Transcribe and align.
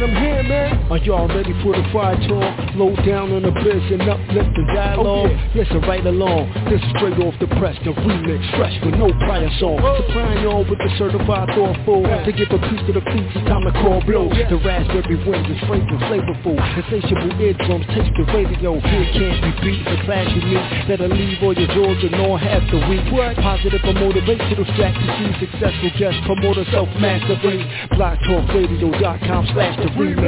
man, 0.00 0.10
I'm 0.10 0.17
man. 0.42 0.78
Are 0.90 0.98
y'all 0.98 1.28
ready 1.28 1.52
for 1.62 1.74
the 1.74 1.84
fire 1.92 2.16
talk? 2.28 2.52
Low 2.76 2.94
down 3.02 3.32
on 3.32 3.42
the 3.42 3.52
biz 3.52 3.84
and 3.90 4.02
uplift 4.06 4.52
the 4.54 4.64
dialogue. 4.74 5.06
Oh, 5.06 5.32
yeah. 5.32 5.62
Listen 5.64 5.80
right 5.82 6.04
along. 6.04 6.52
This 6.70 6.78
is 6.78 6.90
straight 6.96 7.18
off 7.24 7.34
the 7.40 7.48
press, 7.58 7.76
the 7.84 7.92
remix, 7.92 8.40
fresh 8.56 8.76
with 8.84 8.94
no 8.94 9.10
prior 9.26 9.50
song. 9.58 9.82
Oh. 9.82 9.98
Supplying 10.06 10.42
y'all 10.46 10.64
with 10.64 10.78
the 10.78 10.90
certified 10.96 11.48
thoughtful. 11.56 12.02
Yeah. 12.06 12.24
To 12.24 12.32
give 12.32 12.50
a 12.54 12.60
piece 12.70 12.84
to 12.86 12.92
the 12.94 13.04
feet, 13.10 13.26
it's 13.34 13.44
time 13.48 13.64
to 13.66 13.72
call 13.82 13.98
blow. 14.06 14.30
Yeah. 14.30 14.48
The 14.52 14.60
raspberry 14.62 15.18
winds 15.26 15.48
is 15.50 15.60
fragrant, 15.66 16.02
flavorful. 16.06 16.56
Insatiable 16.76 17.34
eardrums 17.40 17.86
taste 17.90 18.14
the 18.14 18.24
radio. 18.30 18.78
Here 18.78 19.08
can't 19.16 19.38
be 19.42 19.52
beat. 19.64 19.82
The 19.88 19.98
class 20.04 20.28
you 20.36 20.42
meet 20.44 20.66
that'll 20.86 21.10
leave 21.10 21.42
all 21.42 21.56
your 21.56 21.68
jaws 21.74 21.98
and 22.04 22.14
all 22.22 22.36
half 22.36 22.62
the 22.70 22.78
week. 22.86 23.04
What? 23.10 23.34
Positive 23.42 23.82
or 23.82 23.96
motivational 23.96 24.66
strategy. 24.76 25.26
Successful 25.40 25.90
guest 25.98 26.18
promoter 26.24 26.64
self-mastery. 26.70 27.64
BlogTalkRadio.com 27.96 29.42
slash 29.52 29.76
the 29.82 29.90
remix. 29.96 30.27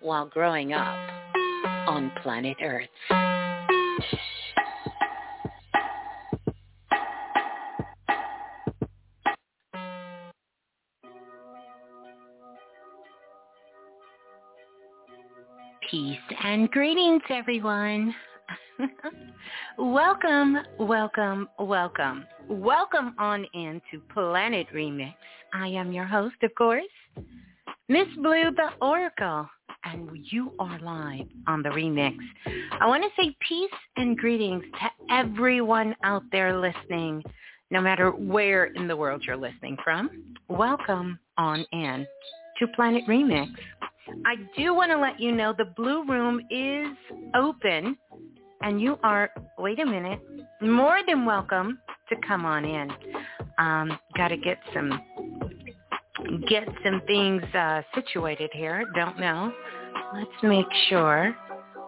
while 0.00 0.26
growing 0.26 0.72
up 0.72 0.96
on 1.86 2.10
planet 2.22 2.56
Earth. 2.62 2.88
Peace 15.90 16.18
and 16.44 16.70
greetings, 16.70 17.22
everyone. 17.30 18.14
welcome, 19.78 20.58
welcome, 20.78 21.48
welcome. 21.58 22.24
Welcome 22.48 23.14
on 23.18 23.44
into 23.54 24.00
Planet 24.14 24.68
Remix. 24.72 25.14
I 25.52 25.66
am 25.66 25.90
your 25.90 26.04
host, 26.04 26.36
of 26.44 26.54
course, 26.54 26.84
Miss 27.88 28.06
Blue 28.22 28.52
the 28.54 28.70
Oracle, 28.80 29.48
and 29.84 30.08
you 30.30 30.52
are 30.58 30.78
live 30.80 31.26
on 31.46 31.62
the 31.62 31.68
remix. 31.70 32.16
I 32.80 32.86
want 32.86 33.02
to 33.02 33.22
say 33.22 33.34
peace 33.46 33.70
and 33.96 34.16
greetings 34.16 34.64
to 34.80 35.14
everyone 35.14 35.94
out 36.02 36.22
there 36.32 36.58
listening, 36.58 37.22
no 37.70 37.80
matter 37.80 38.10
where 38.10 38.66
in 38.66 38.88
the 38.88 38.96
world 38.96 39.22
you're 39.26 39.36
listening 39.36 39.76
from. 39.82 40.34
Welcome 40.48 41.18
on 41.38 41.64
in 41.72 42.06
to 42.58 42.66
Planet 42.74 43.04
Remix. 43.08 43.48
I 44.26 44.36
do 44.56 44.74
want 44.74 44.90
to 44.90 44.98
let 44.98 45.20
you 45.20 45.32
know 45.32 45.54
the 45.56 45.72
Blue 45.76 46.04
Room 46.06 46.40
is 46.50 46.88
open 47.34 47.96
and 48.62 48.80
you 48.80 48.98
are, 49.02 49.30
wait 49.58 49.80
a 49.80 49.86
minute, 49.86 50.20
more 50.60 51.00
than 51.06 51.24
welcome 51.24 51.78
to 52.08 52.16
come 52.26 52.44
on 52.44 52.64
in. 52.64 52.90
Um, 53.58 53.98
Got 54.16 54.28
to 54.28 54.36
get 54.36 54.58
some 54.74 55.00
get 56.48 56.68
some 56.84 57.02
things 57.06 57.42
uh, 57.54 57.82
situated 57.94 58.50
here. 58.52 58.84
Don't 58.94 59.18
know. 59.18 59.52
Let's 60.14 60.30
make 60.42 60.66
sure. 60.88 61.34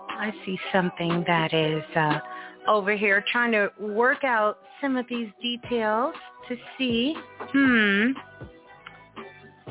I 0.08 0.32
see 0.44 0.58
something 0.72 1.24
that 1.26 1.52
is 1.52 1.82
uh, 1.96 2.18
over 2.68 2.94
here 2.96 3.24
trying 3.32 3.52
to 3.52 3.70
work 3.80 4.24
out 4.24 4.58
some 4.80 4.96
of 4.96 5.06
these 5.08 5.28
details 5.40 6.14
to 6.48 6.56
see. 6.78 7.14
Hmm. 7.38 8.12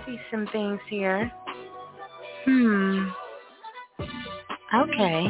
See 0.06 0.18
some 0.32 0.48
things 0.52 0.80
here. 0.90 1.32
Hmm. 2.46 3.08
Okay. 4.74 5.28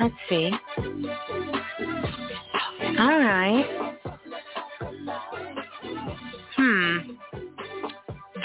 Let's 0.00 0.14
see. 0.28 0.50
All 2.98 3.18
right. 3.18 3.98
Hmm. 6.56 6.98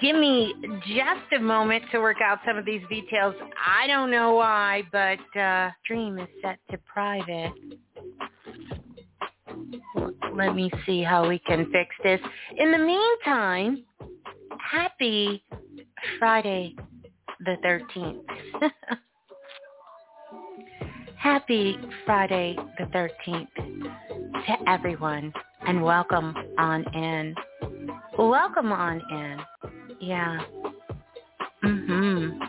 Give 0.01 0.15
me 0.15 0.53
just 0.87 1.33
a 1.35 1.39
moment 1.39 1.83
to 1.91 1.99
work 1.99 2.17
out 2.23 2.39
some 2.45 2.57
of 2.57 2.65
these 2.65 2.81
details. 2.89 3.35
I 3.65 3.87
don't 3.87 4.11
know 4.11 4.33
why, 4.35 4.83
but 4.91 5.39
uh, 5.39 5.71
stream 5.83 6.19
is 6.19 6.27
set 6.41 6.59
to 6.71 6.77
private. 6.79 7.53
Let 10.35 10.55
me 10.55 10.69
see 10.85 11.03
how 11.03 11.27
we 11.27 11.39
can 11.39 11.71
fix 11.71 11.95
this. 12.03 12.19
In 12.57 12.71
the 12.71 12.77
meantime, 12.77 13.83
happy 14.59 15.43
Friday 16.19 16.75
the 17.45 17.55
13th. 17.65 18.21
Happy 21.17 21.77
Friday 22.05 22.55
the 22.77 22.85
13th 22.85 23.47
to 23.57 24.69
everyone 24.69 25.33
and 25.67 25.83
welcome 25.83 26.33
on 26.57 26.85
in. 26.93 27.35
Welcome 28.17 28.71
on 28.71 29.01
in. 29.11 29.37
Yeah. 29.99 30.41
Mhm. 31.63 32.39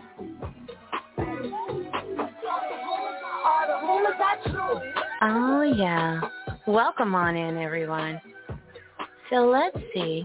Oh 5.22 5.62
yeah. 5.62 6.20
Welcome 6.66 7.14
on 7.14 7.36
in 7.36 7.56
everyone. 7.56 8.20
So 9.30 9.46
let's 9.46 9.76
see. 9.94 10.24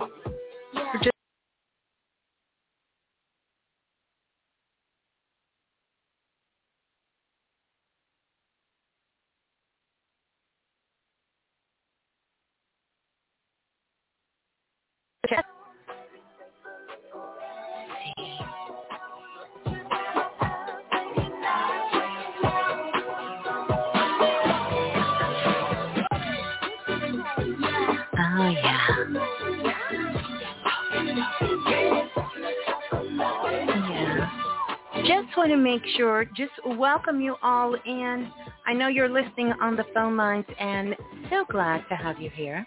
Sure, 35.97 36.25
just 36.35 36.51
welcome 36.65 37.21
you 37.21 37.35
all 37.41 37.75
in. 37.85 38.31
I 38.65 38.73
know 38.73 38.87
you're 38.87 39.09
listening 39.09 39.53
on 39.61 39.75
the 39.75 39.85
phone 39.93 40.17
lines 40.17 40.45
and 40.59 40.95
so 41.29 41.45
glad 41.49 41.83
to 41.89 41.95
have 41.95 42.19
you 42.19 42.29
here. 42.29 42.65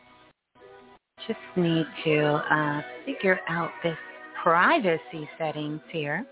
Just 1.27 1.39
need 1.57 1.87
to 2.05 2.25
uh, 2.25 2.83
figure 3.05 3.41
out 3.49 3.71
this 3.83 3.97
privacy 4.43 5.29
settings 5.39 5.81
here 5.91 6.25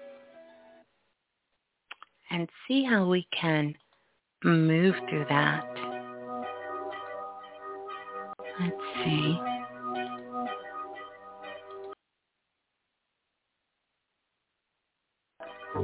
and 2.31 2.49
see 2.69 2.85
how 2.85 3.09
we 3.09 3.27
can 3.39 3.75
move 4.45 4.95
through 5.09 5.27
that. 5.29 5.67
Let's 8.61 8.77
see. 9.05 9.54
Here 15.75 15.83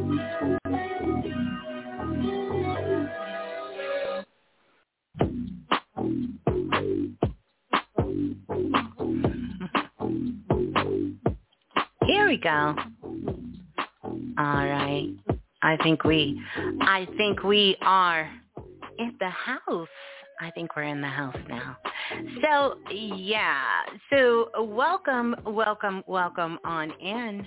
we 12.29 12.37
go. 12.37 12.77
All 14.39 14.39
right. 14.39 15.09
I 15.63 15.77
think 15.83 16.05
we, 16.05 16.41
I 16.83 17.09
think 17.17 17.43
we 17.43 17.77
are 17.83 18.31
in 19.01 19.17
the 19.19 19.29
house. 19.29 19.89
I 20.41 20.53
think 20.53 20.77
we're 20.77 20.85
in 20.85 21.01
the 21.01 21.09
house 21.09 21.37
now. 21.49 21.77
So 22.43 22.79
yeah, 22.93 23.83
so 24.09 24.51
welcome, 24.63 25.35
welcome, 25.45 26.05
welcome 26.07 26.61
on 26.65 26.93
in. 27.01 27.45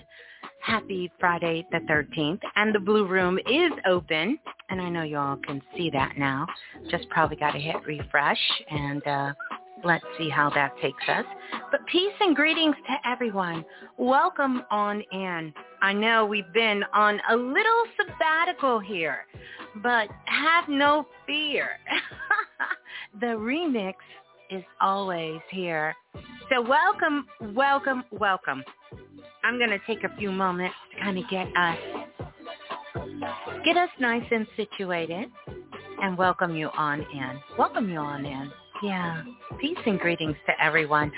Happy 0.63 1.11
Friday 1.19 1.67
the 1.73 1.79
13th. 1.79 2.39
And 2.55 2.73
the 2.73 2.79
Blue 2.79 3.05
Room 3.05 3.37
is 3.37 3.71
open. 3.85 4.39
And 4.69 4.81
I 4.81 4.87
know 4.87 5.03
you 5.03 5.17
all 5.17 5.35
can 5.35 5.61
see 5.75 5.89
that 5.89 6.17
now. 6.17 6.47
Just 6.89 7.09
probably 7.09 7.35
got 7.35 7.51
to 7.51 7.59
hit 7.59 7.75
refresh 7.85 8.39
and 8.71 9.05
uh, 9.05 9.33
let's 9.83 10.05
see 10.17 10.29
how 10.29 10.49
that 10.51 10.71
takes 10.81 11.03
us. 11.09 11.25
But 11.69 11.85
peace 11.87 12.13
and 12.21 12.33
greetings 12.33 12.75
to 12.87 13.09
everyone. 13.09 13.65
Welcome 13.97 14.63
on 14.71 15.03
in. 15.11 15.53
I 15.81 15.91
know 15.91 16.25
we've 16.25 16.51
been 16.53 16.81
on 16.93 17.19
a 17.29 17.35
little 17.35 17.83
sabbatical 17.97 18.79
here, 18.79 19.25
but 19.83 20.07
have 20.25 20.69
no 20.69 21.05
fear. 21.27 21.71
the 23.19 23.35
remix 23.35 23.95
is 24.49 24.63
always 24.79 25.41
here. 25.51 25.93
So 26.49 26.61
welcome, 26.61 27.25
welcome, 27.53 28.05
welcome. 28.11 28.63
I'm 29.43 29.57
going 29.57 29.69
to 29.71 29.79
take 29.85 30.03
a 30.03 30.15
few 30.17 30.31
moments 30.31 30.75
to 30.91 31.01
kind 31.03 31.17
of 31.17 31.29
get 31.29 31.47
us 31.55 31.77
get 33.65 33.77
us 33.77 33.89
nice 33.99 34.23
and 34.31 34.47
situated 34.55 35.29
and 36.01 36.17
welcome 36.17 36.55
you 36.55 36.69
on 36.69 37.01
in. 37.01 37.39
Welcome 37.57 37.89
you 37.89 37.97
on 37.97 38.25
in. 38.25 38.51
Yeah. 38.83 39.23
Peace 39.59 39.77
and 39.85 39.99
greetings 39.99 40.35
to 40.45 40.53
everyone. 40.63 41.11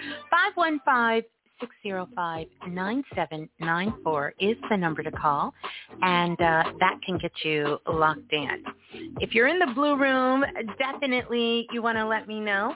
515-605-9794 1.86 4.31
is 4.39 4.56
the 4.69 4.77
number 4.77 5.04
to 5.04 5.12
call, 5.12 5.54
and 6.01 6.39
uh, 6.39 6.63
that 6.80 7.00
can 7.06 7.18
get 7.18 7.31
you 7.44 7.80
locked 7.88 8.31
in. 8.31 8.63
If 9.19 9.33
you're 9.33 9.48
in 9.48 9.60
the 9.60 9.72
blue 9.74 9.98
room, 9.98 10.45
definitely 10.77 11.68
you 11.72 11.81
want 11.81 11.98
to 11.98 12.06
let 12.06 12.27
me 12.27 12.39
know 12.39 12.75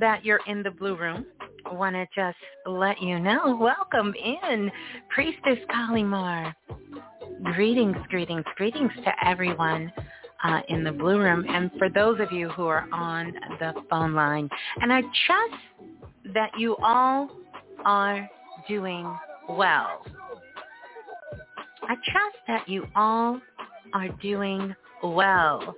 that 0.00 0.24
you're 0.24 0.40
in 0.46 0.62
the 0.62 0.70
blue 0.72 0.96
room. 0.96 1.24
Want 1.72 1.96
to 1.96 2.06
just 2.14 2.36
let 2.66 3.00
you 3.02 3.18
know. 3.18 3.56
Welcome 3.56 4.14
in, 4.14 4.70
Priestess 5.08 5.58
Kalimar. 5.70 6.54
Greetings, 7.54 7.96
greetings, 8.08 8.44
greetings 8.56 8.92
to 9.04 9.12
everyone 9.26 9.92
uh, 10.44 10.60
in 10.68 10.84
the 10.84 10.92
blue 10.92 11.18
room 11.18 11.44
and 11.48 11.70
for 11.78 11.88
those 11.88 12.20
of 12.20 12.30
you 12.30 12.48
who 12.50 12.66
are 12.66 12.86
on 12.92 13.32
the 13.58 13.74
phone 13.90 14.14
line. 14.14 14.48
And 14.80 14.92
I 14.92 15.00
trust 15.26 15.62
that 16.34 16.50
you 16.58 16.76
all 16.82 17.30
are 17.84 18.28
doing 18.68 19.04
well. 19.48 20.04
I 21.82 21.94
trust 21.94 22.36
that 22.46 22.68
you 22.68 22.86
all 22.94 23.40
are 23.94 24.08
doing 24.22 24.74
well. 25.02 25.74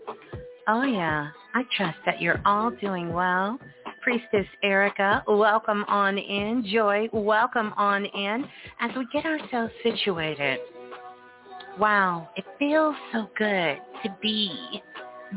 Oh 0.68 0.82
yeah, 0.82 1.28
I 1.54 1.62
trust 1.76 1.98
that 2.06 2.20
you're 2.20 2.40
all 2.44 2.70
doing 2.70 3.12
well. 3.12 3.58
Priestess 4.06 4.46
Erica, 4.62 5.24
welcome 5.26 5.84
on 5.88 6.16
in. 6.16 6.64
Joy, 6.72 7.08
welcome 7.12 7.74
on 7.76 8.04
in 8.04 8.44
as 8.78 8.92
we 8.96 9.04
get 9.12 9.24
ourselves 9.24 9.72
situated. 9.82 10.60
Wow, 11.76 12.28
it 12.36 12.44
feels 12.56 12.94
so 13.12 13.28
good 13.36 13.78
to 14.04 14.16
be 14.22 14.80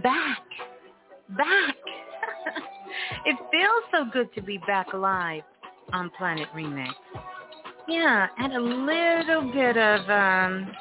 back. 0.03 0.43
Back. 1.35 1.75
it 3.25 3.35
feels 3.51 3.83
so 3.91 4.05
good 4.13 4.31
to 4.35 4.41
be 4.43 4.59
back 4.67 4.93
alive 4.93 5.41
on 5.91 6.11
Planet 6.15 6.47
Remix. 6.55 6.93
Yeah, 7.87 8.27
and 8.37 8.53
a 8.53 8.61
little 8.61 9.51
bit 9.51 9.77
of 9.77 10.07
um 10.11 10.71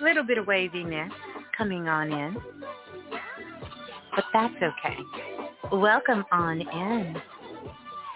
little 0.00 0.22
bit 0.22 0.38
of 0.38 0.46
waviness 0.46 1.10
coming 1.58 1.88
on 1.88 2.12
in. 2.12 2.36
But 4.14 4.26
that's 4.32 4.54
okay. 4.54 5.39
Welcome 5.72 6.24
on 6.32 6.60
in. 6.60 7.16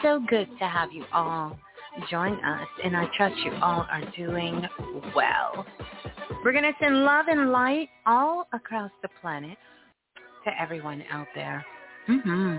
So 0.03 0.21
good 0.29 0.49
to 0.59 0.67
have 0.67 0.93
you 0.93 1.05
all 1.13 1.57
join 2.11 2.33
us 2.45 2.67
and 2.83 2.97
I 2.97 3.07
trust 3.17 3.37
you 3.45 3.53
all 3.63 3.87
are 3.89 4.03
doing 4.17 4.67
well. 5.15 5.65
We're 6.45 6.51
going 6.51 6.65
to 6.65 6.73
send 6.81 7.05
love 7.05 7.27
and 7.29 7.53
light 7.53 7.91
all 8.07 8.49
across 8.53 8.91
the 9.03 9.09
planet 9.21 9.57
to 10.45 10.61
everyone 10.61 11.05
out 11.13 11.29
there. 11.37 11.65
Mm-hmm. 12.09 12.57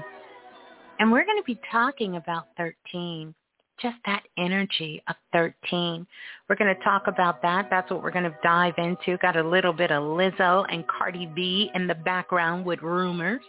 And 0.99 1.11
we're 1.11 1.25
going 1.25 1.39
to 1.39 1.45
be 1.45 1.59
talking 1.69 2.15
about 2.15 2.45
13, 2.55 3.35
just 3.81 3.97
that 4.05 4.23
energy 4.37 5.03
of 5.09 5.15
13. 5.33 6.07
We're 6.47 6.55
going 6.55 6.73
to 6.73 6.83
talk 6.85 7.07
about 7.07 7.41
that. 7.41 7.67
That's 7.69 7.91
what 7.91 8.01
we're 8.01 8.11
going 8.11 8.31
to 8.31 8.37
dive 8.43 8.75
into. 8.77 9.17
Got 9.17 9.35
a 9.35 9.43
little 9.43 9.73
bit 9.73 9.91
of 9.91 10.03
Lizzo 10.03 10.65
and 10.69 10.85
Cardi 10.87 11.29
B 11.35 11.69
in 11.75 11.85
the 11.85 11.95
background 11.95 12.65
with 12.65 12.81
rumors 12.81 13.41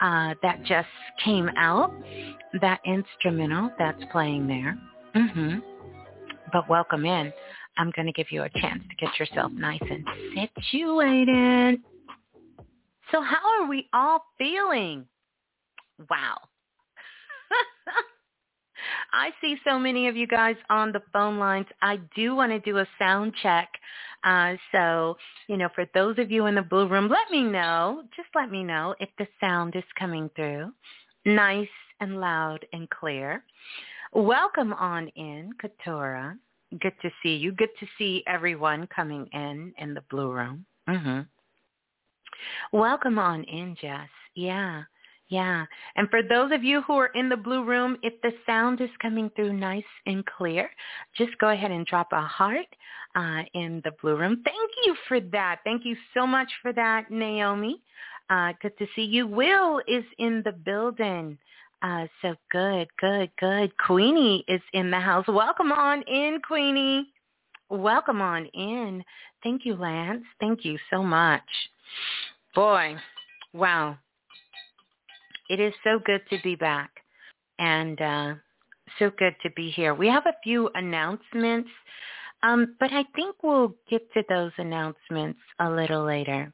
uh, 0.00 0.34
that 0.42 0.62
just 0.64 0.88
came 1.24 1.48
out. 1.56 1.92
That 2.60 2.80
instrumental 2.84 3.70
that's 3.78 4.02
playing 4.12 4.46
there. 4.46 4.78
Mm-hmm. 5.14 5.58
But 6.52 6.68
welcome 6.68 7.04
in. 7.04 7.32
I'm 7.78 7.92
going 7.94 8.06
to 8.06 8.12
give 8.12 8.30
you 8.30 8.42
a 8.42 8.50
chance 8.60 8.82
to 8.88 8.96
get 8.96 9.18
yourself 9.18 9.52
nice 9.52 9.82
and 9.82 10.04
situated. 10.34 11.80
So 13.12 13.20
how 13.20 13.60
are 13.60 13.68
we 13.68 13.88
all 13.92 14.24
feeling? 14.38 15.06
Wow. 16.10 16.38
I 19.12 19.30
see 19.40 19.56
so 19.64 19.78
many 19.78 20.08
of 20.08 20.16
you 20.16 20.26
guys 20.26 20.56
on 20.70 20.92
the 20.92 21.02
phone 21.12 21.38
lines. 21.38 21.66
I 21.82 21.98
do 22.14 22.34
want 22.34 22.52
to 22.52 22.58
do 22.58 22.78
a 22.78 22.86
sound 22.98 23.34
check. 23.42 23.68
Uh, 24.24 24.54
so, 24.72 25.16
you 25.48 25.56
know, 25.56 25.68
for 25.74 25.86
those 25.94 26.18
of 26.18 26.30
you 26.30 26.46
in 26.46 26.54
the 26.54 26.62
blue 26.62 26.88
room, 26.88 27.08
let 27.08 27.30
me 27.30 27.42
know. 27.42 28.02
Just 28.16 28.28
let 28.34 28.50
me 28.50 28.62
know 28.62 28.94
if 29.00 29.08
the 29.18 29.26
sound 29.40 29.76
is 29.76 29.84
coming 29.98 30.30
through. 30.34 30.72
Nice 31.24 31.68
and 32.00 32.20
loud 32.20 32.66
and 32.72 32.88
clear. 32.90 33.44
Welcome 34.12 34.72
on 34.72 35.08
in, 35.08 35.52
Katora. 35.62 36.36
Good 36.80 36.94
to 37.02 37.10
see 37.22 37.36
you. 37.36 37.52
Good 37.52 37.70
to 37.80 37.86
see 37.98 38.24
everyone 38.26 38.88
coming 38.94 39.28
in 39.32 39.72
in 39.78 39.94
the 39.94 40.02
blue 40.10 40.30
room. 40.32 40.64
Mm-hmm. 40.88 41.20
Welcome 42.72 43.18
on 43.18 43.44
in, 43.44 43.76
Jess. 43.80 44.08
Yeah, 44.34 44.82
yeah. 45.28 45.64
And 45.96 46.08
for 46.10 46.22
those 46.22 46.52
of 46.52 46.62
you 46.62 46.82
who 46.82 46.94
are 46.94 47.10
in 47.14 47.28
the 47.28 47.36
blue 47.36 47.64
room, 47.64 47.96
if 48.02 48.14
the 48.22 48.32
sound 48.46 48.80
is 48.80 48.90
coming 49.02 49.30
through 49.34 49.54
nice 49.54 49.84
and 50.06 50.24
clear, 50.24 50.70
just 51.16 51.36
go 51.38 51.50
ahead 51.50 51.72
and 51.72 51.84
drop 51.86 52.08
a 52.12 52.22
heart 52.22 52.66
uh, 53.16 53.42
in 53.54 53.80
the 53.84 53.92
blue 54.00 54.16
room. 54.16 54.42
Thank 54.44 54.70
you 54.84 54.94
for 55.08 55.20
that. 55.20 55.60
Thank 55.64 55.84
you 55.84 55.96
so 56.14 56.26
much 56.26 56.50
for 56.62 56.72
that, 56.74 57.10
Naomi. 57.10 57.82
Uh, 58.30 58.52
good 58.62 58.76
to 58.78 58.86
see 58.94 59.02
you. 59.02 59.26
Will 59.26 59.80
is 59.88 60.04
in 60.18 60.42
the 60.44 60.52
building. 60.52 61.38
Uh, 61.82 62.06
so 62.22 62.34
good, 62.50 62.88
good, 63.00 63.30
good. 63.38 63.72
Queenie 63.78 64.44
is 64.48 64.62
in 64.72 64.90
the 64.90 64.98
house. 64.98 65.26
Welcome 65.28 65.72
on 65.72 66.02
in, 66.02 66.40
Queenie. 66.46 67.12
Welcome 67.68 68.22
on 68.22 68.46
in. 68.46 69.04
Thank 69.42 69.64
you, 69.64 69.74
Lance. 69.74 70.24
Thank 70.40 70.64
you 70.64 70.78
so 70.90 71.02
much. 71.02 71.42
Boy, 72.54 72.96
wow. 73.52 73.98
It 75.48 75.60
is 75.60 75.72
so 75.84 75.98
good 76.04 76.22
to 76.30 76.38
be 76.42 76.56
back 76.56 76.90
and 77.58 78.00
uh, 78.00 78.34
so 78.98 79.10
good 79.18 79.34
to 79.42 79.50
be 79.50 79.70
here. 79.70 79.94
We 79.94 80.08
have 80.08 80.26
a 80.26 80.36
few 80.42 80.70
announcements, 80.74 81.70
um, 82.42 82.76
but 82.80 82.92
I 82.92 83.04
think 83.14 83.36
we'll 83.42 83.74
get 83.88 84.12
to 84.14 84.22
those 84.28 84.52
announcements 84.58 85.38
a 85.60 85.70
little 85.70 86.04
later. 86.04 86.52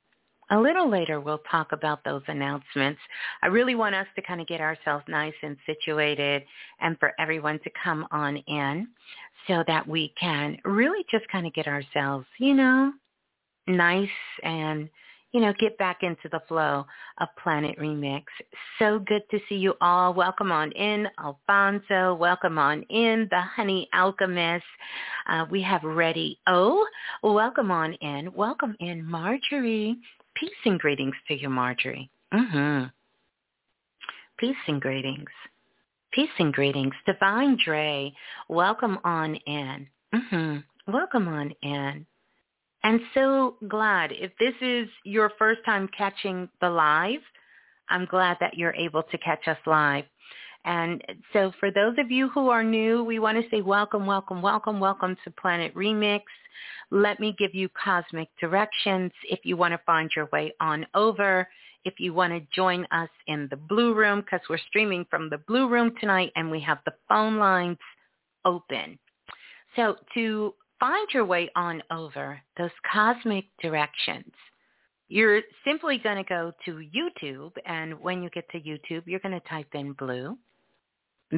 A 0.51 0.61
little 0.61 0.91
later, 0.91 1.19
we'll 1.19 1.43
talk 1.51 1.73
about 1.73 2.05
those 2.05 2.23
announcements. 2.29 3.01
I 3.43 3.47
really 3.47 3.75
want 3.75 3.95
us 3.95 4.07
to 4.17 4.23
kind 4.23 4.41
of 4.41 4.47
get 4.47 4.61
ourselves 4.61 5.05
nice 5.09 5.33
and 5.43 5.57
situated 5.65 6.43
and 6.81 6.99
for 6.99 7.13
everyone 7.19 7.59
to 7.61 7.71
come 7.83 8.07
on 8.11 8.37
in 8.37 8.89
so 9.49 9.65
that 9.67 9.89
we 9.89 10.13
can 10.21 10.59
really 10.67 11.05
just 11.11 11.27
kind 11.29 11.47
of 11.47 11.55
get 11.55 11.67
ourselves, 11.67 12.27
you 12.39 12.53
know, 12.53 12.93
nice 13.67 14.09
and 14.43 14.91
you 15.33 15.41
know, 15.41 15.53
get 15.59 15.77
back 15.79 16.03
into 16.03 16.29
the 16.31 16.41
flow 16.47 16.85
of 17.19 17.29
Planet 17.43 17.79
Remix. 17.79 18.25
So 18.79 18.99
good 18.99 19.23
to 19.31 19.39
see 19.49 19.57
you 19.57 19.75
all. 19.81 20.13
Welcome 20.13 20.53
on 20.53 20.73
in, 20.73 21.09
Alfonso. 21.19 22.15
Welcome 22.15 22.59
on 22.59 22.83
in, 22.91 23.27
the 23.31 23.41
Honey 23.41 23.89
Alchemist. 23.95 24.65
Uh, 25.29 25.47
we 25.51 25.63
have 25.63 25.83
Ready 25.83 26.39
O. 26.47 26.87
Welcome 27.23 27.71
on 27.71 27.95
in. 27.95 28.33
Welcome 28.35 28.77
in, 28.81 29.05
Marjorie. 29.05 29.97
Peace 30.35 30.51
and 30.65 30.79
greetings 30.79 31.17
to 31.29 31.35
you, 31.35 31.49
Marjorie. 31.49 32.11
Mm-hmm. 32.33 32.87
Peace 34.39 34.57
and 34.67 34.81
greetings. 34.81 35.31
Peace 36.13 36.29
and 36.39 36.53
greetings. 36.53 36.95
Divine 37.07 37.57
Dre, 37.65 38.13
welcome 38.49 38.99
on 39.05 39.37
in. 39.37 39.87
Mm-hmm. 40.15 40.93
Welcome 40.93 41.29
on 41.29 41.53
in. 41.63 42.07
And 42.85 43.01
so 43.15 43.57
glad. 43.69 44.11
If 44.13 44.33
this 44.39 44.55
is 44.61 44.89
your 45.05 45.31
first 45.39 45.61
time 45.65 45.89
catching 45.97 46.49
the 46.61 46.69
live, 46.69 47.21
I'm 47.89 48.07
glad 48.07 48.39
that 48.41 48.55
you're 48.57 48.75
able 48.75 49.05
to 49.05 49.19
catch 49.19 49.47
us 49.47 49.59
live. 49.67 50.05
And 50.65 51.03
so 51.33 51.53
for 51.59 51.71
those 51.71 51.97
of 51.99 52.11
you 52.11 52.29
who 52.29 52.49
are 52.49 52.63
new, 52.63 53.03
we 53.03 53.19
want 53.19 53.43
to 53.43 53.49
say 53.51 53.63
welcome, 53.63 54.07
welcome, 54.07 54.43
welcome, 54.43 54.81
welcome 54.81 55.17
to 55.25 55.31
Planet 55.33 55.75
Remix. 55.75 56.23
Let 56.91 57.21
me 57.21 57.35
give 57.39 57.55
you 57.55 57.69
cosmic 57.71 58.29
directions 58.41 59.13
if 59.25 59.41
you 59.45 59.57
want 59.57 59.73
to 59.73 59.81
find 59.85 60.11
your 60.15 60.29
way 60.33 60.53
on 60.61 60.87
over. 60.95 61.49
If 61.85 61.95
you 61.99 62.15
want 62.15 62.33
to 62.33 62.47
join 62.55 62.87
us 62.93 63.09
in 63.27 63.49
the 63.51 63.57
Blue 63.57 63.95
Room, 63.95 64.21
because 64.21 64.41
we're 64.49 64.59
streaming 64.69 65.05
from 65.11 65.29
the 65.29 65.39
Blue 65.49 65.69
Room 65.69 65.93
tonight 66.01 66.31
and 66.37 66.51
we 66.51 66.61
have 66.61 66.79
the 66.85 66.95
phone 67.09 67.39
lines 67.39 67.79
open. 68.45 68.99
So 69.75 69.97
to 70.15 70.55
find 70.83 71.07
your 71.15 71.25
way 71.25 71.49
on 71.55 71.81
over 71.93 72.41
those 72.59 72.73
cosmic 72.93 73.45
directions, 73.63 74.33
you're 75.07 75.43
simply 75.65 75.97
going 75.99 76.17
to 76.17 76.29
go 76.29 76.51
to 76.65 76.83
YouTube, 76.93 77.53
and 77.65 78.01
when 78.01 78.21
you 78.21 78.29
get 78.31 78.49
to 78.51 78.59
YouTube, 78.59 79.05
you're 79.07 79.21
going 79.21 79.41
to 79.41 79.49
type 79.49 79.69
in 79.75 79.93
Blue, 79.93 80.37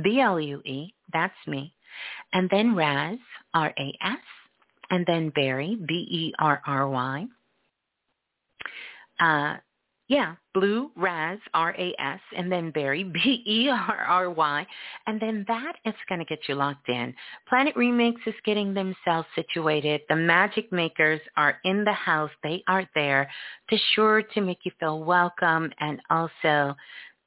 B-L-U-E, 0.02 0.94
that's 1.12 1.34
me, 1.46 1.74
and 2.32 2.48
then 2.48 2.74
Raz, 2.74 3.18
R-A-S, 3.52 4.18
and 4.90 5.04
then 5.06 5.28
Berry, 5.28 5.76
B-E-R-R-Y. 5.86 7.26
Uh, 9.20 9.56
yeah, 10.08 10.34
Blue 10.52 10.90
Raz, 10.96 11.38
R-A-S, 11.54 12.20
and 12.36 12.52
then 12.52 12.70
Berry, 12.70 13.04
B-E-R-R-Y. 13.24 14.66
And 15.06 15.20
then 15.20 15.44
that 15.48 15.76
is 15.84 15.94
going 16.08 16.18
to 16.18 16.24
get 16.24 16.40
you 16.48 16.54
locked 16.54 16.88
in. 16.88 17.14
Planet 17.48 17.74
Remix 17.74 18.14
is 18.26 18.34
getting 18.44 18.74
themselves 18.74 19.26
situated. 19.34 20.02
The 20.08 20.16
magic 20.16 20.70
makers 20.70 21.20
are 21.36 21.58
in 21.64 21.84
the 21.84 21.92
house. 21.92 22.30
They 22.42 22.62
are 22.68 22.88
there 22.94 23.30
to 23.70 23.78
sure 23.94 24.22
to 24.22 24.40
make 24.40 24.58
you 24.64 24.72
feel 24.78 25.02
welcome 25.02 25.70
and 25.80 26.00
also 26.10 26.76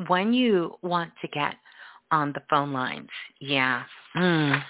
when 0.07 0.33
you 0.33 0.77
want 0.81 1.11
to 1.21 1.27
get 1.29 1.55
on 2.11 2.33
the 2.33 2.41
phone 2.49 2.71
lines. 2.71 3.09
Yeah. 3.39 3.83
Mm 4.15 4.61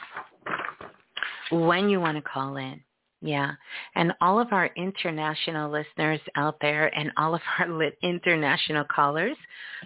when 1.52 1.90
you 1.90 2.00
want 2.00 2.18
to 2.18 2.22
call 2.22 2.58
in. 2.58 2.82
Yeah. 3.22 3.54
And 3.96 4.14
all 4.22 4.40
of 4.40 4.54
our 4.54 4.70
international 4.76 5.72
listeners 5.72 6.20
out 6.36 6.58
there 6.62 6.88
and 6.98 7.12
all 7.18 7.34
of 7.34 7.42
our 7.60 7.92
international 8.04 8.86
callers 8.86 9.38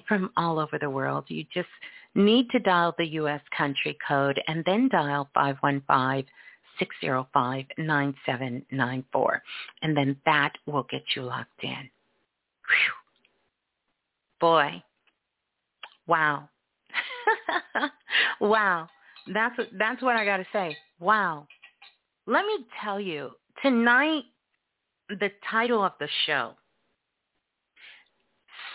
from 0.07 0.31
all 0.35 0.59
over 0.59 0.77
the 0.79 0.89
world, 0.89 1.25
you 1.29 1.45
just 1.53 1.69
need 2.13 2.49
to 2.49 2.59
dial 2.59 2.93
the 2.97 3.05
U.S. 3.05 3.41
country 3.55 3.97
code 4.05 4.41
and 4.47 4.63
then 4.65 4.89
dial 4.89 5.29
515 5.33 6.25
605 6.79 7.65
9794. 7.77 9.43
And 9.81 9.95
then 9.95 10.17
that 10.25 10.53
will 10.65 10.85
get 10.89 11.03
you 11.15 11.23
locked 11.23 11.63
in. 11.63 11.89
Whew. 12.67 12.93
Boy. 14.41 14.83
Wow. 16.07 16.49
wow. 18.41 18.89
That's 19.31 19.55
that's 19.77 20.01
what 20.01 20.15
I 20.15 20.25
got 20.25 20.37
to 20.37 20.45
say. 20.51 20.75
Wow. 21.01 21.47
Let 22.27 22.45
me 22.45 22.59
tell 22.81 22.99
you, 22.99 23.31
tonight, 23.63 24.23
the 25.09 25.31
title 25.49 25.83
of 25.83 25.93
the 25.99 26.07
show, 26.25 26.53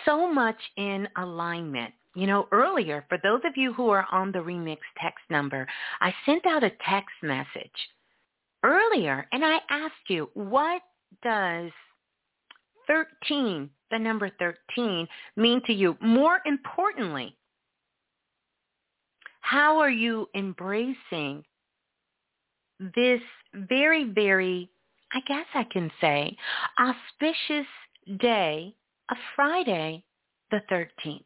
so 0.04 0.30
much 0.30 0.56
in 0.76 1.08
alignment. 1.16 1.94
You 2.16 2.26
know, 2.26 2.48
earlier, 2.50 3.04
for 3.08 3.18
those 3.22 3.40
of 3.44 3.56
you 3.56 3.72
who 3.74 3.90
are 3.90 4.06
on 4.10 4.32
the 4.32 4.40
remix 4.40 4.78
text 5.00 5.22
number, 5.30 5.68
I 6.00 6.12
sent 6.24 6.44
out 6.46 6.64
a 6.64 6.72
text 6.88 7.14
message 7.22 7.70
earlier 8.64 9.28
and 9.32 9.44
I 9.44 9.58
asked 9.70 10.08
you, 10.08 10.28
what 10.34 10.82
does 11.22 11.70
13, 12.88 13.70
the 13.90 13.98
number 13.98 14.30
13, 14.38 15.06
mean 15.36 15.62
to 15.66 15.72
you? 15.72 15.96
More 16.00 16.40
importantly, 16.44 17.36
how 19.42 19.78
are 19.78 19.90
you 19.90 20.28
embracing 20.34 21.44
this 22.78 23.20
very, 23.54 24.04
very, 24.04 24.70
I 25.12 25.20
guess 25.26 25.46
I 25.54 25.64
can 25.64 25.90
say, 26.00 26.36
auspicious 26.78 27.66
day 28.20 28.74
of 29.10 29.16
Friday 29.34 30.04
the 30.50 30.60
13th? 30.70 31.22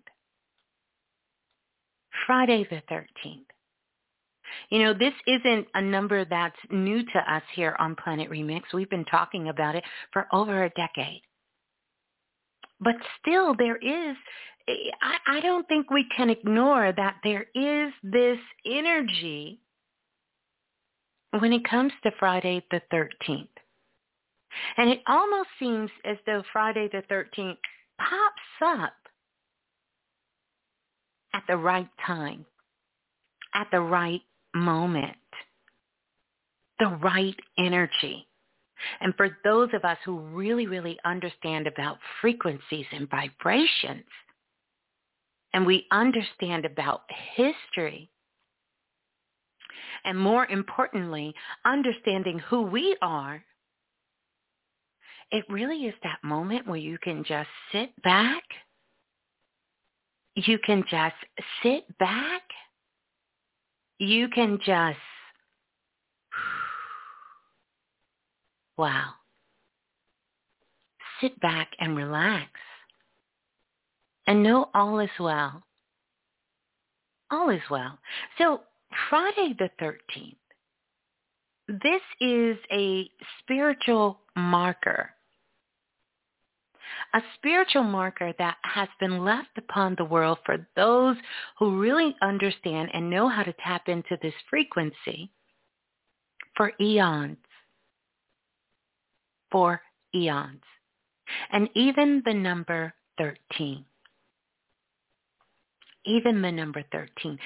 Friday 2.26 2.66
the 2.70 2.82
13th. 2.92 3.44
You 4.70 4.82
know, 4.82 4.94
this 4.94 5.14
isn't 5.26 5.66
a 5.74 5.82
number 5.82 6.24
that's 6.24 6.56
new 6.70 7.04
to 7.04 7.32
us 7.32 7.42
here 7.54 7.76
on 7.78 7.96
Planet 7.96 8.30
Remix. 8.30 8.62
We've 8.74 8.90
been 8.90 9.04
talking 9.04 9.48
about 9.48 9.76
it 9.76 9.84
for 10.12 10.26
over 10.32 10.64
a 10.64 10.70
decade. 10.70 11.22
But 12.80 12.96
still, 13.20 13.54
there 13.54 13.76
is 13.76 14.16
I, 14.68 15.38
I 15.38 15.40
don't 15.40 15.66
think 15.68 15.90
we 15.90 16.06
can 16.16 16.30
ignore 16.30 16.92
that 16.92 17.16
there 17.24 17.46
is 17.54 17.92
this 18.02 18.38
energy 18.66 19.60
when 21.38 21.52
it 21.52 21.68
comes 21.68 21.92
to 22.02 22.10
Friday 22.18 22.64
the 22.70 22.80
13th. 22.92 23.48
And 24.76 24.90
it 24.90 25.00
almost 25.06 25.48
seems 25.58 25.90
as 26.04 26.16
though 26.26 26.42
Friday 26.52 26.88
the 26.90 27.02
13th 27.12 27.56
pops 27.98 28.82
up 28.82 28.94
at 31.32 31.44
the 31.48 31.56
right 31.56 31.88
time, 32.04 32.44
at 33.54 33.68
the 33.70 33.80
right 33.80 34.22
moment, 34.54 35.16
the 36.80 36.98
right 37.02 37.36
energy. 37.58 38.26
And 39.00 39.14
for 39.16 39.36
those 39.44 39.68
of 39.74 39.84
us 39.84 39.98
who 40.04 40.18
really, 40.18 40.66
really 40.66 40.98
understand 41.04 41.66
about 41.66 41.98
frequencies 42.20 42.86
and 42.92 43.08
vibrations, 43.08 44.06
and 45.52 45.66
we 45.66 45.86
understand 45.92 46.64
about 46.64 47.02
history, 47.36 48.10
and 50.04 50.18
more 50.18 50.46
importantly, 50.46 51.34
understanding 51.64 52.38
who 52.38 52.62
we 52.62 52.96
are, 53.02 53.42
it 55.30 55.44
really 55.48 55.86
is 55.86 55.94
that 56.02 56.18
moment 56.22 56.66
where 56.66 56.76
you 56.76 56.98
can 56.98 57.24
just 57.24 57.48
sit 57.72 57.90
back. 58.02 58.42
You 60.34 60.58
can 60.58 60.84
just 60.90 61.14
sit 61.62 61.98
back. 61.98 62.42
You 63.98 64.28
can 64.28 64.58
just, 64.64 64.98
wow, 68.78 69.10
sit 71.20 71.38
back 71.40 71.68
and 71.78 71.96
relax 71.96 72.48
and 74.26 74.42
know 74.42 74.70
all 74.74 75.00
is 75.00 75.10
well. 75.18 75.62
All 77.30 77.50
is 77.50 77.60
well. 77.70 77.98
So 78.38 78.62
Friday 79.08 79.54
the 79.58 79.70
13th, 79.80 80.36
this 81.68 82.02
is 82.20 82.56
a 82.72 83.08
spiritual 83.40 84.20
marker. 84.36 85.10
A 87.14 87.20
spiritual 87.36 87.84
marker 87.84 88.32
that 88.38 88.56
has 88.62 88.88
been 88.98 89.24
left 89.24 89.56
upon 89.56 89.94
the 89.96 90.04
world 90.04 90.38
for 90.44 90.66
those 90.76 91.16
who 91.58 91.80
really 91.80 92.16
understand 92.22 92.90
and 92.92 93.10
know 93.10 93.28
how 93.28 93.42
to 93.42 93.54
tap 93.64 93.88
into 93.88 94.16
this 94.22 94.34
frequency 94.48 95.30
for 96.56 96.72
eons. 96.80 97.36
For 99.50 99.80
eons. 100.14 100.62
And 101.52 101.68
even 101.74 102.22
the 102.24 102.34
number 102.34 102.92
13 103.18 103.84
even 106.06 106.40
the 106.42 106.50
number 106.50 106.82
13 106.92 107.38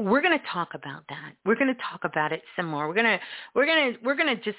we're 0.00 0.22
going 0.22 0.38
to 0.38 0.44
talk 0.52 0.70
about 0.74 1.02
that. 1.08 1.34
We're 1.44 1.56
going 1.56 1.74
to 1.74 1.80
talk 1.90 2.04
about 2.04 2.32
it 2.32 2.42
some 2.56 2.66
more. 2.66 2.88
We're 2.88 2.94
going 2.94 3.18
to 3.18 3.20
we're 3.54 3.66
going 3.66 3.92
to 3.92 3.98
we're 4.04 4.16
going 4.16 4.36
to 4.36 4.42
just 4.42 4.58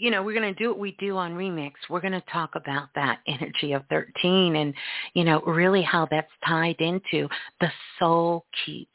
you 0.00 0.10
know, 0.10 0.22
we're 0.22 0.34
going 0.34 0.54
to 0.54 0.58
do 0.58 0.70
what 0.70 0.78
we 0.78 0.96
do 0.98 1.18
on 1.18 1.34
Remix. 1.34 1.72
We're 1.90 2.00
going 2.00 2.14
to 2.14 2.22
talk 2.32 2.54
about 2.54 2.88
that 2.94 3.18
energy 3.28 3.74
of 3.74 3.82
13 3.90 4.56
and, 4.56 4.72
you 5.12 5.24
know, 5.24 5.42
really 5.42 5.82
how 5.82 6.08
that's 6.10 6.32
tied 6.46 6.80
into 6.80 7.28
the 7.60 7.68
soul 7.98 8.46
keeps 8.64 8.90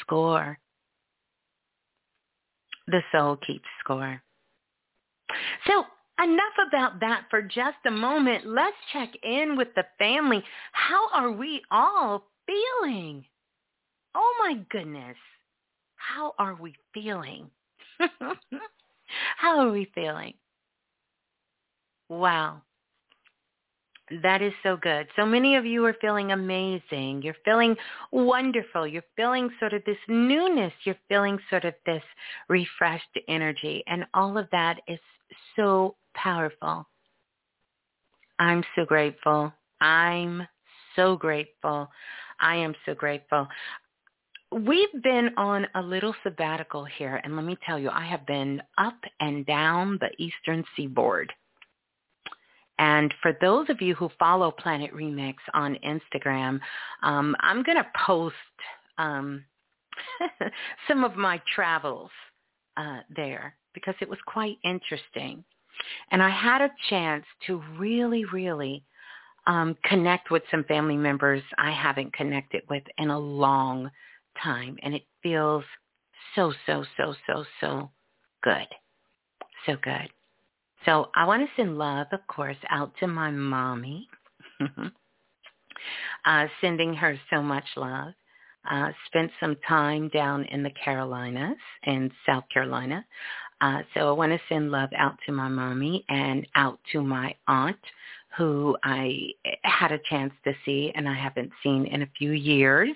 score. 0.00 0.56
The 2.86 3.00
soul 3.10 3.38
keeps 3.44 3.66
score. 3.80 4.22
So 5.66 5.84
enough 6.22 6.68
about 6.68 7.00
that 7.00 7.24
for 7.28 7.42
just 7.42 7.78
a 7.86 7.90
moment. 7.90 8.46
Let's 8.46 8.76
check 8.92 9.10
in 9.24 9.56
with 9.56 9.68
the 9.74 9.84
family. 9.98 10.44
How 10.70 11.08
are 11.12 11.32
we 11.32 11.60
all 11.72 12.22
feeling? 12.46 13.24
Oh 14.16 14.34
my 14.40 14.54
goodness. 14.70 15.16
How 15.96 16.32
are 16.38 16.54
we 16.54 16.74
feeling? 16.94 17.50
How 19.36 19.58
are 19.58 19.70
we 19.70 19.90
feeling? 19.94 20.32
Wow. 22.08 22.62
That 24.22 24.40
is 24.40 24.54
so 24.62 24.78
good. 24.78 25.06
So 25.16 25.26
many 25.26 25.56
of 25.56 25.66
you 25.66 25.84
are 25.84 25.96
feeling 26.00 26.32
amazing. 26.32 27.20
You're 27.22 27.36
feeling 27.44 27.76
wonderful. 28.10 28.86
You're 28.86 29.02
feeling 29.16 29.50
sort 29.58 29.74
of 29.74 29.84
this 29.84 29.98
newness. 30.08 30.72
You're 30.84 30.96
feeling 31.08 31.38
sort 31.50 31.66
of 31.66 31.74
this 31.84 32.02
refreshed 32.48 33.18
energy. 33.28 33.84
And 33.86 34.06
all 34.14 34.38
of 34.38 34.48
that 34.50 34.78
is 34.88 35.00
so 35.56 35.96
powerful. 36.14 36.88
I'm 38.38 38.64
so 38.76 38.86
grateful. 38.86 39.52
I'm 39.82 40.46
so 40.94 41.16
grateful. 41.16 41.90
I 42.40 42.56
am 42.56 42.74
so 42.86 42.94
grateful. 42.94 43.48
We've 44.52 45.02
been 45.02 45.30
on 45.36 45.66
a 45.74 45.82
little 45.82 46.14
sabbatical 46.22 46.84
here, 46.84 47.20
and 47.24 47.34
let 47.34 47.44
me 47.44 47.56
tell 47.66 47.78
you, 47.78 47.90
I 47.90 48.06
have 48.06 48.24
been 48.26 48.62
up 48.78 48.98
and 49.20 49.44
down 49.44 49.98
the 50.00 50.10
eastern 50.22 50.64
seaboard. 50.76 51.32
And 52.78 53.12
for 53.22 53.36
those 53.40 53.68
of 53.70 53.80
you 53.80 53.94
who 53.94 54.10
follow 54.18 54.50
Planet 54.50 54.92
Remix 54.94 55.34
on 55.54 55.78
Instagram, 55.84 56.60
um, 57.02 57.34
I'm 57.40 57.62
going 57.62 57.78
to 57.78 57.86
post 58.06 58.34
um, 58.98 59.44
some 60.88 61.02
of 61.02 61.16
my 61.16 61.40
travels 61.54 62.10
uh, 62.76 63.00
there 63.14 63.54
because 63.74 63.94
it 64.00 64.08
was 64.08 64.18
quite 64.26 64.58
interesting. 64.64 65.42
And 66.10 66.22
I 66.22 66.30
had 66.30 66.60
a 66.60 66.70
chance 66.88 67.24
to 67.46 67.62
really, 67.78 68.24
really 68.26 68.84
um, 69.46 69.76
connect 69.84 70.30
with 70.30 70.42
some 70.50 70.64
family 70.64 70.96
members 70.96 71.42
I 71.58 71.70
haven't 71.70 72.12
connected 72.12 72.62
with 72.68 72.82
in 72.98 73.10
a 73.10 73.18
long 73.18 73.84
time. 73.84 73.92
Time 74.42 74.78
and 74.82 74.94
it 74.94 75.04
feels 75.22 75.64
so, 76.34 76.52
so, 76.66 76.84
so, 76.96 77.14
so, 77.26 77.44
so 77.60 77.90
good. 78.42 78.66
So 79.66 79.76
good. 79.82 80.08
So 80.84 81.10
I 81.14 81.24
want 81.24 81.42
to 81.42 81.48
send 81.56 81.78
love, 81.78 82.06
of 82.12 82.24
course, 82.28 82.56
out 82.70 82.92
to 83.00 83.06
my 83.06 83.30
mommy, 83.30 84.08
uh, 86.24 86.46
sending 86.60 86.94
her 86.94 87.18
so 87.30 87.42
much 87.42 87.64
love. 87.76 88.12
Uh, 88.68 88.90
spent 89.06 89.30
some 89.38 89.56
time 89.68 90.08
down 90.08 90.44
in 90.46 90.64
the 90.64 90.72
Carolinas 90.84 91.56
in 91.84 92.10
South 92.26 92.42
Carolina. 92.52 93.04
Uh, 93.60 93.82
so 93.94 94.08
I 94.08 94.12
want 94.12 94.32
to 94.32 94.40
send 94.48 94.72
love 94.72 94.90
out 94.96 95.16
to 95.26 95.32
my 95.32 95.48
mommy 95.48 96.04
and 96.08 96.46
out 96.56 96.80
to 96.92 97.00
my 97.00 97.34
aunt 97.46 97.78
who 98.36 98.76
I 98.82 99.30
had 99.62 99.92
a 99.92 100.00
chance 100.10 100.32
to 100.44 100.52
see 100.64 100.92
and 100.94 101.08
I 101.08 101.14
haven't 101.14 101.52
seen 101.62 101.86
in 101.86 102.02
a 102.02 102.10
few 102.18 102.32
years 102.32 102.90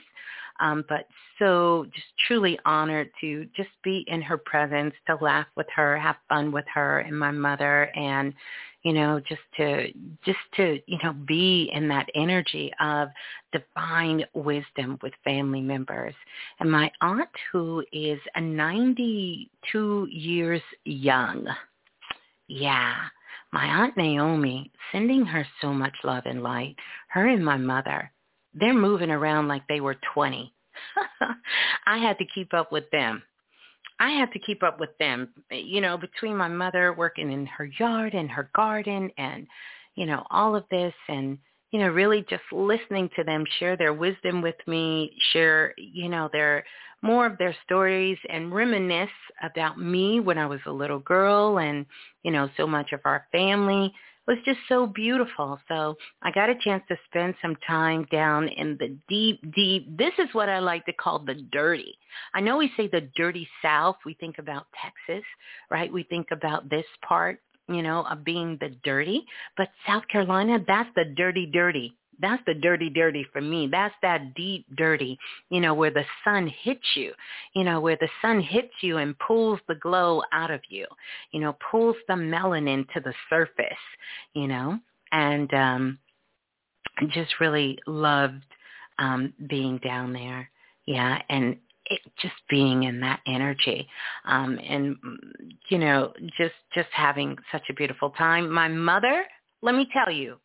um, 0.60 0.84
but 0.88 1.06
so 1.38 1.86
just 1.94 2.06
truly 2.26 2.58
honored 2.64 3.10
to 3.20 3.46
just 3.56 3.70
be 3.82 4.04
in 4.08 4.22
her 4.22 4.36
presence, 4.36 4.94
to 5.06 5.16
laugh 5.20 5.46
with 5.56 5.66
her, 5.74 5.98
have 5.98 6.16
fun 6.28 6.52
with 6.52 6.66
her 6.72 7.00
and 7.00 7.18
my 7.18 7.30
mother, 7.30 7.90
and 7.96 8.34
you 8.82 8.92
know, 8.92 9.20
just 9.20 9.40
to 9.56 9.92
just 10.24 10.38
to 10.56 10.80
you 10.86 10.98
know 11.02 11.12
be 11.12 11.70
in 11.74 11.88
that 11.88 12.08
energy 12.14 12.72
of 12.80 13.08
divine 13.52 14.24
wisdom 14.34 14.98
with 15.02 15.12
family 15.24 15.60
members. 15.60 16.14
And 16.60 16.70
my 16.70 16.90
aunt, 17.00 17.28
who 17.52 17.84
is 17.92 18.18
a 18.34 18.40
92 18.40 20.08
years 20.10 20.62
young, 20.84 21.46
yeah. 22.48 22.94
My 23.52 23.64
Aunt 23.66 23.96
Naomi, 23.96 24.70
sending 24.92 25.24
her 25.24 25.44
so 25.60 25.72
much 25.72 25.94
love 26.04 26.22
and 26.26 26.40
light, 26.40 26.76
her 27.08 27.26
and 27.26 27.44
my 27.44 27.56
mother 27.56 28.12
they're 28.54 28.74
moving 28.74 29.10
around 29.10 29.48
like 29.48 29.62
they 29.68 29.80
were 29.80 29.96
20. 30.14 30.52
I 31.86 31.98
had 31.98 32.18
to 32.18 32.24
keep 32.34 32.54
up 32.54 32.72
with 32.72 32.90
them. 32.90 33.22
I 33.98 34.10
had 34.10 34.32
to 34.32 34.38
keep 34.38 34.62
up 34.62 34.80
with 34.80 34.96
them, 34.98 35.28
you 35.50 35.82
know, 35.82 35.98
between 35.98 36.36
my 36.36 36.48
mother 36.48 36.94
working 36.94 37.30
in 37.30 37.44
her 37.46 37.66
yard 37.78 38.14
and 38.14 38.30
her 38.30 38.50
garden 38.54 39.10
and, 39.18 39.46
you 39.94 40.06
know, 40.06 40.24
all 40.30 40.56
of 40.56 40.64
this 40.70 40.94
and, 41.08 41.36
you 41.70 41.78
know, 41.78 41.88
really 41.88 42.24
just 42.30 42.42
listening 42.50 43.10
to 43.16 43.24
them 43.24 43.44
share 43.58 43.76
their 43.76 43.92
wisdom 43.92 44.40
with 44.40 44.56
me, 44.66 45.14
share, 45.32 45.74
you 45.76 46.08
know, 46.08 46.30
their 46.32 46.64
more 47.02 47.26
of 47.26 47.36
their 47.38 47.54
stories 47.64 48.18
and 48.30 48.54
reminisce 48.54 49.08
about 49.42 49.78
me 49.78 50.20
when 50.20 50.38
I 50.38 50.46
was 50.46 50.60
a 50.66 50.72
little 50.72 50.98
girl 51.00 51.58
and, 51.58 51.84
you 52.22 52.30
know, 52.30 52.48
so 52.56 52.66
much 52.66 52.92
of 52.92 53.00
our 53.04 53.26
family 53.32 53.92
was 54.30 54.38
just 54.44 54.60
so 54.68 54.86
beautiful. 54.86 55.58
So 55.68 55.96
I 56.22 56.30
got 56.30 56.48
a 56.48 56.54
chance 56.60 56.84
to 56.88 56.96
spend 57.06 57.34
some 57.42 57.56
time 57.66 58.06
down 58.12 58.46
in 58.46 58.76
the 58.78 58.96
deep, 59.08 59.40
deep, 59.54 59.98
this 59.98 60.12
is 60.18 60.28
what 60.32 60.48
I 60.48 60.60
like 60.60 60.86
to 60.86 60.92
call 60.92 61.18
the 61.18 61.34
dirty. 61.34 61.98
I 62.32 62.40
know 62.40 62.56
we 62.56 62.70
say 62.76 62.86
the 62.86 63.10
dirty 63.16 63.48
South. 63.60 63.96
We 64.06 64.14
think 64.14 64.38
about 64.38 64.66
Texas, 64.80 65.24
right? 65.68 65.92
We 65.92 66.04
think 66.04 66.28
about 66.30 66.70
this 66.70 66.86
part, 67.06 67.40
you 67.68 67.82
know, 67.82 68.06
of 68.08 68.24
being 68.24 68.56
the 68.60 68.70
dirty. 68.84 69.26
But 69.56 69.68
South 69.84 70.04
Carolina, 70.06 70.58
that's 70.64 70.90
the 70.94 71.12
dirty, 71.16 71.46
dirty 71.52 71.96
that's 72.20 72.42
the 72.46 72.54
dirty 72.54 72.90
dirty 72.90 73.26
for 73.32 73.40
me. 73.40 73.68
That's 73.70 73.94
that 74.02 74.34
deep 74.34 74.66
dirty 74.76 75.18
you 75.50 75.60
know 75.60 75.74
where 75.74 75.90
the 75.90 76.04
sun 76.24 76.50
hits 76.62 76.84
you 76.94 77.12
you 77.54 77.64
know 77.64 77.80
where 77.80 77.96
the 78.00 78.08
sun 78.22 78.40
hits 78.40 78.72
you 78.80 78.98
and 78.98 79.18
pulls 79.18 79.58
the 79.68 79.74
glow 79.76 80.22
out 80.32 80.50
of 80.50 80.60
you 80.68 80.86
you 81.32 81.40
know 81.40 81.56
pulls 81.70 81.96
the 82.08 82.14
melanin 82.14 82.86
to 82.92 83.00
the 83.00 83.14
surface 83.28 83.66
you 84.34 84.46
know? 84.46 84.78
And 85.12 85.52
um 85.54 85.98
just 87.08 87.40
really 87.40 87.78
loved 87.86 88.44
um 88.98 89.32
being 89.48 89.78
down 89.78 90.12
there. 90.12 90.48
Yeah 90.86 91.20
and 91.28 91.56
it, 91.86 92.00
just 92.20 92.34
being 92.48 92.84
in 92.84 93.00
that 93.00 93.20
energy 93.26 93.88
um 94.24 94.58
and 94.68 94.96
you 95.68 95.78
know 95.78 96.12
just 96.38 96.54
just 96.74 96.88
having 96.92 97.36
such 97.52 97.64
a 97.70 97.74
beautiful 97.74 98.10
time. 98.10 98.50
My 98.50 98.68
mother 98.68 99.24
let 99.62 99.74
me 99.74 99.88
tell 99.92 100.12
you 100.12 100.36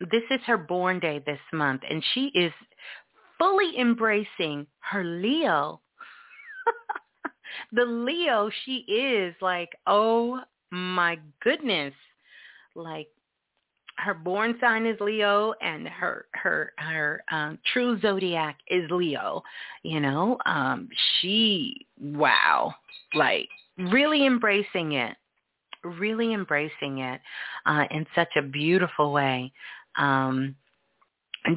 this 0.00 0.22
is 0.30 0.40
her 0.46 0.58
born 0.58 1.00
day 1.00 1.22
this 1.24 1.40
month, 1.52 1.82
and 1.88 2.04
she 2.12 2.26
is 2.34 2.52
fully 3.38 3.78
embracing 3.78 4.66
her 4.80 5.04
Leo. 5.04 5.80
the 7.72 7.84
Leo 7.84 8.50
she 8.64 8.78
is 8.88 9.34
like, 9.40 9.70
oh 9.86 10.40
my 10.70 11.18
goodness. 11.42 11.94
Like 12.74 13.08
her 13.98 14.14
born 14.14 14.56
sign 14.60 14.86
is 14.86 14.98
Leo 15.00 15.54
and 15.62 15.88
her 15.88 16.26
her 16.34 16.72
her 16.78 17.22
um 17.30 17.58
true 17.72 17.98
zodiac 18.00 18.58
is 18.68 18.90
Leo, 18.90 19.42
you 19.82 20.00
know. 20.00 20.38
Um 20.44 20.88
she 21.20 21.86
wow, 22.00 22.74
like 23.14 23.48
really 23.78 24.26
embracing 24.26 24.92
it. 24.92 25.16
Really 25.84 26.34
embracing 26.34 26.98
it 26.98 27.20
uh 27.64 27.84
in 27.90 28.06
such 28.14 28.30
a 28.36 28.42
beautiful 28.42 29.12
way 29.12 29.52
um, 29.98 30.56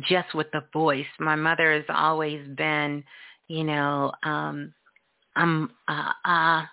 just 0.08 0.34
with 0.34 0.48
the 0.52 0.64
voice. 0.72 1.06
My 1.20 1.36
mother 1.36 1.74
has 1.74 1.86
always 1.90 2.48
been, 2.56 3.04
you 3.48 3.64
know, 3.64 4.12
um, 4.24 4.74
um, 5.36 5.72
uh, 5.88 6.12
uh, 6.26 6.64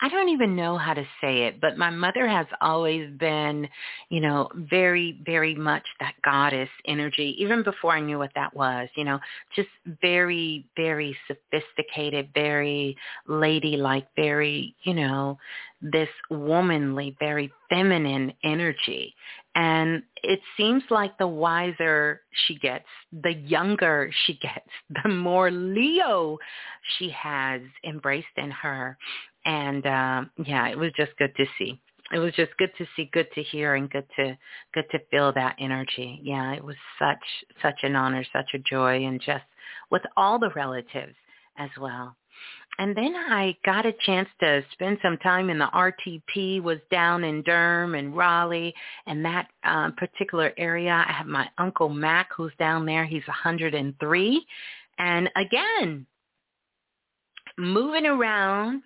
I 0.00 0.08
don't 0.08 0.28
even 0.28 0.56
know 0.56 0.76
how 0.76 0.92
to 0.92 1.04
say 1.20 1.44
it, 1.44 1.60
but 1.60 1.78
my 1.78 1.88
mother 1.88 2.26
has 2.26 2.46
always 2.60 3.10
been, 3.12 3.68
you 4.10 4.20
know, 4.20 4.48
very, 4.54 5.20
very 5.24 5.54
much 5.54 5.84
that 6.00 6.14
goddess 6.24 6.68
energy, 6.86 7.36
even 7.38 7.62
before 7.62 7.92
I 7.92 8.00
knew 8.00 8.18
what 8.18 8.32
that 8.34 8.54
was, 8.54 8.88
you 8.96 9.04
know, 9.04 9.20
just 9.54 9.68
very, 10.02 10.66
very 10.76 11.16
sophisticated, 11.28 12.30
very 12.34 12.96
ladylike, 13.28 14.08
very, 14.16 14.74
you 14.82 14.94
know, 14.94 15.38
this 15.80 16.08
womanly, 16.28 17.16
very 17.20 17.52
feminine 17.70 18.32
energy. 18.42 19.14
And 19.54 20.02
it 20.22 20.40
seems 20.56 20.82
like 20.90 21.16
the 21.18 21.28
wiser 21.28 22.22
she 22.46 22.58
gets, 22.58 22.86
the 23.12 23.34
younger 23.34 24.10
she 24.26 24.34
gets, 24.34 24.68
the 25.04 25.08
more 25.08 25.50
Leo 25.50 26.38
she 26.98 27.10
has 27.10 27.60
embraced 27.84 28.26
in 28.36 28.50
her. 28.50 28.98
And 29.44 29.84
uh, 29.86 30.24
yeah, 30.44 30.68
it 30.68 30.78
was 30.78 30.92
just 30.96 31.16
good 31.18 31.34
to 31.36 31.46
see. 31.58 31.80
it 32.12 32.18
was 32.18 32.32
just 32.34 32.56
good 32.58 32.70
to 32.78 32.86
see, 32.96 33.10
good 33.12 33.28
to 33.34 33.42
hear, 33.42 33.74
and 33.74 33.90
good 33.90 34.06
to 34.16 34.36
good 34.72 34.86
to 34.90 34.98
feel 35.10 35.32
that 35.32 35.56
energy. 35.58 36.20
Yeah, 36.22 36.52
it 36.52 36.64
was 36.64 36.76
such 36.98 37.24
such 37.62 37.80
an 37.82 37.96
honor, 37.96 38.24
such 38.32 38.50
a 38.54 38.58
joy, 38.58 39.04
and 39.04 39.20
just 39.20 39.44
with 39.90 40.02
all 40.16 40.38
the 40.38 40.50
relatives 40.54 41.14
as 41.58 41.70
well. 41.80 42.16
And 42.78 42.96
then 42.96 43.14
I 43.14 43.56
got 43.64 43.86
a 43.86 43.94
chance 44.04 44.28
to 44.40 44.64
spend 44.72 44.98
some 45.00 45.16
time 45.18 45.48
in 45.48 45.58
the 45.58 45.66
RTP, 45.66 46.60
was 46.60 46.78
down 46.90 47.22
in 47.22 47.42
Durham 47.42 47.94
and 47.94 48.16
Raleigh 48.16 48.74
and 49.06 49.24
that 49.24 49.48
uh, 49.62 49.90
particular 49.96 50.52
area. 50.56 51.04
I 51.06 51.12
have 51.12 51.26
my 51.26 51.48
Uncle 51.58 51.88
Mac 51.88 52.30
who's 52.36 52.52
down 52.58 52.84
there. 52.84 53.04
He's 53.04 53.26
103. 53.28 54.46
And 54.98 55.30
again, 55.36 56.06
moving 57.56 58.06
around, 58.06 58.82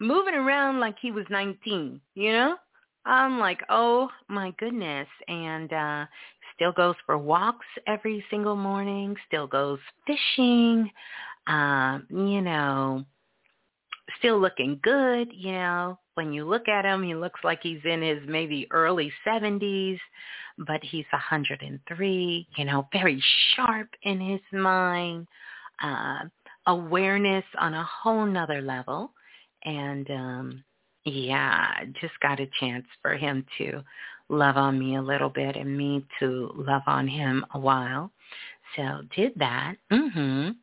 moving 0.00 0.34
around 0.34 0.80
like 0.80 0.96
he 1.00 1.10
was 1.10 1.26
19, 1.30 2.00
you 2.14 2.32
know? 2.32 2.56
I'm 3.04 3.38
like, 3.38 3.62
oh 3.68 4.08
my 4.28 4.52
goodness. 4.58 5.08
And 5.28 5.72
uh 5.72 6.06
still 6.54 6.72
goes 6.72 6.96
for 7.06 7.16
walks 7.16 7.66
every 7.86 8.24
single 8.30 8.56
morning, 8.56 9.14
still 9.28 9.46
goes 9.46 9.78
fishing, 10.06 10.90
um, 11.46 12.06
you 12.10 12.40
know, 12.40 13.04
still 14.18 14.40
looking 14.40 14.78
good, 14.82 15.28
you 15.32 15.52
know. 15.52 15.98
When 16.14 16.32
you 16.32 16.44
look 16.44 16.68
at 16.68 16.84
him, 16.84 17.02
he 17.02 17.14
looks 17.14 17.40
like 17.44 17.60
he's 17.62 17.80
in 17.84 18.02
his 18.02 18.18
maybe 18.26 18.66
early 18.72 19.12
70s, 19.26 19.98
but 20.58 20.82
he's 20.82 21.04
103, 21.12 22.48
you 22.56 22.64
know, 22.64 22.88
very 22.92 23.22
sharp 23.54 23.88
in 24.02 24.20
his 24.20 24.40
mind, 24.52 25.28
uh, 25.80 26.24
awareness 26.68 27.44
on 27.58 27.74
a 27.74 27.84
whole 27.84 28.24
nother 28.24 28.62
level. 28.62 29.12
And 29.64 30.08
um, 30.10 30.64
yeah, 31.04 31.72
just 32.00 32.14
got 32.20 32.38
a 32.38 32.48
chance 32.60 32.86
for 33.02 33.16
him 33.16 33.44
to 33.58 33.82
love 34.28 34.56
on 34.56 34.78
me 34.78 34.96
a 34.96 35.02
little 35.02 35.30
bit 35.30 35.56
and 35.56 35.76
me 35.76 36.06
to 36.20 36.50
love 36.54 36.82
on 36.86 37.08
him 37.08 37.44
a 37.54 37.58
while. 37.58 38.12
So 38.76 39.00
did 39.16 39.32
that. 39.36 39.74
Mhm. 39.90 40.54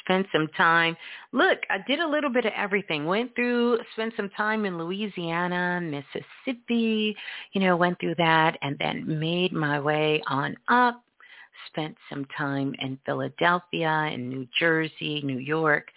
Spent 0.00 0.26
some 0.32 0.48
time. 0.56 0.96
Look, 1.32 1.58
I 1.68 1.78
did 1.86 1.98
a 1.98 2.06
little 2.06 2.30
bit 2.30 2.46
of 2.46 2.52
everything. 2.56 3.06
Went 3.06 3.34
through, 3.34 3.80
spent 3.92 4.14
some 4.16 4.30
time 4.30 4.64
in 4.64 4.78
Louisiana, 4.78 5.80
Mississippi, 5.82 7.16
you 7.52 7.60
know, 7.60 7.76
went 7.76 7.98
through 7.98 8.14
that 8.14 8.56
and 8.62 8.78
then 8.78 9.18
made 9.18 9.52
my 9.52 9.80
way 9.80 10.22
on 10.28 10.56
up. 10.68 11.02
Spent 11.68 11.96
some 12.08 12.26
time 12.36 12.74
in 12.80 12.98
Philadelphia, 13.04 14.10
in 14.12 14.28
New 14.28 14.46
Jersey, 14.58 15.20
New 15.22 15.38
York. 15.38 15.88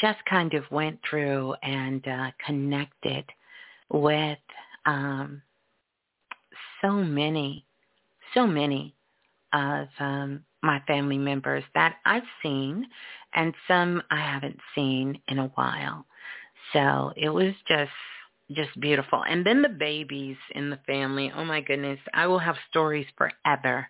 Just 0.00 0.18
kind 0.28 0.54
of 0.54 0.64
went 0.70 0.98
through 1.08 1.54
and 1.62 2.06
uh, 2.06 2.30
connected 2.46 3.24
with 3.90 4.38
um, 4.86 5.42
so 6.80 6.92
many, 6.92 7.64
so 8.34 8.46
many 8.46 8.94
of 9.52 9.88
um, 9.98 10.44
my 10.62 10.80
family 10.86 11.18
members 11.18 11.64
that 11.74 11.96
I've 12.04 12.22
seen 12.42 12.86
and 13.34 13.54
some 13.66 14.02
I 14.10 14.20
haven't 14.20 14.58
seen 14.74 15.20
in 15.28 15.38
a 15.38 15.48
while. 15.54 16.06
So 16.72 17.12
it 17.16 17.28
was 17.28 17.54
just 17.66 17.90
just 18.52 18.78
beautiful. 18.80 19.22
And 19.28 19.44
then 19.44 19.62
the 19.62 19.68
babies 19.68 20.36
in 20.54 20.70
the 20.70 20.78
family. 20.86 21.30
Oh 21.34 21.44
my 21.44 21.60
goodness. 21.60 21.98
I 22.14 22.26
will 22.26 22.38
have 22.38 22.56
stories 22.70 23.06
forever. 23.16 23.86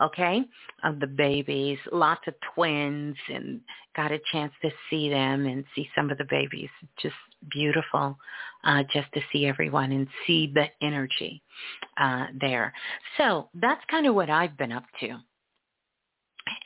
Okay? 0.00 0.42
Of 0.82 1.00
the 1.00 1.06
babies. 1.06 1.78
Lots 1.92 2.22
of 2.26 2.34
twins 2.54 3.16
and 3.32 3.60
got 3.94 4.12
a 4.12 4.20
chance 4.32 4.52
to 4.62 4.70
see 4.88 5.10
them 5.10 5.46
and 5.46 5.64
see 5.74 5.88
some 5.94 6.10
of 6.10 6.18
the 6.18 6.26
babies. 6.28 6.70
Just 7.00 7.14
beautiful 7.50 8.18
uh, 8.64 8.82
just 8.92 9.12
to 9.14 9.20
see 9.32 9.46
everyone 9.46 9.92
and 9.92 10.06
see 10.26 10.52
the 10.52 10.66
energy 10.82 11.42
uh, 11.96 12.26
there. 12.40 12.72
So 13.16 13.48
that's 13.54 13.84
kind 13.90 14.06
of 14.06 14.14
what 14.14 14.30
I've 14.30 14.56
been 14.56 14.72
up 14.72 14.84
to 15.00 15.18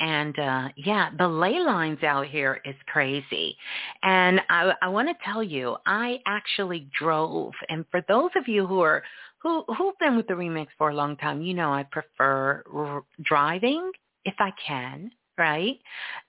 and 0.00 0.38
uh 0.38 0.68
yeah 0.76 1.10
the 1.18 1.26
ley 1.28 1.58
lines 1.60 2.02
out 2.02 2.26
here 2.26 2.60
is 2.64 2.74
crazy. 2.86 3.56
And 4.02 4.40
i 4.48 4.72
i 4.82 4.88
want 4.88 5.08
to 5.08 5.24
tell 5.24 5.42
you 5.42 5.76
i 5.86 6.18
actually 6.26 6.88
drove 6.98 7.52
and 7.68 7.84
for 7.90 8.02
those 8.08 8.30
of 8.36 8.48
you 8.48 8.66
who 8.66 8.80
are 8.80 9.02
who 9.42 9.64
who've 9.76 9.98
been 10.00 10.16
with 10.16 10.26
the 10.26 10.34
remix 10.34 10.68
for 10.78 10.90
a 10.90 10.94
long 10.94 11.16
time 11.18 11.42
you 11.42 11.54
know 11.54 11.72
i 11.72 11.82
prefer 11.84 12.62
r- 12.72 13.04
driving 13.22 13.90
if 14.24 14.34
i 14.38 14.50
can 14.66 15.10
right 15.38 15.78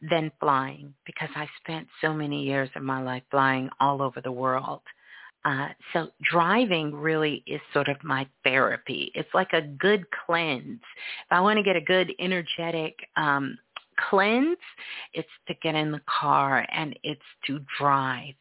than 0.09 0.31
flying 0.39 0.93
because 1.05 1.29
i 1.35 1.47
spent 1.63 1.87
so 2.01 2.13
many 2.13 2.43
years 2.43 2.69
of 2.75 2.83
my 2.83 3.01
life 3.01 3.23
flying 3.31 3.69
all 3.79 4.01
over 4.01 4.21
the 4.21 4.31
world 4.31 4.81
uh, 5.45 5.67
so 5.93 6.09
driving 6.23 6.93
really 6.93 7.43
is 7.45 7.61
sort 7.71 7.87
of 7.87 8.03
my 8.03 8.27
therapy. 8.43 9.11
It's 9.13 9.33
like 9.33 9.53
a 9.53 9.61
good 9.61 10.05
cleanse. 10.25 10.81
If 10.81 11.31
I 11.31 11.39
want 11.39 11.57
to 11.57 11.63
get 11.63 11.75
a 11.75 11.81
good 11.81 12.11
energetic 12.19 12.95
um, 13.15 13.57
cleanse, 14.09 14.57
it's 15.13 15.29
to 15.47 15.53
get 15.61 15.75
in 15.75 15.91
the 15.91 16.01
car 16.19 16.65
and 16.73 16.97
it's 17.03 17.21
to 17.45 17.59
drive. 17.79 18.33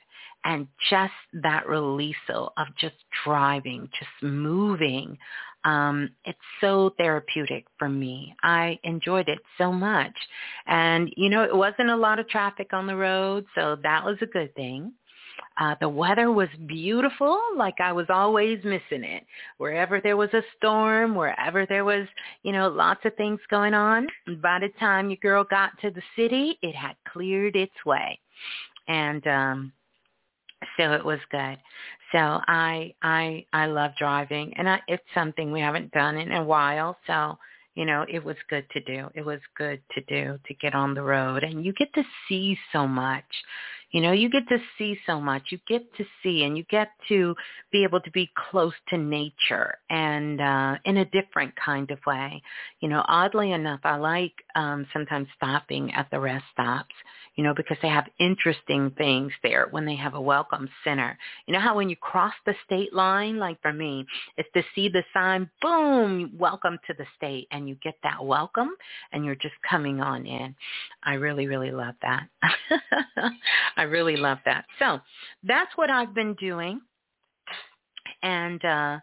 And 0.46 0.66
just 0.90 1.12
that 1.42 1.68
release 1.68 2.16
of 2.28 2.66
just 2.78 2.96
driving, 3.24 3.88
just 3.98 4.10
moving, 4.22 5.16
um, 5.64 6.10
it's 6.26 6.38
so 6.60 6.94
therapeutic 6.98 7.64
for 7.78 7.88
me. 7.88 8.34
I 8.42 8.78
enjoyed 8.84 9.28
it 9.28 9.38
so 9.56 9.72
much. 9.72 10.12
And, 10.66 11.10
you 11.16 11.30
know, 11.30 11.42
it 11.44 11.56
wasn't 11.56 11.88
a 11.88 11.96
lot 11.96 12.18
of 12.18 12.28
traffic 12.28 12.74
on 12.74 12.86
the 12.86 12.96
road, 12.96 13.46
so 13.54 13.76
that 13.82 14.04
was 14.04 14.16
a 14.20 14.26
good 14.26 14.54
thing. 14.54 14.92
Uh, 15.56 15.74
the 15.80 15.88
weather 15.88 16.32
was 16.32 16.48
beautiful, 16.66 17.40
like 17.56 17.80
I 17.80 17.92
was 17.92 18.06
always 18.08 18.58
missing 18.64 19.04
it. 19.04 19.24
Wherever 19.58 20.00
there 20.00 20.16
was 20.16 20.32
a 20.34 20.42
storm, 20.56 21.14
wherever 21.14 21.64
there 21.66 21.84
was, 21.84 22.06
you 22.42 22.52
know, 22.52 22.68
lots 22.68 23.00
of 23.04 23.14
things 23.16 23.40
going 23.50 23.74
on, 23.74 24.08
by 24.42 24.58
the 24.58 24.70
time 24.80 25.10
your 25.10 25.18
girl 25.18 25.44
got 25.44 25.70
to 25.80 25.90
the 25.90 26.02
city, 26.16 26.58
it 26.62 26.74
had 26.74 26.96
cleared 27.08 27.56
its 27.56 27.84
way. 27.86 28.18
And 28.88 29.26
um 29.26 29.72
so 30.76 30.92
it 30.92 31.04
was 31.04 31.20
good. 31.30 31.58
So 32.12 32.18
I 32.18 32.94
I 33.02 33.44
I 33.52 33.66
love 33.66 33.92
driving 33.98 34.54
and 34.56 34.68
I, 34.68 34.80
it's 34.88 35.02
something 35.14 35.52
we 35.52 35.60
haven't 35.60 35.92
done 35.92 36.16
in 36.16 36.32
a 36.32 36.44
while, 36.44 36.96
so 37.06 37.38
you 37.74 37.84
know, 37.84 38.06
it 38.08 38.24
was 38.24 38.36
good 38.48 38.64
to 38.70 38.80
do. 38.82 39.08
It 39.14 39.24
was 39.24 39.40
good 39.56 39.82
to 39.94 40.00
do 40.02 40.38
to 40.46 40.54
get 40.54 40.74
on 40.74 40.94
the 40.94 41.02
road 41.02 41.42
and 41.42 41.64
you 41.64 41.72
get 41.72 41.92
to 41.94 42.04
see 42.28 42.56
so 42.72 42.86
much. 42.86 43.24
You 43.94 44.00
know, 44.00 44.10
you 44.10 44.28
get 44.28 44.48
to 44.48 44.58
see 44.76 44.98
so 45.06 45.20
much. 45.20 45.44
You 45.50 45.58
get 45.68 45.84
to 45.98 46.04
see 46.20 46.42
and 46.42 46.58
you 46.58 46.64
get 46.68 46.88
to 47.08 47.36
be 47.70 47.84
able 47.84 48.00
to 48.00 48.10
be 48.10 48.28
close 48.50 48.72
to 48.88 48.98
nature 48.98 49.76
and 49.88 50.40
uh 50.40 50.78
in 50.84 50.96
a 50.96 51.04
different 51.04 51.54
kind 51.54 51.88
of 51.92 52.00
way. 52.04 52.42
You 52.80 52.88
know, 52.88 53.04
oddly 53.06 53.52
enough, 53.52 53.78
I 53.84 53.94
like 53.94 54.32
um 54.56 54.88
sometimes 54.92 55.28
stopping 55.36 55.92
at 55.94 56.10
the 56.10 56.18
rest 56.18 56.44
stops, 56.52 56.94
you 57.36 57.44
know, 57.44 57.54
because 57.54 57.76
they 57.82 57.88
have 57.88 58.06
interesting 58.18 58.90
things 58.98 59.30
there 59.44 59.68
when 59.70 59.86
they 59.86 59.94
have 59.94 60.14
a 60.14 60.20
welcome 60.20 60.68
center. 60.82 61.16
You 61.46 61.54
know 61.54 61.60
how 61.60 61.76
when 61.76 61.88
you 61.88 61.94
cross 61.94 62.34
the 62.46 62.56
state 62.66 62.92
line, 62.92 63.38
like 63.38 63.62
for 63.62 63.72
me, 63.72 64.06
it's 64.36 64.48
to 64.56 64.64
see 64.74 64.88
the 64.88 65.04
sign, 65.14 65.48
boom, 65.62 66.32
welcome 66.36 66.80
to 66.88 66.94
the 66.94 67.06
state 67.16 67.46
and 67.52 67.68
you 67.68 67.76
get 67.76 67.94
that 68.02 68.24
welcome 68.24 68.70
and 69.12 69.24
you're 69.24 69.36
just 69.36 69.54
coming 69.70 70.00
on 70.00 70.26
in. 70.26 70.56
I 71.04 71.14
really, 71.14 71.46
really 71.46 71.70
love 71.70 71.94
that. 72.02 72.26
I 73.84 73.86
really 73.86 74.16
love 74.16 74.38
that. 74.46 74.64
So 74.78 74.98
that's 75.42 75.70
what 75.76 75.90
I've 75.90 76.14
been 76.14 76.32
doing. 76.34 76.80
And, 78.22 78.64
uh, 78.64 78.98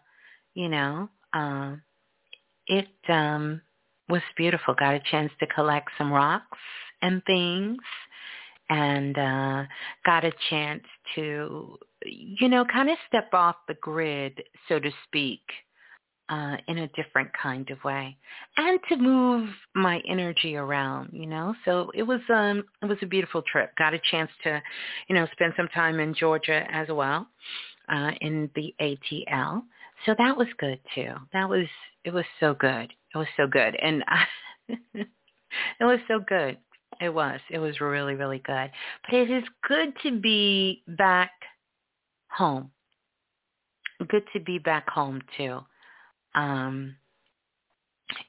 you 0.54 0.68
know, 0.68 1.08
uh, 1.32 1.76
it 2.66 2.88
um, 3.08 3.62
was 4.08 4.22
beautiful. 4.36 4.74
Got 4.74 4.94
a 4.94 5.02
chance 5.08 5.30
to 5.38 5.46
collect 5.46 5.90
some 5.96 6.12
rocks 6.12 6.58
and 7.00 7.22
things 7.26 7.78
and 8.70 9.16
uh, 9.16 9.64
got 10.04 10.24
a 10.24 10.32
chance 10.50 10.82
to, 11.14 11.78
you 12.04 12.48
know, 12.48 12.64
kind 12.64 12.90
of 12.90 12.96
step 13.06 13.28
off 13.32 13.54
the 13.68 13.76
grid, 13.80 14.42
so 14.68 14.80
to 14.80 14.90
speak, 15.06 15.42
uh, 16.28 16.56
in 16.68 16.78
a 16.78 16.88
different 16.88 17.30
kind 17.40 17.68
of 17.70 17.82
way, 17.84 18.16
and 18.56 18.78
to 18.88 18.96
move 18.96 19.48
my 19.74 20.00
energy 20.08 20.56
around, 20.56 21.10
you 21.12 21.26
know. 21.26 21.54
So 21.64 21.90
it 21.94 22.02
was 22.04 22.20
um 22.30 22.64
it 22.82 22.86
was 22.86 22.98
a 23.02 23.06
beautiful 23.06 23.42
trip. 23.42 23.72
Got 23.76 23.94
a 23.94 24.00
chance 24.10 24.30
to, 24.44 24.62
you 25.08 25.14
know, 25.14 25.26
spend 25.32 25.52
some 25.56 25.68
time 25.68 26.00
in 26.00 26.14
Georgia 26.14 26.64
as 26.70 26.88
well, 26.88 27.26
uh, 27.92 28.12
in 28.20 28.48
the 28.54 28.74
ATL. 28.80 29.62
So 30.06 30.14
that 30.16 30.36
was 30.36 30.48
good 30.58 30.80
too. 30.94 31.12
That 31.32 31.48
was 31.48 31.66
it 32.04 32.12
was 32.12 32.24
so 32.40 32.54
good. 32.54 32.92
It 33.14 33.18
was 33.18 33.28
so 33.36 33.46
good, 33.46 33.76
and 33.82 34.04
I, 34.06 34.24
it 34.94 35.08
was 35.80 35.98
so 36.08 36.20
good. 36.26 36.56
It 37.00 37.12
was. 37.12 37.40
It 37.50 37.58
was 37.58 37.80
really 37.80 38.14
really 38.14 38.40
good. 38.44 38.70
But 39.04 39.14
it 39.14 39.30
is 39.30 39.44
good 39.68 39.92
to 40.04 40.18
be 40.18 40.82
back 40.86 41.32
home. 42.28 42.70
Good 44.08 44.24
to 44.32 44.40
be 44.40 44.58
back 44.58 44.88
home 44.88 45.20
too 45.36 45.60
um, 46.34 46.96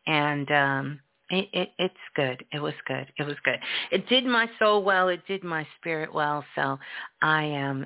and 0.07 0.51
um, 0.51 0.99
it, 1.29 1.49
it 1.53 1.69
it's 1.79 1.95
good. 2.15 2.45
It 2.51 2.59
was 2.59 2.73
good. 2.85 3.11
It 3.17 3.23
was 3.23 3.35
good. 3.43 3.59
It 3.91 4.07
did 4.07 4.25
my 4.25 4.47
soul 4.59 4.83
well. 4.83 5.07
It 5.07 5.25
did 5.27 5.43
my 5.43 5.65
spirit 5.79 6.13
well. 6.13 6.43
So 6.55 6.77
I 7.21 7.43
am 7.43 7.85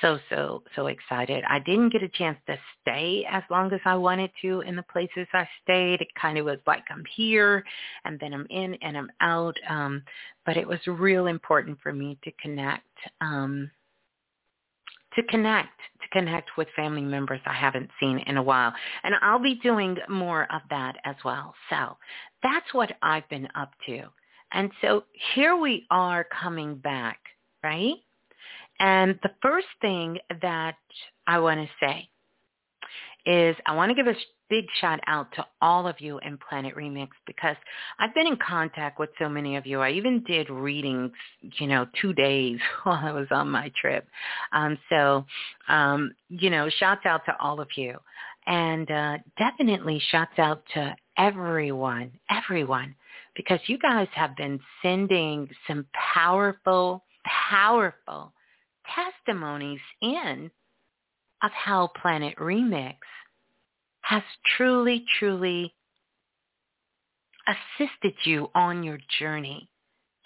so 0.00 0.18
so 0.28 0.62
so 0.74 0.88
excited. 0.88 1.44
I 1.48 1.60
didn't 1.60 1.90
get 1.92 2.02
a 2.02 2.08
chance 2.08 2.38
to 2.48 2.58
stay 2.80 3.24
as 3.30 3.42
long 3.50 3.72
as 3.72 3.80
I 3.84 3.94
wanted 3.94 4.30
to 4.42 4.60
in 4.60 4.76
the 4.76 4.82
places 4.82 5.26
I 5.32 5.48
stayed. 5.62 6.00
It 6.00 6.14
kind 6.20 6.38
of 6.38 6.44
was 6.44 6.58
like 6.66 6.84
I'm 6.90 7.04
here 7.14 7.64
and 8.04 8.18
then 8.20 8.34
I'm 8.34 8.46
in 8.50 8.74
and 8.82 8.96
I'm 8.98 9.10
out. 9.20 9.56
Um, 9.68 10.02
but 10.44 10.56
it 10.56 10.66
was 10.66 10.80
real 10.86 11.28
important 11.28 11.78
for 11.82 11.92
me 11.92 12.18
to 12.24 12.32
connect. 12.42 12.86
Um, 13.20 13.70
to 15.16 15.22
connect, 15.24 15.78
to 16.00 16.08
connect 16.12 16.56
with 16.56 16.68
family 16.74 17.02
members 17.02 17.40
I 17.46 17.52
haven't 17.52 17.90
seen 18.00 18.18
in 18.26 18.36
a 18.36 18.42
while. 18.42 18.72
And 19.02 19.14
I'll 19.22 19.38
be 19.38 19.56
doing 19.56 19.96
more 20.08 20.44
of 20.52 20.62
that 20.70 20.96
as 21.04 21.16
well. 21.24 21.54
So 21.70 21.96
that's 22.42 22.72
what 22.72 22.92
I've 23.02 23.28
been 23.28 23.48
up 23.54 23.72
to. 23.86 24.04
And 24.52 24.70
so 24.80 25.04
here 25.34 25.56
we 25.56 25.86
are 25.90 26.24
coming 26.24 26.76
back, 26.76 27.18
right? 27.62 27.96
And 28.80 29.18
the 29.22 29.30
first 29.40 29.68
thing 29.80 30.18
that 30.42 30.76
I 31.26 31.38
want 31.38 31.60
to 31.60 31.68
say 31.84 32.08
is 33.24 33.56
I 33.66 33.74
want 33.74 33.90
to 33.90 33.94
give 33.94 34.08
a 34.08 34.14
big 34.52 34.66
shout 34.82 35.00
out 35.06 35.32
to 35.32 35.42
all 35.62 35.86
of 35.86 35.98
you 35.98 36.18
in 36.18 36.36
Planet 36.36 36.76
Remix 36.76 37.08
because 37.26 37.56
I've 37.98 38.14
been 38.14 38.26
in 38.26 38.36
contact 38.36 38.98
with 39.00 39.08
so 39.18 39.26
many 39.26 39.56
of 39.56 39.66
you. 39.66 39.80
I 39.80 39.92
even 39.92 40.22
did 40.24 40.50
readings, 40.50 41.10
you 41.58 41.66
know, 41.66 41.86
two 42.02 42.12
days 42.12 42.58
while 42.82 43.00
I 43.02 43.12
was 43.12 43.28
on 43.30 43.48
my 43.48 43.72
trip. 43.80 44.06
Um, 44.52 44.76
so, 44.90 45.24
um, 45.68 46.12
you 46.28 46.50
know, 46.50 46.68
shouts 46.68 47.06
out 47.06 47.24
to 47.24 47.36
all 47.40 47.62
of 47.62 47.68
you. 47.76 47.96
And 48.46 48.90
uh, 48.90 49.18
definitely 49.38 50.02
shouts 50.10 50.38
out 50.38 50.62
to 50.74 50.94
everyone, 51.16 52.12
everyone, 52.28 52.94
because 53.34 53.60
you 53.68 53.78
guys 53.78 54.08
have 54.12 54.36
been 54.36 54.60
sending 54.82 55.48
some 55.66 55.86
powerful, 55.94 57.04
powerful 57.24 58.34
testimonies 58.94 59.80
in 60.02 60.50
of 61.42 61.50
how 61.52 61.90
Planet 62.00 62.36
Remix 62.36 62.96
has 64.12 64.22
truly, 64.58 65.06
truly 65.18 65.72
assisted 67.48 68.12
you 68.24 68.50
on 68.54 68.82
your 68.82 68.98
journey 69.18 69.66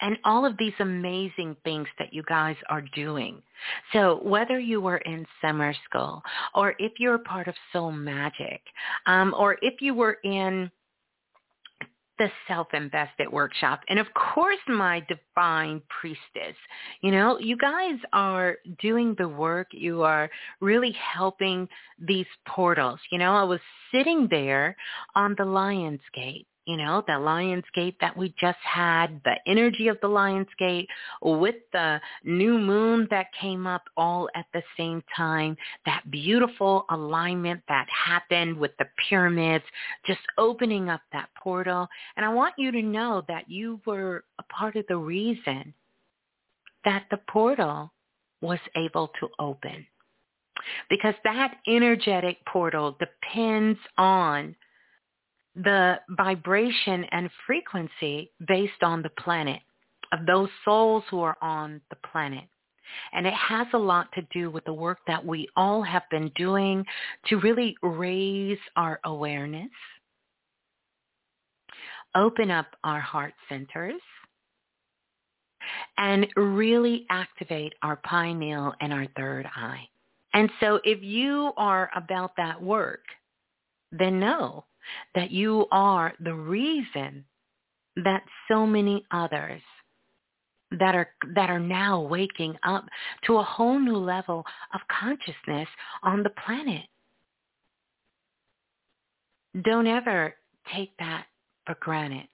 and 0.01 0.17
all 0.25 0.45
of 0.45 0.57
these 0.57 0.73
amazing 0.81 1.55
things 1.63 1.87
that 1.97 2.13
you 2.13 2.21
guys 2.27 2.57
are 2.69 2.83
doing. 2.93 3.41
So 3.93 4.19
whether 4.23 4.59
you 4.59 4.81
were 4.81 4.97
in 4.97 5.25
summer 5.41 5.73
school 5.85 6.21
or 6.53 6.75
if 6.79 6.99
you're 6.99 7.15
a 7.15 7.19
part 7.19 7.47
of 7.47 7.55
Soul 7.71 7.93
Magic 7.93 8.59
um, 9.05 9.33
or 9.37 9.57
if 9.61 9.81
you 9.81 9.93
were 9.93 10.17
in 10.25 10.69
the 12.19 12.29
self-invested 12.47 13.31
workshop. 13.31 13.81
And 13.89 13.99
of 13.99 14.07
course 14.13 14.57
my 14.67 15.05
divine 15.07 15.81
priestess 15.89 16.55
you 17.01 17.11
know 17.11 17.37
you 17.39 17.57
guys 17.57 17.99
are 18.13 18.57
doing 18.79 19.15
the 19.17 19.27
work. 19.27 19.67
You 19.71 20.03
are 20.03 20.29
really 20.61 20.91
helping 20.91 21.67
these 21.99 22.25
portals. 22.47 22.99
You 23.11 23.19
know 23.19 23.33
i 23.35 23.43
was 23.43 23.59
sitting 23.91 24.27
there 24.29 24.75
on 25.15 25.35
the 25.37 25.45
lion's 25.45 26.01
gate 26.13 26.47
you 26.67 26.75
know, 26.75 27.01
the 27.07 27.13
Lionsgate 27.13 27.95
that 28.01 28.15
we 28.15 28.35
just 28.37 28.57
had, 28.61 29.21
the 29.23 29.35
energy 29.47 29.87
of 29.87 29.97
the 30.01 30.07
Lionsgate 30.09 30.85
with 31.21 31.55
the 31.71 31.99
new 32.25 32.59
moon 32.59 33.07
that 33.09 33.27
came 33.39 33.65
up 33.65 33.83
all 33.95 34.27
at 34.35 34.47
the 34.53 34.61
same 34.75 35.01
time, 35.15 35.55
that 35.85 36.03
beautiful 36.11 36.85
alignment 36.89 37.61
that 37.69 37.87
happened 37.89 38.57
with 38.57 38.71
the 38.79 38.85
pyramids, 39.07 39.63
just 40.05 40.19
opening 40.37 40.89
up 40.89 40.99
that 41.13 41.29
portal. 41.41 41.87
And 42.17 42.25
I 42.25 42.29
want 42.29 42.53
you 42.57 42.69
to 42.73 42.81
know 42.81 43.23
that 43.29 43.49
you 43.49 43.79
were 43.85 44.25
a 44.37 44.43
part 44.43 44.75
of 44.75 44.83
the 44.89 44.97
reason 44.97 45.73
that 46.83 47.05
the 47.09 47.19
portal 47.29 47.93
was 48.41 48.59
able 48.75 49.09
to 49.21 49.29
open. 49.39 49.87
Because 50.89 51.15
that 51.23 51.55
energetic 51.65 52.45
portal 52.45 52.97
depends 52.99 53.79
on 53.97 54.53
the 55.63 55.99
vibration 56.11 57.05
and 57.11 57.29
frequency 57.45 58.31
based 58.47 58.83
on 58.83 59.01
the 59.01 59.09
planet 59.09 59.61
of 60.13 60.25
those 60.25 60.49
souls 60.63 61.03
who 61.09 61.21
are 61.21 61.37
on 61.41 61.81
the 61.89 61.97
planet. 62.11 62.45
And 63.13 63.27
it 63.27 63.33
has 63.33 63.67
a 63.73 63.77
lot 63.77 64.07
to 64.13 64.21
do 64.31 64.49
with 64.49 64.63
the 64.65 64.73
work 64.73 64.99
that 65.07 65.25
we 65.25 65.49
all 65.55 65.81
have 65.81 66.03
been 66.09 66.31
doing 66.35 66.85
to 67.27 67.39
really 67.39 67.75
raise 67.81 68.59
our 68.75 68.99
awareness, 69.03 69.69
open 72.15 72.49
up 72.49 72.67
our 72.83 73.01
heart 73.01 73.33
centers, 73.49 73.99
and 75.97 76.27
really 76.37 77.05
activate 77.09 77.73
our 77.81 77.97
pineal 77.97 78.73
and 78.79 78.93
our 78.93 79.07
third 79.17 79.45
eye. 79.53 79.83
And 80.33 80.49
so 80.61 80.79
if 80.85 81.01
you 81.01 81.51
are 81.57 81.89
about 81.95 82.31
that 82.37 82.61
work, 82.61 83.03
then 83.91 84.19
know 84.19 84.65
that 85.15 85.31
you 85.31 85.65
are 85.71 86.13
the 86.19 86.33
reason 86.33 87.25
that 88.03 88.23
so 88.47 88.65
many 88.65 89.03
others 89.11 89.61
that 90.71 90.95
are 90.95 91.09
that 91.35 91.49
are 91.49 91.59
now 91.59 92.01
waking 92.01 92.55
up 92.63 92.85
to 93.25 93.37
a 93.37 93.43
whole 93.43 93.79
new 93.79 93.97
level 93.97 94.43
of 94.73 94.81
consciousness 94.99 95.67
on 96.03 96.23
the 96.23 96.31
planet. 96.45 96.83
Don't 99.63 99.87
ever 99.87 100.35
take 100.73 100.91
that 100.99 101.25
for 101.65 101.75
granted. 101.79 102.27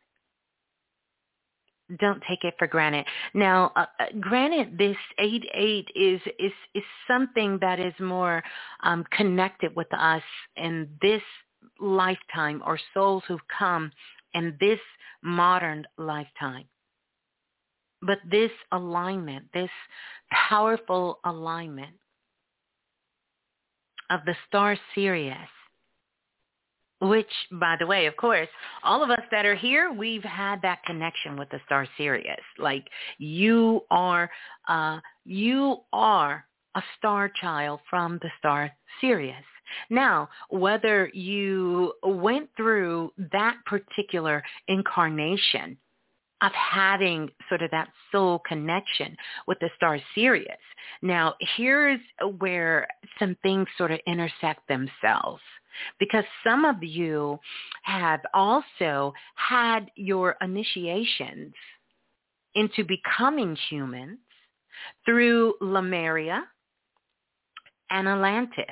Don't 1.99 2.23
take 2.27 2.43
it 2.43 2.55
for 2.57 2.65
granted. 2.65 3.05
Now, 3.33 3.71
uh, 3.75 3.85
uh 3.99 4.05
granted, 4.19 4.77
this 4.77 4.97
eight 5.19 5.45
eight 5.53 5.87
is 5.95 6.19
is 6.39 6.51
is 6.73 6.83
something 7.07 7.59
that 7.61 7.79
is 7.79 7.93
more 7.99 8.41
um, 8.81 9.05
connected 9.11 9.75
with 9.75 9.93
us 9.93 10.23
in 10.55 10.89
this 11.01 11.21
lifetime 11.79 12.61
or 12.65 12.79
souls 12.93 13.23
who've 13.27 13.47
come 13.57 13.91
in 14.33 14.55
this 14.59 14.79
modern 15.21 15.85
lifetime. 15.97 16.65
But 18.01 18.19
this 18.29 18.51
alignment, 18.71 19.45
this 19.53 19.69
powerful 20.49 21.19
alignment 21.23 21.95
of 24.09 24.21
the 24.25 24.35
star 24.47 24.77
Sirius, 24.93 25.37
which, 26.99 27.31
by 27.51 27.75
the 27.79 27.87
way, 27.87 28.05
of 28.05 28.15
course, 28.15 28.47
all 28.83 29.03
of 29.03 29.09
us 29.09 29.21
that 29.31 29.45
are 29.45 29.55
here, 29.55 29.91
we've 29.91 30.23
had 30.23 30.61
that 30.61 30.83
connection 30.85 31.37
with 31.37 31.49
the 31.49 31.59
star 31.65 31.87
Sirius. 31.97 32.39
Like 32.57 32.87
you 33.17 33.81
are, 33.89 34.29
uh, 34.67 34.99
you 35.25 35.77
are 35.91 36.45
a 36.75 36.83
star 36.97 37.29
child 37.29 37.81
from 37.89 38.19
the 38.21 38.29
star 38.39 38.71
Sirius. 39.01 39.43
Now, 39.89 40.29
whether 40.49 41.09
you 41.13 41.93
went 42.03 42.49
through 42.55 43.13
that 43.31 43.57
particular 43.65 44.43
incarnation 44.67 45.77
of 46.41 46.51
having 46.51 47.29
sort 47.47 47.61
of 47.61 47.71
that 47.71 47.87
soul 48.11 48.39
connection 48.45 49.15
with 49.47 49.57
the 49.59 49.69
star 49.77 49.97
Sirius. 50.13 50.57
Now, 51.01 51.35
here's 51.55 52.01
where 52.39 52.85
some 53.17 53.37
things 53.41 53.65
sort 53.77 53.91
of 53.91 53.99
intersect 54.05 54.67
themselves 54.67 55.41
because 55.99 56.25
some 56.43 56.65
of 56.65 56.83
you 56.83 57.39
have 57.83 58.19
also 58.33 59.13
had 59.35 59.89
your 59.95 60.35
initiations 60.41 61.53
into 62.55 62.83
becoming 62.83 63.57
humans 63.69 64.19
through 65.05 65.55
Lemuria 65.61 66.43
and 67.89 68.07
Atlantis. 68.07 68.65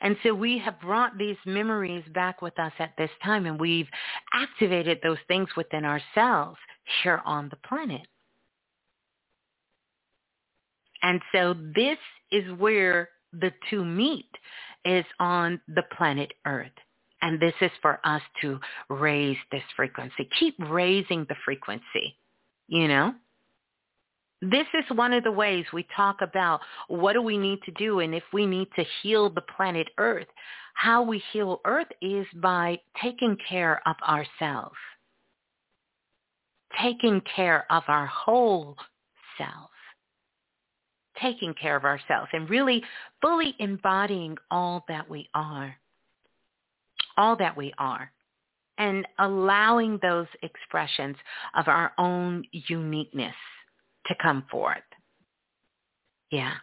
And 0.00 0.16
so 0.22 0.34
we 0.34 0.58
have 0.58 0.80
brought 0.80 1.18
these 1.18 1.36
memories 1.46 2.04
back 2.14 2.42
with 2.42 2.58
us 2.58 2.72
at 2.78 2.92
this 2.96 3.10
time 3.22 3.46
and 3.46 3.60
we've 3.60 3.88
activated 4.32 4.98
those 5.02 5.18
things 5.28 5.48
within 5.56 5.84
ourselves 5.84 6.58
here 7.02 7.20
on 7.24 7.48
the 7.48 7.68
planet. 7.68 8.06
And 11.02 11.20
so 11.32 11.54
this 11.74 11.98
is 12.30 12.44
where 12.58 13.08
the 13.32 13.52
two 13.70 13.84
meet 13.84 14.30
is 14.84 15.04
on 15.18 15.60
the 15.68 15.82
planet 15.96 16.32
Earth. 16.46 16.70
And 17.22 17.40
this 17.40 17.54
is 17.60 17.70
for 17.80 18.00
us 18.04 18.22
to 18.40 18.58
raise 18.88 19.36
this 19.52 19.62
frequency. 19.76 20.28
Keep 20.40 20.56
raising 20.58 21.24
the 21.28 21.36
frequency, 21.44 22.16
you 22.66 22.88
know? 22.88 23.14
This 24.42 24.66
is 24.74 24.96
one 24.96 25.12
of 25.12 25.22
the 25.22 25.30
ways 25.30 25.64
we 25.72 25.86
talk 25.96 26.16
about 26.20 26.60
what 26.88 27.12
do 27.12 27.22
we 27.22 27.38
need 27.38 27.62
to 27.62 27.70
do 27.70 28.00
and 28.00 28.12
if 28.12 28.24
we 28.32 28.44
need 28.44 28.66
to 28.74 28.84
heal 29.00 29.30
the 29.30 29.40
planet 29.40 29.88
Earth. 29.98 30.26
How 30.74 31.00
we 31.02 31.22
heal 31.32 31.60
Earth 31.64 31.86
is 32.00 32.26
by 32.34 32.80
taking 33.00 33.36
care 33.48 33.80
of 33.86 33.94
ourselves, 34.02 34.74
taking 36.80 37.22
care 37.36 37.66
of 37.70 37.84
our 37.86 38.06
whole 38.06 38.76
self, 39.38 39.70
taking 41.20 41.54
care 41.54 41.76
of 41.76 41.84
ourselves 41.84 42.30
and 42.32 42.50
really 42.50 42.82
fully 43.20 43.54
embodying 43.60 44.36
all 44.50 44.84
that 44.88 45.08
we 45.08 45.28
are, 45.34 45.76
all 47.16 47.36
that 47.36 47.56
we 47.56 47.72
are. 47.78 48.10
and 48.78 49.06
allowing 49.18 49.98
those 50.02 50.26
expressions 50.42 51.14
of 51.54 51.68
our 51.68 51.92
own 51.98 52.42
uniqueness 52.52 53.34
to 54.06 54.14
come 54.20 54.44
forth. 54.50 54.78
Yeah. 56.30 56.54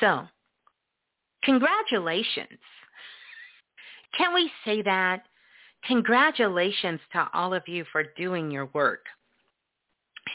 So, 0.00 0.26
congratulations. 1.42 2.58
Can 4.16 4.34
we 4.34 4.50
say 4.64 4.82
that? 4.82 5.24
Congratulations 5.84 7.00
to 7.12 7.28
all 7.32 7.54
of 7.54 7.62
you 7.66 7.84
for 7.92 8.02
doing 8.16 8.50
your 8.50 8.66
work 8.72 9.04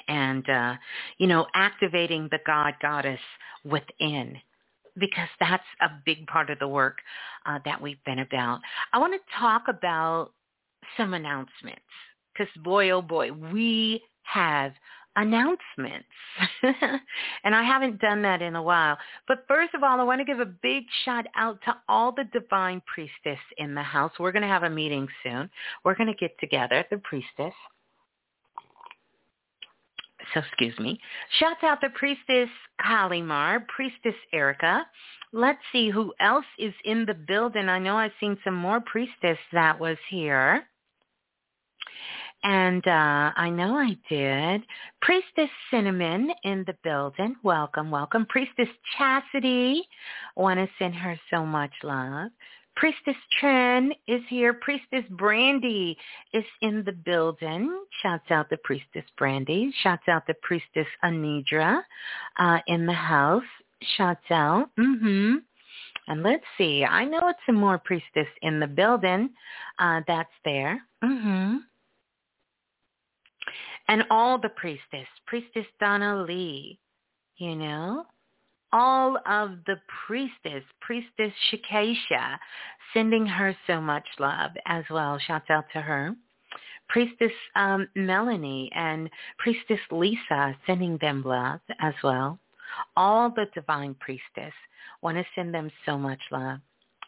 and, 0.08 0.48
uh, 0.50 0.76
you 1.17 1.28
know, 1.28 1.48
activating 1.54 2.28
the 2.32 2.39
God 2.46 2.76
Goddess 2.82 3.20
within 3.65 4.38
because 4.98 5.30
that's 5.39 5.63
a 5.82 5.89
big 6.06 6.28
part 6.28 6.50
of 6.50 6.60
the 6.60 6.67
work 6.67 6.98
uh, 7.46 7.60
that 7.65 7.82
we've 7.82 8.04
been 8.06 8.20
about. 8.20 8.60
I 8.94 9.00
want 9.00 9.13
to 9.13 9.39
talk 9.39 9.63
about 9.67 10.32
some 10.98 11.13
announcements 11.13 11.82
because 12.34 12.52
boy, 12.63 12.91
oh 12.91 13.02
boy, 13.02 13.32
we 13.32 14.02
have 14.24 14.74
announcements. 15.15 16.08
and 17.43 17.56
I 17.56 17.63
haven't 17.63 18.00
done 18.00 18.21
that 18.21 18.41
in 18.41 18.56
a 18.56 18.63
while. 18.63 18.97
But 19.28 19.45
first 19.47 19.74
of 19.74 19.84
all, 19.84 20.00
I 20.00 20.04
want 20.04 20.19
to 20.19 20.26
give 20.26 20.39
a 20.39 20.45
big 20.45 20.84
shout 21.06 21.26
out 21.36 21.60
to 21.65 21.76
all 21.89 22.12
the 22.12 22.26
divine 22.32 22.82
priestess 22.91 23.39
in 23.58 23.76
the 23.76 23.84
house. 23.84 24.12
We're 24.19 24.32
going 24.32 24.43
to 24.43 24.47
have 24.47 24.63
a 24.63 24.69
meeting 24.69 25.08
soon. 25.24 25.50
We're 25.84 25.95
going 25.95 26.08
to 26.08 26.15
get 26.15 26.39
together, 26.39 26.86
the 26.89 26.97
priestess. 26.97 27.54
So 30.34 30.39
excuse 30.39 30.78
me. 30.80 31.00
Shouts 31.39 31.63
out 31.63 31.82
to 31.82 31.89
priestess 31.89 32.50
Kalimar, 32.80 33.65
priestess 33.67 34.15
Erica. 34.32 34.86
Let's 35.34 35.60
see 35.71 35.89
who 35.89 36.13
else 36.19 36.45
is 36.60 36.74
in 36.86 37.06
the 37.06 37.13
building. 37.13 37.69
I 37.69 37.80
know 37.80 37.95
I've 37.95 38.12
seen 38.19 38.38
some 38.43 38.56
more 38.56 38.82
priestess 38.82 39.38
that 39.54 39.80
was 39.80 39.97
here. 40.10 40.63
And 42.43 42.86
uh, 42.88 43.32
I 43.36 43.49
know 43.49 43.75
I 43.75 43.95
did. 44.10 44.63
Priestess 45.01 45.49
Cinnamon 45.69 46.32
in 46.43 46.63
the 46.65 46.75
building. 46.84 47.36
Welcome, 47.43 47.91
welcome. 47.91 48.25
Priestess 48.27 48.69
Chastity. 48.97 49.84
Want 50.36 50.60
to 50.60 50.67
send 50.80 50.95
her 50.95 51.19
so 51.30 51.45
much 51.45 51.71
love. 51.84 52.32
Priestess 52.75 53.15
Tren 53.39 53.91
is 54.08 54.21
here. 54.27 54.54
Priestess 54.54 55.04
Brandy 55.12 55.97
is 56.34 56.45
in 56.62 56.84
the 56.84 56.93
building. 56.93 57.84
Shouts 58.01 58.32
out 58.32 58.49
the 58.49 58.58
Priestess 58.58 59.06
Brandy. 59.17 59.71
Shouts 59.84 60.08
out 60.08 60.25
the 60.25 60.36
Priestess 60.41 60.88
Anidra 61.04 61.82
uh, 62.39 62.60
in 62.67 62.88
the 62.88 62.93
house. 62.93 63.43
Shouts 63.97 64.32
out. 64.32 64.69
Mm-hmm. 64.80 65.36
And 66.08 66.23
let's 66.23 66.43
see. 66.58 66.84
I 66.84 67.06
know 67.06 67.27
it's 67.27 67.39
some 67.45 67.56
more 67.56 67.77
priestess 67.77 68.27
in 68.41 68.60
the 68.60 68.67
building 68.67 69.30
uh, 69.77 70.01
that's 70.08 70.30
there. 70.43 70.82
Mm-hmm 71.04 71.58
and 73.91 74.06
all 74.10 74.39
the 74.39 74.47
priestess, 74.47 75.06
Priestess 75.27 75.65
Donna 75.82 76.23
Lee, 76.23 76.80
you 77.36 77.58
know, 77.58 78.06
all 78.71 79.17
of 79.27 79.58
the 79.67 79.75
priestess, 80.08 80.63
Priestess 80.80 81.34
Shikesha, 81.51 82.38
sending 82.93 83.25
her 83.25 83.54
so 83.67 83.82
much 83.82 84.06
love 84.17 84.51
as 84.65 84.86
well. 84.89 85.19
Shouts 85.19 85.49
out 85.49 85.65
to 85.73 85.82
her. 85.82 86.15
Priestess 86.88 87.34
um, 87.58 87.86
Melanie 87.93 88.71
and 88.73 89.10
Priestess 89.38 89.80
Lisa 89.91 90.56
sending 90.65 90.97
them 91.01 91.21
love 91.25 91.60
as 91.82 91.93
well. 92.01 92.39
All 92.95 93.30
the 93.30 93.47
divine 93.54 93.93
priestess 93.99 94.54
want 95.01 95.17
to 95.17 95.25
send 95.36 95.54
them 95.54 95.69
so 95.86 95.97
much 95.97 96.21
love 96.32 96.60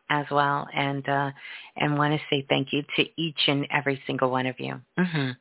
as 0.09 0.25
well, 0.29 0.67
and 0.73 1.07
uh, 1.07 1.31
and 1.77 1.97
want 1.97 2.13
to 2.13 2.25
say 2.29 2.45
thank 2.49 2.73
you 2.73 2.83
to 2.97 3.05
each 3.15 3.39
and 3.47 3.65
every 3.71 4.01
single 4.05 4.29
one 4.29 4.47
of 4.47 4.59
you. 4.59 4.81
Mm-hmm. 4.99 5.31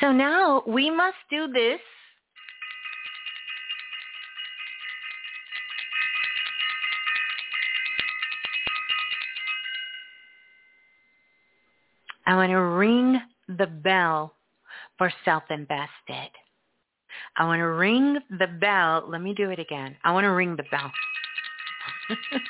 So 0.00 0.12
now 0.12 0.62
we 0.66 0.90
must 0.90 1.16
do 1.30 1.48
this. 1.52 1.80
I 12.26 12.36
want 12.36 12.50
to 12.50 12.60
ring 12.60 13.20
the 13.48 13.66
bell 13.66 14.34
for 14.98 15.12
self-invested. 15.24 16.30
I 17.36 17.44
want 17.44 17.58
to 17.58 17.64
ring 17.64 18.18
the 18.38 18.46
bell. 18.46 19.04
Let 19.08 19.20
me 19.20 19.34
do 19.34 19.50
it 19.50 19.58
again. 19.58 19.96
I 20.04 20.12
want 20.12 20.24
to 20.24 20.28
ring 20.28 20.54
the 20.56 20.62
bell. 20.70 20.92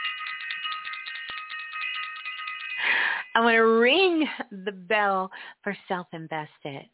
I 3.34 3.40
want 3.40 3.54
to 3.54 3.60
ring 3.60 4.28
the 4.64 4.72
bell 4.72 5.30
for 5.62 5.76
self-invested. 5.88 6.86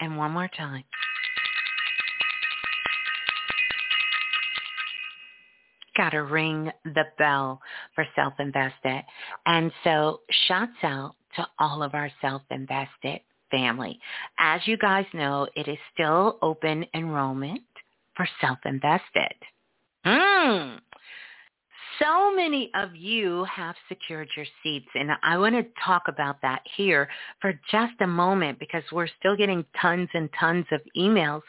And 0.00 0.16
one 0.16 0.32
more 0.32 0.48
time. 0.48 0.84
Got 5.96 6.10
to 6.10 6.22
ring 6.22 6.70
the 6.84 7.04
bell 7.18 7.60
for 7.94 8.06
self-invested. 8.16 9.02
And 9.44 9.70
so 9.84 10.20
shouts 10.48 10.72
out 10.82 11.14
to 11.36 11.46
all 11.58 11.82
of 11.82 11.94
our 11.94 12.10
self-invested 12.22 13.20
family. 13.50 13.98
As 14.38 14.60
you 14.66 14.78
guys 14.78 15.04
know, 15.12 15.46
it 15.54 15.68
is 15.68 15.78
still 15.92 16.38
open 16.40 16.86
enrollment 16.94 17.62
for 18.16 18.26
self-invested. 18.40 19.34
Hmm 20.04 20.76
so 22.00 22.34
many 22.34 22.70
of 22.74 22.96
you 22.96 23.44
have 23.44 23.74
secured 23.88 24.28
your 24.36 24.46
seats, 24.62 24.88
and 24.94 25.10
I 25.22 25.36
want 25.38 25.54
to 25.54 25.66
talk 25.84 26.04
about 26.08 26.40
that 26.42 26.62
here 26.76 27.08
for 27.40 27.52
just 27.70 27.94
a 28.00 28.06
moment 28.06 28.58
because 28.58 28.82
we're 28.90 29.08
still 29.18 29.36
getting 29.36 29.64
tons 29.80 30.08
and 30.14 30.28
tons 30.38 30.66
of 30.72 30.80
emails 30.96 31.42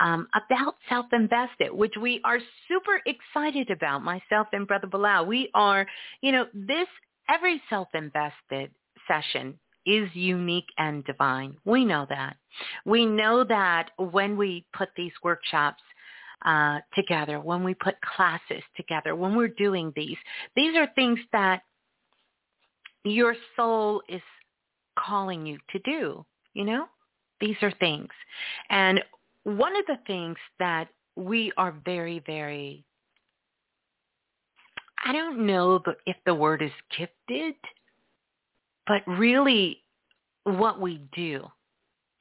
um, 0.00 0.28
about 0.34 0.76
Self-Invested, 0.88 1.72
which 1.72 1.94
we 2.00 2.20
are 2.24 2.38
super 2.68 3.00
excited 3.06 3.70
about, 3.70 4.02
myself 4.02 4.46
and 4.52 4.66
Brother 4.66 4.86
Balah. 4.86 5.26
We 5.26 5.50
are, 5.54 5.86
you 6.20 6.32
know, 6.32 6.46
this, 6.54 6.86
every 7.28 7.60
Self-Invested 7.68 8.70
session 9.08 9.58
is 9.86 10.08
unique 10.14 10.68
and 10.76 11.04
divine. 11.04 11.56
We 11.64 11.84
know 11.84 12.06
that. 12.08 12.36
We 12.84 13.06
know 13.06 13.42
that 13.44 13.90
when 13.98 14.36
we 14.36 14.66
put 14.72 14.90
these 14.96 15.12
workshops 15.22 15.82
uh, 16.44 16.78
together, 16.94 17.40
when 17.40 17.64
we 17.64 17.74
put 17.74 18.00
classes 18.00 18.62
together, 18.76 19.16
when 19.16 19.34
we're 19.36 19.48
doing 19.48 19.92
these. 19.96 20.16
These 20.54 20.76
are 20.76 20.88
things 20.94 21.18
that 21.32 21.62
your 23.04 23.34
soul 23.56 24.02
is 24.08 24.22
calling 24.98 25.46
you 25.46 25.58
to 25.70 25.78
do, 25.80 26.24
you 26.54 26.64
know? 26.64 26.86
These 27.40 27.56
are 27.62 27.72
things. 27.72 28.10
And 28.70 29.02
one 29.44 29.76
of 29.76 29.86
the 29.86 29.98
things 30.06 30.36
that 30.58 30.88
we 31.16 31.52
are 31.56 31.74
very, 31.84 32.22
very, 32.26 32.84
I 35.04 35.12
don't 35.12 35.46
know 35.46 35.82
if 36.06 36.16
the 36.26 36.34
word 36.34 36.62
is 36.62 36.70
gifted, 36.96 37.54
but 38.86 39.02
really 39.06 39.82
what 40.44 40.80
we 40.80 41.00
do 41.12 41.46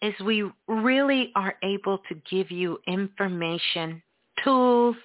is 0.01 0.13
we 0.23 0.49
really 0.67 1.31
are 1.35 1.55
able 1.63 1.99
to 2.09 2.15
give 2.29 2.51
you 2.51 2.79
information 2.87 4.01
tools, 4.43 4.95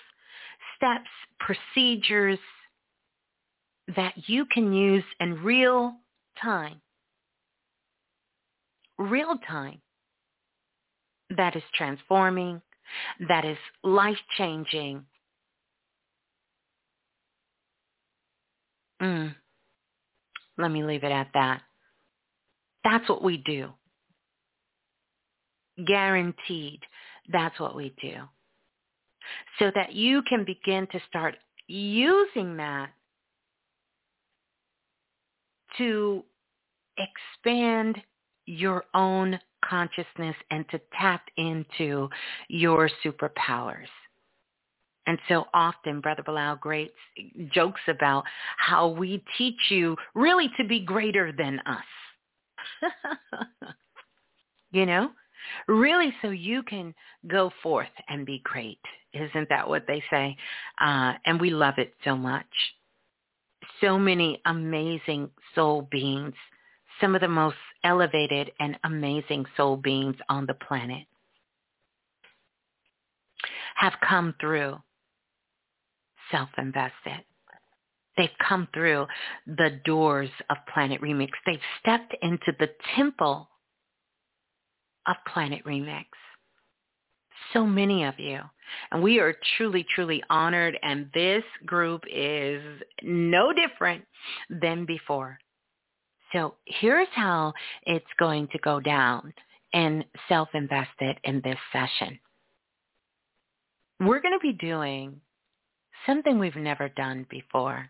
steps, 0.76 1.08
procedures 1.38 2.38
that 3.96 4.14
you 4.26 4.46
can 4.46 4.72
use 4.72 5.04
in 5.20 5.42
real 5.42 5.94
time. 6.40 6.80
Real 8.98 9.36
time. 9.48 9.80
That 11.36 11.56
is 11.56 11.62
transforming. 11.74 12.60
That 13.28 13.44
is 13.44 13.56
life-changing. 13.82 15.04
Mm. 19.00 19.34
Let 20.58 20.70
me 20.70 20.84
leave 20.84 21.02
it 21.02 21.10
at 21.10 21.28
that. 21.34 21.62
That's 22.84 23.08
what 23.08 23.24
we 23.24 23.38
do. 23.38 23.70
Guaranteed. 25.84 26.80
That's 27.32 27.58
what 27.58 27.74
we 27.74 27.94
do 28.00 28.28
so 29.58 29.70
that 29.74 29.92
you 29.92 30.22
can 30.22 30.44
begin 30.44 30.86
to 30.92 31.00
start 31.08 31.36
using 31.66 32.56
that 32.56 32.90
to 35.78 36.22
expand 36.98 37.96
your 38.46 38.84
own 38.94 39.38
consciousness 39.64 40.36
and 40.50 40.68
to 40.70 40.80
tap 40.98 41.22
into 41.36 42.08
your 42.48 42.90
superpowers. 43.04 43.86
And 45.06 45.18
so 45.28 45.46
often 45.52 46.00
Brother 46.00 46.22
Balah 46.22 46.60
Great 46.60 46.92
jokes 47.52 47.80
about 47.88 48.24
how 48.56 48.88
we 48.88 49.22
teach 49.36 49.70
you 49.70 49.96
really 50.14 50.50
to 50.58 50.64
be 50.64 50.80
greater 50.80 51.32
than 51.32 51.60
us. 51.66 52.92
you 54.72 54.86
know? 54.86 55.10
Really 55.68 56.14
so 56.22 56.30
you 56.30 56.62
can 56.62 56.94
go 57.26 57.50
forth 57.62 57.88
and 58.08 58.26
be 58.26 58.40
great. 58.44 58.80
Isn't 59.12 59.48
that 59.48 59.68
what 59.68 59.84
they 59.86 60.02
say? 60.10 60.36
Uh, 60.80 61.14
and 61.26 61.40
we 61.40 61.50
love 61.50 61.74
it 61.78 61.94
so 62.04 62.16
much. 62.16 62.46
So 63.80 63.98
many 63.98 64.40
amazing 64.46 65.30
soul 65.54 65.88
beings 65.90 66.34
some 67.00 67.14
of 67.14 67.20
the 67.20 67.28
most 67.28 67.56
elevated 67.84 68.52
and 68.60 68.78
amazing 68.84 69.44
soul 69.56 69.76
beings 69.76 70.16
on 70.28 70.46
the 70.46 70.54
planet 70.54 71.06
have 73.74 73.94
come 74.06 74.34
through 74.40 74.76
self-invested. 76.30 77.24
They've 78.16 78.28
come 78.46 78.68
through 78.72 79.06
the 79.46 79.80
doors 79.84 80.30
of 80.50 80.58
Planet 80.72 81.00
Remix. 81.00 81.30
They've 81.44 81.58
stepped 81.80 82.14
into 82.22 82.52
the 82.58 82.68
temple 82.94 83.48
of 85.06 85.16
Planet 85.32 85.64
Remix. 85.64 86.06
So 87.52 87.66
many 87.66 88.04
of 88.04 88.18
you. 88.18 88.40
And 88.90 89.02
we 89.02 89.18
are 89.18 89.34
truly, 89.56 89.84
truly 89.94 90.22
honored. 90.30 90.78
And 90.82 91.10
this 91.12 91.44
group 91.66 92.02
is 92.10 92.62
no 93.02 93.52
different 93.52 94.04
than 94.48 94.86
before. 94.86 95.38
So 96.32 96.54
here's 96.64 97.08
how 97.12 97.52
it's 97.82 98.06
going 98.18 98.48
to 98.48 98.58
go 98.58 98.80
down 98.80 99.34
in 99.72 100.04
self-invested 100.28 101.18
in 101.24 101.42
this 101.44 101.58
session. 101.72 102.18
We're 104.00 104.20
going 104.20 104.38
to 104.38 104.42
be 104.42 104.54
doing 104.54 105.20
something 106.06 106.38
we've 106.38 106.56
never 106.56 106.88
done 106.90 107.26
before. 107.28 107.88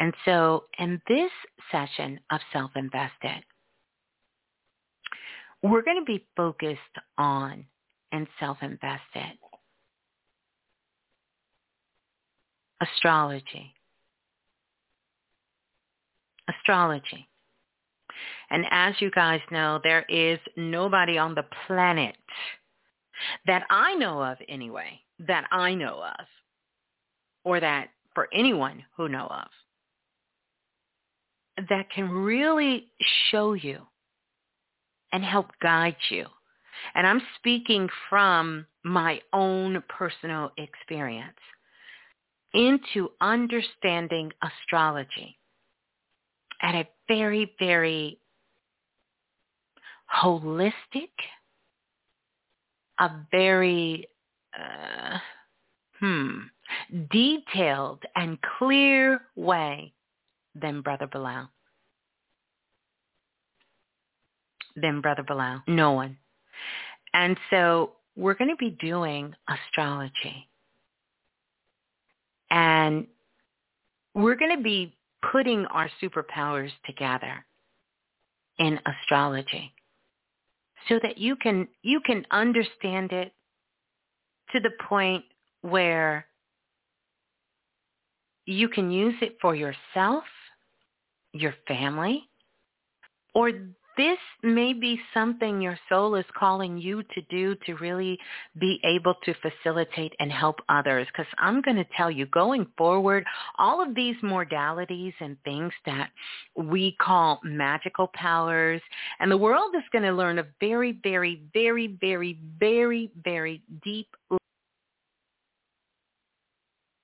And 0.00 0.14
so 0.24 0.64
in 0.78 1.00
this 1.08 1.30
session 1.70 2.20
of 2.30 2.40
self-invested, 2.52 3.44
we're 5.62 5.82
going 5.82 5.98
to 5.98 6.04
be 6.04 6.24
focused 6.36 6.80
on 7.16 7.64
and 8.12 8.26
self-invested 8.38 9.38
astrology. 12.80 13.74
Astrology. 16.48 17.28
And 18.50 18.64
as 18.70 18.94
you 19.00 19.10
guys 19.10 19.40
know, 19.50 19.80
there 19.82 20.04
is 20.08 20.38
nobody 20.56 21.18
on 21.18 21.34
the 21.34 21.44
planet 21.66 22.16
that 23.46 23.64
I 23.68 23.94
know 23.94 24.22
of 24.22 24.38
anyway, 24.48 25.00
that 25.26 25.46
I 25.50 25.74
know 25.74 26.02
of, 26.18 26.26
or 27.44 27.60
that 27.60 27.88
for 28.14 28.28
anyone 28.32 28.84
who 28.96 29.08
know 29.08 29.26
of, 29.26 29.48
that 31.68 31.90
can 31.90 32.08
really 32.08 32.86
show 33.30 33.52
you 33.52 33.80
and 35.12 35.24
help 35.24 35.46
guide 35.62 35.96
you. 36.10 36.26
And 36.94 37.06
I'm 37.06 37.22
speaking 37.36 37.88
from 38.08 38.66
my 38.84 39.20
own 39.32 39.82
personal 39.88 40.52
experience 40.56 41.38
into 42.54 43.10
understanding 43.20 44.32
astrology 44.42 45.36
at 46.62 46.74
a 46.74 46.88
very, 47.06 47.52
very 47.58 48.18
holistic, 50.22 51.10
a 52.98 53.10
very, 53.30 54.08
uh, 54.58 55.18
hmm, 56.00 56.38
detailed 57.10 58.02
and 58.16 58.38
clear 58.58 59.20
way 59.36 59.92
than 60.54 60.80
Brother 60.80 61.06
Balah. 61.06 61.48
Than 64.80 65.00
Brother 65.00 65.22
Balah. 65.22 65.62
No 65.66 65.92
one. 65.92 66.16
And 67.12 67.38
so 67.50 67.92
we're 68.16 68.34
going 68.34 68.50
to 68.50 68.56
be 68.56 68.70
doing 68.70 69.34
astrology. 69.48 70.48
And 72.50 73.06
we're 74.14 74.36
going 74.36 74.56
to 74.56 74.62
be 74.62 74.96
putting 75.32 75.66
our 75.66 75.90
superpowers 76.02 76.70
together 76.86 77.44
in 78.58 78.78
astrology 78.86 79.72
so 80.88 80.98
that 81.02 81.18
you 81.18 81.36
can 81.36 81.68
you 81.82 82.00
can 82.00 82.24
understand 82.30 83.12
it 83.12 83.32
to 84.52 84.60
the 84.60 84.70
point 84.88 85.24
where 85.62 86.26
you 88.46 88.68
can 88.68 88.90
use 88.90 89.14
it 89.20 89.36
for 89.42 89.54
yourself, 89.54 90.24
your 91.32 91.54
family, 91.66 92.22
or 93.34 93.52
this 93.98 94.18
may 94.44 94.72
be 94.72 94.98
something 95.12 95.60
your 95.60 95.78
soul 95.88 96.14
is 96.14 96.24
calling 96.38 96.78
you 96.78 97.02
to 97.02 97.20
do 97.28 97.56
to 97.66 97.74
really 97.74 98.16
be 98.58 98.80
able 98.84 99.14
to 99.24 99.34
facilitate 99.42 100.12
and 100.20 100.30
help 100.30 100.60
others. 100.68 101.06
Because 101.08 101.30
I'm 101.36 101.60
going 101.60 101.76
to 101.76 101.86
tell 101.96 102.10
you, 102.10 102.26
going 102.26 102.66
forward, 102.78 103.24
all 103.58 103.82
of 103.82 103.96
these 103.96 104.14
modalities 104.22 105.12
and 105.20 105.36
things 105.44 105.72
that 105.84 106.10
we 106.56 106.96
call 107.00 107.40
magical 107.42 108.08
powers, 108.14 108.80
and 109.18 109.30
the 109.30 109.36
world 109.36 109.74
is 109.74 109.82
going 109.92 110.04
to 110.04 110.12
learn 110.12 110.38
a 110.38 110.46
very, 110.60 110.98
very, 111.02 111.42
very, 111.52 111.98
very, 112.00 112.38
very, 112.60 113.10
very 113.24 113.62
deep 113.84 114.08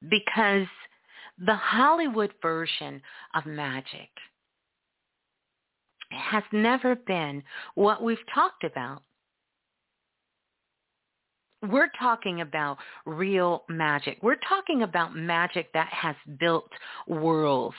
because 0.09 0.69
the 1.45 1.57
Hollywood 1.57 2.33
version 2.41 3.03
of 3.35 3.45
magic– 3.47 4.09
has 6.15 6.43
never 6.53 6.97
been 6.97 7.43
what 7.75 8.03
we've 8.03 8.19
talked 8.35 8.65
about. 8.65 9.03
We're 11.63 11.91
talking 11.99 12.43
about 12.43 12.77
real 13.07 13.65
magic. 13.69 14.19
We're 14.23 14.37
talking 14.49 14.83
about 14.83 15.17
magic 15.17 15.73
that 15.73 15.89
has 15.89 16.15
built 16.39 16.69
worlds. 17.07 17.77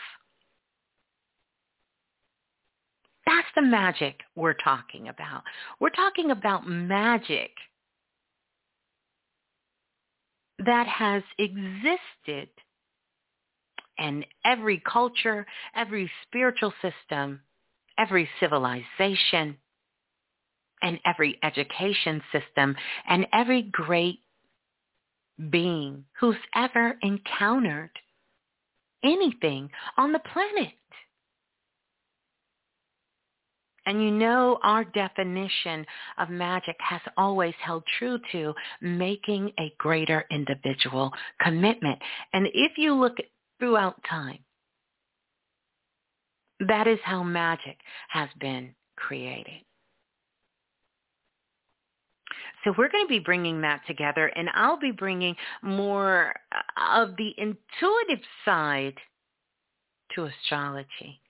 That's 3.28 3.48
the 3.56 3.62
magic 3.62 4.22
we're 4.36 4.54
talking 4.54 5.10
about. 5.10 5.44
We're 5.80 5.90
talking 5.90 6.32
about 6.32 6.68
magic 6.68 7.52
that 10.60 10.88
has 10.88 11.24
existed 11.38 12.50
in 13.98 14.24
every 14.44 14.82
culture, 14.92 15.46
every 15.76 16.10
spiritual 16.28 16.74
system 16.82 17.40
every 17.98 18.30
civilization 18.40 19.58
and 20.82 21.00
every 21.06 21.38
education 21.44 22.22
system 22.32 22.76
and 23.08 23.26
every 23.34 23.64
great 23.64 24.20
being 25.50 26.06
who's 26.20 26.36
ever 26.56 26.96
encountered 27.02 27.92
anything 29.04 29.70
on 29.98 30.12
the 30.12 30.20
planet. 30.20 30.74
And 33.88 34.02
you 34.02 34.10
know 34.10 34.58
our 34.64 34.84
definition 34.84 35.86
of 36.18 36.30
magic 36.30 36.76
has 36.80 37.02
always 37.18 37.54
held 37.64 37.84
true 38.00 38.18
to 38.32 38.54
making 38.82 39.52
a 39.60 39.74
greater 39.78 40.26
individual 40.32 41.12
commitment. 41.40 42.00
And 42.34 42.48
if 42.54 42.78
you 42.78 42.96
look 42.96 43.18
throughout 43.60 44.02
time, 44.10 44.40
that 46.62 46.88
is 46.88 47.00
how 47.04 47.24
magic 47.24 47.78
has 48.10 48.30
been 48.40 48.74
created. 48.96 49.62
So 52.64 52.74
we're 52.78 52.90
going 52.90 53.06
to 53.06 53.10
be 53.10 53.20
bringing 53.20 53.62
that 53.62 53.82
together, 53.86 54.28
and 54.28 54.50
I'll 54.56 54.80
be 54.80 54.92
bringing 54.92 55.36
more 55.62 56.34
of 56.92 57.16
the 57.18 57.34
intuitive 57.38 58.26
side 58.44 58.96
to 60.16 60.26
astrology. 60.26 61.22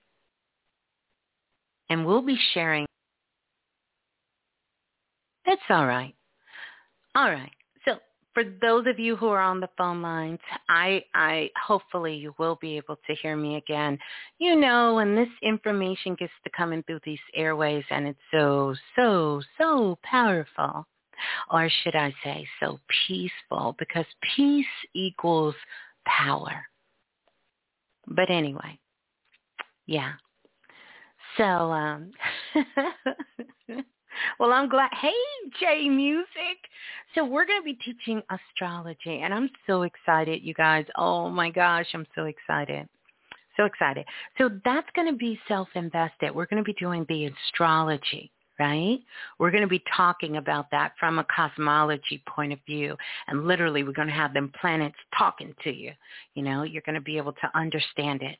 And 1.90 2.06
we'll 2.06 2.22
be 2.22 2.38
sharing. 2.54 2.86
That's 5.44 5.60
all 5.68 5.86
right. 5.86 6.14
All 7.14 7.30
right 7.30 7.52
for 8.36 8.44
those 8.60 8.86
of 8.86 8.98
you 8.98 9.16
who 9.16 9.28
are 9.28 9.40
on 9.40 9.60
the 9.60 9.68
phone 9.78 10.02
lines, 10.02 10.40
I, 10.68 11.02
I 11.14 11.48
hopefully 11.56 12.14
you 12.14 12.34
will 12.38 12.58
be 12.60 12.76
able 12.76 12.98
to 13.06 13.14
hear 13.14 13.34
me 13.34 13.56
again. 13.56 13.98
You 14.38 14.56
know, 14.56 14.96
when 14.96 15.16
this 15.16 15.30
information 15.42 16.14
gets 16.16 16.34
to 16.44 16.50
coming 16.54 16.82
through 16.82 17.00
these 17.02 17.18
airways 17.34 17.82
and 17.88 18.06
it's 18.06 18.18
so, 18.30 18.74
so, 18.94 19.40
so 19.56 19.98
powerful, 20.02 20.86
or 21.50 21.70
should 21.82 21.96
I 21.96 22.14
say 22.22 22.46
so 22.60 22.78
peaceful, 23.08 23.74
because 23.78 24.04
peace 24.36 24.66
equals 24.92 25.54
power. 26.04 26.62
But 28.06 28.30
anyway, 28.30 28.78
yeah. 29.86 30.12
So, 31.38 31.44
um, 31.44 32.10
Well, 34.38 34.52
I'm 34.52 34.68
glad. 34.68 34.90
Hey, 35.00 35.12
J 35.60 35.88
Music. 35.88 36.26
So 37.14 37.24
we're 37.24 37.46
going 37.46 37.60
to 37.60 37.64
be 37.64 37.74
teaching 37.74 38.22
astrology, 38.30 39.20
and 39.22 39.32
I'm 39.32 39.50
so 39.66 39.82
excited, 39.82 40.42
you 40.42 40.54
guys. 40.54 40.86
Oh 40.96 41.30
my 41.30 41.50
gosh, 41.50 41.86
I'm 41.94 42.06
so 42.14 42.24
excited. 42.24 42.88
So 43.56 43.64
excited. 43.64 44.04
So 44.36 44.50
that's 44.64 44.88
going 44.94 45.10
to 45.10 45.16
be 45.16 45.38
self-invested. 45.48 46.34
We're 46.34 46.46
going 46.46 46.62
to 46.62 46.66
be 46.66 46.74
doing 46.74 47.06
the 47.08 47.26
astrology 47.26 48.30
right? 48.58 48.98
We're 49.38 49.50
going 49.50 49.62
to 49.62 49.68
be 49.68 49.82
talking 49.94 50.38
about 50.38 50.70
that 50.70 50.92
from 50.98 51.18
a 51.18 51.24
cosmology 51.24 52.22
point 52.26 52.54
of 52.54 52.58
view. 52.66 52.96
And 53.28 53.46
literally, 53.46 53.82
we're 53.82 53.92
going 53.92 54.08
to 54.08 54.14
have 54.14 54.32
them 54.32 54.52
planets 54.60 54.96
talking 55.16 55.54
to 55.64 55.70
you. 55.70 55.92
You 56.34 56.42
know, 56.42 56.62
you're 56.62 56.82
going 56.86 56.94
to 56.94 57.00
be 57.00 57.18
able 57.18 57.32
to 57.32 57.50
understand 57.54 58.22
it. 58.22 58.38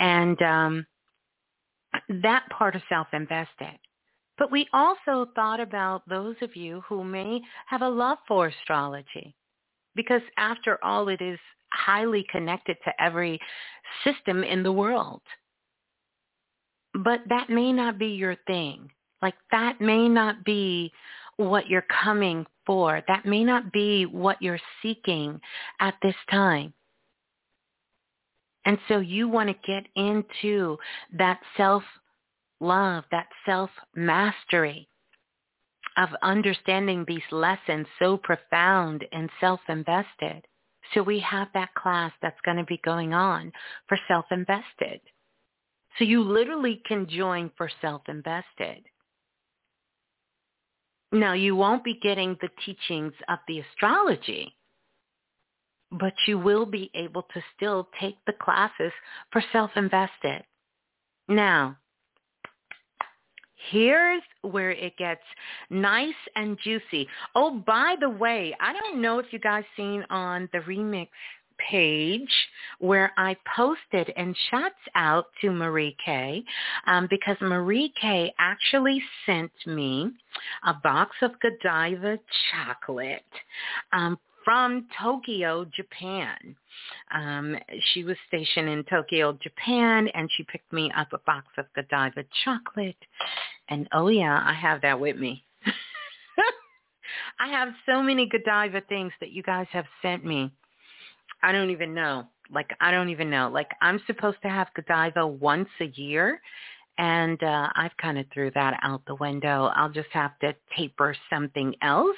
And 0.00 0.40
um, 0.42 0.86
that 2.22 2.44
part 2.50 2.74
of 2.74 2.82
self-invested. 2.88 3.78
But 4.36 4.50
we 4.50 4.66
also 4.72 5.30
thought 5.34 5.60
about 5.60 6.08
those 6.08 6.36
of 6.42 6.56
you 6.56 6.82
who 6.88 7.04
may 7.04 7.40
have 7.66 7.82
a 7.82 7.88
love 7.88 8.18
for 8.26 8.48
astrology 8.48 9.34
because 9.94 10.22
after 10.36 10.82
all, 10.84 11.08
it 11.08 11.20
is 11.20 11.38
highly 11.72 12.24
connected 12.30 12.76
to 12.84 13.02
every 13.02 13.38
system 14.02 14.42
in 14.44 14.62
the 14.62 14.72
world. 14.72 15.22
But 16.94 17.20
that 17.28 17.50
may 17.50 17.72
not 17.72 17.98
be 17.98 18.08
your 18.08 18.36
thing. 18.46 18.90
Like 19.22 19.34
that 19.50 19.80
may 19.80 20.08
not 20.08 20.44
be 20.44 20.92
what 21.36 21.68
you're 21.68 21.86
coming 22.04 22.46
for. 22.66 23.02
That 23.08 23.26
may 23.26 23.42
not 23.42 23.72
be 23.72 24.06
what 24.06 24.40
you're 24.40 24.60
seeking 24.82 25.40
at 25.80 25.94
this 26.02 26.14
time. 26.30 26.72
And 28.66 28.78
so 28.88 28.98
you 28.98 29.28
want 29.28 29.50
to 29.50 29.66
get 29.66 29.86
into 29.96 30.78
that 31.18 31.40
self-love, 32.58 33.04
that 33.10 33.26
self-mastery 33.46 34.88
of 35.96 36.08
understanding 36.22 37.04
these 37.06 37.22
lessons 37.30 37.86
so 37.98 38.16
profound 38.16 39.04
and 39.12 39.30
self-invested. 39.40 40.44
So 40.92 41.02
we 41.02 41.20
have 41.20 41.48
that 41.54 41.74
class 41.74 42.12
that's 42.20 42.40
going 42.44 42.56
to 42.56 42.64
be 42.64 42.80
going 42.84 43.14
on 43.14 43.52
for 43.88 43.98
self-invested. 44.08 45.00
So 45.98 46.04
you 46.04 46.22
literally 46.22 46.82
can 46.86 47.06
join 47.08 47.50
for 47.56 47.70
self-invested. 47.80 48.84
Now 51.12 51.34
you 51.34 51.54
won't 51.54 51.84
be 51.84 52.00
getting 52.02 52.36
the 52.40 52.48
teachings 52.64 53.12
of 53.28 53.38
the 53.46 53.60
astrology 53.60 54.52
but 55.98 56.14
you 56.26 56.38
will 56.38 56.66
be 56.66 56.90
able 56.94 57.22
to 57.22 57.40
still 57.56 57.88
take 58.00 58.16
the 58.26 58.32
classes 58.32 58.92
for 59.30 59.42
self-invested. 59.52 60.42
Now, 61.28 61.76
here's 63.70 64.22
where 64.42 64.70
it 64.70 64.96
gets 64.96 65.22
nice 65.70 66.14
and 66.36 66.58
juicy. 66.62 67.08
Oh, 67.34 67.62
by 67.66 67.96
the 68.00 68.10
way, 68.10 68.54
I 68.60 68.72
don't 68.72 69.00
know 69.00 69.18
if 69.18 69.26
you 69.32 69.38
guys 69.38 69.64
seen 69.76 70.04
on 70.10 70.48
the 70.52 70.58
remix 70.60 71.08
page 71.70 72.30
where 72.80 73.12
I 73.16 73.36
posted 73.56 74.12
and 74.16 74.36
shouts 74.50 74.74
out 74.94 75.26
to 75.40 75.50
Marie 75.50 75.96
K 76.04 76.42
um, 76.86 77.06
because 77.08 77.36
Marie 77.40 77.92
K 78.00 78.32
actually 78.38 79.00
sent 79.24 79.52
me 79.66 80.10
a 80.66 80.74
box 80.74 81.16
of 81.22 81.32
Godiva 81.40 82.18
chocolate 82.50 83.22
um, 83.92 84.18
from 84.44 84.86
Tokyo, 85.02 85.64
Japan. 85.74 86.54
Um, 87.12 87.56
she 87.92 88.04
was 88.04 88.16
stationed 88.28 88.68
in 88.68 88.84
Tokyo, 88.84 89.36
Japan, 89.42 90.08
and 90.08 90.30
she 90.36 90.44
picked 90.44 90.72
me 90.72 90.92
up 90.96 91.12
a 91.12 91.18
box 91.18 91.46
of 91.58 91.66
Godiva 91.74 92.24
chocolate. 92.44 92.96
And 93.68 93.88
oh 93.92 94.08
yeah, 94.08 94.42
I 94.44 94.52
have 94.52 94.82
that 94.82 94.98
with 95.00 95.16
me. 95.16 95.44
I 97.40 97.48
have 97.48 97.68
so 97.86 98.02
many 98.02 98.28
Godiva 98.28 98.82
things 98.88 99.12
that 99.20 99.32
you 99.32 99.42
guys 99.42 99.66
have 99.72 99.86
sent 100.02 100.24
me. 100.24 100.52
I 101.42 101.52
don't 101.52 101.70
even 101.70 101.94
know. 101.94 102.24
Like 102.52 102.70
I 102.80 102.90
don't 102.90 103.08
even 103.08 103.30
know. 103.30 103.50
Like 103.52 103.70
I'm 103.80 104.00
supposed 104.06 104.42
to 104.42 104.48
have 104.48 104.68
Godiva 104.74 105.26
once 105.26 105.68
a 105.80 105.86
year 105.86 106.40
and 106.98 107.42
uh, 107.42 107.68
I've 107.74 107.96
kind 107.96 108.18
of 108.18 108.26
threw 108.32 108.50
that 108.52 108.78
out 108.82 109.02
the 109.06 109.16
window. 109.16 109.70
I'll 109.74 109.90
just 109.90 110.10
have 110.12 110.38
to 110.40 110.54
taper 110.76 111.16
something 111.28 111.74
else. 111.82 112.16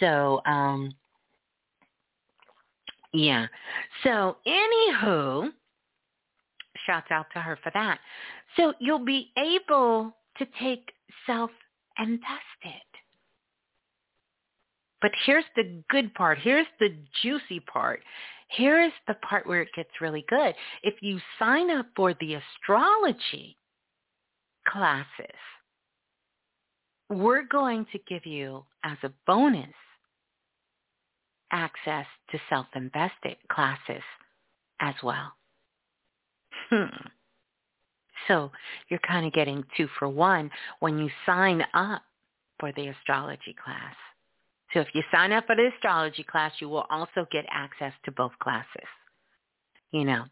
So 0.00 0.40
um, 0.46 0.92
yeah. 3.12 3.46
So 4.04 4.36
anywho, 4.46 5.50
shouts 6.86 7.10
out 7.10 7.26
to 7.34 7.40
her 7.40 7.58
for 7.62 7.70
that. 7.74 7.98
So 8.56 8.74
you'll 8.80 9.04
be 9.04 9.32
able 9.36 10.14
to 10.38 10.46
take 10.60 10.92
self 11.26 11.50
and 11.98 12.20
test 12.20 12.74
it. 12.74 12.82
But 15.02 15.12
here's 15.24 15.44
the 15.56 15.82
good 15.88 16.12
part. 16.14 16.38
Here's 16.38 16.66
the 16.78 16.94
juicy 17.22 17.60
part. 17.60 18.00
Here's 18.48 18.92
the 19.06 19.14
part 19.14 19.46
where 19.46 19.62
it 19.62 19.68
gets 19.74 19.90
really 20.00 20.24
good. 20.28 20.54
If 20.82 20.94
you 21.00 21.20
sign 21.38 21.70
up 21.70 21.86
for 21.96 22.14
the 22.20 22.34
astrology 22.34 23.56
classes, 24.68 25.38
we're 27.08 27.44
going 27.44 27.86
to 27.92 27.98
give 28.08 28.26
you 28.26 28.64
as 28.84 28.98
a 29.02 29.12
bonus 29.26 29.68
access 31.52 32.06
to 32.30 32.38
self-invested 32.48 33.36
classes 33.50 34.02
as 34.80 34.94
well. 35.02 35.32
Hmm. 36.68 37.06
So 38.28 38.50
you're 38.88 39.00
kind 39.00 39.26
of 39.26 39.32
getting 39.32 39.64
two 39.76 39.88
for 39.98 40.08
one 40.08 40.50
when 40.80 40.98
you 40.98 41.08
sign 41.26 41.64
up 41.74 42.02
for 42.58 42.72
the 42.72 42.88
astrology 42.88 43.56
class. 43.62 43.94
So 44.72 44.80
if 44.80 44.88
you 44.94 45.02
sign 45.12 45.32
up 45.32 45.46
for 45.46 45.56
the 45.56 45.70
astrology 45.74 46.22
class, 46.22 46.52
you 46.60 46.68
will 46.68 46.86
also 46.90 47.26
get 47.32 47.44
access 47.50 47.92
to 48.04 48.12
both 48.12 48.32
classes. 48.40 48.88
You 49.90 50.04
know, 50.04 50.24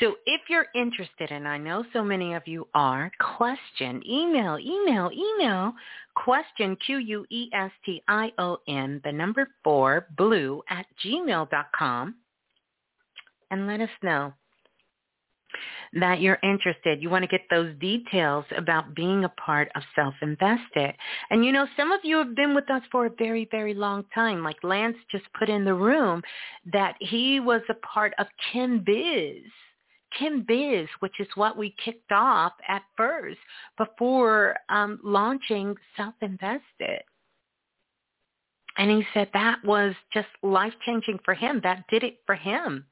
so 0.00 0.16
if 0.26 0.42
you're 0.48 0.66
interested, 0.74 1.30
and 1.30 1.46
I 1.48 1.58
know 1.58 1.84
so 1.92 2.02
many 2.02 2.34
of 2.34 2.46
you 2.46 2.66
are, 2.74 3.10
question, 3.20 4.02
email, 4.08 4.58
email, 4.58 5.10
email, 5.12 5.72
question, 6.14 6.76
Q-U-E-S-T-I-O-N, 6.84 7.40
the 9.04 9.12
number 9.12 9.48
four, 9.62 10.06
blue 10.16 10.62
at 10.68 10.86
gmail.com, 11.04 12.14
and 13.50 13.66
let 13.66 13.80
us 13.80 13.90
know 14.02 14.32
that 15.94 16.20
you're 16.20 16.38
interested. 16.42 17.02
You 17.02 17.10
want 17.10 17.22
to 17.22 17.28
get 17.28 17.42
those 17.50 17.74
details 17.78 18.44
about 18.56 18.94
being 18.94 19.24
a 19.24 19.28
part 19.30 19.70
of 19.74 19.82
Self-Invested. 19.94 20.94
And 21.30 21.44
you 21.44 21.52
know, 21.52 21.66
some 21.76 21.92
of 21.92 22.00
you 22.02 22.18
have 22.18 22.34
been 22.34 22.54
with 22.54 22.70
us 22.70 22.82
for 22.90 23.06
a 23.06 23.10
very, 23.10 23.48
very 23.50 23.74
long 23.74 24.04
time. 24.14 24.42
Like 24.42 24.62
Lance 24.62 24.96
just 25.10 25.24
put 25.38 25.48
in 25.48 25.64
the 25.64 25.74
room 25.74 26.22
that 26.72 26.96
he 27.00 27.40
was 27.40 27.62
a 27.68 27.74
part 27.74 28.12
of 28.18 28.26
Kim 28.52 28.82
Biz. 28.84 29.42
Kim 30.18 30.44
Biz, 30.46 30.88
which 31.00 31.18
is 31.20 31.28
what 31.34 31.56
we 31.56 31.74
kicked 31.84 32.12
off 32.12 32.52
at 32.68 32.82
first 32.96 33.38
before 33.76 34.56
um, 34.68 35.00
launching 35.02 35.74
Self-Invested. 35.96 37.02
And 38.78 38.90
he 38.90 39.06
said 39.14 39.30
that 39.32 39.64
was 39.64 39.94
just 40.12 40.28
life-changing 40.42 41.20
for 41.24 41.34
him. 41.34 41.60
That 41.62 41.84
did 41.88 42.04
it 42.04 42.18
for 42.26 42.34
him. 42.34 42.84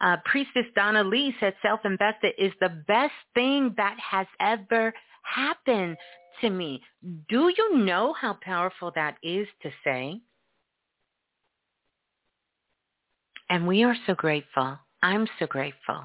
Uh, 0.00 0.16
Priestess 0.24 0.64
Donna 0.74 1.04
Lee 1.04 1.34
said 1.40 1.54
self-invested 1.62 2.34
is 2.38 2.52
the 2.60 2.82
best 2.88 3.12
thing 3.34 3.74
that 3.76 3.96
has 3.98 4.26
ever 4.40 4.94
happened 5.22 5.96
to 6.40 6.50
me. 6.50 6.82
Do 7.28 7.52
you 7.56 7.78
know 7.78 8.14
how 8.14 8.38
powerful 8.40 8.92
that 8.94 9.16
is 9.22 9.46
to 9.62 9.70
say? 9.84 10.20
And 13.48 13.66
we 13.66 13.84
are 13.84 13.96
so 14.06 14.14
grateful. 14.14 14.78
I'm 15.02 15.28
so 15.38 15.46
grateful. 15.46 16.04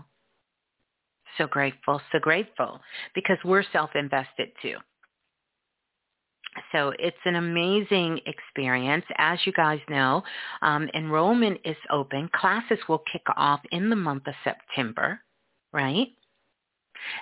So 1.38 1.48
grateful, 1.48 2.02
so 2.12 2.20
grateful 2.20 2.80
because 3.16 3.38
we're 3.44 3.64
self-invested 3.72 4.50
too. 4.62 4.78
So 6.74 6.94
it's 7.00 7.18
an 7.26 7.36
amazing 7.36 8.20
experience. 8.26 9.06
As 9.18 9.40
you 9.46 9.54
guys 9.54 9.80
know, 9.90 10.22
um, 10.62 10.90
enrollment 10.94 11.60
is 11.64 11.78
open. 11.90 12.30
Classes 12.36 12.80
will 12.90 13.04
kick 13.12 13.24
off 13.38 13.62
in 13.72 13.90
the 13.90 13.96
month 13.96 14.28
of 14.28 14.34
September, 14.44 15.22
right? 15.72 16.08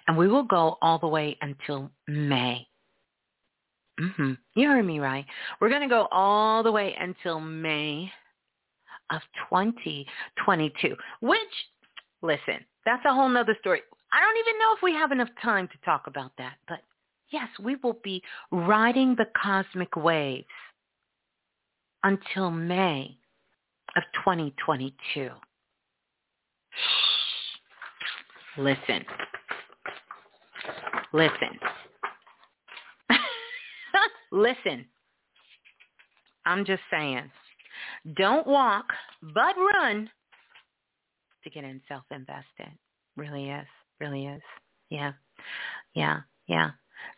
And 0.07 0.17
we 0.17 0.27
will 0.27 0.43
go 0.43 0.77
all 0.81 0.97
the 0.99 1.07
way 1.07 1.37
until 1.41 1.91
May. 2.07 2.67
Mm-hmm. 3.99 4.33
You 4.55 4.67
heard 4.69 4.85
me 4.85 4.99
right. 4.99 5.25
We're 5.59 5.69
going 5.69 5.81
to 5.81 5.87
go 5.87 6.07
all 6.11 6.63
the 6.63 6.71
way 6.71 6.95
until 6.99 7.39
May 7.39 8.11
of 9.11 9.21
2022, 9.49 10.95
which, 11.21 11.39
listen, 12.21 12.65
that's 12.85 13.03
a 13.05 13.13
whole 13.13 13.29
nother 13.29 13.57
story. 13.59 13.81
I 14.11 14.21
don't 14.21 14.37
even 14.37 14.59
know 14.59 14.75
if 14.75 14.81
we 14.81 14.93
have 14.93 15.11
enough 15.11 15.29
time 15.41 15.67
to 15.67 15.77
talk 15.85 16.07
about 16.07 16.31
that, 16.37 16.55
but 16.67 16.79
Yes, 17.31 17.47
we 17.61 17.75
will 17.83 17.99
be 18.03 18.23
riding 18.51 19.15
the 19.15 19.27
cosmic 19.39 19.95
waves 19.95 20.47
until 22.03 22.49
May 22.49 23.15
of 23.95 24.03
2022. 24.25 24.93
Listen. 28.57 29.05
Listen. 31.13 31.59
Listen. 34.31 34.85
I'm 36.45 36.65
just 36.65 36.81
saying. 36.91 37.29
Don't 38.15 38.47
walk, 38.47 38.85
but 39.21 39.55
run 39.55 40.09
to 41.43 41.49
get 41.49 41.63
in 41.63 41.79
self-invested. 41.87 42.67
Really 43.15 43.49
is. 43.49 43.67
Really 43.99 44.27
is. 44.27 44.41
Yeah. 44.89 45.13
Yeah. 45.95 46.21
Yeah. 46.47 46.71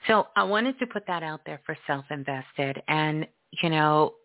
So 0.07 0.27
I 0.35 0.43
wanted 0.43 0.79
to 0.79 0.87
put 0.87 1.07
that 1.07 1.23
out 1.23 1.41
there 1.45 1.61
for 1.65 1.77
self-invested. 1.87 2.81
And, 2.87 3.27
you 3.63 3.69
know, 3.69 4.15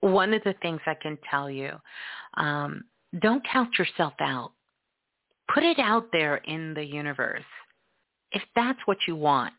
one 0.00 0.34
of 0.34 0.42
the 0.44 0.54
things 0.62 0.80
I 0.86 0.94
can 0.94 1.18
tell 1.30 1.50
you, 1.50 1.72
um, 2.34 2.84
don't 3.20 3.44
count 3.50 3.78
yourself 3.78 4.14
out. 4.20 4.52
Put 5.52 5.62
it 5.64 5.78
out 5.78 6.08
there 6.12 6.36
in 6.38 6.74
the 6.74 6.84
universe. 6.84 7.44
if 8.32 8.42
that's 8.54 8.80
what 8.86 8.98
you 9.06 9.16
want. 9.16 9.54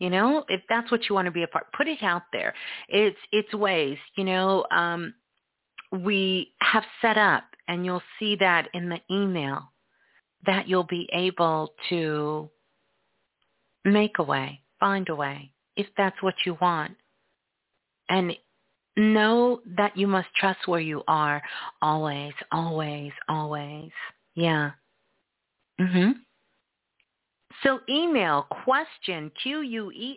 You 0.00 0.10
know, 0.10 0.44
if 0.48 0.62
that's 0.68 0.90
what 0.90 1.08
you 1.08 1.14
want 1.14 1.26
to 1.26 1.32
be 1.32 1.44
a 1.44 1.48
part, 1.48 1.66
put 1.76 1.88
it 1.88 2.02
out 2.02 2.24
there. 2.32 2.54
It's 2.88 3.16
it's 3.32 3.54
ways, 3.54 3.98
you 4.16 4.24
know, 4.24 4.66
um, 4.70 5.14
we 5.92 6.52
have 6.60 6.84
set 7.00 7.16
up 7.16 7.44
and 7.68 7.84
you'll 7.86 8.02
see 8.18 8.36
that 8.36 8.68
in 8.74 8.88
the 8.88 9.00
email 9.10 9.72
that 10.46 10.68
you'll 10.68 10.84
be 10.84 11.08
able 11.12 11.72
to 11.88 12.50
make 13.84 14.18
a 14.18 14.22
way, 14.22 14.60
find 14.80 15.08
a 15.08 15.14
way, 15.14 15.50
if 15.76 15.86
that's 15.96 16.22
what 16.22 16.34
you 16.44 16.56
want. 16.60 16.92
And 18.08 18.36
know 18.96 19.60
that 19.76 19.96
you 19.96 20.06
must 20.06 20.28
trust 20.36 20.66
where 20.66 20.80
you 20.80 21.02
are 21.08 21.42
always, 21.82 22.34
always, 22.52 23.12
always. 23.28 23.90
Yeah. 24.34 24.72
Mhm. 25.80 26.20
So 27.62 27.80
email 27.88 28.42
question, 28.64 29.30
Q-U-E-S-T-I-O-N, 29.42 30.08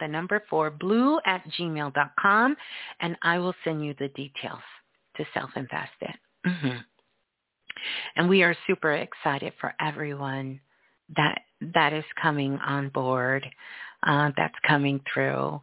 the 0.00 0.08
number 0.08 0.40
four, 0.48 0.70
blue 0.70 1.20
at 1.24 1.46
gmail 1.50 1.92
dot 1.94 2.16
com, 2.18 2.56
and 3.00 3.16
I 3.22 3.38
will 3.38 3.54
send 3.64 3.84
you 3.84 3.94
the 3.98 4.08
details 4.08 4.62
to 5.16 5.24
self-invested. 5.34 6.18
Mm-hmm. 6.46 6.78
And 8.16 8.28
we 8.28 8.42
are 8.42 8.56
super 8.66 8.92
excited 8.92 9.52
for 9.60 9.74
everyone 9.80 10.60
that 11.16 11.42
that 11.74 11.92
is 11.92 12.04
coming 12.20 12.58
on 12.58 12.88
board, 12.90 13.46
uh, 14.02 14.30
that's 14.36 14.54
coming 14.66 15.00
through, 15.12 15.60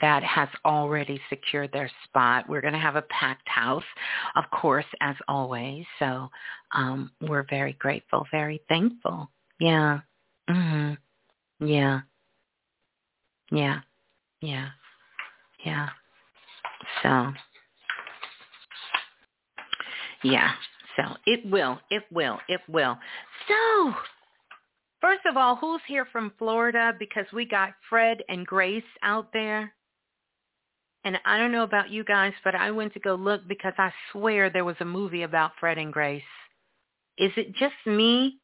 that 0.00 0.22
has 0.22 0.48
already 0.64 1.20
secured 1.30 1.70
their 1.72 1.90
spot. 2.04 2.48
We're 2.48 2.60
going 2.60 2.74
to 2.74 2.78
have 2.78 2.96
a 2.96 3.02
packed 3.02 3.48
house, 3.48 3.84
of 4.36 4.44
course, 4.50 4.84
as 5.00 5.16
always. 5.28 5.84
So 5.98 6.28
um, 6.74 7.10
we're 7.22 7.46
very 7.48 7.72
grateful, 7.74 8.26
very 8.30 8.60
thankful. 8.68 9.30
Yeah. 9.58 10.00
Mhm. 10.48 10.98
Yeah. 11.60 12.00
Yeah. 13.50 13.80
Yeah. 14.40 14.68
Yeah. 15.64 15.88
So 17.02 17.32
yeah. 20.22 20.52
So 21.00 21.16
it 21.26 21.40
will. 21.50 21.78
It 21.90 22.02
will. 22.10 22.38
It 22.48 22.60
will. 22.68 22.98
So 23.48 23.94
first 25.00 25.24
of 25.26 25.36
all, 25.36 25.56
who's 25.56 25.80
here 25.86 26.06
from 26.12 26.32
Florida? 26.38 26.92
Because 26.98 27.26
we 27.32 27.44
got 27.46 27.70
Fred 27.88 28.22
and 28.28 28.46
Grace 28.46 28.82
out 29.02 29.32
there. 29.32 29.72
And 31.04 31.18
I 31.24 31.38
don't 31.38 31.52
know 31.52 31.62
about 31.62 31.90
you 31.90 32.04
guys, 32.04 32.34
but 32.44 32.54
I 32.54 32.70
went 32.70 32.92
to 32.92 33.00
go 33.00 33.14
look 33.14 33.48
because 33.48 33.72
I 33.78 33.90
swear 34.12 34.50
there 34.50 34.66
was 34.66 34.76
a 34.80 34.84
movie 34.84 35.22
about 35.22 35.52
Fred 35.58 35.78
and 35.78 35.92
Grace. 35.92 36.22
Is 37.16 37.32
it 37.36 37.54
just 37.54 37.74
me 37.86 38.38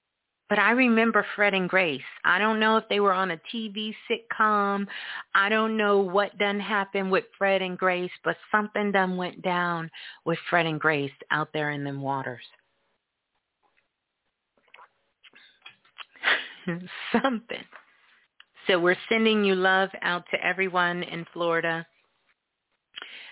but 0.48 0.58
I 0.58 0.70
remember 0.72 1.26
Fred 1.34 1.54
and 1.54 1.68
Grace. 1.68 2.00
I 2.24 2.38
don't 2.38 2.60
know 2.60 2.76
if 2.76 2.84
they 2.88 3.00
were 3.00 3.12
on 3.12 3.32
a 3.32 3.40
TV 3.52 3.94
sitcom. 4.08 4.86
I 5.34 5.48
don't 5.48 5.76
know 5.76 5.98
what 6.00 6.38
done 6.38 6.60
happened 6.60 7.10
with 7.10 7.24
Fred 7.36 7.62
and 7.62 7.76
Grace, 7.76 8.10
but 8.24 8.36
something 8.52 8.92
done 8.92 9.16
went 9.16 9.42
down 9.42 9.90
with 10.24 10.38
Fred 10.48 10.66
and 10.66 10.80
Grace 10.80 11.10
out 11.30 11.48
there 11.52 11.70
in 11.72 11.82
them 11.82 12.00
waters. 12.00 12.44
something. 17.12 17.64
So 18.66 18.78
we're 18.78 18.96
sending 19.08 19.44
you 19.44 19.54
love 19.54 19.90
out 20.02 20.24
to 20.32 20.44
everyone 20.44 21.02
in 21.02 21.26
Florida. 21.32 21.86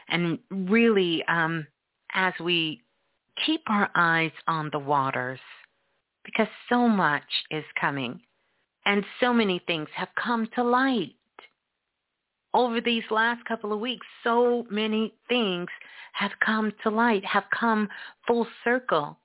And 0.09 0.39
really, 0.51 1.25
um, 1.29 1.67
as 2.13 2.33
we 2.41 2.83
keep 3.45 3.63
our 3.69 3.91
eyes 3.95 4.33
on 4.47 4.69
the 4.73 4.79
waters, 4.79 5.41
because 6.25 6.49
so 6.69 6.89
much 6.89 7.23
is 7.51 7.65
coming 7.81 8.21
and 8.87 9.05
so 9.21 9.33
many 9.33 9.61
things 9.67 9.89
have 9.95 10.09
come 10.23 10.49
to 10.55 10.63
light. 10.63 11.15
Over 12.53 12.81
these 12.81 13.03
last 13.11 13.45
couple 13.47 13.73
of 13.73 13.81
weeks, 13.81 14.07
so 14.23 14.67
many 14.71 15.13
things 15.29 15.69
have 16.13 16.31
come 16.45 16.73
to 16.83 16.91
light, 16.91 17.25
have 17.25 17.45
come 17.59 17.89
full 18.27 18.47
circle, 18.63 19.19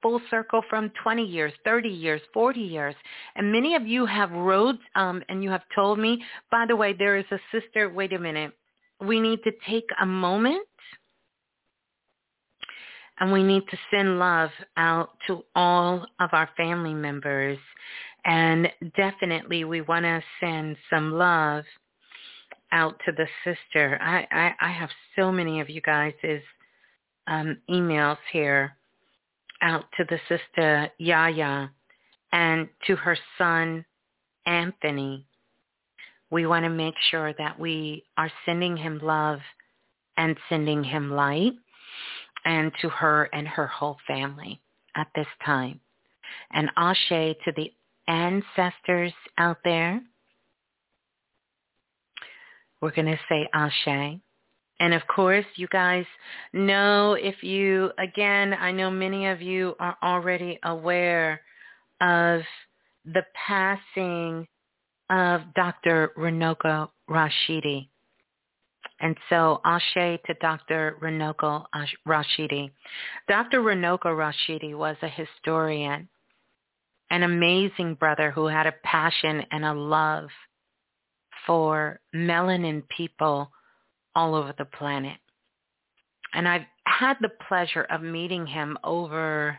full 0.00 0.20
circle 0.30 0.62
from 0.70 0.92
20 1.02 1.24
years, 1.24 1.52
30 1.64 1.88
years, 1.88 2.20
40 2.32 2.60
years. 2.60 2.94
And 3.34 3.50
many 3.50 3.74
of 3.74 3.86
you 3.86 4.06
have 4.06 4.30
wrote 4.30 4.78
um, 4.94 5.22
and 5.28 5.42
you 5.42 5.50
have 5.50 5.64
told 5.74 5.98
me, 5.98 6.22
by 6.52 6.66
the 6.66 6.76
way, 6.76 6.92
there 6.92 7.16
is 7.16 7.24
a 7.32 7.40
sister, 7.50 7.90
wait 7.90 8.12
a 8.12 8.18
minute, 8.18 8.52
we 9.00 9.20
need 9.20 9.42
to 9.42 9.52
take 9.66 9.88
a 10.00 10.06
moment 10.06 10.67
and 13.20 13.32
we 13.32 13.42
need 13.42 13.62
to 13.70 13.78
send 13.90 14.18
love 14.18 14.50
out 14.76 15.10
to 15.26 15.44
all 15.54 16.06
of 16.20 16.30
our 16.32 16.48
family 16.56 16.94
members. 16.94 17.58
And 18.24 18.70
definitely 18.96 19.64
we 19.64 19.80
want 19.80 20.04
to 20.04 20.22
send 20.40 20.76
some 20.90 21.12
love 21.12 21.64
out 22.72 23.00
to 23.06 23.12
the 23.12 23.26
sister. 23.44 23.98
I, 24.00 24.26
I, 24.30 24.68
I 24.68 24.72
have 24.72 24.90
so 25.16 25.32
many 25.32 25.60
of 25.60 25.70
you 25.70 25.80
guys' 25.80 26.12
um, 27.26 27.58
emails 27.70 28.18
here 28.32 28.76
out 29.62 29.84
to 29.96 30.04
the 30.08 30.18
sister 30.28 30.90
Yaya 30.98 31.70
and 32.32 32.68
to 32.86 32.96
her 32.96 33.18
son 33.36 33.84
Anthony. 34.46 35.26
We 36.30 36.46
want 36.46 36.64
to 36.64 36.70
make 36.70 36.94
sure 37.10 37.32
that 37.38 37.58
we 37.58 38.04
are 38.16 38.30
sending 38.44 38.76
him 38.76 39.00
love 39.02 39.40
and 40.16 40.36
sending 40.48 40.84
him 40.84 41.10
light 41.10 41.54
and 42.44 42.72
to 42.80 42.88
her 42.88 43.24
and 43.32 43.46
her 43.46 43.66
whole 43.66 43.98
family 44.06 44.60
at 44.96 45.08
this 45.14 45.26
time. 45.44 45.80
And 46.52 46.70
Ashe 46.76 47.08
to 47.08 47.52
the 47.56 47.72
ancestors 48.06 49.12
out 49.38 49.58
there. 49.64 50.00
We're 52.80 52.92
going 52.92 53.06
to 53.06 53.18
say 53.28 53.48
Ashe. 53.52 54.20
And 54.80 54.94
of 54.94 55.02
course, 55.08 55.44
you 55.56 55.66
guys 55.68 56.04
know 56.52 57.14
if 57.14 57.42
you, 57.42 57.90
again, 57.98 58.54
I 58.54 58.70
know 58.70 58.90
many 58.90 59.26
of 59.26 59.42
you 59.42 59.74
are 59.80 59.96
already 60.02 60.58
aware 60.62 61.40
of 62.00 62.42
the 63.04 63.24
passing 63.34 64.46
of 65.10 65.40
Dr. 65.54 66.12
Runoko 66.16 66.90
Rashidi. 67.10 67.88
And 69.00 69.16
so 69.28 69.60
Ashe 69.64 70.18
to 70.26 70.34
Dr. 70.40 70.96
Runoko 71.00 71.66
Rashidi. 72.06 72.70
Dr. 73.28 73.60
Runoko 73.60 74.06
Rashidi 74.06 74.74
was 74.76 74.96
a 75.02 75.08
historian, 75.08 76.08
an 77.10 77.22
amazing 77.22 77.94
brother 77.94 78.30
who 78.30 78.46
had 78.46 78.66
a 78.66 78.74
passion 78.82 79.44
and 79.52 79.64
a 79.64 79.72
love 79.72 80.28
for 81.46 82.00
melanin 82.14 82.82
people 82.88 83.50
all 84.14 84.34
over 84.34 84.52
the 84.58 84.64
planet. 84.64 85.18
And 86.34 86.48
I've 86.48 86.66
had 86.84 87.16
the 87.20 87.30
pleasure 87.48 87.86
of 87.90 88.02
meeting 88.02 88.46
him 88.46 88.76
over, 88.82 89.58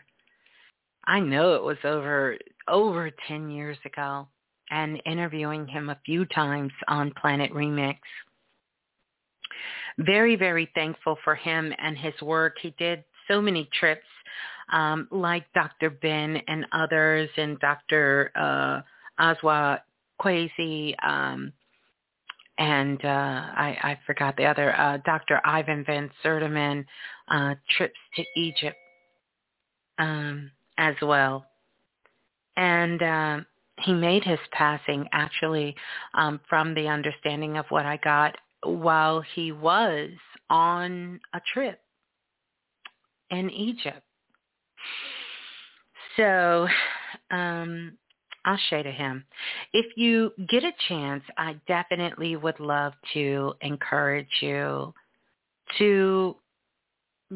I 1.05 1.19
know 1.21 1.55
it 1.55 1.63
was 1.63 1.77
over, 1.83 2.37
over 2.67 3.09
10 3.27 3.49
years 3.49 3.77
ago 3.85 4.27
and 4.69 5.01
interviewing 5.05 5.65
him 5.67 5.89
a 5.89 5.99
few 6.05 6.25
times 6.25 6.71
on 6.87 7.11
Planet 7.19 7.51
Remix 7.53 7.97
very, 9.99 10.35
very 10.35 10.69
thankful 10.75 11.17
for 11.23 11.35
him 11.35 11.73
and 11.77 11.97
his 11.97 12.19
work. 12.21 12.57
He 12.61 12.73
did 12.77 13.03
so 13.27 13.41
many 13.41 13.69
trips 13.79 14.05
um, 14.71 15.07
like 15.11 15.45
Dr. 15.53 15.89
Ben 15.89 16.41
and 16.47 16.65
others 16.71 17.29
and 17.37 17.59
Dr. 17.59 18.31
Uh, 18.35 18.81
Aswa 19.21 19.79
Kwesi 20.21 20.95
um, 21.03 21.53
and 22.59 23.03
uh, 23.05 23.07
I, 23.07 23.77
I 23.81 23.99
forgot 24.05 24.35
the 24.35 24.45
other, 24.45 24.77
uh, 24.77 24.97
Dr. 25.05 25.39
Ivan 25.45 25.85
Van 25.85 26.11
Sertima, 26.23 26.83
uh, 27.29 27.55
trips 27.77 27.99
to 28.17 28.23
Egypt 28.35 28.75
um, 29.97 30.51
as 30.77 30.95
well. 31.01 31.45
And 32.57 33.01
uh, 33.01 33.39
he 33.79 33.93
made 33.93 34.25
his 34.25 34.39
passing 34.51 35.07
actually 35.13 35.73
um, 36.13 36.41
from 36.49 36.73
the 36.73 36.89
understanding 36.89 37.55
of 37.57 37.65
what 37.69 37.85
I 37.85 37.95
got 37.95 38.35
while 38.63 39.23
he 39.35 39.51
was 39.51 40.09
on 40.49 41.19
a 41.33 41.41
trip 41.53 41.79
in 43.29 43.49
Egypt. 43.49 44.01
So 46.17 46.67
um, 47.31 47.97
I'll 48.45 48.59
say 48.69 48.83
to 48.83 48.91
him, 48.91 49.23
if 49.73 49.85
you 49.95 50.31
get 50.49 50.63
a 50.63 50.71
chance, 50.87 51.23
I 51.37 51.55
definitely 51.67 52.35
would 52.35 52.59
love 52.59 52.93
to 53.13 53.53
encourage 53.61 54.27
you 54.41 54.93
to 55.77 56.35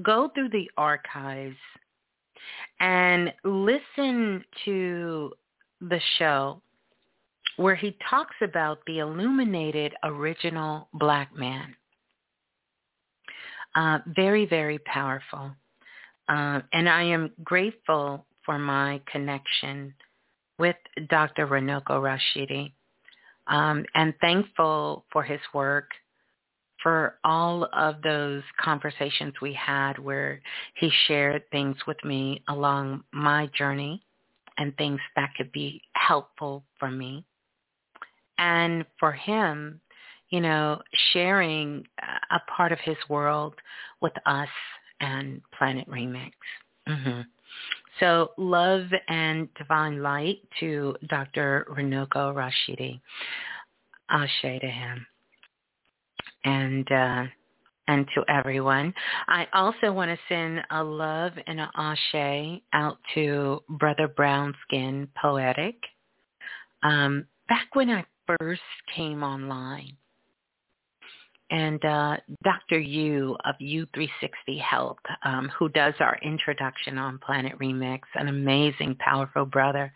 go 0.01 0.30
through 0.34 0.49
the 0.49 0.69
archives 0.76 1.55
and 2.80 3.32
listen 3.43 4.43
to 4.65 5.32
the 5.82 5.99
show 6.17 6.61
where 7.57 7.75
he 7.75 7.95
talks 8.09 8.35
about 8.41 8.79
the 8.87 8.99
illuminated 8.99 9.93
original 10.03 10.87
black 10.93 11.35
man. 11.35 11.75
Uh, 13.75 13.99
very, 14.15 14.45
very 14.45 14.79
powerful. 14.79 15.51
Uh, 16.29 16.61
and 16.71 16.87
I 16.87 17.03
am 17.03 17.31
grateful 17.43 18.25
for 18.45 18.59
my 18.59 19.01
connection 19.11 19.93
with 20.59 20.75
Dr. 21.09 21.47
Runoko 21.47 21.99
Rashidi 21.99 22.71
um, 23.47 23.85
and 23.95 24.13
thankful 24.21 25.05
for 25.11 25.23
his 25.23 25.39
work, 25.53 25.89
for 26.81 27.17
all 27.23 27.67
of 27.73 28.01
those 28.01 28.43
conversations 28.59 29.33
we 29.41 29.53
had 29.53 29.97
where 29.97 30.41
he 30.75 30.91
shared 31.07 31.43
things 31.51 31.77
with 31.87 31.97
me 32.03 32.43
along 32.49 33.03
my 33.13 33.49
journey 33.57 34.01
and 34.57 34.75
things 34.77 34.99
that 35.15 35.29
could 35.37 35.51
be 35.51 35.81
helpful 35.93 36.63
for 36.77 36.91
me. 36.91 37.25
And 38.38 38.86
for 38.99 39.11
him, 39.11 39.79
you 40.29 40.41
know, 40.41 40.81
sharing 41.11 41.86
a 42.31 42.39
part 42.55 42.71
of 42.71 42.79
his 42.79 42.97
world 43.09 43.53
with 44.01 44.13
us 44.25 44.49
and 44.99 45.41
Planet 45.57 45.88
Remix. 45.88 46.31
Mm-hmm. 46.88 47.21
So 47.99 48.31
love 48.38 48.86
and 49.07 49.47
divine 49.55 50.01
light 50.01 50.39
to 50.59 50.95
Dr. 51.07 51.67
Runoko 51.69 52.34
Rashidi. 52.34 52.99
Ashe 54.09 54.59
to 54.59 54.67
him. 54.67 55.05
And 56.43 56.91
uh, 56.91 57.25
and 57.88 58.07
to 58.15 58.23
everyone. 58.29 58.93
I 59.27 59.47
also 59.53 59.91
want 59.91 60.09
to 60.09 60.17
send 60.29 60.61
a 60.71 60.84
love 60.84 61.34
and 61.47 61.59
an 61.59 61.67
ashe 61.75 62.61
out 62.73 62.97
to 63.13 63.61
Brother 63.69 64.07
Brownskin 64.07 65.07
Poetic. 65.21 65.75
Um, 66.81 67.25
back 67.49 67.75
when 67.75 67.89
I 67.89 68.05
first 68.28 68.61
came 68.95 69.24
online, 69.24 69.97
and 71.53 71.84
uh, 71.86 72.17
Dr. 72.43 72.80
Yu 72.80 73.38
of 73.45 73.55
U360 73.61 74.59
Health, 74.59 74.97
um, 75.24 75.51
who 75.57 75.69
does 75.69 75.93
our 75.99 76.17
introduction 76.24 76.97
on 76.97 77.19
Planet 77.19 77.57
Remix, 77.59 78.01
an 78.15 78.28
amazing, 78.28 78.95
powerful 78.95 79.45
brother. 79.45 79.93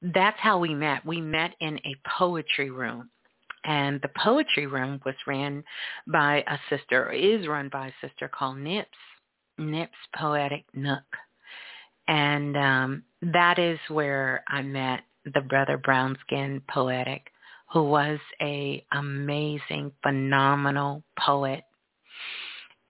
That's 0.00 0.38
how 0.40 0.58
we 0.58 0.74
met. 0.74 1.04
We 1.04 1.20
met 1.20 1.54
in 1.60 1.78
a 1.78 1.96
poetry 2.18 2.70
room. 2.70 3.10
And 3.64 4.00
the 4.00 4.10
poetry 4.16 4.66
room 4.66 5.00
was 5.04 5.16
ran 5.26 5.64
by 6.06 6.44
a 6.46 6.56
sister, 6.70 7.12
is 7.12 7.46
run 7.46 7.68
by 7.68 7.88
a 7.88 8.06
sister 8.06 8.28
called 8.28 8.58
Nips, 8.58 8.88
Nips 9.58 9.98
Poetic 10.16 10.64
Nook. 10.72 11.04
And 12.08 12.56
um, 12.56 13.02
that 13.20 13.58
is 13.58 13.78
where 13.88 14.44
I 14.48 14.62
met 14.62 15.00
the 15.34 15.40
brother 15.40 15.76
Brownskin 15.76 16.62
Poetic 16.68 17.26
who 17.72 17.84
was 17.84 18.18
a 18.40 18.84
amazing, 18.92 19.92
phenomenal 20.02 21.02
poet. 21.18 21.64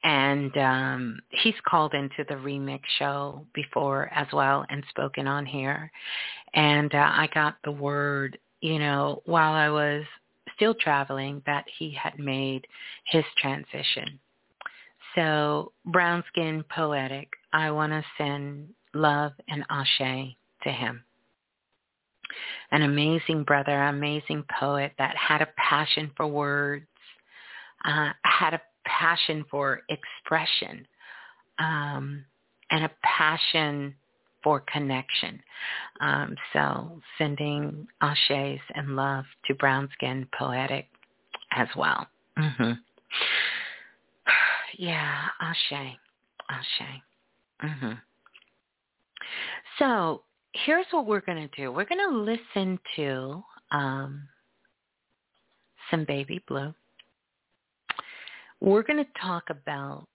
And 0.05 0.57
um, 0.57 1.19
he's 1.31 1.55
called 1.67 1.95
into 1.95 2.25
the 2.29 2.35
remix 2.35 2.81
show 2.99 3.45
before 3.55 4.11
as 4.15 4.29
well 4.33 4.65
and 4.69 4.85
spoken 4.91 5.27
on 5.27 5.47
here. 5.47 5.91
And 6.55 6.95
uh, 6.95 6.99
I 6.99 7.29
got 7.35 7.57
the 7.65 7.73
word, 7.73 8.39
you 8.61 8.79
know, 8.79 9.23
while 9.25 9.53
I 9.53 9.69
was 9.69 10.05
still 10.55 10.75
traveling 10.75 11.43
that 11.47 11.65
he 11.79 11.91
had 11.91 12.19
made 12.19 12.67
his 13.07 13.25
transition. 13.39 14.21
So 15.17 15.73
Brown 15.87 16.23
Skin 16.29 16.63
Poetic, 16.71 17.31
I 17.53 17.71
want 17.71 17.93
to 17.93 18.05
send 18.19 18.69
love 18.95 19.33
and 19.49 19.65
ashe 19.71 20.37
to 20.63 20.71
him 20.71 21.03
an 22.71 22.83
amazing 22.83 23.45
brother, 23.45 23.83
amazing 23.85 24.45
poet 24.59 24.93
that 24.99 25.17
had 25.17 25.43
a 25.43 25.49
passion 25.57 26.11
for 26.17 26.27
words, 26.27 26.87
uh, 27.85 28.11
had 28.23 28.55
a 28.55 28.61
passion 28.85 29.45
for 29.51 29.83
expression, 29.89 30.87
um, 31.59 32.25
and 32.71 32.85
a 32.85 32.91
passion 33.03 33.95
for 34.43 34.61
connection. 34.73 35.41
Um, 36.01 36.37
so 36.53 37.01
sending 37.19 37.87
ashes 38.01 38.61
and 38.75 38.95
love 38.95 39.25
to 39.47 39.55
Brown 39.55 39.89
Skin 39.95 40.27
Poetic 40.39 40.87
as 41.53 41.69
well. 41.77 42.07
Mm-hmm. 42.39 42.73
Yeah, 44.79 45.29
ashe, 45.41 45.97
ashe. 46.51 47.03
Mm-hmm. 47.65 47.93
So 49.79 50.23
here's 50.65 50.87
what 50.91 51.07
we're 51.07 51.21
going 51.21 51.49
to 51.49 51.57
do. 51.57 51.71
We're 51.73 51.85
going 51.85 52.09
to 52.09 52.19
listen 52.19 52.79
to 52.97 53.43
um, 53.73 54.29
some 55.91 56.05
Baby 56.05 56.43
Blue. 56.49 56.75
We're 58.61 58.83
going 58.83 59.05
to 59.05 59.21
talk 59.21 59.45
about 59.51 60.07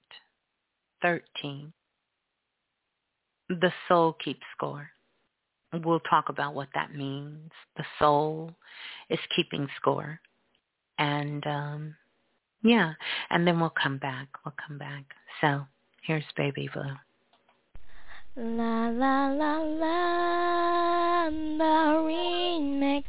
13. 1.01 1.71
The 3.49 3.71
soul 3.87 4.15
keeps 4.23 4.41
score. 4.55 4.89
We'll 5.73 6.01
talk 6.01 6.29
about 6.29 6.53
what 6.53 6.69
that 6.73 6.93
means. 6.95 7.51
The 7.77 7.85
soul 7.99 8.51
is 9.09 9.19
keeping 9.35 9.67
score. 9.77 10.19
And 10.97 11.45
um, 11.47 11.95
yeah, 12.63 12.93
and 13.29 13.47
then 13.47 13.59
we'll 13.59 13.73
come 13.81 13.97
back. 13.97 14.27
We'll 14.45 14.55
come 14.67 14.77
back. 14.77 15.05
So 15.39 15.65
here's 16.03 16.23
Baby 16.35 16.69
Blue. 16.73 16.93
La 18.37 18.87
la 18.87 19.27
la 19.27 19.57
la, 19.57 21.29
the 21.29 21.99
remix. 22.07 23.03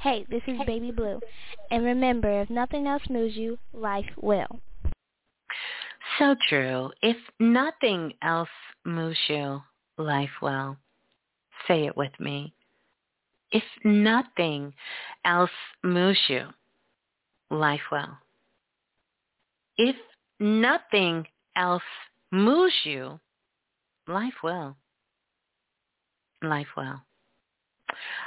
Hey, 0.00 0.24
this 0.30 0.42
is 0.46 0.56
Baby 0.66 0.92
Blue. 0.92 1.18
And 1.72 1.84
remember, 1.84 2.42
if 2.42 2.48
nothing 2.48 2.86
else 2.86 3.02
moves 3.10 3.36
you, 3.36 3.58
life 3.72 4.08
will. 4.22 4.60
So 6.18 6.36
true. 6.48 6.92
If 7.02 7.16
nothing 7.40 8.12
else 8.22 8.48
moves 8.84 9.18
you, 9.28 9.60
life 9.96 10.30
will. 10.40 10.76
Say 11.66 11.86
it 11.86 11.96
with 11.96 12.12
me. 12.20 12.52
If 13.50 13.64
nothing 13.82 14.74
else 15.24 15.50
moves 15.82 16.20
you, 16.28 16.46
life 17.50 17.80
will. 17.90 18.16
If 19.76 19.96
nothing 20.38 21.26
else 21.56 21.82
moves 22.30 22.74
you, 22.84 23.18
Life 24.08 24.42
will. 24.42 24.74
Life 26.42 26.68
will. 26.76 27.02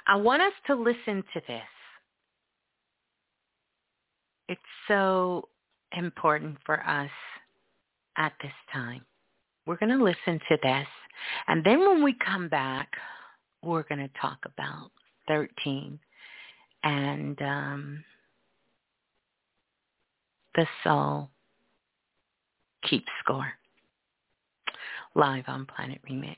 I 0.08 0.16
want 0.16 0.44
us 0.44 0.54
to 0.68 0.76
listen 0.76 1.24
to 1.34 1.42
this. 1.48 1.64
It's 4.48 4.62
so 4.88 5.50
important 5.98 6.58
for 6.66 6.86
us 6.88 7.10
at 8.18 8.34
this 8.44 8.52
time. 8.72 9.02
We're 9.66 9.78
going 9.78 9.98
to 9.98 10.04
listen 10.04 10.40
to 10.50 10.58
this. 10.62 10.88
And 11.48 11.64
then 11.64 11.80
when 11.80 12.04
we 12.04 12.16
come 12.26 12.48
back, 12.48 12.90
we're 13.64 13.84
going 13.84 14.00
to 14.00 14.20
talk 14.20 14.40
about 14.46 14.92
13 15.28 16.00
and 16.84 17.42
um, 17.42 18.04
the 20.56 20.68
soul 20.84 21.30
keeps 22.84 23.08
score 23.24 23.54
live 25.16 25.44
on 25.48 25.66
Planet 25.66 26.00
Remix. 26.10 26.38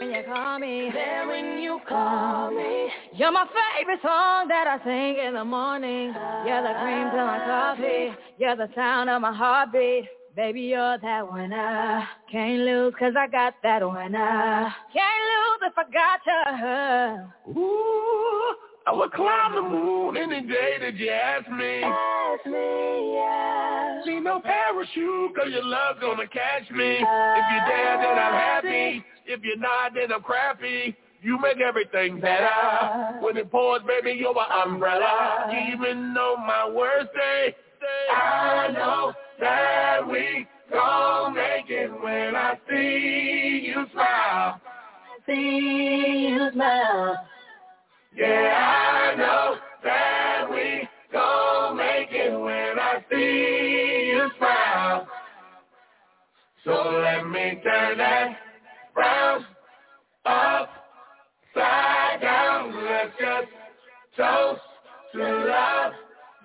When 0.00 0.10
you 0.10 0.22
call 0.24 0.58
me, 0.58 0.90
then 0.94 1.28
when 1.28 1.58
you 1.58 1.80
call 1.88 2.50
me, 2.50 2.88
you're 3.14 3.32
my 3.32 3.46
favorite 3.46 4.00
song 4.02 4.48
that 4.48 4.66
I 4.68 4.78
sing 4.84 5.24
in 5.26 5.34
the 5.34 5.44
morning. 5.44 6.14
You're 6.46 6.62
the 6.62 6.74
cream 6.80 7.10
to 7.10 7.16
my 7.16 7.42
coffee. 7.44 8.14
You're 8.38 8.56
the 8.56 8.68
sound 8.74 9.10
of 9.10 9.20
my 9.20 9.32
heartbeat. 9.32 10.04
Baby, 10.36 10.62
you're 10.62 10.98
that 10.98 11.32
winner. 11.32 12.08
Can't 12.30 12.62
lose 12.62 12.94
cause 12.98 13.14
I 13.16 13.28
got 13.28 13.54
that 13.62 13.82
winner. 13.82 14.74
Can't 14.92 15.24
lose 15.30 15.60
if 15.62 15.74
I 15.76 15.84
got 15.92 17.46
you. 17.46 17.60
Ooh. 17.60 18.54
I 18.86 18.92
would 18.92 19.12
climb 19.12 19.54
the 19.54 19.62
moon 19.62 20.16
any 20.18 20.42
day 20.42 20.76
that 20.80 20.94
you 20.96 21.08
ask 21.08 21.48
me. 21.50 21.82
Ask 21.82 22.44
me, 22.44 23.14
yeah. 23.14 24.02
Need 24.04 24.20
no 24.20 24.40
parachute, 24.40 25.34
cause 25.34 25.48
your 25.50 25.64
love's 25.64 26.00
gonna 26.00 26.26
catch 26.28 26.70
me. 26.70 26.98
Uh, 26.98 27.34
if 27.38 27.44
you're 27.50 27.66
there, 27.66 27.96
then 27.96 28.18
I'm 28.18 28.34
happy. 28.34 29.04
If 29.24 29.42
you're 29.42 29.56
not, 29.56 29.94
then 29.94 30.12
I'm 30.12 30.20
crappy. 30.20 30.94
You 31.22 31.40
make 31.40 31.60
everything 31.60 32.20
better. 32.20 32.44
Uh. 32.46 33.12
When 33.20 33.38
it 33.38 33.50
pours, 33.50 33.80
baby, 33.86 34.18
you're 34.20 34.34
my 34.34 34.64
umbrella. 34.66 35.46
Uh. 35.48 35.72
Even 35.72 36.12
though 36.12 36.36
my 36.36 36.68
worst 36.68 37.08
day, 37.14 37.56
I 38.14 38.68
know 38.70 39.14
that 39.40 40.00
we 40.06 40.46
gon' 40.70 41.34
make 41.34 41.70
it 41.70 41.90
when 42.02 42.36
I 42.36 42.58
see 42.68 43.72
you 43.74 43.86
smile. 43.94 44.60
See 45.26 46.28
you 46.28 46.50
smile. 46.52 47.26
Yeah, 48.16 49.12
I 49.14 49.16
know 49.16 49.56
that 49.82 50.48
we 50.50 50.88
gon' 51.12 51.76
make 51.76 52.12
it 52.12 52.32
when 52.38 52.78
I 52.78 53.04
see 53.10 54.10
you 54.12 54.30
smile. 54.38 55.08
So 56.64 56.72
let 56.72 57.26
me 57.28 57.60
turn 57.64 57.98
that 57.98 58.36
round 58.96 59.44
upside 60.24 60.70
down. 62.22 62.74
Let's 62.84 63.12
just 63.18 63.48
toast 64.16 64.60
to 65.14 65.22
love 65.22 65.92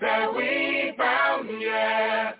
that 0.01 0.35
we 0.35 0.93
found, 0.97 1.49
yeah. 1.61 2.33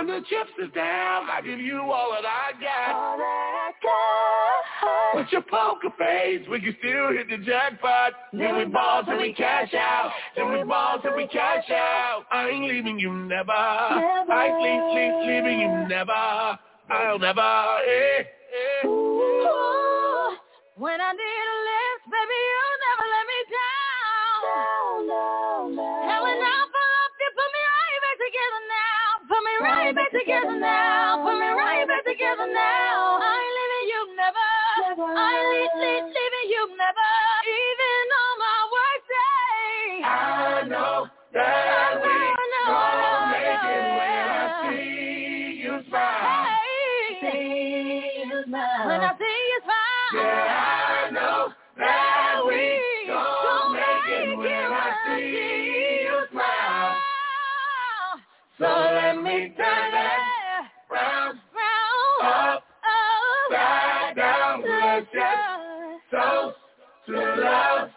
When 0.00 0.06
the 0.06 0.26
chips 0.28 0.50
is 0.58 0.72
down, 0.74 1.28
I 1.28 1.42
give 1.44 1.60
you 1.60 1.78
all 1.78 2.12
that 2.12 2.24
I 2.24 2.52
got. 2.58 2.96
All 2.96 3.18
that 3.18 3.52
I 3.60 3.72
got. 3.82 5.20
With 5.20 5.26
your 5.30 5.42
poker 5.42 5.94
face, 5.98 6.46
we 6.50 6.60
can 6.60 6.74
still 6.78 7.12
hit 7.12 7.28
the 7.28 7.44
jackpot. 7.44 8.12
Then 8.32 8.56
we 8.56 8.64
ball 8.64 9.04
till 9.04 9.18
we 9.18 9.34
cash 9.34 9.74
out. 9.74 10.10
Then 10.36 10.52
we 10.52 10.64
ball 10.64 11.00
till 11.02 11.14
we 11.16 11.26
cash 11.26 11.68
out. 11.70 12.24
I 12.32 12.48
ain't 12.48 12.64
leaving 12.64 12.98
you 12.98 13.12
never. 13.12 13.52
never. 13.52 14.32
I 14.32 14.46
ain't 14.46 14.64
leave, 14.64 14.96
leave, 14.96 15.44
leaving 15.44 15.60
you 15.60 15.88
never. 15.88 16.12
I'll 16.12 17.18
never. 17.18 17.40
Eh, 17.86 18.22
eh. 18.22 18.86
Ooh, 18.86 20.36
when 20.76 20.98
I 20.98 21.12
need 21.12 21.49
right 29.60 29.94
back 29.94 30.10
together 30.12 30.58
now. 30.58 31.22
Put 31.24 31.38
me 31.38 31.48
right 31.48 31.86
back 31.88 32.04
together 32.04 32.46
now. 32.48 33.20
I 33.20 33.34
ain't 33.40 33.54
leaving 33.58 33.86
you 33.92 34.00
never. 34.16 34.50
never. 34.88 35.08
I 35.12 35.30
ain't 35.36 35.74
leaving, 35.80 36.08
leaving 36.14 36.48
you 36.50 36.62
never. 36.76 37.10
Even 37.46 38.04
on 38.20 38.34
my 38.40 38.60
worst 38.72 39.06
day. 39.10 40.04
I 40.04 40.62
know 40.68 41.06
that 41.34 41.92
we 42.02 42.16
gon' 42.66 43.30
make 43.32 43.64
it 43.68 43.84
when 43.98 44.26
I 44.32 44.46
see 44.70 45.62
you 45.62 45.74
smile. 45.88 46.44
Hey, 46.48 47.20
see 47.20 48.28
you 48.28 48.38
smile. 48.46 48.86
When 48.88 49.00
I 49.00 49.12
see 49.18 49.38
you 49.52 49.60
smile. 49.64 50.12
Yeah, 50.14 51.06
I 51.06 51.10
know 51.12 51.52
that 51.78 52.42
we 52.46 52.89
So 58.60 58.66
let 58.66 59.16
me 59.16 59.54
turn 59.56 59.90
that 59.90 60.18
round, 60.92 61.38
up, 62.22 62.62
upside 62.84 64.16
down. 64.16 64.62
Let's 64.68 65.06
just 65.14 66.10
toast 66.10 66.56
to 67.06 67.12
love 67.12 67.88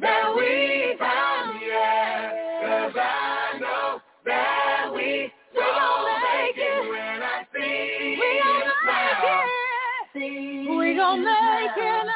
that 0.00 0.32
we 0.36 0.94
found, 0.96 1.60
yeah. 1.66 2.30
Cause 2.62 2.94
I 2.94 3.58
know 3.58 4.00
that 4.24 4.92
we 4.94 5.32
gon' 5.56 6.06
make 6.22 6.56
it 6.56 6.88
when 6.88 7.18
I 7.20 7.42
see 7.52 8.14
you 8.14 8.62
smile. 8.84 10.78
We 10.78 10.94
gon' 10.94 11.24
make 11.24 11.76
it, 11.76 12.06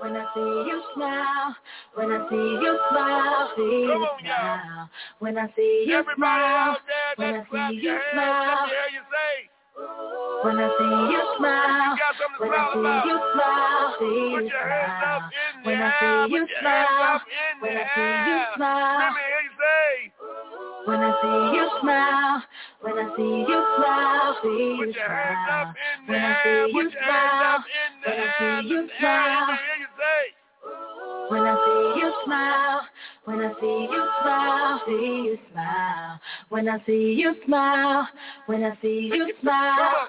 when 0.00 0.16
I 0.16 0.24
see 0.34 0.40
you 0.40 0.82
smile, 0.94 1.54
when 1.98 2.12
I 2.12 2.28
see 2.30 2.36
you 2.36 2.78
smile, 2.90 3.50
see 3.56 3.62
you 3.62 4.06
smile. 4.20 4.90
When 5.18 5.36
I 5.36 5.48
see 5.56 5.84
you 5.88 6.04
smile, 6.14 6.76
when 7.16 7.34
I 7.34 7.42
see 7.50 7.80
you 7.82 7.98
smile. 8.12 8.68
When 10.44 10.58
I 10.60 10.68
see 10.78 10.94
you 11.10 11.22
smile, 11.38 11.96
when 12.38 12.52
I 12.52 12.70
see 12.72 13.08
you 13.08 13.18
smile, 13.34 13.96
you 14.00 14.48
smile. 14.48 15.30
When 15.64 15.82
I 15.82 15.90
see 15.98 16.34
you 16.34 16.46
smile, 16.60 17.20
when 17.60 17.76
I 17.76 17.84
see 17.94 18.30
you 18.30 18.38
smile. 18.54 19.14
When 20.86 21.00
I 21.00 21.12
see 21.20 21.58
you 21.58 21.68
smile, 21.80 22.42
when 22.80 22.98
I 22.98 23.16
see 23.16 23.22
you 23.22 23.58
smile, 23.76 24.34
you 24.44 24.92
smile. 24.94 25.74
When 26.06 26.22
I 26.22 26.42
see 26.44 26.72
you 26.72 26.90
smile, 26.90 27.64
when 28.06 28.18
I 28.18 28.62
see 28.62 28.68
you 28.68 28.88
smile. 28.98 29.77
When 31.28 31.42
I 31.42 31.54
see 31.54 32.00
you 32.00 32.12
smile, 32.24 32.80
when 33.24 33.40
I 33.40 33.52
see 33.60 33.88
you 33.90 34.08
smile, 34.22 34.82
see 34.86 34.92
you 34.92 35.38
smile. 35.52 36.20
When 36.48 36.68
I 36.68 36.78
see 36.86 37.14
you 37.18 37.34
smile, 37.46 38.08
when 38.46 38.64
I 38.64 38.78
see 38.80 39.10
you 39.12 39.32
smile. 39.42 40.08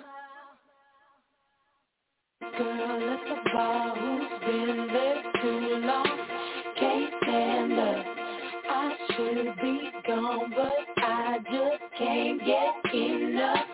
Girl 2.39 3.13
at 3.13 3.19
the 3.27 3.49
bar 3.53 3.95
who's 3.97 4.39
been 4.41 4.87
there 4.87 5.23
too 5.41 5.85
long 5.85 6.19
can't 6.79 7.13
stand 7.23 7.73
up. 7.73 8.05
I 8.69 8.95
should 9.11 9.61
be 9.61 9.91
gone, 10.07 10.53
but 10.55 11.03
I 11.03 11.37
just 11.39 11.83
can't 11.97 12.39
get 12.45 12.95
enough. 12.95 13.65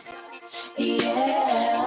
Yeah, 0.79 1.84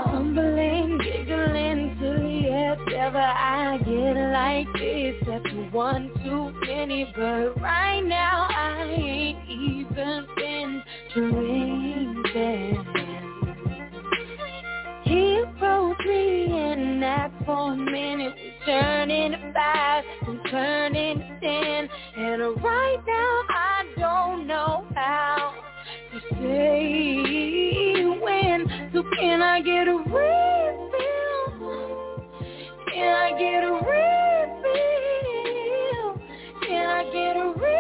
the 3.12 3.18
ever 3.18 3.26
I 3.26 3.78
get 3.78 4.16
like 4.32 4.66
this. 4.74 5.14
That's 5.26 5.72
one 5.72 6.11
too 6.22 6.52
many, 6.66 7.11
but 7.16 7.61
right 7.61 8.00
now 8.00 8.48
I 8.50 8.84
ain't 8.84 9.48
even 9.48 10.26
been 10.36 10.82
drinking. 11.14 12.84
He 15.04 15.42
wrote 15.61 15.96
me 16.06 16.46
and 16.52 17.02
that 17.02 17.32
for 17.46 17.72
a 17.72 17.76
minute 17.76 18.34
was 18.34 18.52
turning 18.66 19.32
to 19.32 19.52
five 19.54 20.04
and 20.26 20.40
turning 20.50 21.18
to 21.18 21.40
ten. 21.40 21.88
And 22.16 22.62
right 22.62 23.02
now 23.06 23.42
I 23.48 23.84
don't 23.96 24.46
know 24.46 24.86
how 24.94 25.54
to 26.12 26.20
say 26.42 28.04
when. 28.20 28.90
So 28.92 29.02
can 29.18 29.40
I 29.40 29.62
get 29.62 29.88
a 29.88 29.96
refill? 29.96 30.88
Can 33.09 33.16
I 33.16 33.30
get 33.38 33.64
a 33.64 33.72
refill? 33.72 34.68
Can 36.61 36.86
I 36.86 37.04
get 37.04 37.36
a 37.36 37.38
refill? 37.56 37.70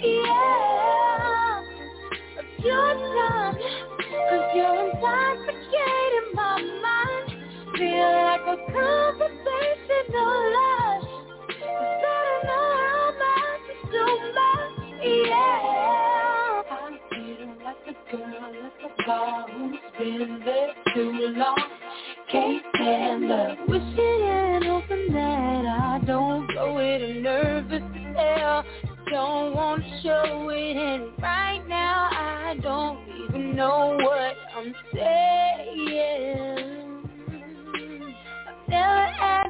Yeah, 0.00 1.62
you're 4.56 4.86
intoxicating 4.86 6.30
my 6.34 6.56
mind. 6.82 7.28
Feel 7.76 8.12
like 8.24 8.46
a 8.48 8.56
conversational 8.72 10.36
lush. 10.56 11.08
Cause 11.60 12.04
I 12.08 13.12
is 13.70 13.80
too 13.92 14.14
much. 14.34 14.74
Yeah, 15.04 16.62
I'm 16.70 16.94
like 17.64 17.86
girl 18.10 18.79
who's 19.50 19.78
been 19.98 20.40
there 20.44 20.74
too 20.94 21.34
long. 21.36 21.62
Can't 22.30 22.62
stand 22.74 23.30
that 23.30 23.56
I 25.66 26.00
don't 26.06 26.46
it. 26.78 27.22
Nervous 27.22 27.82
as 27.82 28.16
hell, 28.16 28.64
don't 29.10 29.54
want 29.54 29.82
to 29.82 30.00
show 30.02 30.48
it. 30.50 30.76
And 30.76 31.12
right 31.20 31.62
now 31.68 32.08
I 32.12 32.56
don't 32.62 32.98
even 33.24 33.56
know 33.56 33.96
what 34.00 34.34
I'm 34.56 34.74
saying. 34.94 36.00
I've 38.48 38.68
never 38.68 39.12
had 39.18 39.46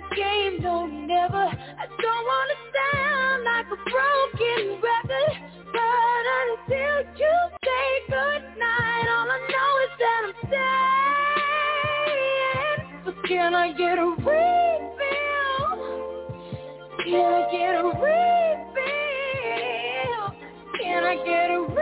never. 1.07 1.36
I 1.36 1.86
don't 1.86 2.24
wanna 2.32 2.59
sound 2.76 3.44
like 3.44 3.66
a 3.66 3.76
broken 3.90 4.80
record, 4.82 5.49
but 5.72 6.24
until 6.42 6.98
you 7.18 7.34
say 7.64 7.88
goodnight, 8.08 9.06
all 9.10 9.28
I 9.30 9.38
know 9.50 9.72
is 9.84 9.92
that 10.00 10.22
I'm 10.26 10.34
staying. 12.76 13.04
So 13.04 13.10
can 13.28 13.54
I 13.54 13.72
get 13.72 13.98
a 13.98 14.00
refill? 14.18 14.88
Can 17.04 17.32
I 17.34 17.42
get 17.52 17.74
a 17.76 17.84
refill? 17.86 18.84
Can 20.80 21.04
I 21.04 21.16
get 21.24 21.50
a 21.50 21.60
refill? 21.60 21.78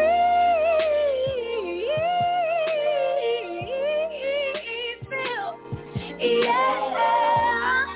Yeah, 6.20 7.86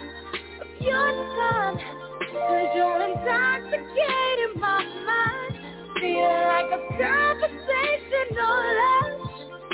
your 0.81 1.13
time, 1.37 1.77
cause 2.33 2.71
you're 2.77 3.03
intoxicating 3.03 4.61
my 4.61 4.85
mind. 5.07 5.32
Feel 6.03 6.23
like 6.23 6.67
a 6.67 6.81
conversational 6.99 8.59
lunch, 8.81 9.31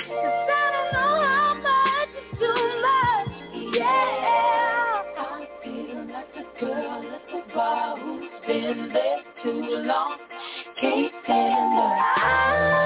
cause 0.07 0.49
I 0.53 0.71
don't 0.73 0.93
know 0.93 1.15
how 1.25 1.55
much 1.63 2.09
is 2.15 2.39
too 2.39 2.61
much. 2.85 3.75
Yeah, 3.75 5.03
I'm 5.19 5.47
feeling 5.63 6.11
like 6.13 6.35
a 6.37 6.61
girl 6.61 7.03
at 7.15 7.23
the 7.27 7.53
bar 7.55 7.97
who's 7.99 8.29
been 8.47 8.93
there 8.93 9.23
too 9.43 9.61
long. 9.87 10.17
Can't 10.81 11.13
stand 11.25 11.73
her. 11.79 11.97
Ah. 12.17 12.78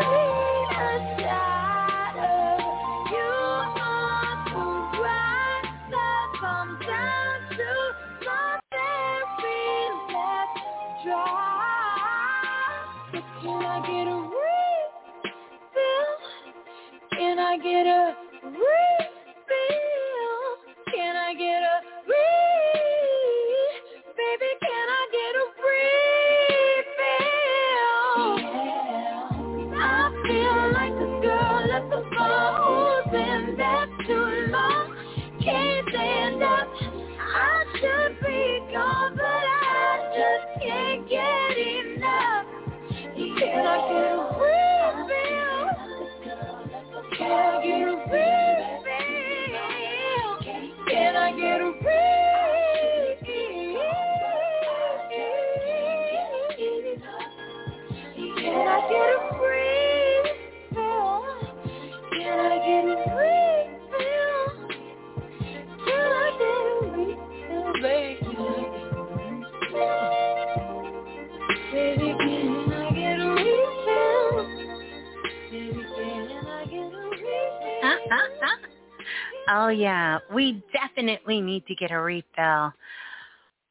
Oh 79.55 79.67
yeah, 79.67 80.17
we 80.33 80.63
definitely 80.73 81.39
need 81.39 81.63
to 81.67 81.75
get 81.75 81.91
a 81.91 81.99
refill. 81.99 82.73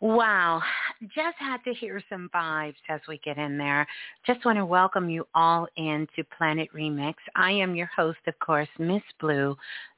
Wow, 0.01 0.63
just 1.03 1.37
had 1.39 1.59
to 1.65 1.75
hear 1.75 2.01
some 2.09 2.31
vibes 2.33 2.77
as 2.89 3.01
we 3.09 3.19
get 3.25 3.37
in 3.37 3.59
there. 3.59 3.85
Just 4.25 4.45
want 4.45 4.59
to 4.59 4.65
welcome 4.65 5.11
you 5.11 5.27
all 5.35 5.67
in 5.77 6.07
to 6.15 6.23
Planet 6.39 6.69
Remix. 6.73 7.15
I 7.35 7.51
am 7.51 7.75
your 7.75 7.91
host, 7.97 8.21
of 8.29 8.39
course, 8.39 8.69
Miss 8.79 9.03
Blue, 9.21 9.57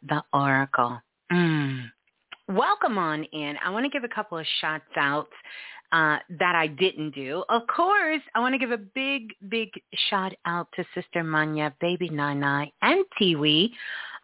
the 0.09 0.23
Oracle. 0.33 0.99
Mm. 1.31 1.91
Welcome 2.49 2.97
on 2.97 3.25
in. 3.25 3.57
I 3.63 3.69
want 3.69 3.85
to 3.85 3.91
give 3.91 4.05
a 4.05 4.15
couple 4.15 4.39
of 4.39 4.47
shots 4.63 4.85
out 4.97 5.29
uh, 5.93 6.17
that 6.39 6.55
I 6.55 6.67
didn't 6.67 7.15
do. 7.15 7.45
Of 7.51 7.63
course, 7.67 8.23
I 8.35 8.41
want 8.41 8.55
to 8.55 8.59
give 8.59 8.73
a 8.73 8.79
big, 8.79 9.35
big 9.51 9.69
shout 10.09 10.33
out 10.47 10.69
to 10.77 10.85
Sister 10.95 11.23
Manya, 11.23 11.75
Baby 11.81 12.09
Nana, 12.09 12.67
and 12.81 13.05
Tiwi 13.21 13.71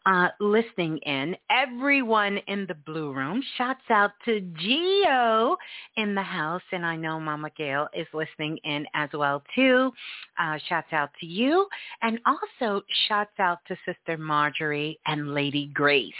uh, 0.07 0.29
listening 0.41 0.99
in. 0.99 1.37
Everyone 1.51 2.39
in 2.49 2.67
the 2.67 2.75
Blue 2.75 3.13
Room. 3.13 3.43
Shouts 3.57 3.83
out 3.91 4.13
to 4.25 4.41
Geo 4.41 5.57
in 5.97 6.15
the 6.15 6.23
house, 6.23 6.63
and 6.73 6.85
I 6.85 6.97
know 6.97 7.21
Mama 7.21 7.51
Gail 7.57 7.89
is 7.95 8.07
listening 8.13 8.59
in 8.65 8.87
as 8.95 9.11
well 9.13 9.43
too. 9.55 9.93
Uh, 10.39 10.59
shouts 10.69 10.93
out 10.93 11.11
to 11.21 11.27
you, 11.27 11.67
and 12.03 12.19
also 12.27 12.83
shouts 13.09 13.39
out 13.39 13.59
to 13.69 13.77
Sister 13.87 14.17
Marjorie 14.17 14.99
and 15.07 15.35
Lady 15.35 15.71
Grace. 15.75 16.13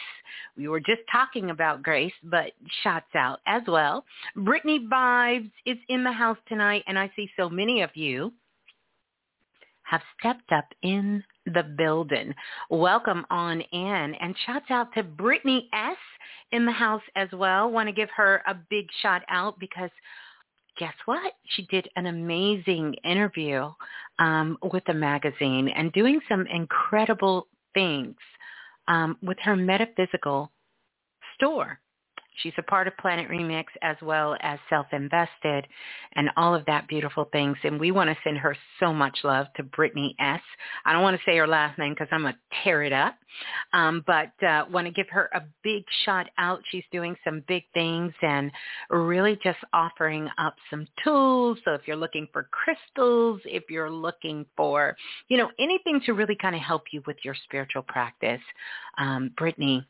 We 0.57 0.69
were 0.69 0.81
just 0.81 1.03
talking 1.11 1.51
about 1.51 1.83
Grace, 1.83 2.13
but 2.23 2.53
shouts 2.83 3.15
out 3.15 3.41
as 3.47 3.63
well. 3.67 4.05
Brittany 4.37 4.87
Vibes 4.91 5.51
is 5.67 5.79
in 5.89 6.05
the 6.05 6.13
house 6.13 6.39
tonight, 6.49 6.85
and 6.87 6.99
I 6.99 7.11
see 7.17 7.31
so 7.37 7.49
many 7.49 7.83
of 7.83 7.91
you 7.95 8.33
have 9.91 10.03
stepped 10.19 10.53
up 10.53 10.67
in 10.83 11.25
the 11.53 11.63
building. 11.63 12.35
Welcome 12.71 13.25
on 13.31 13.61
in. 13.61 14.15
And 14.21 14.35
shouts 14.47 14.71
out 14.71 14.93
to 14.95 15.03
Brittany 15.03 15.69
S. 15.73 15.97
in 16.53 16.67
the 16.67 16.73
house 16.73 17.03
as 17.17 17.29
well. 17.33 17.71
Want 17.71 17.89
to 17.89 17.93
give 17.93 18.11
her 18.17 18.43
a 18.47 18.55
big 18.69 18.87
shout 19.03 19.23
out 19.29 19.59
because 19.59 19.91
guess 20.79 20.95
what? 21.05 21.35
She 21.49 21.67
did 21.67 21.89
an 21.97 22.07
amazing 22.07 22.95
interview 23.05 23.71
um, 24.19 24.59
with 24.73 24.85
the 24.87 24.95
magazine 24.95 25.69
and 25.69 25.93
doing 25.93 26.21
some 26.29 26.47
incredible 26.47 27.47
things 27.75 28.17
um, 28.89 29.17
with 29.23 29.39
her 29.43 29.57
metaphysical 29.57 30.51
store. 31.35 31.79
She's 32.43 32.53
a 32.59 32.63
part 32.63 32.87
of 32.87 32.97
Planet 32.99 33.29
Remix 33.29 33.65
as 33.83 33.97
well 34.03 34.37
as 34.41 34.59
Self-Invested 34.69 35.67
and 36.15 36.31
all 36.37 36.55
of 36.55 36.65
that 36.67 36.89
beautiful 36.89 37.29
things. 37.33 37.57
And 37.65 37.79
we 37.79 37.91
want 37.91 38.11
to 38.11 38.17
send 38.25 38.39
her 38.39 38.57
so 38.79 38.93
much 38.93 39.19
love 39.25 39.47
to 39.57 39.63
Brittany 39.63 40.15
S. 40.19 40.41
I 40.85 40.93
don't 40.93 41.03
want 41.03 41.17
to 41.17 41.23
say 41.25 41.37
her 41.37 41.47
last 41.47 41.79
name 41.79 41.93
because 41.93 42.09
I'm 42.11 42.23
going 42.23 42.35
to 42.35 42.39
tear 42.65 42.83
it 42.83 42.93
up. 42.93 43.17
Um, 43.73 44.03
but 44.07 44.33
uh, 44.45 44.65
want 44.71 44.87
to 44.87 44.93
give 44.93 45.09
her 45.11 45.31
a 45.35 45.43
big 45.63 45.85
shout 46.05 46.27
out. 46.39 46.61
She's 46.71 46.85
doing 46.91 47.15
some 47.25 47.45
big 47.47 47.63
things 47.75 48.13
and 48.23 48.51
really 48.91 49.39
just 49.43 49.59
offering 49.73 50.29
up 50.39 50.57
some 50.69 50.87
tools. 51.05 51.59
So 51.65 51.73
if 51.75 51.83
you're 51.87 51.97
looking 51.97 52.27
for 52.33 52.49
crystals, 52.51 53.41
if 53.45 53.65
you're 53.71 53.91
looking 53.91 54.47
for, 54.57 54.97
you 55.29 55.37
know, 55.37 55.51
anything 55.59 56.01
to 56.07 56.13
really 56.13 56.37
kind 56.37 56.57
of 56.57 56.63
help 56.63 56.85
you 56.93 57.03
with 57.07 57.17
your 57.23 57.37
spiritual 57.45 57.83
practice, 57.83 58.43
um, 58.99 59.31
Brittany 59.37 59.87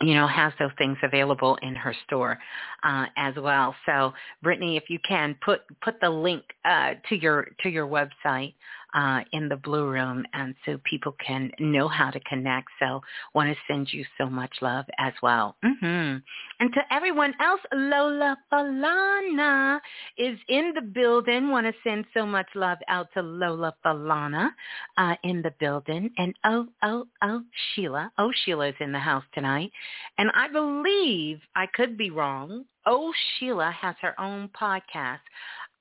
you 0.00 0.14
know, 0.14 0.26
has 0.26 0.52
those 0.58 0.70
things 0.76 0.98
available 1.02 1.56
in 1.62 1.74
her 1.74 1.94
store 2.06 2.38
uh, 2.84 3.06
as 3.16 3.34
well. 3.36 3.74
So, 3.86 4.12
Brittany, 4.42 4.76
if 4.76 4.84
you 4.88 4.98
can 5.06 5.36
put 5.44 5.62
put 5.82 6.00
the 6.00 6.10
link 6.10 6.42
uh, 6.64 6.94
to 7.08 7.16
your 7.16 7.48
to 7.62 7.68
your 7.70 7.86
website 7.86 8.54
uh, 8.96 9.20
in 9.32 9.48
the 9.48 9.56
Blue 9.56 9.88
Room, 9.88 10.24
and 10.32 10.54
so 10.64 10.78
people 10.84 11.14
can 11.24 11.52
know 11.60 11.86
how 11.86 12.10
to 12.10 12.18
connect. 12.20 12.68
So, 12.80 13.00
want 13.34 13.50
to 13.50 13.72
send 13.72 13.92
you 13.92 14.04
so 14.18 14.28
much 14.28 14.50
love 14.60 14.86
as 14.98 15.12
well. 15.22 15.56
Mm-hmm. 15.64 16.18
And 16.60 16.72
to 16.74 16.80
everyone 16.90 17.34
else, 17.40 17.60
Lola 17.72 18.36
Falana 18.52 19.78
is 20.16 20.38
in 20.48 20.72
the 20.74 20.80
building. 20.80 21.50
Want 21.50 21.66
to 21.66 21.74
send 21.84 22.06
so 22.14 22.26
much 22.26 22.48
love 22.54 22.78
out 22.88 23.08
to 23.14 23.22
Lola 23.22 23.74
Falana 23.84 24.48
uh, 24.96 25.14
in 25.22 25.42
the 25.42 25.52
building, 25.60 26.10
and 26.16 26.34
oh 26.44 26.66
oh 26.82 27.06
oh 27.22 27.42
Sheila, 27.74 28.10
oh 28.18 28.32
Sheila 28.44 28.68
is 28.68 28.74
in 28.80 28.92
the 28.92 28.98
house 28.98 29.24
tonight. 29.34 29.70
And 30.18 30.30
I 30.34 30.48
believe, 30.48 31.40
I 31.54 31.66
could 31.66 31.96
be 31.96 32.10
wrong, 32.10 32.64
Oh 32.86 33.12
Sheila 33.38 33.70
has 33.72 33.96
her 34.00 34.18
own 34.20 34.48
podcast. 34.58 35.18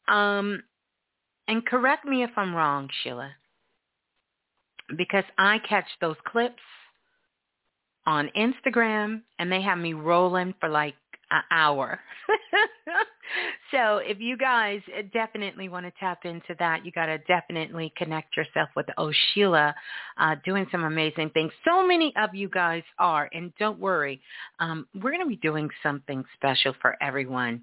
Um, 0.07 0.63
and 1.47 1.65
correct 1.65 2.05
me 2.05 2.23
if 2.23 2.31
I'm 2.37 2.55
wrong, 2.55 2.89
Sheila, 3.03 3.31
because 4.97 5.25
I 5.37 5.59
catch 5.59 5.87
those 6.01 6.17
clips 6.27 6.61
on 8.05 8.29
Instagram 8.37 9.21
and 9.39 9.51
they 9.51 9.61
have 9.61 9.77
me 9.77 9.93
rolling 9.93 10.53
for 10.59 10.69
like 10.69 10.95
an 11.31 11.41
hour. 11.51 11.99
so 13.71 13.97
if 13.97 14.19
you 14.19 14.37
guys 14.37 14.81
definitely 15.13 15.69
want 15.69 15.85
to 15.85 15.91
tap 15.99 16.25
into 16.25 16.55
that, 16.59 16.85
you 16.85 16.91
got 16.91 17.07
to 17.07 17.17
definitely 17.19 17.91
connect 17.97 18.37
yourself 18.37 18.69
with 18.75 18.85
Oshila, 18.97 19.73
uh, 20.17 20.35
doing 20.45 20.67
some 20.71 20.83
amazing 20.83 21.31
things. 21.31 21.51
So 21.67 21.85
many 21.85 22.13
of 22.15 22.35
you 22.35 22.49
guys 22.49 22.83
are, 22.99 23.29
and 23.33 23.53
don't 23.59 23.79
worry, 23.79 24.21
um, 24.59 24.87
we're 24.95 25.11
going 25.11 25.23
to 25.23 25.27
be 25.27 25.37
doing 25.37 25.69
something 25.81 26.23
special 26.35 26.73
for 26.81 26.95
everyone 27.01 27.61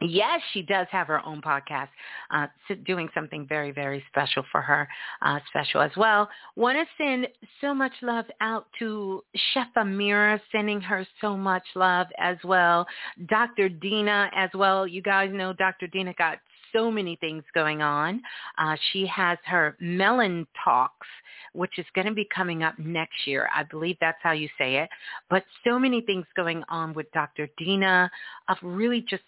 Yes, 0.00 0.40
she 0.52 0.62
does 0.62 0.86
have 0.90 1.08
her 1.08 1.24
own 1.26 1.42
podcast, 1.42 1.88
uh, 2.30 2.46
doing 2.86 3.08
something 3.14 3.46
very, 3.48 3.72
very 3.72 4.04
special 4.08 4.44
for 4.52 4.60
her, 4.60 4.88
uh, 5.22 5.40
special 5.48 5.80
as 5.80 5.90
well. 5.96 6.28
Want 6.54 6.78
to 6.78 6.84
send 7.02 7.26
so 7.60 7.74
much 7.74 7.92
love 8.02 8.26
out 8.40 8.66
to 8.78 9.24
Chef 9.52 9.66
Amira, 9.76 10.40
sending 10.52 10.80
her 10.80 11.04
so 11.20 11.36
much 11.36 11.64
love 11.74 12.06
as 12.18 12.36
well. 12.44 12.86
Dr. 13.26 13.68
Dina 13.68 14.30
as 14.36 14.50
well. 14.54 14.86
You 14.86 15.02
guys 15.02 15.30
know 15.32 15.52
Dr. 15.52 15.88
Dina 15.88 16.14
got 16.14 16.38
so 16.72 16.90
many 16.90 17.16
things 17.16 17.42
going 17.54 17.82
on. 17.82 18.22
Uh, 18.56 18.76
she 18.92 19.06
has 19.06 19.38
her 19.46 19.76
Melon 19.80 20.46
Talks, 20.64 21.06
which 21.54 21.78
is 21.78 21.86
going 21.94 22.06
to 22.06 22.14
be 22.14 22.28
coming 22.34 22.62
up 22.62 22.78
next 22.78 23.26
year. 23.26 23.48
I 23.54 23.64
believe 23.64 23.96
that's 24.00 24.18
how 24.22 24.32
you 24.32 24.48
say 24.58 24.76
it. 24.76 24.88
But 25.28 25.44
so 25.64 25.78
many 25.78 26.02
things 26.02 26.26
going 26.36 26.62
on 26.68 26.94
with 26.94 27.10
Dr. 27.12 27.48
Dina 27.58 28.10
of 28.48 28.58
really 28.62 29.00
just 29.08 29.22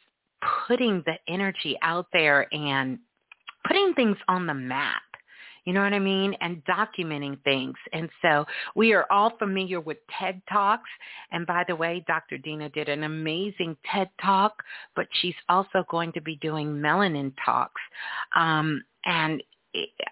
putting 0.66 1.02
the 1.06 1.14
energy 1.28 1.76
out 1.82 2.06
there 2.12 2.46
and 2.52 2.98
putting 3.66 3.94
things 3.94 4.16
on 4.28 4.46
the 4.46 4.54
map. 4.54 5.02
You 5.64 5.74
know 5.74 5.82
what 5.82 5.92
I 5.92 5.98
mean? 5.98 6.34
And 6.40 6.62
documenting 6.64 7.42
things. 7.44 7.76
And 7.92 8.08
so 8.22 8.46
we 8.74 8.92
are 8.92 9.06
all 9.10 9.36
familiar 9.38 9.80
with 9.80 9.98
TED 10.18 10.40
Talks. 10.50 10.88
And 11.32 11.46
by 11.46 11.64
the 11.68 11.76
way, 11.76 12.02
Dr. 12.06 12.38
Dina 12.38 12.70
did 12.70 12.88
an 12.88 13.04
amazing 13.04 13.76
TED 13.90 14.08
Talk, 14.22 14.62
but 14.96 15.06
she's 15.20 15.34
also 15.48 15.84
going 15.90 16.12
to 16.12 16.20
be 16.20 16.36
doing 16.36 16.68
Melanin 16.68 17.32
Talks. 17.44 17.80
Um, 18.34 18.82
and 19.04 19.42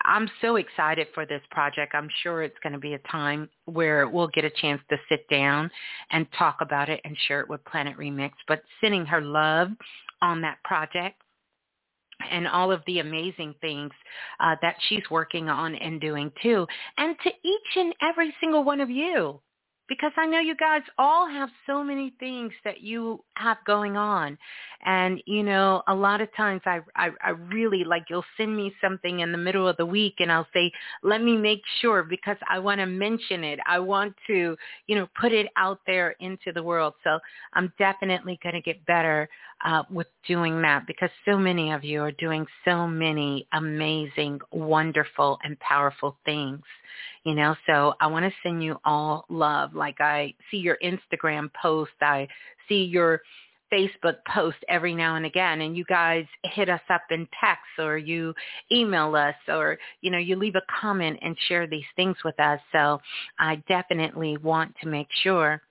I'm 0.05 0.31
so 0.41 0.57
excited 0.57 1.09
for 1.15 1.27
this 1.27 1.43
project. 1.51 1.95
I'm 1.95 2.09
sure 2.23 2.43
it's 2.43 2.59
going 2.63 2.73
to 2.73 2.79
be 2.79 2.95
a 2.95 2.99
time 3.11 3.49
where 3.65 4.09
we'll 4.09 4.29
get 4.29 4.45
a 4.45 4.51
chance 4.51 4.81
to 4.91 4.97
sit 5.09 5.29
down 5.29 5.71
and 6.11 6.27
talk 6.39 6.59
about 6.61 6.89
it 6.89 7.01
and 7.05 7.17
share 7.27 7.41
it 7.41 7.49
with 7.49 7.65
Planet 7.65 7.97
Remix. 7.97 8.33
But 8.47 8.63
sending 8.81 9.05
her 9.07 9.21
love 9.21 9.69
on 10.23 10.41
that 10.43 10.59
project 10.65 11.21
and 12.31 12.47
all 12.49 12.73
of 12.73 12.83
the 12.87 12.99
amazing 13.01 13.55
things 13.61 13.93
uh, 14.41 14.57
that 14.63 14.77
she's 14.89 15.09
working 15.11 15.49
on 15.49 15.75
and 15.75 16.01
doing 16.01 16.33
too. 16.43 16.67
And 16.97 17.17
to 17.23 17.29
each 17.29 17.77
and 17.77 17.95
every 18.03 18.35
single 18.41 18.65
one 18.65 18.81
of 18.81 18.91
you, 18.91 19.41
because 19.89 20.13
I 20.17 20.27
know 20.27 20.41
you 20.41 20.57
guys 20.57 20.83
all 20.99 21.29
have 21.29 21.49
so 21.67 21.83
many 21.83 22.13
things 22.21 22.53
that 22.65 22.81
you 22.83 23.25
have 23.35 23.59
going 23.67 23.97
on. 23.97 24.39
And, 24.85 25.21
you 25.27 25.43
know, 25.43 25.83
a 25.89 25.95
lot 25.95 26.21
of 26.21 26.29
times 26.37 26.61
I, 26.65 26.81
I, 26.95 27.11
I 27.23 27.31
really 27.31 27.85
like 27.85 28.05
you'll 28.09 28.25
send 28.37 28.57
me 28.57 28.73
something 28.81 29.21
in 29.21 29.33
the 29.33 29.39
middle 29.39 29.67
of 29.67 29.77
the 29.77 29.87
week 29.87 30.17
and 30.21 30.31
I'll 30.31 30.47
say, 30.55 30.71
let 31.03 31.23
me 31.23 31.37
make 31.37 31.63
sure 31.81 32.03
because 32.05 32.37
I 32.49 32.59
want 32.59 32.81
to 32.81 32.87
mention 32.87 33.43
it. 33.43 33.59
I 33.67 33.79
want 33.81 34.15
to, 34.29 34.57
you 34.87 34.95
know, 34.95 35.09
put 35.21 35.33
it 35.33 35.49
out 35.57 35.81
there 35.87 36.15
into 36.21 36.53
the 36.53 36.63
world. 36.63 36.95
So 37.03 37.19
I'm 37.55 37.73
definitely 37.79 38.39
going 38.43 38.55
to 38.55 38.61
get 38.61 38.85
better 38.87 39.29
uh, 39.65 39.83
with 39.91 40.07
doing 40.27 40.63
that 40.63 40.87
because 40.87 41.11
so 41.25 41.37
many 41.37 41.73
of 41.73 41.85
you 41.85 42.03
are 42.03 42.13
doing 42.13 42.47
so 42.65 42.87
many 42.87 43.47
amazing, 43.53 44.41
wonderful, 44.53 45.39
and 45.43 45.59
powerful 45.61 46.17
things. 46.25 46.63
You 47.25 47.35
know, 47.35 47.57
so 47.67 47.95
I 48.01 48.07
want 48.07 48.25
to 48.25 48.33
send 48.43 48.63
you 48.63 48.79
all 48.85 49.27
love. 49.29 49.75
Like 49.79 50.01
I 50.01 50.35
see 50.51 50.59
your 50.59 50.79
Instagram 50.85 51.51
post, 51.63 51.93
I 52.01 52.29
see 52.69 52.85
your 52.85 53.23
Facebook 53.73 54.17
post 54.33 54.57
every 54.69 54.95
now 54.95 55.17
and 55.17 55.27
again 55.27 55.61
and 55.61 55.77
you 55.77 55.85
guys 55.85 56.25
hit 56.45 56.69
us 56.69 56.81
up 56.91 57.03
in 57.11 57.29
text 57.41 57.65
or 57.79 57.99
you 57.99 58.35
email 58.73 59.15
us 59.15 59.35
or 59.49 59.79
you 60.01 60.11
know 60.11 60.19
you 60.19 60.37
leave 60.37 60.55
a 60.55 60.81
comment 60.81 61.19
and 61.23 61.37
share 61.49 61.67
these 61.67 61.85
things 61.97 62.17
with 62.25 62.39
us. 62.41 62.61
So 62.73 63.01
I 63.39 63.57
definitely 63.69 64.37
want 64.39 64.75
to 64.83 64.89
make 64.89 65.09
sure 65.23 65.63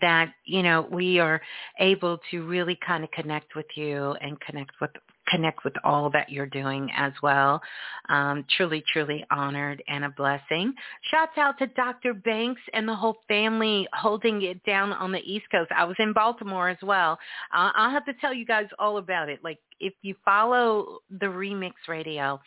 that 0.00 0.32
you 0.44 0.62
know 0.62 0.86
we 0.90 1.18
are 1.18 1.40
able 1.80 2.18
to 2.30 2.46
really 2.46 2.78
kind 2.86 3.04
of 3.04 3.10
connect 3.10 3.54
with 3.56 3.66
you 3.74 4.14
and 4.20 4.40
connect 4.40 4.72
with 4.80 4.90
connect 5.28 5.64
with 5.64 5.74
all 5.84 6.10
that 6.10 6.30
you're 6.30 6.46
doing 6.46 6.90
as 6.96 7.12
well. 7.22 7.60
Um, 8.08 8.44
truly, 8.56 8.82
truly 8.92 9.24
honored 9.30 9.82
and 9.88 10.04
a 10.04 10.10
blessing. 10.10 10.74
Shouts 11.10 11.36
out 11.38 11.58
to 11.58 11.66
Dr. 11.68 12.14
Banks 12.14 12.60
and 12.72 12.88
the 12.88 12.94
whole 12.94 13.18
family 13.28 13.86
holding 13.92 14.42
it 14.42 14.62
down 14.64 14.92
on 14.92 15.12
the 15.12 15.20
East 15.20 15.46
Coast. 15.50 15.70
I 15.76 15.84
was 15.84 15.96
in 15.98 16.12
Baltimore 16.12 16.68
as 16.68 16.78
well. 16.82 17.18
Uh, 17.54 17.70
I'll 17.74 17.90
have 17.90 18.04
to 18.06 18.14
tell 18.14 18.34
you 18.34 18.44
guys 18.44 18.66
all 18.78 18.98
about 18.98 19.28
it. 19.28 19.40
Like 19.42 19.58
if 19.80 19.94
you 20.02 20.14
follow 20.24 21.00
the 21.10 21.26
Remix 21.26 21.72
Radio 21.88 22.40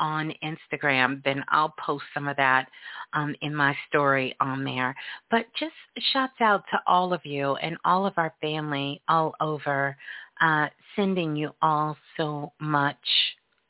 on 0.00 0.32
Instagram, 0.42 1.22
then 1.24 1.44
I'll 1.48 1.74
post 1.78 2.04
some 2.14 2.26
of 2.26 2.36
that 2.36 2.68
um, 3.12 3.34
in 3.42 3.54
my 3.54 3.76
story 3.88 4.34
on 4.40 4.64
there. 4.64 4.94
But 5.30 5.46
just 5.58 5.74
shouts 6.12 6.40
out 6.40 6.64
to 6.72 6.80
all 6.86 7.12
of 7.12 7.24
you 7.24 7.56
and 7.56 7.76
all 7.84 8.06
of 8.06 8.14
our 8.16 8.32
family 8.40 9.02
all 9.08 9.34
over, 9.40 9.96
uh, 10.40 10.68
sending 10.96 11.36
you 11.36 11.50
all 11.62 11.96
so 12.16 12.52
much 12.60 12.96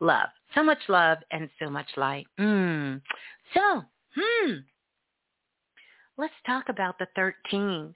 love. 0.01 0.29
So 0.55 0.63
much 0.63 0.79
love 0.89 1.19
and 1.31 1.49
so 1.59 1.71
much 1.71 1.89
light. 1.97 2.27
Mm. 2.39 3.01
So, 3.55 3.83
hmm. 4.17 4.53
Let's 6.17 6.35
talk 6.45 6.69
about 6.69 6.99
the 6.99 7.07
13. 7.17 7.95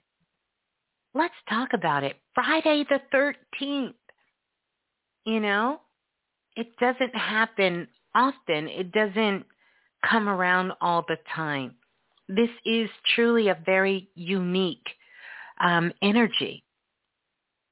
Let's 1.13 1.33
talk 1.47 1.69
about 1.73 2.03
it. 2.03 2.17
Friday 2.33 2.85
the 2.89 2.99
13th. 3.13 3.93
You 5.25 5.39
know, 5.39 5.81
it 6.55 6.75
doesn't 6.77 7.15
happen 7.15 7.87
often. 8.13 8.67
It 8.67 8.91
doesn't 8.91 9.45
come 10.07 10.29
around 10.29 10.71
all 10.81 11.03
the 11.07 11.17
time. 11.35 11.75
This 12.27 12.49
is 12.65 12.89
truly 13.15 13.49
a 13.49 13.57
very 13.65 14.09
unique 14.15 14.87
um, 15.61 15.91
energy 16.01 16.64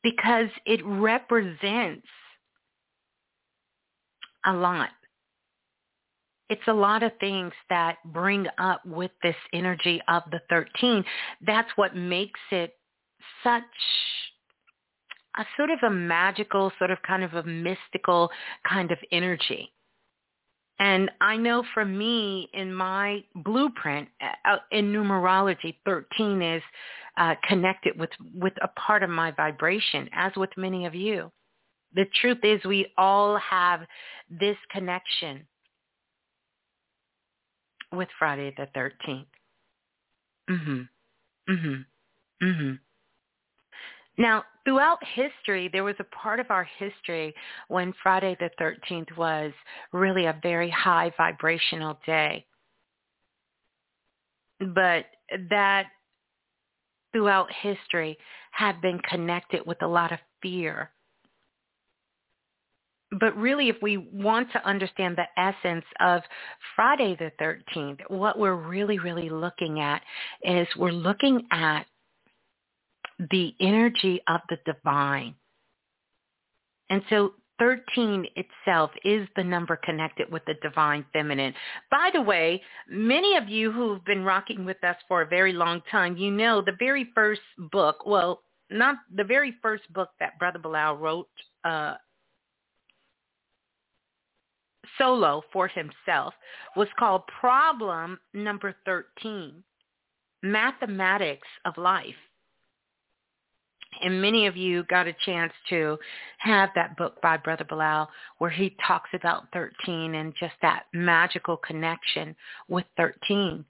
because 0.04 0.50
it 0.66 0.82
represents 0.86 2.08
a 4.46 4.54
lot. 4.54 4.90
It's 6.50 6.68
a 6.68 6.74
lot 6.74 7.04
of 7.04 7.14
things 7.20 7.54
that 7.70 7.98
bring 8.06 8.46
up 8.58 8.86
with 8.86 9.12
this 9.24 9.36
energy 9.54 10.02
of 10.08 10.24
the 10.30 10.42
13. 10.50 11.04
That's 11.42 11.70
what 11.78 11.96
makes 11.96 12.40
it 12.52 12.76
such 13.44 13.64
a 15.38 15.46
sort 15.58 15.72
of 15.72 15.80
a 15.84 15.90
magical, 15.90 16.72
sort 16.78 16.92
of 16.92 17.02
kind 17.02 17.24
of 17.24 17.34
a 17.34 17.44
mystical 17.44 18.30
kind 18.68 18.92
of 18.92 18.98
energy. 19.12 19.72
And 20.80 21.12
I 21.22 21.38
know 21.38 21.64
for 21.74 21.86
me, 21.86 22.50
in 22.54 22.74
my 22.74 23.24
blueprint, 23.36 24.10
uh, 24.46 24.58
in 24.72 24.92
numerology, 24.92 25.76
13 25.86 26.42
is 26.42 26.64
uh, 27.18 27.36
connected 27.48 27.98
with, 27.98 28.10
with 28.34 28.54
a 28.62 28.68
part 28.70 29.04
of 29.04 29.10
my 29.10 29.32
vibration, 29.32 30.10
as 30.14 30.32
with 30.36 30.50
many 30.58 30.86
of 30.86 30.96
you. 30.96 31.32
The 31.94 32.06
truth 32.20 32.40
is 32.44 32.64
we 32.66 32.88
all 32.98 33.38
have 33.38 33.82
this 34.30 34.58
connection 34.72 35.46
with 37.92 38.10
Friday 38.18 38.54
the 38.58 38.68
13th. 38.76 39.26
Mm-hmm. 40.50 40.82
Mm-hmm. 41.54 42.46
Mhm. 42.46 42.80
Now, 44.18 44.44
throughout 44.64 45.00
history, 45.16 45.70
there 45.72 45.84
was 45.84 45.96
a 46.00 46.04
part 46.16 46.40
of 46.40 46.52
our 46.52 46.68
history 46.78 47.34
when 47.68 47.94
Friday 48.04 48.38
the 48.40 48.50
13th 48.62 49.18
was 49.18 49.52
really 49.92 50.26
a 50.26 50.40
very 50.44 50.70
high 50.70 51.12
vibrational 51.18 52.00
day. 52.06 52.46
But 54.60 55.06
that 55.50 55.88
throughout 57.12 57.50
history 57.62 58.18
had 58.52 58.82
been 58.82 59.00
connected 59.10 59.66
with 59.66 59.82
a 59.82 59.88
lot 59.88 60.12
of 60.12 60.20
fear. 60.42 60.92
But 63.20 63.36
really, 63.38 63.70
if 63.70 63.76
we 63.82 63.98
want 63.98 64.52
to 64.54 64.68
understand 64.68 65.18
the 65.18 65.42
essence 65.42 65.86
of 66.00 66.22
Friday 66.76 67.16
the 67.18 67.32
13th, 67.40 68.00
what 68.08 68.40
we're 68.40 68.56
really, 68.56 68.98
really 68.98 69.30
looking 69.30 69.80
at 69.80 70.02
is 70.44 70.68
we're 70.78 70.92
looking 70.92 71.48
at 71.52 71.86
the 73.32 73.54
energy 73.60 74.22
of 74.28 74.42
the 74.50 74.58
divine. 74.66 75.36
And 76.90 77.02
so 77.10 77.34
13 77.60 78.26
itself 78.36 78.92
is 79.06 79.28
the 79.36 79.44
number 79.44 79.76
connected 79.76 80.32
with 80.32 80.44
the 80.46 80.56
divine 80.62 81.06
feminine. 81.14 81.54
By 81.92 82.10
the 82.14 82.22
way, 82.22 82.62
many 82.90 83.38
of 83.38 83.48
you 83.48 83.72
who've 83.72 84.04
been 84.06 84.24
rocking 84.24 84.66
with 84.66 84.84
us 84.84 84.98
for 85.08 85.22
a 85.22 85.28
very 85.28 85.54
long 85.54 85.82
time, 85.92 86.18
you 86.18 86.32
know 86.32 86.62
the 86.62 86.76
very 86.80 87.10
first 87.16 87.42
book, 87.72 88.06
well, 88.06 88.44
not 88.70 88.98
the 89.16 89.24
very 89.24 89.54
first 89.62 89.92
book 89.94 90.10
that 90.20 90.38
Brother 90.40 90.60
Balah 90.60 91.00
wrote 91.00 91.30
uh, 91.64 91.96
solo 94.98 95.44
for 95.52 95.68
himself 95.68 96.34
was 96.76 96.88
called 96.98 97.22
Problem 97.40 98.20
Number 98.34 98.76
13, 98.86 99.64
Mathematics 100.42 101.48
of 101.66 101.78
Life 101.78 102.16
and 104.02 104.22
many 104.22 104.48
of 104.48 104.58
you 104.58 104.84
got 104.84 105.08
a 105.08 105.16
chance 105.26 105.54
to 105.70 105.98
have 106.40 106.70
that 106.76 106.98
book 106.98 107.22
by 107.22 107.38
Brother 107.38 107.66
Balah 107.66 108.08
where 108.38 108.50
he 108.50 108.76
talks 108.86 109.10
about 109.14 109.44
13 109.54 110.16
and 110.16 110.34
just 110.40 110.54
that 110.62 110.84
magical 110.94 111.58
connection 111.58 112.36
with 112.68 112.86
13. 112.98 113.66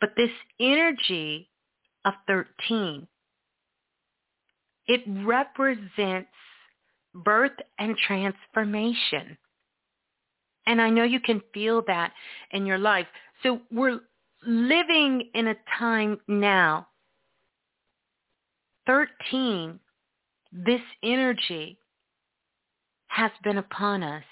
But 0.00 0.10
this 0.16 0.30
energy 0.60 1.48
of 2.04 2.14
13, 2.26 3.06
it 4.86 5.02
represents 5.24 6.28
birth 7.14 7.56
and 7.78 7.96
transformation. 7.96 9.38
And 10.66 10.82
I 10.82 10.90
know 10.90 11.04
you 11.04 11.20
can 11.20 11.40
feel 11.54 11.82
that 11.86 12.12
in 12.50 12.66
your 12.66 12.78
life. 12.78 13.06
So 13.42 13.60
we're 13.70 14.00
living 14.46 15.30
in 15.34 15.48
a 15.48 15.56
time 15.78 16.18
now 16.28 16.88
13, 18.86 19.80
this 20.52 20.80
energy 21.02 21.78
has 23.08 23.30
been 23.42 23.58
upon 23.58 24.02
us. 24.02 24.24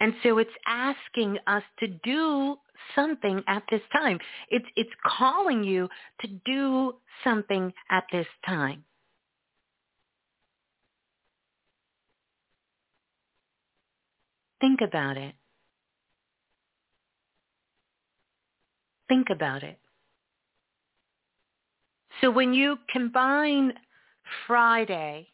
And 0.00 0.14
so 0.22 0.38
it's 0.38 0.50
asking 0.66 1.38
us 1.46 1.62
to 1.80 1.86
do 2.04 2.56
something 2.94 3.42
at 3.48 3.62
this 3.70 3.80
time. 3.92 4.18
It's, 4.50 4.66
it's 4.76 4.90
calling 5.06 5.64
you 5.64 5.88
to 6.20 6.28
do 6.44 6.94
something 7.24 7.72
at 7.90 8.04
this 8.12 8.26
time. 8.44 8.84
Think 14.60 14.80
about 14.80 15.16
it. 15.16 15.34
Think 19.08 19.28
about 19.30 19.62
it. 19.62 19.78
So 22.20 22.30
when 22.30 22.54
you 22.54 22.78
combine 22.90 23.72
Friday, 24.46 25.28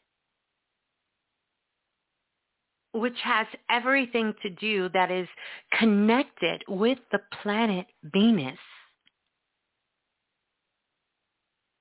which 2.92 3.16
has 3.22 3.46
everything 3.70 4.34
to 4.42 4.50
do 4.50 4.88
that 4.90 5.10
is 5.10 5.28
connected 5.78 6.62
with 6.68 6.98
the 7.10 7.20
planet 7.42 7.86
Venus, 8.04 8.58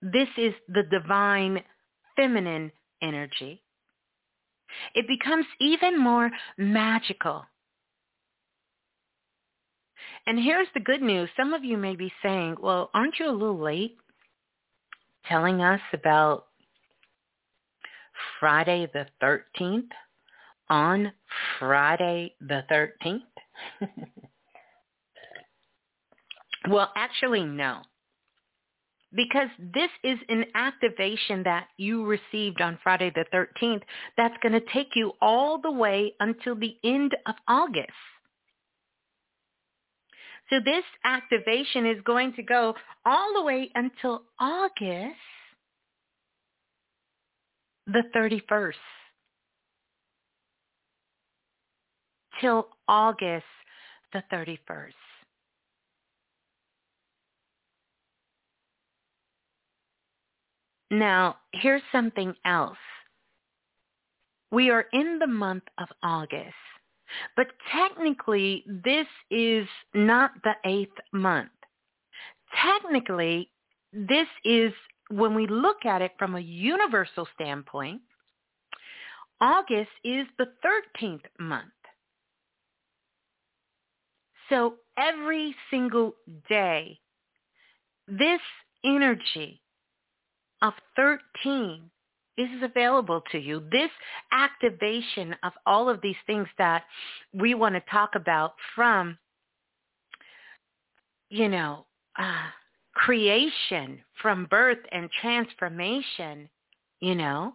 this 0.01 0.29
is 0.37 0.53
the 0.67 0.83
divine 0.83 1.61
feminine 2.15 2.71
energy. 3.01 3.61
It 4.95 5.05
becomes 5.07 5.45
even 5.59 5.99
more 5.99 6.31
magical. 6.57 7.45
And 10.27 10.39
here's 10.39 10.67
the 10.73 10.79
good 10.79 11.01
news. 11.01 11.29
Some 11.35 11.53
of 11.53 11.63
you 11.63 11.77
may 11.77 11.95
be 11.95 12.11
saying, 12.23 12.57
well, 12.61 12.89
aren't 12.93 13.19
you 13.19 13.27
a 13.27 13.31
little 13.31 13.59
late? 13.59 13.97
Telling 15.27 15.61
us 15.61 15.81
about 15.93 16.45
Friday 18.39 18.89
the 18.93 19.07
13th 19.21 19.89
on 20.69 21.11
Friday 21.59 22.35
the 22.41 22.63
13th? 22.71 23.21
well, 26.69 26.91
actually, 26.95 27.43
no. 27.43 27.81
Because 29.13 29.49
this 29.59 29.89
is 30.03 30.17
an 30.29 30.45
activation 30.55 31.43
that 31.43 31.67
you 31.77 32.05
received 32.05 32.61
on 32.61 32.79
Friday 32.81 33.11
the 33.13 33.25
13th 33.33 33.81
that's 34.15 34.37
going 34.41 34.53
to 34.53 34.73
take 34.73 34.95
you 34.95 35.11
all 35.21 35.59
the 35.59 35.71
way 35.71 36.13
until 36.21 36.55
the 36.55 36.77
end 36.83 37.15
of 37.25 37.35
August. 37.47 37.91
So 40.51 40.59
this 40.59 40.83
activation 41.05 41.85
is 41.85 42.01
going 42.03 42.33
to 42.33 42.43
go 42.43 42.73
all 43.05 43.33
the 43.33 43.43
way 43.43 43.69
until 43.73 44.23
August 44.37 45.15
the 47.87 48.03
31st. 48.13 48.73
Till 52.41 52.67
August 52.87 53.45
the 54.11 54.23
31st. 54.33 54.91
Now, 60.91 61.37
here's 61.53 61.81
something 61.93 62.33
else. 62.45 62.77
we 64.51 64.69
are 64.69 64.85
in 64.91 65.19
the 65.19 65.27
month 65.27 65.63
of 65.77 65.87
August. 66.03 66.55
But 67.35 67.47
technically, 67.71 68.63
this 68.67 69.07
is 69.29 69.67
not 69.93 70.31
the 70.43 70.53
eighth 70.65 70.97
month. 71.13 71.51
Technically, 72.63 73.49
this 73.93 74.27
is, 74.45 74.73
when 75.09 75.35
we 75.35 75.47
look 75.47 75.85
at 75.85 76.01
it 76.01 76.13
from 76.17 76.35
a 76.35 76.39
universal 76.39 77.27
standpoint, 77.35 78.01
August 79.39 79.91
is 80.03 80.27
the 80.37 80.47
13th 80.65 81.25
month. 81.39 81.71
So 84.49 84.75
every 84.97 85.55
single 85.69 86.13
day, 86.49 86.99
this 88.07 88.41
energy 88.83 89.61
of 90.61 90.73
13 90.95 91.90
is 92.49 92.63
available 92.63 93.21
to 93.31 93.39
you. 93.39 93.63
This 93.71 93.89
activation 94.31 95.35
of 95.43 95.53
all 95.65 95.89
of 95.89 96.01
these 96.01 96.15
things 96.25 96.47
that 96.57 96.83
we 97.33 97.53
want 97.53 97.75
to 97.75 97.81
talk 97.91 98.15
about 98.15 98.53
from, 98.75 99.17
you 101.29 101.49
know, 101.49 101.85
uh, 102.17 102.47
creation, 102.93 103.99
from 104.21 104.45
birth 104.45 104.79
and 104.91 105.09
transformation, 105.21 106.49
you 106.99 107.15
know, 107.15 107.53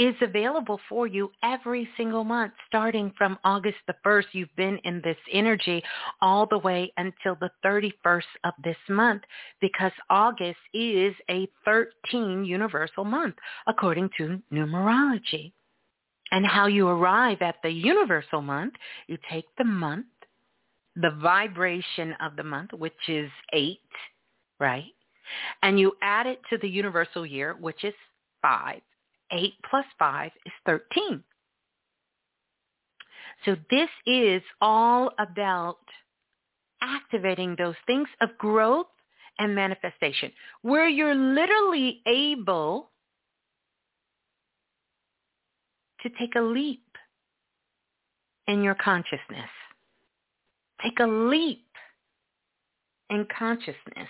is 0.00 0.14
available 0.22 0.80
for 0.88 1.06
you 1.06 1.30
every 1.42 1.86
single 1.98 2.24
month 2.24 2.54
starting 2.66 3.12
from 3.18 3.38
August 3.44 3.76
the 3.86 3.94
1st. 4.04 4.24
You've 4.32 4.56
been 4.56 4.78
in 4.84 5.02
this 5.04 5.18
energy 5.30 5.82
all 6.22 6.46
the 6.46 6.56
way 6.56 6.90
until 6.96 7.36
the 7.38 7.50
31st 7.62 8.22
of 8.44 8.54
this 8.64 8.78
month 8.88 9.20
because 9.60 9.92
August 10.08 10.56
is 10.72 11.14
a 11.28 11.46
13 11.66 12.46
universal 12.46 13.04
month 13.04 13.34
according 13.66 14.08
to 14.16 14.40
numerology. 14.50 15.52
And 16.32 16.46
how 16.46 16.66
you 16.66 16.88
arrive 16.88 17.42
at 17.42 17.56
the 17.62 17.70
universal 17.70 18.40
month, 18.40 18.72
you 19.06 19.18
take 19.30 19.46
the 19.58 19.64
month, 19.64 20.06
the 20.96 21.10
vibration 21.20 22.14
of 22.22 22.36
the 22.36 22.44
month, 22.44 22.72
which 22.72 23.08
is 23.08 23.30
eight, 23.52 23.80
right? 24.58 24.94
And 25.62 25.78
you 25.78 25.92
add 26.00 26.26
it 26.26 26.40
to 26.48 26.56
the 26.56 26.68
universal 26.68 27.26
year, 27.26 27.54
which 27.60 27.84
is 27.84 27.94
five 28.40 28.80
8 29.32 29.52
plus 29.68 29.84
5 29.98 30.30
is 30.46 30.52
13. 30.66 31.22
So 33.44 33.56
this 33.70 33.88
is 34.06 34.42
all 34.60 35.12
about 35.18 35.78
activating 36.82 37.56
those 37.56 37.74
things 37.86 38.08
of 38.20 38.36
growth 38.38 38.86
and 39.38 39.54
manifestation 39.54 40.30
where 40.62 40.88
you're 40.88 41.14
literally 41.14 42.02
able 42.06 42.90
to 46.02 46.10
take 46.18 46.34
a 46.36 46.40
leap 46.40 46.84
in 48.46 48.62
your 48.62 48.74
consciousness. 48.74 49.50
Take 50.82 50.98
a 51.00 51.06
leap 51.06 51.66
in 53.10 53.26
consciousness. 53.36 54.08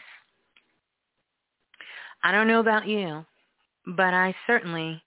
I 2.23 2.33
don't 2.33 2.49
know 2.49 2.61
about 2.61 2.87
you, 2.87 3.25
but 3.87 4.15
I 4.15 4.35
certainly 4.47 5.03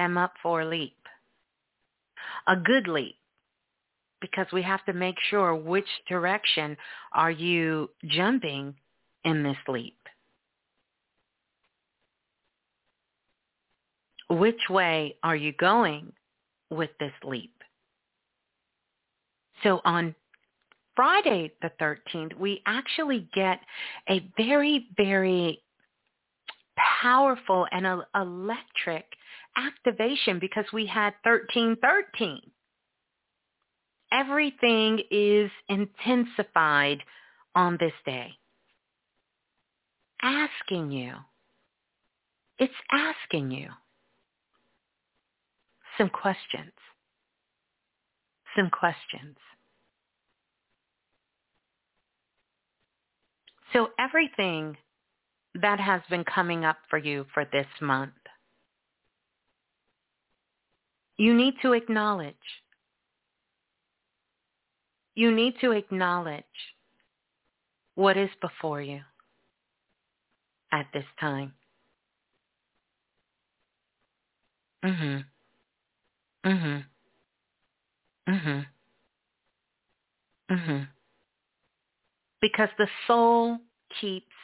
am 0.00 0.18
up 0.18 0.32
for 0.42 0.62
a 0.62 0.68
leap. 0.68 0.96
A 2.46 2.56
good 2.56 2.88
leap 2.88 3.16
because 4.20 4.46
we 4.52 4.62
have 4.62 4.84
to 4.84 4.92
make 4.92 5.16
sure 5.30 5.54
which 5.54 5.88
direction 6.08 6.76
are 7.12 7.30
you 7.30 7.90
jumping 8.06 8.74
in 9.24 9.42
this 9.42 9.56
leap. 9.68 9.96
Which 14.28 14.60
way 14.68 15.16
are 15.22 15.36
you 15.36 15.52
going 15.52 16.12
with 16.70 16.90
this 17.00 17.12
leap? 17.24 17.52
So 19.62 19.80
on 19.84 20.14
Friday 20.94 21.52
the 21.62 21.72
13th, 21.80 22.38
we 22.38 22.62
actually 22.66 23.28
get 23.34 23.60
a 24.08 24.24
very, 24.36 24.86
very 24.96 25.62
powerful 27.02 27.66
and 27.72 28.04
electric 28.14 29.04
activation 29.56 30.38
because 30.38 30.64
we 30.72 30.86
had 30.86 31.14
1313. 31.24 32.40
Everything 34.12 35.00
is 35.10 35.50
intensified 35.68 36.98
on 37.54 37.76
this 37.78 37.92
day. 38.04 38.32
Asking 40.22 40.90
you. 40.90 41.14
It's 42.58 42.72
asking 42.92 43.50
you 43.52 43.68
some 45.96 46.08
questions. 46.10 46.72
Some 48.56 48.70
questions. 48.70 49.36
So 53.72 53.90
everything 53.98 54.76
that 55.54 55.78
has 55.78 56.02
been 56.10 56.24
coming 56.24 56.64
up 56.64 56.78
for 56.88 56.98
you 56.98 57.26
for 57.32 57.44
this 57.52 57.66
month 57.80 58.12
you 61.20 61.34
need 61.34 61.52
to 61.60 61.74
acknowledge. 61.74 62.34
You 65.14 65.30
need 65.30 65.52
to 65.60 65.72
acknowledge 65.72 66.44
what 67.94 68.16
is 68.16 68.30
before 68.40 68.80
you 68.80 69.02
at 70.72 70.86
this 70.94 71.04
time. 71.20 71.52
Mhm. 74.82 75.26
Mhm. 76.42 76.86
Mhm. 78.26 78.66
Mhm. 80.48 80.88
Because 82.40 82.70
the 82.78 82.88
soul 83.06 83.58
keeps 84.00 84.36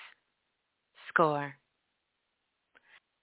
score. 1.09 1.57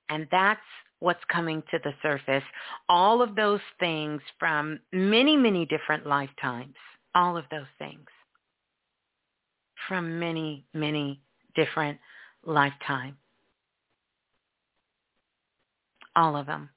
And 0.09 0.27
that's 0.31 0.65
what's 1.03 1.23
coming 1.27 1.61
to 1.69 1.79
the 1.83 1.93
surface. 2.01 2.43
All 2.87 3.21
of 3.21 3.35
those 3.35 3.59
things 3.77 4.21
from 4.39 4.79
many, 4.93 5.35
many 5.35 5.65
different 5.65 6.07
lifetimes. 6.07 6.75
All 7.13 7.35
of 7.35 7.43
those 7.51 7.67
things 7.77 8.07
from 9.89 10.17
many, 10.17 10.65
many 10.73 11.19
different 11.55 11.99
lifetimes. 12.45 13.15
All 16.15 16.37
of 16.37 16.45
them. 16.45 16.69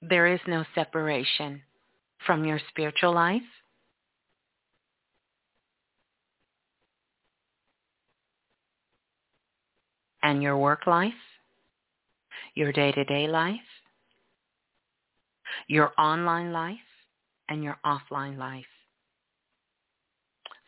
There 0.00 0.32
is 0.32 0.40
no 0.46 0.64
separation 0.76 1.60
from 2.24 2.44
your 2.44 2.60
spiritual 2.68 3.12
life 3.12 3.42
and 10.26 10.42
your 10.42 10.58
work 10.58 10.88
life, 10.88 11.12
your 12.54 12.72
day-to-day 12.72 13.28
life, 13.28 13.54
your 15.68 15.92
online 15.96 16.52
life, 16.52 16.76
and 17.48 17.62
your 17.62 17.78
offline 17.86 18.36
life. 18.36 18.64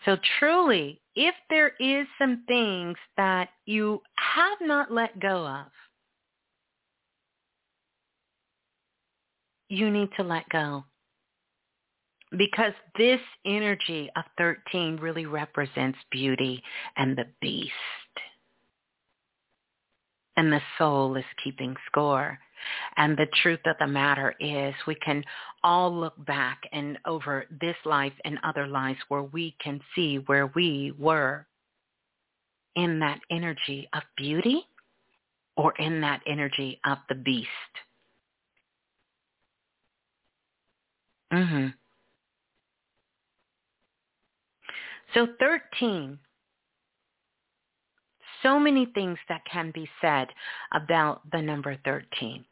So 0.05 0.17
truly, 0.39 1.01
if 1.17 1.35
there 1.51 1.73
is 1.81 2.07
some 2.21 2.45
things 2.47 2.97
that 3.17 3.49
you 3.67 4.01
have 4.37 4.59
not 4.61 4.93
let 4.93 5.19
go 5.19 5.45
of, 5.45 5.67
you 9.69 9.91
need 9.91 10.11
to 10.19 10.23
let 10.23 10.49
go. 10.51 10.85
Because 12.37 12.75
this 12.97 13.21
energy 13.45 14.09
of 14.15 14.23
13 14.39 14.99
really 14.99 15.27
represents 15.27 15.99
beauty 16.13 16.63
and 16.97 17.19
the 17.19 17.27
beast 17.41 17.73
and 20.39 20.53
the 20.53 20.61
soul 20.79 21.17
is 21.17 21.25
keeping 21.43 21.75
score. 21.87 22.39
And 22.97 23.17
the 23.17 23.27
truth 23.43 23.59
of 23.67 23.75
the 23.81 23.89
matter 23.89 24.37
is 24.39 24.73
we 24.87 24.95
can 24.95 25.25
all 25.65 25.93
look 25.93 26.15
back 26.27 26.63
and 26.73 26.97
over 27.07 27.45
this 27.61 27.75
life 27.85 28.13
and 28.25 28.39
other 28.45 28.69
lives 28.69 29.01
where 29.09 29.25
we 29.25 29.57
can 29.61 29.81
see 29.97 30.19
where 30.27 30.47
we 30.55 30.95
were 30.97 31.45
in 32.77 33.01
that 33.01 33.19
energy 33.31 33.89
of 33.93 34.03
beauty 34.17 34.63
or 35.57 35.75
in 35.81 36.01
that 36.03 36.21
energy 36.25 36.81
of 36.85 36.99
the 37.09 37.17
beast. 37.17 37.49
Mhm. 41.33 41.75
So 45.15 45.27
13 45.41 46.21
so 48.43 48.59
many 48.59 48.87
things 48.95 49.19
that 49.29 49.43
can 49.51 49.71
be 49.73 49.89
said 50.01 50.29
about 50.73 51.23
the 51.31 51.43
number 51.43 51.77
13. 51.85 52.45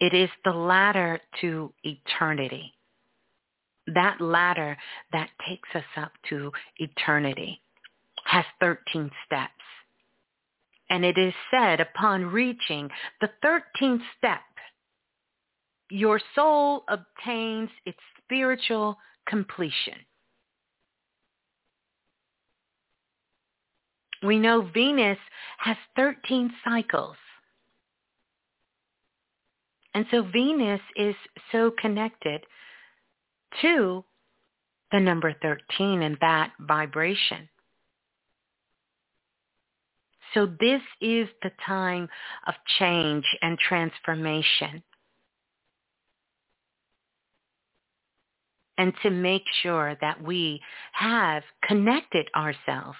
It 0.00 0.14
is 0.14 0.30
the 0.44 0.52
ladder 0.52 1.20
to 1.40 1.72
eternity. 1.82 2.72
That 3.86 4.20
ladder 4.20 4.76
that 5.12 5.30
takes 5.48 5.68
us 5.74 5.84
up 5.96 6.12
to 6.28 6.52
eternity 6.76 7.60
has 8.24 8.44
13 8.60 9.10
steps. 9.26 9.52
And 10.90 11.04
it 11.04 11.18
is 11.18 11.34
said 11.50 11.80
upon 11.80 12.26
reaching 12.26 12.88
the 13.20 13.30
13th 13.44 14.02
step, 14.16 14.40
your 15.90 16.20
soul 16.34 16.84
obtains 16.88 17.70
its 17.86 17.98
spiritual 18.22 18.98
completion. 19.26 19.94
We 24.22 24.38
know 24.38 24.62
Venus 24.74 25.18
has 25.58 25.76
13 25.96 26.52
cycles. 26.64 27.16
And 29.94 30.06
so 30.10 30.22
Venus 30.22 30.80
is 30.96 31.14
so 31.52 31.72
connected 31.80 32.42
to 33.62 34.04
the 34.92 35.00
number 35.00 35.34
13 35.42 36.02
and 36.02 36.16
that 36.20 36.52
vibration. 36.60 37.48
So 40.34 40.46
this 40.46 40.82
is 41.00 41.28
the 41.42 41.50
time 41.64 42.08
of 42.46 42.54
change 42.78 43.24
and 43.40 43.58
transformation. 43.58 44.82
And 48.76 48.92
to 49.02 49.10
make 49.10 49.42
sure 49.62 49.96
that 50.00 50.22
we 50.22 50.60
have 50.92 51.42
connected 51.66 52.28
ourselves 52.36 52.98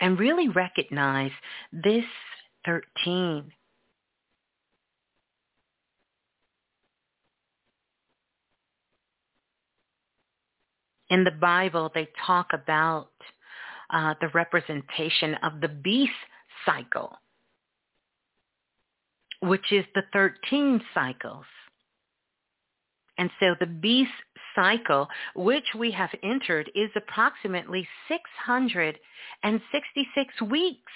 and 0.00 0.18
really 0.18 0.48
recognize 0.48 1.32
this 1.72 2.04
13 2.64 3.52
in 11.10 11.24
the 11.24 11.30
Bible, 11.30 11.90
they 11.94 12.08
talk 12.26 12.48
about 12.52 13.10
uh, 13.90 14.14
the 14.20 14.28
representation 14.28 15.34
of 15.42 15.60
the 15.60 15.68
beast 15.68 16.12
cycle, 16.66 17.16
which 19.40 19.72
is 19.72 19.84
the 19.94 20.02
13 20.12 20.80
cycles. 20.94 21.44
And 23.18 23.30
so 23.40 23.56
the 23.58 23.66
beast 23.66 24.12
cycle, 24.54 25.08
which 25.34 25.74
we 25.76 25.90
have 25.90 26.14
entered, 26.22 26.70
is 26.74 26.88
approximately 26.96 27.86
666 28.08 30.42
weeks. 30.42 30.92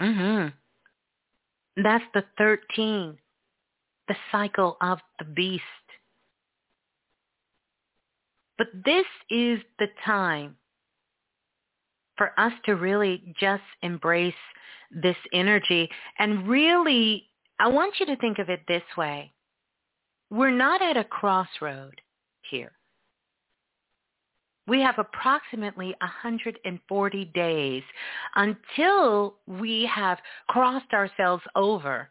Mm-hmm. 0.00 0.48
That's 1.82 2.04
the 2.14 2.24
13, 2.38 3.18
the 4.08 4.16
cycle 4.32 4.78
of 4.80 4.98
the 5.18 5.26
beast. 5.26 5.62
But 8.58 8.68
this 8.84 9.06
is 9.30 9.60
the 9.78 9.88
time 10.04 10.56
for 12.16 12.32
us 12.38 12.52
to 12.64 12.76
really 12.76 13.34
just 13.38 13.62
embrace 13.82 14.34
this 14.90 15.16
energy 15.32 15.88
and 16.18 16.48
really, 16.48 17.28
I 17.58 17.68
want 17.68 17.94
you 18.00 18.06
to 18.06 18.16
think 18.16 18.38
of 18.38 18.48
it 18.48 18.60
this 18.66 18.82
way. 18.96 19.32
We're 20.30 20.50
not 20.50 20.80
at 20.82 20.96
a 20.96 21.04
crossroad 21.04 22.00
here 22.50 22.72
we 24.66 24.80
have 24.80 24.98
approximately 24.98 25.94
140 26.00 27.24
days 27.26 27.82
until 28.34 29.36
we 29.46 29.88
have 29.92 30.18
crossed 30.48 30.92
ourselves 30.92 31.42
over 31.54 32.10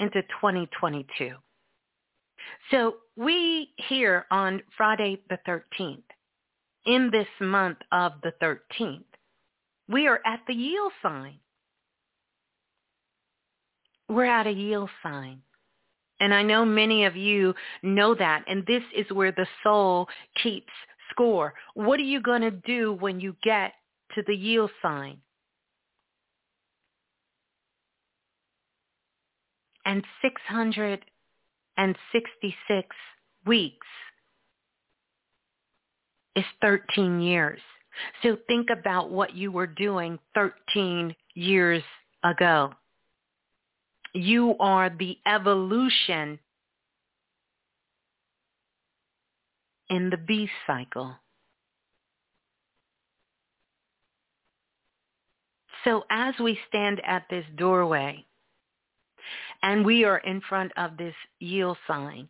into 0.00 0.22
2022. 0.22 1.34
So 2.70 2.96
we 3.16 3.70
here 3.88 4.26
on 4.30 4.62
Friday 4.76 5.20
the 5.28 5.38
13th, 5.46 6.02
in 6.86 7.10
this 7.10 7.28
month 7.40 7.78
of 7.92 8.12
the 8.22 8.32
13th, 8.42 9.04
we 9.88 10.06
are 10.06 10.20
at 10.26 10.40
the 10.46 10.54
yield 10.54 10.92
sign. 11.02 11.38
We're 14.08 14.24
at 14.24 14.46
a 14.46 14.52
yield 14.52 14.90
sign. 15.02 15.40
And 16.20 16.32
I 16.32 16.42
know 16.42 16.64
many 16.64 17.04
of 17.04 17.16
you 17.16 17.54
know 17.82 18.14
that. 18.14 18.44
And 18.46 18.64
this 18.66 18.82
is 18.96 19.10
where 19.10 19.32
the 19.32 19.46
soul 19.62 20.06
keeps 20.42 20.72
score. 21.10 21.54
What 21.74 22.00
are 22.00 22.04
you 22.04 22.20
going 22.20 22.42
to 22.42 22.50
do 22.50 22.94
when 22.94 23.20
you 23.20 23.36
get 23.42 23.72
to 24.14 24.22
the 24.26 24.34
yield 24.34 24.70
sign? 24.80 25.18
And 29.84 30.02
666 31.76 32.88
weeks 33.46 33.86
is 36.36 36.44
13 36.60 37.20
years. 37.20 37.60
So 38.22 38.36
think 38.48 38.70
about 38.70 39.10
what 39.10 39.34
you 39.34 39.52
were 39.52 39.66
doing 39.66 40.18
13 40.34 41.14
years 41.34 41.82
ago. 42.24 42.72
You 44.12 44.56
are 44.58 44.90
the 44.90 45.18
evolution 45.26 46.38
in 49.90 50.10
the 50.10 50.16
beast 50.16 50.52
cycle. 50.66 51.14
So 55.84 56.04
as 56.10 56.34
we 56.40 56.58
stand 56.68 57.00
at 57.06 57.24
this 57.28 57.44
doorway 57.56 58.24
and 59.62 59.84
we 59.84 60.04
are 60.04 60.18
in 60.18 60.40
front 60.48 60.72
of 60.76 60.96
this 60.96 61.14
yield 61.40 61.76
sign, 61.86 62.28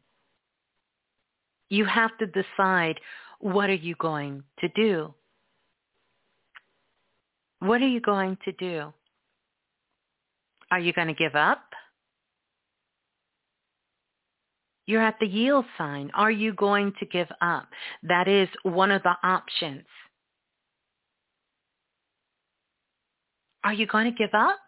you 1.69 1.85
have 1.85 2.16
to 2.19 2.27
decide 2.27 3.01
what 3.41 3.69
are 3.69 3.75
you 3.75 3.95
going 3.99 4.43
to 4.61 4.69
do? 4.69 5.15
What 7.61 7.81
are 7.81 7.89
you 7.89 8.01
going 8.01 8.39
to 8.45 8.53
do? 8.53 8.93
Are 10.71 10.81
you 10.81 10.93
going 10.93 11.09
to 11.09 11.15
give 11.15 11.35
up? 11.35 11.62
You're 14.87 15.03
at 15.03 15.16
the 15.19 15.27
yield 15.27 15.65
sign. 15.79 16.11
Are 16.15 16.31
you 16.31 16.53
going 16.53 16.93
to 17.01 17.07
give 17.07 17.29
up? 17.41 17.69
That 18.03 18.29
is 18.29 18.49
one 18.65 18.91
of 18.91 19.03
the 19.03 19.15
options. 19.23 19.85
Are 23.65 23.73
you 23.73 23.87
going 23.87 24.12
to 24.12 24.16
give 24.16 24.35
up? 24.35 24.61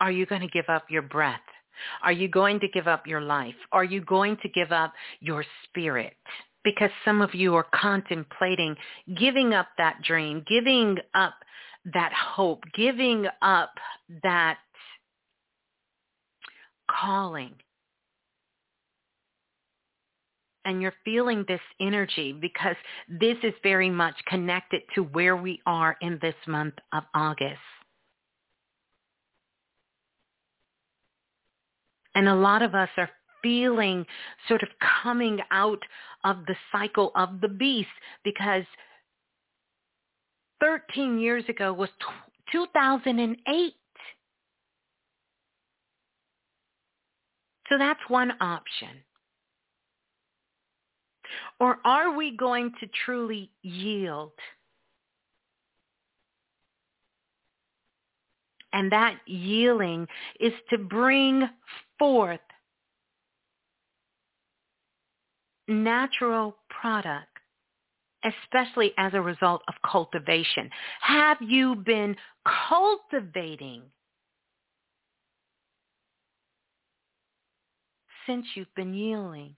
Are 0.00 0.10
you 0.10 0.26
going 0.26 0.40
to 0.40 0.48
give 0.48 0.68
up 0.68 0.84
your 0.90 1.02
breath? 1.02 1.40
Are 2.02 2.12
you 2.12 2.28
going 2.28 2.60
to 2.60 2.68
give 2.68 2.86
up 2.86 3.06
your 3.06 3.20
life? 3.20 3.54
Are 3.72 3.84
you 3.84 4.00
going 4.02 4.36
to 4.42 4.48
give 4.48 4.72
up 4.72 4.92
your 5.20 5.44
spirit? 5.64 6.14
Because 6.64 6.90
some 7.04 7.22
of 7.22 7.34
you 7.34 7.54
are 7.54 7.66
contemplating 7.74 8.76
giving 9.16 9.54
up 9.54 9.68
that 9.78 10.02
dream, 10.02 10.44
giving 10.46 10.98
up 11.14 11.34
that 11.94 12.12
hope, 12.12 12.64
giving 12.74 13.26
up 13.40 13.72
that 14.22 14.58
calling. 16.90 17.54
And 20.66 20.82
you're 20.82 20.94
feeling 21.04 21.46
this 21.48 21.60
energy 21.80 22.32
because 22.38 22.76
this 23.08 23.38
is 23.42 23.54
very 23.62 23.88
much 23.88 24.14
connected 24.26 24.82
to 24.94 25.04
where 25.04 25.36
we 25.36 25.60
are 25.64 25.96
in 26.02 26.18
this 26.20 26.34
month 26.46 26.74
of 26.92 27.04
August. 27.14 27.58
And 32.14 32.28
a 32.28 32.34
lot 32.34 32.62
of 32.62 32.74
us 32.74 32.88
are 32.96 33.10
feeling 33.42 34.04
sort 34.48 34.62
of 34.62 34.68
coming 35.02 35.40
out 35.50 35.82
of 36.24 36.44
the 36.46 36.56
cycle 36.72 37.12
of 37.14 37.40
the 37.40 37.48
beast 37.48 37.88
because 38.24 38.64
13 40.60 41.18
years 41.18 41.44
ago 41.48 41.72
was 41.72 41.88
2008. 42.52 43.74
So 47.68 47.78
that's 47.78 48.00
one 48.08 48.32
option. 48.40 48.88
Or 51.60 51.78
are 51.84 52.14
we 52.16 52.36
going 52.36 52.72
to 52.80 52.88
truly 53.04 53.50
yield? 53.62 54.32
And 58.72 58.90
that 58.92 59.16
yielding 59.26 60.06
is 60.38 60.52
to 60.70 60.78
bring 60.78 61.48
forth 62.00 62.40
natural 65.68 66.56
product 66.68 67.30
especially 68.24 68.92
as 68.98 69.14
a 69.14 69.20
result 69.20 69.62
of 69.68 69.74
cultivation? 69.90 70.70
Have 71.00 71.38
you 71.40 71.74
been 71.74 72.16
cultivating 72.68 73.82
since 78.26 78.46
you've 78.54 78.74
been 78.74 78.94
yielding? 78.94 79.54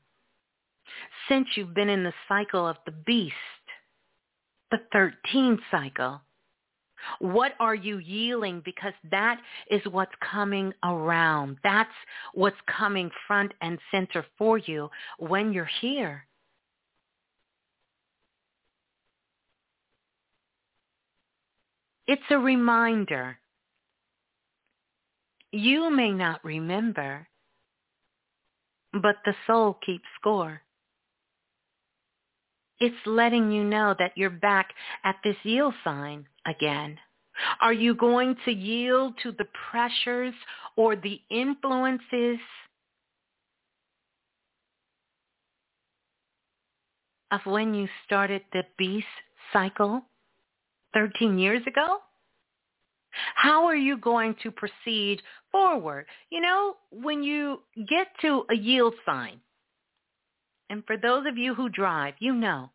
Since 1.28 1.48
you've 1.54 1.74
been 1.74 1.88
in 1.88 2.04
the 2.04 2.12
cycle 2.28 2.66
of 2.66 2.76
the 2.84 2.92
beast, 2.92 3.34
the 4.70 4.78
13 4.92 5.58
cycle, 5.70 6.20
What 7.18 7.52
are 7.60 7.74
you 7.74 7.98
yielding? 7.98 8.62
Because 8.64 8.94
that 9.10 9.40
is 9.70 9.82
what's 9.90 10.12
coming 10.30 10.72
around. 10.84 11.58
That's 11.62 11.90
what's 12.34 12.56
coming 12.66 13.10
front 13.26 13.52
and 13.60 13.78
center 13.90 14.24
for 14.38 14.58
you 14.58 14.90
when 15.18 15.52
you're 15.52 15.70
here. 15.80 16.26
It's 22.06 22.22
a 22.30 22.38
reminder. 22.38 23.38
You 25.52 25.90
may 25.90 26.10
not 26.12 26.44
remember, 26.44 27.28
but 28.92 29.16
the 29.24 29.34
soul 29.46 29.78
keeps 29.84 30.04
score. 30.18 30.62
It's 32.80 32.96
letting 33.06 33.52
you 33.52 33.62
know 33.62 33.94
that 33.98 34.12
you're 34.16 34.30
back 34.30 34.74
at 35.04 35.16
this 35.22 35.36
yield 35.44 35.74
sign 35.84 36.26
again. 36.46 36.98
Are 37.60 37.72
you 37.72 37.94
going 37.94 38.36
to 38.44 38.52
yield 38.52 39.14
to 39.22 39.32
the 39.32 39.46
pressures 39.70 40.34
or 40.76 40.96
the 40.96 41.20
influences 41.30 42.38
of 47.30 47.40
when 47.44 47.74
you 47.74 47.88
started 48.04 48.42
the 48.52 48.64
beast 48.76 49.06
cycle 49.52 50.02
13 50.94 51.38
years 51.38 51.62
ago? 51.66 51.98
How 53.34 53.66
are 53.66 53.76
you 53.76 53.98
going 53.98 54.36
to 54.42 54.50
proceed 54.50 55.20
forward? 55.50 56.06
You 56.30 56.40
know, 56.40 56.76
when 56.90 57.22
you 57.22 57.60
get 57.88 58.08
to 58.22 58.44
a 58.50 58.54
yield 58.54 58.94
sign, 59.04 59.40
and 60.70 60.82
for 60.86 60.96
those 60.96 61.26
of 61.26 61.36
you 61.36 61.54
who 61.54 61.68
drive, 61.68 62.14
you 62.18 62.34
know, 62.34 62.70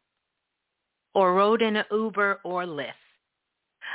or 1.16 1.34
rode 1.34 1.64
in 1.64 1.76
an 1.76 1.86
Uber 1.92 2.42
or 2.44 2.66
Lyft, 2.66 3.07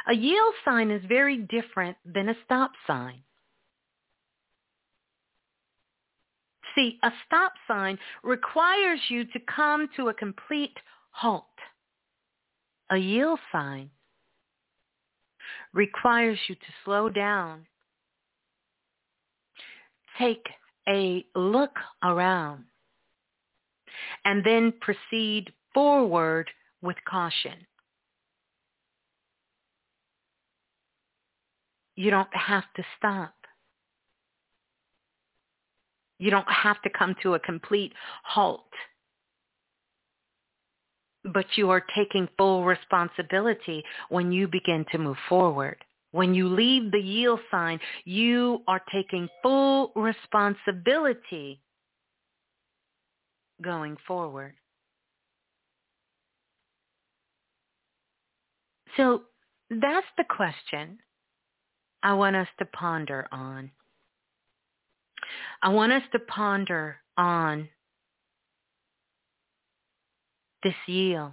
a 0.08 0.14
yield 0.14 0.54
sign 0.64 0.90
is 0.90 1.02
very 1.06 1.38
different 1.38 1.96
than 2.04 2.28
a 2.28 2.34
stop 2.44 2.72
sign. 2.86 3.22
See, 6.74 6.98
a 7.02 7.10
stop 7.26 7.52
sign 7.68 7.98
requires 8.22 9.00
you 9.08 9.24
to 9.26 9.40
come 9.54 9.88
to 9.96 10.08
a 10.08 10.14
complete 10.14 10.76
halt. 11.10 11.44
A 12.90 12.96
yield 12.96 13.40
sign 13.50 13.90
requires 15.72 16.38
you 16.48 16.54
to 16.54 16.60
slow 16.84 17.08
down, 17.08 17.66
take 20.18 20.46
a 20.88 21.24
look 21.34 21.76
around, 22.02 22.64
and 24.24 24.44
then 24.44 24.72
proceed 24.80 25.52
forward 25.74 26.50
with 26.80 26.96
caution. 27.08 27.66
You 31.96 32.10
don't 32.10 32.34
have 32.34 32.64
to 32.76 32.82
stop. 32.98 33.34
You 36.18 36.30
don't 36.30 36.50
have 36.50 36.80
to 36.82 36.90
come 36.90 37.14
to 37.22 37.34
a 37.34 37.40
complete 37.40 37.92
halt. 38.24 38.68
But 41.24 41.46
you 41.56 41.70
are 41.70 41.84
taking 41.94 42.28
full 42.36 42.64
responsibility 42.64 43.84
when 44.08 44.32
you 44.32 44.48
begin 44.48 44.84
to 44.92 44.98
move 44.98 45.16
forward. 45.28 45.76
When 46.12 46.34
you 46.34 46.48
leave 46.48 46.92
the 46.92 47.00
yield 47.00 47.40
sign, 47.50 47.80
you 48.04 48.62
are 48.68 48.82
taking 48.92 49.28
full 49.42 49.92
responsibility 49.96 51.60
going 53.62 53.96
forward. 54.06 54.54
So 58.96 59.22
that's 59.70 60.06
the 60.18 60.24
question 60.24 60.98
I 62.02 62.14
want 62.14 62.36
us 62.36 62.48
to 62.58 62.64
ponder 62.64 63.26
on. 63.30 63.70
I 65.62 65.68
want 65.68 65.92
us 65.92 66.02
to 66.12 66.18
ponder 66.18 66.96
on 67.16 67.68
this 70.62 70.74
yield 70.86 71.32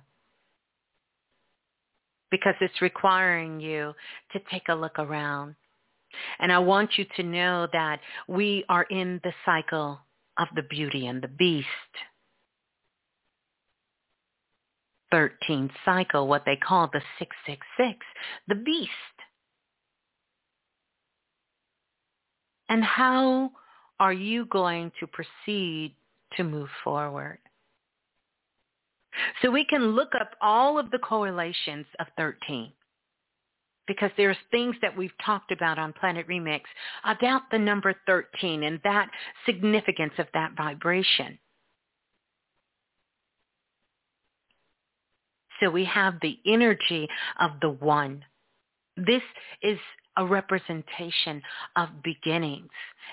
because 2.31 2.55
it's 2.61 2.81
requiring 2.81 3.59
you 3.59 3.93
to 4.31 4.39
take 4.51 4.69
a 4.69 4.75
look 4.75 4.99
around. 4.99 5.55
And 6.39 6.51
I 6.51 6.59
want 6.59 6.97
you 6.97 7.05
to 7.15 7.23
know 7.23 7.67
that 7.71 7.99
we 8.27 8.65
are 8.69 8.83
in 8.83 9.19
the 9.23 9.33
cycle 9.45 9.99
of 10.39 10.47
the 10.55 10.63
beauty 10.63 11.07
and 11.07 11.21
the 11.21 11.27
beast. 11.27 11.67
13th 15.13 15.71
cycle, 15.85 16.27
what 16.27 16.43
they 16.45 16.55
call 16.55 16.87
the 16.91 17.01
666, 17.17 18.05
the 18.47 18.55
beast. 18.55 19.18
And 22.69 22.83
how 22.83 23.51
are 23.99 24.13
you 24.13 24.45
going 24.45 24.91
to 24.99 25.07
proceed 25.07 25.95
to 26.37 26.43
move 26.43 26.69
forward? 26.83 27.39
So 29.41 29.49
we 29.51 29.65
can 29.65 29.95
look 29.95 30.13
up 30.19 30.31
all 30.41 30.77
of 30.77 30.91
the 30.91 30.99
correlations 30.99 31.85
of 31.99 32.07
13 32.17 32.71
because 33.87 34.11
there's 34.17 34.37
things 34.51 34.75
that 34.83 34.95
we've 34.95 35.17
talked 35.25 35.51
about 35.51 35.79
on 35.79 35.93
Planet 35.93 36.27
Remix 36.27 36.61
about 37.05 37.41
the 37.51 37.57
number 37.57 37.95
13 38.05 38.63
and 38.63 38.79
that 38.83 39.09
significance 39.47 40.13
of 40.19 40.27
that 40.35 40.51
vibration. 40.55 41.39
So 45.59 45.69
we 45.69 45.83
have 45.85 46.15
the 46.21 46.37
energy 46.45 47.09
of 47.39 47.51
the 47.61 47.71
one. 47.71 48.23
This 48.95 49.23
is 49.61 49.79
a 50.19 50.25
representation 50.25 51.41
of 51.77 51.87
beginnings. 52.03 52.69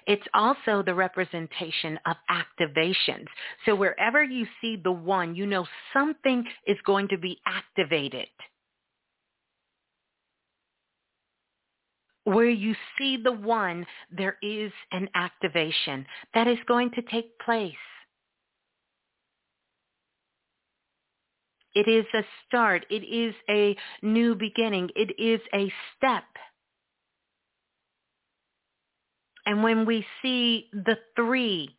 It's 0.06 0.26
also 0.34 0.82
the 0.82 0.94
representation 0.94 1.98
of 2.04 2.16
activations. 2.28 3.26
So 3.64 3.74
wherever 3.76 4.22
you 4.22 4.46
see 4.60 4.76
the 4.76 4.92
one, 4.92 5.34
you 5.34 5.46
know 5.46 5.66
something 5.92 6.44
is 6.66 6.76
going 6.84 7.08
to 7.08 7.16
be 7.16 7.38
activated. 7.46 8.26
Where 12.24 12.50
you 12.50 12.74
see 12.98 13.16
the 13.22 13.32
one, 13.32 13.86
there 14.10 14.36
is 14.42 14.72
an 14.90 15.08
activation 15.14 16.04
that 16.34 16.48
is 16.48 16.58
going 16.66 16.90
to 16.90 17.02
take 17.02 17.38
place. 17.38 17.72
It 21.76 21.86
is 21.88 22.06
a 22.14 22.22
start. 22.48 22.84
It 22.90 23.04
is 23.04 23.34
a 23.48 23.76
new 24.02 24.34
beginning. 24.34 24.88
It 24.96 25.14
is 25.20 25.40
a 25.54 25.70
step. 25.96 26.24
And 29.46 29.62
when 29.62 29.86
we 29.86 30.04
see 30.22 30.68
the 30.72 30.98
three, 31.14 31.76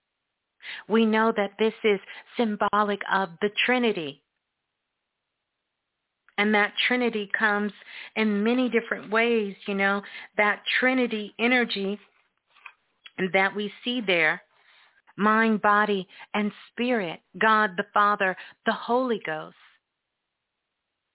we 0.87 1.05
know 1.05 1.33
that 1.35 1.51
this 1.59 1.73
is 1.83 1.99
symbolic 2.35 3.01
of 3.11 3.29
the 3.41 3.49
Trinity. 3.65 4.23
And 6.37 6.53
that 6.53 6.73
Trinity 6.87 7.29
comes 7.37 7.73
in 8.15 8.43
many 8.43 8.69
different 8.69 9.11
ways, 9.11 9.55
you 9.67 9.73
know, 9.73 10.01
that 10.37 10.61
Trinity 10.79 11.33
energy 11.39 11.99
that 13.33 13.55
we 13.55 13.71
see 13.83 14.01
there, 14.01 14.41
mind, 15.17 15.61
body, 15.61 16.07
and 16.33 16.51
spirit, 16.71 17.19
God 17.39 17.71
the 17.75 17.85
Father, 17.93 18.37
the 18.65 18.73
Holy 18.73 19.19
Ghost 19.25 19.55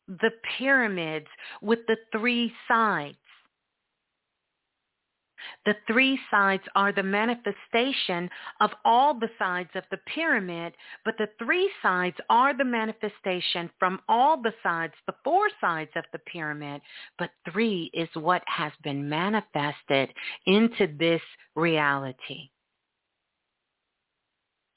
the 0.08 0.30
pyramids 0.58 1.26
with 1.60 1.80
the 1.86 1.96
three 2.10 2.52
sides. 2.68 3.16
The 5.64 5.76
three 5.86 6.18
sides 6.30 6.62
are 6.74 6.92
the 6.92 7.02
manifestation 7.02 8.28
of 8.60 8.70
all 8.84 9.14
the 9.18 9.30
sides 9.38 9.70
of 9.74 9.84
the 9.90 9.98
pyramid, 10.14 10.74
but 11.04 11.14
the 11.18 11.28
three 11.38 11.70
sides 11.82 12.16
are 12.28 12.56
the 12.56 12.64
manifestation 12.64 13.70
from 13.78 14.00
all 14.08 14.40
the 14.40 14.54
sides, 14.62 14.94
the 15.06 15.14
four 15.24 15.48
sides 15.60 15.90
of 15.96 16.04
the 16.12 16.20
pyramid, 16.20 16.82
but 17.18 17.30
three 17.50 17.90
is 17.94 18.08
what 18.14 18.42
has 18.46 18.72
been 18.82 19.08
manifested 19.08 20.12
into 20.46 20.86
this 20.98 21.22
reality. 21.54 22.50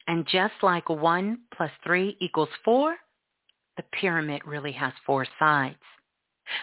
And 0.07 0.27
just 0.27 0.53
like 0.61 0.87
one 0.89 1.39
plus 1.55 1.71
three 1.83 2.15
equals 2.19 2.49
four, 2.63 2.95
the 3.77 3.83
pyramid 3.99 4.41
really 4.45 4.71
has 4.73 4.93
four 5.05 5.25
sides. 5.39 5.77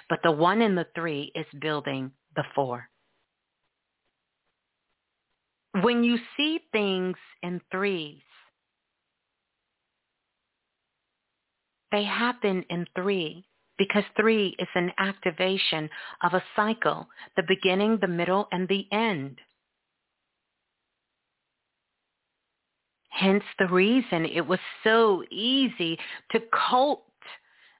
But 0.09 0.21
the 0.23 0.31
one 0.31 0.63
and 0.63 0.79
the 0.79 0.87
three 0.95 1.33
is 1.35 1.47
building 1.61 2.13
the 2.37 2.45
four. 2.55 2.89
When 5.81 6.05
you 6.05 6.19
see 6.37 6.61
things 6.71 7.17
in 7.43 7.61
threes, 7.71 8.21
they 11.91 12.05
happen 12.05 12.65
in 12.69 12.87
three 12.95 13.45
because 13.79 14.05
three 14.17 14.55
is 14.59 14.69
an 14.75 14.93
activation 14.99 15.89
of 16.23 16.35
a 16.35 16.45
cycle, 16.55 17.09
the 17.37 17.43
beginning, 17.49 17.99
the 18.01 18.09
middle, 18.09 18.49
and 18.53 18.69
the 18.69 18.87
end. 18.93 19.39
Hence 23.11 23.45
the 23.59 23.69
reason 23.69 24.27
it 24.27 24.47
was 24.47 24.61
so 24.85 25.23
easy 25.31 25.99
to 26.33 26.41
cult 26.69 27.05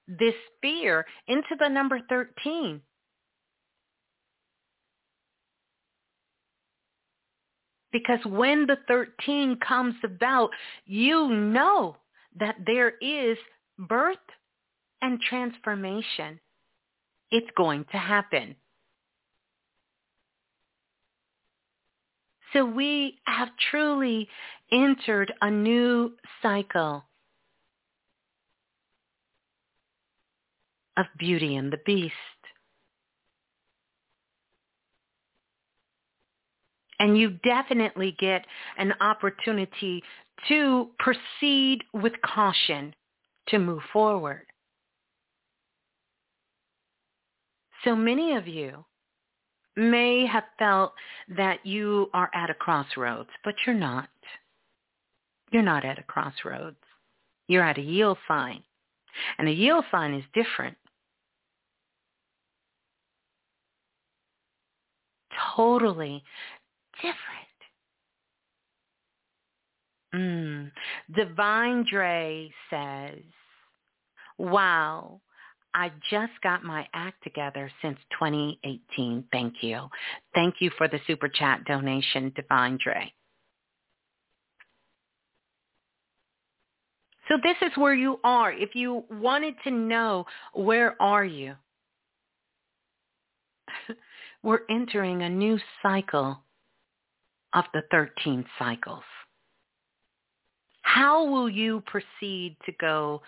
this 0.07 0.35
fear 0.61 1.05
into 1.27 1.55
the 1.59 1.69
number 1.69 1.99
13. 2.09 2.81
Because 7.93 8.19
when 8.25 8.65
the 8.65 8.77
13 8.89 9.59
comes 9.65 9.95
about, 10.03 10.49
you 10.85 11.29
know 11.29 11.95
that 12.37 12.55
there 12.65 12.93
is 12.99 13.37
birth 13.77 14.17
and 15.01 15.21
transformation. 15.21 16.39
It's 17.31 17.49
going 17.55 17.85
to 17.91 17.97
happen. 17.97 18.55
So 22.51 22.65
we 22.65 23.19
have 23.25 23.49
truly 23.71 24.27
entered 24.71 25.33
a 25.41 25.49
new 25.49 26.13
cycle 26.41 27.03
of 30.97 31.05
Beauty 31.17 31.55
and 31.55 31.71
the 31.71 31.79
Beast. 31.85 32.13
And 37.03 37.17
you 37.17 37.31
definitely 37.43 38.15
get 38.17 38.45
an 38.77 38.93
opportunity 39.01 40.01
to 40.47 40.87
proceed 40.99 41.83
with 41.91 42.13
caution 42.25 42.95
to 43.49 43.59
move 43.59 43.81
forward. 43.91 44.45
So 47.83 47.93
many 47.93 48.37
of 48.37 48.47
you 48.47 48.85
may 49.75 50.25
have 50.25 50.45
felt 50.57 50.93
that 51.27 51.65
you 51.65 52.09
are 52.13 52.31
at 52.33 52.49
a 52.49 52.53
crossroads, 52.53 53.31
but 53.43 53.55
you're 53.65 53.75
not. 53.75 54.07
You're 55.51 55.61
not 55.61 55.83
at 55.83 55.99
a 55.99 56.03
crossroads. 56.03 56.77
You're 57.49 57.65
at 57.65 57.77
a 57.77 57.81
yield 57.81 58.17
sign. 58.29 58.63
And 59.37 59.49
a 59.49 59.51
yield 59.51 59.83
sign 59.91 60.13
is 60.13 60.23
different. 60.33 60.77
Totally 65.53 66.23
different. 67.03 67.43
Mm. 70.15 70.71
Divine 71.15 71.85
Dre 71.89 72.51
says, 72.69 73.19
wow, 74.37 75.19
I 75.73 75.91
just 76.09 76.33
got 76.43 76.63
my 76.63 76.87
act 76.93 77.23
together 77.23 77.69
since 77.81 77.97
2018. 78.19 79.25
Thank 79.31 79.55
you. 79.61 79.89
Thank 80.35 80.55
you 80.59 80.69
for 80.77 80.87
the 80.87 80.99
super 81.07 81.27
chat 81.27 81.65
donation, 81.65 82.31
Divine 82.35 82.77
Dre. 82.83 83.11
So 87.29 87.35
this 87.41 87.55
is 87.61 87.71
where 87.77 87.95
you 87.95 88.19
are. 88.23 88.51
If 88.51 88.75
you 88.75 89.05
wanted 89.09 89.55
to 89.63 89.71
know, 89.71 90.25
where 90.53 91.01
are 91.01 91.25
you? 91.25 91.55
We're 94.43 94.61
entering 94.69 95.23
a 95.23 95.29
new 95.29 95.57
cycle 95.81 96.43
of 97.53 97.65
the 97.73 97.83
13 97.91 98.45
cycles. 98.57 99.03
How 100.81 101.25
will 101.25 101.49
you 101.49 101.81
proceed 101.85 102.57
to 102.65 102.71
go 102.79 103.21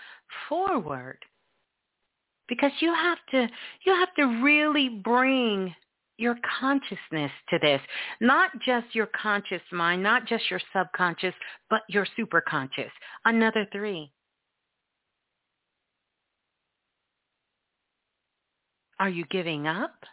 forward? 0.49 1.17
Because 2.47 2.71
you 2.79 2.93
have 2.93 3.17
to 3.31 3.47
you 3.85 3.93
have 3.93 4.13
to 4.15 4.43
really 4.43 4.89
bring 4.89 5.73
your 6.17 6.37
consciousness 6.59 7.31
to 7.49 7.59
this. 7.61 7.81
Not 8.21 8.51
just 8.65 8.93
your 8.93 9.07
conscious 9.21 9.61
mind, 9.71 10.03
not 10.03 10.25
just 10.27 10.49
your 10.49 10.61
subconscious, 10.75 11.33
but 11.69 11.81
your 11.89 12.07
superconscious. 12.17 12.91
Another 13.25 13.67
three. 13.71 14.11
Are 18.99 19.09
you 19.09 19.25
giving 19.29 19.67
up? 19.67 20.05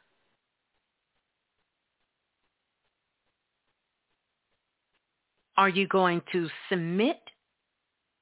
Are 5.57 5.69
you 5.69 5.87
going 5.87 6.23
to 6.33 6.49
submit 6.69 7.21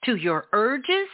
to 0.04 0.16
your 0.16 0.46
urges? 0.52 1.08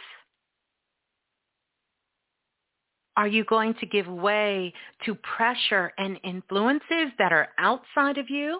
Are 3.15 3.27
you 3.27 3.43
going 3.45 3.73
to 3.75 3.85
give 3.85 4.07
way 4.07 4.73
to 5.05 5.15
pressure 5.15 5.91
and 5.97 6.19
influences 6.23 7.11
that 7.17 7.31
are 7.33 7.49
outside 7.57 8.17
of 8.17 8.29
you? 8.29 8.59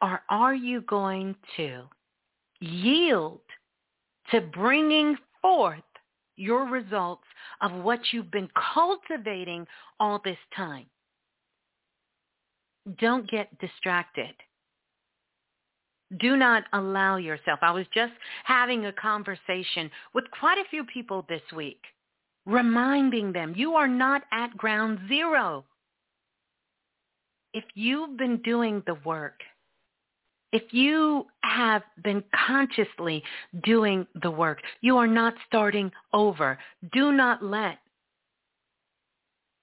Or 0.00 0.22
are 0.28 0.54
you 0.54 0.80
going 0.82 1.36
to 1.56 1.82
yield 2.60 3.40
to 4.30 4.40
bringing 4.40 5.16
forth 5.40 5.82
your 6.36 6.64
results 6.66 7.24
of 7.60 7.72
what 7.72 8.00
you've 8.12 8.30
been 8.30 8.48
cultivating 8.74 9.66
all 10.00 10.20
this 10.24 10.38
time? 10.56 10.86
Don't 12.98 13.30
get 13.30 13.56
distracted. 13.58 14.34
Do 16.20 16.36
not 16.36 16.64
allow 16.72 17.16
yourself. 17.16 17.60
I 17.62 17.70
was 17.70 17.86
just 17.94 18.12
having 18.44 18.86
a 18.86 18.92
conversation 18.92 19.90
with 20.14 20.24
quite 20.30 20.58
a 20.58 20.68
few 20.70 20.84
people 20.84 21.24
this 21.28 21.42
week 21.54 21.80
reminding 22.46 23.32
them 23.32 23.54
you 23.56 23.74
are 23.74 23.88
not 23.88 24.22
at 24.32 24.56
ground 24.56 24.98
zero. 25.08 25.64
If 27.54 27.64
you've 27.74 28.16
been 28.16 28.38
doing 28.42 28.82
the 28.86 28.96
work, 29.04 29.40
if 30.52 30.62
you 30.72 31.26
have 31.42 31.82
been 32.02 32.22
consciously 32.46 33.22
doing 33.64 34.06
the 34.22 34.30
work, 34.30 34.60
you 34.80 34.96
are 34.98 35.06
not 35.06 35.34
starting 35.46 35.90
over. 36.12 36.58
Do 36.92 37.12
not 37.12 37.42
let 37.42 37.78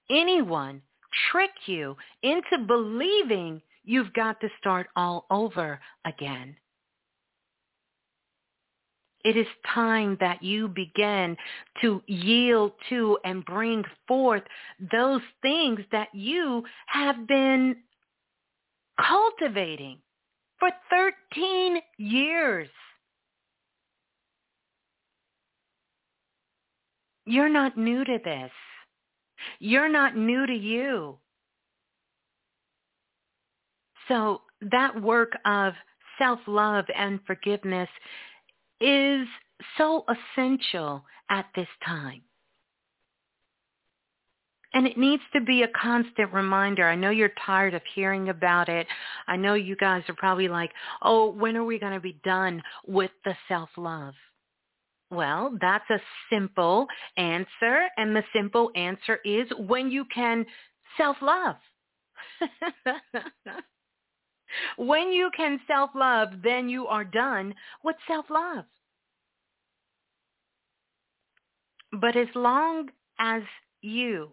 anyone 0.08 0.82
trick 1.30 1.50
you 1.66 1.96
into 2.22 2.64
believing 2.66 3.60
you've 3.90 4.12
got 4.12 4.40
to 4.40 4.48
start 4.58 4.86
all 4.94 5.26
over 5.30 5.80
again. 6.06 6.54
It 9.24 9.36
is 9.36 9.46
time 9.74 10.16
that 10.20 10.42
you 10.42 10.68
begin 10.68 11.36
to 11.82 12.00
yield 12.06 12.72
to 12.88 13.18
and 13.24 13.44
bring 13.44 13.84
forth 14.06 14.42
those 14.92 15.20
things 15.42 15.80
that 15.90 16.08
you 16.14 16.62
have 16.86 17.26
been 17.26 17.76
cultivating 18.98 19.98
for 20.58 20.70
13 21.34 21.80
years. 21.98 22.68
You're 27.26 27.48
not 27.48 27.76
new 27.76 28.04
to 28.04 28.18
this. 28.24 28.52
You're 29.58 29.88
not 29.90 30.16
new 30.16 30.46
to 30.46 30.54
you. 30.54 31.18
So 34.10 34.42
that 34.72 35.00
work 35.00 35.32
of 35.44 35.72
self-love 36.18 36.84
and 36.96 37.20
forgiveness 37.26 37.88
is 38.80 39.26
so 39.78 40.04
essential 40.08 41.04
at 41.30 41.46
this 41.54 41.68
time. 41.86 42.22
And 44.74 44.86
it 44.86 44.98
needs 44.98 45.22
to 45.32 45.40
be 45.40 45.62
a 45.62 45.68
constant 45.68 46.32
reminder. 46.32 46.88
I 46.88 46.94
know 46.94 47.10
you're 47.10 47.32
tired 47.44 47.74
of 47.74 47.82
hearing 47.94 48.28
about 48.28 48.68
it. 48.68 48.86
I 49.26 49.36
know 49.36 49.54
you 49.54 49.76
guys 49.76 50.02
are 50.08 50.14
probably 50.14 50.48
like, 50.48 50.70
oh, 51.02 51.30
when 51.30 51.56
are 51.56 51.64
we 51.64 51.78
going 51.78 51.94
to 51.94 52.00
be 52.00 52.20
done 52.24 52.62
with 52.86 53.10
the 53.24 53.34
self-love? 53.48 54.14
Well, 55.10 55.56
that's 55.60 55.88
a 55.90 56.00
simple 56.32 56.86
answer. 57.16 57.88
And 57.96 58.14
the 58.14 58.22
simple 58.32 58.70
answer 58.76 59.18
is 59.24 59.48
when 59.58 59.90
you 59.90 60.04
can 60.14 60.46
self-love. 60.96 61.56
When 64.76 65.12
you 65.12 65.30
can 65.36 65.60
self-love, 65.66 66.28
then 66.42 66.68
you 66.68 66.86
are 66.86 67.04
done 67.04 67.54
with 67.84 67.96
self-love. 68.06 68.64
But 71.92 72.16
as 72.16 72.28
long 72.34 72.88
as 73.18 73.42
you 73.82 74.30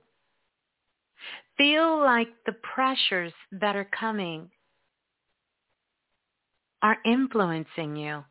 feel 1.58 2.00
like 2.00 2.30
the 2.46 2.54
pressures 2.54 3.34
that 3.52 3.76
are 3.76 3.90
coming 4.00 4.50
are 6.82 6.98
influencing 7.06 7.96
you, 7.96 8.24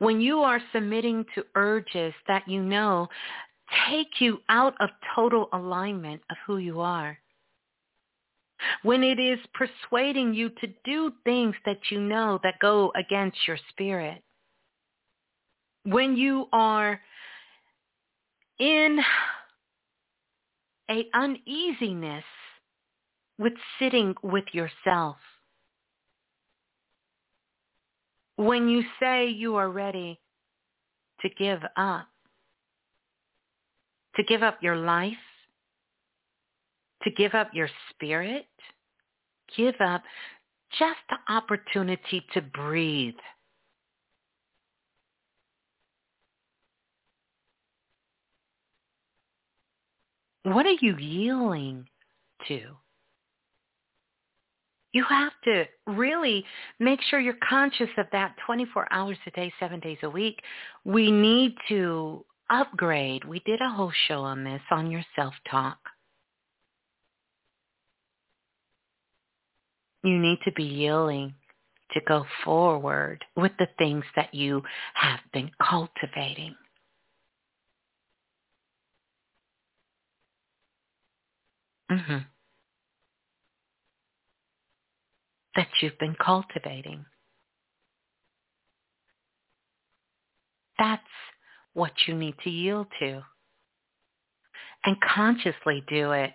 when 0.00 0.20
you 0.20 0.40
are 0.40 0.60
submitting 0.72 1.24
to 1.34 1.44
urges 1.54 2.12
that 2.26 2.48
you 2.48 2.62
know 2.62 3.08
take 3.88 4.20
you 4.20 4.38
out 4.48 4.74
of 4.80 4.90
total 5.14 5.48
alignment 5.52 6.20
of 6.30 6.36
who 6.46 6.58
you 6.58 6.80
are, 6.80 7.18
when 8.82 9.02
it 9.02 9.18
is 9.18 9.38
persuading 9.54 10.34
you 10.34 10.48
to 10.48 10.66
do 10.84 11.12
things 11.24 11.54
that 11.64 11.78
you 11.90 12.00
know 12.00 12.38
that 12.42 12.58
go 12.60 12.92
against 12.94 13.36
your 13.46 13.58
spirit, 13.70 14.22
when 15.84 16.16
you 16.16 16.46
are 16.52 17.00
in 18.58 19.00
a 20.90 21.06
uneasiness 21.14 22.24
with 23.38 23.54
sitting 23.78 24.14
with 24.22 24.44
yourself, 24.52 25.16
when 28.36 28.68
you 28.68 28.82
say 29.00 29.28
you 29.28 29.56
are 29.56 29.70
ready 29.70 30.20
to 31.20 31.28
give 31.30 31.60
up, 31.76 32.08
to 34.16 34.22
give 34.24 34.42
up 34.42 34.62
your 34.62 34.76
life, 34.76 35.12
to 37.04 37.10
give 37.10 37.34
up 37.34 37.50
your 37.52 37.68
spirit, 37.90 38.46
give 39.56 39.74
up 39.80 40.02
just 40.78 40.98
the 41.10 41.32
opportunity 41.32 42.24
to 42.32 42.40
breathe. 42.40 43.14
What 50.44 50.66
are 50.66 50.76
you 50.80 50.96
yielding 50.96 51.86
to? 52.48 52.60
You 54.92 55.04
have 55.08 55.32
to 55.44 55.64
really 55.86 56.44
make 56.78 57.00
sure 57.02 57.18
you're 57.18 57.34
conscious 57.48 57.88
of 57.96 58.06
that 58.12 58.34
24 58.44 58.88
hours 58.92 59.16
a 59.26 59.30
day, 59.30 59.52
seven 59.58 59.80
days 59.80 59.98
a 60.02 60.10
week. 60.10 60.42
We 60.84 61.10
need 61.10 61.54
to 61.68 62.24
upgrade. 62.50 63.24
We 63.24 63.40
did 63.40 63.60
a 63.62 63.70
whole 63.70 63.92
show 64.08 64.20
on 64.20 64.44
this, 64.44 64.60
on 64.70 64.90
your 64.90 65.04
self-talk. 65.16 65.78
You 70.02 70.18
need 70.18 70.38
to 70.44 70.52
be 70.52 70.64
yielding 70.64 71.34
to 71.92 72.00
go 72.06 72.24
forward 72.44 73.24
with 73.36 73.52
the 73.58 73.68
things 73.78 74.04
that 74.16 74.34
you 74.34 74.62
have 74.94 75.20
been 75.32 75.50
cultivating. 75.60 76.54
Mm-hmm. 81.90 82.18
That 85.54 85.68
you've 85.80 85.98
been 85.98 86.16
cultivating. 86.24 87.04
That's 90.78 91.02
what 91.74 91.92
you 92.06 92.14
need 92.14 92.34
to 92.44 92.50
yield 92.50 92.86
to. 93.00 93.22
And 94.84 94.96
consciously 95.14 95.84
do 95.88 96.12
it. 96.12 96.32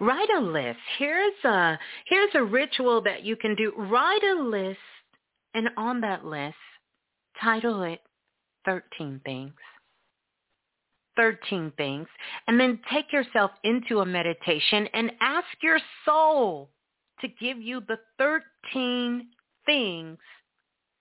Write 0.00 0.28
a 0.36 0.40
list. 0.40 0.78
Here's 0.98 1.44
a 1.44 1.78
here's 2.06 2.34
a 2.34 2.42
ritual 2.42 3.00
that 3.02 3.24
you 3.24 3.36
can 3.36 3.54
do. 3.54 3.72
Write 3.76 4.22
a 4.22 4.42
list 4.42 4.78
and 5.54 5.68
on 5.76 6.00
that 6.00 6.24
list 6.24 6.56
title 7.40 7.82
it 7.82 8.00
13 8.64 9.20
things. 9.24 9.52
13 11.16 11.72
things 11.76 12.08
and 12.48 12.58
then 12.58 12.80
take 12.92 13.12
yourself 13.12 13.52
into 13.62 14.00
a 14.00 14.06
meditation 14.06 14.88
and 14.94 15.12
ask 15.20 15.46
your 15.62 15.78
soul 16.04 16.70
to 17.20 17.28
give 17.40 17.58
you 17.58 17.80
the 17.86 17.98
13 18.18 19.28
things 19.64 20.18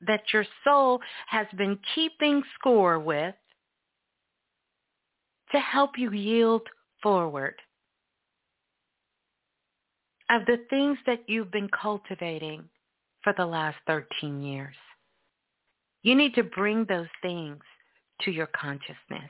that 0.05 0.21
your 0.31 0.45
soul 0.63 0.99
has 1.27 1.47
been 1.57 1.79
keeping 1.95 2.43
score 2.55 2.99
with 2.99 3.35
to 5.51 5.59
help 5.59 5.91
you 5.97 6.11
yield 6.11 6.61
forward 7.01 7.55
of 10.33 10.47
the 10.47 10.57
things 10.69 10.97
that 11.05 11.19
you've 11.27 11.51
been 11.51 11.69
cultivating 11.69 12.63
for 13.23 13.33
the 13.37 13.45
last 13.45 13.77
13 13.85 14.41
years. 14.41 14.75
You 16.01 16.15
need 16.15 16.33
to 16.33 16.43
bring 16.43 16.85
those 16.85 17.07
things 17.21 17.61
to 18.21 18.31
your 18.31 18.47
consciousness. 18.47 19.29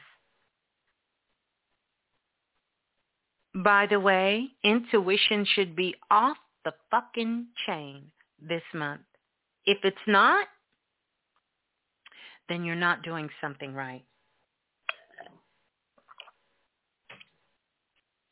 By 3.54 3.86
the 3.86 4.00
way, 4.00 4.48
intuition 4.64 5.46
should 5.54 5.76
be 5.76 5.94
off 6.10 6.38
the 6.64 6.74
fucking 6.90 7.48
chain 7.66 8.06
this 8.42 8.64
month. 8.74 9.02
If 9.66 9.80
it's 9.84 9.98
not, 10.08 10.48
then 12.48 12.64
you're 12.64 12.76
not 12.76 13.04
doing 13.04 13.30
something 13.42 13.74
right. 13.74 14.04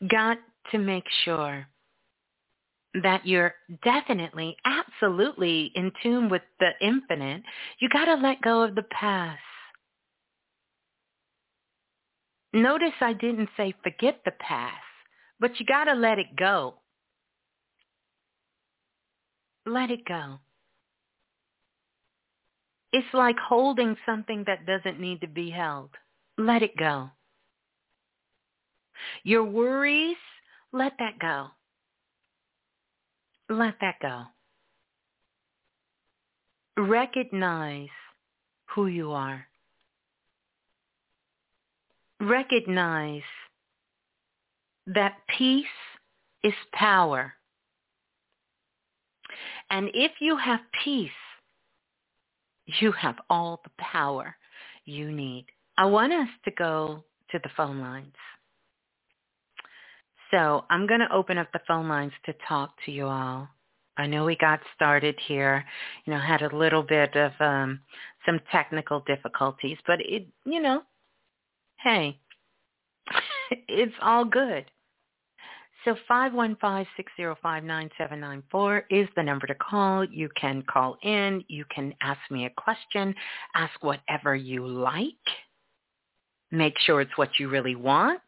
Got 0.08 0.38
to 0.72 0.80
make 0.80 1.06
sure 1.26 1.68
that 2.94 3.26
you're 3.26 3.54
definitely, 3.84 4.58
absolutely 4.66 5.72
in 5.76 5.92
tune 6.04 6.30
with 6.30 6.42
the 6.60 6.72
infinite. 6.82 7.44
You 7.80 7.90
got 7.90 8.06
to 8.06 8.16
let 8.16 8.42
go 8.42 8.64
of 8.64 8.76
the 8.76 8.84
past. 8.84 9.40
Notice 12.54 12.94
I 13.00 13.14
didn't 13.14 13.50
say 13.56 13.74
forget 13.82 14.20
the 14.26 14.32
past, 14.32 14.76
but 15.40 15.58
you 15.60 15.66
got 15.66 15.86
to 15.86 15.94
let 15.94 16.20
it 16.20 16.36
go. 16.38 16.76
Let 19.66 19.90
it 19.90 20.06
go. 20.06 20.40
It's 22.92 23.08
like 23.14 23.38
holding 23.40 23.96
something 24.06 24.44
that 24.48 24.66
doesn't 24.66 25.00
need 25.00 25.22
to 25.22 25.28
be 25.28 25.50
held. 25.50 25.92
Let 26.38 26.62
it 26.62 26.76
go. 26.76 27.10
Your 29.24 29.46
worries, 29.46 30.18
let 30.74 30.94
that 31.00 31.20
go. 31.20 31.48
Let 33.52 33.76
that 33.82 33.96
go. 34.02 34.24
Recognize 36.78 37.90
who 38.74 38.88
you 38.88 39.12
are. 39.12 39.46
Recognize 42.22 43.24
that 44.88 45.16
peace 45.38 45.66
is 46.46 46.54
power. 46.72 47.34
And 49.70 49.90
if 49.94 50.14
you 50.22 50.38
have 50.38 50.62
peace, 50.82 51.10
you 52.80 52.94
have 52.94 53.18
all 53.30 53.60
the 53.66 53.72
power 53.78 54.34
you 54.86 55.12
need. 55.12 55.48
I 55.78 55.88
want 55.88 56.14
us 56.14 56.30
to 56.46 56.52
go 56.52 57.04
to 57.32 57.40
the 57.44 57.50
phone 57.58 57.82
lines. 57.82 58.16
So 60.32 60.66
I'm 60.70 60.88
going 60.88 61.02
to 61.02 61.14
open 61.14 61.38
up 61.38 61.52
the 61.52 61.60
phone 61.68 61.90
lines 61.90 62.14
to 62.26 62.34
talk 62.48 62.72
to 62.86 62.92
you 62.92 63.08
all. 63.08 63.50
I 63.98 64.08
know 64.08 64.24
we 64.26 64.38
got 64.38 64.62
started 64.74 65.20
here, 65.28 65.66
you 66.06 66.14
know, 66.14 66.20
had 66.20 66.42
a 66.42 66.56
little 66.56 66.82
bit 66.82 67.14
of 67.16 67.34
um, 67.40 67.82
some 68.26 68.40
technical 68.52 69.02
difficulties, 69.02 69.78
but 69.86 70.00
it, 70.00 70.26
you 70.46 70.60
know, 70.62 70.82
hey, 71.84 72.18
it's 73.68 73.94
all 74.02 74.26
good. 74.26 74.66
So 75.84 75.96
515-605-9794 76.10 78.84
is 78.90 79.10
the 79.16 79.24
number 79.24 79.48
to 79.48 79.56
call. 79.56 80.06
You 80.06 80.30
can 80.40 80.64
call 80.64 80.96
in. 81.02 81.44
You 81.48 81.66
can 81.74 81.96
ask 82.02 82.20
me 82.30 82.46
a 82.46 82.52
question. 82.52 83.16
Ask 83.56 83.82
whatever 83.82 84.36
you 84.36 84.68
like. 84.68 85.16
Make 86.52 86.78
sure 86.80 87.02
it's 87.02 87.18
what 87.18 87.40
you 87.40 87.50
really 87.50 87.76
want 87.76 88.22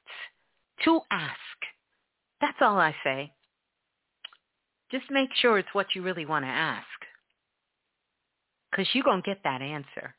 to 0.83 0.99
ask. 1.11 1.37
That's 2.43 2.57
all 2.59 2.77
I 2.77 2.93
say. 3.05 3.31
Just 4.91 5.09
make 5.09 5.29
sure 5.33 5.57
it's 5.57 5.73
what 5.73 5.95
you 5.95 6.01
really 6.01 6.25
want 6.25 6.43
to 6.43 6.49
ask. 6.49 6.85
Because 8.69 8.85
you're 8.93 9.05
going 9.05 9.21
to 9.21 9.25
get 9.25 9.39
that 9.45 9.61
answer. 9.61 10.13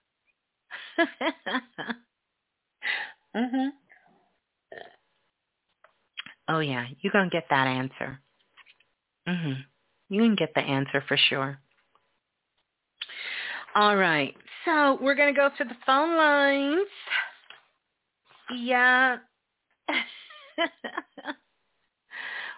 mhm. 3.37 3.69
Oh 6.49 6.61
yeah, 6.61 6.87
you're 7.03 7.13
going 7.13 7.29
to 7.29 7.37
get 7.37 7.45
that 7.51 7.67
answer. 7.67 8.19
Mhm. 9.29 9.57
You 10.09 10.23
can 10.23 10.35
get 10.35 10.55
the 10.55 10.63
answer 10.63 11.05
for 11.07 11.19
sure. 11.19 11.59
All 13.75 13.97
right. 13.97 14.35
So, 14.65 14.97
we're 15.03 15.15
going 15.15 15.35
to 15.35 15.39
go 15.39 15.51
to 15.59 15.65
the 15.65 15.77
phone 15.85 16.17
lines. 16.17 16.89
Yeah. 18.57 19.19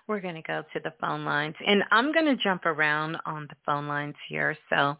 we're 0.08 0.20
going 0.20 0.34
to 0.34 0.42
go 0.42 0.62
to 0.72 0.80
the 0.80 0.92
phone 1.00 1.24
lines. 1.24 1.54
And 1.66 1.82
I'm 1.90 2.12
going 2.12 2.26
to 2.26 2.36
jump 2.36 2.66
around 2.66 3.16
on 3.26 3.46
the 3.48 3.56
phone 3.64 3.88
lines 3.88 4.14
here. 4.28 4.56
So, 4.70 4.96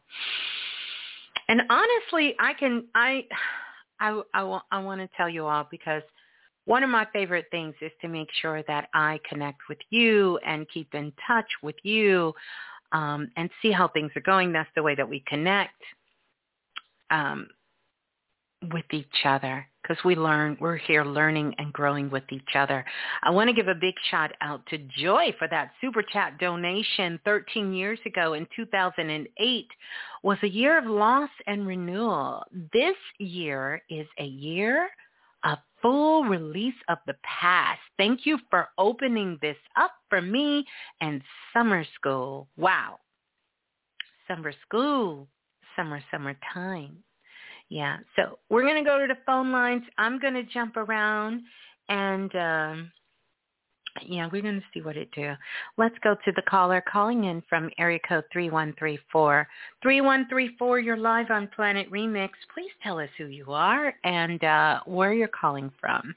and 1.49 1.63
honestly, 1.71 2.35
I 2.39 2.55
can, 2.55 2.85
I, 2.95 3.25
I, 4.01 4.21
I, 4.35 4.61
I 4.73 4.79
want 4.81 5.01
to 5.01 5.09
tell 5.17 5.29
you 5.29 5.47
all 5.47 5.67
because 5.71 6.03
one 6.65 6.83
of 6.83 6.91
my 6.91 7.07
favorite 7.13 7.47
things 7.51 7.75
is 7.81 7.93
to 8.03 8.09
make 8.09 8.29
sure 8.43 8.63
that 8.65 8.89
I 8.93 9.21
connect 9.29 9.61
with 9.69 9.79
you 9.91 10.39
and 10.45 10.67
keep 10.73 10.95
in 10.95 11.13
touch 11.27 11.49
with 11.63 11.77
you 11.85 12.35
um, 12.93 13.31
and 13.37 13.49
see 13.63 13.71
how 13.71 13.89
things 13.89 14.11
are 14.17 14.23
going. 14.23 14.53
That's 14.53 14.69
the 14.75 14.83
way 14.83 14.97
that 14.97 15.09
we 15.09 15.23
connect 15.29 15.81
um, 17.11 17.47
with 18.73 18.87
each 18.93 19.25
other 19.25 19.67
because 19.87 20.03
we 20.05 20.17
learn, 20.17 20.57
we're 20.61 20.77
here 20.77 21.05
learning 21.05 21.55
and 21.59 21.73
growing 21.73 22.11
with 22.11 22.25
each 22.31 22.57
other. 22.57 22.85
I 23.23 23.31
want 23.31 23.49
to 23.49 23.55
give 23.55 23.69
a 23.69 23.75
big 23.75 23.95
shout 24.11 24.33
out 24.41 24.65
to 24.67 24.79
Joy 24.79 25.35
for 25.39 25.47
that 25.49 25.71
super 25.81 26.03
chat 26.03 26.39
donation 26.39 27.21
13 27.25 27.73
years 27.73 27.99
ago 28.05 28.33
in 28.35 28.47
2008 28.57 29.67
was 30.23 30.39
a 30.43 30.49
year 30.49 30.79
of 30.79 30.87
loss 30.87 31.31
and 31.47 31.67
renewal. 31.67 32.43
This 32.73 32.97
year 33.19 33.83
is 33.89 34.07
a 34.19 34.25
year 34.25 34.89
of 35.45 35.59
full 35.81 36.25
release 36.25 36.75
of 36.89 36.99
the 37.07 37.15
past. 37.23 37.81
Thank 37.97 38.27
you 38.27 38.39
for 38.51 38.69
opening 38.79 39.39
this 39.41 39.57
up 39.77 39.93
for 40.09 40.21
me 40.21 40.65
and 41.01 41.23
summer 41.53 41.85
school. 41.95 42.49
Wow. 42.57 42.99
Summer 44.27 44.53
school, 44.67 45.29
summer, 45.77 46.03
summertime. 46.11 47.05
Yeah, 47.69 47.99
so 48.15 48.39
we're 48.49 48.63
going 48.63 48.83
to 48.83 48.89
go 48.89 49.01
to 49.01 49.07
the 49.07 49.19
phone 49.27 49.51
lines. 49.51 49.83
I'm 49.99 50.19
going 50.21 50.35
to 50.35 50.45
jump 50.45 50.77
around 50.77 51.43
and 51.89 52.35
um, 52.37 52.93
Yeah, 54.05 54.29
we're 54.31 54.43
going 54.43 54.61
to 54.61 54.67
see 54.73 54.83
what 54.83 54.97
it 54.97 55.09
do. 55.15 55.33
Let's 55.79 55.95
go 56.03 56.15
to 56.25 56.33
the 56.33 56.43
caller 56.43 56.83
calling 56.91 57.25
in 57.25 57.43
from 57.49 57.71
area 57.79 57.99
code 58.07 58.25
3134. 58.33 59.47
3134, 59.83 60.79
you're 60.81 60.97
live 60.97 61.31
on 61.31 61.49
Planet 61.55 61.91
Remix. 61.91 62.31
Please 62.53 62.71
tell 62.83 62.99
us 62.99 63.09
who 63.19 63.27
you 63.27 63.47
are 63.53 63.95
and 64.05 64.43
uh, 64.45 64.81
where 64.87 65.13
you're 65.13 65.29
calling 65.29 65.71
from. 65.81 66.15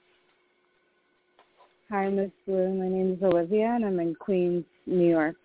Hi, 1.89 2.09
Miss 2.09 2.29
Blue. 2.45 2.73
My 2.75 2.87
name 2.87 3.13
is 3.17 3.23
Olivia, 3.23 3.71
and 3.75 3.85
I'm 3.85 3.99
in 3.99 4.13
Queens, 4.13 4.63
New 4.85 5.09
York. 5.09 5.35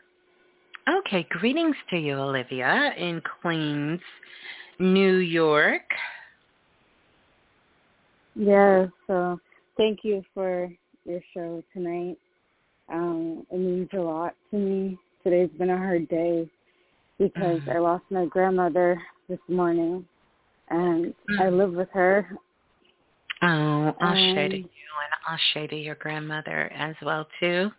Okay, 0.86 1.26
greetings 1.30 1.76
to 1.88 1.96
you, 1.96 2.16
Olivia, 2.16 2.92
in 2.98 3.22
Queens, 3.40 4.00
New 4.78 5.16
York. 5.16 5.82
Yeah, 8.34 8.86
so 9.06 9.38
thank 9.76 10.00
you 10.02 10.22
for 10.34 10.70
your 11.04 11.20
show 11.32 11.62
tonight. 11.72 12.18
Um, 12.88 13.46
it 13.50 13.58
means 13.58 13.88
a 13.92 13.98
lot 13.98 14.34
to 14.50 14.56
me. 14.56 14.98
Today's 15.22 15.50
been 15.58 15.70
a 15.70 15.78
hard 15.78 16.08
day 16.08 16.48
because 17.18 17.60
mm. 17.60 17.74
I 17.74 17.78
lost 17.78 18.04
my 18.10 18.26
grandmother 18.26 19.00
this 19.28 19.38
morning, 19.48 20.04
and 20.68 21.06
mm. 21.30 21.40
I 21.40 21.48
live 21.48 21.72
with 21.72 21.88
her. 21.92 22.26
Oh, 23.42 23.94
I'll 24.00 24.08
um, 24.08 24.34
share 24.34 24.48
to 24.48 24.56
you, 24.56 24.64
and 24.64 25.14
I'll 25.28 25.38
share 25.52 25.68
to 25.68 25.76
your 25.76 25.94
grandmother 25.94 26.72
as 26.72 26.94
well 27.02 27.26
too. 27.40 27.70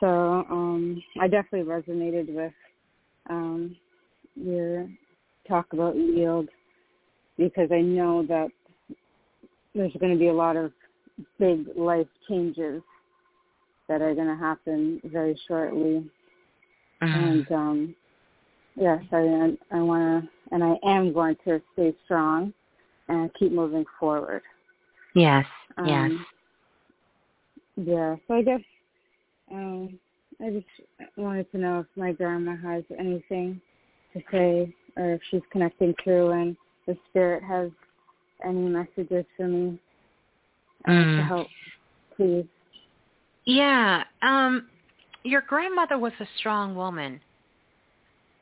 So 0.00 0.06
um, 0.06 1.02
I 1.20 1.26
definitely 1.26 1.68
resonated 1.68 2.32
with 2.32 2.52
um, 3.28 3.76
your 4.38 4.88
talk 5.48 5.66
about 5.72 5.96
yield 5.96 6.48
because 7.36 7.70
I 7.72 7.80
know 7.80 8.24
that 8.26 8.48
there's 9.74 9.92
going 9.98 10.12
to 10.12 10.18
be 10.18 10.28
a 10.28 10.32
lot 10.32 10.56
of 10.56 10.72
big 11.38 11.66
life 11.76 12.06
changes 12.28 12.82
that 13.88 14.02
are 14.02 14.14
going 14.14 14.28
to 14.28 14.36
happen 14.36 15.00
very 15.04 15.38
shortly. 15.46 16.04
Uh-huh. 17.00 17.16
And 17.16 17.52
um, 17.52 17.94
yes, 18.76 19.02
I 19.12 19.56
I 19.72 19.80
want 19.80 20.24
to, 20.24 20.54
and 20.54 20.64
I 20.64 20.74
am 20.84 21.12
going 21.12 21.36
to 21.44 21.60
stay 21.72 21.94
strong 22.04 22.52
and 23.08 23.30
keep 23.38 23.52
moving 23.52 23.84
forward. 23.98 24.42
Yes. 25.14 25.46
Um, 25.76 25.86
yes. 27.76 27.86
Yeah. 27.86 28.16
So 28.26 28.34
I 28.34 28.42
guess 28.42 28.60
um, 29.52 29.98
I 30.40 30.50
just 30.50 30.66
wanted 31.16 31.50
to 31.52 31.58
know 31.58 31.80
if 31.80 31.86
my 31.96 32.12
grandma 32.12 32.56
has 32.56 32.84
anything 32.98 33.60
to 34.12 34.20
say, 34.30 34.74
or 34.96 35.12
if 35.12 35.20
she's 35.30 35.42
connecting 35.50 35.94
through, 36.02 36.30
and 36.30 36.56
the 36.86 36.96
spirit 37.10 37.42
has 37.42 37.70
any 38.44 38.68
messages 38.68 39.24
for 39.36 39.48
me 39.48 39.78
uh, 40.86 40.90
mm. 40.90 41.16
to 41.16 41.22
help, 41.24 41.46
please. 42.16 42.46
Yeah. 43.44 44.04
Um, 44.22 44.68
your 45.24 45.42
grandmother 45.42 45.98
was 45.98 46.12
a 46.20 46.26
strong 46.38 46.74
woman. 46.74 47.20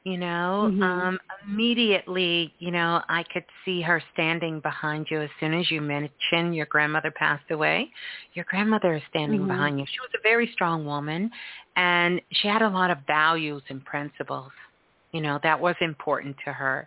You 0.04 0.18
know, 0.18 0.70
mm-hmm. 0.70 0.82
um, 0.84 1.18
immediately, 1.48 2.54
you 2.60 2.70
know, 2.70 3.02
I 3.08 3.24
could 3.24 3.42
see 3.64 3.82
her 3.82 4.00
standing 4.12 4.60
behind 4.60 5.08
you 5.10 5.20
as 5.20 5.30
soon 5.40 5.52
as 5.52 5.68
you 5.68 5.80
mentioned 5.80 6.54
your 6.54 6.66
grandmother 6.66 7.10
passed 7.10 7.50
away. 7.50 7.90
Your 8.34 8.44
grandmother 8.48 8.94
is 8.94 9.02
standing 9.10 9.40
mm-hmm. 9.40 9.48
behind 9.48 9.80
you. 9.80 9.84
She 9.92 9.98
was 9.98 10.10
a 10.14 10.22
very 10.22 10.48
strong 10.52 10.86
woman, 10.86 11.28
and 11.74 12.20
she 12.30 12.46
had 12.46 12.62
a 12.62 12.68
lot 12.68 12.92
of 12.92 12.98
values 13.08 13.62
and 13.68 13.84
principles. 13.84 14.52
You 15.16 15.22
know, 15.22 15.40
that 15.44 15.58
was 15.58 15.74
important 15.80 16.36
to 16.44 16.52
her. 16.52 16.86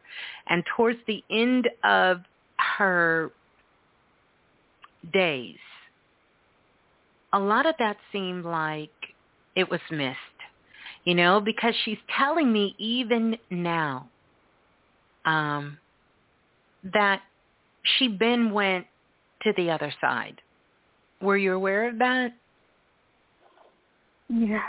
And 0.49 0.63
towards 0.77 0.99
the 1.07 1.23
end 1.31 1.67
of 1.83 2.19
her 2.77 3.31
days, 5.11 5.57
a 7.33 7.39
lot 7.39 7.65
of 7.65 7.73
that 7.79 7.97
seemed 8.11 8.45
like 8.45 8.91
it 9.55 9.67
was 9.67 9.79
missed, 9.89 10.15
you 11.05 11.15
know, 11.15 11.41
because 11.41 11.73
she's 11.83 11.97
telling 12.15 12.53
me 12.53 12.75
even 12.77 13.35
now 13.49 14.07
um, 15.25 15.79
that 16.83 17.23
she 17.97 18.09
Ben 18.09 18.51
went 18.51 18.85
to 19.41 19.53
the 19.57 19.71
other 19.71 19.91
side. 19.99 20.39
Were 21.19 21.37
you 21.37 21.53
aware 21.53 21.89
of 21.89 21.97
that? 21.97 22.31
Yeah. 24.29 24.59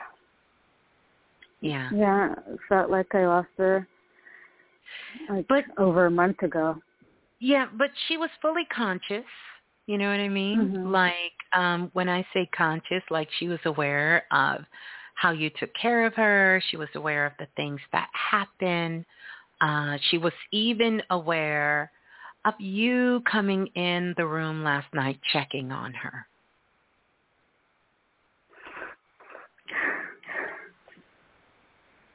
Yeah. 1.61 1.89
Yeah, 1.95 2.35
felt 2.69 2.91
like 2.91 3.15
I 3.15 3.27
lost 3.27 3.49
her 3.59 3.87
like 5.29 5.47
but, 5.49 5.65
over 5.79 6.07
a 6.07 6.11
month 6.11 6.43
ago. 6.43 6.77
Yeah, 7.39 7.67
but 7.77 7.91
she 8.09 8.17
was 8.17 8.31
fully 8.43 8.65
conscious. 8.75 9.25
You 9.87 9.99
know 9.99 10.11
what 10.11 10.21
I 10.21 10.29
mean? 10.29 10.59
Mm-hmm. 10.59 10.91
Like 10.91 11.33
um 11.55 11.91
when 11.93 12.09
I 12.09 12.27
say 12.33 12.49
conscious, 12.57 13.03
like 13.11 13.29
she 13.39 13.49
was 13.49 13.61
aware 13.65 14.25
of 14.31 14.65
how 15.15 15.33
you 15.33 15.51
took 15.59 15.71
care 15.75 16.07
of 16.07 16.15
her. 16.15 16.63
She 16.71 16.77
was 16.77 16.89
aware 16.95 17.27
of 17.27 17.33
the 17.39 17.47
things 17.57 17.81
that 17.93 18.09
happened. 18.13 19.05
Uh, 19.61 19.99
she 20.11 20.17
was 20.17 20.33
even 20.53 21.03
aware 21.11 21.93
of 22.47 22.55
you 22.59 23.23
coming 23.31 23.67
in 23.75 24.15
the 24.17 24.27
room 24.27 24.65
last 24.65 24.87
night 24.95 25.21
checking 25.31 25.73
on 25.73 25.93
her. 25.93 26.27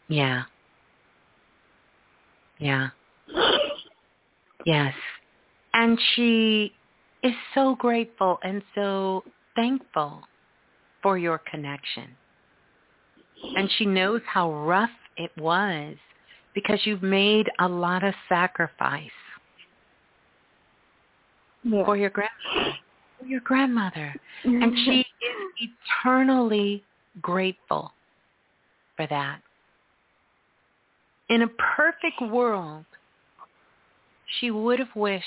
Yeah. 0.07 0.44
Yeah. 2.60 2.90
Yes. 4.65 4.94
And 5.73 5.99
she 6.15 6.73
is 7.23 7.34
so 7.53 7.76
grateful 7.76 8.40
and 8.44 8.61
so 8.73 9.23
thankful 9.56 10.22
for 11.03 11.18
your 11.18 11.40
connection. 11.49 12.10
And 13.56 13.69
she 13.77 13.86
knows 13.86 14.22
how 14.26 14.52
rough 14.52 14.90
it 15.18 15.32
was 15.38 15.95
because 16.53 16.80
you've 16.86 17.03
made 17.03 17.49
a 17.60 17.68
lot 17.68 18.03
of 18.03 18.14
sacrifice 18.27 19.10
yeah. 21.64 21.86
for 21.86 21.98
your 21.98 22.10
grandmother. 22.10 22.77
For 23.19 23.26
your 23.26 23.41
grandmother. 23.41 24.15
and 24.44 24.64
mm-hmm. 24.64 24.84
she 24.86 24.99
is 25.02 25.69
eternally 26.02 26.84
grateful 27.22 27.91
for 28.95 29.06
that. 29.07 29.41
In 31.30 31.41
a 31.41 31.47
perfect 31.47 32.22
world, 32.22 32.85
she 34.39 34.52
would 34.52 34.80
have 34.80 34.95
wished 34.95 35.26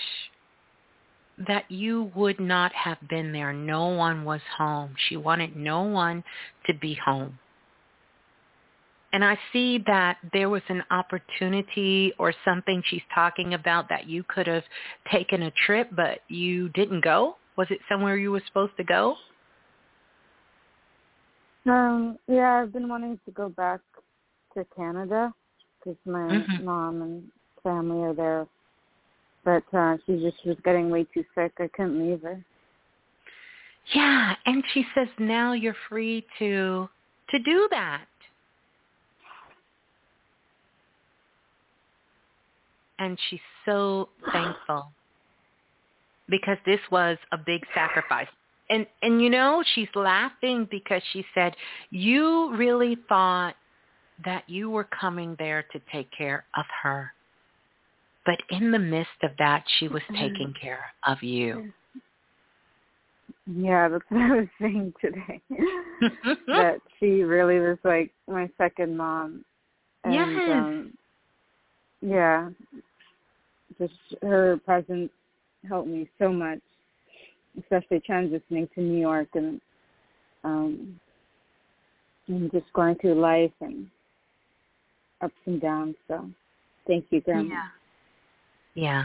that 1.46 1.70
you 1.70 2.10
would 2.14 2.40
not 2.40 2.72
have 2.72 2.98
been 3.08 3.32
there. 3.32 3.52
No 3.52 3.88
one 3.88 4.24
was 4.24 4.40
home. 4.56 4.94
She 5.08 5.16
wanted 5.16 5.56
no 5.56 5.82
one 5.82 6.24
to 6.66 6.74
be 6.74 6.94
home. 6.94 7.38
And 9.12 9.24
I 9.24 9.38
see 9.52 9.82
that 9.86 10.18
there 10.32 10.50
was 10.50 10.62
an 10.68 10.82
opportunity 10.90 12.12
or 12.18 12.34
something 12.44 12.82
she's 12.86 13.02
talking 13.14 13.54
about 13.54 13.88
that 13.88 14.06
you 14.06 14.22
could 14.22 14.46
have 14.46 14.64
taken 15.10 15.44
a 15.44 15.50
trip, 15.66 15.88
but 15.96 16.20
you 16.28 16.68
didn't 16.70 17.02
go. 17.02 17.36
Was 17.56 17.68
it 17.70 17.78
somewhere 17.88 18.16
you 18.16 18.30
were 18.32 18.42
supposed 18.46 18.76
to 18.76 18.84
go? 18.84 19.16
Um, 21.66 22.18
yeah, 22.28 22.62
I've 22.62 22.72
been 22.72 22.88
wanting 22.88 23.18
to 23.24 23.30
go 23.30 23.48
back 23.48 23.80
to 24.54 24.66
Canada 24.76 25.32
because 25.88 26.00
my 26.04 26.36
mm-hmm. 26.36 26.64
mom 26.64 27.02
and 27.02 27.22
family 27.62 28.02
are 28.02 28.14
there. 28.14 28.46
But 29.44 29.62
uh, 29.76 29.96
she 30.04 30.20
just 30.20 30.44
was 30.44 30.56
getting 30.64 30.90
way 30.90 31.06
too 31.14 31.24
sick. 31.34 31.52
I 31.58 31.68
couldn't 31.74 31.98
leave 31.98 32.22
her. 32.22 32.44
Yeah, 33.94 34.34
and 34.44 34.62
she 34.74 34.84
says 34.94 35.08
now 35.18 35.54
you're 35.54 35.76
free 35.88 36.26
to 36.38 36.88
to 37.30 37.38
do 37.38 37.68
that. 37.70 38.04
and 42.98 43.18
she's 43.28 43.40
so 43.64 44.08
thankful 44.32 44.90
because 46.28 46.58
this 46.66 46.80
was 46.90 47.16
a 47.32 47.38
big 47.38 47.62
sacrifice. 47.74 48.26
And 48.70 48.86
and 49.02 49.22
you 49.22 49.30
know, 49.30 49.64
she's 49.74 49.88
laughing 49.94 50.68
because 50.70 51.00
she 51.12 51.24
said, 51.34 51.54
"You 51.90 52.54
really 52.54 52.98
thought 53.08 53.54
that 54.24 54.48
you 54.48 54.70
were 54.70 54.84
coming 54.84 55.36
there 55.38 55.64
to 55.72 55.80
take 55.92 56.10
care 56.16 56.44
of 56.56 56.64
her. 56.82 57.12
But 58.26 58.38
in 58.50 58.70
the 58.70 58.78
midst 58.78 59.22
of 59.22 59.30
that, 59.38 59.64
she 59.78 59.88
was 59.88 60.02
mm-hmm. 60.02 60.28
taking 60.28 60.54
care 60.60 60.84
of 61.06 61.22
you." 61.22 61.72
Yeah, 63.56 63.88
that's 63.88 64.04
what 64.08 64.20
I 64.20 64.36
was 64.36 64.48
saying 64.60 64.92
today. 65.00 65.40
that 66.46 66.80
she 66.98 67.22
really 67.22 67.58
was 67.58 67.78
like 67.84 68.12
my 68.26 68.50
second 68.58 68.96
mom. 68.96 69.44
And 70.04 70.14
yes. 70.14 70.50
um 70.52 70.92
yeah, 72.00 72.50
just 73.78 73.94
her 74.22 74.60
presence 74.64 75.10
helped 75.68 75.88
me 75.88 76.08
so 76.18 76.32
much, 76.32 76.60
especially 77.58 78.00
transitioning 78.08 78.72
to 78.74 78.80
New 78.80 79.00
York 79.00 79.28
and 79.34 79.60
um 80.44 81.00
and 82.28 82.52
just 82.52 82.70
going 82.74 82.94
through 82.96 83.20
life 83.20 83.52
and 83.60 83.86
ups 85.20 85.34
and 85.46 85.60
downs. 85.60 85.94
So 86.06 86.28
thank 86.86 87.06
you, 87.10 87.20
Grandma. 87.20 87.54
Yeah. 87.54 87.62
Yeah. 88.74 89.04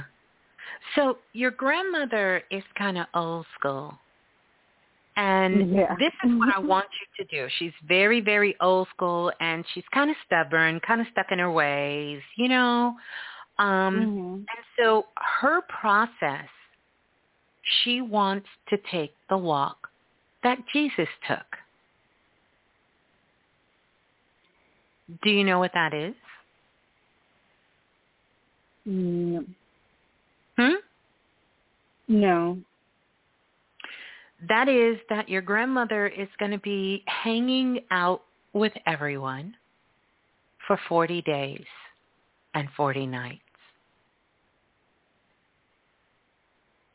So 0.95 1.18
your 1.34 1.52
grandmother 1.52 2.44
is 2.52 2.64
kind 2.77 2.98
of 2.98 3.07
old 3.14 3.45
school. 3.57 3.98
And 5.15 5.72
Yeah. 5.76 5.95
this 5.99 6.14
is 6.23 6.31
what 6.38 6.56
I 6.56 6.60
want 6.68 6.88
you 6.99 7.26
to 7.26 7.35
do. 7.35 7.48
She's 7.57 7.73
very, 7.88 8.22
very 8.22 8.56
old 8.61 8.88
school 8.95 9.31
and 9.40 9.65
she's 9.73 9.84
kind 9.94 10.10
of 10.10 10.15
stubborn, 10.26 10.80
kind 10.85 11.02
of 11.02 11.07
stuck 11.11 11.27
in 11.31 11.40
her 11.40 11.52
ways, 11.52 12.22
you 12.38 12.49
know. 12.49 12.95
Um 13.60 13.95
Mhm. 13.95 14.34
and 14.35 14.65
so 14.77 15.07
her 15.15 15.61
process 15.61 16.49
she 17.84 18.02
wants 18.02 18.48
to 18.69 18.77
take 18.91 19.14
the 19.30 19.38
walk 19.38 19.90
that 20.44 20.57
Jesus 20.73 21.07
took. 21.27 21.45
Do 25.22 25.30
you 25.30 25.44
know 25.44 25.60
what 25.60 25.72
that 25.73 25.94
is? 25.94 26.14
No. 28.85 29.44
Hmm? 30.57 30.73
No. 32.07 32.57
That 34.49 34.68
is 34.68 34.98
that 35.10 35.30
your 35.30 35.41
grandmother 35.41 36.07
is 36.07 36.27
going 36.38 36.52
to 36.52 36.57
be 36.57 37.03
hanging 37.07 37.80
out 37.91 38.23
with 38.52 38.73
everyone 38.85 39.56
for 40.68 40.77
40 40.90 41.22
days 41.22 41.64
and 42.53 42.68
40 42.76 43.07
nights. 43.07 43.42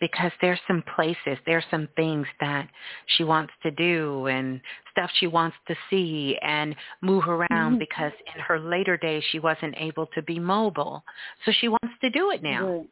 Because 0.00 0.30
there's 0.40 0.60
some 0.68 0.82
places, 0.94 1.38
there's 1.44 1.64
some 1.70 1.88
things 1.96 2.26
that 2.40 2.68
she 3.16 3.24
wants 3.24 3.52
to 3.62 3.70
do 3.72 4.26
and 4.26 4.60
stuff 4.92 5.10
she 5.14 5.26
wants 5.26 5.56
to 5.66 5.74
see 5.90 6.38
and 6.40 6.76
move 7.00 7.28
around 7.28 7.76
Mhm. 7.76 7.78
because 7.80 8.12
in 8.34 8.40
her 8.40 8.60
later 8.60 8.96
days 8.96 9.24
she 9.24 9.40
wasn't 9.40 9.74
able 9.76 10.06
to 10.06 10.22
be 10.22 10.38
mobile. 10.38 11.04
So 11.44 11.52
she 11.52 11.68
wants 11.68 11.98
to 12.00 12.10
do 12.10 12.30
it 12.30 12.42
now. 12.42 12.66
Right. 12.66 12.88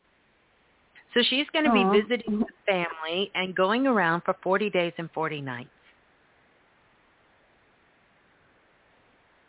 So 1.14 1.22
she's 1.22 1.48
going 1.50 1.64
to 1.64 1.72
be 1.72 1.84
visiting 1.84 2.40
the 2.40 2.46
family 2.66 3.30
and 3.34 3.54
going 3.54 3.86
around 3.86 4.22
for 4.22 4.34
40 4.42 4.68
days 4.68 4.92
and 4.98 5.10
40 5.12 5.40
nights. 5.40 5.70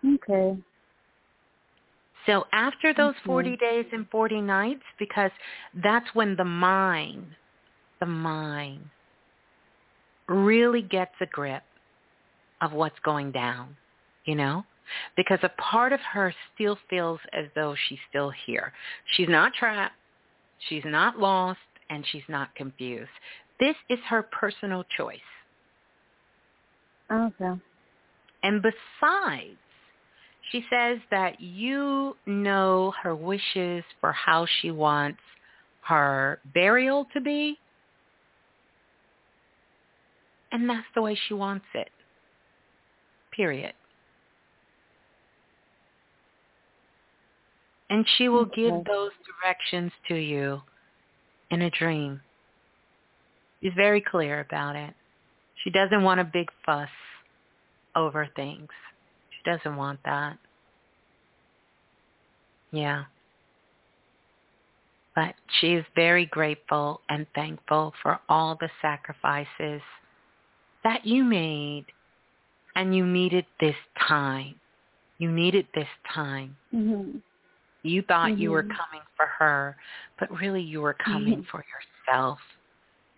Okay. 0.05 0.57
So 2.25 2.45
after 2.51 2.93
those 2.93 3.15
40 3.25 3.55
days 3.57 3.85
and 3.93 4.05
40 4.09 4.41
nights, 4.41 4.83
because 4.99 5.31
that's 5.75 6.13
when 6.13 6.35
the 6.35 6.45
mind, 6.45 7.25
the 7.99 8.05
mind 8.05 8.81
really 10.27 10.81
gets 10.81 11.13
a 11.21 11.25
grip 11.25 11.63
of 12.61 12.73
what's 12.73 12.99
going 13.03 13.31
down, 13.31 13.75
you 14.25 14.35
know? 14.35 14.65
Because 15.15 15.39
a 15.43 15.49
part 15.49 15.93
of 15.93 15.99
her 15.99 16.33
still 16.53 16.77
feels 16.89 17.19
as 17.33 17.45
though 17.55 17.75
she's 17.87 17.99
still 18.09 18.31
here. 18.45 18.73
She's 19.15 19.29
not 19.29 19.53
trapped, 19.53 19.95
she's 20.69 20.83
not 20.85 21.19
lost, 21.19 21.59
and 21.89 22.05
she's 22.11 22.23
not 22.29 22.53
confused. 22.55 23.09
This 23.59 23.75
is 23.89 23.99
her 24.07 24.23
personal 24.23 24.83
choice. 24.95 25.17
Okay. 27.11 27.53
And 28.43 28.61
besides, 28.61 29.57
she 30.51 30.63
says 30.69 30.99
that 31.11 31.41
you 31.41 32.15
know 32.25 32.93
her 33.01 33.15
wishes 33.15 33.83
for 33.99 34.11
how 34.11 34.45
she 34.61 34.71
wants 34.71 35.19
her 35.81 36.39
burial 36.53 37.07
to 37.13 37.21
be. 37.21 37.57
And 40.57 40.67
that's 40.67 40.87
the 40.95 41.03
way 41.03 41.15
she 41.27 41.35
wants 41.35 41.67
it. 41.75 41.89
Period. 43.31 43.73
And 47.91 48.03
she 48.17 48.27
will 48.27 48.47
mm-hmm. 48.47 48.59
give 48.59 48.85
those 48.85 49.11
directions 49.39 49.91
to 50.07 50.15
you 50.15 50.63
in 51.51 51.61
a 51.61 51.69
dream. 51.69 52.21
She's 53.61 53.71
very 53.75 54.01
clear 54.01 54.39
about 54.39 54.75
it. 54.75 54.95
She 55.63 55.69
doesn't 55.69 56.01
want 56.01 56.21
a 56.21 56.23
big 56.23 56.47
fuss 56.65 56.89
over 57.95 58.27
things. 58.35 58.69
She 59.29 59.51
doesn't 59.51 59.77
want 59.77 59.99
that. 60.05 60.39
Yeah. 62.71 63.03
But 65.15 65.35
she 65.59 65.73
is 65.73 65.85
very 65.93 66.25
grateful 66.25 67.01
and 67.09 67.27
thankful 67.35 67.93
for 68.01 68.19
all 68.27 68.57
the 68.59 68.69
sacrifices 68.81 69.83
that 70.87 71.05
you 71.05 71.21
made 71.21 71.85
and 72.77 72.95
you 72.95 73.05
needed 73.05 73.45
this 73.59 73.75
time. 74.07 74.55
You 75.17 75.29
needed 75.29 75.67
this 75.75 75.89
time. 76.13 76.55
Mhm. 76.73 77.21
You 77.83 78.01
thought 78.03 78.37
you 78.37 78.51
were 78.51 78.63
Mhm. 78.63 78.69
coming 78.69 79.01
for 79.17 79.25
her, 79.25 79.77
but 80.17 80.31
really 80.39 80.61
you 80.61 80.81
were 80.81 80.93
coming 80.93 81.43
for 81.43 81.65
yourself. 81.73 82.39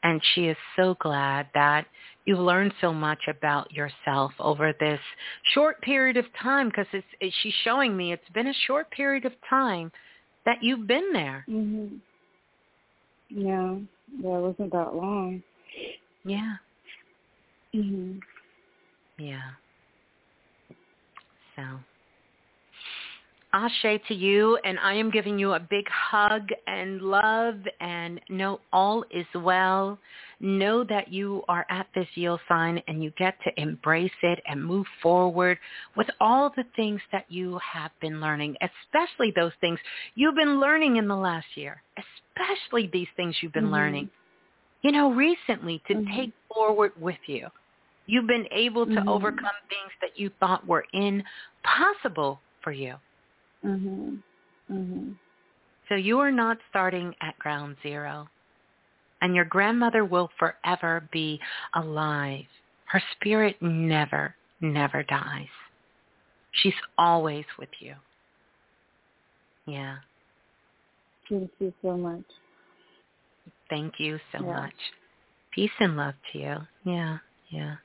And 0.02 0.24
she 0.24 0.48
is 0.48 0.58
so 0.76 0.96
glad 0.96 1.50
that 1.54 1.86
you've 2.26 2.40
learned 2.40 2.74
so 2.82 2.92
much 2.92 3.28
about 3.28 3.72
yourself 3.72 4.34
over 4.40 4.74
this 4.74 5.02
short 5.44 5.80
period 5.82 6.18
of 6.18 6.32
time 6.34 6.70
because 6.70 6.88
it's, 6.92 7.14
it, 7.20 7.32
she's 7.34 7.54
showing 7.66 7.96
me 7.96 8.14
it's 8.14 8.30
been 8.30 8.48
a 8.48 8.54
short 8.66 8.90
period 8.90 9.26
of 9.26 9.34
time 9.42 9.92
that 10.46 10.64
you've 10.64 10.88
been 10.88 11.14
there. 11.14 11.46
Mhm. 11.48 12.00
Yeah. 13.30 13.76
It 13.76 14.42
wasn't 14.48 14.72
that 14.72 14.96
long. 14.96 15.44
Yeah. 16.24 16.58
Mhm. 17.74 18.22
Yeah. 19.18 19.52
So, 21.56 21.80
Ashe 23.52 24.00
to 24.08 24.14
you, 24.14 24.58
and 24.64 24.80
I 24.80 24.94
am 24.94 25.10
giving 25.10 25.40
you 25.40 25.54
a 25.54 25.60
big 25.60 25.90
hug 25.90 26.50
and 26.68 27.02
love, 27.02 27.56
and 27.80 28.22
know 28.30 28.62
all 28.72 29.04
is 29.10 29.26
well. 29.34 30.00
Know 30.40 30.84
that 30.84 31.12
you 31.12 31.44
are 31.50 31.66
at 31.70 31.88
this 31.94 32.08
yield 32.16 32.40
sign, 32.48 32.82
and 32.88 33.04
you 33.04 33.12
get 33.18 33.42
to 33.44 33.60
embrace 33.60 34.12
it 34.22 34.40
and 34.48 34.64
move 34.64 34.86
forward 35.02 35.58
with 35.96 36.10
all 36.22 36.52
the 36.52 36.64
things 36.76 37.02
that 37.12 37.26
you 37.30 37.58
have 37.58 37.92
been 38.00 38.22
learning, 38.22 38.56
especially 38.62 39.32
those 39.32 39.54
things 39.62 39.80
you've 40.16 40.36
been 40.36 40.60
learning 40.60 40.98
in 40.98 41.08
the 41.08 41.16
last 41.16 41.58
year, 41.58 41.82
especially 41.98 42.88
these 42.88 43.10
things 43.16 43.42
you've 43.42 43.54
been 43.54 43.66
Mhm. 43.66 43.72
learning. 43.72 44.10
You 44.82 44.92
know, 44.92 45.12
recently 45.12 45.82
to 45.88 45.96
Mhm. 45.96 46.16
take 46.16 46.34
forward 46.48 46.94
with 46.96 47.20
you. 47.28 47.50
You've 48.06 48.28
been 48.28 48.48
able 48.52 48.86
to 48.86 48.92
Mhm. 48.92 49.08
overcome 49.08 49.56
things 49.70 49.92
that 50.02 50.18
you 50.18 50.30
thought 50.40 50.66
were 50.66 50.86
impossible 50.94 52.42
for 52.62 52.72
you. 52.72 53.00
Mhm. 53.64 54.24
Mhm. 54.70 55.16
So 55.90 55.96
you 55.96 56.20
are 56.20 56.32
not 56.32 56.58
starting 56.70 57.16
at 57.22 57.38
ground 57.40 57.78
zero. 57.82 58.30
And 59.22 59.36
your 59.36 59.46
grandmother 59.46 60.06
will 60.06 60.30
forever 60.40 61.08
be 61.12 61.42
alive. 61.74 62.48
Her 62.86 63.02
spirit 63.12 63.62
never, 63.62 64.36
never 64.62 65.04
dies. 65.04 65.50
She's 66.52 66.80
always 66.98 67.46
with 67.58 67.70
you. 67.80 67.96
Yeah. 69.66 69.98
Thank 71.28 71.52
you 71.60 71.74
so 71.82 71.96
much. 71.98 72.26
Thank 73.70 74.00
you 74.00 74.20
so 74.32 74.44
Yeah. 74.44 74.54
much. 74.54 74.76
Peace 75.52 75.72
and 75.80 75.98
love 75.98 76.16
to 76.32 76.40
you. 76.40 76.68
Yeah. 76.84 77.18
Yeah. 77.50 77.76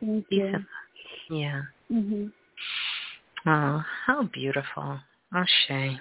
Thank 0.00 0.28
Peace 0.28 0.40
you. 0.40 0.46
and 0.46 0.54
love. 0.54 1.30
Yeah. 1.30 1.62
Mhm. 1.90 2.32
Oh, 3.46 3.84
how 4.06 4.22
beautiful. 4.24 5.00
Ashe. 5.32 6.00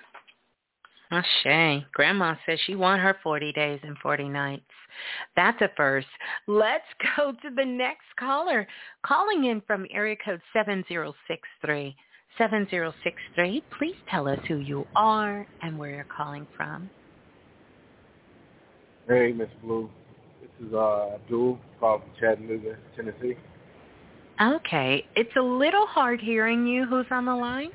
Ashe. 1.12 1.86
Grandma 1.94 2.36
says 2.46 2.60
she 2.62 2.76
want 2.76 3.02
her 3.02 3.16
40 3.22 3.52
days 3.52 3.80
and 3.84 3.98
40 4.00 4.30
nights. 4.30 4.72
That's 5.36 5.62
a 5.62 5.70
first. 5.76 6.08
Let's 6.48 6.86
go 7.18 7.34
to 7.34 7.50
the 7.50 7.66
next 7.66 8.08
caller. 8.18 8.68
Calling 9.04 9.46
in 9.46 9.62
from 9.62 9.86
area 9.92 10.16
code 10.16 10.42
7063. 10.54 11.96
7063. 12.38 13.64
Please 13.78 13.96
tell 14.10 14.28
us 14.28 14.40
who 14.48 14.58
you 14.58 14.88
are 14.96 15.48
and 15.62 15.78
where 15.78 15.92
you're 15.92 16.08
calling 16.16 16.48
from. 16.58 16.90
Hey, 19.08 19.34
Miss 19.34 19.50
Blue. 19.62 19.90
This 20.42 20.68
is 20.68 20.74
uh, 20.74 21.16
Abdul 21.16 21.60
from 21.78 22.02
Chattanooga, 22.20 22.78
Tennessee. 22.96 23.36
Okay. 24.42 25.06
It's 25.18 25.36
a 25.36 25.42
little 25.42 25.86
hard 25.88 26.22
hearing 26.22 26.66
you. 26.66 26.86
Who's 26.86 27.06
on 27.12 27.26
the 27.26 27.36
line? 27.36 27.72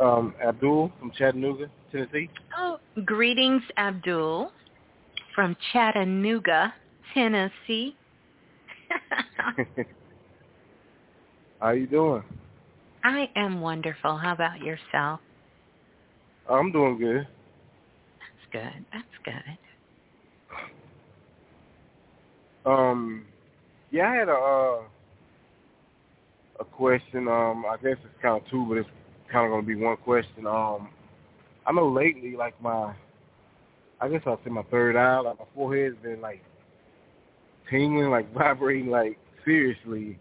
Um, 0.00 0.34
Abdul 0.42 0.90
from 0.98 1.12
Chattanooga, 1.18 1.70
Tennessee. 1.92 2.30
Oh, 2.56 2.78
greetings, 3.04 3.62
Abdul, 3.76 4.50
from 5.34 5.54
Chattanooga, 5.72 6.72
Tennessee. 7.12 7.94
How 11.60 11.72
you 11.72 11.86
doing? 11.86 12.22
I 13.04 13.28
am 13.36 13.60
wonderful. 13.60 14.16
How 14.16 14.32
about 14.32 14.60
yourself? 14.60 15.20
I'm 16.48 16.72
doing 16.72 16.98
good. 16.98 17.28
That's 18.18 18.64
good. 18.64 18.86
That's 18.92 19.04
good. 19.24 19.58
Um, 22.64 23.24
yeah, 23.90 24.10
I 24.10 24.14
had 24.14 24.28
a 24.28 24.32
uh, 24.32 24.80
a 26.60 26.64
question. 26.64 27.28
Um, 27.28 27.64
I 27.66 27.76
guess 27.82 27.96
it's 28.04 28.22
kind 28.22 28.40
of 28.42 28.48
two, 28.50 28.64
but 28.68 28.78
it's 28.78 28.88
kind 29.30 29.46
of 29.46 29.50
going 29.50 29.62
to 29.62 29.66
be 29.66 29.74
one 29.76 29.96
question. 29.98 30.46
Um, 30.46 30.90
I 31.66 31.72
know 31.72 31.88
lately, 31.88 32.36
like 32.36 32.60
my, 32.62 32.94
I 34.00 34.08
guess 34.08 34.22
I'll 34.26 34.40
say 34.44 34.50
my 34.50 34.62
third 34.64 34.96
eye, 34.96 35.20
like 35.20 35.38
my 35.38 35.44
forehead's 35.54 35.96
been 36.02 36.20
like 36.20 36.42
tingling, 37.70 38.10
like 38.10 38.32
vibrating, 38.34 38.90
like 38.90 39.18
seriously, 39.44 40.18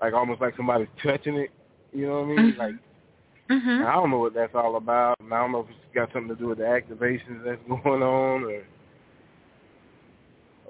like 0.00 0.14
almost 0.14 0.40
like 0.40 0.56
somebody's 0.56 0.88
touching 1.02 1.36
it. 1.36 1.50
You 1.92 2.06
know 2.06 2.20
what 2.20 2.24
I 2.24 2.28
mean? 2.28 2.38
Mm-hmm. 2.52 2.60
Like 2.60 2.74
Mhm. 3.50 3.84
I 3.84 3.94
don't 3.94 4.10
know 4.10 4.20
what 4.20 4.34
that's 4.34 4.54
all 4.54 4.76
about, 4.76 5.16
and 5.18 5.34
I 5.34 5.40
don't 5.40 5.50
know 5.50 5.60
if 5.60 5.70
it's 5.70 5.94
got 5.94 6.12
something 6.12 6.34
to 6.34 6.40
do 6.40 6.48
with 6.48 6.58
the 6.58 6.64
activations 6.64 7.44
that's 7.44 7.60
going 7.68 8.02
on, 8.02 8.44
or 8.44 8.62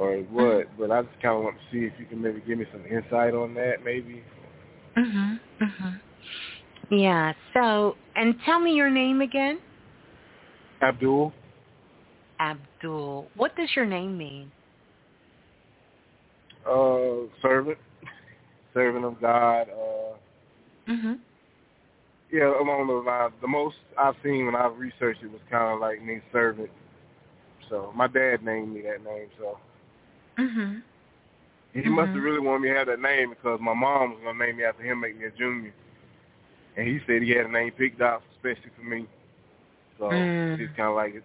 or 0.00 0.16
what. 0.30 0.66
But 0.78 0.90
I 0.90 1.02
just 1.02 1.20
kind 1.20 1.36
of 1.36 1.44
want 1.44 1.56
to 1.56 1.62
see 1.70 1.84
if 1.84 1.92
you 1.98 2.06
can 2.06 2.20
maybe 2.22 2.42
give 2.46 2.58
me 2.58 2.64
some 2.72 2.84
insight 2.86 3.34
on 3.34 3.54
that, 3.54 3.84
maybe. 3.84 4.24
Mhm. 4.96 5.38
Mhm. 5.60 6.00
Yeah. 6.90 7.34
So, 7.54 7.96
and 8.16 8.40
tell 8.44 8.58
me 8.58 8.74
your 8.74 8.90
name 8.90 9.20
again. 9.20 9.60
Abdul. 10.82 11.32
Abdul. 12.40 13.30
What 13.34 13.54
does 13.56 13.76
your 13.76 13.86
name 13.86 14.16
mean? 14.16 14.50
uh, 16.66 17.26
servant, 17.40 17.78
servant 18.74 19.04
of 19.04 19.18
God. 19.20 19.68
Uh, 19.70 20.16
Mhm. 20.86 21.18
yeah, 22.30 22.60
along 22.60 22.86
those 22.86 23.04
lines. 23.06 23.32
The 23.40 23.48
most 23.48 23.78
I've 23.96 24.16
seen 24.22 24.44
when 24.44 24.54
I've 24.54 24.78
researched 24.78 25.22
it 25.22 25.32
was 25.32 25.40
kind 25.48 25.72
of 25.72 25.80
like 25.80 26.02
mean 26.02 26.22
servant. 26.30 26.70
So 27.68 27.92
my 27.94 28.08
dad 28.08 28.42
named 28.44 28.74
me 28.74 28.82
that 28.82 29.02
name. 29.02 29.30
So 29.38 29.58
Mhm. 30.40 30.82
he 31.72 31.88
must 31.88 32.08
have 32.12 32.22
Mhm. 32.22 32.24
really 32.24 32.40
wanted 32.40 32.60
me 32.62 32.68
to 32.70 32.74
have 32.74 32.86
that 32.88 33.00
name 33.00 33.30
because 33.30 33.60
my 33.60 33.74
mom 33.74 34.14
was 34.14 34.20
gonna 34.24 34.38
name 34.44 34.56
me 34.56 34.64
after 34.64 34.82
him, 34.82 35.00
make 35.00 35.16
me 35.18 35.26
a 35.26 35.30
junior. 35.30 35.72
And 36.76 36.86
he 36.88 37.00
said 37.06 37.22
he 37.22 37.30
had 37.30 37.46
a 37.46 37.50
name 37.52 37.72
picked 37.72 38.00
out 38.00 38.22
especially 38.36 38.70
for 38.76 38.82
me. 38.82 39.06
So 39.98 40.10
Mm. 40.10 40.58
it's 40.60 40.72
kind 40.76 40.88
of 40.88 40.96
like 40.96 41.14
it. 41.14 41.24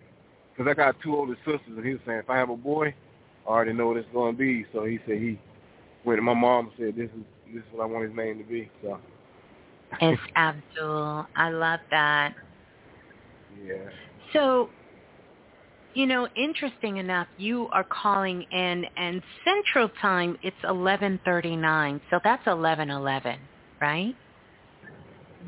Because 0.52 0.70
I 0.70 0.74
got 0.74 1.00
two 1.02 1.16
older 1.16 1.36
sisters, 1.46 1.62
and 1.68 1.86
he 1.86 1.94
was 1.94 2.02
saying 2.06 2.20
if 2.20 2.30
I 2.30 2.38
have 2.38 2.50
a 2.50 2.58
boy, 2.58 2.94
I 3.46 3.50
already 3.50 3.74
know 3.74 3.88
what 3.88 3.98
it's 3.98 4.08
going 4.14 4.34
to 4.34 4.38
be. 4.38 4.66
So 4.74 4.86
he 4.86 5.00
said 5.06 5.18
he 5.18 5.40
went 6.04 6.18
to 6.18 6.22
my 6.22 6.34
mom 6.34 6.68
and 6.68 6.74
said 6.78 6.96
this 6.96 7.10
is 7.12 7.26
this 7.54 7.64
is 7.64 7.72
what 7.74 7.84
I 7.84 7.86
want 7.88 8.08
his 8.08 8.16
name 8.16 8.38
to 8.40 8.44
be. 8.44 8.70
So 8.82 9.00
It's 10.02 10.22
Abdul. 10.36 11.28
I 11.36 11.50
love 11.50 11.80
that. 11.92 12.34
yeah. 13.66 13.76
So, 14.34 14.70
you 15.96 16.06
know, 16.06 16.28
interesting 16.36 16.98
enough, 16.98 17.28
you 17.38 17.68
are 17.72 17.86
calling 17.86 18.44
in, 18.52 18.86
and 18.98 19.22
Central 19.44 19.90
Time 20.02 20.38
it's 20.44 20.56
eleven 20.68 21.20
thirty 21.26 21.56
nine, 21.56 22.02
so 22.10 22.20
that's 22.24 22.46
eleven 22.48 22.90
eleven, 22.90 23.40
right? 23.82 24.14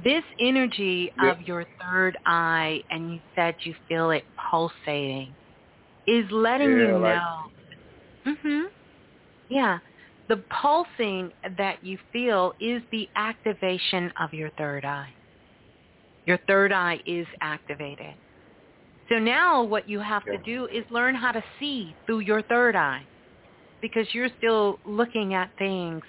This 0.04 0.24
energy 0.40 1.12
Yep. 1.22 1.40
of 1.40 1.48
your 1.48 1.66
third 1.82 2.18
eye, 2.26 2.82
and 2.90 3.14
you 3.14 3.20
said 3.36 3.56
you 3.64 3.76
feel 3.88 4.12
it 4.12 4.26
pulsating, 4.50 5.36
is 6.06 6.30
letting 6.32 6.70
Yeah, 6.72 6.88
you 6.88 6.98
like- 6.98 7.16
know. 7.16 7.52
Mhm. 8.26 8.72
Yeah. 9.50 9.80
The 10.28 10.38
pulsing 10.50 11.32
that 11.58 11.84
you 11.84 11.98
feel 12.12 12.54
is 12.60 12.84
the 12.92 13.10
activation 13.16 14.12
of 14.20 14.34
your 14.34 14.50
third 14.52 14.84
eye. 14.86 15.14
Your 16.26 16.38
third 16.48 16.74
eye 16.74 17.02
is 17.06 17.26
activated. 17.42 18.14
So 19.10 19.20
now 19.20 19.64
what 19.64 19.88
you 19.88 20.00
have 20.00 20.26
to 20.26 20.38
do 20.40 20.68
is 20.68 20.84
learn 20.90 21.16
how 21.16 21.32
to 21.32 21.44
see 21.60 21.96
through 22.06 22.20
your 22.20 22.42
third 22.44 22.76
eye 22.76 23.04
because 23.82 24.06
you're 24.14 24.30
still 24.38 24.80
looking 24.86 25.34
at 25.34 25.50
things 25.58 26.04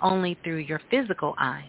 only 0.00 0.38
through 0.42 0.58
your 0.58 0.80
physical 0.90 1.34
eyes. 1.38 1.64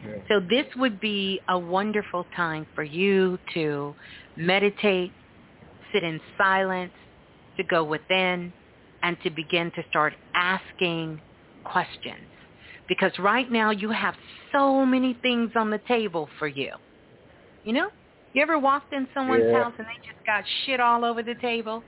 Okay. 0.00 0.22
So 0.28 0.40
this 0.40 0.66
would 0.76 1.00
be 1.00 1.40
a 1.48 1.58
wonderful 1.58 2.26
time 2.36 2.66
for 2.74 2.84
you 2.84 3.38
to 3.54 3.94
meditate, 4.36 5.12
sit 5.92 6.02
in 6.02 6.20
silence, 6.36 6.92
to 7.56 7.64
go 7.64 7.84
within, 7.84 8.52
and 9.02 9.16
to 9.22 9.30
begin 9.30 9.70
to 9.72 9.84
start 9.90 10.14
asking 10.34 11.20
questions. 11.64 12.28
Because 12.88 13.12
right 13.18 13.50
now 13.50 13.70
you 13.70 13.90
have 13.90 14.14
so 14.52 14.84
many 14.84 15.18
things 15.22 15.52
on 15.56 15.70
the 15.70 15.80
table 15.88 16.28
for 16.38 16.48
you. 16.48 16.72
You 17.64 17.72
know? 17.72 17.90
You 18.34 18.42
ever 18.42 18.58
walked 18.58 18.92
in 18.92 19.08
someone's 19.14 19.44
Yeah. 19.46 19.62
house 19.62 19.72
and 19.78 19.86
they 19.86 19.96
just 20.06 20.24
got 20.26 20.44
shit 20.66 20.80
all 20.80 21.04
over 21.04 21.22
the 21.22 21.36
table? 21.36 21.82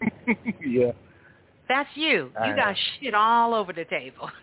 yeah. 0.64 0.92
That's 1.68 1.88
you. 1.94 2.30
You 2.34 2.52
I 2.52 2.56
got 2.56 2.76
shit 3.00 3.14
all 3.14 3.52
over 3.54 3.72
the 3.72 3.84
table. 3.84 4.30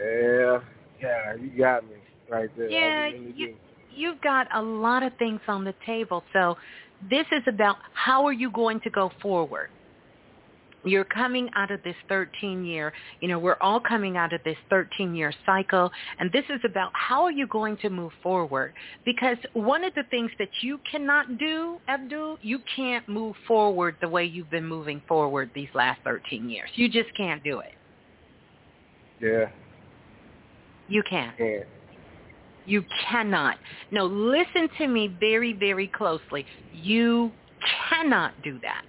Yeah. 0.00 0.60
Yeah. 1.00 1.34
You 1.34 1.50
got 1.58 1.84
me 1.84 1.96
right 2.28 2.50
there. 2.56 2.68
Yeah, 2.68 3.02
really 3.04 3.32
you- 3.36 3.46
do. 3.48 3.54
you've 3.94 4.20
got 4.22 4.48
a 4.54 4.60
lot 4.60 5.02
of 5.04 5.12
things 5.18 5.40
on 5.46 5.62
the 5.62 5.74
table. 5.86 6.24
So 6.32 6.56
this 7.08 7.26
is 7.30 7.42
about 7.46 7.76
how 7.92 8.24
are 8.26 8.32
you 8.32 8.50
going 8.50 8.80
to 8.80 8.90
go 8.90 9.12
forward? 9.22 9.68
You're 10.84 11.04
coming 11.04 11.48
out 11.54 11.70
of 11.70 11.82
this 11.82 11.94
13 12.08 12.64
year, 12.64 12.92
you 13.20 13.28
know, 13.28 13.38
we're 13.38 13.56
all 13.60 13.80
coming 13.80 14.16
out 14.16 14.32
of 14.32 14.42
this 14.44 14.56
13 14.70 15.14
year 15.14 15.32
cycle. 15.46 15.90
And 16.18 16.30
this 16.32 16.44
is 16.50 16.60
about 16.64 16.90
how 16.94 17.24
are 17.24 17.32
you 17.32 17.46
going 17.46 17.76
to 17.78 17.90
move 17.90 18.12
forward? 18.22 18.72
Because 19.04 19.36
one 19.54 19.84
of 19.84 19.94
the 19.94 20.04
things 20.10 20.30
that 20.38 20.50
you 20.60 20.78
cannot 20.90 21.38
do, 21.38 21.78
Abdul, 21.88 22.38
you 22.42 22.60
can't 22.76 23.08
move 23.08 23.36
forward 23.46 23.96
the 24.00 24.08
way 24.08 24.24
you've 24.24 24.50
been 24.50 24.66
moving 24.66 25.02
forward 25.08 25.50
these 25.54 25.68
last 25.74 26.00
13 26.04 26.48
years. 26.48 26.70
You 26.74 26.88
just 26.88 27.14
can't 27.16 27.42
do 27.42 27.60
it. 27.60 27.72
Yeah. 29.20 29.46
You 30.88 31.02
can't. 31.08 31.36
Can't. 31.38 31.66
You 32.66 32.84
cannot. 33.10 33.58
No, 33.90 34.06
listen 34.06 34.68
to 34.78 34.88
me 34.88 35.14
very, 35.20 35.52
very 35.52 35.86
closely. 35.88 36.46
You 36.72 37.30
cannot 37.90 38.32
do 38.42 38.58
that. 38.62 38.84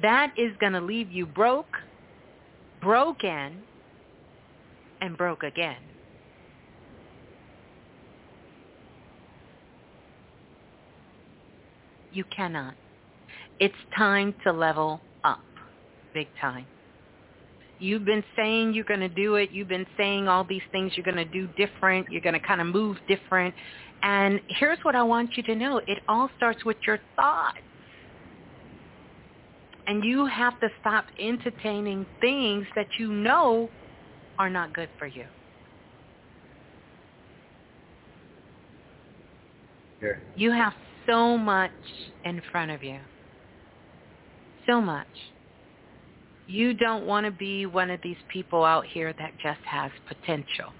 That 0.00 0.32
is 0.38 0.52
going 0.58 0.72
to 0.72 0.80
leave 0.80 1.10
you 1.10 1.26
broke, 1.26 1.76
broken, 2.80 3.62
and 5.00 5.16
broke 5.16 5.42
again. 5.42 5.76
You 12.12 12.24
cannot. 12.24 12.74
It's 13.58 13.74
time 13.96 14.34
to 14.44 14.52
level 14.52 15.00
up 15.24 15.40
big 16.14 16.28
time. 16.40 16.66
You've 17.78 18.04
been 18.04 18.22
saying 18.36 18.74
you're 18.74 18.84
going 18.84 19.00
to 19.00 19.08
do 19.08 19.36
it. 19.36 19.50
You've 19.50 19.68
been 19.68 19.86
saying 19.96 20.28
all 20.28 20.44
these 20.44 20.62
things 20.70 20.92
you're 20.94 21.04
going 21.04 21.16
to 21.16 21.24
do 21.24 21.48
different. 21.56 22.06
You're 22.10 22.20
going 22.20 22.38
to 22.38 22.46
kind 22.46 22.60
of 22.60 22.68
move 22.68 22.96
different. 23.08 23.54
And 24.02 24.40
here's 24.48 24.78
what 24.82 24.94
I 24.94 25.02
want 25.02 25.36
you 25.36 25.42
to 25.44 25.54
know. 25.56 25.78
It 25.78 25.98
all 26.08 26.30
starts 26.36 26.64
with 26.64 26.76
your 26.86 27.00
thoughts. 27.16 27.58
And 29.92 30.02
you 30.06 30.24
have 30.24 30.58
to 30.60 30.70
stop 30.80 31.04
entertaining 31.18 32.06
things 32.18 32.66
that 32.74 32.86
you 32.98 33.12
know 33.12 33.68
are 34.38 34.48
not 34.48 34.72
good 34.72 34.88
for 34.98 35.06
you. 35.06 35.26
You 40.34 40.50
have 40.50 40.72
so 41.06 41.36
much 41.36 41.70
in 42.24 42.40
front 42.50 42.70
of 42.70 42.82
you. 42.82 43.00
So 44.66 44.80
much. 44.80 45.06
You 46.46 46.72
don't 46.72 47.04
want 47.04 47.26
to 47.26 47.30
be 47.30 47.66
one 47.66 47.90
of 47.90 48.00
these 48.02 48.16
people 48.32 48.64
out 48.64 48.86
here 48.86 49.12
that 49.18 49.32
just 49.42 49.60
has 49.66 49.90
potential. 50.08 50.72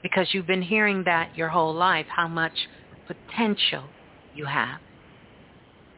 Because 0.00 0.28
you've 0.30 0.46
been 0.46 0.62
hearing 0.62 1.02
that 1.06 1.36
your 1.36 1.48
whole 1.48 1.74
life, 1.74 2.06
how 2.08 2.28
much 2.28 2.68
potential 3.08 3.82
you 4.32 4.44
have. 4.44 4.78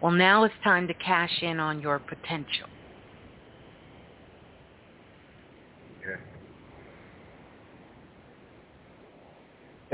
Well, 0.01 0.13
now 0.13 0.45
it's 0.45 0.55
time 0.63 0.87
to 0.89 0.95
cash 0.95 1.43
in 1.43 1.59
on 1.59 1.81
your 1.81 1.99
potential. 1.99 2.69
Yeah. 6.07 6.17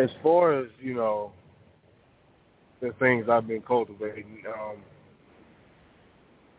As 0.03 0.11
far 0.23 0.59
as, 0.59 0.69
you 0.81 0.95
know, 0.95 1.33
the 2.81 2.93
things 2.99 3.27
I've 3.31 3.47
been 3.47 3.63
cultivating, 3.63 4.43
um, 4.49 4.77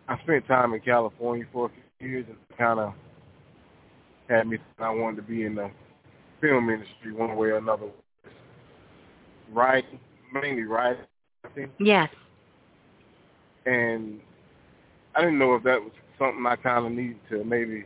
I 0.07 0.17
spent 0.23 0.47
time 0.47 0.73
in 0.73 0.79
California 0.79 1.45
for 1.51 1.67
a 1.67 1.71
few 1.99 2.09
years 2.09 2.25
and 2.27 2.57
kind 2.57 2.79
of 2.79 2.93
had 4.29 4.47
me 4.47 4.57
I 4.79 4.89
wanted 4.89 5.17
to 5.17 5.21
be 5.23 5.43
in 5.43 5.55
the 5.55 5.69
film 6.41 6.69
industry 6.69 7.11
one 7.13 7.35
way 7.35 7.49
or 7.49 7.57
another. 7.57 7.87
Writing, 9.51 9.99
mainly 10.33 10.63
writing, 10.63 11.05
Yes. 11.77 12.09
And 13.65 14.19
I 15.15 15.21
didn't 15.21 15.39
know 15.39 15.55
if 15.55 15.63
that 15.63 15.81
was 15.81 15.91
something 16.19 16.45
I 16.45 16.55
kind 16.55 16.85
of 16.85 16.91
needed 16.91 17.19
to 17.29 17.43
maybe 17.43 17.85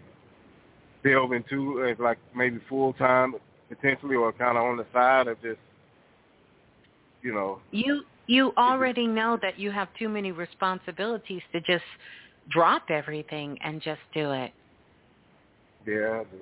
delve 1.03 1.33
into, 1.33 1.85
as 1.85 1.97
like 1.99 2.17
maybe 2.35 2.59
full 2.69 2.93
time 2.93 3.35
potentially, 3.69 4.15
or 4.15 4.31
kind 4.31 4.57
of 4.57 4.63
on 4.63 4.77
the 4.77 4.85
side 4.93 5.27
of 5.27 5.41
just, 5.41 5.59
you 7.21 7.33
know, 7.33 7.59
You 7.71 8.03
you 8.27 8.53
already 8.57 9.07
know 9.07 9.37
that 9.41 9.57
you 9.57 9.71
have 9.71 9.87
too 9.97 10.09
many 10.09 10.31
responsibilities 10.31 11.41
to 11.53 11.61
just 11.61 11.83
drop 12.49 12.83
everything 12.89 13.57
and 13.63 13.81
just 13.81 14.01
do 14.13 14.31
it. 14.31 14.51
yeah, 15.85 16.21
I 16.21 16.23
do. 16.23 16.37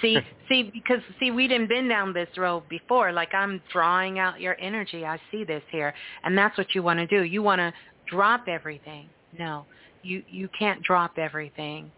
See, 0.00 0.18
see, 0.48 0.70
because 0.72 1.02
see, 1.18 1.30
we 1.30 1.48
didn't 1.48 1.68
been 1.68 1.88
down 1.88 2.12
this 2.12 2.28
road 2.36 2.64
before. 2.68 3.12
Like 3.12 3.34
I'm 3.34 3.60
drawing 3.72 4.18
out 4.18 4.40
your 4.40 4.56
energy. 4.60 5.04
I 5.04 5.18
see 5.30 5.44
this 5.44 5.62
here, 5.70 5.94
and 6.24 6.36
that's 6.36 6.56
what 6.56 6.74
you 6.74 6.82
want 6.82 6.98
to 6.98 7.06
do. 7.06 7.22
You 7.24 7.42
want 7.42 7.60
to 7.60 7.72
drop 8.06 8.48
everything. 8.48 9.08
No, 9.38 9.66
you 10.02 10.22
you 10.28 10.48
can't 10.58 10.82
drop 10.82 11.18
everything 11.18 11.90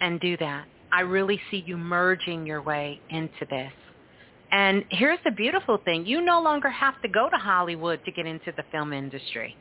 and 0.00 0.20
do 0.20 0.36
that. 0.38 0.66
I 0.92 1.00
really 1.00 1.40
see 1.50 1.62
you 1.66 1.76
merging 1.76 2.46
your 2.46 2.62
way 2.62 3.00
into 3.10 3.44
this. 3.50 3.72
And 4.50 4.84
here's 4.90 5.18
the 5.24 5.30
beautiful 5.30 5.78
thing. 5.84 6.06
You 6.06 6.22
no 6.22 6.40
longer 6.40 6.70
have 6.70 7.00
to 7.02 7.08
go 7.08 7.28
to 7.28 7.36
Hollywood 7.36 8.02
to 8.06 8.12
get 8.12 8.24
into 8.24 8.52
the 8.56 8.62
film 8.72 8.94
industry. 8.94 9.54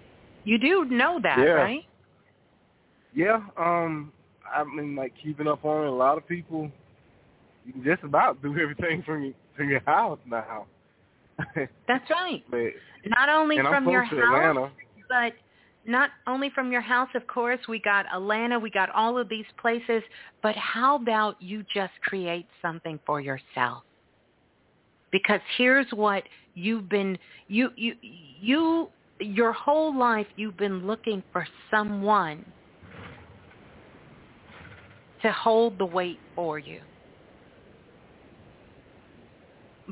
You 0.46 0.58
do 0.58 0.86
know 0.86 1.20
that, 1.22 1.40
yeah. 1.40 1.46
right? 1.46 1.84
Yeah, 3.14 3.42
um 3.58 4.12
I 4.56 4.64
mean 4.64 4.96
like 4.96 5.14
keeping 5.22 5.48
up 5.48 5.66
on 5.66 5.86
it, 5.86 5.90
a 5.90 5.92
lot 5.92 6.18
of 6.18 6.28
people 6.28 6.72
you 7.66 7.74
can 7.74 7.84
just 7.84 8.04
about 8.04 8.42
do 8.42 8.58
everything 8.58 9.04
from 9.04 9.24
your 9.24 9.34
from 9.56 9.70
your 9.70 9.82
house 9.86 10.20
now. 10.26 10.66
That's 11.88 12.10
right. 12.10 12.44
but, 12.50 12.60
Not 13.06 13.30
only 13.30 13.58
from 13.58 13.90
your 13.90 14.04
house, 14.04 14.20
Atlanta. 14.20 14.72
but 15.10 15.34
not 15.88 16.10
only 16.28 16.52
from 16.54 16.72
your 16.72 16.82
house, 16.82 17.10
of 17.16 17.26
course, 17.28 17.60
we 17.70 17.80
got 17.80 18.06
Atlanta, 18.14 18.60
we 18.60 18.70
got 18.70 18.90
all 18.90 19.18
of 19.18 19.30
these 19.30 19.46
places, 19.60 20.04
but 20.44 20.56
how 20.56 20.98
about 20.98 21.42
you 21.42 21.64
just 21.74 21.94
create 22.04 22.46
something 22.62 23.00
for 23.06 23.22
yourself? 23.22 23.84
Because 25.12 25.40
here's 25.58 25.88
what 25.92 26.24
you've 26.54 26.90
been 26.90 27.18
you 27.48 27.70
you 27.78 27.94
you 28.02 28.90
your 29.22 29.54
whole 29.54 29.98
life 29.98 30.28
you've 30.36 30.58
been 30.58 30.86
looking 30.86 31.24
for 31.32 31.48
someone 31.72 32.46
to 35.22 35.32
hold 35.32 35.80
the 35.80 35.86
weight 35.86 36.20
for 36.36 36.60
you. 36.60 36.82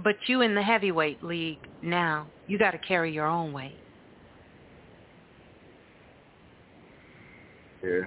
But 0.04 0.16
you 0.28 0.42
in 0.42 0.54
the 0.54 0.62
heavyweight 0.62 1.24
league 1.24 1.60
now, 1.82 2.28
you 2.48 2.60
got 2.60 2.72
to 2.72 2.78
carry 2.80 3.14
your 3.14 3.26
own 3.26 3.54
weight. 3.54 3.85
Yeah. 7.86 8.06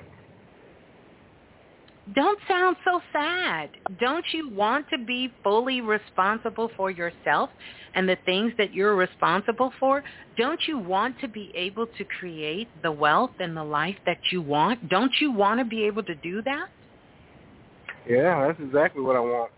Don't 2.14 2.38
sound 2.48 2.76
so 2.84 3.00
sad. 3.12 3.70
Don't 4.00 4.24
you 4.32 4.48
want 4.50 4.86
to 4.90 4.98
be 4.98 5.30
fully 5.42 5.82
responsible 5.82 6.70
for 6.76 6.90
yourself 6.90 7.50
and 7.94 8.08
the 8.08 8.16
things 8.24 8.52
that 8.56 8.72
you're 8.72 8.96
responsible 8.96 9.72
for? 9.78 10.02
Don't 10.38 10.60
you 10.66 10.78
want 10.78 11.20
to 11.20 11.28
be 11.28 11.52
able 11.54 11.86
to 11.86 12.04
create 12.18 12.68
the 12.82 12.90
wealth 12.90 13.32
and 13.40 13.54
the 13.54 13.64
life 13.64 13.96
that 14.06 14.18
you 14.32 14.40
want? 14.40 14.88
Don't 14.88 15.12
you 15.20 15.30
want 15.32 15.60
to 15.60 15.66
be 15.66 15.84
able 15.84 16.02
to 16.04 16.14
do 16.14 16.40
that? 16.42 16.68
Yeah, 18.08 18.46
that's 18.46 18.60
exactly 18.60 19.02
what 19.02 19.16
I 19.16 19.20
want. 19.20 19.50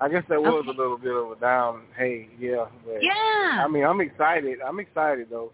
I 0.00 0.08
guess 0.08 0.24
that 0.28 0.40
was 0.40 0.54
Okay. 0.54 0.68
a 0.68 0.72
little 0.72 0.98
bit 0.98 1.14
of 1.14 1.32
a 1.32 1.36
down. 1.40 1.82
Hey, 1.96 2.28
yeah, 2.38 2.66
but 2.84 3.02
Yeah. 3.02 3.64
I 3.64 3.68
mean, 3.68 3.84
I'm 3.84 4.00
excited. 4.00 4.60
I'm 4.60 4.78
excited 4.78 5.28
though. 5.30 5.52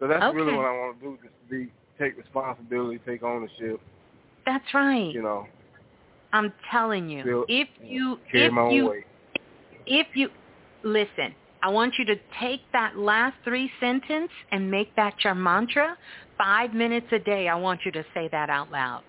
So 0.00 0.06
that's 0.08 0.34
really 0.34 0.54
what 0.54 0.64
I 0.64 0.72
want 0.72 1.00
to 1.00 1.04
do: 1.04 1.18
just 1.22 1.50
be 1.50 1.72
take 1.98 2.16
responsibility, 2.16 3.00
take 3.06 3.22
ownership. 3.22 3.80
That's 4.46 4.64
right. 4.72 5.12
You 5.12 5.22
know, 5.22 5.46
I'm 6.32 6.52
telling 6.70 7.08
you. 7.08 7.44
If 7.48 7.68
you 7.82 8.18
if 8.32 8.52
you 8.72 8.88
weight. 8.88 9.04
if 9.86 10.06
you 10.14 10.28
listen, 10.82 11.34
I 11.62 11.68
want 11.70 11.94
you 11.98 12.04
to 12.06 12.16
take 12.40 12.60
that 12.72 12.96
last 12.96 13.36
three 13.44 13.70
sentence 13.80 14.30
and 14.52 14.70
make 14.70 14.94
that 14.96 15.14
your 15.24 15.34
mantra. 15.34 15.96
Five 16.36 16.72
minutes 16.72 17.06
a 17.10 17.18
day, 17.18 17.48
I 17.48 17.56
want 17.56 17.80
you 17.84 17.92
to 17.92 18.04
say 18.14 18.28
that 18.30 18.48
out 18.48 18.70
loud. 18.70 19.02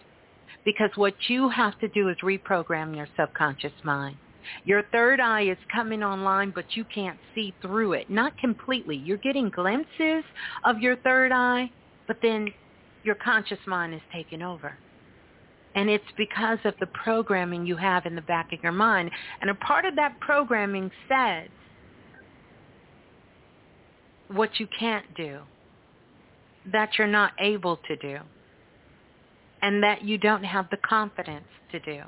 Because 0.66 0.90
what 0.96 1.14
you 1.28 1.50
have 1.50 1.80
to 1.80 1.88
do 1.90 2.10
is 2.10 2.18
reprogram 2.24 2.96
your 2.96 3.08
subconscious 3.18 3.72
mind. 3.84 4.18
Your 4.66 4.84
third 4.92 5.20
eye 5.20 5.44
is 5.44 5.58
coming 5.72 6.04
online, 6.04 6.52
but 6.54 6.66
you 6.76 6.84
can't 6.84 7.20
see 7.36 7.54
through 7.62 7.94
it. 7.94 8.10
Not 8.10 8.38
completely. 8.40 8.96
You're 8.96 9.18
getting 9.18 9.50
glimpses 9.50 10.24
of 10.66 10.80
your 10.80 10.96
third 10.98 11.32
eye, 11.32 11.72
but 12.08 12.18
then 12.22 12.52
your 13.04 13.16
conscious 13.16 13.60
mind 13.66 13.94
is 13.94 14.02
taking 14.14 14.42
over. 14.42 14.78
And 15.76 15.90
it's 15.90 16.04
because 16.18 16.60
of 16.66 16.74
the 16.80 16.88
programming 16.88 17.66
you 17.66 17.76
have 17.76 18.06
in 18.06 18.16
the 18.16 18.22
back 18.22 18.52
of 18.52 18.62
your 18.64 18.72
mind. 18.72 19.12
And 19.42 19.50
a 19.50 19.56
part 19.56 19.86
of 19.86 19.96
that 19.96 20.20
programming 20.20 20.92
says 21.08 21.50
what 24.30 24.60
you 24.60 24.68
can't 24.78 25.06
do, 25.16 25.40
that 26.72 26.98
you're 26.98 27.08
not 27.08 27.34
able 27.40 27.78
to 27.88 27.96
do, 27.98 28.18
and 29.62 29.84
that 29.84 30.04
you 30.04 30.18
don't 30.18 30.44
have 30.44 30.70
the 30.70 30.78
confidence 30.78 31.48
to 31.72 31.80
do. 31.80 32.02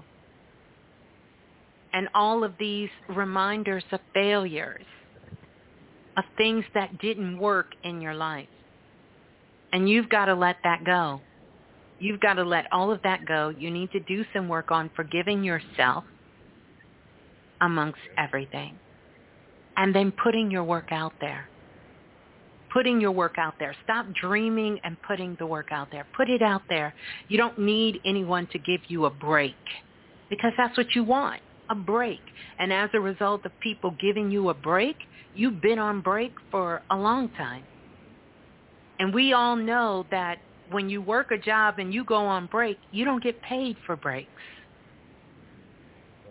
And 1.94 2.08
all 2.14 2.44
of 2.44 2.54
these 2.60 2.90
reminders 3.10 3.84
of 3.92 4.00
failures, 4.14 4.86
of 6.18 6.24
things 6.38 6.64
that 6.74 7.00
didn't 7.00 7.38
work 7.38 7.74
in 7.84 8.02
your 8.02 8.14
life. 8.14 8.48
And 9.72 9.89
you've 9.89 10.10
got 10.10 10.26
to 10.26 10.35
let 10.35 10.57
that 10.64 10.84
go. 10.84 11.22
You've 11.99 12.19
got 12.19 12.34
to 12.34 12.43
let 12.43 12.65
all 12.72 12.91
of 12.91 13.02
that 13.03 13.26
go. 13.26 13.49
You 13.49 13.69
need 13.69 13.91
to 13.91 13.99
do 13.99 14.26
some 14.34 14.48
work 14.48 14.72
on 14.72 14.89
forgiving 14.95 15.43
yourself 15.43 16.03
amongst 17.61 17.99
everything. 18.18 18.76
And 19.77 19.95
then 19.95 20.11
putting 20.11 20.52
your 20.52 20.64
work 20.64 20.89
out 20.91 21.14
there. 21.22 21.48
Putting 22.73 22.99
your 22.99 23.11
work 23.11 23.35
out 23.38 23.56
there. 23.60 23.76
Stop 23.84 24.07
dreaming 24.19 24.80
and 24.84 24.98
putting 25.03 25.35
the 25.39 25.45
work 25.45 25.68
out 25.72 25.89
there. 25.91 26.06
Put 26.18 26.30
it 26.30 26.41
out 26.41 26.64
there. 26.69 26.93
You 27.27 27.38
don't 27.38 27.60
need 27.60 27.99
anyone 28.06 28.48
to 28.52 28.60
give 28.60 28.81
you 28.88 29.06
a 29.06 29.10
break 29.10 29.56
because 30.31 30.53
that's 30.57 30.76
what 30.77 30.95
you 30.95 31.03
want, 31.03 31.41
a 31.69 31.76
break. 31.76 32.22
And 32.57 32.73
as 32.73 32.89
a 32.93 32.99
result 32.99 33.45
of 33.45 33.52
people 33.60 33.93
giving 34.02 34.31
you 34.31 34.49
a 34.49 34.53
break, 34.53 34.95
you've 35.35 35.61
been 35.61 35.77
on 35.77 36.02
break 36.02 36.34
for 36.49 36.81
a 36.89 36.95
long 36.95 37.30
time. 37.30 37.64
And 39.02 39.11
we 39.15 39.34
all 39.34 39.56
know 39.56 40.06
that 40.11 40.38
when 40.69 40.88
you 40.88 41.02
work 41.02 41.32
a 41.32 41.38
job 41.38 41.80
and 41.80 41.91
you 41.91 42.06
go 42.06 42.18
on 42.18 42.45
break, 42.45 42.78
you 42.91 43.03
don't 43.03 43.23
get 43.23 43.41
paid 43.41 43.76
for 43.84 43.95
breaks. 43.95 44.30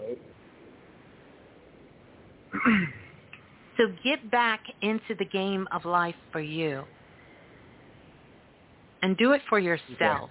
Right. 0.00 0.18
So 3.76 3.88
get 4.04 4.30
back 4.30 4.60
into 4.82 5.16
the 5.18 5.24
game 5.24 5.66
of 5.72 5.84
life 5.84 6.14
for 6.30 6.40
you. 6.40 6.84
And 9.02 9.16
do 9.16 9.32
it 9.32 9.40
for 9.48 9.58
yourself. 9.58 10.30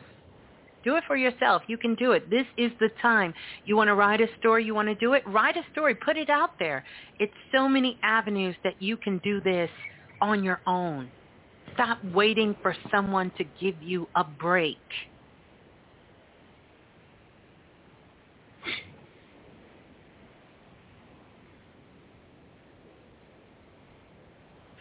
Do 0.85 0.95
it 0.95 1.03
for 1.07 1.17
yourself. 1.17 1.63
You 1.67 1.77
can 1.77 1.93
do 1.95 2.13
it. 2.13 2.29
This 2.29 2.45
is 2.57 2.71
the 2.79 2.87
time. 3.01 3.33
You 3.65 3.75
want 3.75 3.89
to 3.89 3.95
write 3.95 4.21
a 4.21 4.27
story, 4.39 4.63
you 4.63 4.73
want 4.73 4.87
to 4.87 4.95
do 4.95 5.11
it, 5.11 5.23
write 5.27 5.57
a 5.57 5.63
story, 5.73 5.93
put 5.93 6.15
it 6.15 6.29
out 6.29 6.51
there. 6.57 6.85
It's 7.19 7.33
so 7.53 7.67
many 7.67 7.99
avenues 8.01 8.55
that 8.63 8.81
you 8.81 8.95
can 8.95 9.17
do 9.25 9.41
this 9.41 9.69
on 10.21 10.41
your 10.41 10.61
own. 10.65 11.09
Stop 11.79 12.03
waiting 12.13 12.57
for 12.61 12.75
someone 12.91 13.31
to 13.37 13.45
give 13.45 13.81
you 13.81 14.09
a 14.13 14.25
break. 14.25 14.75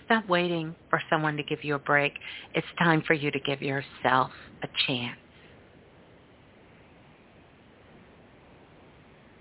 Stop 0.07 0.29
waiting 0.29 0.75
for 0.91 1.01
someone 1.09 1.37
to 1.37 1.45
give 1.45 1.63
you 1.63 1.77
a 1.77 1.79
break. 1.79 2.15
It's 2.55 2.67
time 2.81 3.05
for 3.07 3.15
you 3.15 3.31
to 3.31 3.39
give 3.39 3.63
yourself 3.63 4.33
a 4.65 4.69
chance. 4.89 5.21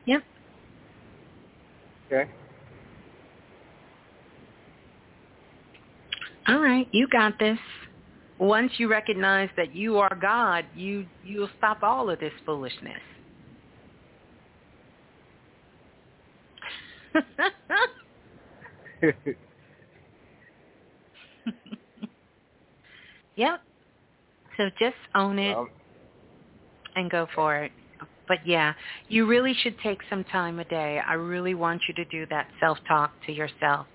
Yep. 0.05 0.21
Okay. 2.11 2.29
All 6.47 6.59
right, 6.59 6.87
you 6.91 7.07
got 7.09 7.37
this. 7.39 7.59
Once 8.39 8.71
you 8.77 8.87
recognize 8.87 9.49
that 9.57 9.75
you 9.75 9.97
are 9.97 10.15
God, 10.21 10.65
you 10.75 11.05
you'll 11.23 11.49
stop 11.57 11.83
all 11.83 12.09
of 12.09 12.19
this 12.19 12.31
foolishness. 12.45 13.01
yep. 23.35 23.61
So 24.57 24.69
just 24.79 24.95
own 25.15 25.39
it 25.39 25.55
Um, 25.55 25.69
and 26.95 27.09
go 27.11 27.27
for 27.35 27.57
it. 27.57 27.71
But 28.27 28.39
yeah, 28.45 28.73
you 29.07 29.25
really 29.25 29.53
should 29.53 29.79
take 29.79 29.99
some 30.09 30.23
time 30.25 30.59
a 30.59 30.65
day. 30.65 30.99
I 31.05 31.13
really 31.13 31.53
want 31.55 31.81
you 31.87 31.93
to 31.95 32.05
do 32.05 32.25
that 32.29 32.47
self-talk 32.59 33.11
to 33.25 33.31
yourself 33.31 33.87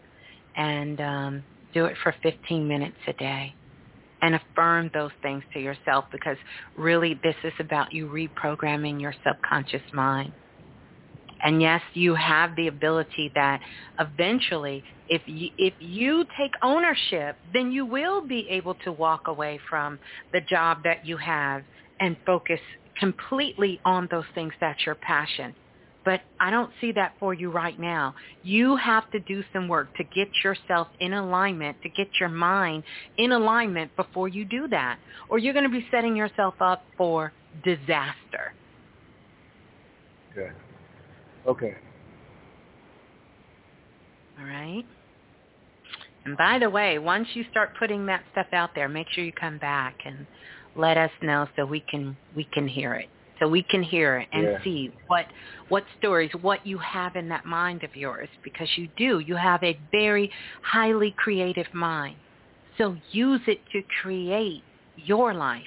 and 0.56 1.00
um, 1.00 1.44
do 1.72 1.86
it 1.86 1.96
for 2.02 2.14
15 2.22 2.66
minutes 2.66 2.96
a 3.06 3.12
day 3.14 3.54
and 4.22 4.36
affirm 4.36 4.90
those 4.94 5.10
things 5.20 5.42
to 5.52 5.60
yourself 5.60 6.04
because 6.12 6.36
really 6.76 7.18
this 7.22 7.34
is 7.44 7.52
about 7.58 7.92
you 7.92 8.06
reprogramming 8.08 9.00
your 9.00 9.14
subconscious 9.26 9.82
mind. 9.92 10.32
And 11.42 11.60
yes, 11.60 11.82
you 11.94 12.14
have 12.14 12.54
the 12.54 12.68
ability 12.68 13.32
that 13.34 13.60
eventually 13.98 14.84
if 15.08 15.22
you, 15.26 15.48
if 15.58 15.74
you 15.80 16.24
take 16.38 16.52
ownership, 16.62 17.36
then 17.52 17.72
you 17.72 17.84
will 17.84 18.26
be 18.26 18.46
able 18.48 18.74
to 18.76 18.92
walk 18.92 19.26
away 19.26 19.58
from 19.68 19.98
the 20.32 20.40
job 20.40 20.78
that 20.84 21.04
you 21.04 21.16
have 21.16 21.64
and 22.00 22.16
focus 22.24 22.60
completely 22.98 23.80
on 23.84 24.08
those 24.10 24.24
things 24.34 24.52
that's 24.60 24.86
your 24.86 24.94
passion. 24.94 25.54
But 26.04 26.20
I 26.40 26.50
don't 26.50 26.70
see 26.80 26.92
that 26.92 27.14
for 27.20 27.32
you 27.32 27.50
right 27.50 27.78
now. 27.78 28.14
You 28.42 28.76
have 28.76 29.10
to 29.12 29.20
do 29.20 29.44
some 29.52 29.68
work 29.68 29.94
to 29.96 30.04
get 30.04 30.28
yourself 30.42 30.88
in 31.00 31.12
alignment, 31.12 31.76
to 31.82 31.88
get 31.88 32.08
your 32.18 32.28
mind 32.28 32.82
in 33.18 33.32
alignment 33.32 33.94
before 33.96 34.28
you 34.28 34.44
do 34.44 34.66
that. 34.68 34.98
Or 35.28 35.38
you're 35.38 35.52
going 35.52 35.70
to 35.70 35.70
be 35.70 35.86
setting 35.90 36.16
yourself 36.16 36.54
up 36.60 36.84
for 36.96 37.32
disaster. 37.64 38.54
Okay. 40.32 40.50
Okay. 41.46 41.74
All 44.38 44.44
right. 44.44 44.84
And 46.24 46.36
by 46.36 46.58
the 46.58 46.70
way, 46.70 46.98
once 46.98 47.28
you 47.34 47.44
start 47.50 47.70
putting 47.78 48.06
that 48.06 48.22
stuff 48.32 48.46
out 48.52 48.70
there, 48.74 48.88
make 48.88 49.08
sure 49.10 49.24
you 49.24 49.32
come 49.32 49.58
back 49.58 49.96
and 50.04 50.26
let 50.76 50.96
us 50.96 51.10
know 51.20 51.48
so 51.56 51.66
we 51.66 51.80
can 51.80 52.16
we 52.34 52.44
can 52.44 52.68
hear 52.68 52.94
it. 52.94 53.08
So 53.42 53.48
we 53.48 53.64
can 53.64 53.82
hear 53.82 54.24
and 54.32 54.50
Yeah. 54.50 54.62
see 54.62 54.92
what 55.08 55.26
what 55.68 55.84
stories, 55.98 56.32
what 56.36 56.64
you 56.64 56.78
have 56.78 57.16
in 57.16 57.28
that 57.30 57.44
mind 57.44 57.82
of 57.82 57.96
yours 57.96 58.30
because 58.44 58.68
you 58.78 58.88
do. 58.96 59.18
You 59.18 59.34
have 59.34 59.64
a 59.64 59.80
very 59.90 60.32
highly 60.62 61.10
creative 61.18 61.66
mind. 61.74 62.20
So 62.78 62.96
use 63.10 63.42
it 63.48 63.66
to 63.72 63.82
create 64.00 64.64
your 64.94 65.34
life. 65.34 65.66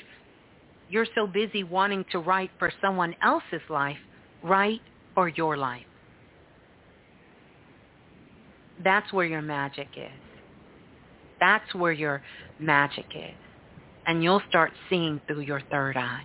You're 0.87 1.07
so 1.15 1.27
busy 1.27 1.63
wanting 1.65 2.05
to 2.11 2.19
write 2.19 2.51
for 2.59 2.71
someone 2.81 3.13
else's 3.21 3.63
life, 3.69 3.99
write 4.41 4.81
for 5.13 5.27
your 5.29 5.57
life. 5.57 5.85
That's 8.83 9.11
where 9.11 9.25
your 9.25 9.41
magic 9.41 9.89
is. 9.97 10.21
That's 11.41 11.75
where 11.75 11.93
your 11.93 12.23
magic 12.59 13.07
is. 13.15 13.37
And 14.07 14.23
you'll 14.23 14.43
start 14.49 14.73
seeing 14.89 15.21
through 15.27 15.41
your 15.41 15.61
third 15.71 15.97
eye. 15.97 16.23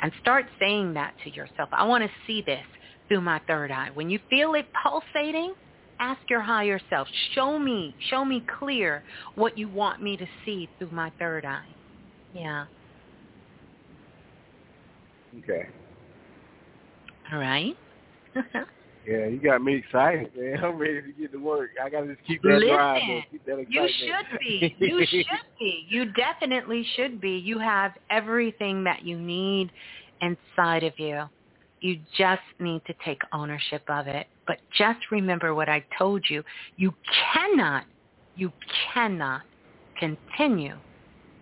And 0.00 0.12
start 0.20 0.46
saying 0.60 0.94
that 0.94 1.14
to 1.24 1.30
yourself. 1.30 1.68
I 1.72 1.84
want 1.84 2.04
to 2.04 2.10
see 2.26 2.42
this 2.46 2.64
through 3.08 3.22
my 3.22 3.40
third 3.46 3.70
eye. 3.70 3.90
When 3.94 4.10
you 4.10 4.18
feel 4.28 4.54
it 4.54 4.66
pulsating, 4.82 5.54
ask 6.00 6.20
your 6.28 6.40
higher 6.42 6.80
self, 6.90 7.08
show 7.34 7.58
me, 7.58 7.96
show 8.10 8.24
me 8.24 8.44
clear 8.58 9.04
what 9.34 9.56
you 9.56 9.68
want 9.68 10.02
me 10.02 10.16
to 10.16 10.26
see 10.44 10.68
through 10.78 10.90
my 10.90 11.12
third 11.18 11.44
eye. 11.44 11.74
Yeah. 12.32 12.66
Okay. 15.38 15.68
All 17.32 17.38
right. 17.38 17.74
Yeah, 19.06 19.26
you 19.26 19.38
got 19.38 19.62
me 19.62 19.74
excited, 19.74 20.30
man. 20.34 20.58
I'm 20.64 20.78
ready 20.78 21.02
to 21.02 21.12
get 21.12 21.32
to 21.32 21.38
work. 21.38 21.70
I 21.82 21.90
gotta 21.90 22.06
just 22.06 22.26
keep 22.26 22.42
that 22.42 22.58
Listen, 22.58 22.68
drive. 22.68 23.02
Keep 23.30 23.44
that 23.46 23.66
You 23.68 23.88
should 23.98 24.38
be. 24.40 24.76
You 24.80 25.06
should 25.06 25.24
be. 25.58 25.86
You 25.88 26.12
definitely 26.12 26.86
should 26.96 27.20
be. 27.20 27.32
You 27.32 27.58
have 27.58 27.92
everything 28.10 28.84
that 28.84 29.04
you 29.04 29.18
need 29.18 29.70
inside 30.20 30.84
of 30.84 30.94
you. 30.98 31.24
You 31.80 31.98
just 32.16 32.42
need 32.60 32.80
to 32.86 32.94
take 33.04 33.20
ownership 33.34 33.82
of 33.88 34.06
it. 34.06 34.26
But 34.46 34.58
just 34.76 35.00
remember 35.10 35.54
what 35.54 35.68
I 35.68 35.84
told 35.98 36.24
you. 36.30 36.42
You 36.78 36.94
cannot, 37.34 37.84
you 38.36 38.50
cannot 38.92 39.42
continue 39.98 40.76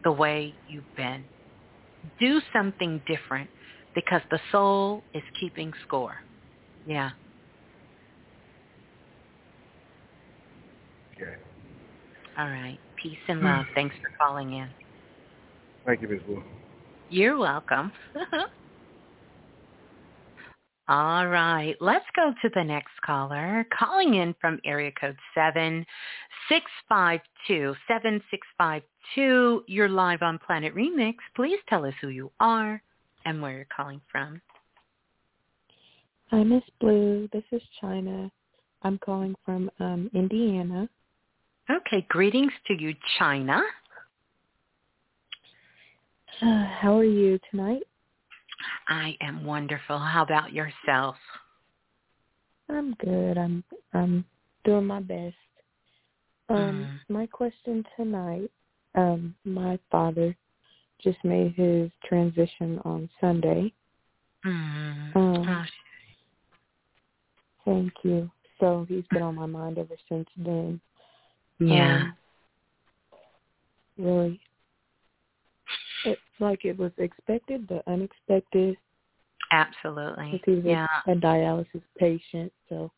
the 0.02 0.10
way 0.10 0.52
you've 0.68 0.82
been. 0.96 1.24
Do 2.18 2.40
something 2.52 3.00
different 3.06 3.48
because 3.94 4.22
the 4.32 4.40
soul 4.50 5.04
is 5.14 5.22
keeping 5.38 5.72
score. 5.86 6.16
Yeah. 6.86 7.10
Okay. 11.22 11.34
All 12.38 12.48
right. 12.48 12.78
Peace 13.02 13.18
and 13.28 13.42
love. 13.42 13.66
Thanks 13.74 13.94
for 13.96 14.10
calling 14.20 14.54
in. 14.54 14.68
Thank 15.84 16.00
you, 16.02 16.08
Ms. 16.08 16.20
Blue. 16.26 16.42
You're 17.10 17.36
welcome. 17.36 17.92
All 20.88 21.28
right. 21.28 21.76
Let's 21.80 22.06
go 22.16 22.34
to 22.42 22.50
the 22.54 22.64
next 22.64 22.92
caller. 23.04 23.64
Calling 23.78 24.14
in 24.14 24.34
from 24.40 24.58
area 24.64 24.90
code 24.98 25.16
7652 25.34 27.74
7652. 27.86 29.64
You're 29.68 29.88
live 29.88 30.22
on 30.22 30.38
Planet 30.38 30.74
Remix. 30.74 31.16
Please 31.36 31.60
tell 31.68 31.84
us 31.84 31.94
who 32.00 32.08
you 32.08 32.32
are 32.40 32.82
and 33.24 33.40
where 33.40 33.52
you're 33.52 33.66
calling 33.74 34.00
from. 34.10 34.42
Hi, 36.30 36.42
Miss 36.42 36.64
Blue. 36.80 37.28
This 37.32 37.44
is 37.52 37.62
China. 37.80 38.28
I'm 38.82 38.98
calling 38.98 39.36
from 39.44 39.70
um, 39.80 40.10
Indiana. 40.14 40.88
Okay. 41.72 42.04
Greetings 42.08 42.52
to 42.66 42.74
you, 42.80 42.94
China. 43.18 43.62
Uh, 46.42 46.64
how 46.80 46.98
are 46.98 47.04
you 47.04 47.38
tonight? 47.50 47.82
I 48.88 49.16
am 49.20 49.44
wonderful. 49.44 49.98
How 49.98 50.22
about 50.22 50.52
yourself? 50.52 51.16
I'm 52.68 52.94
good. 52.94 53.38
I'm 53.38 53.64
I'm 53.92 54.24
doing 54.64 54.86
my 54.86 55.00
best. 55.00 55.34
Um, 56.48 56.88
my 57.08 57.26
question 57.26 57.84
tonight. 57.96 58.50
Um, 58.94 59.34
my 59.44 59.78
father 59.90 60.36
just 61.02 61.18
made 61.24 61.54
his 61.54 61.90
transition 62.04 62.80
on 62.84 63.08
Sunday. 63.20 63.72
Mm. 64.44 65.16
Um, 65.16 65.48
Oh, 65.48 65.64
Thank 67.64 67.92
you. 68.02 68.30
So 68.60 68.84
he's 68.88 69.04
been 69.12 69.22
on 69.22 69.34
my 69.34 69.46
mind 69.46 69.78
ever 69.78 69.94
since 70.08 70.28
then. 70.36 70.80
Yeah. 71.68 71.96
Um, 71.96 72.16
really, 73.98 74.40
it's 76.04 76.20
like 76.40 76.64
it 76.64 76.78
was 76.78 76.92
expected, 76.98 77.66
but 77.66 77.82
unexpected. 77.86 78.76
Absolutely. 79.50 80.30
Because 80.32 80.44
he 80.46 80.54
was 80.54 80.64
Yeah. 80.64 80.86
a, 81.06 81.14
dialysis 81.14 81.82
patient, 81.98 82.52
so 82.68 82.90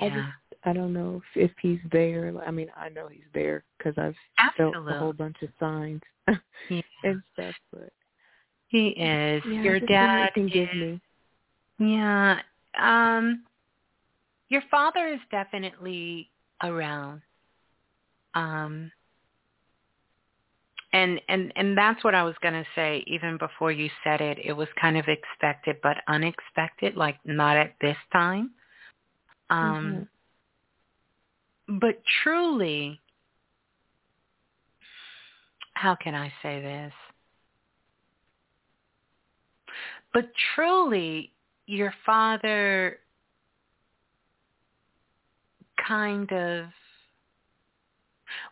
I 0.00 0.06
Yeah. 0.06 0.14
just 0.14 0.28
I 0.66 0.72
don't 0.72 0.92
know 0.92 1.22
if, 1.34 1.50
if 1.50 1.58
he's 1.58 1.80
there. 1.92 2.32
I 2.46 2.50
mean, 2.50 2.70
I 2.76 2.88
know 2.88 3.08
he's 3.08 3.28
there 3.34 3.64
because 3.78 3.96
I've 3.98 4.16
felt 4.56 4.74
a 4.76 4.98
whole 4.98 5.12
bunch 5.12 5.42
of 5.42 5.50
signs 5.60 6.02
Yeah. 6.68 6.82
and 7.02 7.22
stuff. 7.32 7.54
But 7.72 7.92
He 8.68 8.88
is. 8.88 9.42
yeah, 9.46 9.62
Your 9.62 9.80
dad 9.80 10.30
is. 10.36 10.52
me. 10.54 11.00
Yeah. 11.78 12.40
Um 12.78 13.44
your 14.48 14.62
father 14.70 15.08
is 15.08 15.20
definitely 15.30 16.30
around. 16.62 17.22
Um 18.34 18.90
and 20.92 21.20
and 21.28 21.52
and 21.56 21.76
that's 21.76 22.02
what 22.04 22.14
I 22.14 22.22
was 22.22 22.34
going 22.42 22.54
to 22.54 22.66
say 22.74 23.04
even 23.06 23.36
before 23.38 23.72
you 23.72 23.90
said 24.02 24.20
it. 24.20 24.38
It 24.42 24.52
was 24.52 24.68
kind 24.80 24.96
of 24.96 25.06
expected 25.08 25.76
but 25.82 25.98
unexpected 26.08 26.96
like 26.96 27.18
not 27.24 27.56
at 27.56 27.74
this 27.80 27.96
time. 28.12 28.50
Um 29.50 30.08
but 31.68 32.02
truly 32.22 33.00
how 35.74 35.94
can 35.94 36.14
I 36.14 36.32
say 36.42 36.60
this? 36.60 36.92
But 40.12 40.30
truly, 40.54 41.32
your 41.66 41.92
father 42.06 43.00
kind 45.86 46.32
of 46.32 46.66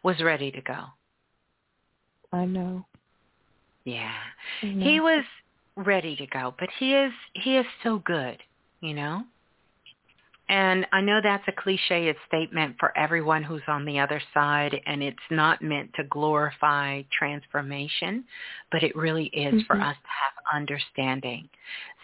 was 0.02 0.20
ready 0.20 0.50
to 0.50 0.60
go. 0.62 0.84
I 2.32 2.44
know. 2.46 2.86
Yeah. 3.84 4.12
I 4.62 4.66
know. 4.66 4.84
He 4.84 5.00
was 5.00 5.24
ready 5.76 6.16
to 6.16 6.26
go, 6.26 6.54
but 6.58 6.68
he 6.78 6.94
is 6.94 7.12
he 7.34 7.56
is 7.56 7.66
so 7.82 7.98
good, 7.98 8.38
you 8.80 8.94
know? 8.94 9.24
And 10.48 10.86
I 10.92 11.00
know 11.00 11.20
that's 11.22 11.46
a 11.48 11.52
cliched 11.52 12.14
statement 12.26 12.76
for 12.78 12.96
everyone 12.98 13.42
who's 13.42 13.62
on 13.68 13.86
the 13.86 13.98
other 13.98 14.20
side 14.34 14.78
and 14.86 15.02
it's 15.02 15.16
not 15.30 15.62
meant 15.62 15.94
to 15.94 16.04
glorify 16.04 17.02
transformation, 17.16 18.24
but 18.70 18.82
it 18.82 18.94
really 18.94 19.26
is 19.26 19.62
for 19.66 19.76
Mhm. 19.76 19.88
us 19.88 19.96
to 19.96 20.08
have 20.08 20.32
understanding. 20.52 21.48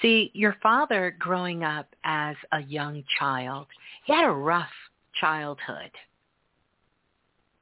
See, 0.00 0.30
your 0.32 0.54
father 0.62 1.10
growing 1.18 1.62
up 1.62 1.94
as 2.04 2.36
a 2.52 2.62
young 2.62 3.04
child, 3.18 3.66
he 4.04 4.14
had 4.14 4.24
a 4.24 4.30
rough 4.30 4.72
childhood 5.14 5.90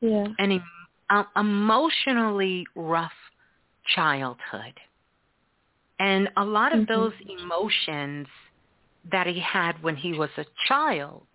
Yeah. 0.06 0.26
an 0.38 0.52
em- 0.52 0.64
um, 1.10 1.26
emotionally 1.36 2.66
rough 2.74 3.12
childhood. 3.94 4.74
And 5.98 6.28
a 6.36 6.44
lot 6.44 6.72
of 6.72 6.80
Mhm. 6.80 6.88
those 6.88 7.14
emotions 7.20 8.28
that 9.10 9.26
he 9.26 9.40
had 9.40 9.82
when 9.82 9.96
he 9.96 10.12
was 10.12 10.30
a 10.36 10.44
child 10.66 11.26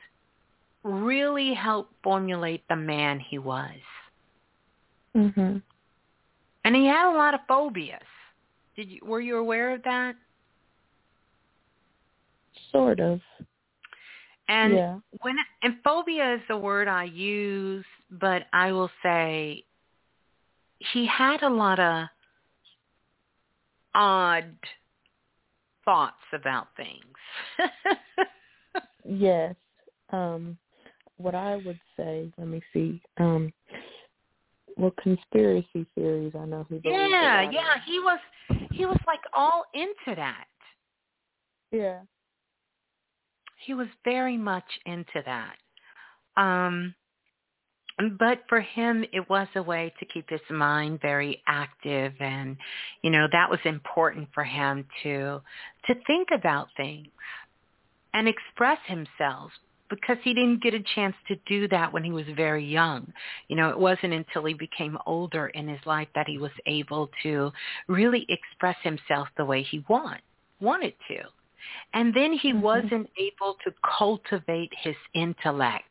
really 0.84 1.54
helped 1.54 1.94
formulate 2.04 2.68
the 2.68 2.76
man 2.76 3.20
he 3.20 3.38
was. 3.38 3.80
Mm-hmm. 5.16 5.58
And 6.64 6.76
he 6.76 6.86
had 6.86 7.12
a 7.12 7.18
lot 7.18 7.34
of 7.34 7.42
phobias. 7.48 8.02
Did 8.76 8.90
you 8.90 9.00
were 9.04 9.20
you 9.20 9.38
aware 9.38 9.72
of 9.74 9.84
that? 9.84 10.16
Sort 12.72 13.00
of. 13.00 13.22
And 14.48 14.74
yeah. 14.74 15.00
when 15.22 15.36
and 15.64 15.82
phobia 15.84 16.36
is 16.36 16.42
the 16.48 16.58
word 16.58 16.88
I 16.88 17.06
use, 17.06 17.86
but 18.12 18.44
I 18.54 18.72
will 18.72 18.92
say 19.02 19.64
he 20.94 21.08
had 21.08 21.44
a 21.44 21.50
lot 21.50 21.80
of 21.80 22.08
odd 23.96 24.56
thoughts 25.86 26.24
about 26.34 26.68
things. 26.76 27.00
Yes. 29.04 29.56
Um, 30.12 30.58
what 31.18 31.36
I 31.36 31.56
would 31.58 31.80
say, 31.98 32.32
let 32.38 32.48
me 32.48 32.62
see. 32.74 33.02
Um, 33.18 33.52
well, 34.78 34.94
conspiracy 35.02 35.86
theories. 35.96 36.34
I 36.36 36.46
know 36.46 36.66
he. 36.70 36.82
Yeah, 36.84 37.50
yeah. 37.52 37.76
He 37.86 38.00
was 38.00 38.20
he 38.72 38.86
was 38.86 38.98
like 39.06 39.20
all 39.34 39.66
into 39.74 40.16
that. 40.16 40.46
Yeah. 41.72 42.00
He 43.66 43.74
was 43.74 43.88
very 44.04 44.38
much 44.38 44.64
into 44.86 45.22
that. 45.26 45.56
Um, 46.38 46.96
but 48.18 48.40
for 48.50 48.62
him 48.62 49.06
it 49.14 49.30
was 49.30 49.48
a 49.56 49.62
way 49.62 49.94
to 50.00 50.06
keep 50.06 50.30
his 50.30 50.42
mind 50.50 51.00
very 51.02 51.42
active 51.48 52.14
and 52.20 52.58
you 53.02 53.10
know 53.10 53.28
that 53.32 53.50
was 53.50 53.60
important 53.66 54.28
for 54.34 54.44
him 54.44 54.86
to 55.04 55.42
to 55.88 55.96
think 56.08 56.30
about 56.34 56.68
things 56.78 57.08
and 58.14 58.28
express 58.28 58.78
himself 58.86 59.52
because 59.92 60.18
he 60.24 60.34
didn't 60.34 60.64
get 60.64 60.74
a 60.74 60.82
chance 60.96 61.16
to 61.28 61.36
do 61.46 61.68
that 61.68 61.92
when 61.94 62.04
he 62.04 62.12
was 62.12 62.26
very 62.36 62.66
young. 62.66 63.12
You 63.50 63.58
know, 63.58 63.70
it 63.70 63.78
wasn't 63.78 64.14
until 64.14 64.46
he 64.46 64.54
became 64.54 64.98
older 65.06 65.48
in 65.48 65.68
his 65.68 65.82
life 65.86 66.08
that 66.16 66.28
he 66.28 66.38
was 66.38 66.52
able 66.66 67.10
to 67.24 67.52
really 67.88 68.26
express 68.30 68.78
himself 68.82 69.28
the 69.38 69.46
way 69.46 69.62
he 69.62 69.84
want, 69.90 70.22
wanted 70.62 70.94
to. 71.10 71.18
And 71.94 72.14
then 72.14 72.34
he 72.34 72.52
mm-hmm. 72.52 72.62
wasn't 72.62 73.10
able 73.18 73.58
to 73.66 73.74
cultivate 73.98 74.72
his 74.82 74.96
intellect. 75.14 75.84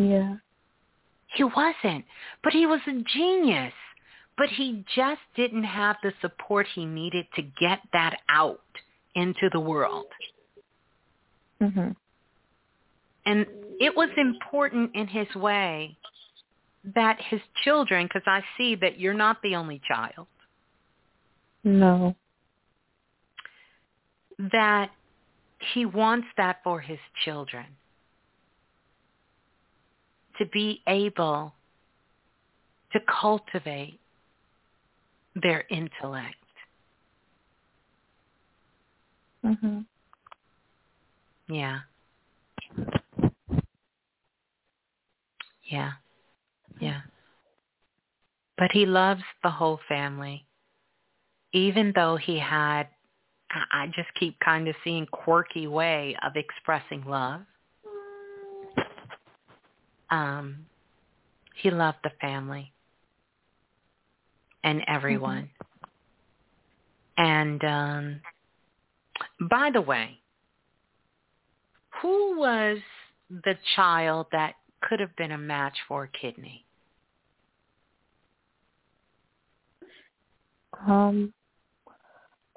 Yeah. 0.00 0.36
He 1.34 1.44
wasn't. 1.44 2.04
But 2.42 2.52
he 2.52 2.66
was 2.66 2.80
a 2.86 3.02
genius. 3.02 3.74
But 4.36 4.48
he 4.48 4.84
just 4.94 5.20
didn't 5.36 5.64
have 5.64 5.96
the 6.02 6.12
support 6.20 6.66
he 6.74 6.86
needed 6.86 7.26
to 7.36 7.42
get 7.42 7.80
that 7.92 8.20
out 8.28 8.62
into 9.14 9.50
the 9.50 9.60
world. 9.60 10.06
Mhm. 11.60 11.94
And 13.26 13.46
it 13.78 13.94
was 13.94 14.08
important 14.16 14.94
in 14.94 15.06
his 15.06 15.34
way 15.34 15.96
that 16.84 17.20
his 17.20 17.42
children, 17.62 18.06
because 18.06 18.26
I 18.26 18.42
see 18.56 18.74
that 18.76 18.98
you're 18.98 19.12
not 19.12 19.42
the 19.42 19.56
only 19.56 19.80
child. 19.80 20.26
No. 21.62 22.16
That 24.38 24.90
he 25.58 25.84
wants 25.84 26.28
that 26.38 26.62
for 26.64 26.80
his 26.80 26.98
children. 27.24 27.66
To 30.40 30.46
be 30.46 30.82
able 30.88 31.54
to 32.92 33.00
cultivate 33.20 34.00
their 35.36 35.64
intellect. 35.70 36.34
Mhm. 39.44 39.84
Yeah. 41.48 41.80
Yeah. 45.64 45.92
Yeah. 46.80 47.02
But 48.56 48.72
he 48.72 48.86
loves 48.86 49.22
the 49.42 49.50
whole 49.50 49.80
family. 49.88 50.46
Even 51.52 51.92
though 51.94 52.16
he 52.16 52.38
had 52.38 52.88
I 53.50 53.88
just 53.88 54.08
keep 54.14 54.38
kind 54.40 54.68
of 54.68 54.76
seeing 54.84 55.06
quirky 55.06 55.66
way 55.66 56.16
of 56.22 56.36
expressing 56.36 57.04
love. 57.04 57.42
Um 60.10 60.66
he 61.54 61.70
loved 61.70 61.98
the 62.02 62.10
family 62.20 62.72
and 64.64 64.82
everyone. 64.86 65.50
Mm-hmm. 67.18 67.22
And 67.22 67.64
um 67.64 68.20
by 69.48 69.70
the 69.72 69.80
way, 69.80 70.18
who 72.00 72.38
was 72.38 72.78
the 73.28 73.56
child 73.76 74.26
that 74.32 74.54
could 74.80 75.00
have 75.00 75.14
been 75.16 75.32
a 75.32 75.38
match 75.38 75.76
for 75.86 76.04
a 76.04 76.08
kidney? 76.08 76.64
Um, 80.86 81.32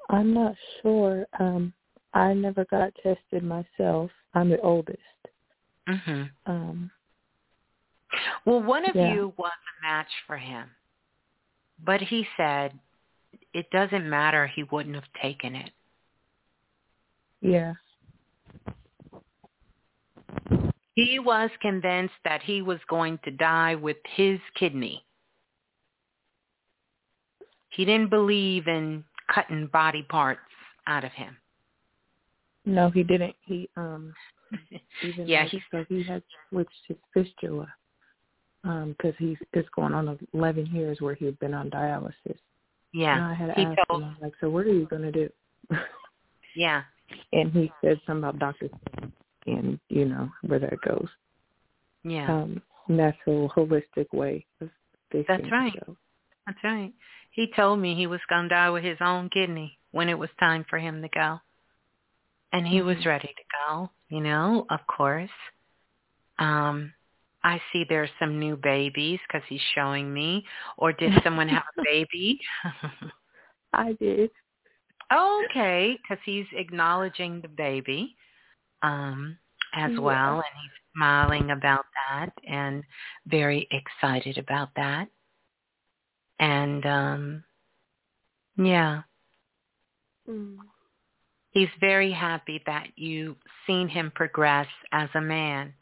I'm 0.08 0.32
not 0.32 0.54
sure. 0.80 1.26
Um, 1.38 1.72
I 2.14 2.32
never 2.32 2.64
got 2.66 2.94
tested 3.02 3.42
myself. 3.42 4.10
I'm 4.34 4.48
the 4.48 4.60
oldest. 4.60 4.98
Mhm. 5.88 6.30
Um. 6.46 6.90
Well, 8.44 8.62
one 8.62 8.88
of 8.88 8.94
yeah. 8.94 9.14
you 9.14 9.32
was 9.36 9.52
a 9.52 9.86
match 9.86 10.10
for 10.26 10.36
him, 10.36 10.68
but 11.84 12.00
he 12.00 12.26
said 12.36 12.72
it 13.52 13.70
doesn't 13.70 14.08
matter. 14.08 14.46
He 14.46 14.64
wouldn't 14.64 14.94
have 14.94 15.04
taken 15.22 15.54
it. 15.54 15.70
Yeah. 17.40 17.74
He 20.94 21.18
was 21.18 21.50
convinced 21.60 22.14
that 22.24 22.42
he 22.42 22.62
was 22.62 22.78
going 22.88 23.18
to 23.24 23.30
die 23.30 23.74
with 23.74 23.96
his 24.16 24.38
kidney. 24.58 25.04
He 27.70 27.84
didn't 27.84 28.10
believe 28.10 28.68
in 28.68 29.04
cutting 29.32 29.66
body 29.72 30.02
parts 30.08 30.40
out 30.86 31.04
of 31.04 31.12
him. 31.12 31.36
No, 32.64 32.90
he 32.90 33.02
didn't. 33.02 33.34
He 33.44 33.68
um 33.76 34.14
even 35.02 35.26
yeah, 35.26 35.42
like, 35.42 35.50
he 35.50 35.62
so 35.70 35.84
he 35.88 36.02
had 36.02 36.22
switched 36.48 36.70
his 36.86 36.96
fistula 37.12 37.66
um 38.64 38.94
because 38.96 39.14
he's 39.18 39.36
it's 39.52 39.68
going 39.76 39.94
on 39.94 40.18
11 40.32 40.66
years 40.66 41.00
where 41.00 41.14
he'd 41.14 41.38
been 41.38 41.54
on 41.54 41.70
dialysis. 41.70 42.38
Yeah, 42.92 43.16
and 43.16 43.24
I 43.24 43.34
had 43.34 43.50
he 43.56 43.64
told, 43.88 44.02
him 44.02 44.16
like, 44.20 44.32
so 44.40 44.48
what 44.48 44.66
are 44.66 44.72
you 44.72 44.86
gonna 44.86 45.12
do? 45.12 45.28
yeah, 46.56 46.82
and 47.32 47.52
he 47.52 47.72
said 47.80 48.00
something 48.06 48.28
about 48.28 48.38
Doctor 48.38 48.68
and 49.46 49.78
you 49.88 50.04
know 50.04 50.30
where 50.42 50.58
that 50.58 50.80
goes. 50.80 51.08
Yeah. 52.04 52.30
Um, 52.30 52.62
natural, 52.88 53.50
holistic 53.56 54.12
way 54.12 54.44
of 54.60 54.68
That's 55.12 55.50
right. 55.50 55.72
himself. 55.72 55.96
That's 56.46 56.58
right. 56.62 56.92
He 57.30 57.50
told 57.56 57.80
me 57.80 57.94
he 57.94 58.06
was 58.06 58.20
going 58.28 58.44
to 58.44 58.48
die 58.54 58.70
with 58.70 58.84
his 58.84 58.98
own 59.00 59.30
kidney 59.30 59.78
when 59.90 60.08
it 60.08 60.18
was 60.18 60.28
time 60.38 60.64
for 60.68 60.78
him 60.78 61.02
to 61.02 61.08
go. 61.08 61.38
And 62.52 62.66
he 62.66 62.78
mm-hmm. 62.78 62.88
was 62.88 63.06
ready 63.06 63.28
to 63.28 63.42
go, 63.66 63.90
you 64.08 64.20
know, 64.20 64.66
of 64.70 64.80
course. 64.86 65.30
Um, 66.38 66.92
I 67.44 67.60
see 67.72 67.84
there's 67.86 68.10
some 68.18 68.38
new 68.38 68.56
babies 68.56 69.20
because 69.28 69.46
he's 69.48 69.60
showing 69.74 70.12
me. 70.12 70.44
Or 70.78 70.92
did 70.92 71.12
someone 71.22 71.48
have 71.48 71.62
a 71.78 71.82
baby? 71.84 72.40
I 73.74 73.92
did. 73.92 74.30
Okay, 75.12 75.98
because 76.02 76.22
he's 76.24 76.46
acknowledging 76.56 77.42
the 77.42 77.48
baby 77.48 78.16
um, 78.82 79.36
as 79.74 79.92
yeah. 79.92 79.98
well, 79.98 80.34
and 80.36 80.44
he's 80.62 80.70
smiling 80.96 81.50
about 81.50 81.84
that 82.08 82.30
and 82.48 82.82
very 83.26 83.68
excited 83.70 84.38
about 84.38 84.70
that. 84.76 85.08
And 86.40 86.86
um, 86.86 87.44
yeah, 88.56 89.02
mm. 90.28 90.56
he's 91.50 91.68
very 91.78 92.10
happy 92.10 92.62
that 92.64 92.86
you've 92.96 93.36
seen 93.66 93.88
him 93.88 94.10
progress 94.14 94.66
as 94.92 95.10
a 95.14 95.20
man 95.20 95.74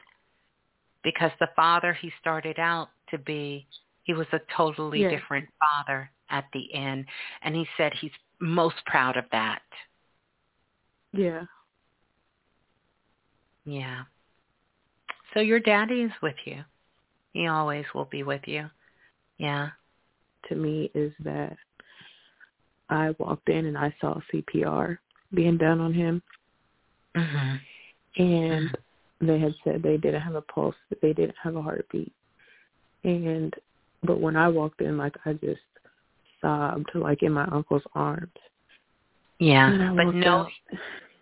because 1.03 1.31
the 1.39 1.49
father 1.55 1.93
he 1.93 2.11
started 2.19 2.59
out 2.59 2.89
to 3.09 3.17
be, 3.17 3.67
he 4.03 4.13
was 4.13 4.27
a 4.31 4.39
totally 4.55 5.01
yeah. 5.01 5.09
different 5.09 5.47
father 5.59 6.09
at 6.29 6.45
the 6.53 6.73
end. 6.73 7.05
And 7.41 7.55
he 7.55 7.65
said 7.77 7.93
he's 7.99 8.11
most 8.39 8.75
proud 8.85 9.17
of 9.17 9.25
that. 9.31 9.61
Yeah. 11.11 11.43
Yeah. 13.65 14.03
So 15.33 15.39
your 15.39 15.59
daddy 15.59 16.01
is 16.01 16.11
with 16.21 16.35
you. 16.45 16.63
He 17.33 17.47
always 17.47 17.85
will 17.93 18.05
be 18.05 18.23
with 18.23 18.41
you. 18.45 18.69
Yeah. 19.37 19.69
To 20.49 20.55
me 20.55 20.91
is 20.93 21.13
that 21.23 21.57
I 22.89 23.15
walked 23.17 23.49
in 23.49 23.65
and 23.65 23.77
I 23.77 23.93
saw 23.99 24.19
CPR 24.31 24.97
being 25.33 25.57
done 25.57 25.79
on 25.79 25.93
him. 25.93 26.21
Mm-hmm. 27.15 28.23
And. 28.23 28.77
They 29.27 29.39
had 29.39 29.53
said 29.63 29.83
they 29.83 29.97
didn't 29.97 30.21
have 30.21 30.35
a 30.35 30.41
pulse, 30.41 30.75
they 31.01 31.13
didn't 31.13 31.35
have 31.41 31.55
a 31.55 31.61
heartbeat. 31.61 32.11
And 33.03 33.53
but 34.03 34.19
when 34.19 34.35
I 34.35 34.47
walked 34.47 34.81
in 34.81 34.97
like 34.97 35.15
I 35.25 35.33
just 35.33 35.61
sobbed 36.41 36.89
like 36.93 37.23
in 37.23 37.31
my 37.31 37.45
uncle's 37.45 37.83
arms. 37.95 38.31
Yeah. 39.39 39.93
But 39.95 40.13
no 40.13 40.47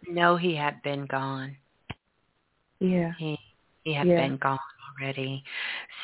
no 0.07 0.35
he 0.35 0.55
had 0.55 0.81
been 0.83 1.05
gone. 1.05 1.55
Yeah. 2.79 3.13
He 3.17 3.37
he 3.83 3.93
had 3.93 4.07
yeah. 4.07 4.27
been 4.27 4.37
gone 4.37 4.59
already. 4.99 5.43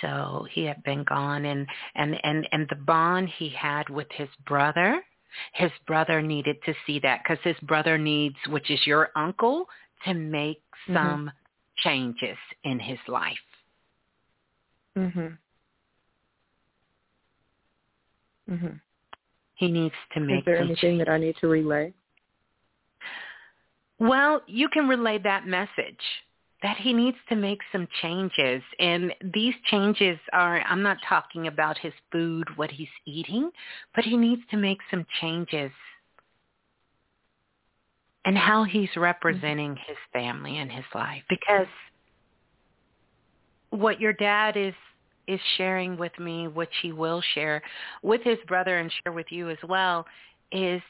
So 0.01 0.47
he 0.51 0.63
had 0.63 0.81
been 0.83 1.03
gone 1.03 1.45
and 1.45 1.67
and 1.95 2.15
and 2.23 2.47
and 2.51 2.67
the 2.69 2.75
bond 2.75 3.29
he 3.37 3.49
had 3.49 3.89
with 3.89 4.07
his 4.11 4.29
brother, 4.45 5.03
his 5.53 5.71
brother 5.85 6.21
needed 6.21 6.57
to 6.65 6.73
see 6.85 6.99
that 6.99 7.23
cuz 7.25 7.39
his 7.43 7.57
brother 7.63 7.97
needs 7.97 8.37
which 8.47 8.69
is 8.69 8.85
your 8.87 9.11
uncle 9.15 9.67
to 10.05 10.13
make 10.13 10.61
mm-hmm. 10.87 10.93
some 10.93 11.31
changes 11.77 12.37
in 12.63 12.79
his 12.79 12.99
life. 13.07 13.37
Mhm. 14.95 15.37
Mhm. 18.49 18.81
He 19.55 19.71
needs 19.71 19.95
to 20.13 20.19
make 20.19 20.39
Is 20.39 20.45
there 20.45 20.57
anything 20.57 20.75
changes. 20.77 21.05
that 21.05 21.11
I 21.11 21.17
need 21.17 21.35
to 21.37 21.47
relay? 21.47 21.93
Well, 23.99 24.43
you 24.47 24.69
can 24.69 24.87
relay 24.87 25.17
that 25.19 25.47
message 25.47 26.23
that 26.61 26.77
he 26.77 26.93
needs 26.93 27.17
to 27.29 27.35
make 27.35 27.61
some 27.71 27.87
changes. 28.01 28.63
And 28.79 29.13
these 29.21 29.53
changes 29.65 30.19
are, 30.33 30.61
I'm 30.61 30.81
not 30.81 30.97
talking 31.07 31.47
about 31.47 31.77
his 31.77 31.93
food, 32.11 32.47
what 32.57 32.71
he's 32.71 32.87
eating, 33.05 33.51
but 33.95 34.03
he 34.03 34.17
needs 34.17 34.41
to 34.51 34.57
make 34.57 34.79
some 34.89 35.05
changes 35.21 35.71
and 38.27 38.37
how 38.37 38.65
he's 38.65 38.89
mm-hmm. 38.89 38.99
representing 38.99 39.77
his 39.87 39.97
family 40.11 40.57
and 40.57 40.69
his 40.69 40.83
life. 40.93 41.23
Because 41.29 41.67
what 43.69 43.99
your 43.99 44.13
dad 44.13 44.57
is 44.57 44.73
is 45.27 45.39
sharing 45.57 45.97
with 45.97 46.17
me, 46.19 46.47
which 46.47 46.71
he 46.81 46.91
will 46.93 47.21
share 47.33 47.61
with 48.01 48.21
his 48.23 48.37
brother 48.47 48.77
and 48.77 48.91
share 49.03 49.11
with 49.11 49.25
you 49.29 49.49
as 49.49 49.57
well, 49.67 50.05
is 50.51 50.81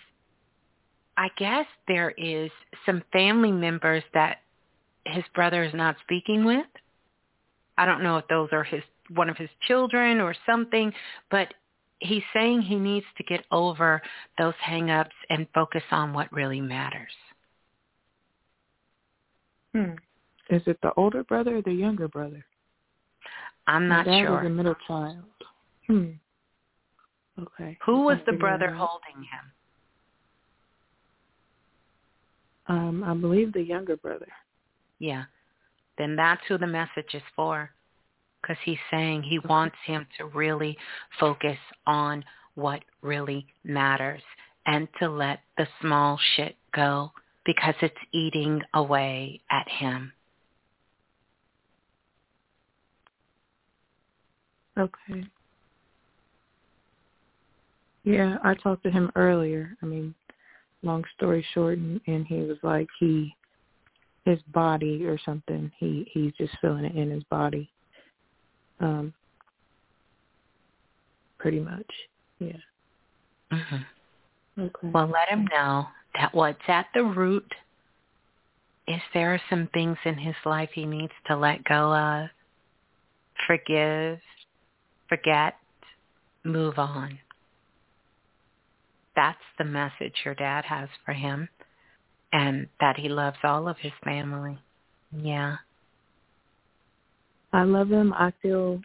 I 1.15 1.29
guess 1.37 1.65
there 1.87 2.11
is 2.17 2.51
some 2.85 3.03
family 3.11 3.51
members 3.51 4.03
that 4.13 4.37
his 5.05 5.23
brother 5.33 5.63
is 5.63 5.73
not 5.73 5.95
speaking 6.03 6.43
with. 6.43 6.67
I 7.79 7.85
don't 7.85 8.03
know 8.03 8.17
if 8.17 8.27
those 8.27 8.49
are 8.51 8.63
his 8.63 8.83
one 9.09 9.29
of 9.29 9.37
his 9.37 9.49
children 9.67 10.19
or 10.19 10.35
something, 10.45 10.91
but 11.31 11.53
he's 11.99 12.23
saying 12.33 12.61
he 12.61 12.75
needs 12.75 13.05
to 13.17 13.23
get 13.23 13.45
over 13.51 14.01
those 14.37 14.53
hang-ups 14.59 15.15
and 15.29 15.47
focus 15.53 15.83
on 15.91 16.13
what 16.13 16.31
really 16.33 16.61
matters. 16.61 17.11
Hmm. 19.73 19.93
Is 20.49 20.61
it 20.65 20.77
the 20.81 20.93
older 20.95 21.23
brother 21.23 21.57
or 21.57 21.61
the 21.61 21.73
younger 21.73 22.07
brother? 22.07 22.45
I'm 23.67 23.87
not 23.87 24.05
sure. 24.05 24.31
Was 24.31 24.45
a 24.45 24.49
middle 24.49 24.75
child. 24.87 25.23
Hmm. 25.87 26.11
Okay. 27.39 27.77
Who 27.85 28.01
was 28.01 28.17
the 28.25 28.33
brother 28.33 28.69
out. 28.69 28.77
holding 28.77 29.23
him? 29.23 29.51
Um, 32.67 33.03
I 33.03 33.13
believe 33.13 33.53
the 33.53 33.61
younger 33.61 33.97
brother. 33.97 34.27
Yeah. 34.99 35.23
Then 35.97 36.15
that's 36.15 36.41
who 36.47 36.57
the 36.57 36.67
message 36.67 37.13
is 37.13 37.21
for. 37.35 37.69
Because 38.41 38.57
he's 38.63 38.77
saying 38.89 39.23
he 39.23 39.39
wants 39.39 39.75
him 39.85 40.05
to 40.17 40.25
really 40.25 40.77
focus 41.19 41.57
on 41.85 42.23
what 42.55 42.81
really 43.01 43.45
matters 43.63 44.21
and 44.65 44.87
to 44.99 45.09
let 45.09 45.39
the 45.57 45.67
small 45.81 46.19
shit 46.35 46.55
go 46.73 47.11
because 47.47 47.75
it's 47.81 47.95
eating 48.13 48.61
away 48.75 49.41
at 49.51 49.67
him. 49.69 50.13
Okay. 54.77 55.23
Yeah, 58.03 58.37
I 58.43 58.53
talked 58.53 58.83
to 58.83 58.91
him 58.91 59.11
earlier. 59.15 59.75
I 59.81 59.87
mean, 59.87 60.13
long 60.83 61.03
story 61.17 61.45
short, 61.53 61.79
and, 61.79 61.99
and 62.07 62.27
he 62.27 62.41
was 62.41 62.57
like 62.63 62.87
he, 62.99 63.35
his 64.25 64.39
body 64.53 65.05
or 65.05 65.17
something. 65.25 65.71
He 65.79 66.07
he's 66.13 66.33
just 66.37 66.53
feeling 66.61 66.85
it 66.85 66.95
in 66.95 67.09
his 67.09 67.23
body. 67.25 67.71
Um. 68.79 69.13
Pretty 71.39 71.59
much. 71.59 71.89
Yeah. 72.39 72.57
hmm 73.51 73.75
Okay. 74.59 74.89
Well, 74.91 75.07
let 75.07 75.29
him 75.29 75.47
know 75.53 75.87
that 76.17 76.33
what's 76.33 76.59
at 76.67 76.87
the 76.93 77.03
root 77.03 77.53
is 78.87 79.01
there 79.13 79.33
are 79.33 79.41
some 79.49 79.69
things 79.73 79.97
in 80.05 80.17
his 80.17 80.35
life 80.45 80.69
he 80.73 80.85
needs 80.85 81.13
to 81.27 81.35
let 81.35 81.63
go 81.63 81.93
of, 81.93 82.27
forgive, 83.45 84.19
forget, 85.07 85.55
move 86.43 86.79
on. 86.79 87.19
That's 89.15 89.37
the 89.57 89.65
message 89.65 90.13
your 90.23 90.35
dad 90.35 90.65
has 90.65 90.89
for 91.05 91.13
him 91.13 91.49
and 92.31 92.67
that 92.79 92.97
he 92.97 93.09
loves 93.09 93.37
all 93.43 93.67
of 93.67 93.77
his 93.77 93.91
family. 94.03 94.59
Yeah. 95.11 95.57
I 97.53 97.63
love 97.63 97.89
him. 97.89 98.13
I 98.13 98.31
feel 98.41 98.81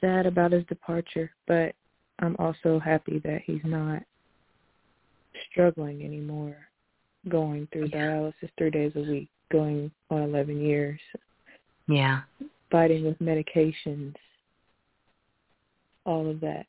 sad 0.00 0.26
about 0.26 0.52
his 0.52 0.64
departure, 0.66 1.30
but 1.46 1.74
I'm 2.18 2.36
also 2.38 2.78
happy 2.78 3.20
that 3.24 3.42
he's 3.44 3.60
not 3.64 4.02
struggling 5.50 6.04
anymore, 6.04 6.56
going 7.28 7.68
through 7.72 7.88
dialysis 7.88 8.50
three 8.58 8.70
days 8.70 8.92
a 8.96 9.00
week, 9.00 9.28
going 9.50 9.90
on 10.10 10.22
11 10.22 10.60
years, 10.60 11.00
Yeah. 11.88 12.22
fighting 12.70 13.04
with 13.04 13.18
medications, 13.18 14.16
all 16.04 16.28
of 16.28 16.40
that. 16.40 16.66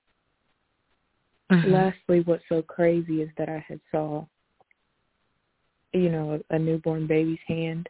Mhm. 1.49 1.71
Lastly, 1.71 2.21
what's 2.21 2.47
so 2.49 2.61
crazy 2.61 3.21
is 3.21 3.29
that 3.37 3.49
I 3.49 3.59
had 3.59 3.79
saw, 3.91 4.25
you 5.93 6.09
know, 6.09 6.41
a, 6.49 6.55
a 6.55 6.59
newborn 6.59 7.07
baby's 7.07 7.39
hand, 7.47 7.89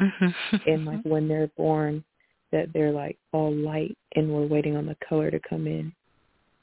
Mhm. 0.00 0.34
and 0.66 0.84
like 0.84 1.02
when 1.04 1.28
they're 1.28 1.48
born, 1.56 2.04
that 2.50 2.72
they're 2.72 2.92
like 2.92 3.18
all 3.32 3.52
light, 3.52 3.96
and 4.16 4.32
we're 4.32 4.46
waiting 4.46 4.76
on 4.76 4.86
the 4.86 4.96
color 4.96 5.30
to 5.30 5.40
come 5.40 5.66
in. 5.66 5.92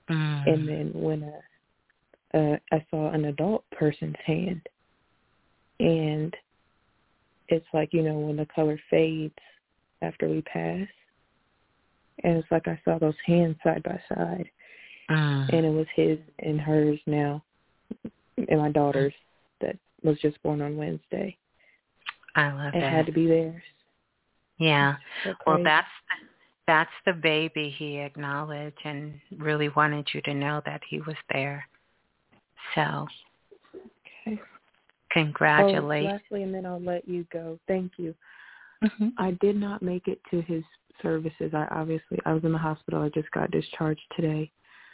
Mm. 0.09 0.47
And 0.53 0.67
then 0.67 0.91
when 0.93 1.23
uh, 1.23 1.41
uh, 2.33 2.55
I 2.71 2.85
saw 2.89 3.11
an 3.11 3.25
adult 3.25 3.63
person's 3.71 4.15
hand, 4.25 4.61
and 5.79 6.35
it's 7.49 7.65
like 7.73 7.93
you 7.93 8.01
know 8.03 8.17
when 8.19 8.37
the 8.37 8.47
color 8.53 8.79
fades 8.89 9.33
after 10.01 10.27
we 10.29 10.41
pass, 10.41 10.87
and 12.23 12.37
it's 12.37 12.51
like 12.51 12.67
I 12.67 12.79
saw 12.85 12.97
those 12.97 13.15
hands 13.25 13.57
side 13.63 13.83
by 13.83 13.99
side, 14.13 14.49
Mm. 15.09 15.49
and 15.53 15.65
it 15.65 15.69
was 15.71 15.87
his 15.95 16.19
and 16.39 16.61
hers 16.61 16.99
now, 17.05 17.43
and 18.37 18.59
my 18.59 18.71
daughter's 18.71 19.13
that 19.59 19.75
was 20.03 20.17
just 20.19 20.41
born 20.41 20.61
on 20.61 20.77
Wednesday. 20.77 21.35
I 22.35 22.51
love 22.53 22.73
It 22.73 22.79
that. 22.79 22.93
had 22.93 23.05
to 23.07 23.11
be 23.11 23.27
theirs. 23.27 23.61
Yeah. 24.57 24.95
So 25.25 25.33
Well, 25.45 25.63
that's 25.63 25.87
that's 26.67 26.91
the 27.05 27.13
baby 27.13 27.69
he 27.77 27.97
acknowledged 27.97 28.77
and 28.85 29.19
really 29.37 29.67
wanted 29.69 30.07
you 30.13 30.21
to 30.21 30.33
know 30.33 30.61
that 30.65 30.81
he 30.87 31.01
was 31.01 31.17
there. 31.33 31.67
So, 32.75 33.07
okay. 33.75 34.39
Oh, 34.39 35.11
congratulations. 35.11 36.13
lastly, 36.21 36.43
and 36.43 36.53
then 36.53 36.65
I'll 36.65 36.81
let 36.81 37.07
you 37.07 37.25
go. 37.31 37.59
Thank 37.67 37.93
you. 37.97 38.15
Mhm. 38.83 39.13
I 39.17 39.31
did 39.41 39.55
not 39.55 39.81
make 39.81 40.07
it 40.07 40.19
to 40.31 40.41
his 40.41 40.63
services. 41.01 41.53
I 41.53 41.67
obviously 41.71 42.19
I 42.25 42.33
was 42.33 42.43
in 42.43 42.51
the 42.51 42.57
hospital. 42.57 43.01
I 43.01 43.09
just 43.09 43.29
got 43.31 43.51
discharged 43.51 44.01
today. 44.15 44.51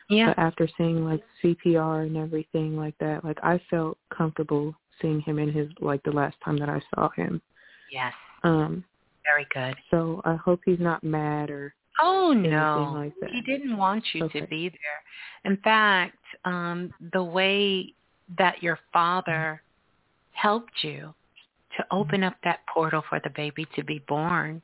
Yeah. 0.09 0.27
But 0.27 0.39
after 0.39 0.67
seeing 0.77 1.03
like 1.05 1.21
CPR 1.43 2.05
and 2.05 2.17
everything 2.17 2.77
like 2.77 2.97
that, 2.99 3.23
like 3.23 3.37
I 3.43 3.59
felt 3.69 3.97
comfortable 4.09 4.75
seeing 5.01 5.21
him 5.21 5.37
in 5.39 5.51
his 5.51 5.69
like 5.79 6.01
the 6.03 6.11
last 6.11 6.37
time 6.43 6.57
that 6.57 6.69
I 6.69 6.81
saw 6.95 7.09
him. 7.09 7.41
Yes. 7.91 8.13
Um 8.43 8.83
Very 9.23 9.45
good. 9.53 9.75
so 9.91 10.21
I 10.25 10.35
hope 10.35 10.61
he's 10.65 10.79
not 10.79 11.03
mad 11.03 11.49
or 11.49 11.73
Oh 11.99 12.33
no. 12.33 13.03
like. 13.21 13.31
He 13.31 13.41
didn't 13.41 13.77
want 13.77 14.03
you 14.13 14.25
Okay. 14.25 14.41
to 14.41 14.47
be 14.47 14.69
there. 14.69 15.51
In 15.51 15.57
fact, 15.57 16.17
um 16.45 16.93
the 17.13 17.23
way 17.23 17.93
that 18.37 18.61
your 18.61 18.79
father 18.91 19.61
helped 20.31 20.83
you 20.83 21.13
to 21.77 21.85
open 21.91 22.23
up 22.23 22.35
that 22.43 22.59
portal 22.73 23.03
for 23.09 23.19
the 23.23 23.29
baby 23.31 23.65
to 23.75 23.83
be 23.83 23.99
born 24.07 24.61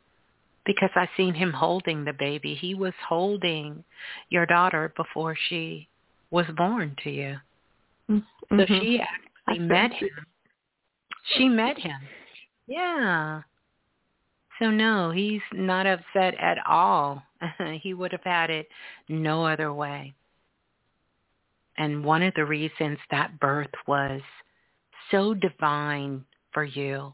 because 0.65 0.89
I 0.95 1.09
seen 1.17 1.33
him 1.33 1.51
holding 1.51 2.03
the 2.05 2.13
baby. 2.13 2.55
He 2.55 2.73
was 2.73 2.93
holding 3.07 3.83
your 4.29 4.45
daughter 4.45 4.93
before 4.95 5.35
she 5.49 5.87
was 6.31 6.45
born 6.57 6.95
to 7.03 7.09
you. 7.09 7.39
So 8.07 8.21
Mhm. 8.49 8.81
she 8.81 9.01
actually 9.01 9.59
met 9.59 9.93
him. 9.93 10.25
She 11.23 11.49
met 11.49 11.77
him. 11.77 12.01
Yeah. 12.67 13.43
So 14.63 14.71
no, 14.71 15.11
he's 15.11 15.41
not 15.51 15.85
upset 15.85 16.35
at 16.39 16.57
all. 16.65 17.21
he 17.81 17.93
would 17.93 18.13
have 18.13 18.23
had 18.23 18.49
it 18.49 18.69
no 19.09 19.45
other 19.45 19.73
way. 19.73 20.13
And 21.77 22.05
one 22.05 22.23
of 22.23 22.33
the 22.35 22.45
reasons 22.45 22.97
that 23.11 23.41
birth 23.41 23.73
was 23.87 24.21
so 25.11 25.33
divine 25.33 26.23
for 26.53 26.63
you 26.63 27.13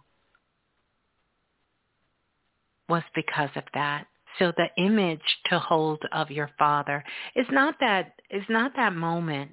was 2.87 3.01
because 3.15 3.49
of 3.55 3.63
that. 3.73 4.05
So 4.37 4.53
the 4.55 4.69
image 4.77 5.39
to 5.45 5.57
hold 5.57 6.03
of 6.11 6.29
your 6.29 6.51
father 6.59 7.03
is 7.35 7.47
not 7.49 7.73
that 7.79 8.13
is 8.29 8.43
not 8.47 8.73
that 8.75 8.93
moment 8.93 9.49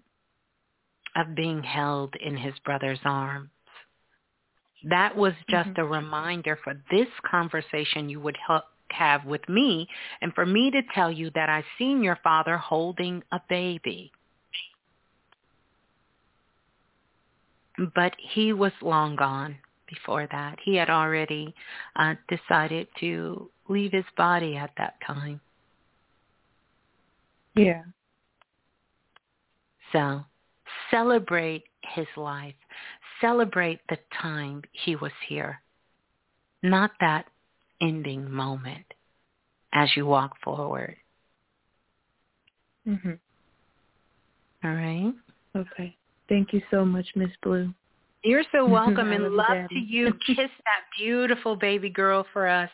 of 1.16 1.35
being 1.35 1.62
held 1.62 2.14
in 2.20 2.36
his 2.36 2.52
brother's 2.62 3.01
arms. 3.06 3.48
That 4.88 5.16
was 5.16 5.32
just 5.50 5.70
Mm-hmm. 5.70 5.80
a 5.80 5.84
reminder 5.84 6.58
for 6.62 6.74
this 6.90 7.08
conversation 7.28 8.08
you 8.08 8.20
would 8.20 8.36
ha- 8.36 8.64
have 8.90 9.24
with 9.24 9.46
me 9.48 9.88
and 10.20 10.32
for 10.32 10.46
me 10.46 10.70
to 10.70 10.80
tell 10.94 11.10
you 11.10 11.30
that 11.34 11.48
I've 11.48 11.64
seen 11.76 12.04
your 12.04 12.18
father 12.22 12.56
holding 12.56 13.22
a 13.32 13.40
baby. 13.48 14.12
But 17.94 18.14
he 18.18 18.52
was 18.52 18.72
long 18.80 19.16
gone 19.16 19.56
before 19.88 20.28
that. 20.30 20.58
He 20.64 20.76
had 20.76 20.88
already 20.88 21.52
uh, 21.96 22.14
decided 22.28 22.86
to 23.00 23.50
leave 23.68 23.92
his 23.92 24.04
body 24.16 24.56
at 24.56 24.70
that 24.78 24.94
time. 25.04 25.40
Yeah. 27.54 27.82
So 29.92 30.24
celebrate 30.90 31.64
his 31.82 32.06
life. 32.16 32.54
Celebrate 33.20 33.80
the 33.88 33.98
time 34.20 34.62
he 34.72 34.97
was 34.97 35.12
here, 35.28 35.60
not 36.62 36.93
that 37.01 37.26
ending 37.80 38.30
moment 38.30 38.84
as 39.72 39.88
you 39.97 40.06
walk 40.06 40.40
forward. 40.43 40.97
Mhm. 42.86 43.18
All 44.64 44.74
right. 44.74 45.14
Okay. 45.55 45.97
Thank 46.28 46.52
you 46.52 46.62
so 46.70 46.84
much, 46.84 47.06
Miss 47.14 47.30
Blue. 47.43 47.72
You're 48.22 48.44
so 48.52 48.66
welcome 48.68 49.12
I 49.12 49.14
and 49.14 49.24
love 49.24 49.32
love 49.32 49.48
Daddy. 49.48 49.74
to 49.74 49.80
you. 49.80 50.12
Kiss 50.26 50.36
that 50.36 50.84
beautiful 50.97 51.56
baby 51.56 51.90
girl 51.90 52.26
for 52.32 52.47
us 52.47 52.70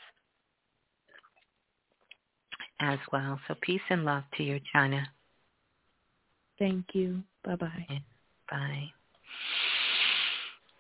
as 2.81 2.99
well. 3.13 3.39
So 3.47 3.55
peace 3.61 3.83
and 3.91 4.05
love 4.05 4.25
to 4.37 4.43
you, 4.43 4.61
China. 4.73 5.07
Thank 6.59 6.87
you. 6.95 7.23
Bye-bye. 7.45 7.87
Bye. 8.51 8.93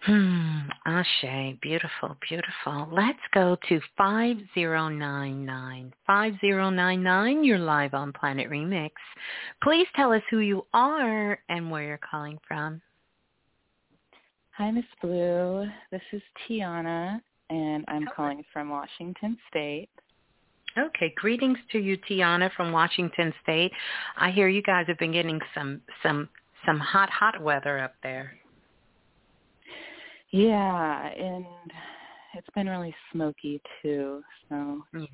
Hmm. 0.04 0.62
Ashe. 0.84 1.56
Beautiful, 1.62 2.16
beautiful. 2.28 2.88
Let's 2.90 3.20
go 3.32 3.56
to 3.68 3.80
5099. 3.96 5.92
5099, 6.06 7.44
you're 7.44 7.58
live 7.58 7.94
on 7.94 8.12
Planet 8.12 8.50
Remix. 8.50 8.90
Please 9.62 9.86
tell 9.94 10.12
us 10.12 10.22
who 10.28 10.38
you 10.40 10.66
are 10.74 11.38
and 11.48 11.70
where 11.70 11.84
you're 11.84 12.00
calling 12.10 12.38
from. 12.48 12.82
Hi, 14.56 14.72
Miss 14.72 14.84
Blue. 15.00 15.66
This 15.92 16.02
is 16.12 16.22
Tiana, 16.48 17.20
and 17.48 17.84
I'm 17.86 18.08
calling 18.16 18.44
from 18.52 18.70
Washington 18.70 19.38
State. 19.48 19.88
Okay, 20.76 21.14
greetings 21.16 21.58
to 21.70 21.78
you, 21.78 21.96
Tiana 22.10 22.50
from 22.56 22.72
Washington 22.72 23.32
State. 23.42 23.70
I 24.16 24.32
hear 24.32 24.48
you 24.48 24.62
guys 24.62 24.86
have 24.88 24.98
been 24.98 25.12
getting 25.12 25.38
some 25.54 25.80
some 26.02 26.28
some 26.66 26.80
hot 26.80 27.08
hot 27.08 27.40
weather 27.40 27.78
up 27.78 27.94
there. 28.02 28.32
Yeah, 30.32 31.08
and 31.08 31.44
it's 32.34 32.48
been 32.54 32.68
really 32.68 32.94
smoky 33.12 33.60
too, 33.82 34.22
so 34.48 34.82
Yeah. 34.94 35.06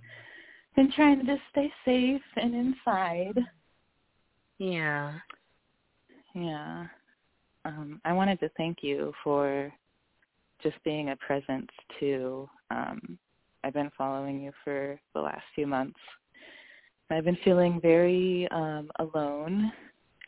been 0.76 0.92
trying 0.92 1.18
to 1.18 1.26
just 1.26 1.42
stay 1.50 1.72
safe 1.84 2.22
and 2.36 2.54
inside. 2.54 3.38
Yeah. 4.58 5.18
Yeah. 6.34 6.86
Um, 7.64 8.00
I 8.04 8.12
wanted 8.12 8.38
to 8.40 8.48
thank 8.56 8.82
you 8.82 9.12
for 9.24 9.72
just 10.62 10.82
being 10.84 11.10
a 11.10 11.16
presence 11.16 11.70
too. 11.98 12.48
Um, 12.70 13.18
I've 13.64 13.74
been 13.74 13.90
following 13.98 14.40
you 14.42 14.52
for 14.64 15.00
the 15.14 15.20
last 15.20 15.42
few 15.54 15.66
months. 15.66 15.98
I've 17.10 17.24
been 17.24 17.38
feeling 17.44 17.80
very 17.80 18.46
um, 18.50 18.90
alone 18.98 19.72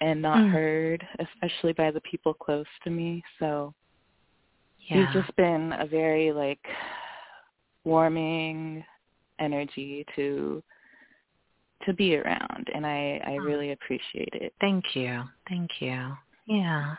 and 0.01 0.21
not 0.21 0.39
Mm. 0.39 0.51
heard, 0.51 1.07
especially 1.19 1.75
by 1.75 1.91
the 1.91 2.01
people 2.01 2.35
close 2.35 2.67
to 2.85 2.91
me. 2.91 3.23
So 3.39 3.73
Yeah. 4.89 4.98
you've 4.98 5.24
just 5.24 5.35
been 5.36 5.73
a 5.78 5.86
very 5.86 6.32
like 6.32 6.61
warming 7.85 8.85
energy 9.39 10.05
to 10.16 10.62
to 11.85 11.94
be 11.94 12.16
around 12.16 12.69
and 12.74 12.86
I 12.86 13.20
I 13.27 13.35
really 13.36 13.73
appreciate 13.73 14.35
it. 14.35 14.52
Thank 14.61 14.94
you. 14.94 15.23
Thank 15.48 15.70
you. 15.81 16.12
Yeah. 16.47 16.97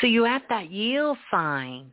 So 0.00 0.06
you 0.06 0.24
at 0.26 0.42
that 0.48 0.70
yield 0.70 1.18
sign. 1.30 1.92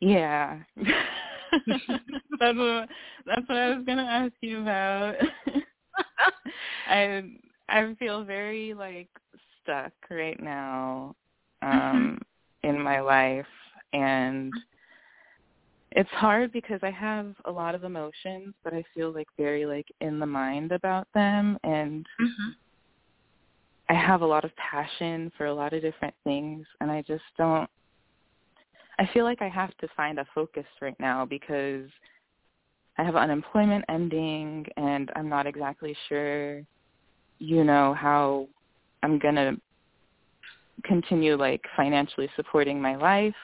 Yeah. 0.00 0.58
that's 0.76 2.56
what 2.56 2.88
that's 3.26 3.48
what 3.48 3.58
I 3.58 3.74
was 3.74 3.84
gonna 3.86 4.02
ask 4.02 4.32
you 4.40 4.62
about. 4.62 5.14
I 6.88 7.22
I 7.68 7.94
feel 7.98 8.24
very 8.24 8.74
like 8.74 9.08
stuck 9.68 9.92
right 10.10 10.42
now 10.42 11.14
um 11.62 12.18
in 12.62 12.80
my 12.80 13.00
life. 13.00 13.46
And 13.92 14.52
it's 15.92 16.10
hard 16.10 16.52
because 16.52 16.80
I 16.82 16.90
have 16.90 17.34
a 17.46 17.50
lot 17.50 17.74
of 17.74 17.84
emotions 17.84 18.54
but 18.64 18.74
I 18.74 18.84
feel 18.94 19.12
like 19.12 19.28
very 19.38 19.66
like 19.66 19.86
in 20.00 20.18
the 20.18 20.26
mind 20.26 20.72
about 20.72 21.06
them. 21.14 21.58
And 21.64 22.06
Mm-hmm. 22.20 22.50
I 23.90 23.94
have 23.94 24.20
a 24.20 24.26
lot 24.26 24.44
of 24.44 24.50
passion 24.56 25.32
for 25.36 25.46
a 25.46 25.54
lot 25.54 25.72
of 25.72 25.80
different 25.80 26.14
things. 26.24 26.66
And 26.80 26.90
I 26.90 27.02
just 27.02 27.24
don't 27.36 27.68
I 28.98 29.08
feel 29.12 29.24
like 29.24 29.40
I 29.40 29.48
have 29.48 29.76
to 29.78 29.88
find 29.96 30.18
a 30.18 30.26
focus 30.34 30.66
right 30.80 30.98
now 30.98 31.24
because 31.24 31.88
I 32.98 33.04
have 33.04 33.14
unemployment 33.16 33.84
ending 33.88 34.66
and 34.76 35.10
I'm 35.14 35.28
not 35.28 35.46
exactly 35.46 35.96
sure 36.08 36.62
you 37.38 37.62
know 37.64 37.94
how 37.94 38.48
I'm 39.02 39.18
going 39.18 39.34
to 39.36 39.56
continue 40.84 41.36
like 41.36 41.62
financially 41.76 42.28
supporting 42.36 42.80
my 42.80 42.96
life. 42.96 43.34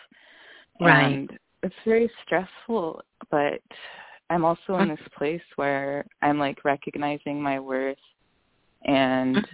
Right. 0.81 1.05
And 1.05 1.39
it's 1.63 1.75
very 1.85 2.11
stressful, 2.25 3.01
but 3.31 3.61
I'm 4.31 4.45
also 4.45 4.79
in 4.79 4.89
this 4.89 5.09
place 5.17 5.43
where 5.57 6.05
I'm 6.23 6.39
like 6.39 6.65
recognizing 6.65 7.41
my 7.41 7.61
worth 7.61 7.97
and 8.85 9.47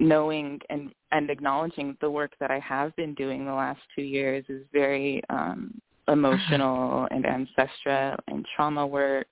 knowing 0.00 0.58
and 0.70 0.92
and 1.12 1.30
acknowledging 1.30 1.96
the 2.00 2.10
work 2.10 2.32
that 2.40 2.50
I 2.50 2.58
have 2.58 2.94
been 2.96 3.14
doing 3.14 3.44
the 3.44 3.52
last 3.52 3.80
two 3.94 4.02
years 4.02 4.44
is 4.48 4.62
very 4.72 5.22
um 5.30 5.80
emotional 6.08 7.06
and 7.10 7.24
ancestral 7.24 8.16
and 8.28 8.44
trauma 8.56 8.86
work. 8.86 9.28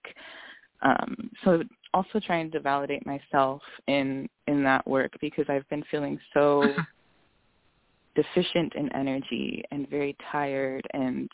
Um 0.82 1.30
so 1.44 1.62
also 1.94 2.20
trying 2.20 2.50
to 2.52 2.60
validate 2.60 3.04
myself 3.06 3.62
in 3.88 4.28
in 4.46 4.62
that 4.64 4.86
work 4.86 5.12
because 5.20 5.46
I've 5.48 5.68
been 5.68 5.84
feeling 5.90 6.18
so 6.34 6.74
deficient 8.14 8.74
in 8.74 8.92
energy 8.94 9.62
and 9.70 9.88
very 9.88 10.16
tired 10.32 10.86
and 10.94 11.28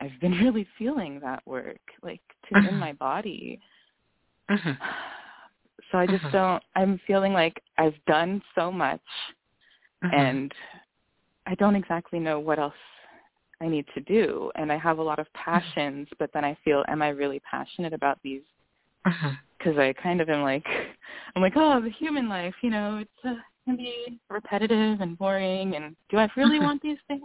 I've 0.00 0.18
been 0.20 0.32
really 0.44 0.66
feeling 0.78 1.20
that 1.20 1.42
work 1.46 1.80
like 2.02 2.22
to 2.48 2.68
in 2.68 2.78
my 2.78 2.92
body. 2.94 3.60
Mm-hmm. 4.50 4.70
So 5.90 5.98
I 5.98 6.06
just 6.06 6.22
Mhm. 6.24 6.32
don't 6.32 6.62
I'm 6.74 6.98
feeling 7.06 7.32
like 7.34 7.60
I've 7.76 8.02
done 8.06 8.42
so 8.54 8.70
much 8.72 9.00
Mm-hmm. 10.04 10.16
and 10.16 10.52
I 11.46 11.54
don't 11.56 11.76
exactly 11.76 12.18
know 12.18 12.40
what 12.40 12.58
else 12.58 12.74
I 13.60 13.68
need 13.68 13.86
to 13.94 14.00
do 14.00 14.50
and 14.54 14.72
I 14.72 14.78
have 14.78 14.98
a 14.98 15.02
lot 15.02 15.18
of 15.18 15.26
passions 15.34 16.08
but 16.18 16.30
then 16.32 16.44
I 16.44 16.56
feel 16.64 16.84
am 16.88 17.02
I 17.02 17.08
really 17.08 17.40
passionate 17.40 17.92
about 17.92 18.18
these 18.22 18.42
Mm-hmm. 19.06 19.30
because 19.58 19.78
I 19.78 19.92
kind 20.02 20.20
of 20.20 20.28
am 20.28 20.42
like 20.42 20.66
I'm 21.36 21.42
like 21.42 21.54
oh 21.56 21.80
the 21.80 21.90
human 21.90 22.28
life 22.28 22.54
you 22.62 22.70
know 22.70 22.98
it's 22.98 23.10
uh, 23.24 23.34
can 23.64 23.76
be 23.76 24.18
repetitive 24.28 25.00
and 25.00 25.16
boring 25.18 25.74
and 25.76 25.96
do 26.10 26.18
I 26.18 26.28
really 26.36 26.58
Mhm. 26.58 26.62
want 26.62 26.82
these 26.82 26.98
things 27.08 27.22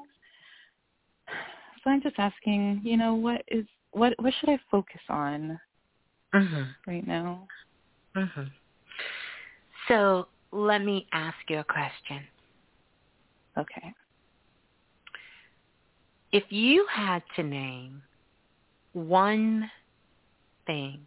so 1.83 1.89
I'm 1.89 2.01
just 2.01 2.17
asking 2.19 2.81
you 2.83 2.97
know 2.97 3.15
what 3.15 3.41
is 3.47 3.65
what 3.91 4.13
what 4.19 4.33
should 4.39 4.49
I 4.49 4.59
focus 4.71 5.01
on 5.09 5.59
Mm-hmm. 6.35 6.63
right 6.87 7.07
now 7.07 7.47
Mm-hmm. 8.15 8.43
So 9.87 10.27
let 10.51 10.83
me 10.83 11.07
ask 11.13 11.37
you 11.49 11.59
a 11.59 11.63
question. 11.63 12.25
okay 13.57 13.93
If 16.31 16.43
you 16.51 16.85
had 16.91 17.21
to 17.35 17.43
name 17.43 18.01
one 18.93 19.69
thing, 20.65 21.05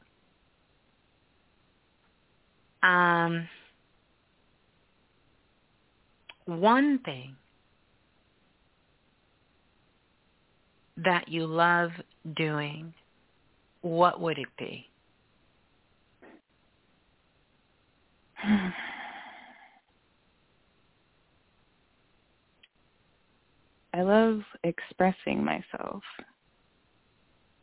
um, 2.82 3.48
one 6.46 6.98
thing 7.04 7.36
that 10.96 11.28
you 11.28 11.46
love 11.46 11.90
doing, 12.36 12.92
what 13.82 14.20
would 14.20 14.38
it 14.38 14.48
be? 14.58 14.86
I 23.92 24.02
love 24.02 24.40
expressing 24.62 25.44
myself, 25.44 26.02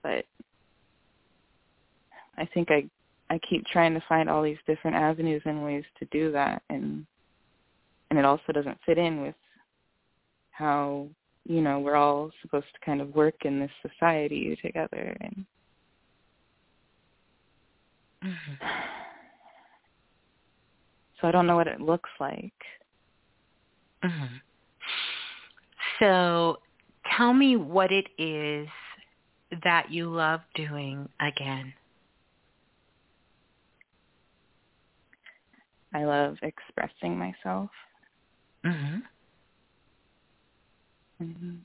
but 0.04 0.26
I 2.38 2.46
think 2.54 2.70
I 2.70 2.90
I 3.30 3.40
keep 3.50 3.66
trying 3.66 3.94
to 3.94 4.04
find 4.08 4.30
all 4.30 4.42
these 4.42 4.58
different 4.66 4.96
avenues 4.96 5.42
and 5.46 5.64
ways 5.64 5.84
to 6.00 6.06
do 6.06 6.32
that, 6.32 6.62
and 6.70 7.06
and 8.10 8.18
it 8.18 8.26
also 8.26 8.54
doesn't 8.54 8.78
fit 8.86 8.98
in 8.98 9.22
with 9.22 9.36
how 10.52 11.08
you 11.46 11.62
know 11.62 11.80
we're 11.80 11.96
all 11.96 12.32
supposed 12.42 12.68
to 12.74 12.86
kind 12.86 13.02
of 13.02 13.14
work 13.16 13.36
in 13.44 13.60
this 13.60 13.72
society 13.82 14.58
together, 14.62 15.16
and 15.22 15.46
so 21.22 21.28
I 21.28 21.32
don't 21.32 21.48
know 21.48 21.56
what 21.56 21.68
it 21.68 21.82
looks 21.82 22.10
like. 22.20 22.54
Mm-hmm. 24.04 24.36
So 26.00 26.58
tell 27.16 27.34
me 27.34 27.56
what 27.56 27.92
it 27.92 28.08
is 28.18 28.68
that 29.64 29.92
you 29.92 30.10
love 30.10 30.42
doing 30.56 31.08
again. 31.20 31.74
I 35.98 36.06
love 36.06 36.38
expressing 36.44 37.18
myself. 37.18 37.72
Mm-hmm. 38.64 38.98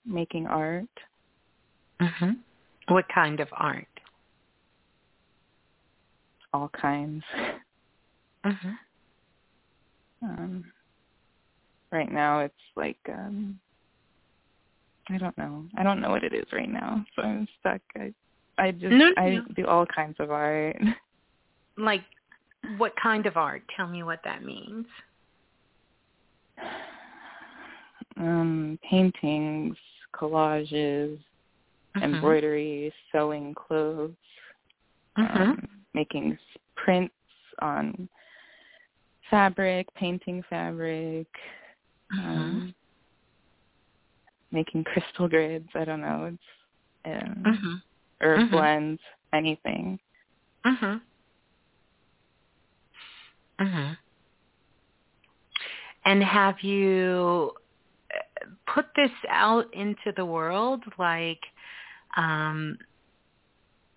making 0.07 0.47
art. 0.47 0.89
Mhm. 2.01 2.37
What 2.89 3.05
kind 3.15 3.41
of 3.41 3.49
art? 3.53 3.87
All 6.55 6.71
kinds. 6.71 7.23
Mhm. 8.47 8.79
Um, 10.23 10.73
right 11.91 12.11
now, 12.11 12.41
it's 12.41 12.55
like 12.75 12.99
um, 13.11 13.61
I 15.11 15.19
don't 15.19 15.37
know. 15.37 15.67
I 15.77 15.83
don't 15.83 16.01
know 16.01 16.11
what 16.11 16.25
it 16.25 16.33
is 16.33 16.51
right 16.53 16.71
now, 16.71 17.05
so 17.15 17.23
I'm 17.23 17.47
stuck. 17.61 17.83
I 17.97 18.15
I 18.57 18.71
just 18.71 18.95
No, 18.95 19.13
I 19.19 19.41
do 19.55 19.67
all 19.67 19.85
kinds 19.85 20.17
of 20.19 20.31
art. 20.31 20.77
Like 21.79 22.05
what 22.79 22.93
kind 23.03 23.27
of 23.27 23.37
art? 23.37 23.63
Tell 23.77 23.87
me 23.87 24.03
what 24.03 24.21
that 24.25 24.43
means. 24.43 24.87
um, 28.19 28.79
paintings, 28.89 29.77
collages, 30.15 31.19
Mhm. 31.97 32.03
embroidery, 32.03 32.93
sewing 33.11 33.55
clothes, 33.55 34.17
Mhm. 35.17 35.51
um, 35.59 35.87
making 35.95 36.39
prints 36.77 37.15
on 37.61 38.09
fabric, 39.31 39.93
painting 39.95 40.43
fabric, 40.45 41.27
um, 42.13 42.75
making 44.51 44.85
crystal 44.85 45.29
grids. 45.29 45.69
I 45.75 45.85
don't 45.85 46.03
know. 46.03 46.27
It's 46.27 46.45
um, 47.05 47.43
Mhm. 47.45 47.83
or 48.21 48.37
Mhm. 48.37 48.51
blends, 48.51 49.03
anything. 49.33 49.99
Mhm. 50.65 51.01
Mhm. 53.63 53.97
And 56.05 56.23
have 56.23 56.61
you 56.63 57.53
uh, 58.15 58.47
put 58.67 58.87
this 58.97 59.11
out 59.29 59.73
into 59.73 60.13
the 60.17 60.25
world 60.25 60.83
like 60.99 61.41
um 62.17 62.77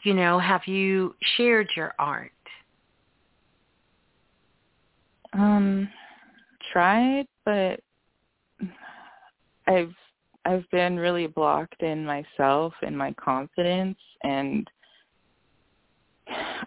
you 0.04 0.14
know, 0.14 0.38
have 0.38 0.62
you 0.68 1.16
shared 1.36 1.68
your 1.76 1.94
art? 1.98 2.32
Um, 5.34 5.90
tried, 6.72 7.26
but 7.44 7.80
I've 9.68 9.94
I've 10.46 10.70
been 10.72 10.98
really 10.98 11.26
blocked 11.28 11.82
in 11.82 12.06
myself 12.06 12.74
and 12.84 12.96
my 12.96 13.14
confidence 13.14 13.98
and 14.24 14.70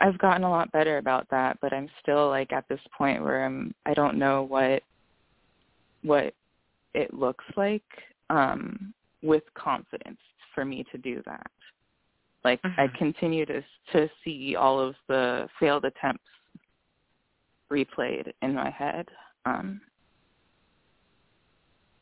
I've 0.00 0.18
gotten 0.18 0.44
a 0.44 0.50
lot 0.50 0.70
better 0.72 0.98
about 0.98 1.26
that, 1.30 1.58
but 1.60 1.72
I'm 1.72 1.88
still 2.00 2.28
like 2.28 2.52
at 2.52 2.68
this 2.68 2.80
point 2.96 3.22
where 3.22 3.44
I'm 3.44 3.74
I 3.86 3.94
don't 3.94 4.18
know 4.18 4.42
what 4.44 4.82
what 6.02 6.34
it 6.94 7.12
looks 7.12 7.44
like 7.56 7.82
um 8.30 8.94
with 9.22 9.42
confidence 9.54 10.20
for 10.54 10.64
me 10.64 10.84
to 10.92 10.98
do 10.98 11.22
that. 11.26 11.50
Like 12.44 12.60
I 12.64 12.86
Mhm. 12.86 12.94
continue 12.94 13.46
to 13.46 13.62
to 13.92 14.08
see 14.24 14.54
all 14.56 14.78
of 14.78 14.94
the 15.08 15.48
failed 15.58 15.84
attempts 15.84 16.28
replayed 17.70 18.32
in 18.42 18.54
my 18.54 18.70
head. 18.70 19.08
Um 19.44 19.80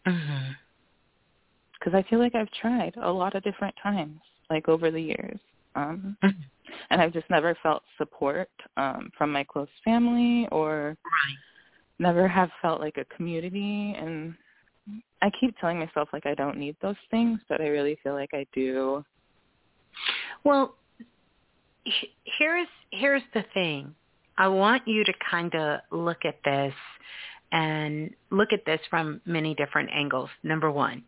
Mhm. 0.07 0.57
because 1.79 1.95
I 1.95 2.03
feel 2.09 2.19
like 2.19 2.35
I've 2.35 2.51
tried 2.53 2.97
a 2.97 3.11
lot 3.13 3.35
of 3.35 3.43
different 3.43 3.77
times, 3.77 4.21
like 4.51 4.69
over 4.69 4.91
the 4.91 5.01
years, 5.01 5.39
um, 5.75 6.17
Mhm. 6.23 6.45
And 6.91 7.01
I've 7.01 7.13
just 7.13 7.29
never 7.31 7.57
felt 7.63 7.83
support 7.99 8.51
um, 8.77 9.11
from 9.17 9.33
my 9.33 9.45
close 9.45 9.69
family, 9.85 10.49
or 10.51 10.97
Right. 11.05 11.37
never 11.99 12.29
have 12.29 12.51
felt 12.63 12.81
like 12.81 12.97
a 12.97 13.05
community. 13.17 13.95
And 13.99 14.35
I 15.23 15.31
keep 15.41 15.59
telling 15.59 15.79
myself 15.79 16.09
like 16.13 16.27
I 16.27 16.35
don't 16.35 16.59
need 16.59 16.77
those 16.81 16.97
things, 17.11 17.41
but 17.49 17.61
I 17.61 17.69
really 17.69 17.99
feel 18.03 18.15
like 18.15 18.31
I 18.33 18.47
do. 18.53 19.05
Well, 20.45 20.77
here's 22.39 22.69
here's 22.91 23.23
the 23.35 23.45
thing. 23.55 23.95
I 24.39 24.49
want 24.49 24.87
you 24.87 25.05
to 25.05 25.13
kind 25.31 25.55
of 25.55 25.81
look 25.91 26.25
at 26.25 26.37
this 26.45 26.75
and 27.53 28.11
look 28.31 28.53
at 28.53 28.65
this 28.67 28.81
from 28.91 29.21
many 29.25 29.55
different 29.55 29.91
angles. 29.93 30.29
Number 30.43 30.71
1. 30.71 31.03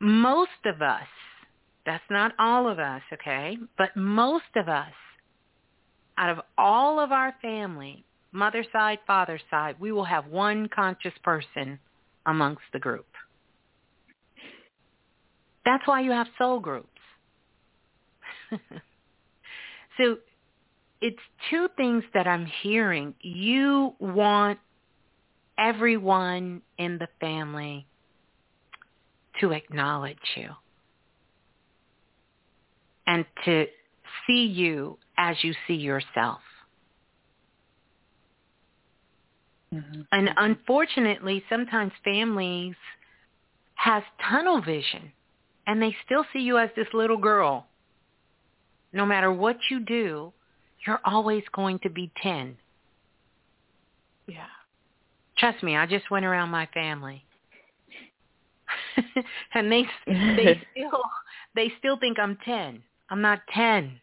Most 0.00 0.50
of 0.66 0.82
us, 0.82 1.06
that's 1.86 2.04
not 2.10 2.32
all 2.38 2.68
of 2.68 2.78
us, 2.78 3.02
okay? 3.12 3.58
But 3.76 3.96
most 3.96 4.44
of 4.56 4.68
us 4.68 4.92
out 6.16 6.30
of 6.30 6.40
all 6.56 7.00
of 7.00 7.12
our 7.12 7.34
family, 7.42 8.04
mother 8.32 8.64
side, 8.72 8.98
father 9.06 9.40
side, 9.50 9.76
we 9.80 9.92
will 9.92 10.04
have 10.04 10.26
one 10.26 10.68
conscious 10.68 11.12
person 11.22 11.78
amongst 12.26 12.62
the 12.72 12.78
group. 12.78 13.06
That's 15.64 15.86
why 15.86 16.00
you 16.00 16.10
have 16.12 16.26
soul 16.38 16.60
groups. 16.60 16.88
so 19.98 20.18
it's 21.00 21.18
two 21.50 21.68
things 21.76 22.04
that 22.12 22.26
I'm 22.26 22.46
hearing. 22.62 23.14
You 23.20 23.94
want 23.98 24.58
everyone 25.58 26.62
in 26.78 26.98
the 26.98 27.08
family 27.20 27.86
to 29.40 29.52
acknowledge 29.52 30.18
you 30.36 30.50
and 33.06 33.24
to 33.44 33.66
see 34.26 34.46
you 34.46 34.98
as 35.16 35.36
you 35.42 35.54
see 35.66 35.74
yourself. 35.74 36.40
Mm-hmm. 39.72 40.02
And 40.12 40.30
unfortunately, 40.36 41.42
sometimes 41.48 41.92
families 42.04 42.76
has 43.74 44.02
tunnel 44.30 44.62
vision 44.62 45.12
and 45.66 45.80
they 45.82 45.96
still 46.04 46.24
see 46.32 46.40
you 46.40 46.58
as 46.58 46.70
this 46.76 46.86
little 46.92 47.16
girl. 47.16 47.66
No 48.92 49.04
matter 49.04 49.32
what 49.32 49.56
you 49.70 49.80
do, 49.80 50.32
you're 50.86 51.00
always 51.04 51.42
going 51.52 51.80
to 51.80 51.90
be 51.90 52.12
10. 52.22 52.56
Yeah. 54.26 54.46
Trust 55.36 55.62
me, 55.62 55.76
I 55.76 55.86
just 55.86 56.10
went 56.10 56.24
around 56.24 56.50
my 56.50 56.66
family. 56.72 57.24
and 59.54 59.70
they 59.70 59.84
they 60.06 60.60
still 60.72 61.02
they 61.54 61.72
still 61.78 61.98
think 61.98 62.18
I'm 62.18 62.38
10. 62.44 62.82
I'm 63.10 63.20
not 63.20 63.40
10. 63.52 64.00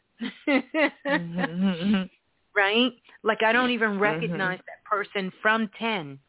Mhm. 0.48 2.10
right? 2.56 2.92
Like 3.24 3.44
I 3.44 3.52
don't 3.52 3.72
even 3.72 4.00
recognize 4.00 4.60
that 4.60 4.84
person 4.90 5.32
from 5.42 5.70
10. 5.80 6.20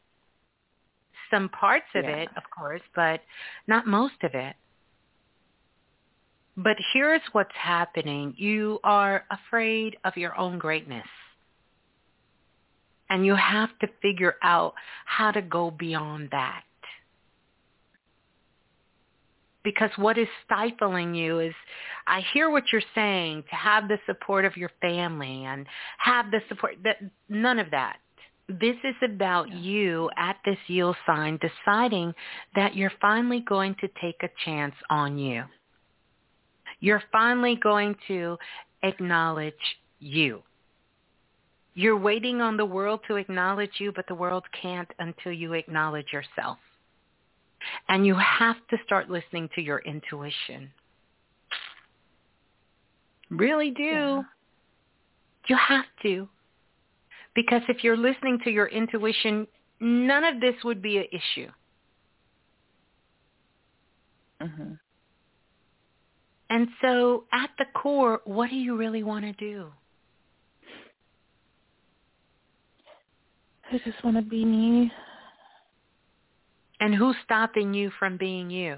Some 1.31 1.49
parts 1.49 1.85
of 1.95 2.05
Yeah. 2.05 2.17
it, 2.17 2.29
of 2.37 2.43
course, 2.55 2.81
but 2.95 3.21
not 3.67 3.87
most 3.87 4.23
of 4.23 4.33
it. 4.35 4.55
But 6.55 6.77
here's 6.93 7.21
what's 7.31 7.55
happening. 7.55 8.35
You 8.37 8.79
are 8.83 9.25
afraid 9.31 9.97
of 10.03 10.15
your 10.17 10.37
own 10.37 10.59
greatness. 10.59 11.07
And 13.09 13.25
you 13.25 13.35
have 13.35 13.77
to 13.79 13.87
figure 14.01 14.35
out 14.43 14.73
how 15.05 15.31
to 15.31 15.41
go 15.41 15.71
beyond 15.71 16.29
that. 16.31 16.63
Because 19.63 19.91
what 19.95 20.17
is 20.17 20.27
stifling 20.45 21.15
you 21.15 21.39
is, 21.39 21.53
I 22.05 22.21
hear 22.33 22.49
what 22.49 22.65
you're 22.71 22.81
saying, 22.93 23.43
to 23.49 23.55
have 23.55 23.87
the 23.87 23.97
support 24.05 24.43
of 24.43 24.57
your 24.57 24.71
family 24.81 25.45
and 25.45 25.65
have 25.99 26.31
the 26.31 26.41
support, 26.49 26.75
that 26.83 26.97
none 27.29 27.59
of 27.59 27.71
that. 27.71 27.97
This 28.49 28.75
is 28.83 28.95
about 29.01 29.49
you 29.53 30.09
at 30.17 30.35
this 30.43 30.57
yield 30.67 30.97
sign 31.05 31.39
deciding 31.39 32.13
that 32.55 32.75
you're 32.75 32.91
finally 32.99 33.39
going 33.39 33.75
to 33.79 33.87
take 34.01 34.21
a 34.21 34.29
chance 34.43 34.75
on 34.89 35.17
you. 35.17 35.43
You're 36.81 37.03
finally 37.13 37.55
going 37.55 37.95
to 38.09 38.37
acknowledge 38.83 39.53
you. 39.99 40.43
You're 41.73 41.97
waiting 41.97 42.41
on 42.41 42.57
the 42.57 42.65
world 42.65 42.99
to 43.07 43.15
acknowledge 43.15 43.79
you, 43.79 43.93
but 43.95 44.05
the 44.07 44.15
world 44.15 44.43
can't 44.61 44.91
until 44.99 45.31
you 45.31 45.53
acknowledge 45.53 46.11
yourself. 46.11 46.57
And 47.89 48.05
you 48.05 48.15
have 48.15 48.57
to 48.69 48.77
start 48.85 49.09
listening 49.09 49.49
to 49.55 49.61
your 49.61 49.79
intuition. 49.79 50.71
Really 53.29 53.71
do. 53.71 53.83
Yeah. 53.83 54.21
You 55.47 55.57
have 55.57 55.85
to. 56.03 56.29
Because 57.35 57.61
if 57.67 57.83
you're 57.83 57.97
listening 57.97 58.39
to 58.43 58.51
your 58.51 58.67
intuition, 58.67 59.47
none 59.79 60.23
of 60.23 60.39
this 60.39 60.55
would 60.63 60.81
be 60.81 60.97
an 60.97 61.05
issue. 61.11 61.49
Mhm. 64.39 64.79
And 66.49 66.67
so 66.81 67.25
at 67.31 67.49
the 67.57 67.65
core, 67.73 68.21
what 68.25 68.49
do 68.49 68.55
you 68.55 68.77
really 68.77 69.03
want 69.03 69.25
to 69.25 69.33
do? 69.33 69.71
I 73.71 73.79
just 73.79 74.03
want 74.03 74.17
to 74.17 74.21
be 74.21 74.45
me. 74.45 74.91
And 76.83 76.93
who's 76.93 77.15
stopping 77.23 77.73
you 77.73 77.91
from 77.97 78.17
being 78.17 78.49
you? 78.49 78.77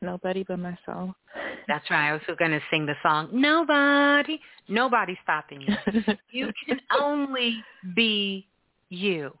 Nobody 0.00 0.42
but 0.42 0.58
myself. 0.58 1.14
That's 1.68 1.88
right. 1.88 2.08
I 2.08 2.12
was 2.14 2.22
going 2.36 2.50
to 2.50 2.60
sing 2.68 2.84
the 2.84 2.96
song. 3.00 3.28
Nobody, 3.32 4.40
nobody's 4.68 5.18
stopping 5.22 5.60
you. 5.60 5.74
You 6.32 6.50
can 6.66 6.80
only 7.00 7.62
be 7.94 8.48
you. 8.88 9.38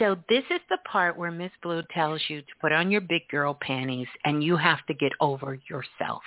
So 0.00 0.16
this 0.28 0.42
is 0.50 0.60
the 0.68 0.78
part 0.90 1.16
where 1.16 1.30
Miss 1.30 1.52
Blue 1.62 1.82
tells 1.94 2.20
you 2.26 2.40
to 2.40 2.48
put 2.60 2.72
on 2.72 2.90
your 2.90 3.02
big 3.02 3.28
girl 3.28 3.56
panties 3.58 4.08
and 4.24 4.42
you 4.42 4.56
have 4.56 4.84
to 4.86 4.94
get 4.94 5.12
over 5.20 5.60
yourself. 5.70 6.24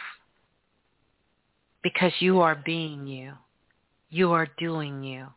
Because 1.84 2.14
you 2.20 2.40
are 2.40 2.56
being 2.56 3.06
you. 3.06 3.34
You 4.10 4.32
are 4.32 4.48
doing 4.58 5.04
you. 5.04 5.28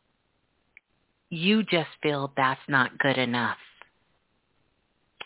You 1.35 1.63
just 1.63 1.89
feel 2.03 2.31
that's 2.37 2.61
not 2.69 2.99
good 2.99 3.17
enough. 3.17 3.57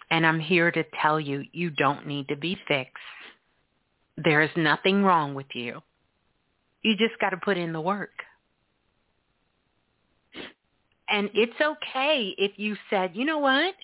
And 0.08 0.24
I'm 0.24 0.38
here 0.38 0.70
to 0.70 0.84
tell 1.02 1.18
you, 1.18 1.42
you 1.50 1.70
don't 1.70 2.06
need 2.06 2.28
to 2.28 2.36
be 2.36 2.56
fixed. 2.68 2.94
There 4.16 4.40
is 4.40 4.50
nothing 4.56 5.02
wrong 5.02 5.34
with 5.34 5.48
you. 5.52 5.82
You 6.82 6.96
just 6.96 7.18
got 7.20 7.30
to 7.30 7.38
put 7.38 7.56
in 7.56 7.72
the 7.72 7.80
work. 7.80 8.12
And 11.08 11.28
it's 11.34 11.60
okay 11.60 12.36
if 12.38 12.52
you 12.54 12.76
said, 12.88 13.10
you 13.14 13.24
know 13.24 13.38
what? 13.38 13.74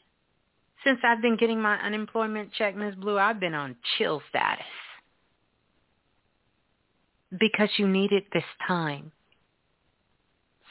Since 0.84 1.00
I've 1.02 1.22
been 1.22 1.36
getting 1.36 1.60
my 1.60 1.74
unemployment 1.78 2.52
check, 2.52 2.76
Ms. 2.76 2.94
Blue, 2.94 3.18
I've 3.18 3.40
been 3.40 3.54
on 3.54 3.74
chill 3.98 4.22
status. 4.28 4.64
Because 7.36 7.70
you 7.78 7.88
needed 7.88 8.22
this 8.32 8.44
time. 8.68 9.10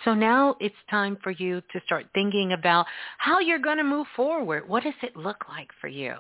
So 0.04 0.14
now 0.14 0.56
it's 0.60 0.76
time 0.90 1.18
for 1.24 1.32
you 1.32 1.62
to 1.74 1.82
start 1.86 2.08
thinking 2.14 2.54
about 2.54 2.88
how 3.18 3.40
you're 3.40 3.60
going 3.60 3.78
to 3.78 3.84
move 3.84 4.08
forward. 4.16 4.68
What 4.68 4.84
does 4.84 4.94
it 5.04 5.16
look 5.16 5.48
like 5.48 5.70
for 5.80 5.88
you? 5.88 6.16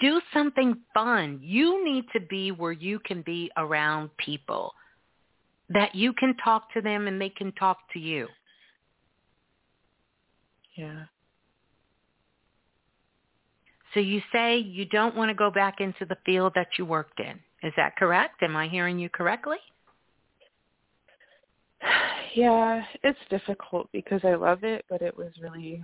Do 0.00 0.20
something 0.34 0.76
fun. 0.92 1.38
You 1.42 1.84
need 1.84 2.04
to 2.12 2.20
be 2.20 2.50
where 2.50 2.72
you 2.72 2.98
can 2.98 3.22
be 3.22 3.50
around 3.56 4.10
people, 4.16 4.72
that 5.68 5.94
you 5.94 6.12
can 6.12 6.34
talk 6.42 6.72
to 6.74 6.80
them 6.80 7.06
and 7.06 7.20
they 7.20 7.28
can 7.28 7.52
talk 7.52 7.78
to 7.92 8.00
you. 8.00 8.26
Yeah. 10.76 11.04
So 13.94 14.00
you 14.00 14.20
say 14.32 14.58
you 14.58 14.84
don't 14.84 15.16
want 15.16 15.30
to 15.30 15.34
go 15.34 15.50
back 15.50 15.80
into 15.80 16.04
the 16.04 16.16
field 16.26 16.52
that 16.56 16.68
you 16.76 16.84
worked 16.84 17.20
in. 17.20 17.38
Is 17.62 17.72
that 17.76 17.96
correct? 17.96 18.42
Am 18.42 18.56
I 18.56 18.68
hearing 18.68 18.98
you 18.98 19.08
correctly? 19.08 19.58
Yeah, 22.38 22.84
it's 23.02 23.18
difficult 23.30 23.88
because 23.92 24.20
I 24.22 24.36
love 24.36 24.62
it, 24.62 24.84
but 24.88 25.02
it 25.02 25.16
was 25.16 25.32
really 25.42 25.82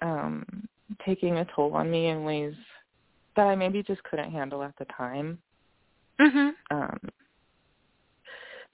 um 0.00 0.66
taking 1.04 1.36
a 1.36 1.46
toll 1.54 1.74
on 1.74 1.90
me 1.90 2.06
in 2.06 2.24
ways 2.24 2.54
that 3.36 3.46
I 3.46 3.54
maybe 3.54 3.82
just 3.82 4.02
couldn't 4.04 4.32
handle 4.32 4.62
at 4.62 4.74
the 4.78 4.86
time. 4.86 5.38
Mhm. 6.18 6.52
Um 6.70 6.98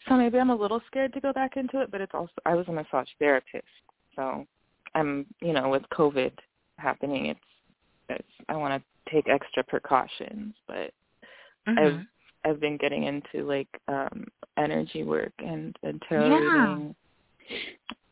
so 0.07 0.17
maybe 0.17 0.39
I'm 0.39 0.51
a 0.51 0.55
little 0.55 0.81
scared 0.87 1.13
to 1.15 1.21
go 1.21 1.33
back 1.33 1.57
into 1.57 1.81
it, 1.81 1.91
but 1.91 2.01
it's 2.01 2.15
also 2.15 2.31
I 2.47 2.55
was 2.55 2.69
a 2.69 2.73
massage 2.73 3.09
therapist. 3.19 3.67
So 4.15 4.47
I'm, 4.95 5.27
you 5.41 5.53
know, 5.53 5.71
with 5.71 5.83
COVID 5.93 6.33
happening, 6.79 7.27
it's, 7.27 7.41
it's 8.11 8.35
I 8.49 8.55
want 8.55 8.81
to 8.81 9.13
take 9.13 9.29
extra 9.29 9.65
precautions, 9.65 10.55
but 10.69 10.93
mm-hmm. 11.67 11.79
I've 11.79 12.07
I've 12.45 12.61
been 12.61 12.77
getting 12.77 13.05
into 13.05 13.47
like 13.47 13.69
um 13.89 14.27
energy 14.57 15.03
work 15.05 15.33
and 15.39 15.77
and 15.83 16.03
tarot 16.09 16.29
yeah. 16.29 16.37
reading, 16.37 16.95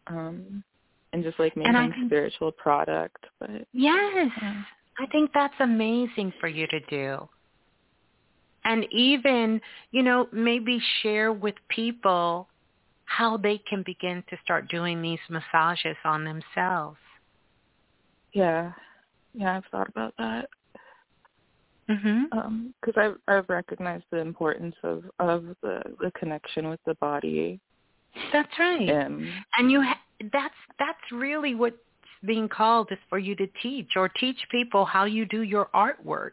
um, 0.07 0.65
and 1.12 1.23
just 1.23 1.39
like 1.39 1.57
making 1.57 1.75
think, 1.75 1.94
spiritual 2.07 2.52
product. 2.52 3.25
But 3.39 3.67
yes, 3.73 4.31
yeah. 4.42 4.62
I 4.99 5.07
think 5.07 5.31
that's 5.33 5.55
amazing 5.60 6.33
for 6.41 6.49
you 6.49 6.67
to 6.68 6.81
do. 6.81 7.28
And 8.65 8.84
even, 8.92 9.60
you 9.91 10.02
know, 10.02 10.28
maybe 10.33 10.81
share 11.02 11.33
with 11.33 11.55
people 11.68 12.47
how 13.07 13.39
they 13.39 13.59
can 13.68 13.83
begin 13.84 14.23
to 14.28 14.36
start 14.44 14.68
doing 14.68 15.00
these 15.00 15.18
massages 15.31 15.97
on 16.05 16.25
themselves. 16.25 16.99
Yeah, 18.33 18.73
yeah, 19.34 19.57
I've 19.57 19.65
thought 19.70 19.89
about 19.89 20.15
that. 20.18 20.49
Mhm. 21.91 22.33
Um, 22.33 22.75
because 22.81 22.97
I've 22.97 23.17
I've 23.27 23.49
recognized 23.49 24.05
the 24.10 24.19
importance 24.19 24.77
of 24.85 25.05
of 25.19 25.57
the 25.62 25.83
the 25.99 26.12
connection 26.12 26.69
with 26.69 26.81
the 26.86 26.94
body. 26.94 27.60
That's 28.33 28.59
right. 28.59 28.89
Um, 28.89 29.33
and 29.59 29.70
you 29.73 29.83
ha- 29.83 30.01
that's 30.33 30.55
that's 30.78 31.12
really 31.12 31.55
what's 31.57 31.77
being 32.25 32.49
called 32.49 32.93
is 32.93 32.99
for 33.09 33.19
you 33.19 33.35
to 33.35 33.47
teach 33.62 33.97
or 33.97 34.09
teach 34.09 34.39
people 34.51 34.85
how 34.85 35.05
you 35.05 35.25
do 35.27 35.43
your 35.43 35.69
artwork. 35.75 36.33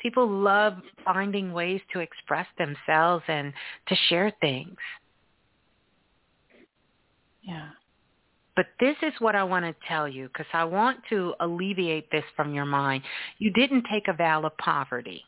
People 0.00 0.26
love 0.26 0.74
finding 1.04 1.52
ways 1.52 1.80
to 1.92 2.00
express 2.00 2.46
themselves 2.56 3.24
and 3.28 3.52
to 3.88 3.96
share 4.08 4.32
things. 4.40 4.76
Yeah. 7.42 7.68
But 8.56 8.66
this 8.78 8.96
is 9.02 9.12
what 9.18 9.34
I 9.34 9.42
want 9.42 9.64
to 9.64 9.74
tell 9.88 10.08
you 10.08 10.28
because 10.28 10.46
I 10.52 10.64
want 10.64 11.00
to 11.10 11.34
alleviate 11.40 12.10
this 12.10 12.24
from 12.36 12.54
your 12.54 12.64
mind. 12.64 13.02
You 13.38 13.50
didn't 13.52 13.84
take 13.90 14.06
a 14.08 14.12
vow 14.12 14.42
of 14.42 14.56
poverty. 14.58 15.24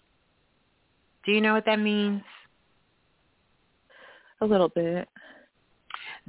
Do 1.24 1.32
you 1.32 1.40
know 1.40 1.54
what 1.54 1.66
that 1.66 1.80
means? 1.80 2.22
A 4.40 4.46
little 4.46 4.68
bit. 4.68 5.08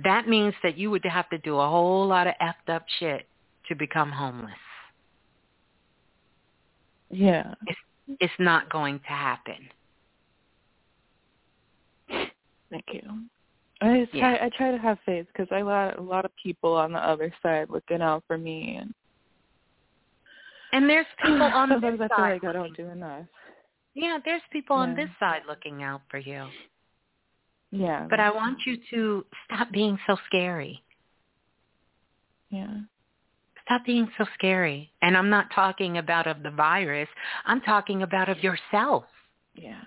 That 0.04 0.28
means 0.28 0.54
that 0.64 0.78
you 0.78 0.90
would 0.90 1.06
have 1.06 1.30
to 1.30 1.38
do 1.40 1.60
a 1.60 1.70
whole 1.70 2.08
lot 2.08 2.28
of 2.28 2.34
effed 2.42 2.74
up 2.74 2.86
shit 3.00 3.28
to 3.68 3.76
become 3.76 4.12
homeless. 4.12 4.52
Yeah. 7.10 7.54
It's, 7.68 7.80
it's 8.20 8.34
not 8.40 8.70
going 8.70 9.00
to 9.00 9.06
happen. 9.06 9.70
Thank 12.70 12.86
you. 12.92 13.02
I 13.82 14.08
try. 14.12 14.34
Yeah. 14.34 14.38
I 14.42 14.50
try 14.58 14.72
to 14.72 14.78
have 14.78 14.98
faith 15.06 15.28
because 15.28 15.48
I 15.52 15.62
lot 15.62 16.00
a 16.00 16.02
lot 16.02 16.26
of 16.26 16.32
people 16.42 16.74
on 16.74 16.92
the 16.92 17.00
other 17.00 17.34
side 17.44 17.70
looking 17.70 18.02
out 18.02 18.24
for 18.28 18.38
me, 18.38 18.78
and 18.80 18.94
and 20.74 20.90
there's 20.90 21.06
people 21.22 21.42
on 21.42 21.70
this 21.70 21.82
side. 21.82 22.12
I 22.12 22.16
feel 22.16 22.26
like 22.26 22.44
I 22.44 22.52
don't 22.54 22.78
do 22.78 22.90
enough. 22.90 23.26
Yeah, 23.94 24.20
there's 24.24 24.42
people 24.52 24.78
yeah. 24.78 24.84
on 24.84 24.96
this 24.96 25.10
side 25.20 25.42
looking 25.48 25.84
out 25.84 26.02
for 26.10 26.18
you. 26.18 26.48
Yeah. 27.72 28.08
But 28.10 28.20
I 28.20 28.32
want 28.32 28.60
you 28.66 28.78
to 28.92 29.26
stop 29.46 29.72
being 29.72 29.98
so 30.08 30.18
scary. 30.28 30.84
Yeah. 32.50 32.82
Stop 33.66 33.86
being 33.86 34.10
so 34.18 34.26
scary. 34.36 34.92
And 35.02 35.18
I'm 35.18 35.30
not 35.30 35.48
talking 35.54 35.98
about 35.98 36.28
of 36.28 36.44
the 36.44 36.52
virus. 36.52 37.10
I'm 37.46 37.60
talking 37.62 38.04
about 38.04 38.30
of 38.30 38.42
yourself. 38.42 39.04
Yeah. 39.56 39.82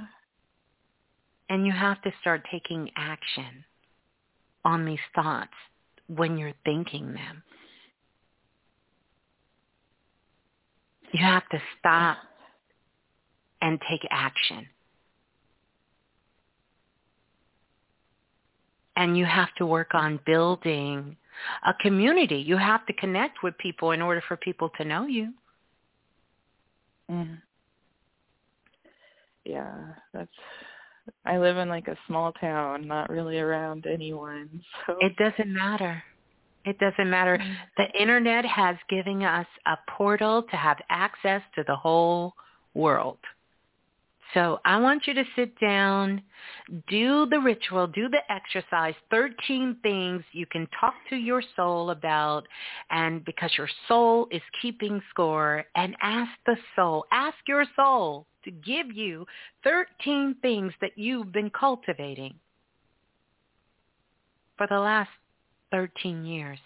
And 1.49 1.67
you 1.67 1.73
have 1.73 2.03
to 2.03 2.13
start 2.21 2.47
taking 2.51 2.91
action 2.97 3.65
on 4.65 4.85
these 4.85 4.99
thoughts 5.15 5.53
when 6.09 6.37
you're 6.37 6.55
thinking 6.65 7.15
them. 7.15 7.43
You 11.13 11.25
have 11.25 11.49
to 11.51 11.61
stop 11.79 12.19
and 13.61 13.81
take 13.89 14.07
action. 14.11 14.67
And 18.97 19.17
you 19.17 19.25
have 19.25 19.55
to 19.57 19.67
work 19.67 19.95
on 19.95 20.21
building 20.27 21.17
a 21.67 21.75
community. 21.75 22.37
You 22.37 22.57
have 22.57 22.87
to 22.87 22.93
connect 22.93 23.43
with 23.43 23.57
people 23.59 23.93
in 23.93 24.03
order 24.03 24.23
for 24.27 24.37
people 24.37 24.71
to 24.77 24.85
know 24.85 25.07
you. 25.07 25.33
Mm. 27.11 27.39
Yeah, 29.45 29.75
that's 30.13 30.31
I 31.25 31.39
live 31.39 31.57
in 31.57 31.69
like 31.69 31.89
a 31.89 31.97
small 32.07 32.33
town, 32.33 32.87
not 32.87 33.11
really 33.11 33.39
around 33.39 33.87
anyone. 33.87 34.63
So 34.87 34.97
it 35.01 35.17
doesn't 35.17 35.53
matter. 35.53 36.03
It 36.65 36.79
doesn't 36.79 37.09
matter. 37.09 37.39
Mm. 37.39 37.55
The 37.77 38.01
internet 38.01 38.45
has 38.45 38.77
given 38.89 39.23
us 39.23 39.47
a 39.67 39.77
portal 39.97 40.43
to 40.51 40.57
have 40.57 40.79
access 40.91 41.43
to 41.55 41.65
the 41.67 41.77
whole 41.77 42.35
world. 42.75 43.19
So 44.35 44.61
I 44.65 44.79
want 44.79 45.07
you 45.07 45.15
to 45.15 45.25
sit 45.35 45.59
down, 45.59 46.23
do 46.89 47.27
the 47.27 47.41
ritual, 47.41 47.89
do 47.89 48.09
the 48.09 48.21
exercise, 48.31 48.95
13 49.11 49.79
things 49.83 50.23
you 50.33 50.47
can 50.47 50.69
talk 50.79 50.95
to 51.09 51.17
your 51.17 51.43
soul 51.57 51.91
about 51.91 52.47
and 52.91 53.25
because 53.25 53.51
your 53.59 53.69
soul 53.89 54.29
is 54.31 54.43
keeping 54.63 55.03
score 55.11 55.65
and 55.75 55.97
ask 56.01 56.31
the 56.47 56.57
soul, 56.77 57.07
ask 57.11 57.37
your 57.49 57.65
soul 57.75 58.27
to 58.45 58.51
give 58.51 58.93
you 58.93 59.27
13 59.65 60.37
things 60.43 60.73
that 60.81 60.93
you've 60.97 61.33
been 61.33 61.51
cultivating 61.51 62.35
for 64.57 64.67
the 64.69 64.79
last 64.79 65.11
13 65.71 66.25
years 66.25 66.59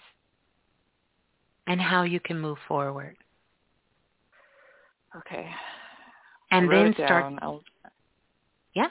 and 1.67 1.81
how 1.81 2.03
you 2.03 2.21
can 2.21 2.41
move 2.41 2.59
forward. 2.67 3.17
Okay. 5.17 5.49
And 6.51 6.71
then 6.71 6.95
start. 6.95 7.35
I'll... 7.41 7.63
Yeah. 8.75 8.89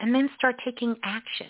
And 0.00 0.14
then 0.14 0.30
start 0.36 0.56
taking 0.64 0.96
action. 1.02 1.48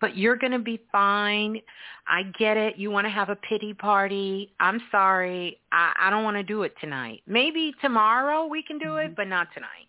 But 0.00 0.16
you're 0.16 0.36
going 0.36 0.52
to 0.52 0.58
be 0.60 0.80
fine. 0.92 1.60
I 2.06 2.22
get 2.38 2.56
it. 2.56 2.76
You 2.76 2.90
want 2.90 3.06
to 3.06 3.10
have 3.10 3.30
a 3.30 3.36
pity 3.36 3.74
party. 3.74 4.52
I'm 4.60 4.80
sorry. 4.90 5.58
I, 5.72 5.92
I 6.02 6.10
don't 6.10 6.22
want 6.24 6.36
to 6.36 6.44
do 6.44 6.62
it 6.62 6.74
tonight. 6.80 7.22
Maybe 7.26 7.74
tomorrow 7.82 8.46
we 8.46 8.62
can 8.62 8.78
do 8.78 8.86
mm-hmm. 8.86 9.10
it, 9.10 9.16
but 9.16 9.26
not 9.26 9.48
tonight. 9.54 9.88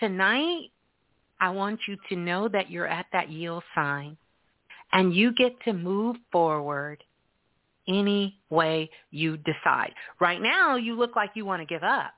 Tonight, 0.00 0.70
I 1.40 1.50
want 1.50 1.80
you 1.86 1.96
to 2.08 2.16
know 2.16 2.48
that 2.48 2.70
you're 2.70 2.86
at 2.86 3.06
that 3.12 3.30
yield 3.30 3.62
sign 3.74 4.16
and 4.92 5.14
you 5.14 5.32
get 5.32 5.58
to 5.64 5.72
move 5.72 6.16
forward 6.32 7.02
any 7.88 8.38
way 8.50 8.90
you 9.10 9.36
decide. 9.38 9.92
Right 10.20 10.40
now, 10.40 10.76
you 10.76 10.96
look 10.96 11.16
like 11.16 11.30
you 11.34 11.44
want 11.44 11.62
to 11.62 11.66
give 11.66 11.82
up, 11.82 12.12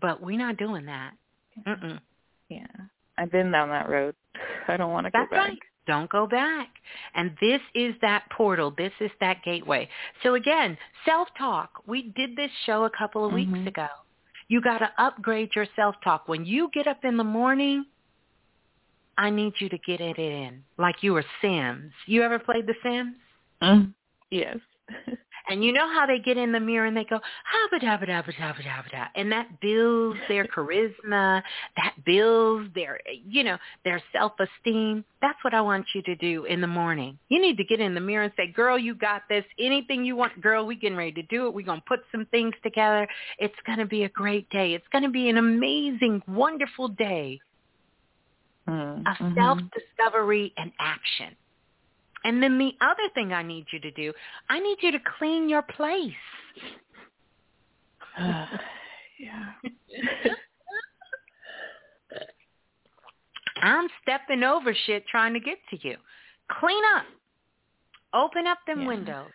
but 0.00 0.22
we're 0.22 0.38
not 0.38 0.56
doing 0.56 0.86
that. 0.86 1.12
Mm-mm. 1.66 1.98
Yeah, 2.48 2.66
I've 3.22 3.30
been 3.30 3.52
down 3.52 3.68
that 3.68 3.88
road. 3.88 4.16
I 4.68 4.76
don't 4.76 4.90
want 4.90 5.06
to 5.06 5.12
go 5.12 5.20
back. 5.30 5.30
Right. 5.30 5.58
Don't 5.86 6.10
go 6.10 6.26
back. 6.26 6.68
And 7.14 7.36
this 7.40 7.60
is 7.74 7.94
that 8.02 8.24
portal. 8.30 8.72
This 8.76 8.92
is 9.00 9.10
that 9.20 9.42
gateway. 9.44 9.88
So 10.22 10.34
again, 10.34 10.76
self-talk. 11.04 11.82
We 11.86 12.12
did 12.16 12.36
this 12.36 12.50
show 12.66 12.84
a 12.84 12.90
couple 12.90 13.24
of 13.24 13.32
mm-hmm. 13.32 13.52
weeks 13.52 13.68
ago. 13.68 13.88
You 14.48 14.60
got 14.60 14.78
to 14.78 14.90
upgrade 14.98 15.50
your 15.54 15.66
self-talk. 15.76 16.28
When 16.28 16.44
you 16.44 16.68
get 16.74 16.86
up 16.86 17.04
in 17.04 17.16
the 17.16 17.24
morning, 17.24 17.84
I 19.16 19.30
need 19.30 19.54
you 19.58 19.68
to 19.68 19.78
get 19.78 20.00
it 20.00 20.18
in 20.18 20.62
like 20.78 20.96
you 21.02 21.12
were 21.12 21.24
Sims. 21.40 21.92
You 22.06 22.22
ever 22.22 22.38
played 22.38 22.66
The 22.66 22.74
Sims? 22.82 23.14
Mm. 23.62 23.94
Yes. 24.30 24.58
and 25.52 25.62
you 25.62 25.70
know 25.70 25.86
how 25.92 26.06
they 26.06 26.18
get 26.18 26.38
in 26.38 26.50
the 26.50 26.58
mirror 26.58 26.86
and 26.86 26.96
they 26.96 27.04
go 27.04 27.16
habba 27.18 27.82
dabba 27.82 28.08
dabba 28.08 28.34
dabba 28.34 28.64
dabba 28.64 28.90
da, 28.90 29.04
and 29.14 29.30
that 29.30 29.60
builds 29.60 30.18
their 30.26 30.46
charisma, 30.46 31.42
that 31.76 31.94
builds 32.06 32.72
their 32.74 32.98
you 33.28 33.44
know 33.44 33.58
their 33.84 34.02
self 34.12 34.32
esteem. 34.40 35.04
That's 35.20 35.38
what 35.44 35.52
I 35.52 35.60
want 35.60 35.84
you 35.94 36.00
to 36.02 36.16
do 36.16 36.44
in 36.46 36.62
the 36.62 36.66
morning. 36.66 37.18
You 37.28 37.40
need 37.40 37.58
to 37.58 37.64
get 37.64 37.80
in 37.80 37.94
the 37.94 38.00
mirror 38.00 38.24
and 38.24 38.32
say, 38.34 38.50
"Girl, 38.50 38.78
you 38.78 38.94
got 38.94 39.22
this. 39.28 39.44
Anything 39.58 40.06
you 40.06 40.16
want, 40.16 40.40
girl, 40.40 40.66
we 40.66 40.74
getting 40.74 40.96
ready 40.96 41.12
to 41.12 41.22
do 41.24 41.46
it. 41.46 41.54
We're 41.54 41.66
gonna 41.66 41.82
put 41.86 42.00
some 42.10 42.24
things 42.30 42.54
together. 42.62 43.06
It's 43.38 43.54
gonna 43.66 43.86
be 43.86 44.04
a 44.04 44.08
great 44.08 44.48
day. 44.48 44.72
It's 44.72 44.88
gonna 44.90 45.10
be 45.10 45.28
an 45.28 45.36
amazing, 45.36 46.22
wonderful 46.26 46.88
day." 46.88 47.40
Mm-hmm. 48.68 49.06
Of 49.06 49.34
self-discovery 49.34 50.54
and 50.56 50.70
action. 50.78 51.36
And 52.24 52.42
then 52.42 52.58
the 52.58 52.72
other 52.80 53.08
thing 53.14 53.32
I 53.32 53.42
need 53.42 53.66
you 53.72 53.80
to 53.80 53.90
do, 53.90 54.12
I 54.48 54.60
need 54.60 54.78
you 54.80 54.92
to 54.92 54.98
clean 55.18 55.48
your 55.48 55.62
place. 55.62 56.12
Uh, 58.18 58.46
yeah. 59.18 59.52
I'm 63.62 63.88
stepping 64.02 64.42
over 64.42 64.74
shit 64.86 65.06
trying 65.06 65.34
to 65.34 65.40
get 65.40 65.58
to 65.70 65.78
you. 65.86 65.96
Clean 66.60 66.82
up. 66.96 67.04
Open 68.14 68.46
up 68.46 68.58
them 68.66 68.82
yeah. 68.82 68.88
windows. 68.88 69.30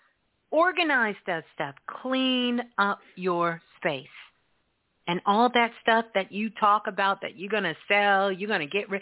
Organize 0.52 1.16
that 1.26 1.44
stuff. 1.56 1.76
Clean 2.02 2.62
up 2.78 3.00
your 3.16 3.62
space. 3.78 4.06
And 5.08 5.22
all 5.26 5.50
that 5.54 5.72
stuff 5.82 6.06
that 6.16 6.32
you 6.32 6.50
talk 6.60 6.84
about 6.88 7.22
that 7.22 7.38
you're 7.38 7.50
going 7.50 7.64
to 7.64 7.76
sell, 7.88 8.32
you're 8.32 8.50
going 8.50 8.60
to 8.60 8.68
get 8.68 8.90
rid 8.90 9.02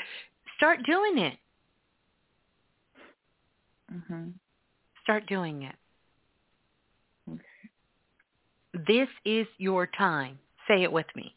start 0.58 0.80
doing 0.86 1.18
it. 1.18 1.38
Mm-hmm. 3.96 4.30
Start 5.04 5.28
doing 5.28 5.64
it. 5.64 5.76
Okay. 7.30 8.86
This 8.88 9.08
is 9.24 9.48
your 9.58 9.88
time. 9.88 10.38
Say 10.68 10.84
it 10.84 10.92
with 10.92 11.06
me. 11.16 11.36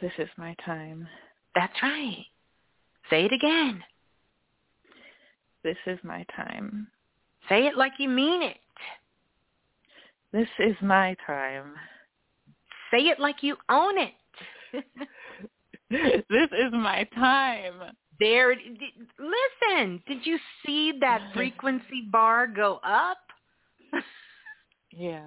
This 0.00 0.12
is 0.18 0.28
my 0.36 0.54
time. 0.64 1.08
That's 1.54 1.72
right. 1.82 2.26
Say 3.10 3.24
it 3.24 3.32
again. 3.32 3.82
This 5.64 5.76
is 5.86 5.98
my 6.02 6.24
time. 6.36 6.88
Say 7.48 7.66
it 7.66 7.76
like 7.76 7.92
you 7.98 8.08
mean 8.08 8.42
it. 8.42 8.56
This 10.32 10.48
is 10.58 10.76
my 10.82 11.16
time. 11.26 11.74
Say 12.90 13.04
it 13.08 13.18
like 13.18 13.36
you 13.42 13.56
own 13.68 13.94
it. 13.98 14.84
this 15.90 16.50
is 16.50 16.72
my 16.72 17.06
time. 17.14 17.92
There, 18.18 18.54
listen, 18.54 20.02
did 20.06 20.24
you 20.24 20.38
see 20.64 20.92
that 21.00 21.30
frequency 21.34 22.02
bar 22.10 22.46
go 22.46 22.80
up? 22.82 23.18
yeah. 24.90 25.24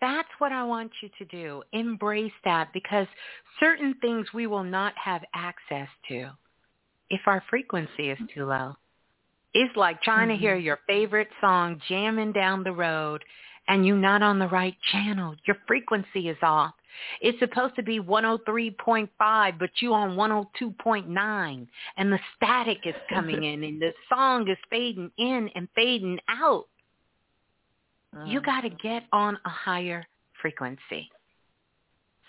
That's 0.00 0.28
what 0.38 0.52
I 0.52 0.64
want 0.64 0.90
you 1.02 1.08
to 1.18 1.24
do. 1.24 1.62
Embrace 1.72 2.32
that 2.44 2.72
because 2.72 3.06
certain 3.60 3.94
things 4.00 4.26
we 4.34 4.46
will 4.46 4.64
not 4.64 4.92
have 5.02 5.22
access 5.34 5.88
to 6.08 6.30
if 7.08 7.20
our 7.26 7.42
frequency 7.48 8.10
is 8.10 8.18
too 8.34 8.46
low. 8.46 8.74
It's 9.54 9.74
like 9.76 10.02
trying 10.02 10.28
mm-hmm. 10.28 10.36
to 10.36 10.40
hear 10.40 10.56
your 10.56 10.80
favorite 10.86 11.30
song 11.40 11.80
jamming 11.88 12.32
down 12.32 12.62
the 12.62 12.72
road 12.72 13.24
and 13.68 13.86
you're 13.86 13.96
not 13.96 14.22
on 14.22 14.38
the 14.38 14.48
right 14.48 14.76
channel. 14.92 15.34
Your 15.46 15.56
frequency 15.66 16.28
is 16.28 16.36
off. 16.42 16.74
It's 17.20 17.38
supposed 17.38 17.76
to 17.76 17.82
be 17.82 18.00
103.5, 18.00 19.58
but 19.58 19.70
you 19.80 19.94
on 19.94 20.16
102.9, 20.16 21.66
and 21.96 22.12
the 22.12 22.18
static 22.36 22.78
is 22.84 22.94
coming 23.08 23.44
in, 23.44 23.64
and 23.64 23.80
the 23.80 23.92
song 24.08 24.48
is 24.48 24.58
fading 24.70 25.10
in 25.18 25.50
and 25.54 25.68
fading 25.74 26.18
out. 26.28 26.66
You 28.26 28.40
mm. 28.40 28.44
got 28.44 28.62
to 28.62 28.70
get 28.70 29.04
on 29.12 29.38
a 29.44 29.50
higher 29.50 30.06
frequency. 30.40 31.10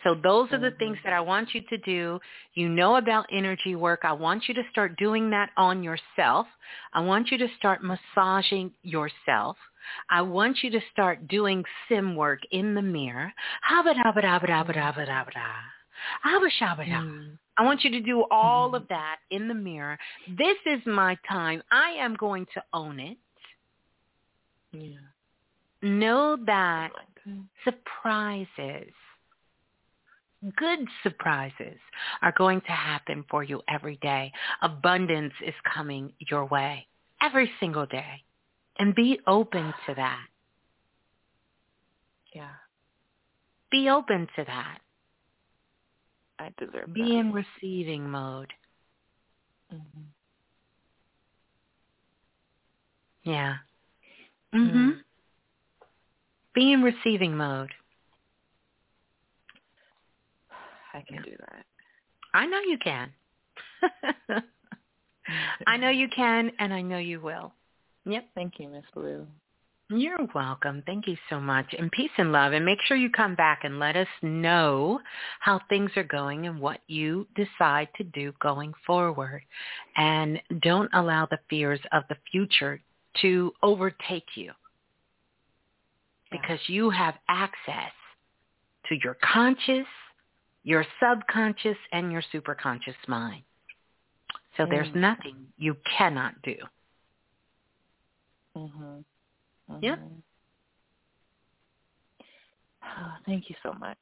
So 0.03 0.15
those 0.15 0.51
are 0.51 0.59
the 0.59 0.67
mm-hmm. 0.67 0.77
things 0.77 0.97
that 1.03 1.13
I 1.13 1.19
want 1.19 1.49
you 1.53 1.61
to 1.69 1.77
do. 1.79 2.19
You 2.53 2.69
know 2.69 2.97
about 2.97 3.25
energy 3.31 3.75
work. 3.75 4.01
I 4.03 4.13
want 4.13 4.43
you 4.47 4.53
to 4.53 4.63
start 4.71 4.97
doing 4.97 5.29
that 5.31 5.49
on 5.57 5.83
yourself. 5.83 6.47
I 6.93 7.01
want 7.01 7.29
you 7.31 7.37
to 7.39 7.47
start 7.57 7.81
massaging 7.83 8.71
yourself. 8.83 9.57
I 10.09 10.21
want 10.21 10.63
you 10.63 10.69
to 10.71 10.79
start 10.91 11.27
doing 11.27 11.63
sim 11.87 12.15
work 12.15 12.39
in 12.51 12.73
the 12.75 12.81
mirror. 12.81 13.33
Hmm. 17.03 17.35
I 17.57 17.63
want 17.63 17.83
you 17.83 17.89
to 17.91 18.01
do 18.01 18.25
all 18.29 18.75
of 18.75 18.87
that 18.89 19.17
in 19.31 19.47
the 19.47 19.53
mirror. 19.53 19.97
This 20.27 20.57
is 20.65 20.79
my 20.85 21.17
time. 21.27 21.61
I 21.71 21.91
am 21.99 22.15
going 22.15 22.45
to 22.53 22.63
own 22.73 22.99
it. 22.99 23.17
Yeah. 24.71 24.97
Know 25.81 26.37
that 26.45 26.91
oh 27.27 27.31
surprises, 27.63 28.91
good 30.55 30.79
surprises 31.03 31.77
are 32.21 32.33
going 32.37 32.61
to 32.61 32.71
happen 32.71 33.25
for 33.29 33.43
you 33.43 33.61
every 33.67 33.97
day. 33.97 34.31
Abundance 34.61 35.33
is 35.45 35.53
coming 35.73 36.13
your 36.19 36.45
way 36.45 36.87
every 37.21 37.49
single 37.59 37.85
day. 37.85 38.23
And 38.79 38.93
be 38.95 39.19
open 39.27 39.73
to 39.87 39.95
that. 39.95 40.25
Yeah. 42.33 42.49
Be 43.71 43.89
open 43.89 44.27
to 44.35 44.43
that. 44.45 44.79
I 46.39 46.51
deserve 46.59 46.93
Be 46.93 47.01
that. 47.01 47.11
in 47.11 47.33
receiving 47.33 48.09
mode. 48.09 48.53
Mm-hmm. 49.73 50.01
Yeah. 53.23 53.55
Mhm. 54.53 54.71
Mm. 54.71 55.03
Be 56.53 56.71
in 56.71 56.81
receiving 56.81 57.35
mode. 57.35 57.73
I 60.93 61.01
can 61.01 61.21
do 61.23 61.35
that. 61.39 61.65
I 62.33 62.45
know 62.45 62.59
you 62.59 62.77
can. 62.77 63.11
I 65.67 65.77
know 65.77 65.89
you 65.89 66.07
can 66.07 66.51
and 66.59 66.73
I 66.73 66.81
know 66.81 66.97
you 66.97 67.19
will. 67.19 67.53
Yep. 68.07 68.25
Thank 68.35 68.53
you, 68.59 68.69
Miss 68.69 68.85
Blue. 68.93 69.27
You're 69.89 70.27
welcome. 70.35 70.83
Thank 70.85 71.07
you 71.07 71.15
so 71.29 71.39
much. 71.39 71.73
And 71.77 71.91
peace 71.91 72.11
and 72.17 72.31
love. 72.31 72.51
And 72.51 72.65
make 72.65 72.79
sure 72.85 72.97
you 72.97 73.09
come 73.09 73.35
back 73.35 73.63
and 73.63 73.79
let 73.79 73.95
us 73.95 74.07
know 74.21 74.99
how 75.39 75.61
things 75.69 75.91
are 75.95 76.03
going 76.03 76.45
and 76.47 76.59
what 76.59 76.79
you 76.87 77.25
decide 77.35 77.87
to 77.95 78.03
do 78.03 78.33
going 78.41 78.73
forward. 78.85 79.43
And 79.95 80.41
don't 80.61 80.89
allow 80.93 81.25
the 81.25 81.39
fears 81.49 81.79
of 81.93 82.03
the 82.09 82.17
future 82.31 82.81
to 83.21 83.53
overtake 83.63 84.27
you 84.35 84.51
because 86.31 86.59
you 86.67 86.89
have 86.89 87.15
access 87.29 87.91
to 88.89 88.95
your 89.03 89.17
conscious, 89.33 89.87
your 90.63 90.85
subconscious, 91.01 91.77
and 91.93 92.11
your 92.11 92.23
superconscious 92.33 92.95
mind. 93.07 93.43
So 94.57 94.65
there's 94.69 94.93
nothing 94.93 95.35
you 95.57 95.77
cannot 95.97 96.41
do. 96.41 96.55
Mhm. 98.57 99.05
Mhm. 99.69 99.83
Yep. 99.83 99.99
Oh, 102.83 103.13
thank 103.25 103.49
you 103.49 103.55
so 103.61 103.73
much. 103.73 103.97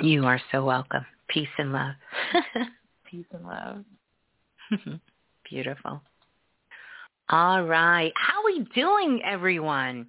You 0.00 0.24
are 0.24 0.40
so 0.50 0.64
welcome. 0.64 1.06
Peace 1.28 1.48
and 1.58 1.72
love. 1.72 1.94
Peace 3.04 3.26
and 3.32 3.44
love. 3.44 3.84
Beautiful. 5.48 6.02
All 7.28 7.62
right. 7.64 8.12
How 8.16 8.40
are 8.40 8.46
we 8.46 8.66
doing, 8.74 9.22
everyone? 9.24 10.08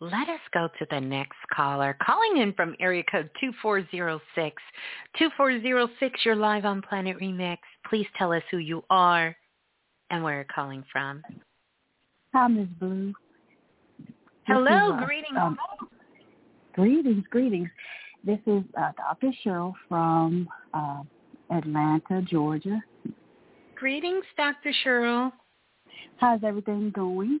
Let 0.00 0.28
us 0.28 0.40
go 0.54 0.68
to 0.78 0.86
the 0.90 1.00
next 1.00 1.38
caller. 1.52 1.96
Calling 2.00 2.36
in 2.36 2.52
from 2.52 2.76
area 2.78 3.02
code 3.10 3.28
2406. 3.40 4.62
2406, 5.18 6.24
you're 6.24 6.36
live 6.36 6.64
on 6.64 6.80
Planet 6.80 7.18
Remix. 7.18 7.58
Please 7.88 8.06
tell 8.16 8.32
us 8.32 8.42
who 8.50 8.58
you 8.58 8.84
are 8.90 9.36
and 10.10 10.22
where 10.22 10.36
you're 10.36 10.44
calling 10.44 10.84
from. 10.92 11.22
Hi, 12.34 12.46
Ms. 12.46 12.68
Blue. 12.78 13.14
Hello, 14.46 14.96
is, 14.96 15.02
uh, 15.02 15.06
greetings. 15.06 15.36
Um, 15.40 15.58
greetings, 16.74 17.24
greetings. 17.30 17.68
This 18.22 18.38
is 18.46 18.62
uh, 18.78 18.92
Dr. 18.96 19.32
Cheryl 19.44 19.72
from 19.88 20.48
uh, 20.74 21.02
Atlanta, 21.50 22.20
Georgia. 22.22 22.80
Greetings, 23.76 24.24
Dr. 24.36 24.72
Cheryl. 24.84 25.32
How's 26.18 26.40
everything 26.44 26.90
going? 26.94 27.40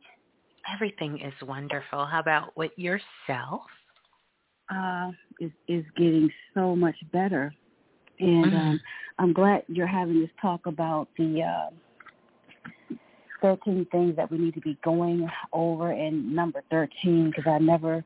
Everything 0.74 1.20
is 1.20 1.34
wonderful. 1.46 2.06
How 2.06 2.20
about 2.20 2.56
with 2.56 2.72
yourself? 2.76 3.62
Uh, 4.74 5.10
is 5.40 5.50
is 5.66 5.84
getting 5.96 6.30
so 6.52 6.76
much 6.76 6.96
better, 7.10 7.54
and 8.20 8.44
mm-hmm. 8.46 8.56
um, 8.56 8.80
I'm 9.18 9.32
glad 9.32 9.62
you're 9.68 9.86
having 9.86 10.20
this 10.20 10.30
talk 10.42 10.66
about 10.66 11.08
the 11.16 11.42
uh, 11.42 12.94
13 13.40 13.86
things 13.90 14.16
that 14.16 14.30
we 14.30 14.38
need 14.38 14.54
to 14.54 14.60
be 14.60 14.78
going 14.84 15.28
over 15.52 15.92
in 15.92 16.34
number 16.34 16.62
13 16.70 17.30
because 17.30 17.46
I 17.46 17.58
never 17.58 18.04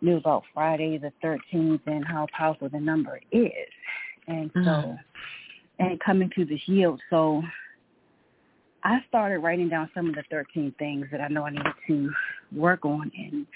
knew 0.00 0.16
about 0.16 0.44
Friday 0.52 0.98
the 0.98 1.12
13th 1.24 1.80
and 1.86 2.04
how 2.04 2.26
powerful 2.36 2.68
the 2.68 2.80
number 2.80 3.20
is, 3.30 3.50
and 4.26 4.50
so 4.54 4.60
mm-hmm. 4.60 4.94
and 5.78 6.00
coming 6.00 6.30
to 6.34 6.44
this 6.44 6.60
yield. 6.66 7.00
So 7.10 7.42
I 8.84 8.98
started 9.08 9.38
writing 9.38 9.68
down 9.68 9.90
some 9.94 10.08
of 10.08 10.14
the 10.14 10.24
13 10.30 10.74
things 10.78 11.06
that 11.12 11.20
I 11.20 11.28
know 11.28 11.44
I 11.44 11.50
needed 11.50 11.72
to 11.88 12.10
work 12.54 12.84
on, 12.84 13.10
and 13.16 13.46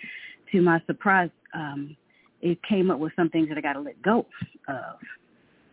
to 0.52 0.62
my 0.62 0.80
surprise, 0.86 1.30
um, 1.55 1.96
it 2.40 2.58
came 2.62 2.90
up 2.90 2.98
with 2.98 3.12
some 3.16 3.28
things 3.30 3.48
that 3.48 3.58
I 3.58 3.60
got 3.60 3.72
to 3.74 3.80
let 3.80 4.00
go 4.02 4.26
of. 4.68 4.98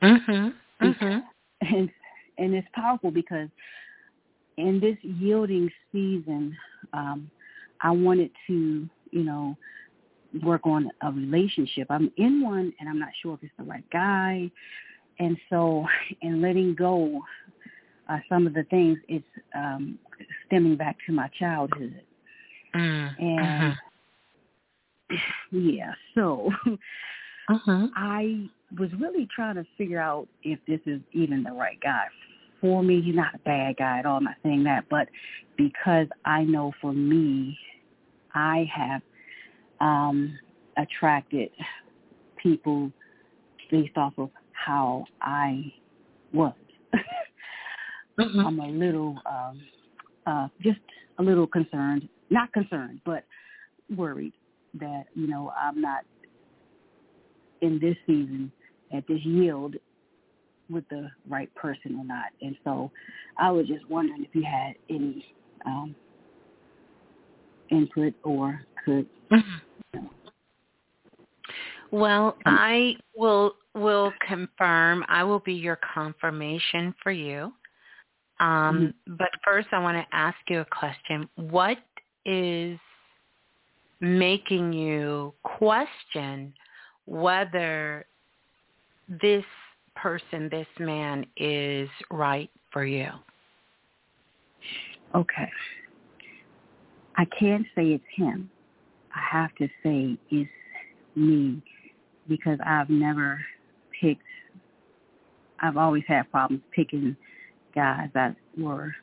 Mhm. 0.02 0.54
Mhm. 0.82 1.24
And 1.62 1.90
and 2.38 2.54
it's 2.54 2.68
powerful 2.74 3.10
because 3.10 3.48
in 4.58 4.80
this 4.80 4.98
yielding 5.02 5.70
season, 5.92 6.56
um, 6.94 7.30
I 7.82 7.92
wanted 7.92 8.32
to, 8.48 8.88
you 9.12 9.24
know, 9.24 9.56
work 10.44 10.62
on 10.66 10.90
a 11.02 11.12
relationship. 11.12 11.88
I'm 11.90 12.12
in 12.18 12.42
one, 12.42 12.74
and 12.80 12.90
I'm 12.90 13.00
not 13.00 13.10
sure 13.22 13.36
if 13.36 13.44
it's 13.44 13.54
the 13.58 13.64
right 13.64 13.84
guy. 13.92 14.50
And 15.20 15.38
so, 15.50 15.86
in 16.22 16.42
letting 16.42 16.76
go 16.76 17.22
uh, 18.10 18.18
some 18.30 18.48
of 18.48 18.54
the 18.54 18.64
things, 18.64 18.98
it's 19.08 19.26
um, 19.56 20.00
stemming 20.48 20.76
back 20.76 20.98
to 21.06 21.12
my 21.14 21.30
childhood. 21.40 22.02
Mm, 22.76 23.20
and 23.20 23.74
uh-huh. 23.74 25.18
yeah, 25.52 25.94
so 26.16 26.50
uh-huh. 27.50 27.88
I 27.96 28.50
was 28.80 28.90
really 29.00 29.28
trying 29.36 29.56
to 29.56 29.66
figure 29.78 30.00
out 30.00 30.28
if 30.42 30.58
this 30.68 30.80
is 30.88 31.00
even 31.12 31.44
the 31.44 31.52
right 31.52 31.80
guy 31.82 32.06
for 32.64 32.82
me. 32.82 33.02
He's 33.02 33.14
not 33.14 33.36
a 33.36 33.40
bad 33.40 33.76
guy 33.76 34.00
at 34.00 34.06
all. 34.06 34.18
I'm 34.18 34.24
not 34.24 34.36
saying 34.42 34.64
that, 34.64 34.86
but 34.90 35.10
because 35.58 36.08
I 36.24 36.46
know 36.46 36.72
for 36.80 36.94
me, 36.94 37.58
I 38.34 38.66
have 38.74 39.02
um, 39.82 40.40
attracted 40.78 41.50
people 42.42 42.90
based 43.70 43.98
off 43.98 44.14
of 44.18 44.30
how 44.54 45.04
I 45.22 45.74
was. 46.32 46.54
mm-hmm. 48.18 48.40
I'm 48.40 48.60
a 48.62 48.68
little, 48.68 49.18
um, 49.26 49.62
uh, 50.26 50.48
just 50.62 50.80
a 51.20 51.24
little 51.24 51.48
concerned, 51.48 52.08
not 52.30 52.54
concerned, 52.54 53.02
but 53.06 53.26
worried 53.94 54.34
that, 54.80 55.04
you 55.16 55.28
know, 55.28 55.52
I'm 55.60 55.82
not 55.82 56.06
in 57.60 57.78
this 57.80 57.98
season 58.08 58.54
at 58.96 59.06
this 59.08 59.20
yield 59.26 59.76
with 60.74 60.88
the 60.90 61.10
right 61.30 61.54
person 61.56 61.96
or 61.98 62.06
not. 62.06 62.26
And 62.42 62.56
so 62.64 62.92
I 63.38 63.52
was 63.52 63.68
just 63.68 63.90
wondering 63.90 64.24
if 64.24 64.34
you 64.34 64.44
had 64.44 64.74
any 64.90 65.26
um, 65.66 65.96
input 67.70 68.14
or 68.24 68.62
could. 68.84 69.08
Mm-hmm. 69.32 70.06
Well, 71.92 72.38
I 72.46 72.96
will 73.16 73.56
will 73.76 74.12
confirm. 74.28 75.06
I 75.08 75.24
will 75.24 75.40
be 75.40 75.54
your 75.54 75.80
confirmation 75.94 76.94
for 77.04 77.12
you. 77.12 77.54
Um, 78.40 78.94
mm-hmm. 79.08 79.16
But 79.16 79.30
first, 79.46 79.68
I 79.72 79.80
want 79.80 79.98
to 79.98 80.16
ask 80.16 80.38
you 80.50 80.62
a 80.62 80.66
question. 80.66 81.30
What 81.36 81.78
is 82.26 82.80
making 84.02 84.74
you 84.74 85.34
question 85.44 86.54
whether 87.06 88.06
this 89.22 89.46
person, 89.96 90.50
this 90.50 90.68
man, 90.80 91.26
is 91.38 91.90
right 92.12 92.50
for 92.72 92.86
you? 92.86 93.10
Okay. 95.16 95.50
I 97.18 97.26
can't 97.40 97.66
say 97.76 97.88
it's 97.88 98.04
him. 98.16 98.50
I 99.16 99.20
have 99.32 99.54
to 99.56 99.68
say 99.84 100.18
it's 100.32 100.50
me 101.16 101.62
because 102.28 102.58
I've 102.66 102.90
never 102.90 103.40
picked, 104.02 104.24
I've 105.60 105.78
always 105.78 106.04
had 106.08 106.32
problems 106.32 106.64
picking 106.76 107.16
guys 107.76 108.10
that 108.14 108.36
were 108.58 108.94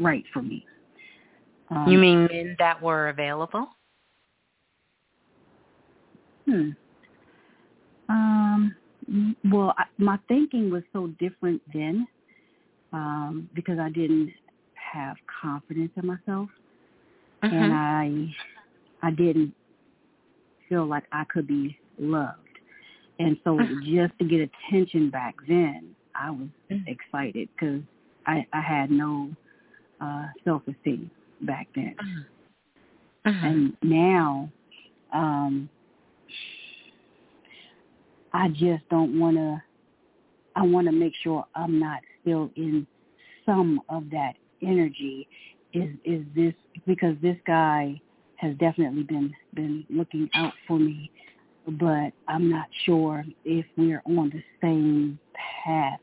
right 0.00 0.24
for 0.32 0.42
me. 0.42 0.64
Um, 1.70 1.88
you 1.88 1.98
mean 1.98 2.26
men 2.26 2.56
that 2.58 2.80
were 2.80 3.08
available? 3.08 3.66
Hmm. 6.46 6.70
Um. 8.08 8.74
Well, 9.50 9.74
I, 9.78 9.84
my 9.98 10.18
thinking 10.28 10.70
was 10.70 10.82
so 10.92 11.08
different 11.18 11.62
then 11.72 12.06
um, 12.92 13.48
because 13.54 13.78
I 13.78 13.90
didn't 13.90 14.32
have 14.74 15.16
confidence 15.42 15.92
in 15.96 16.06
myself, 16.06 16.48
mm-hmm. 17.42 17.54
and 17.54 17.72
I 17.72 19.06
I 19.06 19.10
didn't 19.10 19.54
feel 20.68 20.86
like 20.86 21.04
I 21.12 21.24
could 21.32 21.46
be 21.46 21.76
loved. 21.98 22.38
And 23.18 23.36
so 23.44 23.56
Mm-hmm. 23.56 23.94
just 23.96 24.18
to 24.18 24.24
get 24.24 24.48
attention 24.70 25.10
back 25.10 25.34
then, 25.48 25.94
I 26.14 26.30
was 26.30 26.48
Mm-hmm. 26.70 26.90
excited 26.90 27.48
because 27.54 27.80
I, 28.26 28.46
I 28.52 28.60
had 28.60 28.90
no 28.90 29.30
uh, 30.00 30.26
self-esteem 30.44 31.10
back 31.42 31.68
then. 31.74 31.94
Mm-hmm. 33.26 33.46
And 33.46 33.76
now, 33.82 34.50
um, 35.12 35.68
I 38.36 38.48
just 38.48 38.88
don't 38.90 39.18
want 39.18 39.36
to, 39.36 39.62
I 40.54 40.62
want 40.62 40.86
to 40.86 40.92
make 40.92 41.12
sure 41.22 41.44
I'm 41.54 41.78
not 41.78 42.00
still 42.20 42.50
in 42.56 42.86
some 43.44 43.80
of 43.88 44.10
that 44.10 44.34
energy. 44.62 45.26
Is, 45.72 45.90
is 46.04 46.24
this, 46.34 46.54
because 46.86 47.16
this 47.20 47.36
guy 47.46 48.00
has 48.36 48.54
definitely 48.56 49.02
been, 49.02 49.34
been 49.54 49.84
looking 49.90 50.28
out 50.34 50.52
for 50.66 50.78
me 50.78 51.10
but 51.66 52.12
I'm 52.28 52.48
not 52.48 52.66
sure 52.84 53.24
if 53.44 53.66
we're 53.76 54.02
on 54.06 54.30
the 54.30 54.42
same 54.60 55.18
path. 55.64 55.98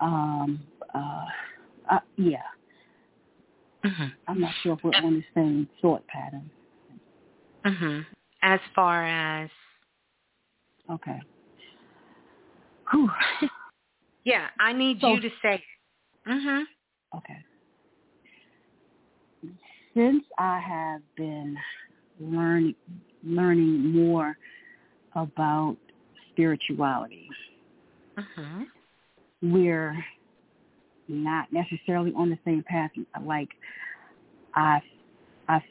Um, 0.00 0.60
uh, 0.94 1.24
uh, 1.90 1.98
yeah. 2.16 2.38
Mm-hmm. 3.84 4.06
I'm 4.26 4.40
not 4.40 4.54
sure 4.62 4.74
if 4.74 4.78
we're 4.82 4.92
on 4.94 5.14
the 5.14 5.24
same 5.34 5.68
thought 5.80 6.06
pattern. 6.06 6.50
Mhm. 7.64 8.06
As 8.42 8.60
far 8.74 9.04
as 9.04 9.50
okay. 10.90 11.20
Whew. 12.90 13.10
yeah, 14.24 14.48
I 14.58 14.72
need 14.72 15.00
So- 15.00 15.14
you 15.14 15.20
to 15.20 15.30
say. 15.42 15.62
Mhm. 16.26 16.64
Okay. 17.16 17.38
Since 19.94 20.24
I 20.38 20.58
have 20.60 21.00
been 21.16 21.56
learning 22.20 22.74
learning 23.24 23.92
more 23.92 24.36
about 25.14 25.76
spirituality, 26.30 27.28
Mhm. 28.16 28.66
we're 29.42 30.04
not 31.08 31.52
necessarily 31.52 32.12
on 32.14 32.30
the 32.30 32.38
same 32.44 32.62
path. 32.62 32.90
Like 33.22 33.48
I, 34.54 34.80
I 35.48 35.62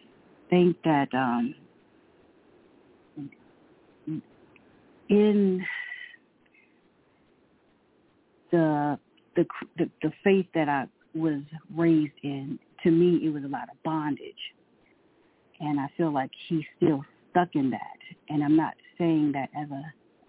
think 0.49 0.81
that 0.83 1.13
um, 1.13 1.55
in 5.09 5.65
the, 8.51 8.99
the 9.35 9.45
the 9.77 9.89
the 10.01 10.11
faith 10.23 10.47
that 10.53 10.69
I 10.69 10.87
was 11.13 11.41
raised 11.75 12.13
in, 12.23 12.59
to 12.83 12.91
me, 12.91 13.19
it 13.23 13.29
was 13.29 13.43
a 13.43 13.47
lot 13.47 13.69
of 13.71 13.81
bondage, 13.83 14.35
and 15.59 15.79
I 15.79 15.87
feel 15.97 16.11
like 16.11 16.31
he's 16.47 16.63
still 16.77 17.03
stuck 17.31 17.49
in 17.55 17.69
that. 17.71 17.97
And 18.29 18.43
I'm 18.43 18.55
not 18.55 18.73
saying 18.97 19.33
that 19.33 19.49
as 19.55 19.69
a 19.71 19.83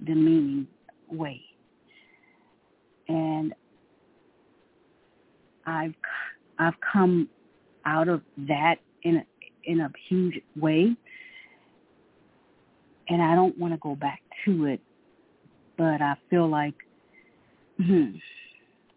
demeaning 0.04 0.66
way. 1.10 1.42
And 3.08 3.54
I've 5.66 5.94
I've 6.58 6.74
come 6.92 7.28
out 7.84 8.08
of 8.08 8.22
that 8.48 8.76
in 9.02 9.16
a, 9.16 9.26
in 9.64 9.80
a 9.80 9.90
huge 10.08 10.40
way, 10.56 10.94
and 13.08 13.22
I 13.22 13.34
don't 13.34 13.56
want 13.58 13.74
to 13.74 13.78
go 13.78 13.94
back 13.94 14.22
to 14.44 14.66
it. 14.66 14.80
But 15.76 16.02
I 16.02 16.16
feel 16.28 16.48
like 16.48 16.74
hmm, 17.78 18.10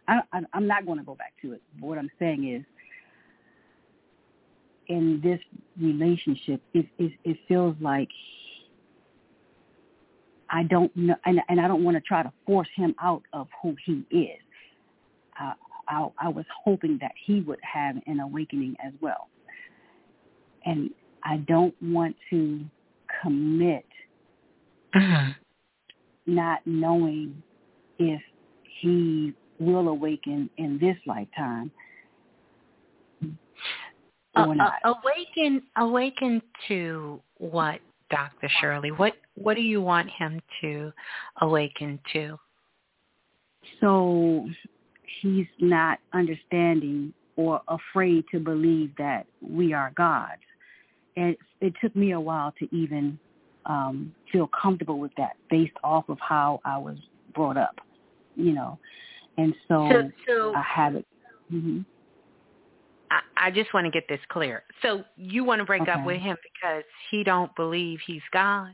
I, 0.08 0.22
I, 0.34 0.42
I'm 0.54 0.68
not 0.68 0.86
going 0.86 0.98
to 0.98 1.04
go 1.04 1.16
back 1.16 1.34
to 1.42 1.54
it. 1.54 1.62
But 1.80 1.88
what 1.88 1.98
I'm 1.98 2.12
saying 2.20 2.54
is, 2.54 2.64
in 4.88 5.22
this 5.24 5.40
relationship, 5.80 6.62
it 6.74 6.86
it, 6.98 7.14
it 7.24 7.38
feels 7.48 7.76
like 7.80 8.10
I 10.50 10.64
don't 10.64 10.96
know, 10.96 11.16
and, 11.26 11.40
and 11.48 11.62
I 11.62 11.68
don't 11.68 11.84
want 11.84 11.96
to 11.96 12.02
try 12.02 12.24
to 12.24 12.32
force 12.46 12.68
him 12.76 12.94
out 13.02 13.24
of 13.32 13.48
who 13.62 13.76
he 13.86 14.06
is. 14.12 14.40
Uh, 15.42 15.54
I, 15.88 16.08
I 16.20 16.28
was 16.28 16.46
hoping 16.64 16.98
that 17.02 17.12
he 17.26 17.42
would 17.42 17.60
have 17.62 17.96
an 18.06 18.20
awakening 18.20 18.76
as 18.86 18.94
well. 19.02 19.30
And 20.66 20.90
I 21.24 21.38
don't 21.38 21.74
want 21.82 22.16
to 22.30 22.64
commit 23.22 23.86
Mhm. 24.94 25.36
not 26.26 26.60
knowing 26.66 27.42
if 27.98 28.22
he 28.82 29.34
will 29.60 29.90
awaken 29.90 30.50
in 30.58 30.78
this 30.80 30.98
lifetime 31.06 31.72
Uh, 34.36 34.48
uh, 34.60 34.94
awaken, 34.96 35.62
awaken 35.78 36.42
to 36.68 37.22
what, 37.38 37.80
Dr. 38.10 38.50
Shirley? 38.60 38.92
What 38.92 39.14
What 39.36 39.56
do 39.56 39.62
you 39.62 39.82
want 39.82 40.10
him 40.10 40.42
to 40.62 40.92
awaken 41.42 42.00
to? 42.14 42.40
So 43.80 44.48
he's 45.22 45.48
not 45.60 46.00
understanding 46.14 47.14
or 47.36 47.62
afraid 47.68 48.24
to 48.32 48.40
believe 48.40 48.92
that 48.98 49.26
we 49.42 49.74
are 49.74 49.92
gods. 49.96 50.42
And 51.18 51.36
it 51.60 51.74
took 51.82 51.96
me 51.96 52.12
a 52.12 52.20
while 52.20 52.54
to 52.60 52.76
even 52.76 53.20
um, 53.66 54.14
feel 54.32 54.50
comfortable 54.60 55.00
with 55.00 55.12
that 55.18 55.36
based 55.50 55.76
off 55.84 56.08
of 56.10 56.18
how 56.20 56.62
I 56.64 56.78
was 56.78 56.98
brought 57.34 57.58
up, 57.58 57.80
you 58.36 58.54
know. 58.54 58.80
And 59.38 59.54
so, 59.68 59.88
So, 59.90 60.12
so 60.28 60.54
I 60.56 60.64
have 60.64 60.96
it. 60.96 61.06
hmm 61.50 61.82
I, 63.10 63.48
I 63.48 63.52
just 63.52 63.74
want 63.74 63.86
to 63.86 63.92
get 63.92 64.08
this 64.08 64.22
clear. 64.30 64.64
So 64.82 65.04
you 65.18 65.44
want 65.44 65.60
to 65.60 65.66
break 65.66 65.88
up 65.90 66.06
with 66.06 66.22
him 66.22 66.38
because 66.42 66.84
he 67.10 67.24
don't 67.26 67.54
believe 67.56 68.00
he's 68.08 68.22
God? 68.32 68.74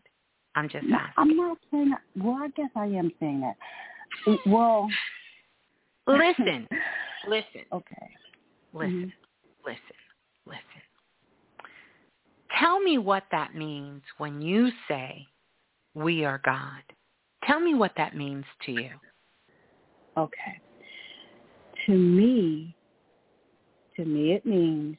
I'm 0.55 0.69
just 0.69 0.85
No, 0.85 0.97
asking. 0.97 1.13
I'm 1.17 1.37
not 1.37 1.57
saying 1.71 1.89
that. 1.89 2.01
Well, 2.23 2.37
I 2.39 2.49
guess 2.49 2.69
I 2.75 2.85
am 2.85 3.11
saying 3.19 3.41
that. 3.41 4.37
Well, 4.45 4.89
Listen, 6.07 6.67
listen, 7.27 7.61
okay. 7.73 8.09
listen, 8.73 9.13
listen, 9.65 9.81
listen. 10.45 10.61
Tell 12.59 12.79
me 12.79 12.97
what 12.97 13.23
that 13.31 13.55
means 13.55 14.01
when 14.17 14.41
you 14.41 14.69
say 14.87 15.27
we 15.93 16.23
are 16.23 16.41
God. 16.45 16.81
Tell 17.45 17.59
me 17.59 17.73
what 17.73 17.91
that 17.97 18.15
means 18.15 18.45
to 18.65 18.71
you. 18.71 18.89
Okay. 20.17 20.59
To 21.85 21.91
me, 21.93 22.75
to 23.95 24.05
me, 24.05 24.33
it 24.33 24.45
means 24.45 24.97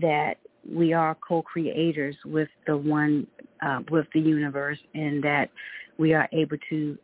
that 0.00 0.38
we 0.70 0.92
are 0.92 1.16
co-creators 1.26 2.16
with 2.24 2.48
the 2.66 2.76
one, 2.76 3.26
uh, 3.62 3.80
with 3.90 4.06
the 4.14 4.20
universe, 4.20 4.78
and 4.94 5.22
that 5.22 5.50
we 5.98 6.14
are 6.14 6.28
able 6.32 6.56
to 6.70 6.98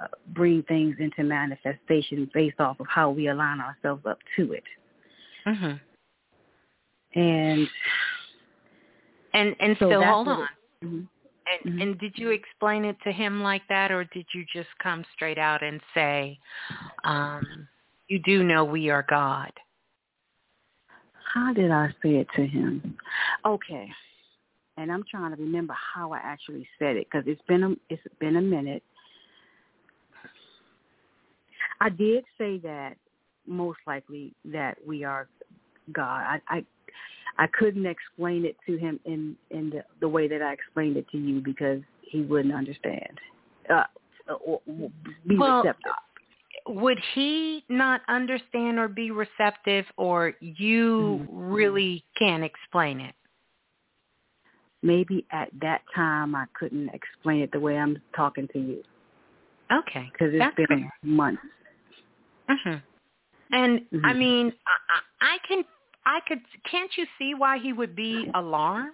uh, 0.00 0.06
bring 0.34 0.62
things 0.64 0.96
into 0.98 1.22
manifestation 1.22 2.30
based 2.32 2.58
off 2.60 2.80
of 2.80 2.86
how 2.88 3.10
we 3.10 3.28
align 3.28 3.60
ourselves 3.60 4.02
up 4.06 4.18
to 4.36 4.52
it. 4.52 4.64
Mm-hmm. 5.46 7.20
And 7.20 7.68
And 9.34 9.56
and 9.60 9.76
So 9.78 9.90
so, 9.90 10.04
hold 10.04 10.28
on. 10.28 10.42
it- 10.42 10.86
mhm. 10.86 11.08
And 11.64 11.80
and 11.80 11.98
did 11.98 12.14
you 12.16 12.30
explain 12.30 12.84
it 12.84 12.96
to 13.04 13.12
him 13.12 13.42
like 13.42 13.62
that, 13.68 13.90
or 13.90 14.04
did 14.04 14.26
you 14.34 14.44
just 14.52 14.68
come 14.82 15.04
straight 15.14 15.38
out 15.38 15.62
and 15.62 15.80
say, 15.94 16.38
um, 17.04 17.68
"You 18.08 18.18
do 18.20 18.42
know 18.44 18.64
we 18.64 18.90
are 18.90 19.04
God"? 19.08 19.52
how 21.32 21.52
did 21.52 21.70
I 21.70 21.88
say 22.02 22.16
it 22.16 22.28
to 22.36 22.46
him? 22.46 22.96
Okay. 23.44 23.88
And 24.76 24.90
I'm 24.90 25.04
trying 25.10 25.34
to 25.34 25.42
remember 25.42 25.74
how 25.94 26.12
I 26.12 26.18
actually 26.22 26.66
said 26.78 26.96
it 26.96 27.06
because 27.10 27.24
it's 27.26 27.42
been 27.46 27.62
a 27.62 27.70
it's 27.88 28.02
been 28.20 28.36
a 28.36 28.40
minute. 28.40 28.82
I 31.80 31.88
did 31.88 32.24
say 32.38 32.58
that 32.58 32.94
most 33.46 33.78
likely 33.86 34.34
that 34.46 34.78
we 34.86 35.04
are 35.04 35.28
God. 35.92 36.24
I 36.24 36.40
I, 36.48 36.64
I 37.38 37.46
couldn't 37.46 37.86
explain 37.86 38.44
it 38.44 38.56
to 38.66 38.76
him 38.76 39.00
in 39.04 39.36
in 39.50 39.70
the, 39.70 39.84
the 40.00 40.08
way 40.08 40.28
that 40.28 40.42
I 40.42 40.52
explained 40.52 40.96
it 40.96 41.06
to 41.12 41.18
you 41.18 41.40
because 41.40 41.80
he 42.02 42.22
wouldn't 42.22 42.54
understand. 42.54 43.18
Uh, 43.70 43.84
or, 44.28 44.60
or 44.66 44.90
be 45.26 45.36
Well, 45.36 45.62
receptive. 45.62 45.92
Would 46.68 47.00
he 47.14 47.64
not 47.68 48.02
understand 48.08 48.78
or 48.78 48.86
be 48.88 49.10
receptive, 49.10 49.84
or 49.96 50.34
you 50.40 51.26
really 51.30 52.04
can't 52.18 52.44
explain 52.44 53.00
it? 53.00 53.14
Maybe 54.82 55.24
at 55.32 55.48
that 55.60 55.82
time 55.94 56.34
I 56.34 56.46
couldn't 56.58 56.90
explain 56.90 57.40
it 57.42 57.50
the 57.52 57.60
way 57.60 57.78
I'm 57.78 58.00
talking 58.14 58.48
to 58.52 58.58
you. 58.58 58.82
Okay, 59.72 60.10
because 60.12 60.34
it's 60.34 60.56
been 60.56 60.66
fair. 60.66 60.92
months. 61.02 61.42
hmm 62.48 62.74
And 63.52 63.86
I 64.04 64.12
Mhm. 64.12 64.18
mean, 64.18 64.52
I, 64.66 64.76
I 64.88 65.34
I 65.34 65.38
can, 65.46 65.64
I 66.04 66.20
could. 66.26 66.40
Can't 66.70 66.90
you 66.96 67.06
see 67.18 67.34
why 67.34 67.58
he 67.58 67.72
would 67.72 67.94
be 67.94 68.28
alarmed? 68.34 68.92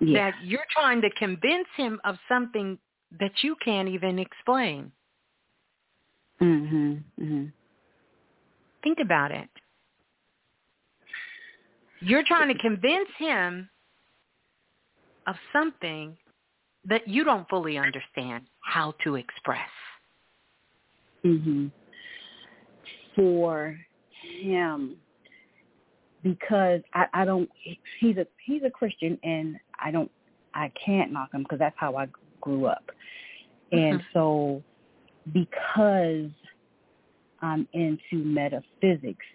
Yeah. 0.00 0.30
That 0.30 0.44
you're 0.44 0.66
trying 0.70 1.00
to 1.02 1.10
convince 1.18 1.68
him 1.76 2.00
of 2.04 2.16
something 2.28 2.78
that 3.18 3.32
you 3.42 3.56
can't 3.64 3.88
even 3.88 4.18
explain. 4.18 4.92
Mhm. 6.40 7.02
Mhm. 7.18 7.52
Think 8.82 8.98
about 9.00 9.32
it. 9.32 9.48
You're 12.00 12.24
trying 12.24 12.48
to 12.54 12.60
convince 12.60 13.08
him 13.16 13.70
of 15.26 15.36
something 15.52 16.16
that 16.84 17.08
you 17.08 17.24
don't 17.24 17.48
fully 17.48 17.78
understand 17.78 18.46
how 18.60 18.92
to 19.02 19.16
express. 19.16 19.70
Mhm. 21.24 21.70
For 23.14 23.78
him, 24.42 24.96
because 26.22 26.80
I, 26.94 27.06
I 27.14 27.24
don't. 27.24 27.48
He's 28.00 28.16
a 28.16 28.26
he's 28.44 28.62
a 28.64 28.70
Christian, 28.70 29.18
and 29.22 29.56
I 29.78 29.90
don't. 29.90 30.10
I 30.54 30.72
can't 30.84 31.12
knock 31.12 31.32
him 31.32 31.42
because 31.42 31.58
that's 31.58 31.76
how 31.78 31.96
I 31.96 32.08
grew 32.40 32.66
up, 32.66 32.90
and 33.72 34.00
Mhm. 34.00 34.04
so 34.12 34.62
because 35.32 36.30
I'm 37.40 37.68
into 37.72 38.24
metaphysics, 38.24 39.26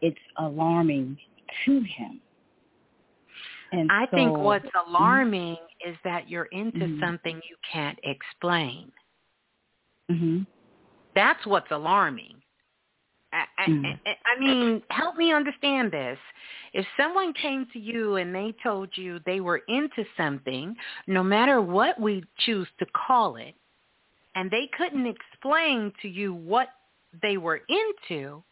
it's 0.00 0.18
alarming 0.36 1.18
to 1.64 1.80
him. 1.80 2.20
And 3.72 3.90
I 3.90 4.06
think 4.06 4.38
what's 4.38 4.68
alarming 4.86 5.56
is 5.84 5.96
that 6.04 6.28
you're 6.28 6.44
into 6.46 6.86
Mhm. 6.86 7.00
something 7.00 7.36
you 7.48 7.56
can't 7.62 7.98
explain. 8.04 8.92
Mhm. 10.08 10.46
That's 11.14 11.44
what's 11.46 11.70
alarming. 11.70 12.42
I, 13.58 13.62
I, 13.62 13.70
Mm. 13.70 14.00
I, 14.06 14.16
I 14.36 14.40
mean, 14.40 14.82
help 14.90 15.16
me 15.16 15.32
understand 15.32 15.90
this. 15.92 16.18
If 16.72 16.86
someone 16.96 17.32
came 17.34 17.66
to 17.72 17.78
you 17.78 18.16
and 18.16 18.34
they 18.34 18.54
told 18.62 18.90
you 18.96 19.20
they 19.24 19.40
were 19.40 19.62
into 19.68 20.04
something, 20.16 20.76
no 21.06 21.22
matter 21.22 21.60
what 21.62 21.98
we 22.00 22.24
choose 22.38 22.68
to 22.78 22.86
call 22.86 23.36
it, 23.36 23.54
and 24.34 24.50
they 24.50 24.68
couldn't 24.76 25.06
explain 25.06 25.92
to 26.02 26.08
you 26.08 26.34
what 26.34 26.68
they 27.22 27.38
were 27.38 27.62
into, 27.68 28.42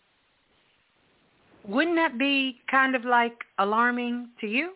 wouldn't 1.66 1.96
that 1.96 2.18
be 2.18 2.60
kind 2.70 2.94
of 2.94 3.04
like 3.04 3.36
alarming 3.58 4.30
to 4.40 4.46
you? 4.46 4.72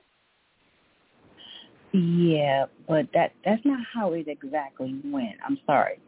Yeah, 1.92 2.66
but 2.86 3.07
that 3.15 3.32
that's 3.47 3.65
not 3.65 3.81
how 3.94 4.12
it 4.12 4.28
exactly 4.28 5.00
went. 5.05 5.36
I'm 5.47 5.58
sorry 5.65 5.98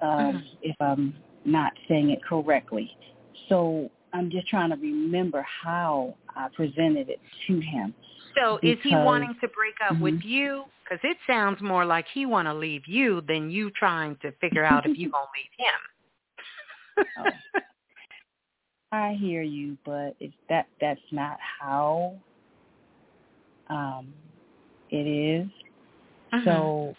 um, 0.00 0.10
Mhm. 0.10 0.46
if 0.62 0.76
I'm 0.80 1.14
not 1.44 1.72
saying 1.88 2.10
it 2.10 2.22
correctly. 2.22 2.96
So 3.48 3.90
I'm 4.12 4.30
just 4.30 4.48
trying 4.48 4.70
to 4.70 4.76
remember 4.76 5.42
how 5.42 6.14
I 6.36 6.48
presented 6.54 7.08
it 7.08 7.20
to 7.46 7.60
him. 7.60 7.94
So 8.36 8.58
is 8.62 8.78
he 8.82 8.94
wanting 8.94 9.34
to 9.40 9.48
break 9.48 9.74
up 9.88 10.00
with 10.00 10.14
Mhm. 10.14 10.24
you? 10.24 10.64
Because 10.82 11.02
it 11.02 11.16
sounds 11.26 11.60
more 11.62 11.84
like 11.84 12.06
he 12.08 12.26
want 12.26 12.46
to 12.46 12.54
leave 12.54 12.86
you 12.86 13.20
than 13.22 13.50
you 13.50 13.70
trying 13.70 14.16
to 14.16 14.32
figure 14.32 14.64
out 14.64 14.84
if 14.84 14.98
you 14.98 15.08
gonna 15.10 15.26
leave 15.34 15.66
him. 15.66 17.06
Oh. 17.16 17.32
I 18.92 19.14
hear 19.14 19.42
you, 19.42 19.76
but 19.84 20.14
it's 20.20 20.36
that 20.48 20.68
that's 20.80 21.00
not 21.10 21.38
how 21.40 22.14
um, 23.68 24.12
it 24.90 25.06
is. 25.06 25.48
So, 26.44 26.96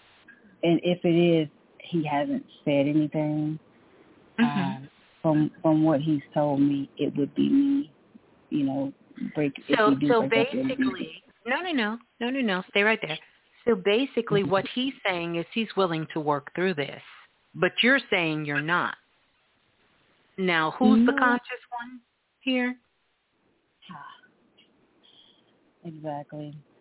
and 0.64 0.80
if 0.84 1.04
it 1.06 1.16
is, 1.16 1.50
he 1.80 2.04
hasn't 2.04 2.46
said 2.64 2.88
anything. 2.88 3.60
Mhm. 4.40 4.78
Um, 4.78 4.90
from 5.26 5.50
from 5.64 5.84
what 5.84 6.02
he's 6.02 6.22
told 6.36 6.62
me, 6.62 6.88
it 7.00 7.18
would 7.18 7.34
be 7.34 7.50
me. 7.50 7.92
You 8.52 8.64
know, 8.64 8.94
break. 9.34 9.54
so 9.76 9.98
so 10.08 10.28
break 10.28 10.50
up, 10.50 10.54
it 10.54 10.58
would 10.58 10.68
be 10.68 10.76
me. 10.78 10.78
basically, 10.78 11.24
no, 11.48 11.62
no, 11.62 11.72
no, 11.72 11.98
no, 12.22 12.30
no, 12.30 12.42
no. 12.42 12.64
Stay 12.70 12.84
right 12.84 13.00
there. 13.02 13.18
So 13.68 13.74
basically, 13.74 14.42
mm-hmm. 14.42 14.52
what 14.52 14.66
he's 14.76 14.94
saying 15.04 15.38
is 15.38 15.46
he's 15.52 15.68
willing 15.76 16.06
to 16.14 16.20
work 16.20 16.54
through 16.54 16.76
this, 16.76 17.02
but 17.56 17.72
you're 17.82 18.00
saying 18.12 18.46
you're 18.46 18.62
not. 18.62 18.94
Now, 20.38 20.76
who's 20.78 21.08
the 21.08 21.14
conscious 21.14 21.64
one 21.82 22.02
here? 22.42 22.76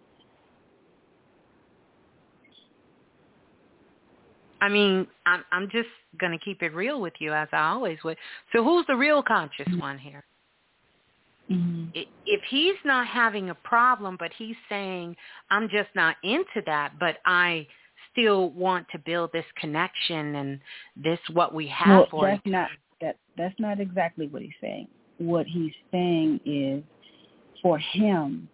I 4.65 4.71
mean, 4.71 5.07
I'm 5.27 5.45
I'm 5.53 5.69
just 5.71 5.91
going 6.19 6.33
to 6.33 6.43
keep 6.43 6.63
it 6.63 6.75
real 6.75 6.99
with 6.99 7.13
you 7.19 7.35
as 7.35 7.49
I 7.53 7.69
always 7.69 7.99
would. 8.03 8.17
So 8.55 8.65
who's 8.65 8.87
the 8.87 8.97
real 8.97 9.23
conscious 9.23 9.67
Mm-hmm. 9.69 9.79
one 9.79 9.99
here? 9.99 10.25
Mhm. 11.51 11.93
If 12.25 12.41
he's 12.49 12.77
not 12.83 13.07
having 13.07 13.51
a 13.51 13.55
problem, 13.57 14.17
but 14.19 14.33
he's 14.33 14.57
saying, 14.71 15.17
I'm 15.51 15.69
just 15.69 15.91
not 15.95 16.17
into 16.23 16.63
that, 16.65 16.99
but 16.99 17.19
I 17.27 17.67
still 18.11 18.51
want 18.51 18.87
to 18.93 18.99
build 19.01 19.33
this 19.33 19.45
connection 19.57 20.37
and 20.37 20.61
this 20.97 21.21
what 21.35 21.53
we 21.53 21.67
have 21.69 21.91
Well, 21.91 22.09
for 22.11 22.31
that's 22.31 22.47
each 22.47 22.53
not 22.53 22.71
that 23.03 23.17
that's 23.37 23.61
not 23.61 23.81
exactly 23.81 24.29
what 24.29 24.41
he's 24.41 24.61
saying. 24.63 24.89
What 25.19 25.47
he's 25.47 25.75
saying 25.93 26.41
is 26.47 26.83
for 27.61 27.77
him, 27.79 28.49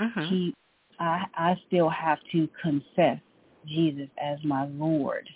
Mhm. 0.00 0.28
he 0.28 0.54
I 0.98 1.24
I 1.34 1.62
still 1.66 1.88
have 1.88 2.18
to 2.32 2.46
confess 2.60 3.20
Jesus 3.66 4.08
as 4.22 4.38
my 4.44 4.66
Lord. 4.66 5.28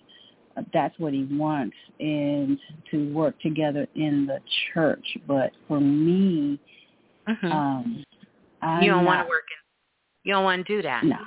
That's 0.73 0.97
what 0.99 1.12
he 1.12 1.25
wants 1.33 1.77
and 1.99 2.59
to 2.91 3.12
work 3.12 3.39
together 3.41 3.86
in 3.97 4.27
the 4.27 4.39
church. 4.73 5.05
But 5.27 5.53
for 5.67 5.81
me, 5.81 6.59
Mhm. 7.28 7.53
um 7.53 8.05
I'm 8.62 8.83
you 8.83 8.91
don't 8.91 9.05
want 9.05 9.23
to 9.23 9.28
work 9.28 9.44
in. 9.51 10.28
You 10.28 10.35
don't 10.35 10.44
want 10.44 10.67
to 10.67 10.77
do 10.77 10.83
that. 10.83 11.05
No. 11.05 11.19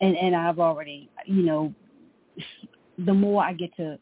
And 0.00 0.16
and 0.16 0.34
I've 0.34 0.58
already, 0.58 1.08
you 1.24 1.42
know, 1.42 1.72
the 2.98 3.14
more 3.14 3.44
I 3.44 3.52
get 3.52 3.74
to 3.76 3.98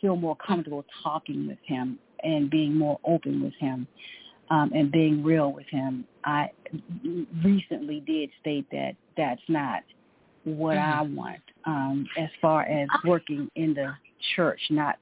feel 0.00 0.16
more 0.16 0.36
comfortable 0.36 0.84
talking 1.02 1.48
with 1.48 1.58
him 1.64 1.98
and 2.22 2.50
being 2.50 2.74
more 2.74 2.98
open 3.04 3.42
with 3.42 3.54
him 3.54 3.86
um, 4.50 4.70
and 4.74 4.92
being 4.92 5.24
real 5.24 5.52
with 5.52 5.66
him, 5.70 6.06
I 6.24 6.50
recently 7.44 8.00
did 8.00 8.30
state 8.40 8.66
that 8.70 8.94
that's 9.16 9.42
not 9.48 9.82
what 10.46 10.78
I 10.78 11.02
want 11.02 11.40
um, 11.66 12.06
as 12.16 12.28
far 12.40 12.62
as 12.62 12.88
working 13.04 13.50
in 13.56 13.74
the 13.74 13.92
church, 14.34 14.60
not, 14.70 14.96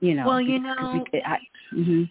you 0.00 0.14
know. 0.14 0.26
Well, 0.26 0.40
you 0.40 0.58
know- 0.58 1.04
we- 1.12 1.22
I, 1.22 1.38
hmm 1.70 2.02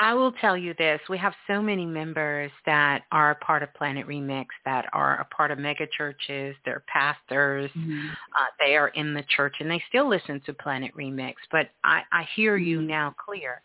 I 0.00 0.14
will 0.14 0.30
tell 0.30 0.56
you 0.56 0.74
this. 0.78 1.00
We 1.08 1.18
have 1.18 1.34
so 1.48 1.60
many 1.60 1.84
members 1.84 2.52
that 2.66 3.02
are 3.10 3.32
a 3.32 3.34
part 3.34 3.64
of 3.64 3.74
Planet 3.74 4.06
Remix 4.06 4.46
that 4.64 4.86
are 4.92 5.20
a 5.20 5.24
part 5.34 5.50
of 5.50 5.58
mega 5.58 5.88
churches. 5.88 6.54
They're 6.64 6.84
pastors. 6.86 7.68
Mm-hmm. 7.76 8.06
Uh, 8.06 8.44
they 8.60 8.76
are 8.76 8.88
in 8.88 9.12
the 9.12 9.24
church 9.34 9.56
and 9.58 9.68
they 9.68 9.82
still 9.88 10.08
listen 10.08 10.40
to 10.46 10.52
Planet 10.54 10.92
Remix. 10.96 11.34
But 11.50 11.70
I, 11.82 12.02
I 12.12 12.28
hear 12.36 12.56
you 12.56 12.78
Mm-hmm. 12.78 12.86
now 12.86 13.14
clear. 13.18 13.60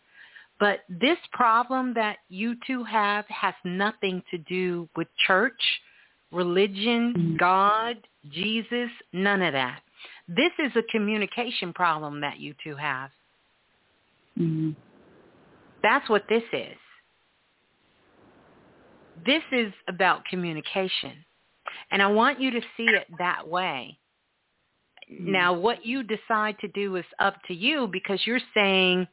But 0.58 0.80
this 0.88 1.18
problem 1.32 1.94
that 1.94 2.16
you 2.28 2.56
two 2.66 2.82
have 2.82 3.24
has 3.28 3.54
nothing 3.64 4.20
to 4.32 4.38
do 4.38 4.88
with 4.96 5.06
church, 5.28 5.60
religion, 6.34 7.14
Mm-hmm. 7.16 7.36
God, 7.36 7.96
Jesus, 8.30 8.90
none 9.12 9.42
of 9.42 9.52
that. 9.52 9.80
This 10.28 10.52
is 10.58 10.72
a 10.76 10.82
communication 10.90 11.72
problem 11.72 12.20
that 12.20 12.38
you 12.38 12.54
two 12.62 12.76
have. 12.76 13.10
hmm 14.36 14.70
That's 15.82 16.08
what 16.08 16.24
this 16.28 16.42
is. 16.52 16.76
This 19.24 19.42
is 19.52 19.72
about 19.88 20.24
communication. 20.26 21.12
And 21.90 22.02
I 22.02 22.06
want 22.06 22.40
you 22.40 22.50
to 22.50 22.60
see 22.76 22.84
it 22.84 23.06
that 23.18 23.46
way. 23.46 23.98
Now, 25.08 25.52
what 25.52 25.84
you 25.84 26.02
decide 26.02 26.58
to 26.60 26.68
do 26.68 26.96
is 26.96 27.04
up 27.18 27.36
to 27.48 27.54
you 27.54 27.88
because 27.92 28.20
you're 28.26 28.40
saying 28.54 29.06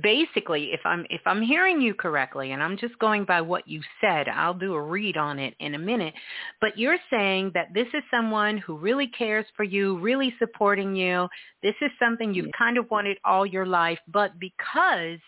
basically 0.00 0.72
if 0.72 0.80
I'm 0.84 1.06
if 1.10 1.20
I'm 1.26 1.42
hearing 1.42 1.80
you 1.80 1.94
correctly 1.94 2.52
and 2.52 2.62
I'm 2.62 2.76
just 2.76 2.98
going 2.98 3.24
by 3.24 3.40
what 3.40 3.66
you 3.68 3.80
said, 4.00 4.28
I'll 4.28 4.54
do 4.54 4.74
a 4.74 4.82
read 4.82 5.16
on 5.16 5.38
it 5.38 5.54
in 5.60 5.74
a 5.74 5.78
minute, 5.78 6.14
but 6.60 6.78
you're 6.78 6.98
saying 7.10 7.50
that 7.54 7.74
this 7.74 7.88
is 7.94 8.02
someone 8.10 8.58
who 8.58 8.76
really 8.76 9.08
cares 9.08 9.46
for 9.56 9.64
you, 9.64 9.98
really 9.98 10.34
supporting 10.38 10.94
you. 10.94 11.28
This 11.62 11.74
is 11.80 11.90
something 11.98 12.32
you've 12.32 12.52
kind 12.56 12.78
of 12.78 12.90
wanted 12.90 13.18
all 13.24 13.44
your 13.44 13.66
life, 13.66 13.98
but 14.08 14.38
because 14.38 15.18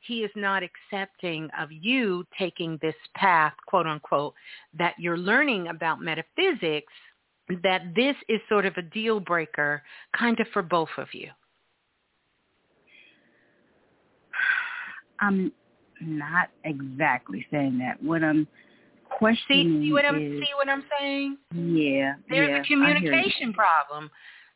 he 0.00 0.22
is 0.22 0.30
not 0.36 0.62
accepting 0.62 1.48
of 1.58 1.72
you 1.72 2.24
taking 2.38 2.78
this 2.82 2.94
path, 3.14 3.54
quote 3.66 3.86
unquote, 3.86 4.34
that 4.78 4.94
you're 4.98 5.18
learning 5.18 5.68
about 5.68 6.00
metaphysics, 6.00 6.92
that 7.62 7.94
this 7.94 8.16
is 8.28 8.40
sort 8.48 8.66
of 8.66 8.76
a 8.76 8.82
deal 8.82 9.20
breaker 9.20 9.82
kind 10.18 10.38
of 10.40 10.46
for 10.52 10.62
both 10.62 10.88
of 10.98 11.08
you. 11.12 11.30
I'm 15.20 15.52
not 16.00 16.48
exactly 16.64 17.46
saying 17.50 17.78
that. 17.78 18.02
What 18.02 18.22
I'm 18.22 18.46
questioning 19.10 19.82
see 19.82 19.92
what 19.92 20.04
I'm 20.04 20.16
is, 20.16 20.40
see 20.42 20.52
what 20.56 20.68
I'm 20.68 20.84
saying? 20.98 21.38
yeah, 21.54 22.14
There's 22.28 22.48
yeah, 22.48 22.56
a 22.56 22.58
I 22.58 22.62
hear 22.62 22.88
you. 22.96 23.02
communication 23.04 23.52
problem. 23.52 24.10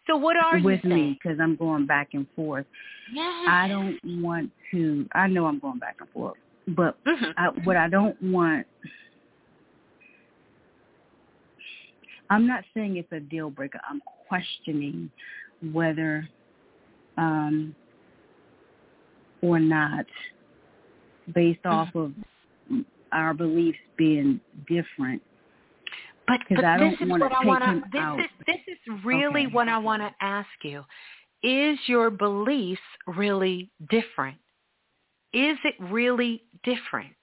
So 0.06 0.16
what 0.16 0.36
are 0.36 0.58
with 0.58 0.80
you 0.84 0.90
me 0.90 0.96
saying? 0.96 1.18
because 1.22 1.38
I'm 1.40 1.56
going 1.56 1.86
back 1.86 2.08
and 2.14 2.26
forth. 2.34 2.66
Yeah. 3.12 3.44
I 3.46 3.68
don't 3.68 3.98
want 4.22 4.50
to. 4.72 5.06
I 5.12 5.26
know 5.26 5.46
I'm 5.46 5.58
going 5.58 5.78
back 5.78 5.96
and 6.00 6.08
forth, 6.10 6.36
but 6.68 6.96
Mhm. 7.04 7.34
I, 7.36 7.48
what 7.64 7.76
I 7.76 7.88
don't 7.88 8.20
want. 8.22 8.66
I'm 12.30 12.46
not 12.46 12.64
saying 12.74 12.96
it's 12.96 13.10
a 13.12 13.20
deal 13.20 13.48
breaker. 13.48 13.80
I'm 13.88 14.02
questioning 14.28 15.10
whether 15.72 16.28
um, 17.16 17.74
or 19.42 19.58
not, 19.58 20.06
based 21.34 21.65
Mm-hmm. 21.65 21.74
off 21.74 21.94
of 21.94 22.12
our 23.12 23.34
beliefs 23.34 23.78
being 23.97 24.40
different. 24.68 25.23
But, 26.26 26.40
but 26.55 26.65
I 26.65 26.78
this 26.78 26.94
don't 27.00 27.10
is 27.15 27.20
what 27.20 27.32
I 27.32 27.44
want 27.44 27.65
to. 27.65 27.82
This 27.92 28.00
out. 28.02 28.20
is 28.20 28.26
this 28.47 28.60
is 28.68 29.05
really 29.05 29.47
Okay. 29.47 29.52
what 29.55 29.68
I 29.68 29.78
want 29.78 30.02
to 30.02 30.10
ask 30.20 30.48
you. 30.62 30.84
Is 31.42 31.78
your 31.86 32.10
beliefs 32.10 32.81
really 33.07 33.70
different? 33.89 34.36
Is 35.32 35.57
it 35.65 35.74
really 35.78 36.42
different? 36.65 37.15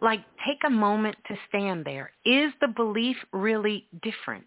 Like, 0.00 0.20
take 0.46 0.58
a 0.66 0.70
moment 0.70 1.16
to 1.28 1.36
stand 1.48 1.84
there. 1.84 2.12
Is 2.26 2.52
the 2.60 2.68
belief 2.68 3.16
really 3.32 3.86
different? 4.02 4.44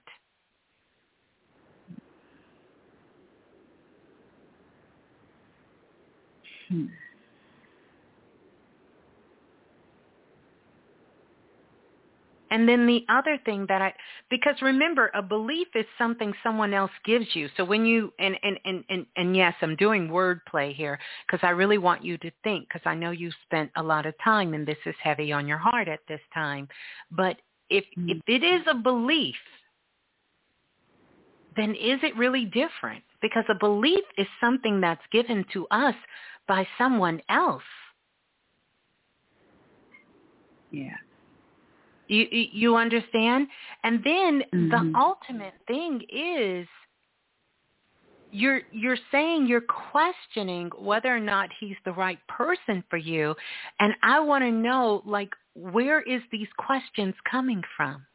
Hmm. 6.69 6.85
And 12.50 12.67
then 12.67 12.88
the 12.88 13.06
other 13.09 13.38
thing 13.45 13.66
that 13.67 13.82
I, 13.82 13.93
because 14.30 14.56
remember, 14.61 15.11
a 15.14 15.22
belief 15.22 15.67
is 15.76 15.85
something 15.98 16.34
someone 16.43 16.74
else 16.74 16.92
gives 17.03 17.27
you. 17.34 17.50
So 17.58 17.66
when 17.66 17.85
you, 17.85 18.14
and, 18.19 18.38
and, 18.43 18.58
and, 18.64 18.84
and, 18.90 19.06
and 19.16 19.35
yes, 19.35 19.53
I'm 19.61 19.76
doing 19.76 20.08
wordplay 20.08 20.74
here 20.74 20.98
because 21.26 21.45
I 21.45 21.51
really 21.51 21.77
want 21.77 22.03
you 22.03 22.17
to 22.19 22.32
think 22.43 22.67
because 22.67 22.85
I 22.85 22.95
know 22.95 23.11
you 23.11 23.32
spent 23.45 23.72
a 23.76 23.84
lot 23.84 24.06
of 24.06 24.14
time 24.24 24.53
and 24.53 24.66
this 24.66 24.77
is 24.85 24.95
heavy 25.01 25.32
on 25.32 25.48
your 25.48 25.58
heart 25.58 25.88
at 25.88 26.00
this 26.08 26.22
time. 26.34 26.67
But 27.11 27.38
if, 27.69 27.84
mm-hmm. 27.98 28.09
if 28.09 28.17
it 28.27 28.43
is 28.43 28.61
a 28.67 28.76
belief, 28.76 29.35
then 31.58 31.72
is 31.72 32.00
it 32.03 32.16
really 32.16 32.45
different? 32.45 33.03
Because 33.22 33.43
a 33.50 33.56
belief 33.56 34.03
is 34.17 34.27
something 34.40 34.80
that's 34.80 35.01
given 35.11 35.43
to 35.53 35.67
us 35.72 35.95
by 36.48 36.66
someone 36.77 37.22
else. 37.30 37.64
Yeah. 40.72 40.95
You 42.07 42.27
you 42.31 42.75
understand? 42.75 43.47
And 43.83 44.03
then 44.03 44.43
Mhm. 44.53 44.71
the 44.71 44.99
ultimate 44.99 45.55
thing 45.67 46.01
is 46.09 46.67
you're 48.31 48.61
you're 48.71 48.97
saying 49.11 49.47
you're 49.47 49.61
questioning 49.61 50.69
whether 50.77 51.15
or 51.15 51.19
not 51.19 51.49
he's 51.59 51.77
the 51.85 51.93
right 51.93 52.19
person 52.27 52.83
for 52.89 52.97
you 52.97 53.35
and 53.79 53.93
I 54.03 54.19
want 54.19 54.43
to 54.43 54.51
know 54.51 55.01
like 55.05 55.33
where 55.55 56.01
is 56.01 56.21
these 56.31 56.47
questions 56.57 57.15
coming 57.29 57.63
from? 57.75 58.05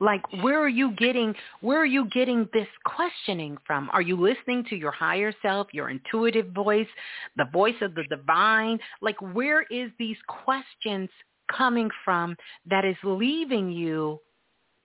Like 0.00 0.22
where 0.42 0.58
are 0.60 0.68
you 0.68 0.92
getting 0.92 1.34
where 1.60 1.78
are 1.78 1.86
you 1.86 2.06
getting 2.10 2.48
this 2.52 2.66
questioning 2.84 3.56
from? 3.66 3.90
Are 3.92 4.02
you 4.02 4.16
listening 4.16 4.64
to 4.70 4.76
your 4.76 4.90
higher 4.90 5.32
self, 5.42 5.68
your 5.72 5.90
intuitive 5.90 6.48
voice, 6.52 6.88
the 7.36 7.46
voice 7.52 7.80
of 7.82 7.94
the 7.94 8.04
divine? 8.04 8.80
Like 9.00 9.20
where 9.20 9.62
is 9.70 9.90
these 9.98 10.16
questions 10.26 11.10
coming 11.56 11.90
from 12.04 12.36
that 12.68 12.84
is 12.84 12.96
leaving 13.02 13.70
you 13.70 14.20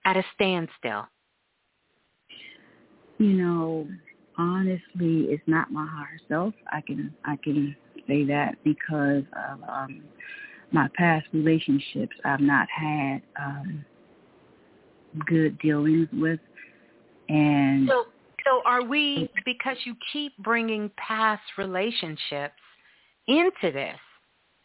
at 0.04 0.16
a 0.16 0.24
standstill? 0.34 1.08
You 3.18 3.32
know, 3.32 3.88
honestly, 4.36 5.26
it's 5.28 5.42
not 5.46 5.70
my 5.72 5.86
higher 5.86 6.20
self. 6.28 6.54
I 6.70 6.80
can 6.80 7.12
I 7.24 7.36
can 7.36 7.76
say 8.06 8.24
that 8.24 8.56
because 8.64 9.24
of 9.50 9.62
um, 9.68 10.02
my 10.70 10.88
past 10.94 11.26
relationships. 11.32 12.16
I've 12.24 12.40
not 12.40 12.68
had 12.70 13.22
um, 13.40 13.84
good 15.26 15.58
dealings 15.58 16.08
with, 16.12 16.40
and 17.28 17.88
So 17.88 18.04
so 18.44 18.62
are 18.64 18.82
we 18.82 19.28
because 19.44 19.76
you 19.84 19.94
keep 20.12 20.36
bringing 20.38 20.90
past 20.96 21.42
relationships 21.58 22.54
into 23.26 23.72
this? 23.72 23.98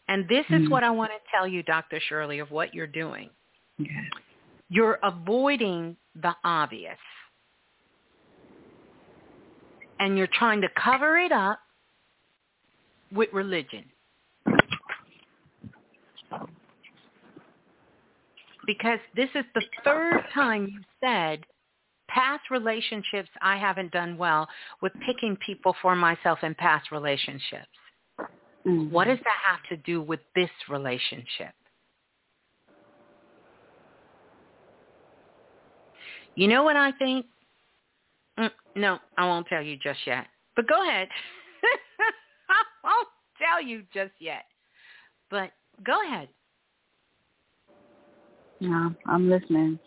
And 0.08 0.28
this 0.28 0.44
is 0.50 0.62
Mhm. 0.62 0.70
what 0.70 0.84
I 0.84 0.90
want 0.90 1.12
to 1.12 1.30
tell 1.30 1.46
you 1.46 1.62
Dr. 1.62 1.98
Shirley 2.00 2.38
of 2.38 2.50
what 2.50 2.74
you're 2.74 2.86
doing. 2.86 3.30
okay. 3.80 4.08
You're 4.68 4.98
avoiding 5.02 5.96
the 6.14 6.36
obvious. 6.44 6.98
and 10.00 10.18
you're 10.18 10.26
trying 10.26 10.60
to 10.60 10.68
cover 10.70 11.16
it 11.18 11.30
up 11.32 11.60
with 13.12 13.32
religion. 13.32 13.84
Because 18.66 18.98
this 19.14 19.30
is 19.34 19.44
the 19.54 19.62
third 19.84 20.24
time 20.32 20.66
you 20.66 20.80
said 21.00 21.46
past 22.08 22.50
relationships 22.50 23.28
I 23.40 23.56
haven't 23.56 23.92
done 23.92 24.16
well 24.16 24.48
with 24.80 24.92
picking 25.06 25.36
people 25.36 25.74
for 25.80 25.94
myself 25.94 26.42
in 26.42 26.54
past 26.54 26.90
relationships. 26.90 27.68
Mm-hmm. 28.66 28.92
What 28.92 29.06
does 29.06 29.18
that 29.18 29.36
have 29.44 29.60
to 29.68 29.76
do 29.84 30.00
with 30.00 30.20
this 30.34 30.50
relationship? 30.68 31.52
You 36.34 36.48
know 36.48 36.62
what 36.62 36.76
I 36.76 36.92
think? 36.92 37.26
Mm, 38.38 38.50
no, 38.74 38.98
I 39.16 39.26
won't 39.26 39.46
tell 39.46 39.62
you 39.62 39.76
just 39.76 40.00
yet. 40.06 40.26
But 40.56 40.66
go 40.66 40.82
ahead. 40.88 41.08
I 42.50 42.88
won't 42.88 43.08
tell 43.38 43.62
you 43.62 43.82
just 43.92 44.12
yet. 44.18 44.44
But 45.30 45.50
go 45.84 46.00
ahead. 46.06 46.28
No, 48.60 48.94
I'm 49.06 49.28
listening. 49.28 49.78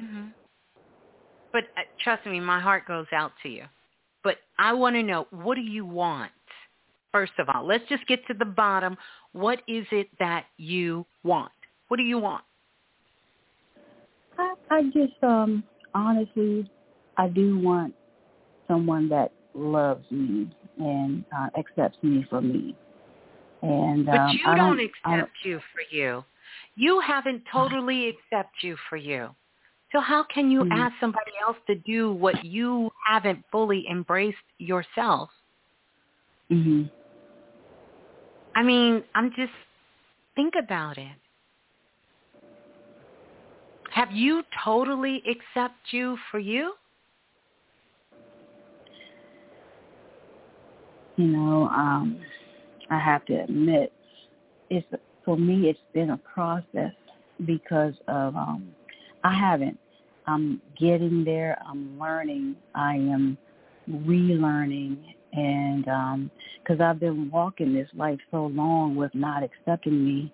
Mm-hmm. 0.00 0.28
But 1.52 1.64
uh, 1.76 1.82
trust 2.02 2.26
me, 2.26 2.40
my 2.40 2.60
heart 2.60 2.86
goes 2.86 3.06
out 3.12 3.32
to 3.42 3.48
you. 3.48 3.64
But 4.22 4.36
I 4.58 4.72
want 4.72 4.96
to 4.96 5.02
know, 5.02 5.26
what 5.30 5.56
do 5.56 5.62
you 5.62 5.84
want? 5.84 6.30
First 7.12 7.32
of 7.38 7.48
all, 7.48 7.66
let's 7.66 7.84
just 7.88 8.06
get 8.06 8.24
to 8.28 8.34
the 8.34 8.44
bottom. 8.44 8.96
What 9.32 9.62
is 9.66 9.86
it 9.90 10.08
that 10.18 10.46
you 10.56 11.06
want? 11.24 11.52
What 11.88 11.96
do 11.96 12.02
you 12.04 12.18
want? 12.18 12.44
I, 14.38 14.54
I 14.70 14.82
just 14.84 15.22
um 15.22 15.64
honestly, 15.94 16.70
I 17.16 17.28
do 17.28 17.58
want 17.58 17.94
someone 18.68 19.08
that 19.08 19.32
loves 19.54 20.08
me 20.10 20.48
and 20.78 21.24
uh, 21.36 21.48
accepts 21.58 21.98
me 22.02 22.24
for 22.30 22.40
me. 22.40 22.76
And 23.62 24.06
but 24.06 24.20
um, 24.20 24.36
you 24.36 24.46
I 24.46 24.56
don't, 24.56 24.76
don't 24.76 24.80
accept 24.80 25.04
I 25.04 25.16
don't, 25.16 25.30
you 25.44 25.60
for 25.72 25.82
you. 25.90 26.24
You 26.76 27.00
haven't 27.00 27.42
totally 27.52 28.08
accept 28.08 28.62
you 28.62 28.76
for 28.88 28.96
you. 28.96 29.34
So 29.92 30.00
how 30.00 30.22
can 30.24 30.50
you 30.50 30.62
Mhm. 30.62 30.70
ask 30.72 30.94
somebody 31.00 31.32
else 31.42 31.56
to 31.66 31.74
do 31.74 32.12
what 32.12 32.44
you 32.44 32.92
haven't 33.04 33.44
fully 33.50 33.86
embraced 33.88 34.38
yourself? 34.58 35.30
hmm 36.48 36.84
I 38.54 38.62
mean, 38.62 39.02
I'm 39.14 39.30
just 39.30 39.52
think 40.34 40.54
about 40.62 40.98
it. 40.98 41.16
Have 43.90 44.12
you 44.12 44.42
totally 44.64 45.22
accept 45.28 45.74
you 45.92 46.16
for 46.30 46.38
you? 46.38 46.74
you 51.20 51.26
know, 51.26 51.68
um, 51.68 52.18
I 52.88 52.98
have 52.98 53.24
to 53.26 53.34
admit, 53.34 53.92
it's 54.70 54.86
for 55.24 55.36
me. 55.36 55.68
It's 55.68 55.78
been 55.92 56.10
a 56.10 56.16
process 56.18 56.92
because 57.44 57.94
of 58.08 58.34
um, 58.36 58.72
I 59.22 59.34
haven't. 59.34 59.78
I'm 60.26 60.62
getting 60.78 61.24
there. 61.24 61.60
I'm 61.68 61.98
learning. 61.98 62.56
I 62.74 62.94
am 62.94 63.36
relearning, 63.90 64.98
and 65.32 65.88
um, 65.88 66.30
because 66.62 66.80
I've 66.80 67.00
been 67.00 67.30
walking 67.30 67.74
this 67.74 67.88
life 67.94 68.18
so 68.30 68.46
long 68.46 68.96
with 68.96 69.14
not 69.14 69.42
accepting 69.42 70.04
me, 70.04 70.32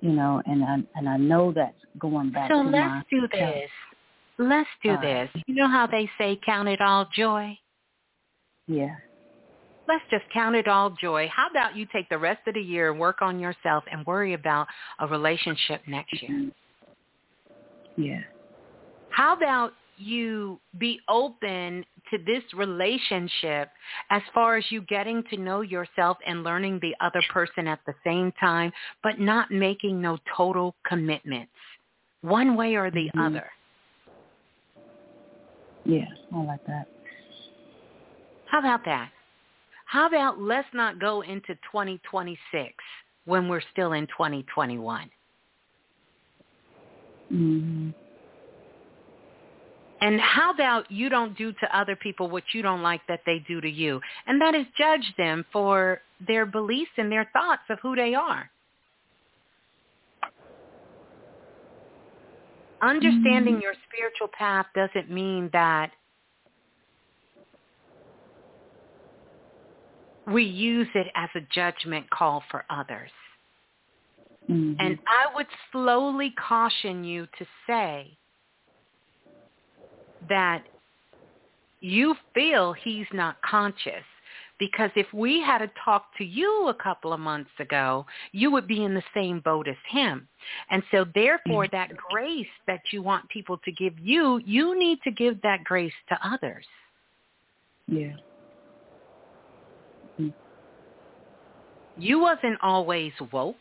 you 0.00 0.12
know, 0.12 0.42
and 0.46 0.64
I 0.64 0.76
and 0.96 1.08
I 1.08 1.16
know 1.16 1.52
that's 1.52 1.76
going 1.98 2.30
back 2.30 2.50
So 2.50 2.62
to 2.62 2.68
let's 2.68 2.74
my 2.74 3.02
do 3.10 3.28
this. 3.32 3.70
Let's 4.38 4.68
do 4.82 4.90
right. 4.90 5.30
this. 5.32 5.42
You 5.46 5.54
know 5.54 5.68
how 5.68 5.86
they 5.86 6.10
say 6.18 6.38
count 6.44 6.68
it 6.68 6.80
all 6.80 7.08
joy? 7.14 7.58
yeah. 8.66 8.94
Let's 9.86 10.04
just 10.10 10.24
count 10.32 10.56
it 10.56 10.66
all 10.66 10.96
joy. 10.98 11.28
How 11.30 11.50
about 11.50 11.76
you 11.76 11.86
take 11.92 12.08
the 12.08 12.16
rest 12.16 12.40
of 12.46 12.54
the 12.54 12.60
year 12.60 12.90
and 12.90 12.98
work 12.98 13.20
on 13.20 13.38
yourself 13.38 13.84
and 13.92 14.06
worry 14.06 14.32
about 14.32 14.66
a 14.98 15.06
relationship 15.06 15.82
next 15.86 16.22
year? 16.22 16.30
Mm-hmm. 16.30 18.02
Yeah. 18.02 18.20
How 19.10 19.36
about 19.36 19.72
you 19.96 20.60
be 20.78 21.00
open 21.08 21.84
to 22.10 22.18
this 22.26 22.42
relationship 22.54 23.70
as 24.10 24.22
far 24.32 24.56
as 24.56 24.64
you 24.70 24.82
getting 24.82 25.22
to 25.30 25.36
know 25.36 25.60
yourself 25.60 26.18
and 26.26 26.42
learning 26.42 26.78
the 26.80 26.94
other 27.00 27.22
person 27.30 27.66
at 27.66 27.80
the 27.86 27.94
same 28.04 28.32
time, 28.32 28.72
but 29.02 29.18
not 29.18 29.50
making 29.50 30.00
no 30.00 30.18
total 30.36 30.74
commitments, 30.86 31.52
one 32.22 32.56
way 32.56 32.74
or 32.74 32.90
the 32.90 33.10
Mhm. 33.14 33.26
other? 33.26 33.52
Yeah. 35.84 36.08
I 36.34 36.42
like 36.42 36.64
that. 36.64 36.88
How 38.46 38.58
about 38.58 38.84
that? 38.84 39.10
How 39.86 40.06
about 40.06 40.40
let's 40.40 40.72
not 40.72 40.98
go 40.98 41.20
into 41.22 41.54
2026 41.70 42.82
when 43.24 43.48
we're 43.48 43.60
still 43.60 43.92
in 43.92 44.06
2021? 44.08 45.10
hmm 47.28 47.90
And 50.04 50.20
how 50.20 50.52
about 50.52 50.90
you 50.90 51.08
don't 51.08 51.34
do 51.34 51.50
to 51.50 51.78
other 51.78 51.96
people 51.96 52.28
what 52.28 52.42
you 52.52 52.60
don't 52.60 52.82
like 52.82 53.00
that 53.08 53.20
they 53.24 53.38
do 53.48 53.62
to 53.62 53.70
you? 53.70 54.02
And 54.26 54.38
that 54.38 54.54
is 54.54 54.66
judge 54.76 55.14
them 55.16 55.46
for 55.50 56.02
their 56.26 56.44
beliefs 56.44 56.90
and 56.98 57.10
their 57.10 57.26
thoughts 57.32 57.62
of 57.70 57.78
who 57.80 57.96
they 57.96 58.12
are. 58.12 58.50
Understanding 62.82 63.62
your 63.62 63.72
spiritual 63.88 64.28
path 64.38 64.66
doesn't 64.74 65.10
mean 65.10 65.48
that 65.54 65.90
we 70.26 70.44
use 70.44 70.88
it 70.94 71.06
as 71.14 71.30
a 71.34 71.40
judgment 71.50 72.10
call 72.10 72.42
for 72.50 72.66
others. 72.68 73.10
hmm 74.48 74.74
And 74.78 74.98
I 75.08 75.34
would 75.34 75.46
slowly 75.72 76.34
caution 76.46 77.04
you 77.04 77.26
to 77.38 77.46
say 77.66 78.18
that 80.28 80.64
you 81.80 82.14
feel 82.34 82.72
he's 82.72 83.06
not 83.12 83.36
conscious. 83.42 84.04
Because 84.58 84.90
if 84.94 85.12
we 85.12 85.42
had 85.42 85.58
to 85.58 85.70
talk 85.84 86.06
to 86.16 86.24
you 86.24 86.68
a 86.68 86.74
couple 86.74 87.12
of 87.12 87.18
months 87.18 87.50
ago, 87.58 88.06
you 88.30 88.52
would 88.52 88.68
be 88.68 88.84
in 88.84 88.94
the 88.94 89.02
same 89.12 89.40
boat 89.40 89.66
as 89.66 89.76
him. 89.88 90.28
And 90.70 90.82
so 90.92 91.04
therefore 91.12 91.66
that 91.72 91.90
grace 91.96 92.46
that 92.68 92.80
you 92.92 93.02
want 93.02 93.28
people 93.28 93.58
to 93.64 93.72
give 93.72 93.98
you, 93.98 94.40
you 94.44 94.78
need 94.78 95.00
to 95.02 95.10
give 95.10 95.42
that 95.42 95.64
grace 95.64 95.92
to 96.08 96.18
others. 96.26 96.64
yeah. 97.88 98.12
Mm. 100.20 100.32
You 101.96 102.20
wasn't 102.20 102.58
always 102.62 103.12
woke. 103.32 103.56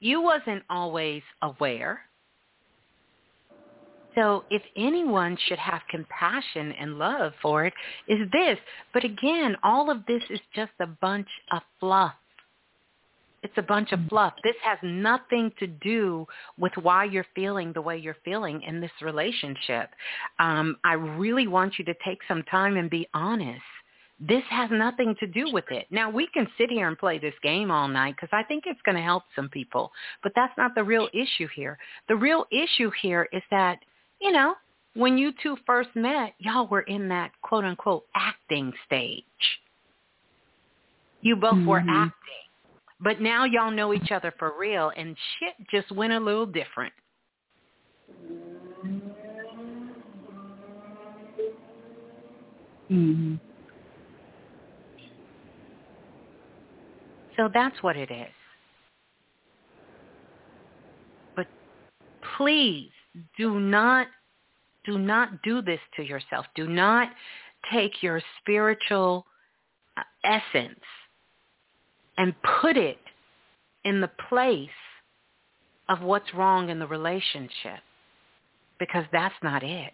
You 0.00 0.20
wasn't 0.20 0.64
always 0.68 1.22
aware. 1.42 2.00
So 4.14 4.44
if 4.50 4.62
anyone 4.76 5.36
should 5.46 5.58
have 5.58 5.82
compassion 5.90 6.72
and 6.72 6.98
love 6.98 7.32
for 7.42 7.64
it, 7.66 7.72
is 8.06 8.28
this. 8.32 8.58
But 8.92 9.04
again, 9.04 9.56
all 9.62 9.90
of 9.90 10.06
this 10.06 10.22
is 10.30 10.40
just 10.54 10.72
a 10.80 10.86
bunch 10.86 11.28
of 11.52 11.62
fluff. 11.80 12.14
It's 13.42 13.58
a 13.58 13.62
bunch 13.62 13.92
of 13.92 14.00
fluff. 14.08 14.32
This 14.42 14.56
has 14.62 14.78
nothing 14.82 15.52
to 15.58 15.66
do 15.66 16.26
with 16.58 16.72
why 16.80 17.04
you're 17.04 17.26
feeling 17.34 17.72
the 17.74 17.82
way 17.82 17.98
you're 17.98 18.16
feeling 18.24 18.62
in 18.62 18.80
this 18.80 18.90
relationship. 19.02 19.90
Um, 20.38 20.78
I 20.82 20.94
really 20.94 21.46
want 21.46 21.78
you 21.78 21.84
to 21.84 21.94
take 22.04 22.20
some 22.26 22.42
time 22.44 22.78
and 22.78 22.88
be 22.88 23.06
honest. 23.12 23.60
This 24.18 24.44
has 24.48 24.70
nothing 24.72 25.14
to 25.20 25.26
do 25.26 25.52
with 25.52 25.64
it. 25.70 25.86
Now, 25.90 26.08
we 26.08 26.26
can 26.28 26.46
sit 26.56 26.70
here 26.70 26.88
and 26.88 26.96
play 26.96 27.18
this 27.18 27.34
game 27.42 27.70
all 27.70 27.88
night 27.88 28.14
because 28.16 28.30
I 28.32 28.44
think 28.44 28.64
it's 28.66 28.80
going 28.82 28.96
to 28.96 29.02
help 29.02 29.24
some 29.36 29.50
people, 29.50 29.92
but 30.22 30.32
that's 30.34 30.56
not 30.56 30.74
the 30.74 30.84
real 30.84 31.08
issue 31.12 31.48
here. 31.54 31.76
The 32.08 32.16
real 32.16 32.46
issue 32.50 32.90
here 33.02 33.28
is 33.32 33.42
that, 33.50 33.80
you 34.24 34.32
know, 34.32 34.54
when 34.94 35.18
you 35.18 35.32
two 35.42 35.56
first 35.66 35.90
met, 35.94 36.32
y'all 36.38 36.66
were 36.66 36.80
in 36.80 37.08
that 37.08 37.30
quote 37.42 37.64
unquote 37.64 38.06
acting 38.16 38.72
stage. 38.86 39.22
You 41.20 41.36
both 41.36 41.64
were 41.66 41.80
Mhm. 41.80 42.06
acting. 42.06 42.20
But 43.00 43.20
now 43.20 43.44
y'all 43.44 43.70
know 43.70 43.92
each 43.92 44.10
other 44.12 44.30
for 44.32 44.56
real 44.58 44.90
and 44.96 45.16
shit 45.18 45.54
just 45.68 45.92
went 45.92 46.12
a 46.14 46.20
little 46.20 46.46
different. 46.46 46.94
hmm 52.88 53.36
So 57.36 57.48
that's 57.48 57.82
what 57.82 57.96
it 57.96 58.10
is. 58.10 58.32
But 61.34 61.48
please 62.36 62.93
do 63.36 63.60
not 63.60 64.08
do 64.84 64.98
not 64.98 65.42
do 65.42 65.62
this 65.62 65.80
to 65.96 66.02
yourself. 66.02 66.46
Do 66.54 66.68
not 66.68 67.08
take 67.72 68.02
your 68.02 68.20
spiritual 68.40 69.24
uh, 69.96 70.02
essence 70.24 70.80
and 72.18 72.34
put 72.60 72.76
it 72.76 72.98
in 73.84 74.00
the 74.00 74.10
place 74.28 74.68
of 75.88 76.02
what's 76.02 76.32
wrong 76.34 76.68
in 76.68 76.78
the 76.78 76.86
relationship 76.86 77.80
because 78.78 79.04
that's 79.12 79.34
not 79.42 79.62
it. 79.62 79.92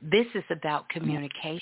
This 0.00 0.26
is 0.34 0.44
about 0.50 0.88
communication. 0.88 1.60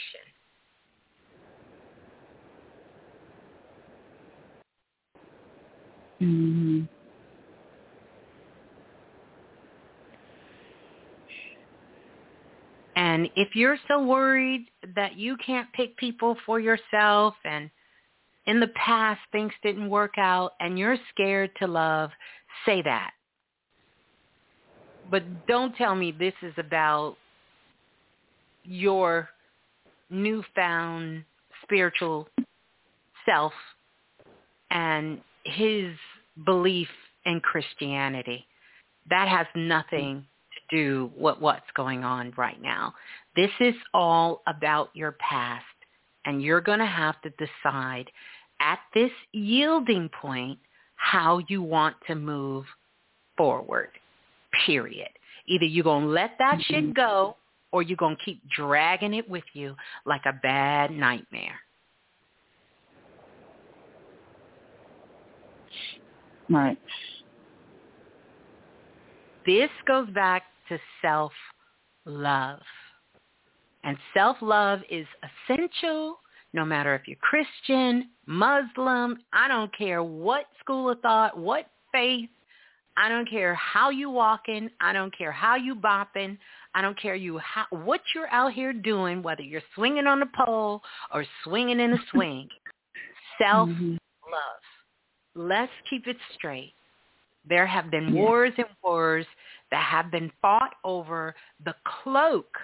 Mm-hmm. 6.21 7.02
And 12.97 13.29
if 13.37 13.55
you're 13.55 13.79
so 13.89 14.03
worried 14.05 14.67
that 14.95 15.17
you 15.17 15.37
can't 15.45 15.73
pick 15.73 15.97
people 15.97 16.37
for 16.45 16.61
yourself 16.61 17.35
and 17.45 17.71
in 18.47 18.61
the 18.61 18.69
past 18.69 19.21
things 19.31 19.53
didn't 19.63 19.89
work 19.89 20.15
out 20.19 20.53
and 20.61 20.79
you're 20.79 20.99
scared 21.11 21.51
to 21.59 21.67
love, 21.67 22.11
say 22.67 22.83
that. 22.83 23.13
But 25.11 25.47
don't 25.47 25.75
tell 25.77 25.95
me 25.95 26.13
this 26.13 26.35
is 26.43 26.55
about 26.59 27.17
your 28.65 29.29
newfound 30.11 31.25
spiritual 31.63 32.29
self 33.27 33.53
and 34.71 35.21
his 35.45 35.93
belief 36.45 36.89
in 37.25 37.41
Christianity. 37.41 38.47
That 39.11 39.29
has 39.29 39.47
nothing 39.55 40.25
do 40.73 41.11
with 41.17 41.39
what's 41.39 41.71
going 41.77 42.03
on 42.03 42.33
right 42.37 42.61
now. 42.61 42.95
This 43.37 43.51
is 43.61 43.75
all 43.95 44.43
about 44.49 44.91
your 44.95 45.13
past, 45.13 45.65
and 46.25 46.43
you're 46.43 46.61
going 46.61 46.81
to 46.81 46.87
have 46.87 47.17
to 47.23 47.31
decide 47.31 48.11
at 48.61 48.81
this 48.95 49.11
yielding 49.33 50.09
point 50.21 50.59
how 50.97 51.41
you 51.49 51.63
want 51.63 51.97
to 52.07 52.15
move 52.15 52.65
forward, 53.37 53.91
period. 54.67 55.09
Either 55.47 55.65
you're 55.65 55.85
going 55.85 56.05
to 56.07 56.11
let 56.11 56.33
that 56.39 56.59
mm-hmm. 56.59 56.75
shit 56.75 56.95
go 56.95 57.37
or 57.73 57.83
you're 57.83 57.97
going 57.97 58.17
to 58.17 58.25
keep 58.25 58.41
dragging 58.49 59.15
it 59.15 59.29
with 59.29 59.45
you 59.53 59.75
like 60.07 60.23
a 60.27 60.33
bad 60.43 60.91
nightmare. 60.91 61.59
Right. 66.49 66.79
This 69.47 69.71
goes 69.87 70.09
back 70.11 70.45
to 70.73 70.79
self-love. 71.03 72.61
And 73.85 73.97
self-love 74.15 74.81
is 74.91 75.07
essential 75.49 76.19
no 76.55 76.65
matter 76.65 76.95
if 76.95 77.09
you're 77.09 77.17
Christian, 77.17 78.11
Muslim, 78.27 79.19
I 79.33 79.49
don't 79.49 79.77
care 79.77 80.03
what 80.03 80.45
school 80.61 80.91
of 80.91 81.01
thought, 81.01 81.37
what 81.37 81.67
faith, 81.93 82.29
I 82.97 83.09
don't 83.09 83.29
care 83.29 83.55
how 83.55 83.89
you 83.89 84.11
walking, 84.11 84.69
I 84.81 84.93
don't 84.93 85.17
care 85.17 85.33
how 85.33 85.57
you 85.57 85.75
bopping, 85.75 86.37
I 86.75 86.83
don't 86.83 87.01
care 87.01 87.15
you 87.15 87.39
how, 87.39 87.65
what 87.71 88.03
you're 88.15 88.31
out 88.31 88.53
here 88.53 88.75
doing, 88.75 89.23
whether 89.23 89.43
you're 89.43 89.63
swinging 89.75 90.07
on 90.07 90.23
a 90.23 90.45
pole 90.45 90.83
or 91.13 91.25
swinging 91.45 91.81
in 91.81 91.95
a 91.95 91.99
swing. 92.13 92.49
Self-love. 93.41 93.77
Mm-hmm. 93.77 93.97
Let's 95.35 95.73
keep 95.89 96.07
it 96.07 96.19
straight. 96.35 96.75
There 97.49 97.67
have 97.67 97.91
been 97.91 98.13
wars 98.13 98.53
and 98.59 98.67
wars 98.85 99.27
that 99.73 99.85
have 99.85 100.13
been 100.13 100.31
fought 100.41 100.75
over 100.85 101.35
the 101.65 101.75
cloak 102.03 102.57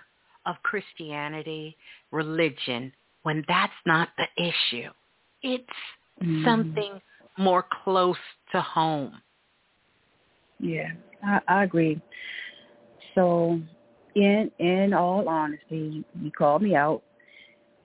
of 0.46 0.56
Christianity, 0.62 1.76
religion, 2.12 2.92
when 3.22 3.44
that's 3.48 3.72
not 3.84 4.10
the 4.16 4.26
issue. 4.42 4.90
It's 5.42 5.64
mm. 6.22 6.44
something 6.44 7.00
more 7.36 7.64
close 7.82 8.16
to 8.52 8.60
home. 8.60 9.20
Yeah, 10.60 10.90
I, 11.24 11.40
I 11.48 11.64
agree. 11.64 12.00
So, 13.14 13.60
in 14.14 14.50
in 14.58 14.92
all 14.92 15.28
honesty, 15.28 16.04
you 16.20 16.30
called 16.30 16.62
me 16.62 16.74
out, 16.74 17.02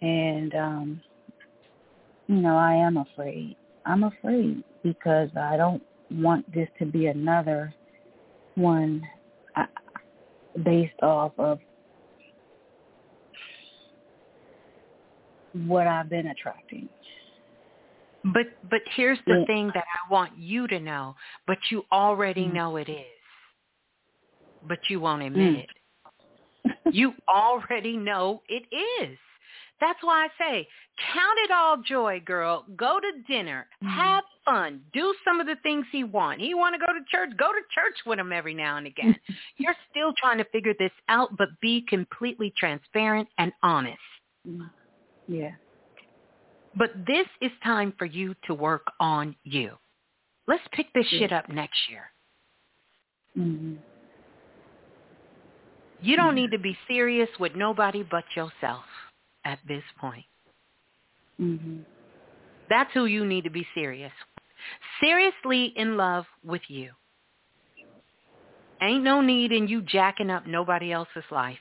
and 0.02 0.54
um, 0.54 1.02
you 2.28 2.36
know 2.36 2.58
I 2.58 2.74
am 2.74 2.98
afraid. 2.98 3.56
I'm 3.86 4.04
afraid 4.04 4.64
because 4.84 5.30
I 5.40 5.56
don't 5.56 5.84
want 6.12 6.52
this 6.54 6.68
to 6.80 6.86
be 6.86 7.08
another 7.08 7.74
one 8.56 9.08
uh, 9.56 9.66
based 10.64 11.02
off 11.02 11.32
of 11.38 11.60
what 15.54 15.88
I've 15.88 16.10
been 16.10 16.28
attracting. 16.28 16.90
But 18.24 18.48
but 18.70 18.82
here's 18.96 19.20
the 19.28 19.40
yeah. 19.40 19.46
thing 19.46 19.72
that 19.74 19.84
I 19.84 20.12
want 20.12 20.32
you 20.38 20.68
to 20.68 20.80
know, 20.80 21.16
but 21.46 21.58
you 21.70 21.84
already 21.92 22.46
mm. 22.46 22.54
know 22.54 22.78
it 22.78 22.90
is. 22.90 23.06
But 24.68 24.80
you 24.90 25.02
won't 25.02 25.24
admit 25.24 25.56
mm. 25.56 25.64
it. 26.66 26.94
you 26.94 27.14
already 27.28 27.98
know 27.98 28.42
it 28.48 28.64
is. 29.04 29.18
That's 29.82 30.00
why 30.02 30.26
I 30.26 30.28
say, 30.40 30.68
count 31.14 31.38
it 31.44 31.52
all 31.52 31.78
joy, 31.86 32.22
girl. 32.26 32.66
Go 32.78 33.00
to 33.02 33.34
dinner. 33.34 33.68
Mm. 33.84 33.94
Have 33.94 34.24
fun. 34.46 34.82
Do 34.94 35.14
some 35.26 35.40
of 35.40 35.48
the 35.48 35.56
things 35.64 35.86
he 35.92 36.04
want. 36.04 36.40
He 36.40 36.54
want 36.54 36.76
to 36.76 36.80
go 36.80 36.94
to 36.94 37.00
church. 37.10 37.36
Go 37.38 37.52
to 37.52 37.60
church 37.74 37.98
with 38.06 38.20
him 38.20 38.32
every 38.32 38.54
now 38.54 38.78
and 38.78 38.88
again. 38.88 39.16
You're 39.58 39.76
still 39.92 40.14
trying 40.18 40.38
to 40.38 40.46
figure 40.46 40.74
this 40.78 40.92
out, 41.10 41.36
but 41.38 41.50
be 41.62 41.86
completely 41.88 42.54
transparent 42.58 43.28
and 43.38 43.52
honest. 43.62 43.98
Mm. 44.48 44.70
Yeah. 45.28 45.52
But 46.76 46.92
this 47.06 47.28
is 47.42 47.52
time 47.64 47.94
for 47.98 48.06
you 48.06 48.36
to 48.46 48.54
work 48.54 48.88
on 49.00 49.36
you. 49.44 49.74
Let's 50.48 50.64
pick 50.72 50.88
this 50.94 51.06
yeah. 51.12 51.20
shit 51.20 51.32
up 51.32 51.50
next 51.50 51.78
year. 51.90 52.04
Mm-hmm. 53.38 53.76
You 56.02 56.18
don't 56.18 56.36
need 56.36 56.52
to 56.52 56.60
be 56.60 56.78
serious 56.88 57.30
with 57.40 57.56
nobody 57.56 58.04
but 58.04 58.26
yourself 58.36 58.84
at 59.46 59.60
this 59.68 59.84
point. 60.00 60.26
Mm-hmm. 61.40 61.80
That's 62.70 62.90
who 62.94 63.06
you 63.06 63.26
need 63.26 63.44
to 63.46 63.50
be 63.50 63.66
serious. 63.74 64.12
Seriously 65.02 65.74
in 65.76 65.98
love 65.98 66.26
with 66.44 66.62
you. 66.68 66.92
Ain't 68.82 69.04
no 69.04 69.22
need 69.22 69.52
in 69.52 69.68
you 69.68 69.82
jacking 69.82 70.30
up 70.30 70.46
nobody 70.46 70.92
else's 70.92 71.24
life 71.32 71.58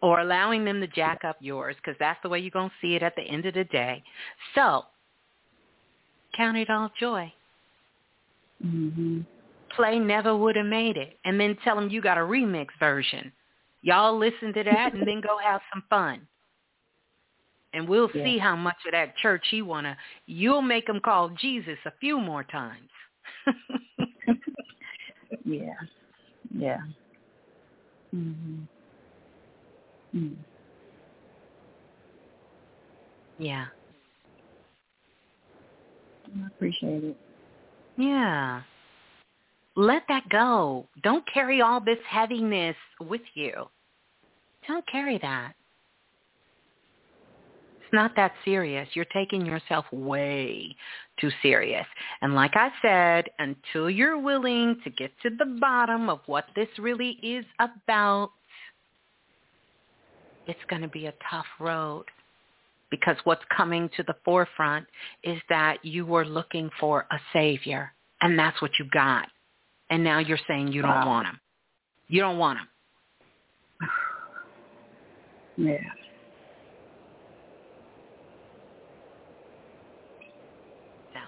or 0.00 0.20
allowing 0.20 0.64
them 0.64 0.80
to 0.80 0.86
jack 0.86 1.24
up 1.24 1.36
yours 1.40 1.74
because 1.76 1.96
that's 1.98 2.20
the 2.22 2.28
way 2.28 2.38
you're 2.38 2.50
going 2.50 2.68
to 2.68 2.74
see 2.80 2.94
it 2.94 3.02
at 3.02 3.16
the 3.16 3.22
end 3.22 3.46
of 3.46 3.54
the 3.54 3.64
day. 3.64 4.02
So 4.54 4.84
count 6.36 6.56
it 6.56 6.70
all 6.70 6.90
joy. 7.00 7.32
Mm-hmm. 8.64 9.20
Play 9.74 9.98
never 9.98 10.36
would 10.36 10.56
have 10.56 10.66
made 10.66 10.96
it. 10.96 11.18
And 11.24 11.40
then 11.40 11.56
tell 11.64 11.74
them 11.74 11.88
you 11.88 12.00
got 12.00 12.18
a 12.18 12.20
remix 12.20 12.68
version. 12.78 13.32
Y'all 13.82 14.16
listen 14.16 14.52
to 14.54 14.62
that 14.62 14.94
and 14.94 15.06
then 15.06 15.20
go 15.20 15.38
have 15.42 15.60
some 15.72 15.82
fun. 15.90 16.26
And 17.74 17.88
we'll 17.88 18.10
yeah. 18.14 18.24
see 18.24 18.38
how 18.38 18.54
much 18.54 18.76
of 18.86 18.92
that 18.92 19.16
church 19.16 19.44
he 19.50 19.60
want 19.62 19.86
to. 19.86 19.96
You'll 20.26 20.62
make 20.62 20.88
him 20.88 21.00
call 21.00 21.30
Jesus 21.30 21.78
a 21.84 21.92
few 22.00 22.20
more 22.20 22.44
times. 22.44 22.88
yeah. 25.44 25.74
Yeah. 26.56 26.78
Mhm. 28.14 28.66
Mm. 30.14 30.36
Yeah. 33.38 33.66
I 36.26 36.46
appreciate 36.46 37.04
it. 37.04 37.16
Yeah. 37.96 38.62
Let 39.76 40.02
that 40.08 40.28
go. 40.28 40.86
Don't 41.02 41.24
carry 41.32 41.60
all 41.60 41.80
this 41.80 41.98
heaviness 42.08 42.76
with 43.00 43.22
you. 43.34 43.68
Don't 44.68 44.86
carry 44.86 45.18
that. 45.18 45.54
It's 47.84 47.92
not 47.92 48.16
that 48.16 48.32
serious. 48.44 48.88
You're 48.94 49.04
taking 49.12 49.44
yourself 49.44 49.84
way 49.92 50.74
too 51.20 51.30
serious. 51.42 51.86
And 52.22 52.34
like 52.34 52.52
I 52.54 52.70
said, 52.80 53.28
until 53.38 53.90
you're 53.90 54.18
willing 54.18 54.80
to 54.84 54.90
get 54.90 55.12
to 55.22 55.30
the 55.30 55.58
bottom 55.60 56.08
of 56.08 56.20
what 56.26 56.46
this 56.56 56.68
really 56.78 57.18
is 57.22 57.44
about, 57.60 58.30
it's 60.46 60.58
going 60.68 60.82
to 60.82 60.88
be 60.88 61.06
a 61.06 61.14
tough 61.30 61.46
road 61.60 62.04
because 62.90 63.16
what's 63.24 63.44
coming 63.54 63.90
to 63.96 64.02
the 64.04 64.14
forefront 64.24 64.86
is 65.22 65.38
that 65.48 65.84
you 65.84 66.06
were 66.06 66.24
looking 66.24 66.70
for 66.80 67.06
a 67.10 67.18
savior 67.32 67.92
and 68.20 68.38
that's 68.38 68.60
what 68.62 68.70
you 68.78 68.86
got. 68.92 69.28
And 69.90 70.02
now 70.02 70.18
you're 70.18 70.38
saying 70.48 70.68
you 70.68 70.80
don't 70.82 71.06
want 71.06 71.26
him. 71.26 71.38
You 72.08 72.20
don't 72.20 72.38
want 72.38 72.58
him. 72.58 72.68
Yeah. 75.56 75.78
So, 81.12 81.20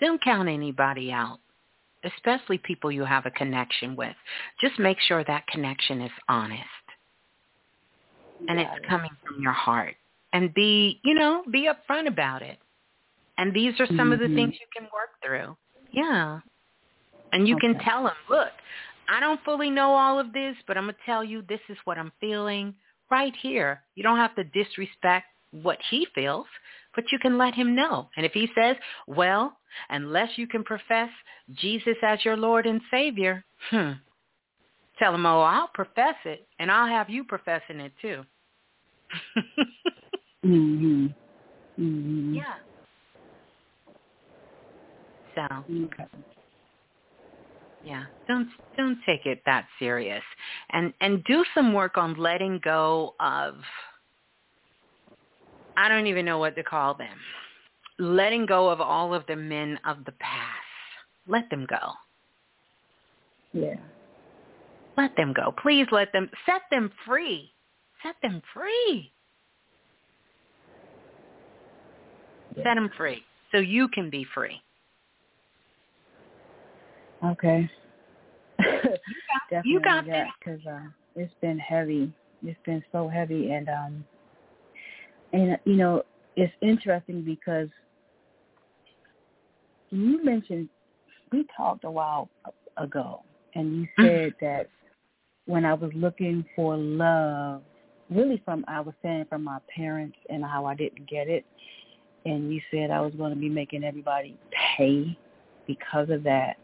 don't 0.00 0.22
count 0.22 0.48
anybody 0.48 1.10
out, 1.10 1.38
especially 2.04 2.58
people 2.58 2.90
you 2.90 3.04
have 3.04 3.26
a 3.26 3.30
connection 3.30 3.96
with. 3.96 4.14
Just 4.60 4.78
make 4.78 4.98
sure 5.00 5.24
that 5.24 5.46
connection 5.46 6.00
is 6.00 6.12
honest 6.28 6.64
and 8.46 8.60
it's 8.60 8.70
coming 8.88 9.10
from 9.26 9.42
your 9.42 9.52
heart. 9.52 9.94
And 10.32 10.52
be, 10.52 11.00
you 11.04 11.14
know, 11.14 11.42
be 11.50 11.68
upfront 11.68 12.06
about 12.06 12.42
it. 12.42 12.58
And 13.38 13.54
these 13.54 13.72
are 13.80 13.86
some 13.86 13.96
mm-hmm. 13.96 14.12
of 14.12 14.18
the 14.18 14.26
things 14.26 14.54
you 14.60 14.66
can 14.76 14.84
work 14.92 15.10
through. 15.24 15.56
Yeah. 15.90 16.40
And 17.32 17.48
you 17.48 17.56
okay. 17.56 17.72
can 17.72 17.78
tell 17.80 18.04
them, 18.04 18.14
look, 18.28 18.50
I 19.08 19.20
don't 19.20 19.42
fully 19.44 19.70
know 19.70 19.94
all 19.94 20.18
of 20.18 20.32
this, 20.32 20.54
but 20.66 20.76
I'm 20.76 20.84
going 20.84 20.94
to 20.94 21.00
tell 21.06 21.24
you 21.24 21.42
this 21.48 21.60
is 21.68 21.78
what 21.84 21.96
I'm 21.98 22.12
feeling 22.20 22.74
right 23.10 23.32
here. 23.40 23.82
You 23.94 24.02
don't 24.02 24.18
have 24.18 24.34
to 24.36 24.44
disrespect 24.44 25.26
what 25.50 25.78
he 25.90 26.06
feels. 26.14 26.46
But 26.98 27.12
you 27.12 27.18
can 27.20 27.38
let 27.38 27.54
him 27.54 27.76
know. 27.76 28.10
And 28.16 28.26
if 28.26 28.32
he 28.32 28.48
says, 28.60 28.74
well, 29.06 29.56
unless 29.88 30.30
you 30.34 30.48
can 30.48 30.64
profess 30.64 31.08
Jesus 31.54 31.94
as 32.02 32.24
your 32.24 32.36
Lord 32.36 32.66
and 32.66 32.80
Savior, 32.90 33.44
hmm, 33.70 33.92
tell 34.98 35.14
him, 35.14 35.24
oh, 35.24 35.42
I'll 35.42 35.70
profess 35.72 36.16
it, 36.24 36.48
and 36.58 36.72
I'll 36.72 36.88
have 36.88 37.08
you 37.08 37.22
professing 37.22 37.78
it 37.78 37.92
too. 38.02 38.24
mhm. 40.44 41.14
Mhm. 41.78 42.34
Yeah. 42.34 42.54
So. 45.36 45.64
Okay. 45.84 46.04
Yeah, 47.80 48.06
don't 48.26 48.48
don't 48.76 48.98
take 49.06 49.24
it 49.24 49.40
that 49.46 49.68
serious, 49.78 50.24
and 50.70 50.92
and 51.00 51.22
do 51.22 51.44
some 51.54 51.72
work 51.72 51.96
on 51.96 52.14
letting 52.14 52.58
go 52.64 53.14
of. 53.20 53.54
I 55.78 55.88
don't 55.88 56.08
even 56.08 56.24
know 56.24 56.38
what 56.38 56.56
to 56.56 56.64
call 56.64 56.94
them. 56.94 57.16
Letting 58.00 58.46
go 58.46 58.68
of 58.68 58.80
all 58.80 59.14
of 59.14 59.24
the 59.28 59.36
men 59.36 59.78
of 59.86 60.04
the 60.04 60.12
past. 60.12 60.58
Let 61.28 61.48
them 61.50 61.68
go. 61.70 61.92
Yeah. 63.52 63.76
Let 64.96 65.14
them 65.16 65.32
go. 65.32 65.54
Please 65.62 65.86
let 65.92 66.12
them 66.12 66.28
set 66.46 66.62
them 66.72 66.90
free. 67.06 67.52
Set 68.02 68.16
them 68.22 68.42
free. 68.52 69.12
Yeah. 72.56 72.64
Set 72.64 72.74
them 72.74 72.90
free 72.96 73.22
so 73.52 73.58
you 73.58 73.86
can 73.86 74.10
be 74.10 74.26
free. 74.34 74.60
Okay. 77.24 77.70
Definitely 78.58 79.70
you 79.70 79.80
got 79.80 80.06
that 80.08 80.26
because 80.40 80.60
uh, 80.66 80.88
it's 81.14 81.32
been 81.40 81.58
heavy. 81.60 82.12
It's 82.42 82.58
been 82.66 82.82
so 82.90 83.08
heavy, 83.08 83.52
and 83.52 83.68
um, 83.68 84.04
and 85.32 85.58
you 85.64 85.76
know, 85.76 86.02
it's 86.36 86.52
interesting 86.62 87.22
because 87.24 87.68
you 89.90 90.22
mentioned 90.24 90.68
we 91.32 91.46
talked 91.56 91.84
a 91.84 91.90
while 91.90 92.28
ago, 92.76 93.22
and 93.54 93.76
you 93.76 93.88
said 94.00 94.34
that 94.40 94.68
when 95.46 95.64
I 95.64 95.74
was 95.74 95.90
looking 95.94 96.44
for 96.54 96.76
love, 96.76 97.62
really 98.10 98.40
from 98.44 98.64
I 98.68 98.80
was 98.80 98.94
saying 99.02 99.26
from 99.28 99.44
my 99.44 99.58
parents 99.74 100.16
and 100.28 100.44
how 100.44 100.64
I 100.66 100.74
didn't 100.74 101.08
get 101.08 101.28
it, 101.28 101.44
and 102.24 102.52
you 102.52 102.60
said 102.70 102.90
I 102.90 103.00
was 103.00 103.12
going 103.14 103.34
to 103.34 103.38
be 103.38 103.48
making 103.48 103.84
everybody 103.84 104.36
pay 104.76 105.18
because 105.66 106.10
of 106.10 106.22
that. 106.24 106.56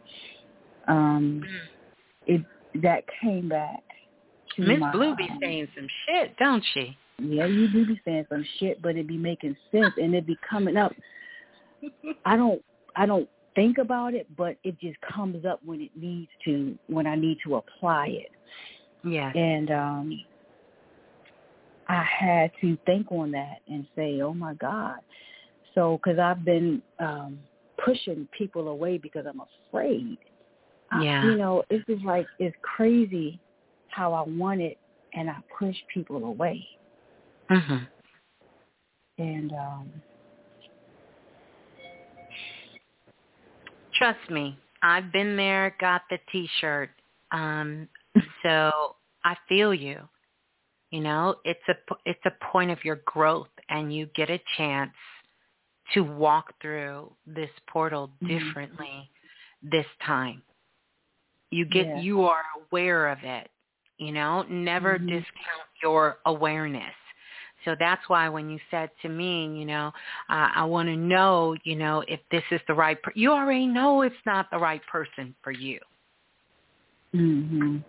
Um 0.89 1.43
it 2.26 2.43
that 2.83 3.05
came 3.23 3.49
back 3.49 3.83
Miss 4.59 4.81
Blue 4.93 5.17
be 5.17 5.28
saying 5.41 5.68
some 5.75 5.86
shit, 6.07 6.36
don't 6.36 6.65
she? 6.73 6.97
Yeah, 7.18 7.47
you 7.47 7.68
do 7.68 7.86
be 7.86 8.01
saying 8.05 8.26
some 8.28 8.44
shit, 8.59 8.83
but 8.83 8.97
it 8.97 9.07
be 9.07 9.17
making 9.17 9.57
sense 9.70 9.94
and 9.97 10.15
it 10.15 10.26
be 10.26 10.36
coming 10.49 10.76
up. 10.76 10.93
I 12.25 12.36
don't 12.36 12.62
I 12.97 13.07
don't 13.07 13.28
think 13.55 13.78
about 13.78 14.15
it, 14.15 14.26
but 14.36 14.57
it 14.65 14.78
just 14.81 14.97
comes 15.01 15.44
up 15.44 15.60
when 15.65 15.81
it 15.81 15.91
needs 15.97 16.31
to, 16.44 16.76
when 16.89 17.07
I 17.07 17.15
need 17.15 17.39
to 17.44 17.57
apply 17.57 18.09
it. 18.09 18.31
Yeah. 19.05 19.31
And 19.33 19.70
um 19.70 20.25
I 21.89 22.02
had 22.02 22.51
to 22.62 22.78
think 22.86 23.12
on 23.12 23.31
that 23.33 23.59
and 23.68 23.86
say, 23.94 24.23
"Oh 24.23 24.33
my 24.34 24.55
God." 24.55 25.01
So 25.75 25.99
cuz 25.99 26.18
I've 26.18 26.44
been 26.44 26.83
um 26.99 27.39
pushing 27.84 28.28
people 28.36 28.68
away 28.68 28.99
because 28.99 29.26
I'm 29.26 29.43
afraid 29.68 30.18
yeah. 31.01 31.23
I, 31.23 31.26
you 31.26 31.36
know, 31.36 31.62
it's 31.70 31.84
just 31.86 32.05
like 32.05 32.26
it's 32.39 32.57
crazy 32.62 33.39
how 33.89 34.12
I 34.12 34.23
want 34.23 34.60
it 34.60 34.78
and 35.15 35.31
I 35.31 35.36
push 35.59 35.76
people 35.93 36.25
away. 36.25 36.67
Mhm. 37.51 37.87
And 39.19 39.53
um 39.53 40.03
trust 43.95 44.31
me, 44.31 44.59
I've 44.83 45.13
been 45.13 45.37
there, 45.37 45.77
got 45.81 46.03
the 46.11 46.19
t-shirt. 46.33 46.91
Um 47.33 47.89
so 48.43 48.97
I 49.25 49.37
feel 49.49 49.75
you. 49.75 50.01
You 50.91 51.01
know, 51.01 51.37
it's 51.45 51.67
a 51.69 51.75
it's 52.05 52.25
a 52.25 52.45
point 52.53 52.71
of 52.71 52.85
your 52.85 53.01
growth 53.05 53.49
and 53.69 53.95
you 53.95 54.07
get 54.15 54.31
a 54.31 54.41
chance 54.57 54.93
to 55.93 56.01
walk 56.03 56.55
through 56.63 57.13
this 57.27 57.51
portal 57.69 58.11
differently 58.21 58.87
mm-hmm. 58.87 59.69
this 59.71 59.87
time. 60.07 60.43
You 61.51 61.65
get 61.65 61.87
yeah. 61.87 62.01
you 62.01 62.25
are 62.25 62.43
aware 62.71 63.09
of 63.09 63.19
it. 63.23 63.49
You 63.99 64.13
know, 64.13 64.43
never 64.43 64.99
mm-hmm. 64.99 65.09
discount 65.09 65.69
your 65.83 66.19
awareness. 66.27 66.95
So 67.65 67.75
that's 67.78 68.02
why 68.09 68.28
when 68.28 68.51
you 68.51 68.59
said 68.70 68.91
to 69.02 69.09
me, 69.09 69.59
you 69.59 69.65
know, 69.65 69.93
uh, 70.28 70.49
I 70.55 70.65
want 70.65 70.89
to 70.89 70.97
know, 70.97 71.57
you 71.65 71.76
know, 71.76 72.02
if 72.07 72.20
this 72.31 72.43
is 72.51 72.60
the 72.68 72.75
right. 72.75 73.01
Per- 73.02 73.12
you 73.15 73.33
already 73.33 73.67
know 73.67 74.02
it's 74.02 74.15
not 74.26 74.51
the 74.51 74.59
right 74.59 74.83
person 74.86 75.34
for 75.43 75.51
you. 75.52 75.78
Mhm. 77.15 77.84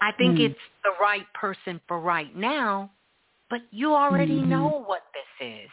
I 0.00 0.12
think 0.12 0.38
mm. 0.38 0.50
it's 0.50 0.60
the 0.84 0.92
right 1.00 1.26
person 1.34 1.80
for 1.88 2.00
right 2.00 2.34
now, 2.36 2.90
but 3.50 3.60
you 3.70 3.94
already 3.94 4.38
mm-hmm. 4.38 4.50
know 4.50 4.84
what 4.86 5.02
this 5.12 5.48
is. 5.48 5.70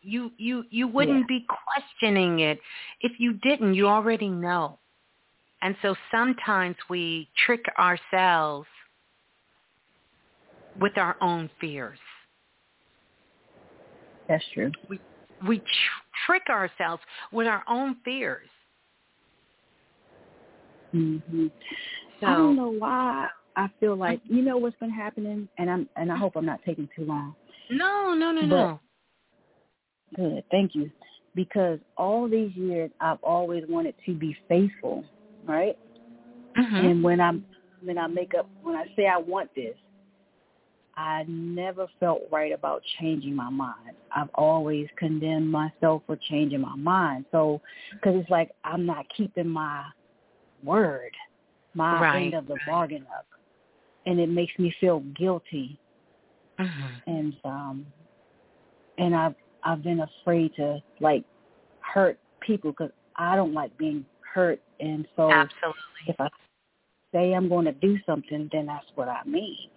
You 0.00 0.32
you 0.36 0.64
you 0.70 0.88
wouldn't 0.88 1.26
yeah. 1.30 1.38
be 1.38 1.46
questioning 1.46 2.40
it 2.40 2.60
if 3.00 3.12
you 3.18 3.34
didn't. 3.34 3.74
You 3.74 3.86
already 3.86 4.28
know. 4.28 4.78
And 5.62 5.76
so 5.82 5.94
sometimes 6.10 6.76
we 6.88 7.28
trick 7.46 7.64
ourselves 7.78 8.68
with 10.80 10.96
our 10.96 11.16
own 11.20 11.50
fears. 11.60 11.98
That's 14.28 14.44
true. 14.54 14.70
We 14.88 15.00
we 15.46 15.58
tr- 15.58 15.64
trick 16.26 16.42
ourselves 16.50 17.02
with 17.32 17.46
our 17.46 17.62
own 17.68 17.96
fears. 18.04 18.48
Mhm. 20.94 21.50
So, 22.20 22.26
I 22.26 22.34
don't 22.34 22.56
know 22.56 22.70
why 22.70 23.28
I 23.56 23.68
feel 23.80 23.96
like 23.96 24.20
you 24.24 24.42
know 24.42 24.56
what's 24.56 24.76
been 24.78 24.90
happening, 24.90 25.48
and 25.58 25.70
I'm 25.70 25.88
and 25.96 26.12
I 26.12 26.16
hope 26.16 26.36
I'm 26.36 26.46
not 26.46 26.60
taking 26.64 26.88
too 26.96 27.04
long. 27.04 27.34
No, 27.70 28.14
no, 28.14 28.32
no, 28.32 28.40
but, 28.42 28.48
no. 28.48 28.80
Good, 30.16 30.44
thank 30.50 30.74
you. 30.74 30.90
Because 31.34 31.78
all 31.96 32.28
these 32.28 32.54
years 32.56 32.90
I've 33.00 33.22
always 33.22 33.64
wanted 33.68 33.94
to 34.06 34.14
be 34.14 34.36
faithful, 34.48 35.04
right? 35.44 35.78
Mm-hmm. 36.56 36.76
And 36.86 37.02
when 37.02 37.20
I'm 37.20 37.44
when 37.82 37.98
I 37.98 38.06
make 38.06 38.32
up 38.36 38.48
when 38.62 38.74
I 38.74 38.84
say 38.96 39.06
I 39.06 39.18
want 39.18 39.54
this, 39.54 39.76
I 40.98 41.24
never 41.28 41.86
felt 42.00 42.22
right 42.32 42.50
about 42.50 42.82
changing 43.00 43.36
my 43.36 43.48
mind. 43.48 43.94
I've 44.14 44.30
always 44.34 44.88
condemned 44.96 45.48
myself 45.48 46.02
for 46.06 46.18
changing 46.28 46.60
my 46.60 46.74
mind. 46.74 47.24
So, 47.30 47.60
because 47.92 48.16
it's 48.20 48.30
like 48.30 48.50
I'm 48.64 48.84
not 48.84 49.06
keeping 49.16 49.48
my 49.48 49.84
word, 50.64 51.12
my 51.74 52.00
right, 52.00 52.22
end 52.22 52.34
of 52.34 52.48
the 52.48 52.56
bargain 52.66 53.06
up, 53.16 53.26
and 54.06 54.18
it 54.18 54.28
makes 54.28 54.52
me 54.58 54.74
feel 54.80 55.00
guilty. 55.16 55.78
Mm-hmm. 56.58 57.10
And 57.10 57.34
um, 57.44 57.86
and 58.98 59.14
I've 59.14 59.36
I've 59.62 59.84
been 59.84 60.00
afraid 60.00 60.52
to 60.56 60.82
like 61.00 61.22
hurt 61.78 62.18
people 62.40 62.72
because 62.72 62.90
I 63.14 63.36
don't 63.36 63.54
like 63.54 63.76
being 63.78 64.04
hurt, 64.34 64.60
and 64.80 65.06
so 65.14 65.30
Absolutely. 65.30 65.80
if 66.08 66.16
I 66.20 66.28
say 67.12 67.34
I'm 67.34 67.48
going 67.48 67.66
to 67.66 67.72
do 67.72 67.98
something, 68.04 68.50
then 68.52 68.66
that's 68.66 68.86
what 68.96 69.06
I 69.06 69.22
mean. 69.24 69.70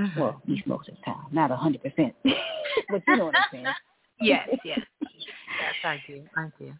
Mm-hmm. 0.00 0.18
Well, 0.18 0.40
at 0.42 0.48
least 0.48 0.66
most 0.66 0.88
of 0.88 0.96
the 0.96 1.02
time, 1.02 1.26
not 1.30 1.50
a 1.50 1.56
hundred 1.56 1.82
percent, 1.82 2.14
but 2.24 3.02
you 3.06 3.16
know 3.16 3.26
what 3.26 3.34
I'm 3.36 3.44
saying. 3.52 3.66
yes, 4.20 4.48
yes, 4.64 4.80
yes, 5.04 5.74
I 5.84 6.00
do, 6.06 6.22
I 6.36 6.50
do. 6.58 6.72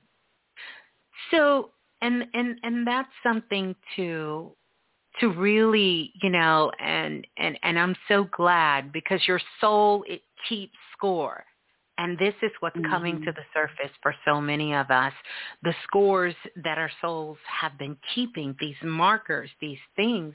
So, 1.31 1.71
and 2.01 2.25
and 2.33 2.59
and 2.63 2.87
that's 2.87 3.11
something 3.23 3.77
to 3.97 4.53
to 5.21 5.29
really, 5.29 6.13
you 6.23 6.31
know, 6.31 6.73
and 6.81 7.27
and 7.37 7.59
and 7.63 7.79
I'm 7.79 7.95
so 8.09 8.25
glad 8.25 8.91
because 8.91 9.21
your 9.29 9.41
soul 9.61 10.05
it 10.09 10.23
keeps 10.49 10.77
score. 10.97 11.45
And 12.01 12.19
this 12.19 12.35
is 12.41 12.51
what's 12.61 12.77
mm-hmm. 12.77 12.91
coming 12.91 13.23
to 13.27 13.33
the 13.33 13.43
surface 13.53 13.95
for 14.03 14.15
so 14.25 14.41
many 14.41 14.75
of 14.75 14.91
us. 14.91 15.12
The 15.62 15.75
scores 15.85 16.35
that 16.65 16.79
our 16.79 16.91
souls 17.03 17.37
have 17.61 17.79
been 17.79 17.95
keeping, 18.15 18.57
these 18.59 18.77
markers, 18.83 19.51
these 19.61 19.79
things 19.97 20.33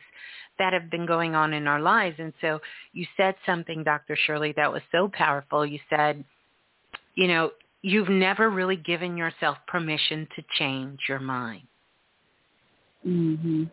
that 0.59 0.73
have 0.73 0.91
been 0.91 1.07
going 1.07 1.33
on 1.33 1.53
in 1.53 1.65
our 1.65 1.81
lives. 1.81 2.17
And 2.19 2.33
so 2.39 2.61
you 2.93 3.07
said 3.17 3.33
something, 3.47 3.83
Dr. 3.83 4.15
Shirley, 4.27 4.53
that 4.55 4.71
was 4.71 4.83
so 4.91 5.09
powerful. 5.11 5.65
You 5.65 5.79
said, 5.89 6.23
you 7.15 7.27
know, 7.27 7.49
you've 7.81 8.09
never 8.09 8.51
really 8.51 8.77
given 8.77 9.17
yourself 9.17 9.57
permission 9.67 10.27
to 10.35 10.43
change 10.59 10.99
your 11.09 11.19
mind. 11.19 11.63
Mhm. 13.03 13.71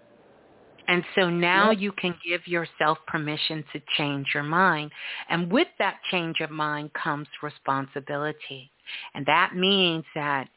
And 0.93 1.03
so 1.15 1.31
now 1.31 1.71
yep. 1.71 1.81
you 1.81 1.93
can 1.93 2.15
give 2.23 2.47
yourself 2.47 2.99
permission 3.07 3.65
to 3.73 3.81
change 3.97 4.27
your 4.35 4.43
mind. 4.43 4.91
And 5.31 5.51
with 5.51 5.69
that 5.79 5.97
change 6.11 6.41
of 6.41 6.51
mind 6.51 6.91
comes 6.93 7.27
responsibility. 7.43 8.71
And 9.15 9.25
that 9.25 9.57
means 9.57 10.05
that 10.15 10.51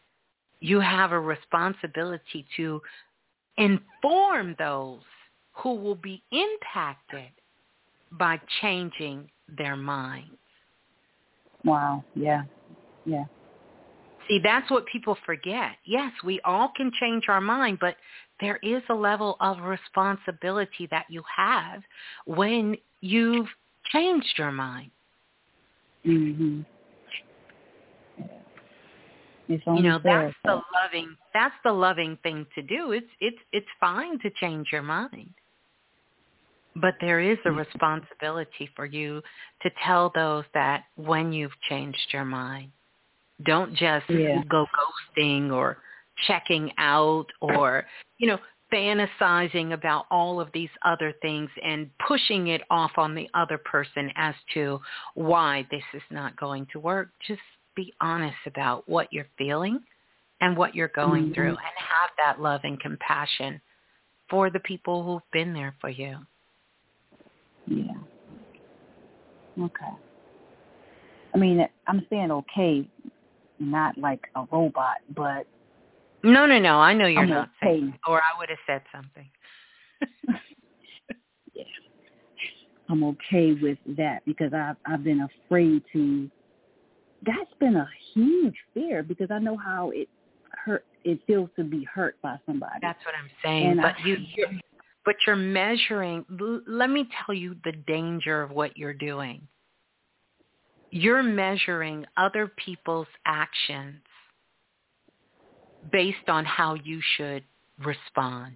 you 0.60 0.82
have 0.82 1.14
a 1.14 1.20
responsibility 1.20 2.46
to 2.58 2.82
inform 3.58 4.58
those 4.60 5.00
who 5.54 5.76
will 5.76 5.96
be 5.96 6.22
impacted 6.34 7.32
by 8.12 8.42
changing 8.62 9.30
their 9.58 9.78
minds. 9.78 10.36
Wow, 11.64 12.04
yeah. 12.14 12.44
Yeah. 13.06 13.24
See, 14.28 14.40
that's 14.44 14.70
what 14.72 14.86
people 14.88 15.18
forget. 15.26 15.74
Yes, 15.86 16.12
we 16.24 16.42
all 16.42 16.72
can 16.76 16.92
change 17.00 17.26
our 17.28 17.42
mind, 17.42 17.78
but 17.80 17.96
there 18.42 18.60
is 18.64 18.82
a 18.90 18.94
level 18.94 19.38
of 19.40 19.60
responsibility 19.62 20.88
that 20.92 21.06
you 21.10 21.24
have 21.36 21.82
when 22.26 22.76
you've 23.02 23.48
changed 23.92 24.34
your 24.38 24.52
mind. 24.52 24.92
Mhm. 26.04 26.66
It's 29.48 29.66
you 29.68 29.84
know, 29.84 30.00
that's 30.00 30.36
the 30.44 30.62
loving 30.74 31.16
that's 31.34 31.56
the 31.64 31.72
loving 31.72 32.18
thing 32.18 32.48
to 32.56 32.62
do. 32.62 32.92
It's 32.92 33.10
it's 33.20 33.38
it's 33.52 33.68
fine 33.80 34.18
to 34.20 34.30
change 34.32 34.72
your 34.72 34.82
mind. 34.82 35.34
But 36.76 36.96
there 37.00 37.20
is 37.20 37.38
a 37.46 37.52
responsibility 37.52 38.68
for 38.76 38.86
you 38.86 39.22
to 39.62 39.70
tell 39.86 40.10
those 40.14 40.46
that 40.54 40.86
when 40.96 41.32
you've 41.32 41.58
changed 41.70 42.12
your 42.12 42.26
mind. 42.26 42.72
Don't 43.44 43.72
just 43.76 44.10
yeah. 44.10 44.42
go 44.50 44.66
ghosting 45.18 45.52
or 45.52 45.78
checking 46.28 46.72
out 46.78 47.26
or, 47.42 47.86
you 48.18 48.28
know, 48.28 48.40
fantasizing 48.74 49.74
about 49.74 50.06
all 50.10 50.40
of 50.40 50.50
these 50.54 50.70
other 50.84 51.14
things 51.22 51.50
and 51.64 51.90
pushing 52.08 52.48
it 52.48 52.62
off 52.70 52.92
on 52.98 53.14
the 53.14 53.30
other 53.34 53.58
person 53.58 54.12
as 54.16 54.34
to 54.54 54.80
why 55.14 55.68
this 55.70 55.84
is 55.94 56.02
not 56.10 56.36
going 56.38 56.66
to 56.72 56.80
work. 56.80 57.10
Just 57.28 57.42
be 57.76 57.94
honest 58.02 58.38
about 58.46 58.88
what 58.88 59.12
you're 59.12 59.28
feeling 59.38 59.80
and 60.42 60.58
what 60.58 60.76
you're 60.76 60.88
going 60.90 61.26
mm-hmm. 61.26 61.34
through 61.34 61.50
and 61.50 61.58
have 61.58 62.10
that 62.18 62.42
love 62.42 62.62
and 62.64 62.80
compassion 62.80 63.62
for 64.30 64.50
the 64.50 64.60
people 64.62 65.04
who've 65.04 65.32
been 65.32 65.54
there 65.54 65.76
for 65.80 65.90
you. 65.90 66.18
Yeah. 67.68 67.94
Okay. 69.60 69.92
I 71.34 71.38
mean, 71.38 71.68
I'm 71.88 72.06
saying 72.10 72.32
okay, 72.32 72.88
not 73.60 73.98
like 73.98 74.22
a 74.36 74.46
robot, 74.52 74.98
but 75.16 75.48
no, 76.24 76.46
no, 76.46 76.58
no. 76.58 76.78
I 76.78 76.94
know 76.94 77.06
you're 77.06 77.24
I'm 77.24 77.30
not 77.30 77.50
okay. 77.62 77.80
saying, 77.80 78.00
or 78.08 78.18
I 78.18 78.38
would 78.40 78.50
have 78.50 78.58
said 78.66 78.82
something. 78.92 79.30
yeah, 81.54 81.64
I'm 82.90 83.04
okay 83.04 83.54
with 83.54 83.78
that 83.98 84.26
because 84.26 84.52
I've 84.54 84.78
I've 84.86 85.04
been 85.04 85.28
afraid 85.46 85.84
to. 85.94 86.30
That's 87.26 87.52
been 87.60 87.76
a 87.76 87.88
huge 88.14 88.56
fear 88.74 89.02
because 89.04 89.30
I 89.32 89.40
know 89.40 89.58
how 89.58 89.92
it 89.92 90.10
hurt. 90.52 90.86
It 91.04 91.20
feels 91.28 91.50
to 91.58 91.64
be 91.64 91.84
hurt 91.84 92.20
by 92.22 92.38
somebody. 92.46 92.80
That's 92.82 93.04
what 93.06 93.14
I'm 93.16 93.30
saying. 93.44 93.72
And 93.72 93.82
but 93.82 93.94
I, 94.00 94.08
you, 94.08 94.18
you're, 94.36 94.50
but 95.06 95.16
you're 95.26 95.36
measuring. 95.36 96.26
Let 96.68 96.90
me 96.90 97.08
tell 97.26 97.36
you 97.36 97.56
the 97.64 97.72
danger 97.72 98.42
of 98.42 98.52
what 98.52 98.78
you're 98.78 98.94
doing. 98.94 99.48
You're 100.92 101.24
measuring 101.24 102.06
other 102.18 102.48
people's 102.48 103.08
actions 103.26 104.02
based 105.92 106.30
on 106.30 106.46
how 106.46 106.76
you 106.76 107.02
should 107.16 107.44
respond. 107.80 108.56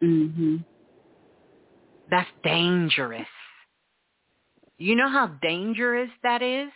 Mhm. 0.00 0.64
That's 2.10 2.30
dangerous. 2.42 3.28
You 4.78 4.96
know 4.96 5.08
how 5.08 5.28
dangerous 5.40 6.10
that 6.22 6.42
is? 6.42 6.72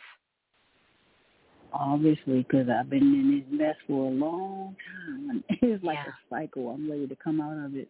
Obviously, 1.73 2.43
because 2.43 2.69
I've 2.69 2.89
been 2.89 3.03
in 3.03 3.39
this 3.39 3.59
mess 3.61 3.77
for 3.86 4.07
a 4.07 4.15
long 4.15 4.77
time. 5.07 5.45
It's 5.62 5.83
like 5.83 5.99
yeah. 5.99 6.12
a 6.12 6.15
cycle. 6.31 6.70
I'm 6.70 6.91
ready 6.91 7.07
to 7.07 7.17
come 7.17 7.41
out 7.41 7.65
of 7.65 7.75
it. 7.75 7.89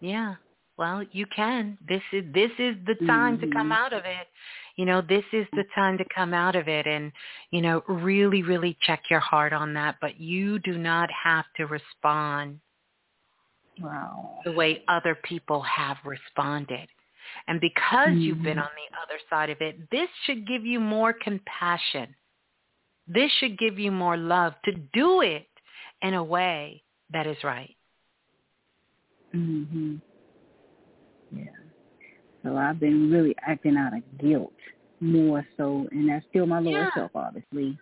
Yeah. 0.00 0.34
Well, 0.76 1.02
you 1.12 1.26
can. 1.34 1.78
This 1.88 2.02
is 2.12 2.24
this 2.34 2.50
is 2.58 2.76
the 2.86 2.96
time 3.06 3.38
mm-hmm. 3.38 3.50
to 3.50 3.56
come 3.56 3.72
out 3.72 3.92
of 3.92 4.04
it. 4.04 4.28
You 4.76 4.86
know, 4.86 5.00
this 5.00 5.24
is 5.32 5.46
the 5.52 5.64
time 5.74 5.98
to 5.98 6.04
come 6.14 6.34
out 6.34 6.56
of 6.56 6.68
it 6.68 6.86
and, 6.86 7.12
you 7.50 7.60
know, 7.60 7.82
really 7.88 8.42
really 8.42 8.76
check 8.82 9.02
your 9.10 9.20
heart 9.20 9.52
on 9.52 9.74
that, 9.74 9.96
but 10.00 10.20
you 10.20 10.58
do 10.60 10.78
not 10.78 11.08
have 11.10 11.44
to 11.56 11.66
respond 11.66 12.60
wow. 13.80 14.40
the 14.44 14.52
way 14.52 14.82
other 14.88 15.14
people 15.14 15.62
have 15.62 15.96
responded. 16.04 16.88
And 17.46 17.60
because 17.60 18.08
mm-hmm. 18.08 18.18
you've 18.18 18.42
been 18.42 18.58
on 18.58 18.68
the 18.76 18.96
other 18.98 19.20
side 19.30 19.50
of 19.50 19.58
it, 19.60 19.90
this 19.90 20.08
should 20.24 20.46
give 20.46 20.64
you 20.64 20.80
more 20.80 21.12
compassion. 21.12 22.14
This 23.06 23.30
should 23.38 23.58
give 23.58 23.78
you 23.78 23.90
more 23.90 24.16
love 24.16 24.54
to 24.64 24.72
do 24.92 25.20
it 25.20 25.46
in 26.02 26.14
a 26.14 26.24
way 26.24 26.82
that 27.12 27.26
is 27.26 27.36
right. 27.42 27.76
Mhm. 29.34 30.00
Yeah. 31.32 31.44
So 32.44 32.56
I've 32.56 32.78
been 32.78 33.10
really 33.10 33.34
acting 33.46 33.76
out 33.76 33.96
of 33.96 34.02
guilt 34.18 34.52
more 35.00 35.44
so, 35.56 35.88
and 35.90 36.08
that's 36.08 36.24
still 36.30 36.46
my 36.46 36.60
lower 36.60 36.72
yeah. 36.72 36.90
self, 36.94 37.10
obviously. 37.14 37.76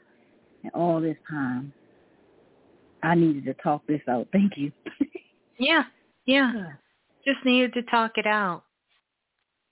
And 0.63 0.73
all 0.73 1.01
this 1.01 1.17
time, 1.29 1.73
I 3.03 3.15
needed 3.15 3.45
to 3.47 3.55
talk 3.55 3.83
this 3.87 4.01
out. 4.09 4.29
Thank 4.33 4.53
you. 4.57 4.73
yeah, 5.59 5.85
yeah. 6.27 6.53
Just 7.25 7.45
needed 7.45 7.75
to 7.75 7.83
talk 7.83 8.13
it 8.17 8.27
out. 8.27 8.63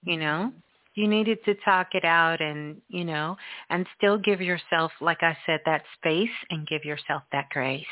You 0.02 0.16
know, 0.16 0.52
you 0.94 1.06
needed 1.06 1.38
to 1.44 1.54
talk 1.64 1.88
it 1.94 2.04
out, 2.04 2.40
and 2.40 2.80
you 2.88 3.04
know, 3.04 3.36
and 3.68 3.86
still 3.96 4.18
give 4.18 4.40
yourself, 4.40 4.92
like 5.00 5.22
I 5.22 5.36
said, 5.46 5.60
that 5.66 5.82
space, 5.98 6.30
and 6.50 6.66
give 6.66 6.84
yourself 6.84 7.22
that 7.32 7.48
grace. 7.50 7.84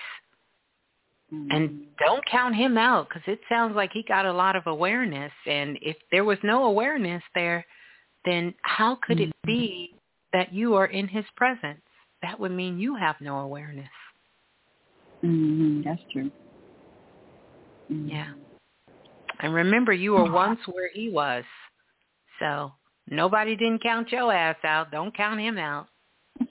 Mm-hmm. 1.32 1.50
And 1.50 1.80
don't 1.98 2.24
count 2.26 2.54
him 2.56 2.78
out 2.78 3.08
because 3.08 3.22
it 3.26 3.40
sounds 3.48 3.76
like 3.76 3.92
he 3.92 4.02
got 4.02 4.24
a 4.24 4.32
lot 4.32 4.56
of 4.56 4.66
awareness. 4.66 5.32
And 5.46 5.78
if 5.82 5.96
there 6.10 6.24
was 6.24 6.38
no 6.42 6.64
awareness 6.64 7.22
there, 7.34 7.66
then 8.24 8.54
how 8.62 8.98
could 9.06 9.18
mm-hmm. 9.18 9.30
it 9.30 9.46
be 9.46 9.94
that 10.32 10.52
you 10.52 10.74
are 10.74 10.86
in 10.86 11.06
his 11.06 11.24
presence? 11.36 11.80
That 12.22 12.40
would 12.40 12.52
mean 12.52 12.78
you 12.78 12.96
have 12.96 13.16
no 13.20 13.40
awareness. 13.40 13.88
Mm-hmm. 15.22 15.82
That's 15.82 16.00
true. 16.12 16.30
Mm-hmm. 17.90 18.08
Yeah. 18.08 18.32
And 19.40 19.52
remember, 19.52 19.92
you 19.92 20.12
were 20.12 20.30
once 20.32 20.60
where 20.66 20.90
he 20.92 21.10
was. 21.10 21.44
So 22.40 22.72
nobody 23.10 23.54
didn't 23.54 23.82
count 23.82 24.10
your 24.12 24.32
ass 24.32 24.56
out. 24.64 24.90
Don't 24.90 25.14
count 25.14 25.40
him 25.40 25.58
out. 25.58 25.88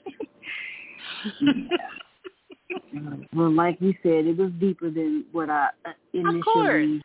yeah. 1.40 1.76
Well, 3.34 3.52
like 3.52 3.78
you 3.80 3.94
said, 4.02 4.26
it 4.26 4.36
was 4.36 4.50
deeper 4.60 4.90
than 4.90 5.24
what 5.32 5.50
I 5.50 5.68
initially. 6.12 6.38
Of 6.38 6.44
course, 6.44 7.02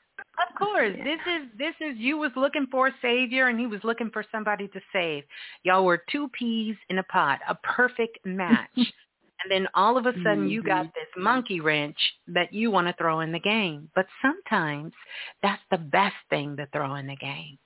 of 0.50 0.56
course. 0.58 0.96
This 1.04 1.20
is 1.28 1.48
this 1.58 1.76
is 1.80 1.98
you 1.98 2.18
was 2.18 2.32
looking 2.36 2.68
for 2.72 2.88
a 2.88 2.96
savior, 3.02 3.48
and 3.48 3.60
he 3.60 3.68
was 3.68 3.82
looking 3.84 4.10
for 4.12 4.26
somebody 4.32 4.68
to 4.70 4.82
save. 4.92 5.24
Y'all 5.64 5.86
were 5.86 6.04
two 6.12 6.30
peas 6.30 6.76
in 6.90 6.98
a 6.98 7.04
pot, 7.04 7.40
a 7.48 7.56
perfect 7.56 8.20
match. 8.26 8.70
and 8.78 9.52
then 9.52 9.68
all 9.74 9.98
of 9.98 10.06
a 10.06 10.14
sudden, 10.14 10.40
mm-hmm. 10.40 10.48
you 10.48 10.64
got 10.64 10.86
this 10.86 11.08
monkey 11.18 11.60
wrench 11.60 11.98
that 12.28 12.54
you 12.54 12.72
want 12.72 12.88
to 12.88 12.94
throw 12.94 13.22
in 13.22 13.32
the 13.32 13.40
game. 13.40 13.90
But 13.96 14.08
sometimes 14.22 14.94
that's 15.42 15.62
the 15.72 15.78
best 15.78 16.16
thing 16.30 16.58
to 16.58 16.68
throw 16.74 16.96
in 16.96 17.08
the 17.08 17.16
game 17.16 17.58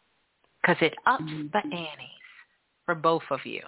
because 0.61 0.77
it 0.81 0.93
ups 1.05 1.23
mm-hmm. 1.23 1.47
the 1.53 1.75
antes 1.75 2.09
for 2.85 2.95
both 2.95 3.23
of 3.29 3.45
you. 3.45 3.61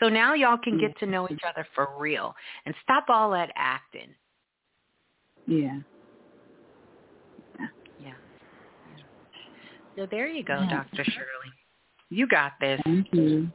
So 0.00 0.08
now 0.08 0.34
y'all 0.34 0.58
can 0.58 0.78
get 0.78 0.98
to 0.98 1.06
know 1.06 1.28
each 1.30 1.40
other 1.48 1.66
for 1.74 1.88
real 1.98 2.34
and 2.66 2.74
stop 2.82 3.06
all 3.08 3.30
that 3.30 3.50
acting. 3.56 4.08
Yeah. 5.46 5.78
Yeah. 7.98 8.14
So 9.96 10.06
there 10.10 10.28
you 10.28 10.42
go, 10.42 10.62
yeah. 10.62 10.84
Dr. 10.84 11.04
Shirley. 11.04 11.52
You 12.10 12.26
got 12.26 12.52
this. 12.60 12.80
Thank 12.84 13.06
you. 13.12 13.48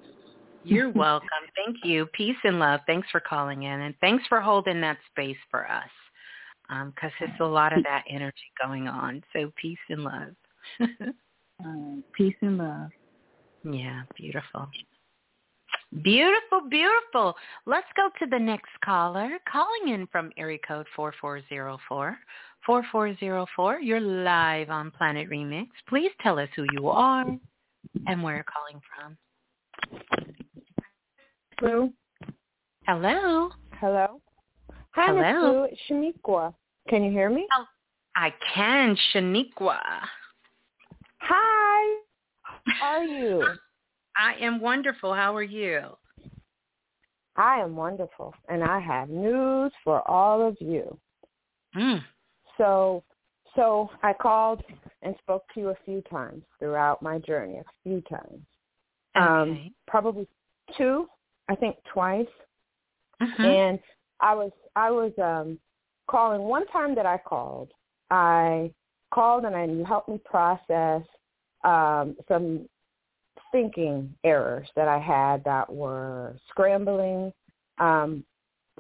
You're 0.63 0.89
welcome. 0.89 1.27
Thank 1.55 1.77
you. 1.83 2.05
Peace 2.07 2.35
and 2.43 2.59
love. 2.59 2.81
Thanks 2.85 3.07
for 3.11 3.19
calling 3.19 3.63
in, 3.63 3.81
and 3.81 3.95
thanks 4.01 4.25
for 4.27 4.41
holding 4.41 4.81
that 4.81 4.97
space 5.11 5.37
for 5.49 5.69
us 5.69 5.89
because 6.67 7.11
um, 7.11 7.13
there's 7.19 7.39
a 7.39 7.45
lot 7.45 7.75
of 7.75 7.83
that 7.83 8.03
energy 8.09 8.51
going 8.61 8.87
on. 8.87 9.23
So 9.33 9.51
peace 9.55 9.77
and 9.89 10.03
love. 10.03 10.35
uh, 10.81 12.01
peace 12.13 12.35
and 12.41 12.57
love. 12.57 12.89
Yeah, 13.63 14.03
beautiful. 14.15 14.67
Beautiful, 16.03 16.61
beautiful. 16.69 17.35
Let's 17.65 17.87
go 17.95 18.09
to 18.19 18.29
the 18.29 18.37
next 18.37 18.69
caller. 18.85 19.39
Calling 19.51 19.93
in 19.93 20.07
from 20.07 20.31
area 20.37 20.59
code 20.65 20.85
4404. 20.95 22.17
4404, 22.65 23.79
you're 23.79 23.99
live 23.99 24.69
on 24.69 24.91
Planet 24.91 25.29
Remix. 25.29 25.67
Please 25.87 26.11
tell 26.21 26.37
us 26.37 26.49
who 26.55 26.65
you 26.73 26.89
are 26.89 27.25
and 28.05 28.21
where 28.21 28.35
you're 28.35 28.45
calling 28.45 28.81
from. 28.95 29.17
Hello. 31.59 31.89
Hello. 32.85 33.49
Hello. 33.79 34.21
Hi, 34.91 35.07
Hello. 35.07 35.67
Blue. 35.67 36.13
Shaniqua. 36.23 36.53
Can 36.87 37.03
you 37.03 37.11
hear 37.11 37.29
me? 37.29 37.47
Oh, 37.57 37.65
I 38.15 38.33
can, 38.53 38.95
Shaniqua. 39.13 39.79
Hi. 41.21 41.99
How 42.79 42.97
are 42.97 43.03
you? 43.03 43.43
I 44.19 44.33
am 44.41 44.59
wonderful. 44.59 45.13
How 45.13 45.33
are 45.35 45.43
you? 45.43 45.81
I 47.37 47.59
am 47.59 47.75
wonderful, 47.75 48.33
and 48.49 48.63
I 48.63 48.79
have 48.79 49.09
news 49.09 49.71
for 49.83 50.05
all 50.09 50.45
of 50.45 50.57
you. 50.59 50.97
Mm. 51.75 52.01
So, 52.57 53.01
so 53.55 53.89
I 54.03 54.11
called 54.11 54.61
and 55.03 55.15
spoke 55.19 55.43
to 55.53 55.61
you 55.61 55.69
a 55.69 55.77
few 55.85 56.01
times 56.09 56.43
throughout 56.59 57.01
my 57.01 57.19
journey, 57.19 57.59
a 57.59 57.63
few 57.83 58.01
times. 58.01 58.41
Okay. 59.15 59.25
Um, 59.25 59.71
probably 59.87 60.27
two, 60.77 61.07
I 61.47 61.55
think 61.55 61.77
twice. 61.93 62.27
Mm-hmm. 63.21 63.43
And 63.43 63.79
I 64.19 64.35
was 64.35 64.51
I 64.75 64.91
was 64.91 65.13
um 65.17 65.59
calling 66.09 66.41
one 66.41 66.67
time 66.67 66.93
that 66.95 67.05
I 67.05 67.17
called. 67.17 67.71
I 68.11 68.71
called 69.13 69.45
and 69.45 69.55
I 69.55 69.65
you 69.65 69.85
helped 69.85 70.09
me 70.09 70.19
process 70.25 71.03
um 71.63 72.15
some 72.27 72.67
thinking 73.51 74.13
errors 74.23 74.67
that 74.75 74.87
I 74.87 74.99
had 74.99 75.43
that 75.43 75.71
were 75.71 76.35
scrambling. 76.49 77.33
Um, 77.79 78.23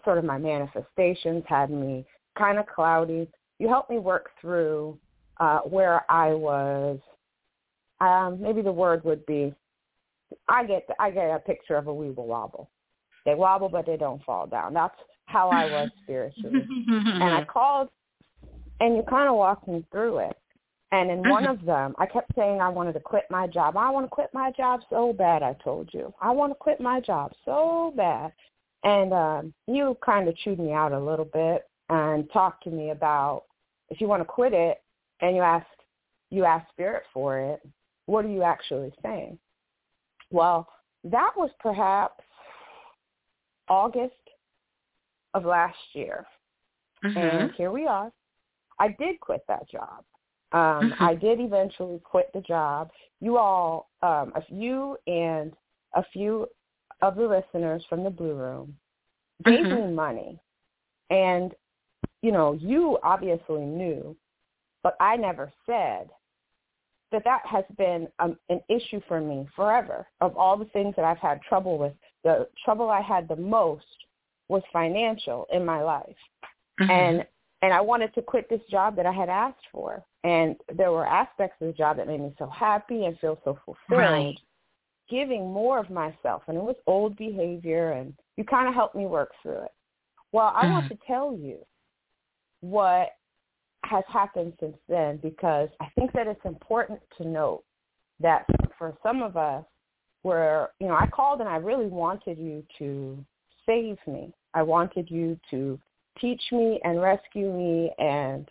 sort 0.03 0.17
of 0.17 0.25
my 0.25 0.37
manifestations 0.37 1.43
had 1.47 1.69
me 1.69 2.05
kind 2.37 2.57
of 2.57 2.65
cloudy. 2.67 3.27
You 3.59 3.67
helped 3.67 3.89
me 3.89 3.99
work 3.99 4.29
through 4.39 4.97
uh, 5.39 5.59
where 5.59 6.09
I 6.09 6.33
was. 6.33 6.99
Um, 8.01 8.41
maybe 8.41 8.61
the 8.61 8.71
word 8.71 9.03
would 9.03 9.25
be, 9.25 9.53
I 10.47 10.65
get 10.65 10.87
I 10.99 11.11
get 11.11 11.35
a 11.35 11.39
picture 11.39 11.75
of 11.75 11.87
a 11.87 11.91
weeble 11.91 12.25
wobble. 12.25 12.69
They 13.25 13.35
wobble, 13.35 13.67
but 13.69 13.85
they 13.85 13.97
don't 13.97 14.23
fall 14.23 14.47
down. 14.47 14.73
That's 14.73 14.95
how 15.25 15.49
I 15.49 15.65
was 15.65 15.89
spiritually. 16.03 16.65
and 16.87 17.23
I 17.23 17.43
called, 17.51 17.89
and 18.79 18.95
you 18.95 19.03
kind 19.09 19.27
of 19.27 19.35
walked 19.35 19.67
me 19.67 19.85
through 19.91 20.19
it. 20.19 20.38
And 20.91 21.11
in 21.11 21.29
one 21.29 21.45
of 21.45 21.63
them, 21.65 21.93
I 21.99 22.07
kept 22.07 22.33
saying 22.35 22.61
I 22.61 22.69
wanted 22.69 22.93
to 22.93 22.99
quit 22.99 23.25
my 23.29 23.45
job. 23.45 23.77
I 23.77 23.91
want 23.91 24.05
to 24.05 24.09
quit 24.09 24.29
my 24.33 24.51
job 24.51 24.81
so 24.89 25.13
bad, 25.13 25.43
I 25.43 25.55
told 25.63 25.89
you. 25.93 26.11
I 26.19 26.31
want 26.31 26.51
to 26.51 26.55
quit 26.55 26.81
my 26.81 26.99
job 26.99 27.31
so 27.45 27.93
bad. 27.95 28.33
And 28.83 29.13
um, 29.13 29.53
you 29.67 29.95
kind 30.03 30.27
of 30.27 30.35
chewed 30.37 30.59
me 30.59 30.71
out 30.71 30.91
a 30.91 30.99
little 30.99 31.25
bit 31.25 31.67
and 31.89 32.31
talked 32.31 32.63
to 32.63 32.71
me 32.71 32.89
about 32.89 33.43
if 33.89 34.01
you 34.01 34.07
want 34.07 34.21
to 34.21 34.25
quit 34.25 34.53
it 34.53 34.81
and 35.21 35.35
you 35.35 35.41
ask 35.41 35.65
you 36.31 36.45
ask 36.45 36.67
spirit 36.69 37.03
for 37.13 37.39
it, 37.39 37.61
what 38.05 38.25
are 38.25 38.29
you 38.29 38.43
actually 38.43 38.91
saying? 39.03 39.37
Well, 40.31 40.67
that 41.03 41.31
was 41.35 41.49
perhaps 41.59 42.23
August 43.67 44.13
of 45.33 45.45
last 45.45 45.77
year. 45.93 46.25
Mm-hmm. 47.03 47.17
And 47.17 47.51
here 47.51 47.71
we 47.71 47.87
are. 47.87 48.11
I 48.79 48.89
did 48.99 49.19
quit 49.19 49.43
that 49.47 49.69
job. 49.69 50.03
Um, 50.51 50.91
Mm-hmm. 50.91 51.03
I 51.03 51.15
did 51.15 51.39
eventually 51.39 51.99
quit 52.03 52.31
the 52.33 52.41
job. 52.41 52.91
You 53.21 53.37
all, 53.37 53.89
um, 54.01 54.31
a 54.35 54.41
few 54.47 54.97
and 55.07 55.53
a 55.93 56.03
few 56.11 56.47
of 57.01 57.15
the 57.15 57.27
listeners 57.27 57.83
from 57.87 58.03
the 58.03 58.09
Blue 58.09 58.33
Room 58.35 58.77
gave 59.43 59.65
Mhm. 59.65 59.87
me 59.87 59.93
money. 59.93 60.39
And, 61.09 61.55
you 62.21 62.31
know, 62.31 62.53
you 62.53 62.97
obviously 63.03 63.61
knew, 63.61 64.15
but 64.83 64.95
I 64.99 65.15
never 65.17 65.51
said 65.65 66.09
that 67.11 67.23
that 67.23 67.45
has 67.45 67.65
been 67.77 68.07
um, 68.19 68.37
an 68.49 68.61
issue 68.69 69.01
for 69.07 69.19
me 69.19 69.47
forever. 69.55 70.07
Of 70.21 70.37
all 70.37 70.57
the 70.57 70.65
things 70.65 70.95
that 70.95 71.05
I've 71.05 71.17
had 71.19 71.41
trouble 71.41 71.77
with, 71.77 71.93
the 72.23 72.47
trouble 72.63 72.89
I 72.89 73.01
had 73.01 73.27
the 73.27 73.35
most 73.35 73.85
was 74.47 74.63
financial 74.71 75.47
in 75.51 75.65
my 75.65 75.81
life. 75.81 76.17
Mhm. 76.79 76.89
And 76.89 77.27
and 77.61 77.73
I 77.73 77.81
wanted 77.81 78.13
to 78.15 78.21
quit 78.21 78.49
this 78.49 78.61
job 78.69 78.95
that 78.95 79.05
I 79.05 79.11
had 79.11 79.29
asked 79.29 79.65
for. 79.71 80.03
And 80.23 80.55
there 80.75 80.91
were 80.91 81.05
aspects 81.05 81.57
of 81.61 81.67
the 81.67 81.73
job 81.73 81.97
that 81.97 82.07
made 82.07 82.21
me 82.21 82.33
so 82.37 82.47
happy 82.47 83.05
and 83.05 83.19
feel 83.19 83.39
so 83.43 83.59
fulfilled. 83.65 83.99
Right. 83.99 84.39
Giving 85.09 85.51
more 85.51 85.79
of 85.79 85.89
myself. 85.89 86.43
And 86.47 86.57
it 86.57 86.63
was 86.63 86.75
old 86.87 87.17
behavior 87.17 87.91
and 87.93 88.13
you 88.37 88.43
kind 88.43 88.67
of 88.67 88.73
helped 88.73 88.95
me 88.95 89.05
work 89.05 89.31
through 89.41 89.63
it. 89.63 89.71
Well, 90.31 90.53
I 90.55 90.65
want 90.67 90.85
Mhm. 90.85 90.89
to 90.89 90.95
tell 91.05 91.33
you 91.33 91.65
what 92.61 93.15
has 93.85 94.05
happened 94.07 94.53
since 94.59 94.77
then 94.87 95.17
because 95.17 95.69
I 95.79 95.89
think 95.95 96.11
that 96.13 96.27
it's 96.27 96.43
important 96.45 97.01
to 97.17 97.27
note 97.27 97.63
that 98.19 98.45
for 98.77 98.97
some 99.01 99.21
of 99.21 99.35
us 99.37 99.65
where, 100.21 100.71
you 100.79 100.87
know, 100.87 100.95
I 100.95 101.07
called 101.07 101.39
and 101.39 101.49
I 101.49 101.55
really 101.55 101.87
wanted 101.87 102.37
you 102.37 102.65
to 102.77 103.25
save 103.65 103.97
me. 104.05 104.33
I 104.53 104.63
wanted 104.63 105.09
you 105.09 105.39
to 105.49 105.79
teach 106.19 106.41
me 106.51 106.79
and 106.83 107.01
rescue 107.01 107.51
me 107.51 107.91
and 107.99 108.49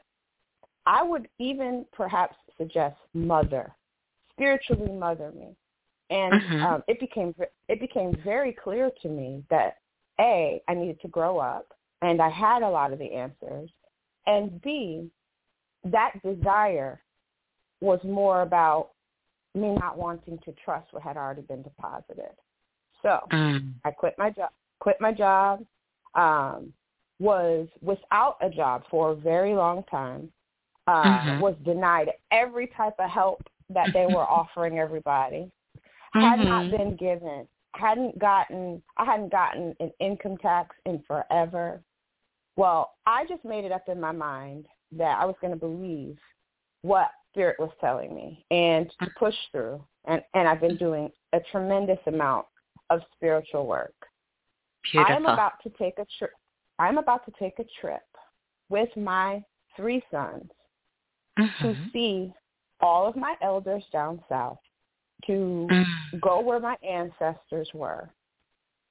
I 0.86 1.02
would 1.02 1.28
even 1.38 1.84
perhaps 1.92 2.34
suggest 2.56 2.96
mother, 3.12 3.74
spiritually 4.32 4.90
mother 4.90 5.32
me. 5.32 5.54
And 6.10 6.42
Mhm. 6.42 6.62
um, 6.62 6.84
it 6.88 6.98
became 6.98 7.34
it 7.68 7.80
became 7.80 8.16
very 8.24 8.52
clear 8.52 8.90
to 9.02 9.08
me 9.08 9.44
that 9.50 9.76
a 10.18 10.62
I 10.66 10.74
needed 10.74 11.00
to 11.02 11.08
grow 11.08 11.38
up, 11.38 11.74
and 12.00 12.22
I 12.22 12.30
had 12.30 12.62
a 12.62 12.68
lot 12.68 12.94
of 12.94 12.98
the 12.98 13.12
answers, 13.12 13.70
and 14.26 14.60
b 14.62 15.10
that 15.84 16.12
desire 16.22 17.02
was 17.82 18.02
more 18.02 18.40
about 18.40 18.92
me 19.54 19.74
not 19.74 19.98
wanting 19.98 20.38
to 20.38 20.52
trust 20.64 20.92
what 20.92 21.02
had 21.02 21.18
already 21.18 21.42
been 21.42 21.62
deposited. 21.62 22.34
So 23.02 23.28
Mm. 23.30 23.74
I 23.84 23.90
quit 23.90 24.14
my 24.16 24.30
job. 24.30 24.50
Quit 24.80 25.00
my 25.00 25.12
job. 25.12 25.64
Um, 26.14 26.72
was 27.18 27.68
without 27.82 28.36
a 28.40 28.50
job 28.50 28.84
for 28.90 29.10
a 29.10 29.14
very 29.14 29.54
long 29.54 29.82
time. 29.84 30.32
Uh, 30.86 31.24
Mhm. 31.24 31.40
Was 31.40 31.54
denied 31.64 32.12
every 32.30 32.66
type 32.68 32.94
of 32.98 33.10
help 33.10 33.42
that 33.68 33.92
they 33.92 34.06
were 34.06 34.26
offering 34.38 34.78
everybody. 34.78 35.50
Had 36.14 36.40
not 36.40 36.64
Mhm. 36.64 36.70
been 36.70 36.96
given. 36.96 37.48
Hadn't 37.74 38.18
gotten. 38.18 38.82
I 38.96 39.04
hadn't 39.04 39.28
gotten 39.28 39.76
an 39.80 39.92
income 39.98 40.38
tax 40.38 40.74
in 40.86 41.02
forever. 41.02 41.82
Well, 42.56 42.96
I 43.06 43.26
just 43.26 43.44
made 43.44 43.64
it 43.64 43.72
up 43.72 43.88
in 43.88 44.00
my 44.00 44.12
mind 44.12 44.66
that 44.92 45.20
I 45.20 45.26
was 45.26 45.36
going 45.40 45.52
to 45.52 45.58
believe 45.58 46.18
what 46.82 47.10
spirit 47.30 47.58
was 47.58 47.70
telling 47.80 48.14
me 48.14 48.44
and 48.50 48.90
to 49.00 49.10
push 49.18 49.36
through. 49.52 49.84
And 50.06 50.24
and 50.34 50.48
I've 50.48 50.60
been 50.60 50.76
doing 50.76 51.12
a 51.34 51.40
tremendous 51.52 52.00
amount 52.06 52.46
of 52.90 53.02
spiritual 53.12 53.66
work. 53.66 53.94
Beautiful. 54.82 55.12
I 55.12 55.16
am 55.16 55.26
about 55.26 55.62
to 55.62 55.70
take 55.70 55.98
a 55.98 56.06
trip. 56.18 56.32
I'm 56.78 56.98
about 56.98 57.24
to 57.26 57.32
take 57.38 57.58
a 57.58 57.64
trip 57.80 58.06
with 58.68 58.94
my 58.96 59.44
three 59.76 60.02
sons 60.10 60.50
to 61.36 61.74
Mhm. 61.74 61.92
see 61.92 62.34
all 62.80 63.06
of 63.06 63.16
my 63.16 63.36
elders 63.40 63.84
down 63.90 64.22
south, 64.28 64.60
to 65.26 65.68
Mm. 65.70 66.20
go 66.20 66.40
where 66.40 66.60
my 66.60 66.76
ancestors 66.82 67.72
were, 67.74 68.12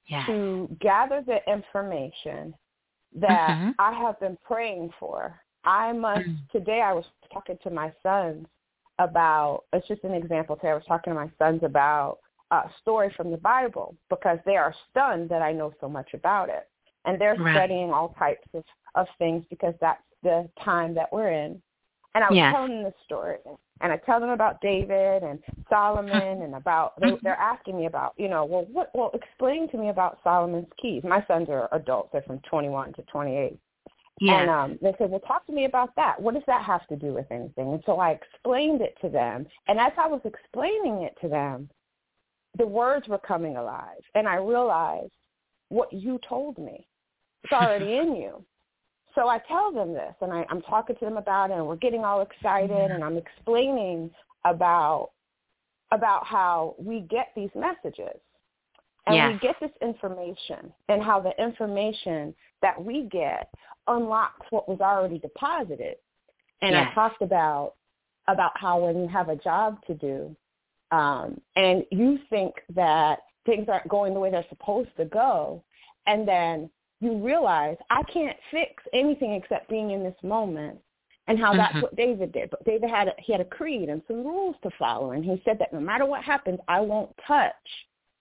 Yes. 0.06 0.26
to 0.26 0.68
gather 0.80 1.22
the 1.22 1.48
information 1.50 2.54
that 3.12 3.56
Mhm. 3.56 3.74
I 3.78 3.92
have 3.92 4.18
been 4.20 4.36
praying 4.38 4.90
for. 4.92 5.42
I 5.64 5.92
must 5.92 6.26
Mm. 6.28 6.50
today 6.50 6.82
I 6.82 6.92
was 6.92 7.06
talking 7.30 7.58
to 7.58 7.70
my 7.70 7.92
sons 8.02 8.46
about 8.98 9.64
it's 9.72 9.86
just 9.86 10.04
an 10.04 10.14
example 10.14 10.56
today. 10.56 10.70
I 10.70 10.74
was 10.74 10.84
talking 10.86 11.12
to 11.12 11.18
my 11.18 11.30
sons 11.38 11.62
about 11.62 12.20
a 12.50 12.70
story 12.80 13.10
from 13.10 13.30
the 13.30 13.36
Bible 13.38 13.96
because 14.08 14.38
they 14.44 14.56
are 14.56 14.74
stunned 14.90 15.28
that 15.28 15.42
I 15.42 15.52
know 15.52 15.72
so 15.80 15.88
much 15.88 16.14
about 16.14 16.48
it. 16.48 16.68
And 17.08 17.18
they're 17.18 17.36
Right. 17.36 17.56
studying 17.56 17.90
all 17.90 18.10
types 18.18 18.46
of, 18.52 18.62
of 18.94 19.06
things 19.18 19.42
because 19.48 19.74
that's 19.80 20.02
the 20.22 20.48
time 20.62 20.94
that 20.94 21.10
we're 21.10 21.30
in. 21.30 21.60
And 22.14 22.22
I 22.22 22.28
was 22.28 22.36
Yes. 22.36 22.52
telling 22.52 22.70
them 22.70 22.82
the 22.84 22.94
story. 23.04 23.38
And 23.80 23.92
I 23.92 23.96
tell 23.96 24.20
them 24.20 24.30
about 24.30 24.60
David 24.60 25.22
and 25.22 25.42
Solomon 25.70 26.42
and 26.42 26.54
about 26.54 26.98
they, 27.00 27.12
they're 27.22 27.34
asking 27.34 27.76
me 27.78 27.86
about, 27.86 28.12
you 28.18 28.28
know, 28.28 28.44
well 28.44 28.66
what 28.66 28.90
well 28.94 29.10
explain 29.14 29.68
to 29.70 29.78
me 29.78 29.88
about 29.88 30.18
Solomon's 30.22 30.70
keys. 30.80 31.02
My 31.04 31.24
sons 31.26 31.48
are 31.48 31.68
adults, 31.72 32.10
they're 32.12 32.22
from 32.22 32.40
twenty 32.40 32.68
one 32.68 32.92
to 32.94 33.02
twenty 33.02 33.36
eight. 33.36 33.58
Yes. 34.20 34.40
And 34.40 34.50
um, 34.50 34.78
they 34.82 34.94
said, 34.98 35.10
well, 35.10 35.20
talk 35.20 35.46
to 35.46 35.52
me 35.52 35.64
about 35.64 35.94
that. 35.96 36.20
What 36.20 36.34
does 36.34 36.42
that 36.48 36.64
have 36.64 36.86
to 36.88 36.96
do 36.96 37.14
with 37.14 37.30
anything? 37.30 37.72
And 37.72 37.82
so 37.86 37.98
I 38.00 38.10
explained 38.10 38.80
it 38.80 38.96
to 39.00 39.08
them. 39.08 39.46
And 39.68 39.78
as 39.78 39.92
I 39.96 40.08
was 40.08 40.20
explaining 40.24 41.02
it 41.02 41.16
to 41.20 41.28
them, 41.28 41.70
the 42.58 42.66
words 42.66 43.06
were 43.06 43.18
coming 43.18 43.56
alive. 43.56 44.02
And 44.16 44.26
I 44.26 44.36
realized 44.36 45.12
what 45.68 45.92
you 45.92 46.18
told 46.28 46.58
me. 46.58 46.84
It's 47.44 47.52
already 47.52 47.94
in 47.98 48.16
you. 48.16 48.44
So 49.14 49.28
I 49.28 49.38
tell 49.48 49.72
them 49.72 49.92
this, 49.94 50.14
and 50.20 50.32
I, 50.32 50.46
I'm 50.48 50.62
talking 50.62 50.94
to 50.96 51.04
them 51.04 51.16
about 51.16 51.50
it, 51.50 51.54
and 51.54 51.66
we're 51.66 51.76
getting 51.76 52.04
all 52.04 52.20
excited, 52.20 52.90
and 52.90 53.02
I'm 53.02 53.16
explaining 53.16 54.10
about 54.44 55.10
about 55.90 56.26
how 56.26 56.74
we 56.78 57.00
get 57.00 57.28
these 57.34 57.50
messages 57.54 58.20
and 59.06 59.16
Yes. 59.16 59.32
we 59.32 59.38
get 59.38 59.56
this 59.58 59.70
information 59.80 60.70
and 60.90 61.02
how 61.02 61.18
the 61.18 61.32
information 61.42 62.34
that 62.60 62.82
we 62.82 63.04
get 63.04 63.48
unlocks 63.86 64.46
what 64.50 64.68
was 64.68 64.80
already 64.80 65.18
deposited. 65.18 65.96
And 66.60 66.72
Yes. 66.72 66.88
I 66.90 66.94
talked 66.94 67.22
about 67.22 67.74
about 68.26 68.52
how 68.58 68.78
when 68.84 69.00
you 69.00 69.08
have 69.08 69.30
a 69.30 69.36
job 69.36 69.82
to 69.86 69.94
do, 69.94 70.36
um, 70.90 71.40
and 71.56 71.86
you 71.90 72.18
think 72.28 72.54
that 72.74 73.20
things 73.46 73.66
aren't 73.70 73.88
going 73.88 74.12
the 74.12 74.20
way 74.20 74.30
they're 74.30 74.44
supposed 74.50 74.94
to 74.98 75.06
go, 75.06 75.64
and 76.06 76.28
then 76.28 76.70
you 77.00 77.16
realize 77.24 77.76
I 77.90 78.02
can't 78.04 78.36
fix 78.50 78.82
anything 78.92 79.32
except 79.32 79.68
being 79.68 79.90
in 79.92 80.02
this 80.02 80.16
moment. 80.22 80.78
And 81.28 81.38
how 81.38 81.52
that's 81.54 81.74
Mhm. 81.74 81.82
what 81.82 81.94
David 81.94 82.32
did. 82.32 82.48
But 82.48 82.64
David 82.64 82.88
had 82.88 83.08
a, 83.08 83.14
he 83.18 83.32
had 83.32 83.42
a 83.42 83.44
creed 83.44 83.90
and 83.90 84.02
some 84.06 84.24
rules 84.26 84.56
to 84.62 84.70
follow, 84.78 85.10
and 85.10 85.22
he 85.22 85.42
said 85.44 85.58
that 85.58 85.74
no 85.74 85.78
matter 85.78 86.06
what 86.06 86.24
happens, 86.24 86.58
I 86.68 86.80
won't 86.80 87.14
touch 87.18 87.54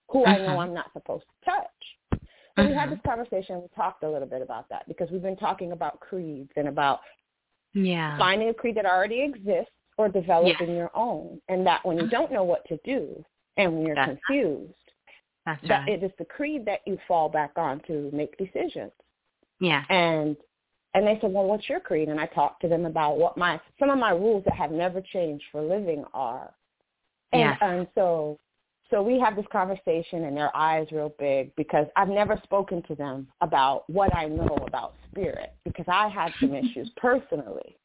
who 0.09 0.25
I 0.25 0.37
know 0.39 0.57
Mhm. 0.57 0.59
I'm 0.59 0.73
not 0.73 0.91
supposed 0.91 1.23
to 1.23 1.49
touch. 1.51 2.21
So 2.57 2.67
we 2.67 2.73
had 2.73 2.89
Mhm. 2.89 2.91
this 2.91 3.01
conversation. 3.05 3.61
We 3.61 3.69
talked 3.69 4.03
a 4.03 4.09
little 4.09 4.27
bit 4.27 4.41
about 4.41 4.67
that 4.69 4.85
because 4.89 5.09
we've 5.09 5.21
been 5.21 5.37
talking 5.37 5.71
about 5.71 6.01
creeds 6.01 6.51
and 6.57 6.67
about 6.67 6.99
Yeah. 7.73 8.17
finding 8.17 8.49
a 8.49 8.53
creed 8.53 8.75
that 8.75 8.85
already 8.85 9.21
exists 9.21 9.71
or 9.97 10.09
developing 10.09 10.67
Yes. 10.67 10.77
your 10.77 10.91
own, 10.93 11.41
and 11.47 11.65
that 11.65 11.85
when 11.85 11.97
you 11.97 12.07
don't 12.07 12.31
know 12.31 12.43
what 12.43 12.65
to 12.65 12.75
do 12.83 13.23
and 13.55 13.73
when 13.73 13.85
you're 13.85 13.95
That's- 13.95 14.17
confused, 14.17 14.86
That's 15.47 15.65
that 15.69 15.79
right. 15.87 15.89
it 15.93 16.03
is 16.03 16.11
the 16.19 16.25
creed 16.25 16.65
that 16.65 16.81
you 16.85 16.97
fall 17.07 17.29
back 17.29 17.51
on 17.55 17.79
to 17.87 18.09
make 18.11 18.37
decisions. 18.37 18.91
Yeah. 19.61 19.83
And 19.89 20.35
and 20.93 21.07
they 21.07 21.17
said, 21.21 21.31
well, 21.31 21.45
what's 21.45 21.69
your 21.69 21.79
creed? 21.79 22.09
And 22.09 22.19
I 22.19 22.25
talked 22.25 22.61
to 22.63 22.67
them 22.67 22.85
about 22.85 23.17
what 23.17 23.37
my 23.37 23.59
some 23.79 23.89
of 23.89 23.97
my 23.97 24.11
rules 24.11 24.43
that 24.43 24.55
have 24.55 24.71
never 24.71 24.99
changed 24.99 25.45
for 25.51 25.61
living 25.61 26.03
are. 26.13 26.53
And 27.31 27.41
Yes. 27.41 27.57
and 27.61 27.79
um, 27.81 27.87
so 27.95 28.39
so 28.89 29.01
we 29.01 29.19
have 29.21 29.37
this 29.37 29.45
conversation 29.49 30.25
and 30.25 30.35
their 30.35 30.55
eyes 30.55 30.87
real 30.91 31.13
big 31.17 31.55
because 31.55 31.87
I've 31.95 32.09
never 32.09 32.37
spoken 32.43 32.83
to 32.83 32.95
them 32.95 33.27
about 33.39 33.89
what 33.89 34.13
I 34.13 34.25
know 34.25 34.57
about 34.67 34.95
spirit 35.09 35.53
because 35.63 35.85
I 35.87 36.09
had 36.09 36.33
some 36.41 36.53
issues 36.61 36.91
personally. 36.97 37.77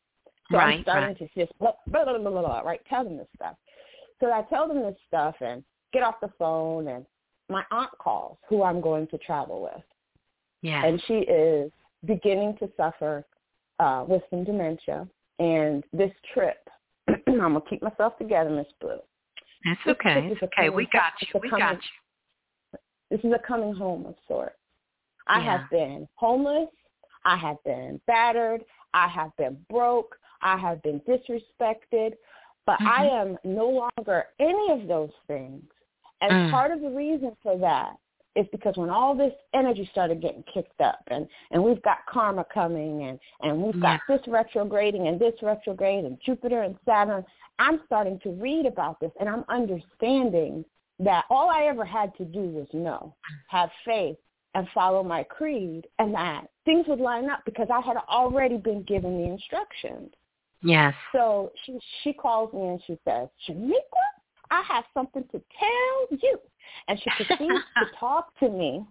So 0.50 0.58
Right, 0.58 0.78
I'm 0.78 0.82
starting 0.82 1.08
right. 1.10 1.18
to 1.18 1.40
just 1.40 1.56
blah, 1.60 1.72
blah, 1.86 2.04
blah, 2.04 2.18
blah, 2.18 2.30
blah, 2.30 2.42
blah, 2.42 2.60
right, 2.60 2.80
tell 2.88 3.04
them 3.04 3.16
this 3.16 3.28
stuff. 3.36 3.56
So 4.20 4.32
I 4.32 4.42
tell 4.50 4.66
them 4.66 4.82
this 4.82 4.96
stuff 5.06 5.36
and 5.40 5.62
get 5.92 6.02
off 6.02 6.16
the 6.20 6.30
phone 6.38 6.88
and 6.88 7.06
my 7.52 7.64
aunt 7.70 7.90
calls 7.98 8.38
who 8.48 8.62
I'm 8.62 8.80
going 8.80 9.06
to 9.08 9.18
travel 9.18 9.62
with. 9.62 9.84
Yeah. 10.62 10.84
And 10.84 11.02
she 11.06 11.14
is 11.14 11.70
beginning 12.06 12.56
to 12.58 12.70
suffer 12.76 13.24
uh, 13.78 14.04
with 14.08 14.22
some 14.30 14.44
dementia. 14.44 15.06
And 15.38 15.84
this 15.92 16.12
trip, 16.34 16.68
I'm 17.08 17.20
going 17.36 17.54
to 17.54 17.60
keep 17.68 17.82
myself 17.82 18.16
together, 18.18 18.50
Miss 18.50 18.66
Blue. 18.80 18.98
That's 19.64 19.80
okay. 19.86 20.28
It's 20.30 20.42
okay. 20.42 20.68
We 20.70 20.86
got 20.92 21.12
you. 21.20 21.40
We 21.40 21.50
coming- 21.50 21.64
got 21.64 21.74
you. 21.74 22.78
This 23.10 23.20
is 23.24 23.32
a 23.32 23.46
coming 23.46 23.74
home 23.74 24.06
of 24.06 24.14
sorts. 24.26 24.56
I 25.26 25.38
Yeah. 25.40 25.58
have 25.58 25.70
been 25.70 26.08
homeless. 26.14 26.68
I 27.24 27.36
have 27.36 27.62
been 27.64 28.00
battered. 28.06 28.64
I 28.94 29.06
have 29.08 29.30
been 29.36 29.56
broke. 29.70 30.16
I 30.40 30.56
have 30.56 30.82
been 30.82 31.00
disrespected. 31.00 32.14
But 32.66 32.80
I 32.80 33.04
Mm-hmm. 33.04 33.30
am 33.46 33.54
no 33.56 33.68
longer 33.68 34.26
any 34.38 34.70
of 34.72 34.86
those 34.88 35.10
things. 35.26 35.62
And 36.22 36.32
Mm. 36.32 36.50
part 36.50 36.70
of 36.70 36.80
the 36.80 36.88
reason 36.88 37.36
for 37.42 37.58
that 37.58 37.96
is 38.34 38.46
because 38.48 38.76
when 38.76 38.88
all 38.88 39.14
this 39.14 39.34
energy 39.52 39.84
started 39.92 40.22
getting 40.22 40.42
kicked 40.44 40.80
up 40.80 41.00
and, 41.08 41.28
and 41.50 41.62
we've 41.62 41.82
got 41.82 42.06
karma 42.06 42.44
coming 42.44 43.02
and, 43.04 43.20
and 43.42 43.62
we've 43.62 43.80
got 43.82 44.00
this 44.08 44.26
retrograding 44.26 45.08
and 45.08 45.20
this 45.20 45.34
retrograde 45.42 46.06
and 46.06 46.18
Jupiter 46.24 46.62
and 46.62 46.78
Saturn, 46.86 47.26
I'm 47.58 47.80
starting 47.84 48.18
to 48.20 48.30
read 48.30 48.64
about 48.64 49.00
this 49.00 49.12
and 49.20 49.28
I'm 49.28 49.44
understanding 49.48 50.64
that 50.98 51.24
all 51.28 51.50
I 51.50 51.64
ever 51.64 51.84
had 51.84 52.16
to 52.16 52.24
do 52.24 52.40
was 52.40 52.68
know, 52.72 53.14
have 53.48 53.70
faith, 53.84 54.16
and 54.54 54.68
follow 54.74 55.02
my 55.02 55.22
creed, 55.22 55.86
and 55.98 56.14
that 56.14 56.46
things 56.64 56.86
would 56.86 57.00
line 57.00 57.30
up 57.30 57.40
because 57.44 57.68
I 57.72 57.80
had 57.80 57.96
already 58.08 58.56
been 58.56 58.82
given 58.82 59.18
the 59.18 59.24
instructions. 59.24 60.12
Yes. 60.62 60.94
So 61.12 61.52
she 61.64 61.78
she 62.02 62.12
calls 62.12 62.52
me 62.52 62.68
and 62.68 62.80
she 62.86 62.98
says, 63.04 63.28
Shamika, 63.48 64.04
I 64.52 64.62
have 64.68 64.84
something 64.92 65.24
to 65.32 65.42
tell 65.58 66.18
you. 66.20 66.38
And 66.88 67.00
she 67.00 67.10
proceeds 67.10 67.64
to 67.78 67.86
talk 67.98 68.38
to 68.40 68.48
me 68.48 68.84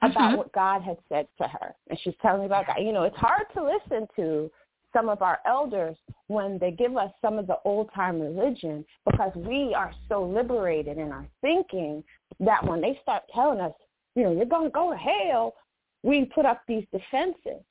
about 0.00 0.32
Mhm. 0.32 0.36
what 0.38 0.52
God 0.52 0.82
had 0.82 0.96
said 1.08 1.26
to 1.38 1.48
her. 1.48 1.74
And 1.88 1.98
she's 2.00 2.14
telling 2.22 2.40
me 2.40 2.46
about 2.46 2.66
God. 2.68 2.76
You 2.78 2.92
know, 2.92 3.02
it's 3.02 3.16
hard 3.16 3.46
to 3.54 3.62
listen 3.62 4.08
to 4.16 4.50
some 4.92 5.08
of 5.08 5.22
our 5.22 5.40
elders 5.44 5.96
when 6.28 6.58
they 6.58 6.70
give 6.70 6.96
us 6.96 7.12
some 7.20 7.38
of 7.38 7.46
the 7.46 7.58
old 7.64 7.92
time 7.92 8.20
religion 8.20 8.84
because 9.04 9.34
we 9.34 9.74
are 9.74 9.92
so 10.08 10.22
liberated 10.22 10.98
in 10.98 11.10
our 11.10 11.26
thinking 11.40 12.04
that 12.40 12.64
when 12.64 12.80
they 12.80 12.98
start 13.02 13.22
telling 13.34 13.60
us, 13.60 13.72
you 14.14 14.22
know, 14.22 14.32
you're 14.32 14.44
going 14.44 14.64
to 14.64 14.70
go 14.70 14.90
to 14.90 14.96
hell, 14.96 15.54
we 16.02 16.26
put 16.26 16.44
up 16.44 16.62
these 16.68 16.84
defenses. 16.92 17.62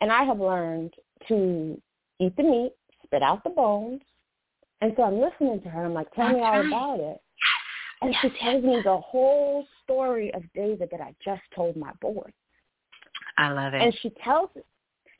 And 0.00 0.12
I 0.12 0.24
have 0.24 0.38
learned 0.38 0.94
to 1.28 1.80
eat 2.20 2.36
the 2.36 2.42
meat, 2.42 2.72
spit 3.04 3.22
out 3.22 3.42
the 3.42 3.50
bones. 3.50 4.02
And 4.80 4.92
so 4.96 5.02
I'm 5.02 5.20
listening 5.20 5.60
to 5.62 5.68
her. 5.68 5.84
I'm 5.84 5.94
like, 5.94 6.12
tell 6.14 6.28
me 6.28 6.40
That's 6.40 6.44
all 6.44 6.60
right. 6.60 6.66
about 6.66 7.00
it. 7.00 7.20
And 8.02 8.14
she 8.20 8.28
tells 8.40 8.62
me 8.62 8.80
the 8.84 8.98
whole 8.98 9.66
story 9.82 10.32
of 10.34 10.42
David 10.54 10.88
that 10.90 11.00
I 11.00 11.14
just 11.24 11.42
told 11.54 11.76
my 11.76 11.92
boy. 12.00 12.30
I 13.38 13.50
love 13.50 13.72
it. 13.74 13.82
And 13.82 13.96
she 14.02 14.10
tells 14.22 14.50
it, 14.54 14.66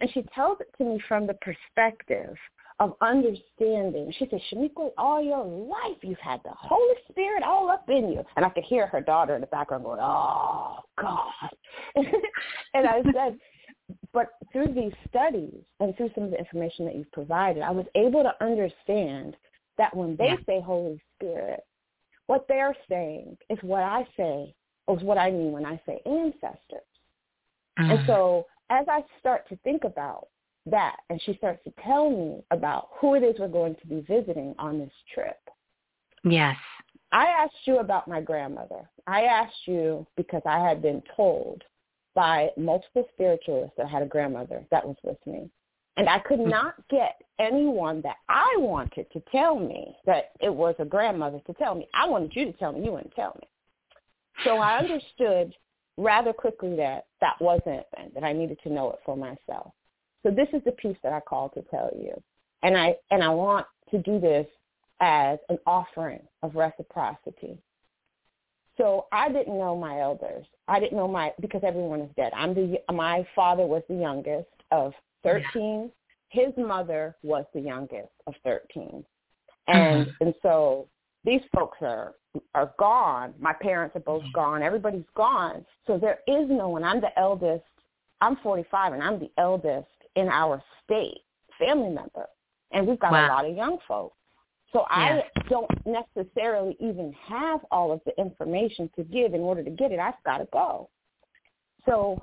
and 0.01 0.11
she 0.13 0.23
tells 0.35 0.59
it 0.61 0.69
to 0.79 0.85
me 0.85 1.01
from 1.09 1.27
the 1.27 1.35
perspective 1.35 2.37
of 2.81 2.95
understanding. 3.01 4.13
She 4.19 4.27
says, 4.31 4.41
Shamika, 4.53 4.91
all 4.99 5.23
your 5.23 5.45
life 5.45 5.99
you've 6.03 6.19
had 6.19 6.41
the 6.45 6.51
Holy 6.51 6.97
Spirit 7.09 7.43
all 7.43 7.71
up 7.71 7.89
in 7.89 8.11
you. 8.11 8.23
And 8.37 8.45
I 8.45 8.49
could 8.49 8.65
hear 8.65 8.87
her 8.89 9.01
daughter 9.01 9.35
in 9.35 9.41
the 9.41 9.47
background 9.47 9.85
going, 9.85 10.01
oh, 10.03 10.81
God. 11.01 11.31
and 11.95 12.87
I 12.87 13.03
said, 13.15 13.39
but 14.13 14.31
through 14.53 14.73
these 14.75 14.93
studies 15.09 15.63
and 15.81 15.97
through 15.97 16.11
some 16.15 16.25
of 16.25 16.31
the 16.31 16.39
information 16.39 16.85
that 16.87 16.95
you've 16.95 17.13
provided, 17.13 17.63
I 17.63 17.71
was 17.71 17.87
able 17.95 18.23
to 18.23 18.35
understand 18.45 19.37
that 19.79 19.95
when 19.95 20.17
they 20.17 20.27
Yeah. 20.27 20.37
say 20.47 20.61
Holy 20.61 21.01
Spirit, 21.15 21.65
what 22.27 22.47
they're 22.49 22.77
saying 22.89 23.37
is 23.51 23.63
what 23.63 23.83
I 23.83 24.07
say, 24.17 24.55
is 24.89 25.03
what 25.03 25.19
I 25.19 25.31
mean 25.31 25.53
when 25.53 25.67
I 25.67 25.81
say 25.87 26.01
ancestors. 26.07 26.83
And 27.77 27.99
Mm. 28.01 28.07
so 28.07 28.47
as 28.71 28.89
I 28.89 29.05
start 29.19 29.47
to 29.49 29.57
think 29.57 29.85
about 29.85 30.29
that, 30.67 31.01
and 31.11 31.21
she 31.23 31.35
starts 31.35 31.63
to 31.65 31.71
tell 31.83 32.09
me 32.09 32.43
about 32.51 32.89
who 32.95 33.15
it 33.15 33.23
is 33.23 33.39
we're 33.39 33.49
going 33.49 33.75
to 33.77 33.87
be 33.87 34.01
visiting 34.01 34.55
on 34.59 34.79
this 34.79 34.93
trip, 35.13 35.39
yes. 36.25 36.57
I 37.13 37.27
asked 37.27 37.67
you 37.67 37.79
about 37.79 38.09
my 38.09 38.21
grandmother. 38.21 38.89
I 39.07 39.25
asked 39.25 39.67
you 39.67 40.07
because 40.17 40.43
I 40.47 40.59
had 40.59 40.81
been 40.81 41.03
told 41.17 41.63
by 42.15 42.49
multiple 42.57 43.07
spiritualists 43.13 43.77
that 43.77 43.87
I 43.87 43.91
had 43.91 44.03
a 44.03 44.07
grandmother 44.07 44.65
that 44.71 44.87
was 44.87 44.97
with 45.03 45.19
me. 45.27 45.51
And 45.97 46.09
I 46.09 46.19
could 46.21 46.41
hmm. 46.41 46.49
not 46.49 46.75
get 46.89 47.21
anyone 47.39 48.01
that 48.03 48.17
I 48.29 48.55
wanted 48.59 49.11
to 49.13 49.23
tell 49.31 49.59
me 49.59 49.97
that 50.07 50.33
it 50.41 50.53
was 50.53 50.75
a 50.79 50.85
grandmother 50.85 51.41
to 51.47 51.55
tell 51.55 51.75
me. 51.75 51.89
I 51.95 52.09
wanted 52.09 52.35
you 52.35 52.47
to 52.47 52.53
tell 52.53 52.73
me. 52.73 52.85
You 52.85 52.93
wouldn't 52.93 53.15
tell 53.15 53.37
me. 53.41 53.49
So 54.45 54.59
I 54.59 54.79
understood 54.79 55.55
rather 55.97 56.33
quickly 56.33 56.75
that 56.77 57.07
that 57.21 57.41
wasn't 57.41 57.85
and 57.97 58.13
that 58.15 58.25
I 58.25 58.33
needed 58.33 58.59
to 58.65 58.73
know 58.73 58.91
it 58.91 58.99
for 59.05 59.17
myself. 59.17 59.73
So 60.23 60.31
this 60.31 60.49
is 60.53 60.63
the 60.65 60.73
piece 60.73 60.97
that 61.03 61.13
I 61.13 61.21
called 61.21 61.53
to 61.55 61.63
tell 61.71 61.91
you. 61.97 62.21
And 62.63 62.77
I 62.77 62.97
and 63.11 63.23
I 63.23 63.29
want 63.29 63.67
to 63.91 63.99
do 63.99 64.19
this 64.19 64.47
as 65.01 65.39
an 65.49 65.59
offering 65.67 66.23
of 66.43 66.55
reciprocity. 66.55 67.59
So 68.77 69.07
I 69.13 69.31
didn't 69.31 69.57
know 69.57 69.77
my 69.77 70.01
elders. 70.01 70.47
I 70.67 70.81
didn't 70.81 70.97
know 70.97 71.09
my 71.09 71.33
because 71.41 71.63
everyone 71.65 72.01
is 72.01 72.11
dead. 72.17 72.33
I'm 72.35 72.55
the 72.55 72.79
my 72.93 73.27
father 73.35 73.65
was 73.65 73.83
the 73.89 73.95
youngest 73.95 74.49
of 74.71 74.93
13. 75.23 75.91
His 76.29 76.53
mother 76.57 77.15
was 77.23 77.45
the 77.55 77.61
youngest 77.61 78.11
of 78.27 78.35
13. 78.45 79.05
Mm-hmm. 79.69 79.73
And 79.73 80.13
and 80.21 80.35
so 80.43 80.89
these 81.25 81.43
folks 81.55 81.79
are 81.81 82.15
are 82.55 82.73
gone. 82.79 83.35
My 83.39 83.53
parents 83.53 83.95
are 83.97 84.01
both 84.01 84.23
mm-hmm. 84.23 84.33
gone. 84.33 84.63
Everybody's 84.63 85.05
gone. 85.17 85.65
So 85.87 85.99
there 85.99 86.19
is 86.27 86.49
no 86.49 86.69
one. 86.69 86.83
I'm 86.83 87.01
the 87.01 87.17
eldest. 87.19 87.65
I'm 88.21 88.37
45 88.43 88.95
and 88.95 89.03
I'm 89.03 89.19
the 89.21 89.31
eldest 89.39 89.87
in 90.17 90.29
our 90.29 90.63
state 90.85 91.19
family 91.59 91.91
member. 91.91 92.27
And 92.73 92.87
we've 92.87 92.99
got 92.99 93.13
a 93.13 93.27
lot 93.29 93.45
of 93.49 93.57
young 93.57 93.79
folks. 93.87 94.17
So 94.75 94.85
I 94.91 95.23
don't 95.49 95.71
necessarily 95.87 96.77
even 96.81 97.15
have 97.27 97.61
all 97.71 97.93
of 97.93 98.01
the 98.05 98.13
information 98.21 98.91
to 98.97 99.05
give 99.05 99.33
in 99.33 99.41
order 99.41 99.63
to 99.63 99.71
get 99.71 99.93
it. 99.93 100.01
I've 100.01 100.15
got 100.27 100.39
to 100.39 100.49
go. 100.53 100.91
So 101.87 102.21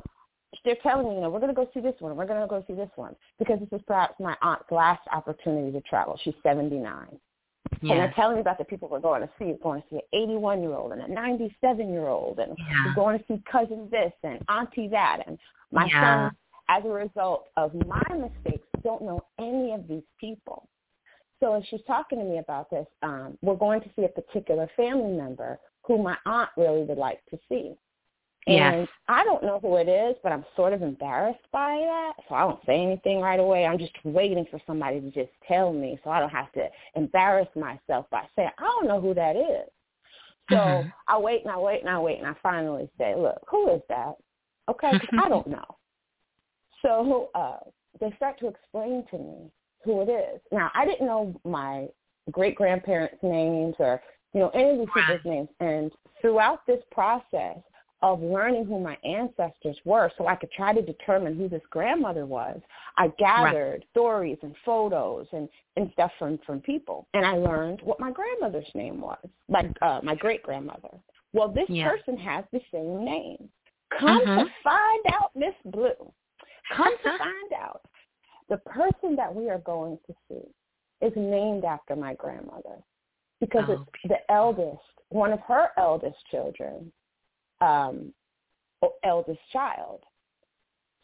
they're 0.65 0.75
telling 0.83 1.07
me, 1.07 1.15
you 1.15 1.21
know, 1.21 1.29
we're 1.29 1.39
going 1.39 1.55
to 1.55 1.55
go 1.55 1.69
see 1.73 1.79
this 1.79 1.95
one. 1.99 2.15
We're 2.17 2.27
going 2.27 2.41
to 2.41 2.47
go 2.47 2.63
see 2.67 2.73
this 2.73 2.89
one 2.95 3.15
because 3.39 3.59
this 3.59 3.69
is 3.71 3.81
perhaps 3.87 4.15
my 4.19 4.35
aunt's 4.41 4.69
last 4.69 5.01
opportunity 5.13 5.71
to 5.71 5.81
travel. 5.81 6.19
She's 6.23 6.33
79. 6.43 7.07
And 7.81 7.89
they're 7.89 8.13
telling 8.15 8.35
me 8.35 8.41
about 8.41 8.57
the 8.57 8.65
people 8.65 8.89
we're 8.89 8.99
going 8.99 9.21
to 9.21 9.29
see. 9.39 9.45
We're 9.45 9.57
going 9.63 9.81
to 9.81 9.87
see 9.89 9.95
an 9.95 10.01
81 10.13 10.61
year 10.61 10.73
old 10.73 10.91
and 10.91 11.01
a 11.01 11.07
97 11.07 11.89
year 11.89 12.07
old, 12.07 12.39
and 12.39 12.57
Yeah. 12.57 12.85
we're 12.85 12.93
going 12.93 13.17
to 13.17 13.25
see 13.27 13.41
cousin 13.49 13.87
this 13.89 14.11
and 14.23 14.43
auntie 14.49 14.89
that. 14.89 15.23
And 15.25 15.39
my 15.71 15.85
Yeah. 15.87 16.01
son, 16.01 16.37
as 16.67 16.83
a 16.85 16.89
result 16.89 17.47
of 17.55 17.73
my 17.87 18.03
mistakes, 18.13 18.67
don't 18.83 19.03
know 19.03 19.21
any 19.39 19.71
of 19.71 19.87
these 19.87 20.03
people. 20.19 20.67
So 21.41 21.55
as 21.55 21.63
she's 21.69 21.81
talking 21.87 22.19
to 22.19 22.23
me 22.23 22.37
about 22.37 22.69
this, 22.69 22.85
um, 23.01 23.37
we're 23.41 23.55
going 23.55 23.81
to 23.81 23.89
see 23.95 24.05
a 24.05 24.07
particular 24.07 24.69
family 24.77 25.11
member 25.11 25.59
who 25.83 25.97
my 26.01 26.15
aunt 26.25 26.49
really 26.55 26.83
would 26.83 26.97
like 26.97 27.19
to 27.31 27.39
see. 27.49 27.75
Yes. 28.47 28.75
And 28.75 28.87
I 29.07 29.23
don't 29.23 29.43
know 29.43 29.59
who 29.59 29.75
it 29.77 29.89
is, 29.89 30.15
but 30.23 30.31
I'm 30.31 30.45
sort 30.55 30.73
of 30.73 30.81
embarrassed 30.81 31.45
by 31.51 31.77
that. 31.79 32.13
So 32.29 32.35
I 32.35 32.41
don't 32.41 32.59
say 32.65 32.81
anything 32.81 33.19
right 33.19 33.39
away. 33.39 33.65
I'm 33.65 33.77
just 33.77 33.93
waiting 34.03 34.45
for 34.49 34.59
somebody 34.65 35.01
to 35.01 35.11
just 35.11 35.31
tell 35.47 35.73
me 35.73 35.99
so 36.03 36.11
I 36.11 36.19
don't 36.19 36.29
have 36.29 36.51
to 36.53 36.67
embarrass 36.95 37.47
myself 37.55 38.07
by 38.11 38.23
saying, 38.35 38.49
I 38.57 38.63
don't 38.63 38.87
know 38.87 39.01
who 39.01 39.13
that 39.15 39.35
is. 39.35 39.69
So 40.49 40.55
Mhm. 40.57 40.93
I 41.07 41.17
wait 41.17 41.43
and 41.43 41.51
I 41.51 41.57
wait 41.57 41.81
and 41.81 41.89
I 41.89 41.99
wait 41.99 42.19
and 42.19 42.27
I 42.27 42.33
finally 42.41 42.89
say, 42.97 43.15
look, 43.15 43.43
who 43.47 43.69
is 43.69 43.81
that? 43.89 44.15
Okay, 44.69 44.91
I 45.25 45.29
don't 45.29 45.47
know. 45.47 45.65
So 46.81 47.29
uh, 47.35 47.59
they 47.99 48.11
start 48.13 48.39
to 48.39 48.47
explain 48.47 49.05
to 49.11 49.17
me 49.17 49.51
who 49.83 50.01
it 50.01 50.09
is. 50.09 50.41
Now, 50.51 50.71
I 50.73 50.85
didn't 50.85 51.05
know 51.05 51.33
my 51.43 51.87
great-grandparents' 52.31 53.21
names 53.23 53.75
or, 53.79 54.01
you 54.33 54.39
know, 54.39 54.49
any 54.49 54.71
of 54.71 54.77
these 54.79 54.87
people's 54.93 55.25
names. 55.25 55.49
And 55.59 55.91
throughout 56.21 56.65
this 56.67 56.81
process 56.91 57.57
of 58.03 58.21
learning 58.21 58.65
who 58.65 58.79
my 58.79 58.97
ancestors 59.03 59.77
were 59.85 60.11
so 60.17 60.27
I 60.27 60.35
could 60.35 60.51
try 60.51 60.73
to 60.73 60.81
determine 60.81 61.37
who 61.37 61.47
this 61.47 61.61
grandmother 61.69 62.25
was, 62.25 62.59
I 62.97 63.09
gathered 63.19 63.85
stories 63.91 64.37
and 64.41 64.55
photos 64.65 65.27
and, 65.33 65.47
and 65.77 65.89
stuff 65.93 66.11
from, 66.17 66.39
from 66.45 66.61
people. 66.61 67.07
And 67.13 67.25
I 67.25 67.33
learned 67.33 67.81
what 67.83 67.99
my 67.99 68.11
grandmother's 68.11 68.69
name 68.73 69.01
was, 69.01 69.19
my, 69.49 69.69
uh, 69.81 70.01
my 70.03 70.15
great-grandmother. 70.15 70.89
Well, 71.33 71.49
this 71.49 71.69
Yeah. 71.69 71.89
person 71.89 72.17
has 72.17 72.43
the 72.51 72.61
same 72.71 73.05
name. 73.05 73.49
Come 73.99 74.21
Mhm. 74.21 74.45
to 74.45 74.51
find 74.63 75.05
out, 75.13 75.35
Miss 75.35 75.55
Blue. 75.65 76.11
Come 76.71 76.97
to 77.03 77.17
find 77.17 77.53
out, 77.53 77.81
the 78.51 78.57
person 78.57 79.15
that 79.15 79.33
we 79.33 79.49
are 79.49 79.59
going 79.59 79.97
to 80.05 80.13
see 80.27 80.43
is 81.03 81.13
named 81.15 81.63
after 81.63 81.95
my 81.95 82.13
grandmother 82.13 82.83
because 83.39 83.63
Oh, 83.69 83.73
it's 83.73 83.83
the 84.03 84.31
eldest, 84.31 84.83
one 85.09 85.31
of 85.31 85.39
her 85.47 85.69
eldest 85.77 86.17
children, 86.29 86.91
um, 87.61 88.13
eldest 89.03 89.39
child. 89.53 90.01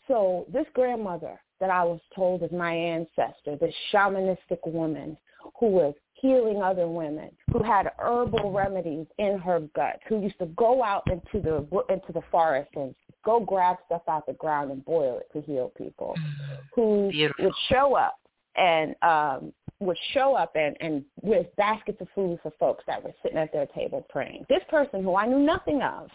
So 0.08 0.46
this 0.52 0.66
grandmother 0.74 1.40
that 1.62 1.70
I 1.70 1.84
was 1.86 2.02
told 2.14 2.44
is 2.44 2.52
my 2.52 2.74
ancestor, 2.74 3.56
this 3.56 3.74
shamanistic 3.94 4.60
woman 4.66 5.18
who 5.58 5.68
was 5.68 5.96
healing 6.14 6.62
other 6.62 6.88
women, 6.88 7.30
who 7.52 7.64
had 7.64 7.90
herbal 7.98 8.52
remedies 8.52 9.08
in 9.20 9.40
her 9.40 9.62
gut, 9.74 10.00
who 10.10 10.20
used 10.20 10.38
to 10.40 10.48
go 10.58 10.84
out 10.84 11.10
into 11.10 11.42
the 11.42 11.66
into 11.94 12.12
the 12.14 12.22
forest 12.30 12.72
and 12.76 12.94
go 13.26 13.40
grab 13.40 13.78
stuff 13.86 14.04
out 14.08 14.26
the 14.26 14.34
ground 14.34 14.72
and 14.72 14.84
boil 14.86 15.20
it 15.20 15.30
to 15.34 15.46
heal 15.46 15.72
people, 15.78 16.16
who 16.74 17.10
Beautiful. 17.12 17.46
would 17.46 17.54
show 17.70 17.96
up 17.96 18.20
and 18.56 18.96
um 19.02 19.54
would 19.80 19.98
show 20.14 20.36
up 20.36 20.56
and 20.56 20.76
and 20.80 21.04
with 21.22 21.48
baskets 21.56 22.02
of 22.02 22.08
food 22.16 22.40
for 22.42 22.52
folks 22.60 22.84
that 22.88 23.04
were 23.04 23.14
sitting 23.22 23.38
at 23.38 23.52
their 23.54 23.68
table 23.68 24.06
praying. 24.10 24.46
This 24.50 24.64
person 24.70 25.04
who 25.04 25.16
I 25.16 25.28
knew 25.28 25.40
nothing 25.40 25.82
of, 25.82 26.10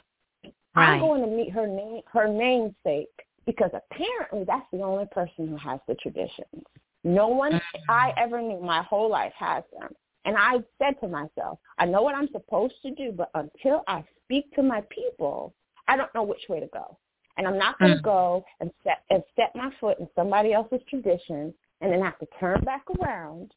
I'm 0.74 1.00
going 1.00 1.22
to 1.22 1.28
meet 1.28 1.52
her 1.52 1.66
name 1.66 2.02
her 2.12 2.28
namesake 2.28 3.08
because 3.46 3.70
apparently 3.74 4.44
that's 4.44 4.66
the 4.72 4.82
only 4.82 5.06
person 5.06 5.48
who 5.48 5.56
has 5.56 5.80
the 5.88 5.94
traditions. 5.96 6.64
No 7.04 7.28
one 7.28 7.60
I 7.88 8.12
ever 8.16 8.40
knew 8.40 8.60
my 8.60 8.82
whole 8.82 9.10
life 9.10 9.32
has 9.36 9.64
them. 9.78 9.90
And 10.24 10.36
I 10.38 10.58
said 10.78 11.00
to 11.00 11.08
myself, 11.08 11.58
I 11.78 11.84
know 11.84 12.02
what 12.02 12.14
I'm 12.14 12.28
supposed 12.30 12.74
to 12.82 12.92
do, 12.92 13.10
but 13.10 13.28
until 13.34 13.82
I 13.88 14.04
speak 14.24 14.52
to 14.54 14.62
my 14.62 14.82
people, 14.88 15.52
I 15.88 15.96
don't 15.96 16.14
know 16.14 16.22
which 16.22 16.48
way 16.48 16.60
to 16.60 16.68
go. 16.68 16.98
And 17.36 17.46
I'm 17.48 17.58
not 17.58 17.78
going 17.78 17.92
to 17.92 17.98
Mm. 17.98 18.02
go 18.04 18.44
and 18.60 18.70
set 18.84 19.04
and 19.10 19.22
step 19.32 19.52
my 19.54 19.70
foot 19.80 19.98
in 19.98 20.08
somebody 20.14 20.52
else's 20.52 20.82
tradition 20.88 21.54
and 21.80 21.92
then 21.92 22.00
have 22.02 22.18
to 22.18 22.26
turn 22.38 22.60
back 22.64 22.84
around 23.00 23.52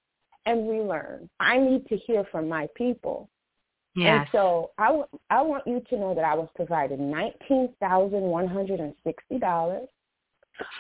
and 0.46 0.70
relearn. 0.70 1.30
I 1.40 1.58
need 1.58 1.86
to 1.88 1.98
hear 1.98 2.24
from 2.32 2.48
my 2.48 2.68
people. 2.76 3.30
And 3.98 4.06
Yes. 4.22 4.28
so 4.32 4.72
I, 4.78 4.88
w- 4.88 5.08
I 5.30 5.42
want 5.42 5.66
you 5.68 5.80
to 5.90 5.98
know 5.98 6.14
that 6.16 6.24
I 6.26 6.36
was 6.36 6.50
provided 6.56 7.00
nineteen 7.00 7.74
thousand 7.80 8.22
one 8.24 8.48
hundred 8.48 8.80
and 8.80 8.94
sixty 9.04 9.40
dollars. 9.40 9.88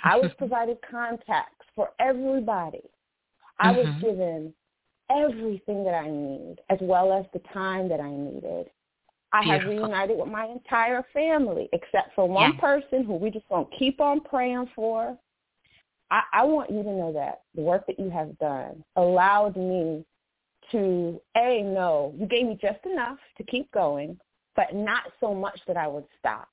I 0.03 0.17
was 0.17 0.31
provided 0.37 0.77
contacts 0.89 1.65
for 1.75 1.89
everybody. 1.99 2.83
I 3.59 3.71
was 3.71 3.87
Mhm. 3.87 4.01
given 4.01 4.53
everything 5.09 5.83
that 5.85 5.93
I 5.93 6.09
need, 6.09 6.57
as 6.69 6.79
well 6.81 7.13
as 7.13 7.25
the 7.33 7.39
time 7.53 7.87
that 7.89 7.99
I 8.01 8.09
needed. 8.11 8.69
I 9.35 9.41
have 9.43 9.65
reunited 9.65 10.17
with 10.17 10.29
my 10.29 10.45
entire 10.45 11.03
family, 11.11 11.67
except 11.73 12.15
for 12.15 12.25
one 12.27 12.53
Yes. 12.53 12.61
person 12.61 13.03
who 13.03 13.15
we 13.15 13.29
just 13.29 13.47
gonna 13.49 13.65
keep 13.77 13.99
on 13.99 14.21
praying 14.21 14.67
for. 14.67 15.17
I, 16.09 16.23
I 16.31 16.43
want 16.45 16.69
you 16.69 16.83
to 16.83 16.89
know 16.89 17.11
that 17.11 17.41
the 17.53 17.61
work 17.61 17.85
that 17.87 17.99
you 17.99 18.09
have 18.09 18.37
done 18.37 18.83
allowed 18.95 19.57
me 19.57 20.05
to 20.71 21.21
a 21.35 21.61
know 21.63 22.13
you 22.17 22.27
gave 22.27 22.45
me 22.45 22.57
just 22.61 22.83
enough 22.85 23.19
to 23.37 23.43
keep 23.43 23.69
going, 23.71 24.17
but 24.55 24.73
not 24.73 25.03
so 25.19 25.33
much 25.33 25.59
that 25.67 25.75
I 25.75 25.87
would 25.87 26.05
stop. 26.17 26.47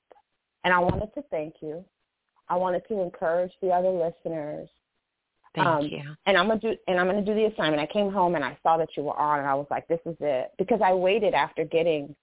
And 0.65 0.73
I 0.73 0.79
wanted 0.79 1.13
to 1.13 1.21
thank 1.31 1.55
you. 1.61 1.85
I 2.49 2.57
wanted 2.57 2.85
to 2.89 2.99
encourage 2.99 3.53
the 3.61 3.69
other 3.69 3.89
listeners. 3.89 4.67
Thank 5.55 5.67
Um, 5.67 5.85
you. 5.85 6.15
And 6.25 6.37
I'm 6.37 6.47
gonna 6.47 6.59
do 6.59 6.75
and 6.87 6.99
I'm 6.99 7.07
gonna 7.07 7.21
do 7.21 7.33
the 7.33 7.45
assignment. 7.45 7.81
I 7.81 7.85
came 7.85 8.11
home 8.11 8.35
and 8.35 8.43
I 8.43 8.57
saw 8.61 8.75
that 8.75 8.97
you 8.97 9.03
were 9.03 9.17
on 9.17 9.39
and 9.39 9.47
I 9.47 9.53
was 9.53 9.67
like, 9.69 9.87
This 9.87 10.01
is 10.05 10.17
it 10.19 10.51
because 10.57 10.81
I 10.81 10.93
waited 10.93 11.33
after 11.33 11.63
getting 11.63 12.13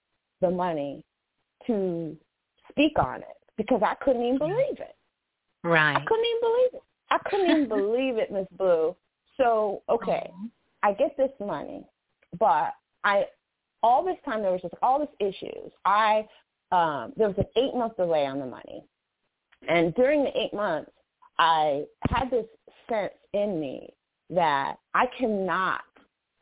the 0.41 0.51
money 0.51 1.05
to 1.67 2.17
speak 2.71 2.99
on 2.99 3.21
it 3.21 3.37
because 3.57 3.83
I 3.85 3.95
couldn't 4.03 4.23
even 4.23 4.39
believe 4.39 4.79
it. 4.79 4.97
Right. 5.63 5.97
I 5.97 6.01
couldn't 6.05 6.25
even 6.25 6.41
believe 6.41 6.71
it. 6.75 6.83
I 7.11 7.19
couldn't 7.29 7.51
even 7.51 7.69
believe 7.69 8.17
it, 8.17 8.33
Miss 8.33 8.47
Blue. 8.57 8.97
So, 9.37 9.83
okay, 9.89 10.31
I 10.83 10.93
get 10.93 11.17
this 11.17 11.31
money, 11.41 11.85
but 12.39 12.73
I 13.05 13.27
all 13.83 14.05
this 14.05 14.17
time 14.25 14.43
there 14.43 14.53
was 14.53 14.61
just 14.63 14.75
all 14.83 14.99
these 14.99 15.35
issues. 15.35 15.73
I 15.85 16.27
um 16.73 17.13
there 17.17 17.29
was 17.29 17.39
an 17.39 17.47
eight 17.57 17.75
month 17.75 17.97
delay 17.97 18.27
on 18.27 18.39
the 18.39 18.47
money. 18.47 18.85
And 19.69 19.95
during 19.95 20.25
the 20.25 20.39
eight 20.39 20.55
months 20.55 20.91
I 21.39 21.85
had 22.09 22.31
this 22.31 22.47
sense 22.89 23.13
in 23.33 23.59
me 23.61 23.89
that 24.31 24.77
I 24.95 25.07
cannot 25.19 25.83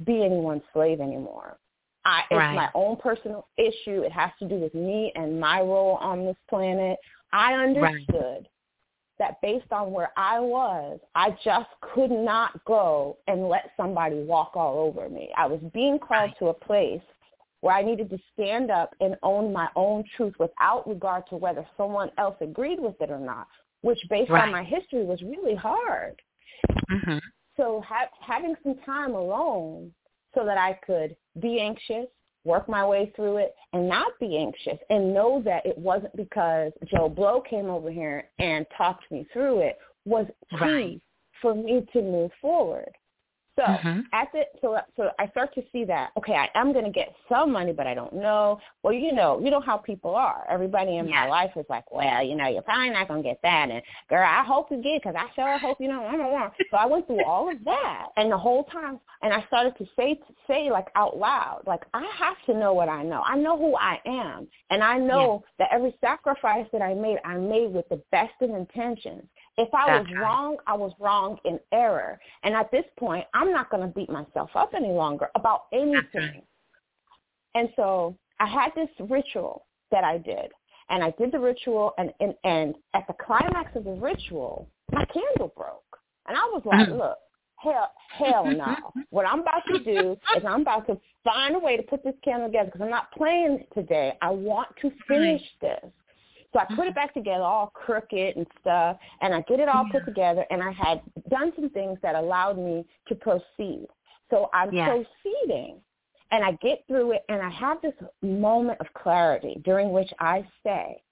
be 0.05 0.25
anyone's 0.25 0.62
slave 0.73 1.01
anymore. 1.01 1.57
I, 2.09 2.23
it's 2.31 2.39
Right. 2.39 2.55
my 2.55 2.70
own 2.75 2.97
personal 2.97 3.47
issue. 3.59 4.01
It 4.03 4.12
has 4.12 4.31
to 4.39 4.49
do 4.49 4.55
with 4.57 4.75
me 4.75 5.12
and 5.15 5.39
my 5.39 5.61
role 5.61 5.99
on 6.01 6.25
this 6.25 6.37
planet. 6.49 6.99
I 7.33 7.53
understood 7.53 8.49
that 9.19 9.39
based 9.43 9.70
on 9.73 9.93
where 9.93 10.11
I 10.17 10.41
was, 10.41 11.01
I 11.15 11.37
just 11.45 11.69
could 11.83 12.11
not 12.11 12.65
go 12.65 13.19
and 13.27 13.49
let 13.49 13.73
somebody 13.77 14.23
walk 14.23 14.53
all 14.55 14.78
over 14.78 15.11
me. 15.11 15.28
I 15.37 15.47
was 15.47 15.61
being 15.75 15.99
called 15.99 16.31
to 16.39 16.47
a 16.47 16.55
place 16.55 17.03
where 17.61 17.75
I 17.75 17.83
needed 17.83 18.09
to 18.11 18.19
stand 18.33 18.70
up 18.70 18.95
and 19.01 19.17
own 19.23 19.53
my 19.53 19.69
own 19.77 20.05
truth 20.17 20.35
without 20.39 20.89
regard 20.89 21.27
to 21.28 21.37
whether 21.37 21.67
someone 21.77 22.11
else 22.17 22.37
agreed 22.41 22.81
with 22.81 22.99
it 23.03 23.11
or 23.11 23.19
not, 23.19 23.49
which 23.83 23.99
based 24.09 24.31
Right. 24.31 24.45
on 24.45 24.53
my 24.53 24.62
history 24.62 25.05
was 25.05 25.20
really 25.23 25.57
hard. 25.57 26.23
Mhm. 26.89 27.20
So 27.57 27.81
ha- 27.83 28.09
having 28.20 28.57
some 28.62 28.77
time 28.87 29.15
alone 29.15 29.93
so 30.39 30.44
that 30.44 30.57
I 30.58 30.78
could 30.86 31.17
be 31.41 31.60
anxious, 31.60 32.07
work 32.44 32.68
my 32.68 32.86
way 32.86 33.12
through 33.17 33.39
it, 33.39 33.55
and 33.73 33.89
not 33.89 34.12
be 34.20 34.36
anxious, 34.39 34.78
and 34.89 35.12
know 35.12 35.42
that 35.44 35.67
it 35.67 35.76
wasn't 35.76 36.15
because 36.17 36.73
Joe 36.86 37.08
Blow 37.08 37.41
came 37.41 37.67
over 37.67 37.91
here 37.91 38.31
and 38.39 38.65
talked 38.76 39.10
me 39.10 39.26
through 39.33 39.60
it 39.60 39.78
was 40.05 40.26
key 40.50 40.57
Right. 40.57 41.00
for 41.42 41.55
me 41.55 41.86
to 41.92 42.02
move 42.02 42.31
forward. 42.41 42.92
So 43.59 43.65
Mhm. 43.65 44.05
at 44.12 44.31
the 44.33 44.47
so 44.61 44.81
so 44.97 45.11
I 45.19 45.27
start 45.28 45.53
to 45.55 45.62
see 45.73 45.85
that 45.85 46.12
okay, 46.17 46.35
I 46.35 46.49
am 46.55 46.73
going 46.73 46.85
to 46.85 46.91
get 46.93 47.12
some 47.28 47.51
money, 47.51 47.73
but 47.73 47.87
I 47.89 47.95
don't 47.95 48.12
know. 48.12 48.61
Well, 48.83 48.93
you 48.93 49.12
know, 49.12 49.41
you 49.41 49.51
know 49.51 49.61
how 49.61 49.77
people 49.77 50.15
are. 50.15 50.47
Everybody 50.49 50.99
in 50.99 51.11
my 51.11 51.27
life 51.27 51.51
is 51.57 51.67
like, 51.69 51.91
well, 51.91 52.23
you 52.23 52.37
know, 52.37 52.47
you're 52.47 52.62
probably 52.62 52.91
not 52.91 53.09
going 53.09 53.23
to 53.23 53.28
get 53.28 53.41
that, 53.43 53.70
and 53.70 53.83
girl, 54.09 54.25
I 54.25 54.45
hope 54.45 54.70
you 54.70 54.81
get 54.81 55.03
because 55.03 55.17
I 55.17 55.27
sure 55.35 55.59
hope 55.59 55.81
you 55.81 55.89
know. 55.89 56.05
I 56.07 56.17
don't 56.17 56.31
want. 56.33 56.53
So 56.70 56.77
I 56.77 56.87
went 56.87 57.09
through 57.09 57.25
all 57.25 57.51
of 57.51 57.57
that, 57.65 58.07
and 58.17 58.31
the 58.31 58.39
whole 58.39 58.65
time, 58.65 59.01
and 59.23 59.33
I 59.33 59.45
started 59.49 59.77
to 59.78 59.87
say 59.97 60.20
say 60.47 60.70
like 60.70 60.89
out 60.95 61.17
loud, 61.19 61.62
like 61.67 61.83
I 61.95 62.05
have 62.17 62.37
to 62.47 62.55
know 62.55 62.73
what 62.73 62.89
I 62.89 63.03
know. 63.03 63.23
I 63.27 63.37
know 63.37 63.59
who 63.59 63.75
I 63.77 64.01
am, 64.07 64.47
and 64.70 64.85
I 64.85 64.99
know 64.99 65.43
that 65.59 65.69
every 65.73 65.97
sacrifice 66.01 66.67
that 66.73 66.83
I 66.83 66.95
made, 66.95 67.19
I 67.25 67.35
made 67.35 67.73
with 67.73 67.89
the 67.89 68.01
best 68.12 68.35
of 68.41 68.51
intentions. 68.51 69.25
If 69.59 69.75
I 69.75 69.87
That's 69.87 70.07
was 70.07 70.15
right. 70.15 70.23
wrong, 70.23 70.57
I 70.69 70.75
was 70.75 70.93
wrong 71.01 71.37
in 71.45 71.59
error. 71.73 72.19
And 72.45 72.55
at 72.55 72.70
this 72.70 72.85
point, 72.97 73.27
I'm 73.35 73.53
not 73.53 73.70
going 73.70 73.83
to 73.83 73.93
beat 73.93 74.09
myself 74.09 74.51
up 74.55 74.70
any 74.75 74.89
longer 74.93 75.28
about 75.35 75.65
anything. 75.73 76.43
And 77.57 77.69
so 77.75 78.17
I 78.39 78.47
had 78.47 78.70
this 78.77 78.89
ritual 79.11 79.67
that 79.91 80.05
I 80.05 80.19
did. 80.19 80.53
And 80.91 81.03
I 81.03 81.11
did 81.19 81.33
the 81.33 81.41
ritual, 81.41 81.93
and, 81.99 82.12
and, 82.20 82.35
and 82.45 82.75
at 82.95 83.07
the 83.09 83.15
climax 83.15 83.75
of 83.75 83.85
the 83.85 83.91
ritual, 83.93 84.69
my 84.93 85.05
candle 85.07 85.53
broke. 85.55 85.99
And 86.28 86.37
I 86.37 86.45
was 86.45 86.62
like, 86.65 86.89
Mm. 86.89 86.99
look, 86.99 87.19
hell, 87.57 87.93
hell 88.17 88.51
no. 88.51 88.77
what 89.11 89.27
I'm 89.27 89.41
about 89.41 89.65
to 89.73 89.81
do 89.81 90.17
is 90.37 90.45
I'm 90.47 90.62
about 90.62 90.87
to 90.87 90.99
find 91.25 91.57
a 91.57 91.59
way 91.59 91.77
to 91.77 91.83
put 91.83 92.05
this 92.05 92.15
candle 92.23 92.49
together 92.49 92.67
because 92.67 92.81
I'm 92.83 92.91
not 92.91 93.11
playing 93.12 93.67
today. 93.75 94.17
I 94.23 94.31
want 94.31 94.69
to 94.83 94.91
finish 95.09 95.43
this. 95.61 95.85
So 96.52 96.60
I 96.60 96.65
put 96.65 96.78
it 96.78 96.91
mm-hmm. 96.91 96.94
back 96.94 97.15
together 97.15 97.43
all 97.43 97.70
crooked 97.75 98.36
and 98.36 98.47
stuff, 98.60 98.97
and 99.20 99.35
I 99.35 99.43
get 99.43 99.60
it 99.60 99.68
all 99.68 99.86
put 99.93 100.05
together, 100.07 100.47
and 100.51 100.62
I 100.62 100.73
had 100.73 101.02
done 101.28 101.52
some 101.55 101.68
things 101.70 101.99
that 102.02 102.15
allowed 102.15 102.59
me 102.59 102.86
to 103.09 103.15
proceed. 103.15 103.86
So 104.31 104.49
I'm 104.55 104.73
Yeah. 104.73 104.89
proceeding, 104.89 105.83
and 106.31 106.44
I 106.44 106.52
get 106.52 106.86
through 106.86 107.12
it, 107.12 107.25
and 107.28 107.43
I 107.43 107.51
have 107.51 107.81
this 107.83 107.94
moment 108.23 108.81
of 108.81 108.93
clarity 108.94 109.60
during 109.65 109.93
which 109.93 110.12
I 110.20 110.47
say, 110.62 111.02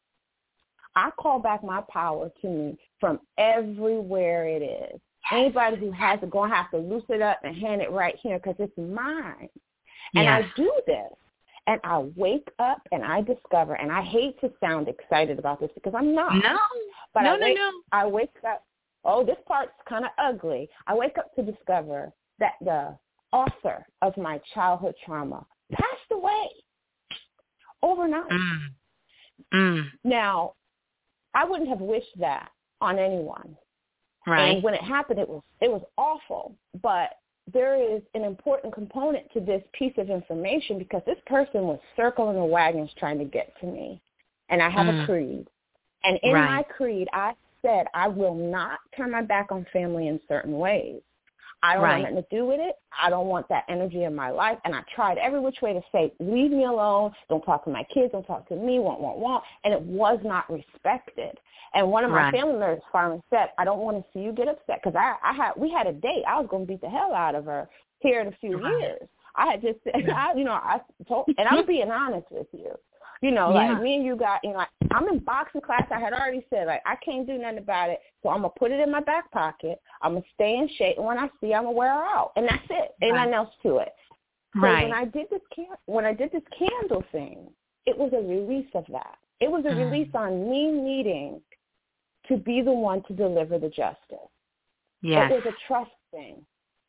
I 0.94 1.10
call 1.12 1.38
back 1.38 1.62
my 1.62 1.82
power 1.82 2.30
to 2.40 2.48
me 2.48 2.78
from 2.98 3.20
everywhere 3.36 4.46
it 4.48 4.62
is. 4.62 5.00
Anybody 5.30 5.76
who 5.76 5.90
has 5.90 6.22
it 6.22 6.30
going 6.30 6.50
to 6.50 6.56
have 6.56 6.70
to 6.70 6.78
loose 6.78 7.04
it 7.10 7.20
up 7.20 7.40
and 7.44 7.54
hand 7.54 7.82
it 7.82 7.90
right 7.90 8.16
here 8.16 8.38
because 8.38 8.56
it's 8.58 8.76
mine. 8.78 9.50
And 10.14 10.24
Yes. 10.24 10.44
I 10.44 10.52
do 10.56 10.80
this. 10.86 11.12
And 11.68 11.80
I 11.82 11.98
wake 12.16 12.48
up 12.58 12.80
and 12.92 13.04
I 13.04 13.22
discover, 13.22 13.74
and 13.74 13.90
I 13.90 14.02
hate 14.02 14.40
to 14.40 14.52
sound 14.60 14.88
excited 14.88 15.38
about 15.38 15.60
this 15.60 15.70
because 15.74 15.94
I'm 15.96 16.14
not. 16.14 16.34
No. 16.34 16.56
But 17.12 17.22
no, 17.22 17.34
I 17.34 17.38
no, 17.38 17.46
wake, 17.46 17.56
no. 17.56 17.70
I 17.92 18.06
wake 18.06 18.30
up. 18.48 18.62
Oh, 19.04 19.24
this 19.24 19.36
part's 19.46 19.72
kind 19.88 20.04
of 20.04 20.10
ugly. 20.18 20.68
I 20.86 20.94
wake 20.94 21.18
up 21.18 21.34
to 21.34 21.42
discover 21.42 22.12
that 22.38 22.52
the 22.60 22.96
author 23.32 23.86
of 24.02 24.16
my 24.16 24.40
childhood 24.54 24.94
trauma 25.04 25.44
passed 25.72 26.10
away 26.12 26.48
overnight. 27.82 28.30
Mm. 28.30 28.58
Mm. 29.54 29.84
Now, 30.04 30.54
I 31.34 31.44
wouldn't 31.44 31.68
have 31.68 31.80
wished 31.80 32.18
that 32.18 32.48
on 32.80 32.98
anyone. 32.98 33.56
Right. 34.26 34.54
And 34.54 34.62
when 34.62 34.74
it 34.74 34.82
happened, 34.82 35.20
it 35.20 35.28
was 35.28 35.42
it 35.60 35.70
was 35.70 35.82
awful. 35.96 36.54
But 36.82 37.10
there 37.52 37.76
is 37.76 38.02
an 38.14 38.24
important 38.24 38.74
component 38.74 39.30
to 39.32 39.40
this 39.40 39.62
piece 39.72 39.94
of 39.98 40.10
information 40.10 40.78
because 40.78 41.02
this 41.06 41.18
person 41.26 41.62
was 41.62 41.78
circling 41.94 42.36
the 42.36 42.44
wagons 42.44 42.90
trying 42.98 43.18
to 43.18 43.24
get 43.24 43.52
to 43.60 43.66
me. 43.66 44.00
And 44.48 44.62
I 44.62 44.68
have 44.68 44.86
Mm. 44.86 45.02
a 45.02 45.06
creed. 45.06 45.48
And 46.04 46.18
in 46.22 46.32
Right. 46.32 46.44
my 46.44 46.62
creed, 46.64 47.08
I 47.12 47.34
said 47.62 47.86
I 47.94 48.08
will 48.08 48.34
not 48.34 48.78
turn 48.96 49.10
my 49.10 49.22
back 49.22 49.50
on 49.52 49.64
family 49.66 50.08
in 50.08 50.20
certain 50.28 50.58
ways. 50.58 51.02
I 51.62 51.74
don't 51.74 51.82
Right. 51.82 52.02
want 52.02 52.14
nothing 52.14 52.28
to 52.30 52.36
do 52.36 52.46
with 52.46 52.60
it. 52.60 52.76
I 53.02 53.10
don't 53.10 53.26
want 53.26 53.48
that 53.48 53.64
energy 53.68 54.04
in 54.04 54.14
my 54.14 54.30
life. 54.30 54.58
And 54.64 54.74
I 54.74 54.82
tried 54.94 55.18
every 55.18 55.40
which 55.40 55.62
way 55.62 55.72
to 55.72 55.82
say, 55.92 56.12
leave 56.20 56.50
me 56.50 56.64
alone. 56.64 57.12
Don't 57.28 57.42
talk 57.42 57.64
to 57.64 57.70
my 57.70 57.84
kids. 57.84 58.12
Don't 58.12 58.24
talk 58.26 58.46
to 58.48 58.56
me. 58.56 58.78
Want, 58.78 59.00
want, 59.00 59.18
want. 59.18 59.44
And 59.64 59.72
it 59.74 59.80
was 59.82 60.18
not 60.22 60.50
respected. 60.50 61.38
And 61.74 61.90
one 61.90 62.04
of 62.04 62.10
my 62.10 62.22
Right. 62.22 62.32
family 62.32 62.52
members 62.58 62.82
finally 62.92 63.22
said, 63.30 63.50
I 63.58 63.64
don't 63.64 63.80
want 63.80 63.96
to 63.98 64.04
see 64.12 64.20
you 64.20 64.32
get 64.32 64.48
upset 64.48 64.80
because 64.82 64.96
I, 64.96 65.16
I 65.22 65.32
had 65.34 65.52
we 65.56 65.70
had 65.70 65.86
a 65.86 65.92
date. 65.92 66.24
I 66.28 66.38
was 66.38 66.46
going 66.48 66.66
to 66.66 66.68
beat 66.72 66.80
the 66.80 66.88
hell 66.88 67.12
out 67.14 67.34
of 67.34 67.44
her 67.46 67.68
here 68.00 68.20
in 68.20 68.28
a 68.28 68.32
few 68.40 68.58
Right. 68.58 68.78
years. 68.80 69.08
I 69.34 69.50
had 69.52 69.62
just, 69.62 69.78
I, 70.14 70.32
you 70.34 70.44
know, 70.44 70.52
I 70.52 70.80
told, 71.08 71.26
and 71.36 71.48
I'm 71.48 71.66
being 71.66 71.90
honest 71.90 72.26
with 72.30 72.46
you. 72.52 72.72
You 73.22 73.30
know, 73.30 73.48
Yeah. 73.52 73.72
like 73.72 73.82
me 73.82 73.96
and 73.96 74.04
you 74.04 74.16
got, 74.16 74.40
you 74.44 74.50
know, 74.50 74.58
like, 74.58 74.68
I'm 74.90 75.08
in 75.08 75.20
boxing 75.20 75.60
class. 75.62 75.84
I 75.90 75.98
had 75.98 76.12
already 76.12 76.44
said, 76.50 76.66
like, 76.66 76.82
I 76.84 76.96
can't 76.96 77.26
do 77.26 77.38
nothing 77.38 77.58
about 77.58 77.90
it. 77.90 78.00
So 78.22 78.28
I'm 78.28 78.40
going 78.40 78.52
to 78.52 78.58
put 78.58 78.70
it 78.72 78.80
in 78.80 78.90
my 78.90 79.00
back 79.00 79.30
pocket. 79.30 79.80
I'm 80.02 80.12
going 80.12 80.22
to 80.22 80.28
stay 80.34 80.56
in 80.56 80.68
shape. 80.76 80.98
And 80.98 81.06
when 81.06 81.18
I 81.18 81.28
see, 81.40 81.54
I'm 81.54 81.64
going 81.64 81.74
to 81.74 81.78
wear 81.78 81.92
her 81.92 82.04
out. 82.04 82.32
And 82.36 82.46
that's 82.46 82.64
it. 82.68 82.94
Ain't 83.02 83.14
Right. 83.14 83.20
nothing 83.20 83.34
else 83.34 83.54
to 83.62 83.78
it. 83.78 83.94
So 84.54 84.60
Right. 84.60 84.84
when 84.84 84.92
I 84.92 85.04
did 85.04 85.28
this 85.30 85.42
can- 85.50 85.76
when 85.86 86.04
I 86.04 86.12
did 86.12 86.30
this 86.32 86.42
candle 86.48 87.02
thing, 87.12 87.52
it 87.84 87.96
was 87.96 88.12
a 88.12 88.20
release 88.20 88.70
of 88.74 88.86
that. 88.88 89.18
It 89.40 89.50
was 89.50 89.64
a 89.64 89.70
Mm. 89.70 89.90
release 89.90 90.14
on 90.14 90.48
me 90.50 90.70
needing 90.70 91.42
to 92.28 92.36
be 92.36 92.60
the 92.60 92.72
one 92.72 93.02
to 93.04 93.12
deliver 93.12 93.58
the 93.58 93.68
justice. 93.68 94.30
Yes. 95.02 95.30
It 95.30 95.34
was 95.34 95.46
a 95.46 95.56
trust 95.66 95.92
thing. 96.10 96.44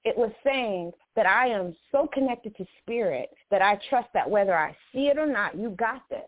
It 0.05 0.17
was 0.17 0.31
saying 0.43 0.93
that 1.17 1.25
I 1.25 1.47
am 1.47 1.75
so 1.91 2.07
connected 2.13 2.55
to 2.55 2.65
spirit 2.81 3.31
that 3.51 3.61
I 3.61 3.77
trust 3.89 4.07
that 4.13 4.29
whether 4.29 4.55
I 4.55 4.77
see 4.93 5.07
it 5.07 5.17
or 5.17 5.25
not, 5.25 5.57
you 5.57 5.71
got 5.71 6.03
this. 6.09 6.21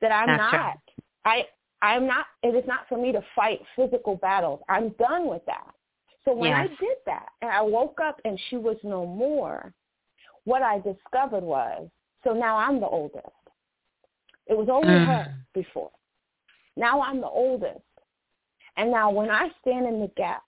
That 0.00 0.12
I'm 0.12 0.28
That's 0.28 0.38
not 0.38 0.54
right. 0.54 0.76
I 1.24 1.44
I'm 1.82 2.06
not 2.06 2.26
it 2.44 2.54
is 2.54 2.64
not 2.68 2.80
for 2.88 3.00
me 3.00 3.10
to 3.10 3.24
fight 3.34 3.60
physical 3.74 4.14
battles. 4.16 4.60
I'm 4.68 4.90
done 4.90 5.26
with 5.26 5.44
that. 5.46 5.72
So 6.24 6.34
when 6.34 6.52
I 6.52 6.66
did 6.66 6.98
that 7.06 7.30
and 7.40 7.50
I 7.50 7.62
woke 7.62 7.98
up 8.04 8.20
and 8.24 8.38
she 8.48 8.56
was 8.56 8.76
no 8.84 9.06
more, 9.06 9.72
what 10.44 10.62
I 10.62 10.76
discovered 10.80 11.42
was 11.42 11.88
so 12.22 12.32
now 12.32 12.58
I'm 12.58 12.80
the 12.80 12.86
oldest. 12.86 13.26
It 14.46 14.56
was 14.56 14.68
only 14.70 14.98
Mm. 14.98 15.06
her 15.06 15.32
before. 15.54 15.90
Now 16.76 17.00
I'm 17.00 17.20
the 17.20 17.28
oldest. 17.28 17.80
And 18.76 18.90
now 18.90 19.10
when 19.10 19.30
I 19.30 19.50
stand 19.62 19.86
in 19.86 20.00
the 20.00 20.08
gap 20.16 20.42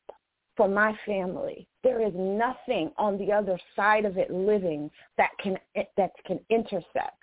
for 0.61 0.69
my 0.69 0.95
family, 1.07 1.67
there 1.83 2.07
is 2.07 2.13
nothing 2.15 2.91
on 2.99 3.17
the 3.17 3.33
other 3.33 3.59
side 3.75 4.05
of 4.05 4.19
it 4.19 4.31
living 4.31 4.91
that 5.17 5.31
can 5.43 5.57
that 5.97 6.11
can 6.27 6.39
intercept. 6.51 7.17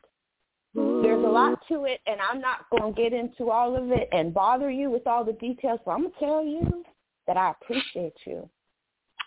There's 0.73 1.23
a 1.23 1.29
lot 1.29 1.59
to 1.67 1.85
it, 1.85 2.01
and 2.07 2.19
I'm 2.19 2.41
not 2.41 2.67
going 2.71 2.95
to 2.95 2.99
get 2.99 3.13
into 3.13 3.51
all 3.51 3.75
of 3.75 3.91
it 3.91 4.09
and 4.11 4.33
bother 4.33 4.71
you 4.71 4.89
with 4.89 5.05
all 5.05 5.23
the 5.23 5.33
details. 5.33 5.79
So 5.85 5.91
I'm 5.91 6.01
going 6.01 6.13
to 6.13 6.19
tell 6.19 6.43
you 6.43 6.83
that 7.27 7.37
I 7.37 7.51
appreciate 7.61 8.15
you. 8.25 8.49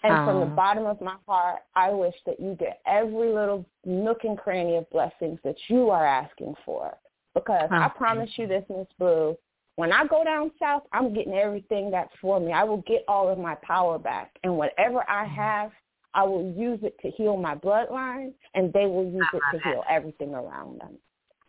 And 0.03 0.25
from 0.25 0.41
the 0.41 0.57
bottom 0.57 0.87
of 0.87 1.01
my 1.01 1.15
heart, 1.29 1.61
I 1.77 1.91
wish 1.91 2.15
that 2.27 2.41
you 2.41 2.57
get 2.59 2.81
every 2.89 3.33
little 3.33 3.65
nook 3.85 4.25
and 4.25 4.37
cranny 4.37 4.77
of 4.77 4.91
blessings 4.91 5.39
that 5.45 5.57
you 5.69 5.91
are 5.91 6.05
asking 6.05 6.57
for. 6.65 6.97
Because 7.35 7.69
I 7.71 7.87
Oh, 7.87 7.97
promise 7.97 8.31
you 8.37 8.49
this, 8.49 8.65
Miss 8.69 8.89
Blue, 8.99 9.37
when 9.81 9.93
I 9.93 10.07
go 10.07 10.23
down 10.25 10.51
south, 10.59 10.83
I'm 10.93 11.15
getting 11.15 11.33
everything 11.35 11.91
that's 11.91 12.13
for 12.21 12.39
me. 12.39 12.53
I 12.53 12.65
will 12.65 12.83
get 12.87 13.05
all 13.09 13.29
of 13.31 13.39
my 13.39 13.57
power 13.63 13.99
back. 13.99 14.37
And 14.45 14.57
whatever 14.57 15.09
I 15.11 15.25
Mm-hmm. 15.25 15.35
have, 15.35 15.73
I 16.15 16.23
will 16.25 16.53
use 16.57 16.81
it 16.83 16.97
to 17.03 17.11
heal 17.11 17.37
my 17.37 17.55
bloodline, 17.55 18.33
and 18.55 18.73
they 18.73 18.87
will 18.87 19.05
use 19.05 19.27
it 19.33 19.41
to 19.53 19.57
it. 19.57 19.63
heal 19.65 19.85
everything 19.89 20.35
around 20.35 20.81
them. 20.81 20.99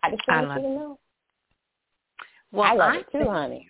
I 0.04 0.12
just 0.12 0.24
I 0.30 0.42
want 0.44 0.62
you 0.64 0.68
to 0.70 0.74
know. 0.76 1.00
Well, 2.52 2.72
I 2.72 2.74
love 2.74 2.94
I 2.94 2.98
it 2.98 3.06
too, 3.12 3.18
think- 3.20 3.30
honey. 3.30 3.70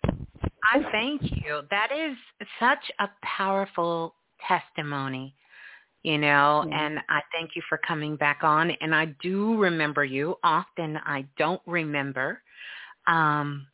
I 0.64 0.84
thank 0.92 1.24
you. 1.24 1.62
That 1.72 1.92
is 1.92 2.16
such 2.60 2.92
a 3.00 3.10
powerful 3.24 4.16
testimony, 4.48 5.36
you 6.04 6.18
know, 6.20 6.64
Mhm. 6.68 6.74
and 6.74 7.00
I 7.10 7.22
thank 7.32 7.56
you 7.56 7.64
for 7.68 7.78
coming 7.80 8.16
back 8.16 8.44
on. 8.44 8.70
And 8.72 8.94
I 8.94 9.06
do 9.06 9.58
remember 9.58 10.06
you. 10.06 10.38
Often 10.44 10.98
I 10.98 11.26
don't 11.38 11.62
remember 11.66 12.44
um, 13.08 13.68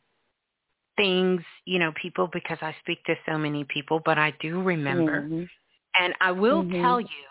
things, 0.98 1.42
you 1.64 1.78
know, 1.78 1.92
people 2.02 2.28
because 2.32 2.58
I 2.60 2.74
speak 2.80 3.02
to 3.06 3.16
so 3.26 3.38
many 3.38 3.64
people, 3.64 4.00
but 4.04 4.18
I 4.18 4.32
do 4.40 4.62
remember. 4.62 5.22
Mhm. 5.22 5.48
And 5.94 6.14
I 6.20 6.32
will 6.32 6.64
Mhm. 6.64 6.82
tell 6.82 7.00
you, 7.00 7.26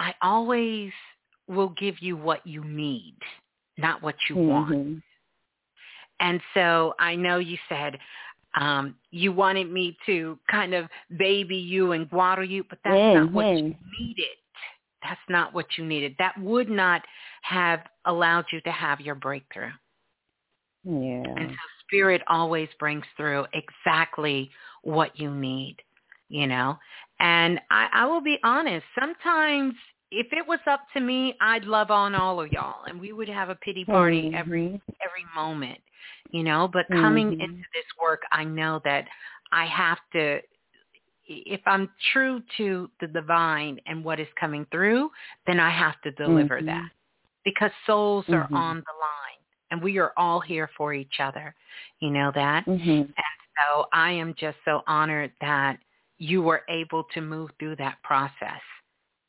I 0.00 0.14
always 0.22 0.92
will 1.46 1.70
give 1.70 2.00
you 2.02 2.16
what 2.16 2.44
you 2.46 2.64
need, 2.64 3.16
not 3.78 4.02
what 4.02 4.16
you 4.28 4.36
want. 4.36 4.70
Mhm. 4.70 5.02
And 6.20 6.42
so 6.54 6.94
I 6.98 7.14
know 7.16 7.38
you 7.38 7.58
said 7.68 7.98
um, 8.54 8.96
you 9.10 9.32
wanted 9.32 9.70
me 9.70 9.96
to 10.06 10.38
kind 10.50 10.74
of 10.74 10.88
baby 11.16 11.56
you 11.56 11.92
and 11.92 12.10
water 12.12 12.42
you, 12.42 12.64
but 12.64 12.78
that's 12.84 13.14
not 13.14 13.32
what 13.32 13.48
you 13.48 13.74
needed. 13.98 14.36
That's 15.02 15.20
not 15.28 15.54
what 15.54 15.78
you 15.78 15.84
needed. 15.84 16.16
That 16.18 16.38
would 16.38 16.68
not 16.68 17.02
have 17.42 17.80
allowed 18.04 18.46
you 18.52 18.60
to 18.62 18.70
have 18.72 19.00
your 19.00 19.14
breakthrough. 19.14 19.70
Yeah. 20.84 21.34
And 21.36 21.48
so 21.48 21.71
spirit 21.92 22.22
always 22.28 22.68
brings 22.78 23.04
through 23.16 23.44
exactly 23.52 24.50
what 24.82 25.18
you 25.18 25.30
need, 25.30 25.76
you 26.28 26.46
know. 26.46 26.78
And 27.20 27.60
I, 27.70 27.88
I 27.92 28.06
will 28.06 28.22
be 28.22 28.38
honest, 28.42 28.84
sometimes 28.98 29.74
if 30.10 30.26
it 30.32 30.46
was 30.46 30.58
up 30.66 30.80
to 30.94 31.00
me, 31.00 31.34
I'd 31.40 31.64
love 31.64 31.90
on 31.90 32.14
all 32.14 32.40
of 32.40 32.50
y'all 32.50 32.84
and 32.86 32.98
we 33.00 33.12
would 33.12 33.28
have 33.28 33.50
a 33.50 33.54
pity 33.56 33.84
party 33.84 34.30
every 34.34 34.68
Mhm. 34.68 34.80
every 35.04 35.24
moment, 35.34 35.78
you 36.30 36.42
know. 36.42 36.68
But 36.68 36.86
coming 37.00 37.28
Mhm. 37.28 37.40
into 37.40 37.64
this 37.74 37.84
work, 38.00 38.22
I 38.32 38.44
know 38.44 38.80
that 38.84 39.06
I 39.52 39.66
have 39.66 39.98
to 40.12 40.40
if 41.26 41.60
I'm 41.66 41.88
true 42.12 42.42
to 42.56 42.90
the 43.00 43.06
divine 43.06 43.80
and 43.86 44.04
what 44.04 44.18
is 44.18 44.26
coming 44.38 44.66
through, 44.70 45.10
then 45.46 45.60
I 45.60 45.70
have 45.70 46.00
to 46.02 46.10
deliver 46.12 46.60
Mhm. 46.60 46.66
that 46.66 46.90
because 47.44 47.70
souls 47.86 48.26
are 48.28 48.48
Mhm. 48.50 48.56
on 48.56 48.76
the 48.76 48.92
line 49.00 49.31
and 49.72 49.82
we 49.82 49.98
are 49.98 50.12
all 50.18 50.38
here 50.38 50.70
for 50.76 50.92
each 50.92 51.18
other. 51.18 51.54
You 52.00 52.10
know 52.10 52.30
that? 52.34 52.66
Mhm. 52.66 53.06
And 53.06 53.14
so 53.58 53.88
I 53.92 54.12
am 54.12 54.34
just 54.34 54.58
so 54.64 54.84
honored 54.86 55.32
that 55.40 55.78
you 56.18 56.42
were 56.42 56.62
able 56.68 57.04
to 57.14 57.20
move 57.22 57.50
through 57.58 57.76
that 57.76 58.00
process 58.02 58.60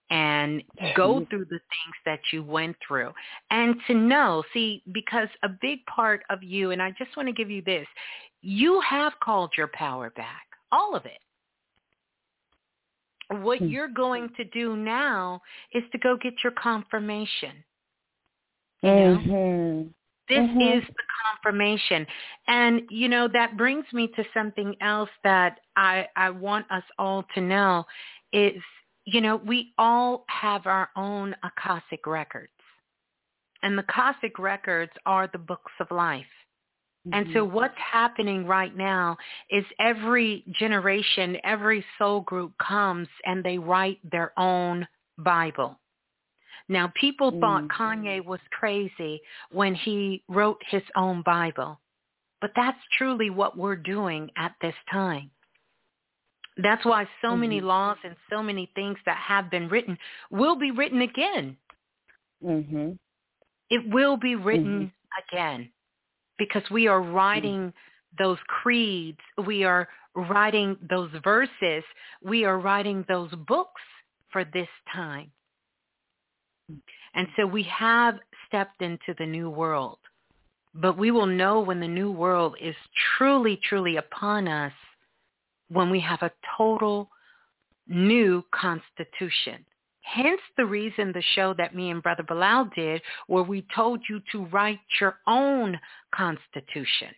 and 0.09 0.61
go 0.95 1.25
through 1.25 1.45
the 1.45 1.59
things 1.59 1.95
that 2.05 2.19
you 2.31 2.43
went 2.43 2.77
through 2.85 3.11
and 3.49 3.81
to 3.87 3.93
know, 3.95 4.43
see, 4.53 4.83
because 4.91 5.29
a 5.43 5.49
big 5.49 5.83
part 5.85 6.23
of 6.29 6.43
you, 6.43 6.71
and 6.71 6.81
I 6.81 6.91
just 6.91 7.15
want 7.15 7.27
to 7.27 7.33
give 7.33 7.49
you 7.49 7.61
this, 7.61 7.87
you 8.41 8.81
have 8.81 9.17
called 9.21 9.51
your 9.57 9.69
power 9.69 10.09
back, 10.11 10.45
all 10.71 10.93
of 10.93 11.05
it. 11.05 11.21
What 13.29 13.59
Hmm. 13.59 13.69
you're 13.69 13.87
going 13.87 14.29
to 14.35 14.43
do 14.43 14.75
now 14.75 15.41
is 15.71 15.89
to 15.91 15.97
go 15.97 16.17
get 16.17 16.43
your 16.43 16.51
confirmation. 16.51 17.63
You 18.81 18.91
know? 18.91 19.17
Mhm. 19.17 19.93
This 20.27 20.49
Mhm. 20.49 20.77
is 20.77 20.87
the 20.87 21.03
confirmation. 21.25 22.07
And, 22.47 22.89
you 22.89 23.09
know, 23.09 23.27
that 23.27 23.57
brings 23.57 23.91
me 23.93 24.07
to 24.09 24.25
something 24.33 24.75
else 24.81 25.09
that 25.23 25.59
I, 25.75 26.07
I 26.15 26.29
want 26.29 26.69
us 26.71 26.83
all 26.97 27.23
to 27.35 27.41
know 27.41 27.85
is, 28.31 28.61
you 29.05 29.21
know, 29.21 29.35
we 29.37 29.73
all 29.77 30.25
have 30.29 30.65
our 30.65 30.89
own 30.95 31.35
Akashic 31.43 32.07
records. 32.07 32.51
And 33.61 33.77
the 33.77 33.83
Akashic 33.83 34.39
records 34.39 34.91
are 35.05 35.27
the 35.27 35.37
books 35.37 35.71
of 35.79 35.91
life. 35.91 36.25
And 37.11 37.27
so 37.33 37.43
what's 37.43 37.77
happening 37.77 38.45
right 38.47 38.75
now 38.75 39.17
is 39.49 39.65
every 39.77 40.45
generation, 40.57 41.37
every 41.43 41.85
soul 41.97 42.21
group 42.21 42.53
comes 42.57 43.09
and 43.25 43.43
they 43.43 43.57
write 43.57 43.99
their 44.09 44.31
own 44.37 44.87
Bible. 45.17 45.77
Now, 46.69 46.87
people 46.95 47.31
thought 47.39 47.63
Mm. 47.63 47.69
Kanye 47.69 48.25
was 48.25 48.39
crazy 48.51 49.21
when 49.51 49.75
he 49.75 50.23
wrote 50.27 50.61
his 50.65 50.83
own 50.95 51.21
Bible, 51.21 51.79
but 52.39 52.53
that's 52.55 52.79
truly 52.97 53.29
what 53.29 53.57
we're 53.57 53.75
doing 53.75 54.31
at 54.35 54.55
this 54.61 54.75
time. 54.89 55.31
That's 56.57 56.85
why 56.85 57.07
so 57.21 57.35
many 57.35 57.59
Mhm. 57.61 57.65
laws 57.65 57.97
and 58.03 58.15
so 58.29 58.43
many 58.43 58.67
things 58.75 58.99
that 59.05 59.17
have 59.17 59.49
been 59.49 59.67
written 59.69 59.97
will 60.29 60.55
be 60.55 60.71
written 60.71 61.01
again. 61.01 61.57
Mhm. 62.43 62.99
It 63.69 63.87
will 63.87 64.17
be 64.17 64.35
written 64.35 64.93
again 65.27 65.73
because 66.37 66.69
we 66.69 66.87
are 66.87 67.01
writing 67.01 67.73
those 68.17 68.39
creeds. 68.43 69.19
We 69.37 69.63
are 69.63 69.89
writing 70.13 70.77
those 70.81 71.11
verses. 71.23 71.83
We 72.21 72.45
are 72.45 72.59
writing 72.59 73.03
those 73.07 73.33
books 73.33 73.81
for 74.29 74.43
this 74.43 74.69
time. 74.91 75.31
And 77.13 77.27
so 77.35 77.45
we 77.45 77.63
have 77.63 78.19
stepped 78.47 78.81
into 78.81 79.13
the 79.17 79.25
new 79.25 79.49
world. 79.49 79.99
But 80.75 80.97
we 80.97 81.11
will 81.11 81.27
know 81.27 81.59
when 81.59 81.79
the 81.79 81.87
new 81.87 82.11
world 82.11 82.55
is 82.59 82.75
truly, 83.17 83.59
truly 83.67 83.97
upon 83.97 84.47
us 84.47 84.73
when 85.69 85.89
we 85.89 85.99
have 85.99 86.21
a 86.21 86.31
total 86.57 87.09
new 87.87 88.43
constitution. 88.51 89.65
Hence 90.01 90.41
the 90.57 90.65
reason 90.65 91.11
the 91.11 91.23
show 91.35 91.53
that 91.53 91.75
me 91.75 91.89
and 91.89 92.03
Brother 92.03 92.23
Balah 92.23 92.73
did 92.73 93.01
where 93.27 93.43
we 93.43 93.65
told 93.73 94.01
you 94.09 94.21
to 94.31 94.45
write 94.45 94.79
your 94.99 95.17
own 95.27 95.79
constitution. 96.13 97.09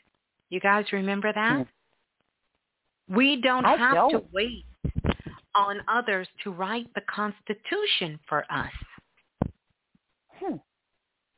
You 0.50 0.60
guys 0.60 0.86
remember 0.92 1.32
that? 1.34 1.60
Mm. 1.60 1.68
We 3.10 3.42
don't 3.42 3.66
I 3.66 3.76
have 3.76 3.96
don't. 3.96 4.12
to 4.12 4.24
wait 4.32 4.66
on 5.56 5.82
others 5.88 6.28
to 6.44 6.52
write 6.52 6.94
the 6.94 7.02
Constitution 7.02 8.20
for 8.28 8.46
us. 8.52 8.72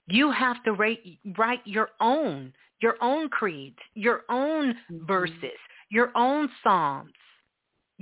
You 0.08 0.32
have 0.32 0.64
to 0.64 0.72
write, 0.72 1.00
write 1.38 1.62
your 1.66 1.90
own, 2.00 2.54
your 2.82 2.96
own 3.02 3.30
creeds, 3.30 3.78
your 3.94 4.24
own 4.30 4.74
mm-hmm. 4.74 5.06
verses, 5.06 5.60
your 5.90 6.12
own 6.16 6.50
psalms, 6.64 7.12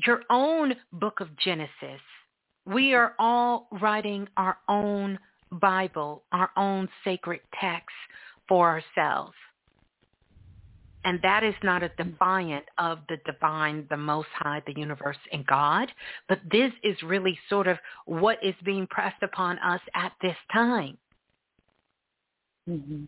your 0.06 0.22
own 0.30 0.76
book 0.94 1.20
of 1.20 1.36
Genesis. 1.38 2.02
We 2.66 2.94
are 2.94 3.14
all 3.20 3.68
writing 3.82 4.28
our 4.38 4.58
own 4.68 5.20
Bible, 5.52 6.24
our 6.32 6.52
own 6.58 6.90
sacred 7.04 7.42
text 7.60 7.96
for 8.48 8.70
ourselves. 8.70 9.34
And 11.06 11.20
that 11.22 11.44
is 11.44 11.54
not 11.64 11.84
a 11.84 11.90
defiant 11.90 12.66
of 12.80 12.98
the 13.08 13.18
divine, 13.32 13.86
the 13.92 13.98
most 13.98 14.28
high, 14.34 14.64
the 14.66 14.74
universe, 14.76 15.18
and 15.32 15.46
God. 15.46 15.92
But 16.28 16.40
this 16.52 16.72
is 16.84 16.98
really 17.04 17.38
sort 17.48 17.68
of 17.68 17.78
what 18.06 18.44
is 18.44 18.56
being 18.64 18.88
pressed 18.88 19.22
upon 19.22 19.60
us 19.60 19.82
at 19.94 20.14
this 20.24 20.36
time. 20.52 20.98
Mm-hmm. 22.70 23.06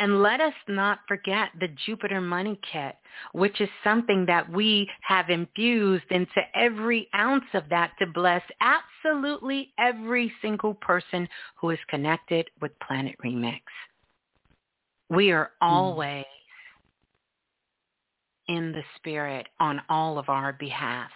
And 0.00 0.22
let 0.22 0.40
us 0.40 0.54
not 0.66 1.00
forget 1.06 1.50
the 1.60 1.68
Jupiter 1.86 2.20
Money 2.20 2.58
Kit, 2.72 2.96
which 3.32 3.60
is 3.60 3.68
something 3.84 4.26
that 4.26 4.50
we 4.50 4.90
have 5.02 5.30
infused 5.30 6.10
into 6.10 6.42
every 6.54 7.08
ounce 7.14 7.44
of 7.54 7.62
that 7.70 7.92
to 8.00 8.06
bless 8.06 8.42
absolutely 8.60 9.72
every 9.78 10.32
single 10.42 10.74
person 10.74 11.28
who 11.60 11.70
is 11.70 11.78
connected 11.88 12.50
with 12.60 12.72
Planet 12.80 13.14
Remix. 13.24 13.60
We 15.10 15.30
are 15.30 15.52
always 15.60 16.24
in 18.48 18.72
the 18.72 18.82
Spirit 18.96 19.46
on 19.60 19.80
all 19.88 20.18
of 20.18 20.28
our 20.28 20.52
behalf, 20.54 21.10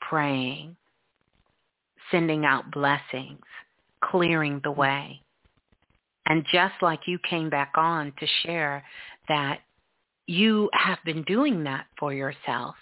praying, 0.00 0.76
sending 2.10 2.44
out 2.44 2.70
blessings, 2.70 3.44
clearing 4.02 4.60
the 4.64 4.70
way. 4.70 5.21
And 6.26 6.44
just 6.52 6.74
like 6.80 7.00
you 7.06 7.18
came 7.28 7.50
back 7.50 7.72
on 7.76 8.12
to 8.18 8.26
share 8.42 8.84
that 9.28 9.60
you 10.26 10.70
have 10.72 10.98
been 11.04 11.22
doing 11.24 11.64
that 11.64 11.86
for 11.98 12.12
yourself, 12.12 12.76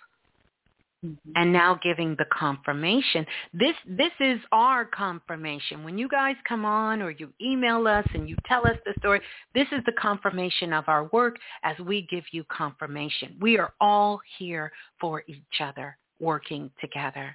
Mm-hmm. 1.03 1.31
and 1.35 1.51
now 1.51 1.81
giving 1.83 2.15
the 2.19 2.27
confirmation. 2.31 3.25
This 3.55 3.75
this 3.87 4.13
is 4.21 4.39
our 4.53 4.85
confirmation. 4.85 5.83
When 5.83 5.97
you 5.97 6.07
guys 6.09 6.37
come 6.47 6.67
on 6.67 7.01
or 7.01 7.11
you 7.11 7.33
email 7.41 7.87
us 7.87 8.05
and 8.13 8.29
you 8.29 8.37
tell 8.45 8.67
us 8.67 8.77
the 8.85 8.93
story, 8.99 9.23
this 9.55 9.67
is 9.73 9.83
the 9.87 9.95
confirmation 9.99 10.75
of 10.75 10.85
our 10.89 11.05
work 11.05 11.39
as 11.63 11.79
we 11.79 12.07
give 12.11 12.25
you 12.33 12.45
confirmation. 12.55 13.35
We 13.41 13.57
are 13.57 13.73
all 13.81 14.21
here 14.39 14.73
for 15.01 15.25
each 15.27 15.63
other, 15.63 15.97
working 16.21 16.71
together. 16.83 17.35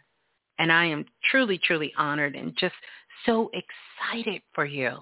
And 0.59 0.71
I 0.71 0.85
am 0.85 1.03
truly, 1.31 1.57
truly 1.57 1.91
honored 1.97 2.35
and 2.35 2.55
just 2.59 2.75
so 3.25 3.49
excited 3.51 4.43
for 4.53 4.65
you 4.65 4.99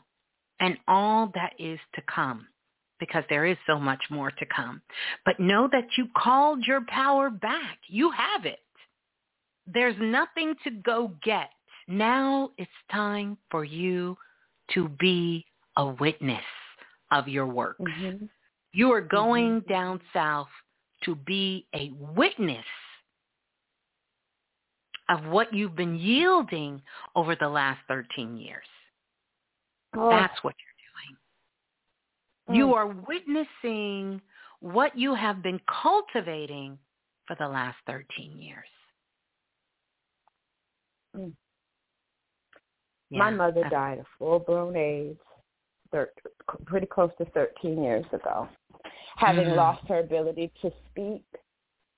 and 0.59 0.77
all 0.87 1.31
that 1.35 1.53
is 1.59 1.79
to 1.95 2.01
come 2.13 2.47
because 2.99 3.23
there 3.29 3.45
is 3.45 3.57
so 3.67 3.79
much 3.79 4.01
more 4.09 4.31
to 4.31 4.45
come. 4.45 4.81
But 5.25 5.39
know 5.39 5.67
that 5.71 5.85
you 5.97 6.07
called 6.17 6.65
your 6.65 6.81
power 6.87 7.29
back. 7.29 7.79
You 7.87 8.11
have 8.11 8.45
it. 8.45 8.59
There's 9.67 9.95
nothing 9.99 10.55
to 10.63 10.71
go 10.71 11.11
get. 11.23 11.49
Now 11.87 12.51
it's 12.57 12.71
time 12.91 13.37
for 13.51 13.65
you 13.65 14.17
to 14.73 14.89
be 14.99 15.45
a 15.77 15.87
witness 15.87 16.43
of 17.11 17.27
your 17.27 17.47
works. 17.47 17.81
Mm-hmm. 17.81 18.25
You 18.73 18.91
are 18.91 19.01
going 19.01 19.61
mm-hmm. 19.61 19.71
down 19.71 20.01
south 20.13 20.47
to 21.03 21.15
be 21.15 21.67
a 21.75 21.91
witness 22.15 22.65
of 25.09 25.25
what 25.25 25.53
you've 25.53 25.75
been 25.75 25.95
yielding 25.95 26.81
over 27.15 27.35
the 27.35 27.49
last 27.49 27.79
13 27.87 28.37
years. 28.37 28.65
Oh. 29.95 30.09
That's 30.09 30.43
what 30.43 30.55
you're 30.59 30.67
doing. 30.67 32.59
you 32.59 32.67
Mm. 32.67 32.73
are 32.75 32.87
witnessing 32.87 34.21
what 34.59 34.97
you 34.97 35.13
have 35.15 35.41
been 35.41 35.59
cultivating 35.65 36.77
for 37.25 37.35
the 37.35 37.47
last 37.47 37.77
13 37.85 38.37
years. 38.37 38.67
Mm. 41.15 41.33
Yeah, 43.09 43.19
My 43.19 43.29
mother 43.29 43.61
that's- 43.61 43.71
died 43.71 43.99
of 43.99 44.07
full-blown 44.19 44.75
AIDS 44.75 45.19
thir- 45.91 46.11
pretty 46.65 46.87
close 46.87 47.11
to 47.17 47.25
13 47.25 47.81
years 47.83 48.05
ago, 48.11 48.49
having 49.15 49.47
Mhm. 49.47 49.55
lost 49.55 49.87
her 49.87 49.99
ability 49.99 50.49
to 50.61 50.71
speak, 50.89 51.23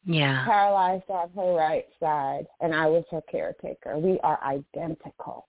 Yeah. 0.04 0.44
paralyzed 0.46 1.10
on 1.10 1.32
her 1.32 1.54
right 1.56 1.88
side, 2.00 2.46
and 2.60 2.76
I 2.76 2.88
was 2.88 3.06
her 3.10 3.22
caretaker. 3.22 3.98
We 3.98 4.20
are 4.20 4.40
identical. 4.44 5.48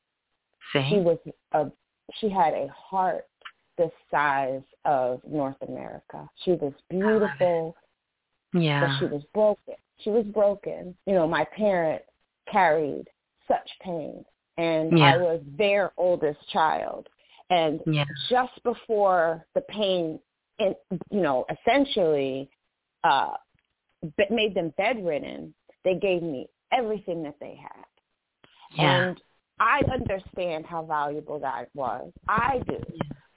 She 0.73 1.01
was 1.01 1.19
a 1.53 1.71
she 2.15 2.29
had 2.29 2.55
a 2.55 2.69
heart 2.69 3.27
the 3.77 3.91
size 4.11 4.63
of 4.85 5.21
North 5.29 5.57
America. 5.69 6.29
She 6.45 6.53
was 6.53 6.73
beautiful, 6.89 7.77
but 8.53 8.63
Yeah. 8.63 8.99
she 8.99 9.07
was 9.07 9.23
broken. 9.35 9.75
She 9.99 10.11
was 10.11 10.25
broken. 10.27 10.97
You 11.07 11.15
know, 11.15 11.27
my 11.27 11.45
parents 11.45 12.07
carried 12.47 13.09
such 13.49 13.79
pain, 13.81 14.25
and 14.57 14.99
Yeah. 14.99 15.15
I 15.15 15.17
was 15.19 15.43
their 15.57 15.93
oldest 15.97 16.47
child. 16.49 17.09
And 17.51 17.83
Yeah. 17.87 18.05
just 18.29 18.63
before 18.63 19.47
the 19.55 19.61
pain, 19.63 20.21
in, 20.59 20.75
you 21.11 21.21
know, 21.21 21.45
essentially 21.51 22.51
uh, 23.05 23.37
made 24.31 24.55
them 24.55 24.71
bedridden, 24.71 25.55
they 25.85 25.95
gave 25.95 26.23
me 26.23 26.49
everything 26.73 27.23
that 27.23 27.39
they 27.39 27.55
had. 27.55 27.87
Yeah. 28.71 29.09
And 29.09 29.23
I 29.59 29.81
understand 29.93 30.67
how 30.67 30.85
valuable 30.85 31.39
that 31.41 31.69
was. 31.75 32.13
I 32.29 32.61
do. 32.69 32.79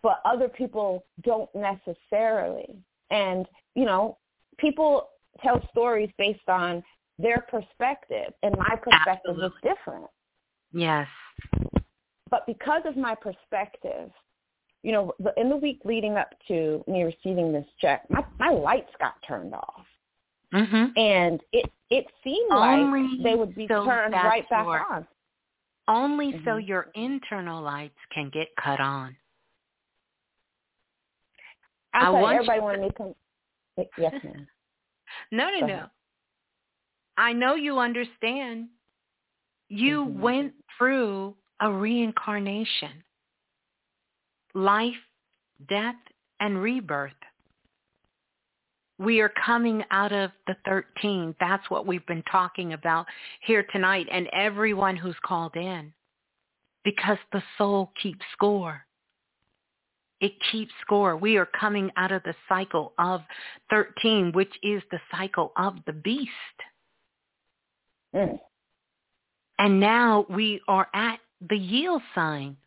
But 0.02 0.22
other 0.26 0.48
people 0.50 1.06
don't 1.24 1.50
necessarily. 1.54 2.78
And, 3.10 3.46
you 3.76 3.86
know, 3.86 4.18
people 4.58 5.10
tell 5.44 5.62
stories 5.72 6.10
based 6.18 6.48
on 6.48 6.84
their 7.18 7.46
perspective, 7.50 8.34
and 8.44 8.56
my 8.58 8.76
perspective 8.82 9.32
Absolutely. 9.32 9.46
is 9.48 9.54
different. 9.76 10.08
Yes. 10.72 11.08
But 12.30 12.46
because 12.46 12.84
of 12.86 12.96
my 12.96 13.16
perspective, 13.16 14.12
you 14.84 14.92
know, 14.94 15.12
in 15.36 15.50
the 15.50 15.56
week 15.58 15.82
leading 15.84 16.16
up 16.16 16.30
to 16.48 16.84
me 16.88 17.04
receiving 17.04 17.52
this 17.52 17.66
check, 17.82 18.10
my, 18.10 18.24
my 18.40 18.50
lights 18.50 18.92
got 19.00 19.16
turned 19.28 19.54
off. 19.54 19.86
Mhm. 20.54 20.98
And 20.98 21.42
it 21.52 21.70
it 21.90 22.06
seemed 22.24 22.52
Only 22.52 23.02
like 23.02 23.24
they 23.24 23.36
would 23.36 23.54
be 23.56 23.68
turned 23.68 24.14
right 24.14 24.48
back 24.50 24.66
your- 24.66 24.86
on. 24.92 25.08
Only 25.90 26.32
so 26.46 26.52
Mhm. 26.52 26.68
your 26.68 26.92
internal 26.94 27.62
lights 27.64 27.98
can 28.12 28.30
get 28.30 28.48
cut 28.56 28.80
on. 28.80 29.18
I, 31.94 32.06
I 32.06 32.10
want 32.12 32.36
you 32.36 32.52
everybody 32.52 32.60
to- 32.60 32.64
wanted 32.64 32.82
me 32.82 32.90
to. 33.78 33.90
Yes, 33.98 34.14
ma'am. 34.24 34.48
No, 35.32 35.50
no, 35.50 35.60
Go 35.62 35.66
no. 35.66 35.74
ahead. 35.74 35.90
I 37.18 37.34
know 37.34 37.56
you 37.56 37.80
understand. 37.80 38.70
You 39.70 40.06
Mhm. 40.06 40.14
went 40.20 40.54
through 40.78 41.36
a 41.60 41.72
reincarnation. 41.72 43.04
Life, 44.54 45.04
death, 45.68 45.96
and 46.40 46.62
rebirth. 46.62 47.14
We 49.00 49.22
are 49.22 49.32
coming 49.46 49.84
out 49.92 50.12
of 50.12 50.32
the 50.46 50.56
13. 50.66 51.34
That's 51.40 51.68
what 51.70 51.88
we've 51.88 52.06
been 52.06 52.24
talking 52.30 52.74
about 52.74 53.08
here 53.42 53.66
tonight 53.72 54.08
and 54.12 54.28
everyone 54.34 54.98
who's 54.98 55.16
called 55.26 55.56
in. 55.56 55.94
Because 56.84 57.18
the 57.32 57.42
soul 57.58 57.92
keeps 58.02 58.26
score. 58.34 58.86
It 60.20 60.34
keeps 60.52 60.72
score. 60.82 61.16
We 61.16 61.38
are 61.38 61.46
coming 61.46 61.92
out 61.96 62.12
of 62.12 62.24
the 62.24 62.36
cycle 62.50 62.94
of 63.00 63.22
13, 63.70 64.34
which 64.34 64.54
is 64.64 64.84
the 64.92 65.00
cycle 65.12 65.54
of 65.58 65.76
the 65.86 65.94
beast. 65.94 66.30
Mm. 68.14 68.38
And 69.60 69.80
now 69.80 70.26
we 70.30 70.62
are 70.68 70.88
at 70.94 71.20
the 71.50 71.58
yield 71.58 72.02
sign. 72.16 72.58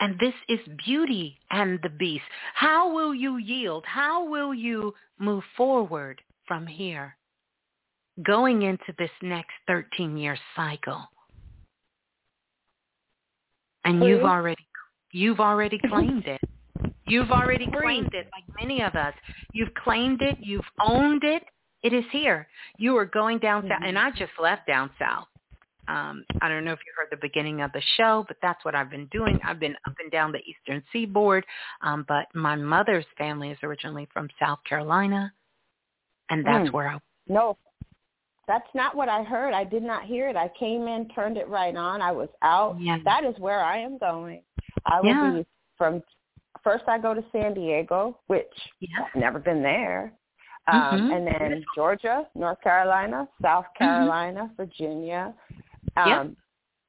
And 0.00 0.18
this 0.20 0.34
is 0.48 0.60
beauty 0.84 1.38
and 1.50 1.80
the 1.82 1.88
beast. 1.88 2.24
How 2.54 2.92
will 2.92 3.14
you 3.14 3.38
yield? 3.38 3.84
How 3.86 4.28
will 4.28 4.54
you 4.54 4.94
move 5.18 5.42
forward 5.56 6.20
from 6.46 6.66
here? 6.66 7.16
Going 8.24 8.62
into 8.62 8.94
this 8.98 9.10
next 9.22 9.52
13-year 9.68 10.38
cycle. 10.54 11.02
And 13.84 14.04
you've 14.04 14.24
already 14.24 14.66
you've 15.12 15.40
already 15.40 15.78
claimed 15.88 16.26
it. 16.26 16.40
You've 17.06 17.30
already 17.30 17.66
claimed 17.80 18.12
it 18.12 18.28
like 18.32 18.44
many 18.60 18.82
of 18.82 18.94
us. 18.94 19.14
You've 19.52 19.72
claimed 19.82 20.20
it, 20.20 20.36
you've 20.40 20.60
owned 20.80 21.24
it. 21.24 21.42
It 21.82 21.92
is 21.92 22.04
here. 22.12 22.48
You 22.76 22.96
are 22.98 23.06
going 23.06 23.38
down 23.38 23.62
south 23.68 23.82
and 23.84 23.98
I 23.98 24.10
just 24.10 24.32
left 24.40 24.66
down 24.66 24.90
south. 24.98 25.26
Um, 25.88 26.24
I 26.42 26.48
don't 26.48 26.64
know 26.64 26.72
if 26.72 26.80
you 26.86 26.92
heard 26.96 27.08
the 27.10 27.16
beginning 27.16 27.62
of 27.62 27.72
the 27.72 27.82
show, 27.96 28.24
but 28.28 28.36
that's 28.42 28.62
what 28.64 28.74
I've 28.74 28.90
been 28.90 29.06
doing. 29.06 29.40
I've 29.42 29.58
been 29.58 29.74
up 29.86 29.94
and 30.00 30.12
down 30.12 30.32
the 30.32 30.40
eastern 30.40 30.82
seaboard, 30.92 31.44
um, 31.80 32.04
but 32.06 32.26
my 32.34 32.54
mother's 32.54 33.06
family 33.16 33.50
is 33.50 33.58
originally 33.62 34.06
from 34.12 34.28
South 34.38 34.58
Carolina, 34.68 35.32
and 36.28 36.44
that's 36.46 36.68
Mm. 36.68 36.72
where 36.72 36.88
I. 36.88 37.00
No, 37.26 37.56
that's 38.46 38.68
not 38.74 38.94
what 38.94 39.08
I 39.08 39.22
heard. 39.22 39.54
I 39.54 39.64
did 39.64 39.82
not 39.82 40.04
hear 40.04 40.28
it. 40.28 40.36
I 40.36 40.48
came 40.48 40.86
in, 40.88 41.08
turned 41.08 41.38
it 41.38 41.48
right 41.48 41.74
on. 41.74 42.02
I 42.02 42.12
was 42.12 42.28
out. 42.42 42.78
Yeah. 42.78 42.98
That 43.04 43.24
is 43.24 43.38
where 43.38 43.62
I 43.64 43.78
am 43.78 43.98
going. 43.98 44.42
I 44.84 45.00
will 45.00 45.08
Yeah. 45.08 45.30
be 45.30 45.46
from 45.76 46.02
first. 46.62 46.84
I 46.86 46.98
go 46.98 47.14
to 47.14 47.24
San 47.32 47.54
Diego, 47.54 48.18
which 48.26 48.52
Yeah. 48.80 49.04
I've 49.04 49.14
never 49.14 49.38
been 49.38 49.62
there, 49.62 50.12
um, 50.66 51.00
Mhm. 51.00 51.12
and 51.16 51.26
then 51.26 51.64
Georgia, 51.74 52.28
North 52.34 52.60
Carolina, 52.60 53.26
South 53.40 53.72
Carolina, 53.74 54.50
Virginia. 54.56 55.34
Um, 55.98 56.08
Yeah. 56.08 56.24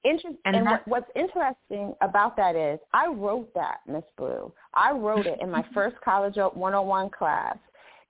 Inter- 0.06 0.30
And 0.46 0.56
and 0.56 0.66
what, 0.66 0.88
what's 0.88 1.12
interesting 1.14 1.94
about 2.02 2.38
that 2.38 2.56
is 2.56 2.80
I 2.94 3.08
wrote 3.08 3.54
that, 3.54 3.80
Miss 3.86 4.04
Blue. 4.18 4.54
I 4.74 4.92
wrote 4.92 5.28
it 5.28 5.40
in 5.42 5.52
my 5.52 5.64
first 5.74 5.98
College 6.02 6.38
101 6.38 7.10
class. 7.10 7.58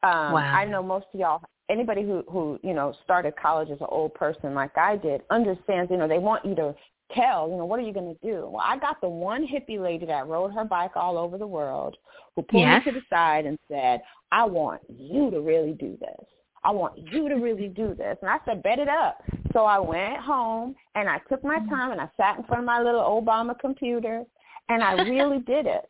Um, 0.04 0.34
Wow. 0.34 0.54
I 0.54 0.66
know 0.66 0.84
most 0.84 1.08
of 1.14 1.20
y'all, 1.20 1.42
anybody 1.70 2.04
who, 2.04 2.24
who, 2.30 2.60
you 2.64 2.74
know, 2.74 2.94
started 3.04 3.34
college 3.42 3.70
as 3.72 3.82
an 3.82 3.88
old 3.90 4.14
person 4.14 4.54
like 4.54 4.78
I 4.78 4.98
did, 4.98 5.22
understands, 5.32 5.90
you 5.90 5.98
know, 5.98 6.08
they 6.08 6.20
want 6.20 6.46
you 6.46 6.54
to 6.56 6.76
tell, 7.12 7.50
you 7.50 7.58
know, 7.58 7.66
what 7.66 7.80
are 7.80 7.84
you 7.84 7.94
going 7.94 8.16
to 8.16 8.20
do? 8.28 8.48
Well, 8.52 8.64
I 8.64 8.78
got 8.78 9.02
the 9.02 9.10
one 9.10 9.48
hippie 9.48 9.82
lady 9.82 10.06
that 10.06 10.28
rode 10.28 10.54
her 10.54 10.64
bike 10.64 10.96
all 10.96 11.18
over 11.18 11.40
the 11.40 11.48
world 11.48 11.98
who 12.36 12.44
pulled 12.44 12.66
Yes. 12.66 12.86
me 12.86 12.92
to 12.92 13.00
the 13.00 13.06
side 13.10 13.46
and 13.48 13.58
said, 13.68 14.02
I 14.32 14.46
want 14.46 14.82
you 14.88 15.32
to 15.32 15.42
really 15.42 15.74
do 15.74 15.98
this. 16.00 16.26
I 16.64 16.72
want 16.72 16.98
you 17.12 17.30
to 17.30 17.36
really 17.36 17.70
do 17.70 17.96
this. 17.96 18.18
And 18.22 18.30
I 18.30 18.38
said, 18.46 18.64
bet 18.64 18.80
it 18.80 18.90
up. 18.90 19.24
So 19.54 19.66
I 19.66 19.80
went 19.80 20.18
home 20.18 20.76
and 20.96 21.10
I 21.10 21.20
took 21.30 21.44
my 21.44 21.60
time 21.70 21.92
and 21.92 22.02
I 22.02 22.10
sat 22.18 22.38
in 22.38 22.44
front 22.44 22.62
of 22.62 22.66
my 22.66 22.82
little 22.82 23.02
Obama 23.02 23.58
computer 23.58 24.24
and 24.68 24.84
I 24.84 24.94
really 24.94 25.40
did 25.48 25.66
it. 25.66 25.90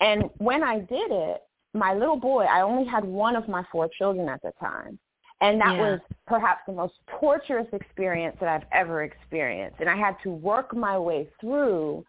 And 0.00 0.30
when 0.38 0.62
I 0.62 0.80
did 0.80 1.10
it, 1.10 1.42
my 1.74 1.94
little 1.94 2.16
boy, 2.16 2.44
I 2.44 2.62
only 2.62 2.88
had 2.88 3.04
one 3.04 3.36
of 3.36 3.48
my 3.48 3.64
four 3.70 3.88
children 3.96 4.28
at 4.28 4.42
the 4.42 4.52
time. 4.58 4.98
And 5.42 5.60
that 5.60 5.74
Yeah. 5.76 5.80
was 5.80 6.00
perhaps 6.26 6.62
the 6.66 6.72
most 6.72 6.94
torturous 7.18 7.68
experience 7.72 8.36
that 8.40 8.48
I've 8.48 8.68
ever 8.72 9.02
experienced. 9.04 9.80
And 9.80 9.88
I 9.88 9.96
had 9.96 10.16
to 10.22 10.30
work 10.30 10.74
my 10.74 10.98
way 10.98 11.28
through 11.40 12.04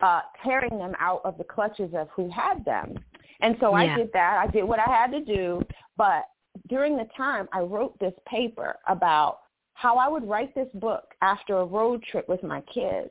uh, 0.00 0.20
tearing 0.42 0.76
them 0.78 0.94
out 0.98 1.20
of 1.24 1.38
the 1.38 1.44
clutches 1.44 1.94
of 1.94 2.08
who 2.10 2.28
had 2.28 2.64
them. 2.64 2.94
And 3.40 3.56
so 3.60 3.70
Yeah. 3.76 3.94
I 3.94 3.96
did 3.96 4.12
that. 4.12 4.38
I 4.38 4.46
did 4.50 4.64
what 4.64 4.78
I 4.78 4.86
had 4.86 5.12
to 5.12 5.20
do. 5.20 5.62
But 5.96 6.24
during 6.68 6.96
the 6.96 7.08
time, 7.16 7.48
I 7.52 7.60
wrote 7.60 7.98
this 7.98 8.14
paper 8.26 8.76
about 8.88 9.40
how 9.74 9.96
I 9.96 10.08
would 10.08 10.26
write 10.28 10.54
this 10.54 10.68
book 10.74 11.14
after 11.20 11.58
a 11.58 11.64
road 11.64 12.02
trip 12.04 12.28
with 12.28 12.42
my 12.42 12.60
kids. 12.62 13.10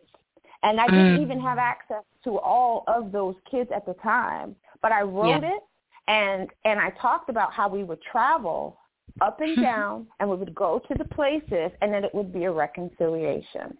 And 0.63 0.79
I 0.79 0.87
didn't 0.87 1.17
Mm. 1.17 1.21
even 1.21 1.39
have 1.41 1.57
access 1.57 2.03
to 2.23 2.39
all 2.39 2.85
of 2.87 3.11
those 3.11 3.35
kids 3.49 3.69
at 3.71 3.85
the 3.85 3.93
time, 3.95 4.55
but 4.81 4.91
I 4.91 5.01
wrote 5.01 5.43
Yeah. 5.43 5.55
it 5.55 5.63
and 6.07 6.49
and 6.65 6.79
I 6.79 6.89
talked 6.91 7.29
about 7.29 7.53
how 7.53 7.69
we 7.69 7.83
would 7.83 8.01
travel 8.01 8.79
up 9.21 9.39
and 9.41 9.57
down 9.61 10.07
and 10.19 10.29
we 10.29 10.35
would 10.37 10.55
go 10.55 10.79
to 10.79 10.93
the 10.95 11.05
places 11.05 11.71
and 11.81 11.93
then 11.93 12.03
it 12.03 12.13
would 12.15 12.31
be 12.33 12.45
a 12.45 12.51
reconciliation. 12.51 13.77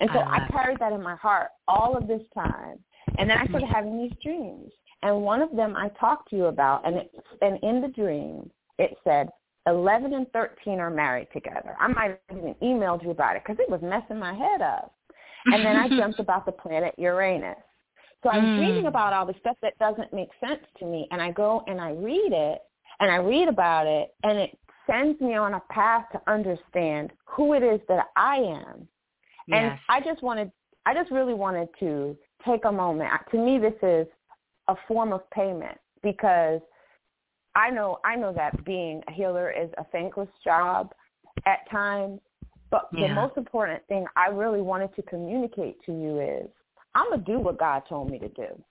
And 0.00 0.10
so 0.12 0.20
I 0.20 0.36
I 0.36 0.48
carried 0.50 0.78
that 0.80 0.92
in 0.92 1.02
my 1.02 1.16
heart 1.16 1.50
all 1.68 1.96
of 1.96 2.06
this 2.06 2.22
time. 2.34 2.78
And 3.18 3.28
then 3.30 3.38
I 3.38 3.46
started 3.46 3.68
having 3.68 3.96
these 3.96 4.12
dreams. 4.22 4.70
And 5.02 5.22
one 5.22 5.40
of 5.40 5.54
them 5.56 5.74
I 5.76 5.88
talked 5.90 6.28
to 6.30 6.36
you 6.36 6.46
about 6.46 6.86
and 6.86 6.96
it 6.96 7.10
and 7.40 7.58
in 7.62 7.80
the 7.80 7.88
dream 7.88 8.50
it 8.78 8.96
said 9.04 9.28
11 9.66 10.14
and 10.14 10.30
13 10.32 10.78
are 10.78 10.90
married 10.90 11.28
together. 11.32 11.76
I 11.80 11.88
might 11.88 12.20
have 12.28 12.38
even 12.38 12.54
emailed 12.62 13.02
you 13.02 13.10
about 13.10 13.36
it 13.36 13.42
because 13.44 13.60
it 13.60 13.68
was 13.70 13.80
messing 13.82 14.18
my 14.18 14.34
head 14.34 14.62
up. 14.62 14.94
And 15.52 15.64
then 15.64 15.76
I 15.76 15.88
dreamt 15.94 16.20
about 16.20 16.46
the 16.46 16.52
planet 16.52 16.94
Uranus. 16.98 17.56
So 18.22 18.30
I'm 18.30 18.48
Mm. 18.48 18.58
reading 18.58 18.86
about 18.86 19.12
all 19.12 19.26
the 19.26 19.34
stuff 19.40 19.56
that 19.62 19.78
doesn't 19.78 20.12
make 20.12 20.30
sense 20.40 20.60
to 20.78 20.86
me, 20.86 21.06
and 21.10 21.20
I 21.20 21.30
go 21.32 21.62
and 21.66 21.80
I 21.80 21.90
read 21.90 22.32
it, 22.32 22.62
and 23.00 23.10
I 23.10 23.16
read 23.16 23.48
about 23.48 23.86
it, 23.86 24.14
and 24.22 24.38
it 24.38 24.58
sends 24.86 25.20
me 25.20 25.34
on 25.34 25.54
a 25.54 25.60
path 25.70 26.06
to 26.12 26.22
understand 26.30 27.12
who 27.26 27.54
it 27.54 27.62
is 27.62 27.80
that 27.88 28.06
I 28.16 28.36
am. 28.36 28.88
And 29.52 29.72
I 29.88 30.00
just 30.00 30.22
wanted, 30.22 30.50
I 30.86 30.94
just 30.94 31.10
really 31.10 31.34
wanted 31.34 31.68
to 31.80 32.16
take 32.44 32.64
a 32.64 32.72
moment. 32.72 33.10
To 33.30 33.38
me, 33.38 33.58
this 33.58 33.74
is 33.82 34.06
a 34.68 34.76
form 34.88 35.12
of 35.12 35.28
payment 35.30 35.78
because 36.02 36.60
I 37.56 37.70
know, 37.70 37.98
I 38.04 38.14
know 38.16 38.32
that 38.34 38.64
being 38.64 39.02
a 39.08 39.12
healer 39.12 39.50
is 39.50 39.70
a 39.78 39.84
thankless 39.90 40.28
job 40.44 40.92
at 41.46 41.68
times. 41.70 42.20
But 42.70 42.88
the 42.92 43.08
most 43.08 43.36
important 43.36 43.82
thing 43.86 44.06
I 44.16 44.28
really 44.28 44.60
wanted 44.60 44.94
to 44.96 45.02
communicate 45.02 45.78
to 45.86 45.92
you 45.92 46.20
is 46.20 46.48
I'm 46.94 47.10
gonna 47.10 47.22
do 47.22 47.38
what 47.38 47.58
God 47.58 47.82
told 47.88 48.10
me 48.10 48.18
to 48.18 48.28
do. 48.28 48.62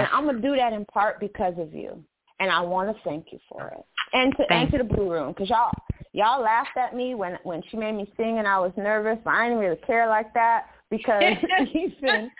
And 0.00 0.08
I'm 0.12 0.26
gonna 0.26 0.40
do 0.40 0.56
that 0.56 0.72
in 0.72 0.84
part 0.86 1.20
because 1.20 1.54
of 1.58 1.72
you. 1.72 2.04
And 2.40 2.50
I 2.50 2.60
want 2.60 2.94
to 2.94 3.02
thank 3.04 3.26
you 3.30 3.38
for 3.48 3.68
it. 3.68 3.84
And 4.12 4.36
to 4.36 4.52
and 4.52 4.70
to 4.72 4.78
the 4.78 4.84
Blue 4.84 5.10
Room 5.10 5.28
because 5.32 5.48
y'all 5.48 5.70
y'all 6.12 6.42
laughed 6.42 6.76
at 6.76 6.94
me 6.94 7.14
when 7.14 7.38
when 7.44 7.62
she 7.70 7.76
made 7.76 7.94
me 7.94 8.12
sing 8.16 8.38
and 8.38 8.48
I 8.48 8.58
was 8.58 8.72
nervous, 8.76 9.18
but 9.24 9.30
I 9.30 9.48
didn't 9.48 9.60
really 9.60 9.80
care 9.86 10.08
like 10.08 10.34
that 10.34 10.66
because 10.90 11.22
even 11.74 12.30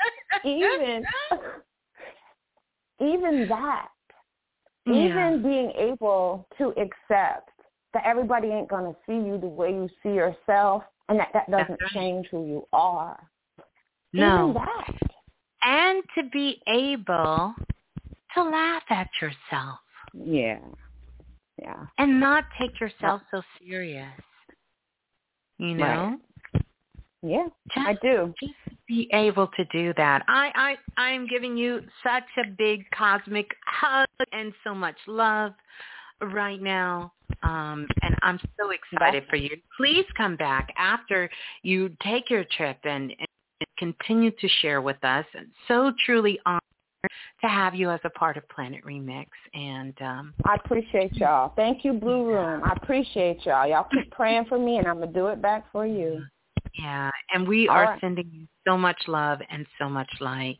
even 0.44 1.04
even 3.00 3.48
that 3.48 3.88
Yeah. 4.86 4.94
even 4.94 5.42
being 5.42 5.72
able 5.76 6.46
to 6.58 6.68
accept 6.70 7.50
that 7.94 8.04
everybody 8.04 8.48
ain't 8.48 8.68
gonna 8.68 8.94
see 9.06 9.14
you 9.14 9.38
the 9.40 9.46
way 9.46 9.70
you 9.70 9.88
see 10.02 10.10
yourself 10.14 10.82
and 11.08 11.18
that 11.18 11.28
that 11.34 11.50
doesn't 11.50 11.80
right. 11.80 11.90
change 11.92 12.26
who 12.30 12.46
you 12.46 12.66
are. 12.72 13.18
No. 14.12 14.50
Even 14.50 14.54
that. 14.54 14.96
and 15.62 16.02
to 16.16 16.22
be 16.32 16.60
able 16.66 17.54
to 18.34 18.42
laugh 18.42 18.82
at 18.90 19.08
yourself 19.20 19.78
Yeah. 20.12 20.58
Yeah. 21.58 21.86
and 21.98 22.18
not 22.18 22.44
take 22.58 22.80
yourself 22.80 23.22
so 23.30 23.42
serious. 23.60 24.08
You 25.58 25.74
know? 25.74 26.18
Yeah. 27.22 27.46
Just, 27.72 27.86
I 27.86 27.94
do. 28.02 28.34
just 28.40 28.54
be 28.88 29.08
able 29.12 29.46
to 29.48 29.64
do 29.66 29.94
that. 29.96 30.24
I, 30.28 30.76
I 30.96 31.02
I 31.02 31.10
am 31.10 31.26
giving 31.28 31.56
you 31.56 31.80
such 32.02 32.24
a 32.36 32.50
big 32.58 32.84
cosmic 32.90 33.48
hug 33.66 34.08
and 34.32 34.52
so 34.64 34.74
much 34.74 34.96
love 35.06 35.52
right 36.20 36.60
now. 36.60 37.12
Um, 37.42 37.86
and 38.02 38.16
I'm 38.22 38.40
so 38.60 38.70
excited 38.70 39.24
for 39.30 39.36
you. 39.36 39.56
Please 39.76 40.04
come 40.16 40.36
back 40.36 40.72
after 40.76 41.30
you 41.62 41.90
take 42.02 42.30
your 42.30 42.44
trip 42.56 42.78
and, 42.84 43.14
and 43.18 43.68
continue 43.78 44.30
to 44.30 44.48
share 44.60 44.80
with 44.82 45.02
us. 45.02 45.24
So 45.68 45.92
truly 46.04 46.38
honored 46.46 46.60
to 47.40 47.48
have 47.48 47.74
you 47.74 47.90
as 47.90 48.00
a 48.04 48.10
part 48.10 48.36
of 48.36 48.48
Planet 48.48 48.84
Remix. 48.84 49.26
And 49.54 49.94
um, 50.00 50.34
I 50.44 50.56
appreciate 50.56 51.14
y'all. 51.14 51.52
Thank 51.56 51.84
you, 51.84 51.92
Blue 51.94 52.26
Room. 52.26 52.62
I 52.64 52.72
appreciate 52.74 53.44
y'all. 53.44 53.66
Y'all 53.66 53.88
keep 53.92 54.10
praying 54.12 54.44
for 54.48 54.58
me 54.58 54.76
and 54.76 54.86
I'm 54.86 55.00
gonna 55.00 55.12
do 55.12 55.28
it 55.28 55.42
back 55.42 55.64
for 55.72 55.86
you. 55.86 56.22
Yeah, 56.78 57.10
and 57.34 57.46
we 57.46 57.68
All 57.68 57.76
are 57.76 57.84
right. 57.84 58.00
sending 58.00 58.30
you 58.32 58.46
so 58.66 58.78
much 58.78 58.96
love 59.06 59.40
and 59.50 59.66
so 59.78 59.88
much 59.88 60.08
light. 60.20 60.58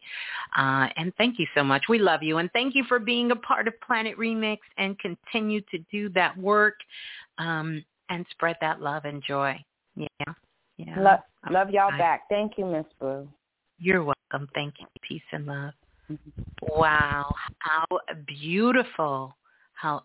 Uh, 0.57 0.89
and 0.97 1.12
thank 1.16 1.39
you 1.39 1.47
so 1.55 1.65
much. 1.65 1.84
We 1.89 1.99
love 1.99 2.23
you. 2.23 2.39
And 2.39 2.50
thank 2.52 2.74
you 2.74 2.84
for 2.84 2.99
being 2.99 3.31
a 3.31 3.36
part 3.36 3.66
of 3.66 3.81
Planet 3.81 4.18
Remix 4.18 4.58
and 4.76 4.99
continue 4.99 5.62
to 5.70 5.78
do 5.91 6.10
that 6.10 6.36
work 6.36 6.74
um, 7.39 7.82
and 8.10 8.26
spread 8.31 8.57
that 8.60 8.81
love 8.81 9.07
and 9.07 9.23
joy. 9.26 9.58
Yeah. 9.97 10.32
Yeah. 10.76 11.00
Love 11.00 11.20
love 11.50 11.70
y'all 11.70 11.92
I- 11.92 11.99
back. 11.99 12.28
Thank 12.28 12.58
you, 12.58 12.66
Miss 12.66 12.86
Blue. 13.00 13.28
You're 13.78 14.05
welcome. 14.05 14.49
Thank 14.55 14.74
you. 14.81 14.86
Peace 15.07 15.23
and 15.32 15.47
love. 15.47 15.73
Wow. 16.62 17.32
How 17.58 17.84
beautiful. 18.26 19.34
How 19.74 20.05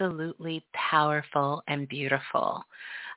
absolutely 0.00 0.64
powerful 0.72 1.62
and 1.68 1.88
beautiful 1.88 2.64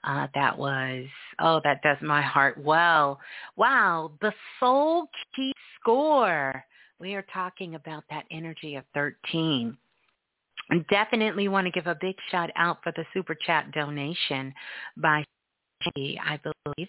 uh, 0.05 0.27
that 0.35 0.57
was. 0.57 1.05
Oh, 1.39 1.61
that 1.63 1.81
does 1.81 1.97
my 2.01 2.21
heart 2.21 2.57
well. 2.57 3.19
Wow. 3.55 4.11
The 4.21 4.33
soul 4.59 5.07
key 5.35 5.51
score. 5.79 6.63
We 6.99 7.15
are 7.15 7.25
talking 7.33 7.75
about 7.75 8.03
that 8.09 8.25
energy 8.31 8.75
of 8.75 8.83
13. 8.93 9.75
And 10.69 10.87
definitely 10.87 11.47
want 11.47 11.65
to 11.65 11.71
give 11.71 11.87
a 11.87 11.97
big 11.99 12.15
shout 12.31 12.49
out 12.55 12.77
for 12.83 12.91
the 12.95 13.05
super 13.13 13.35
chat 13.35 13.71
donation 13.71 14.53
by 14.97 15.23
I 15.95 16.39
believe, 16.43 16.87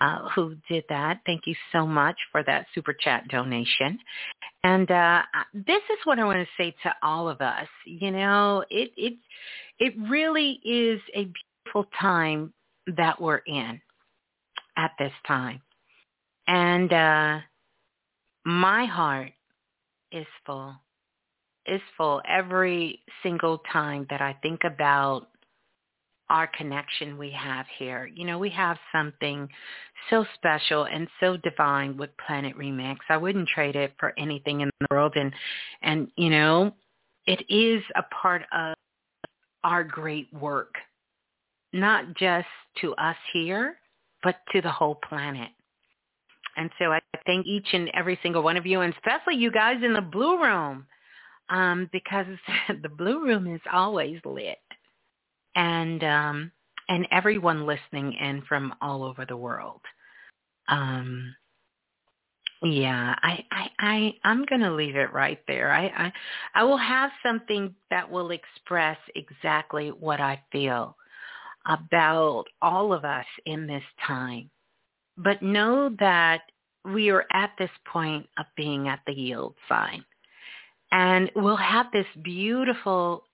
uh, 0.00 0.28
who 0.34 0.56
did 0.68 0.84
that. 0.88 1.20
Thank 1.26 1.46
you 1.46 1.54
so 1.72 1.86
much 1.86 2.16
for 2.30 2.42
that 2.44 2.66
super 2.74 2.92
chat 2.92 3.28
donation. 3.28 3.98
And 4.62 4.90
uh, 4.90 5.22
this 5.52 5.82
is 5.90 5.98
what 6.04 6.18
I 6.18 6.24
want 6.24 6.38
to 6.38 6.62
say 6.62 6.74
to 6.82 6.94
all 7.02 7.28
of 7.28 7.40
us. 7.40 7.68
You 7.84 8.10
know, 8.10 8.64
it 8.70 8.92
it 8.96 9.14
it 9.78 9.94
really 10.10 10.60
is 10.64 11.00
a 11.14 11.30
beautiful 11.64 11.90
time 12.00 12.52
that 12.96 13.20
we're 13.20 13.42
in 13.46 13.80
at 14.76 14.92
this 14.98 15.12
time, 15.26 15.60
and 16.46 16.92
uh, 16.92 17.38
my 18.44 18.86
heart 18.86 19.32
is 20.12 20.26
full. 20.46 20.74
Is 21.66 21.80
full 21.96 22.20
every 22.28 23.00
single 23.22 23.62
time 23.72 24.06
that 24.10 24.20
I 24.20 24.36
think 24.42 24.64
about 24.64 25.28
our 26.30 26.46
connection 26.46 27.18
we 27.18 27.30
have 27.30 27.66
here. 27.78 28.10
You 28.14 28.24
know, 28.24 28.38
we 28.38 28.50
have 28.50 28.78
something 28.92 29.48
so 30.10 30.24
special 30.34 30.84
and 30.84 31.08
so 31.20 31.36
divine 31.36 31.96
with 31.96 32.10
Planet 32.26 32.56
Remix. 32.56 32.96
I 33.08 33.16
wouldn't 33.16 33.48
trade 33.48 33.76
it 33.76 33.92
for 33.98 34.14
anything 34.18 34.60
in 34.60 34.70
the 34.80 34.86
world 34.90 35.12
and 35.16 35.32
and 35.82 36.08
you 36.16 36.30
know, 36.30 36.72
it 37.26 37.44
is 37.48 37.82
a 37.96 38.02
part 38.04 38.42
of 38.52 38.74
our 39.64 39.84
great 39.84 40.32
work. 40.32 40.74
Not 41.72 42.14
just 42.14 42.46
to 42.80 42.94
us 42.94 43.16
here, 43.32 43.76
but 44.22 44.36
to 44.52 44.60
the 44.60 44.70
whole 44.70 44.96
planet. 45.08 45.50
And 46.56 46.70
so 46.78 46.92
I 46.92 47.00
thank 47.26 47.46
each 47.46 47.66
and 47.72 47.90
every 47.94 48.18
single 48.22 48.42
one 48.42 48.56
of 48.56 48.64
you, 48.64 48.82
and 48.82 48.94
especially 48.94 49.34
you 49.34 49.50
guys 49.50 49.82
in 49.82 49.92
the 49.92 50.00
blue 50.00 50.40
room, 50.40 50.86
um, 51.50 51.88
because 51.92 52.26
the 52.82 52.88
blue 52.88 53.24
room 53.24 53.52
is 53.52 53.60
always 53.72 54.20
lit 54.24 54.58
and 55.54 56.02
um, 56.04 56.52
and 56.88 57.06
everyone 57.10 57.66
listening 57.66 58.12
in 58.14 58.42
from 58.48 58.74
all 58.80 59.02
over 59.04 59.24
the 59.26 59.36
world. 59.36 59.80
Um, 60.68 61.34
yeah, 62.62 63.14
I, 63.22 63.44
I, 63.50 63.68
I, 63.78 64.14
I'm 64.24 64.44
going 64.46 64.62
to 64.62 64.72
leave 64.72 64.96
it 64.96 65.12
right 65.12 65.40
there. 65.46 65.70
I, 65.70 65.86
I, 65.86 66.12
I 66.54 66.64
will 66.64 66.78
have 66.78 67.10
something 67.22 67.74
that 67.90 68.10
will 68.10 68.30
express 68.30 68.96
exactly 69.14 69.90
what 69.90 70.20
I 70.20 70.42
feel 70.50 70.96
about 71.66 72.44
all 72.62 72.92
of 72.92 73.04
us 73.04 73.26
in 73.44 73.66
this 73.66 73.82
time. 74.06 74.50
But 75.16 75.42
know 75.42 75.94
that 76.00 76.42
we 76.84 77.10
are 77.10 77.26
at 77.32 77.52
this 77.58 77.70
point 77.86 78.28
of 78.38 78.46
being 78.56 78.88
at 78.88 79.00
the 79.06 79.12
yield 79.12 79.54
sign. 79.68 80.04
And 80.90 81.30
we'll 81.36 81.56
have 81.56 81.86
this 81.92 82.06
beautiful 82.22 83.24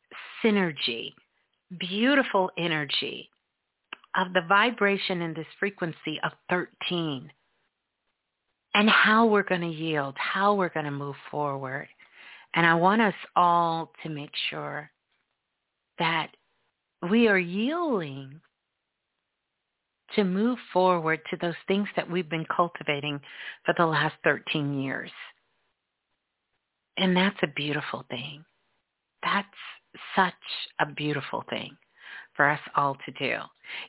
synergy 0.43 1.13
beautiful 1.79 2.51
energy 2.59 3.31
of 4.17 4.33
the 4.33 4.43
vibration 4.49 5.23
in 5.23 5.35
this 5.35 5.47
frequency 5.59 6.19
of 6.25 6.33
13 6.49 7.31
and 8.75 8.89
how 8.89 9.27
we're 9.27 9.43
going 9.43 9.61
to 9.61 9.69
yield, 9.69 10.15
how 10.17 10.55
we're 10.55 10.69
going 10.69 10.85
to 10.85 10.91
move 10.91 11.17
forward. 11.31 11.89
And 12.55 12.67
I 12.67 12.75
want 12.75 13.03
us 13.03 13.15
all 13.37 13.93
to 14.03 14.09
make 14.09 14.33
sure 14.49 14.91
that 15.99 16.31
we 17.09 17.29
are 17.29 17.39
yielding 17.39 18.41
to 20.17 20.25
move 20.25 20.59
forward 20.73 21.21
to 21.31 21.37
those 21.41 21.55
things 21.69 21.89
that 21.95 22.11
we've 22.11 22.29
been 22.29 22.47
cultivating 22.55 23.21
for 23.65 23.75
the 23.79 23.87
last 23.87 24.15
13 24.25 24.81
years. 24.83 25.11
And 26.97 27.17
that's 27.17 27.39
a 27.43 27.47
beautiful 27.55 28.05
thing. 28.11 28.45
That's 29.23 29.49
such 30.17 30.35
a 30.81 30.87
beautiful 30.87 31.45
thing 31.51 31.77
for 32.37 32.49
us 32.49 32.61
all 32.77 32.97
to 33.07 33.13
do. 33.19 33.37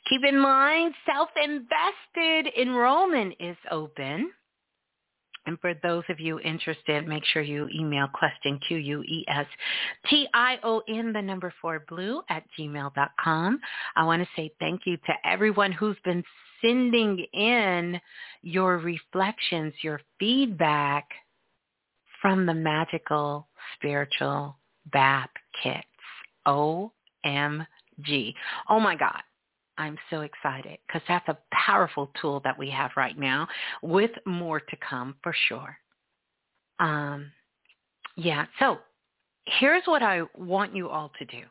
Keep 0.10 0.26
in 0.26 0.40
mind, 0.40 0.94
self-invested 1.06 2.54
enrollment 2.60 3.36
is 3.40 3.58
open. 3.72 4.32
And 5.48 5.60
for 5.60 5.74
those 5.82 6.04
of 6.10 6.20
you 6.20 6.40
interested, 6.42 7.08
make 7.08 7.26
sure 7.26 7.42
you 7.42 7.68
email 7.74 8.08
question, 8.14 8.60
Q-U-E-S-T-I-O-N, 8.68 9.14
the 11.14 11.22
number 11.22 11.52
four 11.62 11.84
blue 11.88 12.22
at 12.30 12.44
gmail.com. 12.60 13.60
I 13.96 14.04
want 14.04 14.22
to 14.22 14.30
say 14.36 14.52
thank 14.60 14.82
you 14.86 14.98
to 14.98 15.14
everyone 15.26 15.72
who's 15.72 15.98
been 16.06 16.24
sending 16.62 17.26
in 17.34 18.00
your 18.44 18.78
reflections, 18.78 19.74
your 19.82 20.00
feedback 20.20 21.08
from 22.22 22.46
the 22.46 22.54
magical 22.54 23.48
spiritual 23.76 24.58
bath 24.92 25.30
kits. 25.62 25.86
OMG. 26.48 28.34
Oh 28.70 28.80
my 28.80 28.96
God. 28.96 29.22
I'm 29.78 29.98
so 30.10 30.22
excited 30.22 30.78
because 30.86 31.02
that's 31.08 31.28
a 31.28 31.38
powerful 31.52 32.12
tool 32.22 32.40
that 32.44 32.58
we 32.58 32.70
have 32.70 32.92
right 32.96 33.18
now 33.18 33.48
with 33.82 34.12
more 34.26 34.60
to 34.60 34.78
come 34.88 35.16
for 35.24 35.34
sure. 35.48 35.78
Um, 36.80 37.32
yeah, 38.16 38.46
so 38.60 38.80
here's 39.46 39.84
what 39.86 40.04
I 40.04 40.22
want 40.38 40.76
you 40.76 40.90
all 40.90 41.12
to 41.18 41.26
do. 41.26 41.44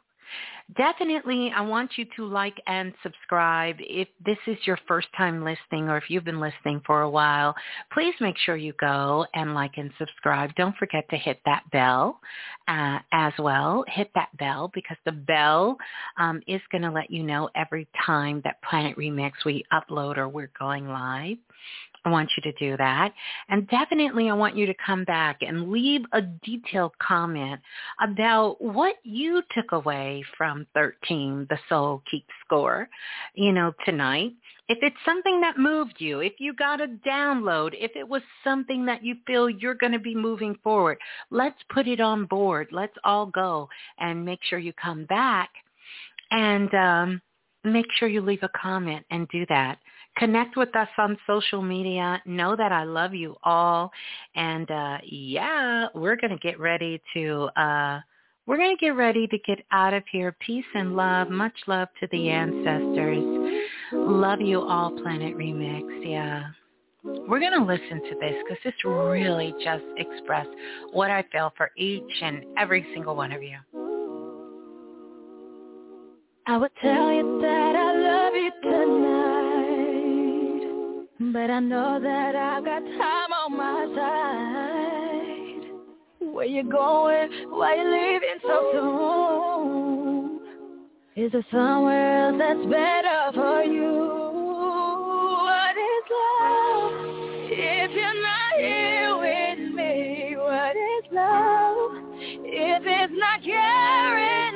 Definitely, 0.77 1.53
I 1.55 1.63
want 1.63 1.93
you 1.97 2.07
to 2.17 2.27
like 2.27 2.57
and 2.67 2.93
subscribe. 3.03 3.77
If 3.81 4.07
this 4.25 4.39
is 4.47 4.57
your 4.65 4.79
first 4.87 5.09
time 5.17 5.43
listening 5.43 5.89
or 5.89 5.97
if 5.97 6.05
you've 6.09 6.25
been 6.25 6.39
listening 6.39 6.81
for 6.87 7.03
a 7.03 7.11
while, 7.11 7.57
please 7.93 8.15
make 8.21 8.39
sure 8.39 8.55
you 8.55 8.73
go 8.81 9.27
and 9.35 9.53
like 9.55 9.73
and 9.79 9.91
subscribe. 9.99 10.55
Don't 10.55 10.77
forget 10.77 11.09
to 11.11 11.17
hit 11.17 11.41
that 11.45 11.65
bell 11.73 12.21
uh, 12.69 13.01
as 13.13 13.33
well. 13.39 13.85
Hit 13.89 14.11
that 14.15 14.29
bell 14.39 14.71
because 14.73 14.97
the 15.05 15.13
bell 15.13 15.77
um, 16.19 16.41
is 16.47 16.61
going 16.71 16.83
to 16.83 16.91
let 16.91 17.11
you 17.11 17.25
know 17.25 17.51
every 17.57 17.89
time 18.07 18.41
that 18.45 18.63
Planet 18.63 18.97
Remix 18.97 19.33
we 19.45 19.65
upload 19.73 20.19
or 20.19 20.29
we're 20.29 20.53
going 20.59 20.87
live. 20.87 21.39
I 22.05 22.11
want 22.11 22.31
you 22.37 22.43
to 22.51 22.59
do 22.59 22.77
that. 22.79 23.13
And 23.49 23.69
definitely 23.69 24.31
I 24.31 24.35
want 24.35 24.57
you 24.57 24.67
to 24.67 24.75
come 24.85 25.05
back 25.05 25.39
and 25.43 25.71
leave 25.71 26.03
a 26.13 26.23
detailed 26.23 26.93
comment 26.99 27.61
about 28.01 28.61
what 28.61 28.97
you 29.03 29.43
took 29.55 29.73
away 29.73 30.25
from 30.37 30.67
13, 30.75 31.47
the 31.51 31.59
Soul 31.69 32.03
Keep 32.11 32.27
Score, 32.45 32.89
you 33.35 33.53
know, 33.53 33.73
tonight. 33.85 34.33
If 34.69 34.79
it's 34.83 34.97
something 35.05 35.41
that 35.41 35.59
moved 35.59 35.97
you, 35.99 36.21
if 36.21 36.35
you 36.39 36.55
got 36.55 36.81
a 36.81 36.87
download, 36.87 37.73
if 37.75 37.91
it 37.97 38.09
was 38.09 38.23
something 38.45 38.87
that 38.87 39.05
you 39.05 39.17
feel 39.27 39.51
you're 39.51 39.75
going 39.75 39.93
to 39.93 39.99
be 39.99 40.15
moving 40.15 40.57
forward, 40.63 40.97
let's 41.31 41.59
put 41.75 41.87
it 41.87 42.01
on 42.01 42.25
board. 42.27 42.69
Let's 42.71 42.97
all 43.05 43.27
go 43.27 43.69
and 43.99 44.25
make 44.25 44.41
sure 44.43 44.59
you 44.59 44.73
come 44.73 45.05
back 45.07 45.51
and 46.31 46.73
um, 46.75 47.23
make 47.65 47.87
sure 47.97 48.09
you 48.09 48.21
leave 48.21 48.43
a 48.43 48.49
comment 48.51 49.05
and 49.11 49.29
do 49.29 49.45
that. 49.49 49.79
Connect 50.21 50.55
with 50.59 50.77
us 50.77 50.89
on 50.99 51.17
social 51.27 51.63
media. 51.63 52.21
Know 52.27 52.55
that 52.55 52.73
I 52.73 52.85
love 52.85 53.15
you 53.15 53.37
all. 53.43 53.91
And 54.35 54.71
uh, 54.71 54.99
yeah, 55.03 55.87
we're 55.95 56.17
going 56.17 56.31
to 56.31 56.39
get 56.39 56.61
ready 56.61 57.01
to, 57.15 57.49
uh, 57.57 58.01
we're 58.47 58.59
going 58.59 58.77
to 58.77 58.85
get 58.85 58.97
ready 58.97 59.27
to 59.27 59.39
get 59.39 59.65
out 59.73 59.95
of 59.95 60.03
here. 60.13 60.37
Peace 60.45 60.67
and 60.75 60.95
love. 60.95 61.31
Much 61.31 61.55
love 61.67 61.89
to 62.01 62.09
the 62.13 62.29
ancestors. 62.29 63.65
Love 63.93 64.43
you 64.43 64.61
all, 64.61 64.91
Planet 65.03 65.39
Remix. 65.39 66.07
Yeah. 66.07 66.45
We're 67.03 67.41
going 67.41 67.59
to 67.59 67.65
listen 67.65 68.03
to 68.11 68.19
this 68.21 68.35
because 68.45 68.63
this 68.63 68.75
really 68.85 69.55
just 69.65 69.85
expressed 69.97 70.51
what 70.93 71.11
I 71.11 71.25
feel 71.33 71.51
for 71.57 71.71
each 71.79 72.13
and 72.23 72.45
every 72.59 72.87
single 72.93 73.17
one 73.17 73.33
of 73.33 73.43
you. 73.43 73.57
I 76.47 76.59
would 76.59 76.73
tell 76.83 77.11
you 77.11 77.39
that 77.41 77.80
But 81.33 81.49
I 81.49 81.61
know 81.61 82.01
that 82.03 82.35
I've 82.35 82.65
got 82.65 82.81
time 82.81 83.33
on 83.33 83.57
my 83.57 83.87
side. 83.95 85.63
Where 86.19 86.45
you 86.45 86.65
going? 86.65 87.31
Why 87.51 87.77
you 87.77 87.85
leaving 87.85 88.41
so 88.43 88.71
soon? 88.73 90.41
Is 91.15 91.31
there 91.31 91.47
somewhere 91.53 92.31
else 92.31 92.37
that's 92.37 92.67
better 92.67 93.31
for 93.35 93.63
you? 93.63 94.09
What 95.47 95.77
is 95.79 96.05
love? 96.11 96.93
If 97.53 97.91
you're 97.93 98.23
not 98.23 98.53
here 98.59 99.17
with 99.17 99.61
me, 99.73 100.35
what 100.37 100.75
is 100.75 101.05
love? 101.13 101.93
If 102.43 102.83
it's 102.85 103.13
not 103.17 103.43
guaranteed, 103.45 104.50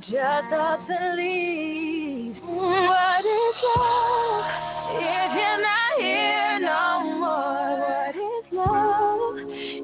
it 0.00 0.12
just 0.12 0.50
doesn't 0.50 1.16
leave, 1.16 2.36
what 2.42 3.24
is 3.24 3.56
love? 3.76 4.44
If 4.92 5.32
you're 5.34 5.62
not 5.62 5.92
here 5.98 6.60
no 6.60 7.02
more, 7.18 7.78
what 7.80 8.16
is 8.16 8.46
love? 8.52 9.36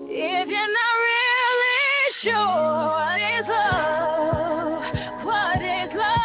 If 0.08 0.48
you're 0.48 0.72
not 0.72 0.96
really 1.06 2.12
sure, 2.22 2.88
what 2.88 3.20
is 3.20 3.46
love? 3.48 4.82
What 5.26 5.62
is 5.62 5.90
love? 5.96 6.16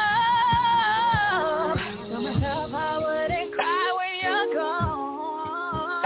Tell 2.10 2.22
myself 2.22 2.72
I 2.74 2.76
wouldn't 2.98 3.54
cry 3.54 3.88
when 3.98 4.14
you're 4.24 4.50
gone, 4.56 6.04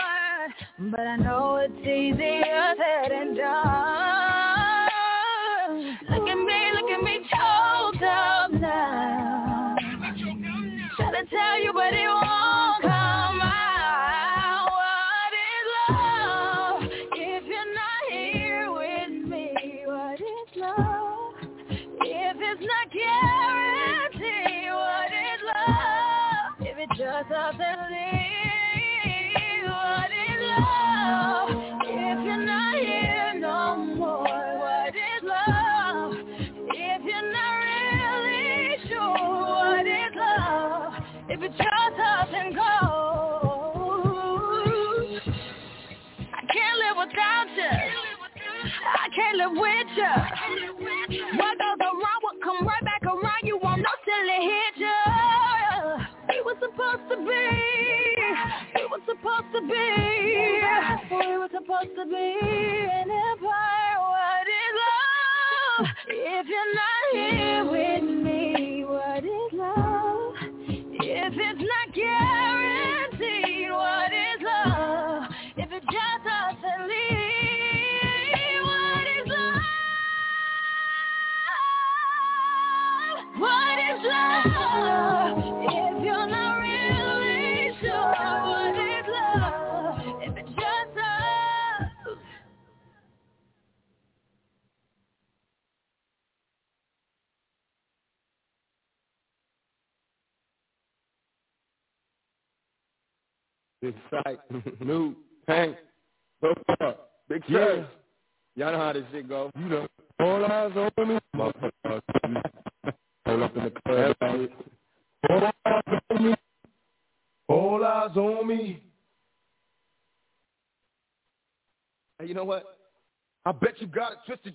but 0.92 1.02
I 1.08 1.16
know 1.18 1.25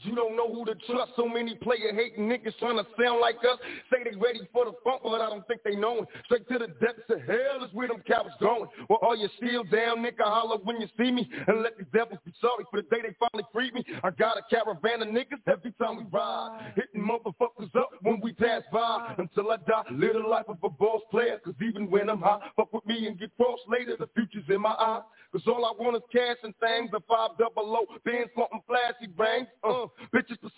You 0.03 0.15
don't 0.15 0.37
know 0.37 0.53
who 0.53 0.65
to 0.65 0.75
trust. 0.87 1.13
So 1.17 1.29
many 1.29 1.55
player 1.57 1.93
hating 1.95 2.29
niggas 2.29 2.57
trying 2.59 2.77
to 2.77 2.87
sound 3.01 3.21
like 3.21 3.37
us. 3.37 3.59
Say 3.93 4.05
they 4.05 4.17
ready 4.17 4.41
for 4.53 4.65
the 4.65 4.73
funk, 4.83 5.03
but 5.03 5.21
I 5.21 5.29
don't 5.29 5.47
think 5.47 5.63
they 5.65 5.77
know 5.77 6.03
it. 6.03 6.09
Straight 6.25 6.49
to 6.49 6.59
the 6.59 6.69
depths 6.85 7.09
of 7.11 7.21
hell 7.23 7.65
is 7.65 7.73
where 7.73 7.89
them 7.89 8.03
cowards 8.07 8.35
going. 8.41 8.69
Well, 8.89 9.01
are 9.03 9.17
you 9.17 9.29
still 9.37 9.65
down, 9.65 9.99
nigga? 9.99 10.25
Holler 10.25 10.59
when 10.63 10.81
you 10.81 10.89
see 10.99 11.11
me. 11.11 11.29
And 11.47 11.63
let 11.63 11.77
the 11.77 11.85
devils 11.93 12.21
be 12.25 12.33
sorry 12.41 12.65
for 12.71 12.81
the 12.83 12.89
day 12.89 13.03
they 13.03 13.17
finally 13.19 13.47
freed 13.53 13.75
me. 13.75 13.85
I 14.03 14.11
got 14.11 14.39
a 14.39 14.43
caravan 14.49 15.03
of 15.03 15.09
niggas 15.09 15.43
every 15.47 15.73
time 15.73 15.97
we 15.99 16.05
ride. 16.11 16.73
Hitting 16.77 17.07
motherfuckers 17.07 17.75
up 17.77 17.91
when 18.03 18.21
we 18.23 18.33
pass 18.33 18.63
by. 18.73 19.15
Until 19.19 19.51
I 19.51 19.57
die, 19.57 19.85
live 19.93 20.15
the 20.15 20.21
life 20.21 20.47
of 20.49 20.59
a 20.63 20.71
boss 20.71 21.03
player. 21.11 21.39
Cause 21.45 21.55
even 21.63 21.91
when 21.91 22.09
I'm 22.09 22.21
high, 22.21 22.41
fuck 22.57 22.73
with 22.73 22.87
me 22.87 23.07
and 23.07 23.19
get 23.19 23.37
crossed 23.37 23.63
later. 23.69 23.97
The 23.99 24.09
future's 24.15 24.49
in 24.49 24.61
my 24.61 24.75
eyes. 24.79 25.03
Cause 25.33 25.43
all 25.47 25.65
I 25.65 25.73
want 25.83 25.97
is 25.97 26.03
cash 26.13 26.37
and 26.43 26.55
things. 26.59 26.91
A 26.95 27.01
five 27.09 27.39
double 27.39 27.77
O, 27.77 27.87
Benz 28.05 28.29
flaunting 28.35 28.63
flashy 28.67 29.07
brains. 29.07 29.47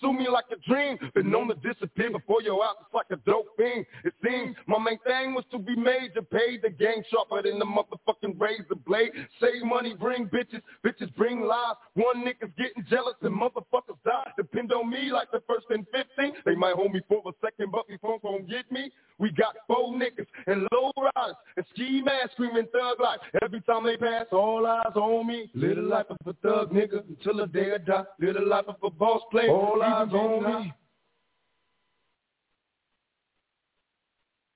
Pursue 0.03 0.13
me 0.19 0.29
like 0.29 0.45
a 0.51 0.57
dream. 0.69 0.99
Been 1.15 1.31
known 1.31 1.49
to 1.49 1.55
disappear 1.55 2.11
before 2.11 2.43
your 2.43 2.63
eyes. 2.63 2.75
It's 2.81 2.95
like 2.95 3.07
a 3.11 3.17
dope 3.29 3.57
thing. 3.57 3.85
It 4.05 4.13
seems 4.25 4.57
my 4.67 4.79
main 4.79 4.99
thing 5.07 5.35
was 5.35 5.45
to 5.53 5.59
be 5.59 5.77
major. 5.77 6.23
Paid 6.23 6.63
the 6.63 6.71
game 6.71 7.03
sharper 7.11 7.43
than 7.43 7.59
the 7.59 7.65
motherfucking 7.65 8.41
razor 8.41 8.75
blade. 8.87 9.13
Save 9.41 9.65
money, 9.65 9.95
bring 9.95 10.27
bitches. 10.27 10.61
Bitches 10.85 11.15
bring 11.15 11.43
lies. 11.43 11.77
One 11.95 12.25
nigga's 12.25 12.53
getting 12.59 12.85
jealous 12.91 13.15
and 13.23 13.35
motherfuckers 13.35 13.99
die. 14.05 14.31
Depend 14.37 14.73
on 14.73 14.91
me 14.91 15.13
like 15.13 15.31
the 15.31 15.43
first 15.47 15.67
and 15.71 15.87
15. 15.93 16.33
They 16.45 16.55
might 16.55 16.75
hold 16.75 16.93
me 16.93 17.01
for 17.09 17.23
a 17.27 17.33
second, 17.45 17.71
but 17.73 17.87
before 17.89 18.19
gon' 18.21 18.47
get 18.47 18.71
me. 18.73 18.91
We 19.23 19.31
got 19.31 19.55
four 19.69 19.95
niggas 19.95 20.27
and 20.49 20.67
low 20.73 20.91
riders 20.97 21.37
and 21.57 21.65
ski 21.73 22.03
masks 22.05 22.33
screaming 22.33 22.67
thug 22.73 22.99
life. 22.99 23.21
Every 23.41 23.61
time 23.61 23.85
they 23.85 23.97
pass, 23.97 24.27
all 24.33 24.67
eyes 24.67 24.97
on 24.97 25.29
me. 25.29 25.49
Live 25.55 25.77
the 25.77 25.83
life 25.83 26.07
of 26.11 26.17
a 26.27 26.33
thug 26.43 26.73
nigga 26.73 27.05
until 27.09 27.37
the 27.37 27.47
day 27.47 27.73
I 27.73 27.79
die. 27.79 28.03
Live 28.19 28.35
the 28.35 28.41
life 28.41 28.65
of 28.67 28.75
a 28.83 28.91
boss 28.91 29.23
player. 29.31 29.49
All 29.49 29.81
eyes 29.81 30.13
on 30.13 30.65
me. 30.65 30.75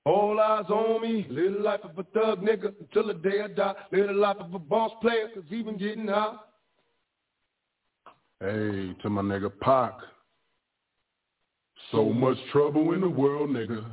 All 0.03 0.37
eyes 0.37 0.65
on 0.67 1.01
me. 1.01 1.25
Live 1.29 1.53
the 1.53 1.59
life 1.59 1.85
of 1.85 1.97
a 1.97 2.03
thug 2.03 2.41
nigga 2.41 2.73
until 2.77 3.07
the 3.07 3.13
day 3.13 3.43
I 3.45 3.47
die. 3.47 3.73
Live 3.93 4.07
the 4.07 4.13
life 4.13 4.37
of 4.41 4.53
a 4.53 4.59
boss 4.59 4.91
player, 4.99 5.29
cause 5.33 5.45
even 5.49 5.77
getting 5.77 6.09
high. 6.09 6.35
Hey, 8.41 8.93
to 9.01 9.09
my 9.09 9.21
nigga 9.21 9.49
Pac. 9.61 9.93
So 11.93 12.09
much 12.09 12.35
trouble 12.51 12.91
in 12.91 12.99
the 12.99 13.09
world, 13.09 13.51
nigga. 13.51 13.85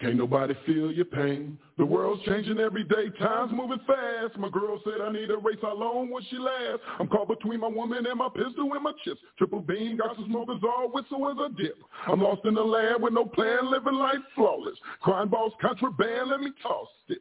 Can't 0.00 0.14
nobody 0.14 0.54
feel 0.64 0.92
your 0.92 1.06
pain. 1.06 1.58
The 1.76 1.84
world's 1.84 2.22
changing 2.22 2.60
every 2.60 2.84
day, 2.84 3.10
time's 3.18 3.50
moving 3.52 3.80
fast. 3.84 4.38
My 4.38 4.48
girl 4.48 4.80
said 4.84 5.00
I 5.02 5.10
need 5.10 5.28
a 5.30 5.36
race, 5.36 5.58
how 5.60 5.74
long 5.76 6.08
will 6.08 6.22
she 6.30 6.38
last? 6.38 6.80
I'm 7.00 7.08
caught 7.08 7.26
between 7.26 7.58
my 7.60 7.66
woman 7.66 8.06
and 8.06 8.16
my 8.16 8.28
pistol 8.28 8.72
and 8.74 8.82
my 8.84 8.92
chips. 9.04 9.20
Triple 9.38 9.60
beam, 9.60 9.96
got 9.96 10.14
some 10.14 10.26
smokers 10.26 10.62
all 10.62 10.92
whistle 10.92 11.28
as 11.30 11.36
a 11.50 11.60
dip. 11.60 11.76
I'm 12.06 12.22
lost 12.22 12.44
in 12.44 12.54
the 12.54 12.62
land 12.62 13.02
with 13.02 13.12
no 13.12 13.24
plan, 13.24 13.70
living 13.72 13.94
life 13.94 14.22
flawless. 14.36 14.78
Crime 15.00 15.30
boss, 15.30 15.50
contraband, 15.60 16.30
let 16.30 16.40
me 16.40 16.52
toss 16.62 16.88
this. 17.08 17.18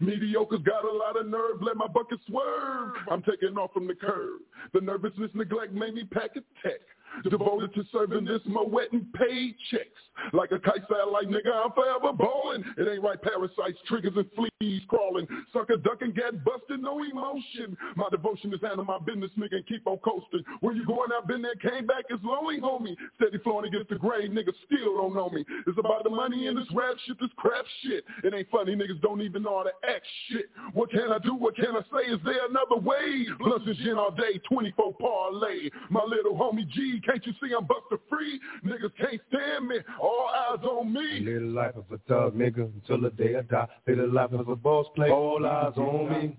Mediocre's 0.00 0.62
got 0.62 0.84
a 0.84 0.92
lot 0.92 1.18
of 1.18 1.26
nerve, 1.26 1.60
let 1.62 1.76
my 1.76 1.88
bucket 1.88 2.20
swerve. 2.28 2.94
I'm 3.10 3.22
taking 3.22 3.56
off 3.58 3.72
from 3.72 3.88
the 3.88 3.94
curb. 3.94 4.40
The 4.72 4.80
nervousness, 4.80 5.32
neglect 5.34 5.72
made 5.72 5.94
me 5.94 6.04
pack 6.04 6.30
a 6.36 6.42
tech. 6.62 6.80
Devoted 7.28 7.74
to 7.74 7.84
serving 7.92 8.24
this 8.24 8.40
Moët 8.48 8.92
and 8.92 9.06
paychecks. 9.12 10.00
Like 10.32 10.52
a 10.52 10.58
kite 10.58 10.82
satellite, 10.88 11.28
nigga, 11.28 11.52
I'm 11.52 11.72
forever 11.72 12.12
ballin'. 12.12 12.64
It 12.76 12.88
ain't 12.88 13.02
right, 13.02 13.20
parasites, 13.20 13.78
triggers, 13.86 14.12
and 14.16 14.26
fleas 14.34 14.82
crawling. 14.88 15.26
Sucker 15.52 15.76
ducking, 15.76 16.12
get 16.12 16.44
busted, 16.44 16.80
no 16.80 17.02
emotion. 17.02 17.76
My 17.96 18.08
devotion 18.10 18.52
is 18.52 18.60
handle 18.60 18.84
my 18.84 18.98
business, 18.98 19.30
nigga, 19.38 19.56
and 19.56 19.66
keep 19.66 19.86
on 19.86 19.98
coasting. 19.98 20.44
Where 20.60 20.74
you 20.74 20.84
going? 20.84 21.10
I've 21.16 21.26
been 21.26 21.42
there, 21.42 21.54
came 21.54 21.86
back, 21.86 22.04
it's 22.10 22.22
lonely, 22.22 22.60
homie. 22.60 22.96
Steady 23.16 23.38
flowing 23.38 23.66
against 23.66 23.88
the 23.88 23.96
grain, 23.96 24.32
nigga, 24.32 24.52
still 24.66 24.96
don't 24.96 25.14
know 25.14 25.30
me. 25.30 25.44
It's 25.66 25.78
about 25.78 26.04
the 26.04 26.10
money 26.10 26.46
in 26.46 26.56
this 26.56 26.68
rap 26.74 26.94
shit, 27.06 27.18
this 27.20 27.30
crap 27.36 27.64
shit. 27.82 28.04
It 28.24 28.34
ain't 28.34 28.50
funny, 28.50 28.76
niggas 28.76 29.00
don't 29.00 29.22
even 29.22 29.42
know 29.42 29.58
how 29.58 29.64
to 29.64 29.72
act 29.88 30.06
shit. 30.28 30.50
What 30.74 30.90
can 30.90 31.12
I 31.12 31.18
do? 31.18 31.34
What 31.34 31.56
can 31.56 31.76
I 31.76 31.82
say? 31.90 32.12
Is 32.12 32.20
there 32.24 32.46
another 32.48 32.76
way? 32.76 33.26
Blunts 33.38 33.66
and 33.66 33.76
gin 33.76 33.96
all 33.96 34.10
day, 34.10 34.40
24 34.48 34.94
parlay. 34.94 35.70
My 35.88 36.04
little 36.04 36.34
homie 36.34 36.68
G, 36.68 36.99
can't 37.00 37.24
you 37.26 37.32
see 37.42 37.52
I'm 37.56 37.66
buster 37.66 37.98
free? 38.08 38.40
Niggas 38.64 38.92
can't 38.98 39.20
stand 39.28 39.68
me, 39.68 39.76
all 40.00 40.28
eyes 40.50 40.64
on 40.64 40.92
me. 40.92 41.20
Live 41.20 41.40
the 41.42 41.46
life 41.48 41.76
of 41.76 41.84
a 41.92 41.98
thug 42.08 42.34
nigga 42.34 42.70
until 42.74 43.00
the 43.00 43.10
day 43.10 43.36
I 43.36 43.42
die. 43.42 43.68
Live 43.86 43.96
the 43.98 44.06
life 44.06 44.32
of 44.32 44.48
a 44.48 44.56
boss 44.56 44.86
player. 44.94 45.12
All 45.12 45.44
eyes 45.46 45.74
on 45.76 46.08
me. 46.12 46.36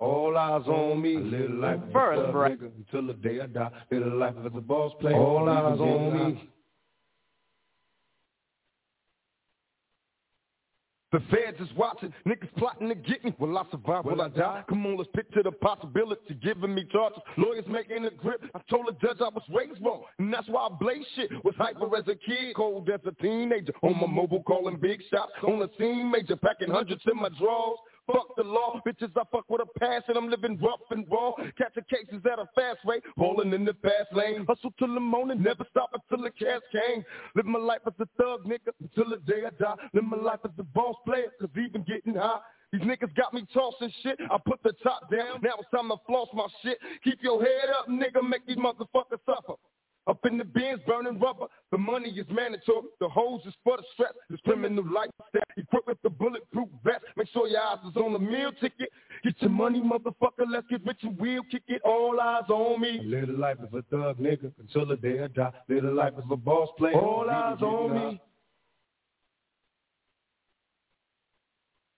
All 0.00 0.36
eyes 0.36 0.66
on 0.66 1.00
me. 1.00 1.16
Live 1.16 1.50
the 1.50 1.56
life 1.56 1.82
of 1.82 1.88
a 1.88 1.92
First, 1.92 2.20
thug 2.22 2.32
bro. 2.32 2.48
nigga 2.50 2.70
until 2.76 3.06
the 3.06 3.14
day 3.14 3.40
I 3.40 3.46
die. 3.46 3.70
Live 3.90 4.04
the 4.04 4.10
life 4.10 4.36
of 4.44 4.54
a 4.54 4.60
boss 4.60 4.92
player. 5.00 5.16
All 5.16 5.48
eyes 5.48 5.78
on 5.80 6.32
me. 6.34 6.50
The 11.14 11.20
feds 11.30 11.60
is 11.60 11.68
watching, 11.76 12.12
niggas 12.26 12.52
plotting 12.58 12.88
to 12.88 12.94
get 12.96 13.24
me. 13.24 13.32
Will 13.38 13.56
I 13.56 13.62
survive? 13.70 14.04
Will 14.04 14.20
I 14.20 14.28
die? 14.30 14.64
Come 14.68 14.84
on, 14.84 14.96
let's 14.96 15.08
picture 15.14 15.44
the 15.44 15.52
possibility, 15.52 16.34
giving 16.42 16.74
me 16.74 16.84
charges. 16.90 17.20
Lawyers 17.36 17.64
making 17.68 18.04
a 18.04 18.10
grip. 18.10 18.42
I 18.52 18.58
told 18.68 18.88
the 18.88 18.94
judge 19.00 19.18
I 19.20 19.28
was 19.28 19.44
raised 19.48 19.80
wrong, 19.80 20.02
and 20.18 20.34
that's 20.34 20.48
why 20.48 20.66
I 20.66 20.70
blaze 20.70 21.06
shit. 21.14 21.30
Was 21.44 21.54
hyper 21.56 21.96
as 21.96 22.08
a 22.08 22.16
kid, 22.16 22.56
cold 22.56 22.90
as 22.90 22.98
a 23.06 23.12
teenager. 23.22 23.72
On 23.82 23.96
my 24.00 24.08
mobile, 24.08 24.42
calling 24.42 24.76
big 24.76 25.02
shots. 25.08 25.30
On 25.46 25.60
the 25.60 25.70
scene, 25.78 26.10
major, 26.10 26.34
packing 26.34 26.72
hundreds 26.72 27.02
in 27.06 27.16
my 27.16 27.28
drawers. 27.38 27.78
Fuck 28.06 28.36
the 28.36 28.42
law, 28.42 28.80
bitches. 28.86 29.10
I 29.16 29.22
fuck 29.32 29.48
with 29.48 29.62
a 29.62 29.78
passion. 29.78 30.16
I'm 30.16 30.28
living 30.28 30.58
rough 30.60 30.80
and 30.90 31.06
raw. 31.10 31.32
Catching 31.56 31.84
cases 31.88 32.22
at 32.30 32.38
a 32.38 32.46
fast 32.54 32.80
rate, 32.84 33.02
rolling 33.16 33.52
in 33.52 33.64
the 33.64 33.74
fast 33.82 34.12
lane. 34.12 34.44
Hustle 34.46 34.72
till 34.78 34.92
the 34.92 35.00
morning, 35.00 35.42
never 35.42 35.64
stop 35.70 35.90
until 35.94 36.24
the 36.24 36.30
cash 36.30 36.60
came. 36.70 37.04
Live 37.34 37.46
my 37.46 37.58
life 37.58 37.80
as 37.86 37.94
a 38.00 38.06
thug, 38.18 38.44
nigga, 38.44 38.72
until 38.80 39.10
the 39.10 39.16
day 39.24 39.42
I 39.46 39.50
die. 39.62 39.74
Live 39.94 40.04
my 40.04 40.18
life 40.18 40.40
as 40.44 40.50
a 40.58 40.62
boss 40.62 40.96
player, 41.06 41.32
cause 41.40 41.50
even 41.56 41.82
getting 41.82 42.14
high. 42.14 42.40
These 42.72 42.82
niggas 42.82 43.14
got 43.14 43.32
me 43.32 43.46
tossing 43.54 43.92
shit. 44.02 44.18
I 44.30 44.36
put 44.44 44.62
the 44.62 44.72
top 44.82 45.10
down. 45.10 45.40
Now 45.42 45.54
it's 45.60 45.70
time 45.74 45.88
to 45.88 45.96
floss 46.06 46.28
my 46.34 46.46
shit. 46.62 46.78
Keep 47.04 47.22
your 47.22 47.40
head 47.40 47.70
up, 47.78 47.88
nigga. 47.88 48.28
Make 48.28 48.46
these 48.46 48.56
motherfuckers 48.56 49.20
suffer. 49.24 49.54
Up 50.06 50.18
in 50.26 50.36
the 50.36 50.44
Benz, 50.44 50.80
burning 50.86 51.18
rubber. 51.18 51.46
The 51.70 51.78
money 51.78 52.10
is 52.10 52.26
mandatory. 52.28 52.88
The 53.00 53.08
hose 53.08 53.40
is 53.46 53.54
for 53.64 53.78
the 53.78 53.84
stress. 53.94 54.12
This 54.28 54.38
criminal 54.40 54.84
lifestyle. 54.84 55.42
Equipped 55.56 55.86
with 55.86 56.02
the 56.02 56.10
bulletproof 56.10 56.68
vest. 56.84 57.04
Make 57.16 57.28
sure 57.32 57.48
your 57.48 57.62
eyes 57.62 57.78
is 57.88 57.96
on 57.96 58.12
the 58.12 58.18
meal 58.18 58.52
ticket. 58.60 58.90
Get 59.22 59.34
your 59.40 59.50
money, 59.50 59.80
motherfucker. 59.80 60.44
Let's 60.46 60.66
get 60.68 60.84
rich 60.84 60.98
and 61.02 61.18
we'll 61.18 61.42
kick 61.44 61.62
it. 61.68 61.80
All 61.84 62.20
eyes 62.20 62.50
on 62.50 62.82
me. 62.82 63.00
Live 63.02 63.28
the 63.28 63.32
life 63.32 63.58
of 63.60 63.72
a 63.72 63.82
thug 63.82 64.18
nigga 64.18 64.52
until 64.58 64.86
the 64.86 64.96
day 64.96 65.22
I 65.22 65.28
die. 65.28 65.52
Live 65.68 65.84
the 65.84 65.90
life 65.90 66.14
of 66.22 66.30
a 66.30 66.36
boss 66.36 66.68
player. 66.76 67.00
All 67.00 67.30
eyes 67.30 67.62
on 67.62 67.94
me. 67.94 68.20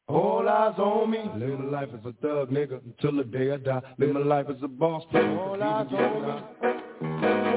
All 0.08 0.48
eyes 0.48 0.78
on 0.78 1.10
me. 1.10 1.18
Live 1.34 1.58
my 1.58 1.80
life 1.80 1.88
as 1.92 2.06
a 2.06 2.12
thug, 2.22 2.50
nigga, 2.50 2.80
until 2.84 3.16
the 3.16 3.24
day 3.24 3.50
I 3.50 3.56
die. 3.56 3.82
Live 3.98 4.14
my 4.14 4.20
life 4.20 4.46
as 4.48 4.62
a 4.62 4.68
boss 4.68 5.02
player. 5.10 5.36
All 5.40 5.60
eyes 5.60 5.88
on 5.90 6.22
me. 7.02 7.55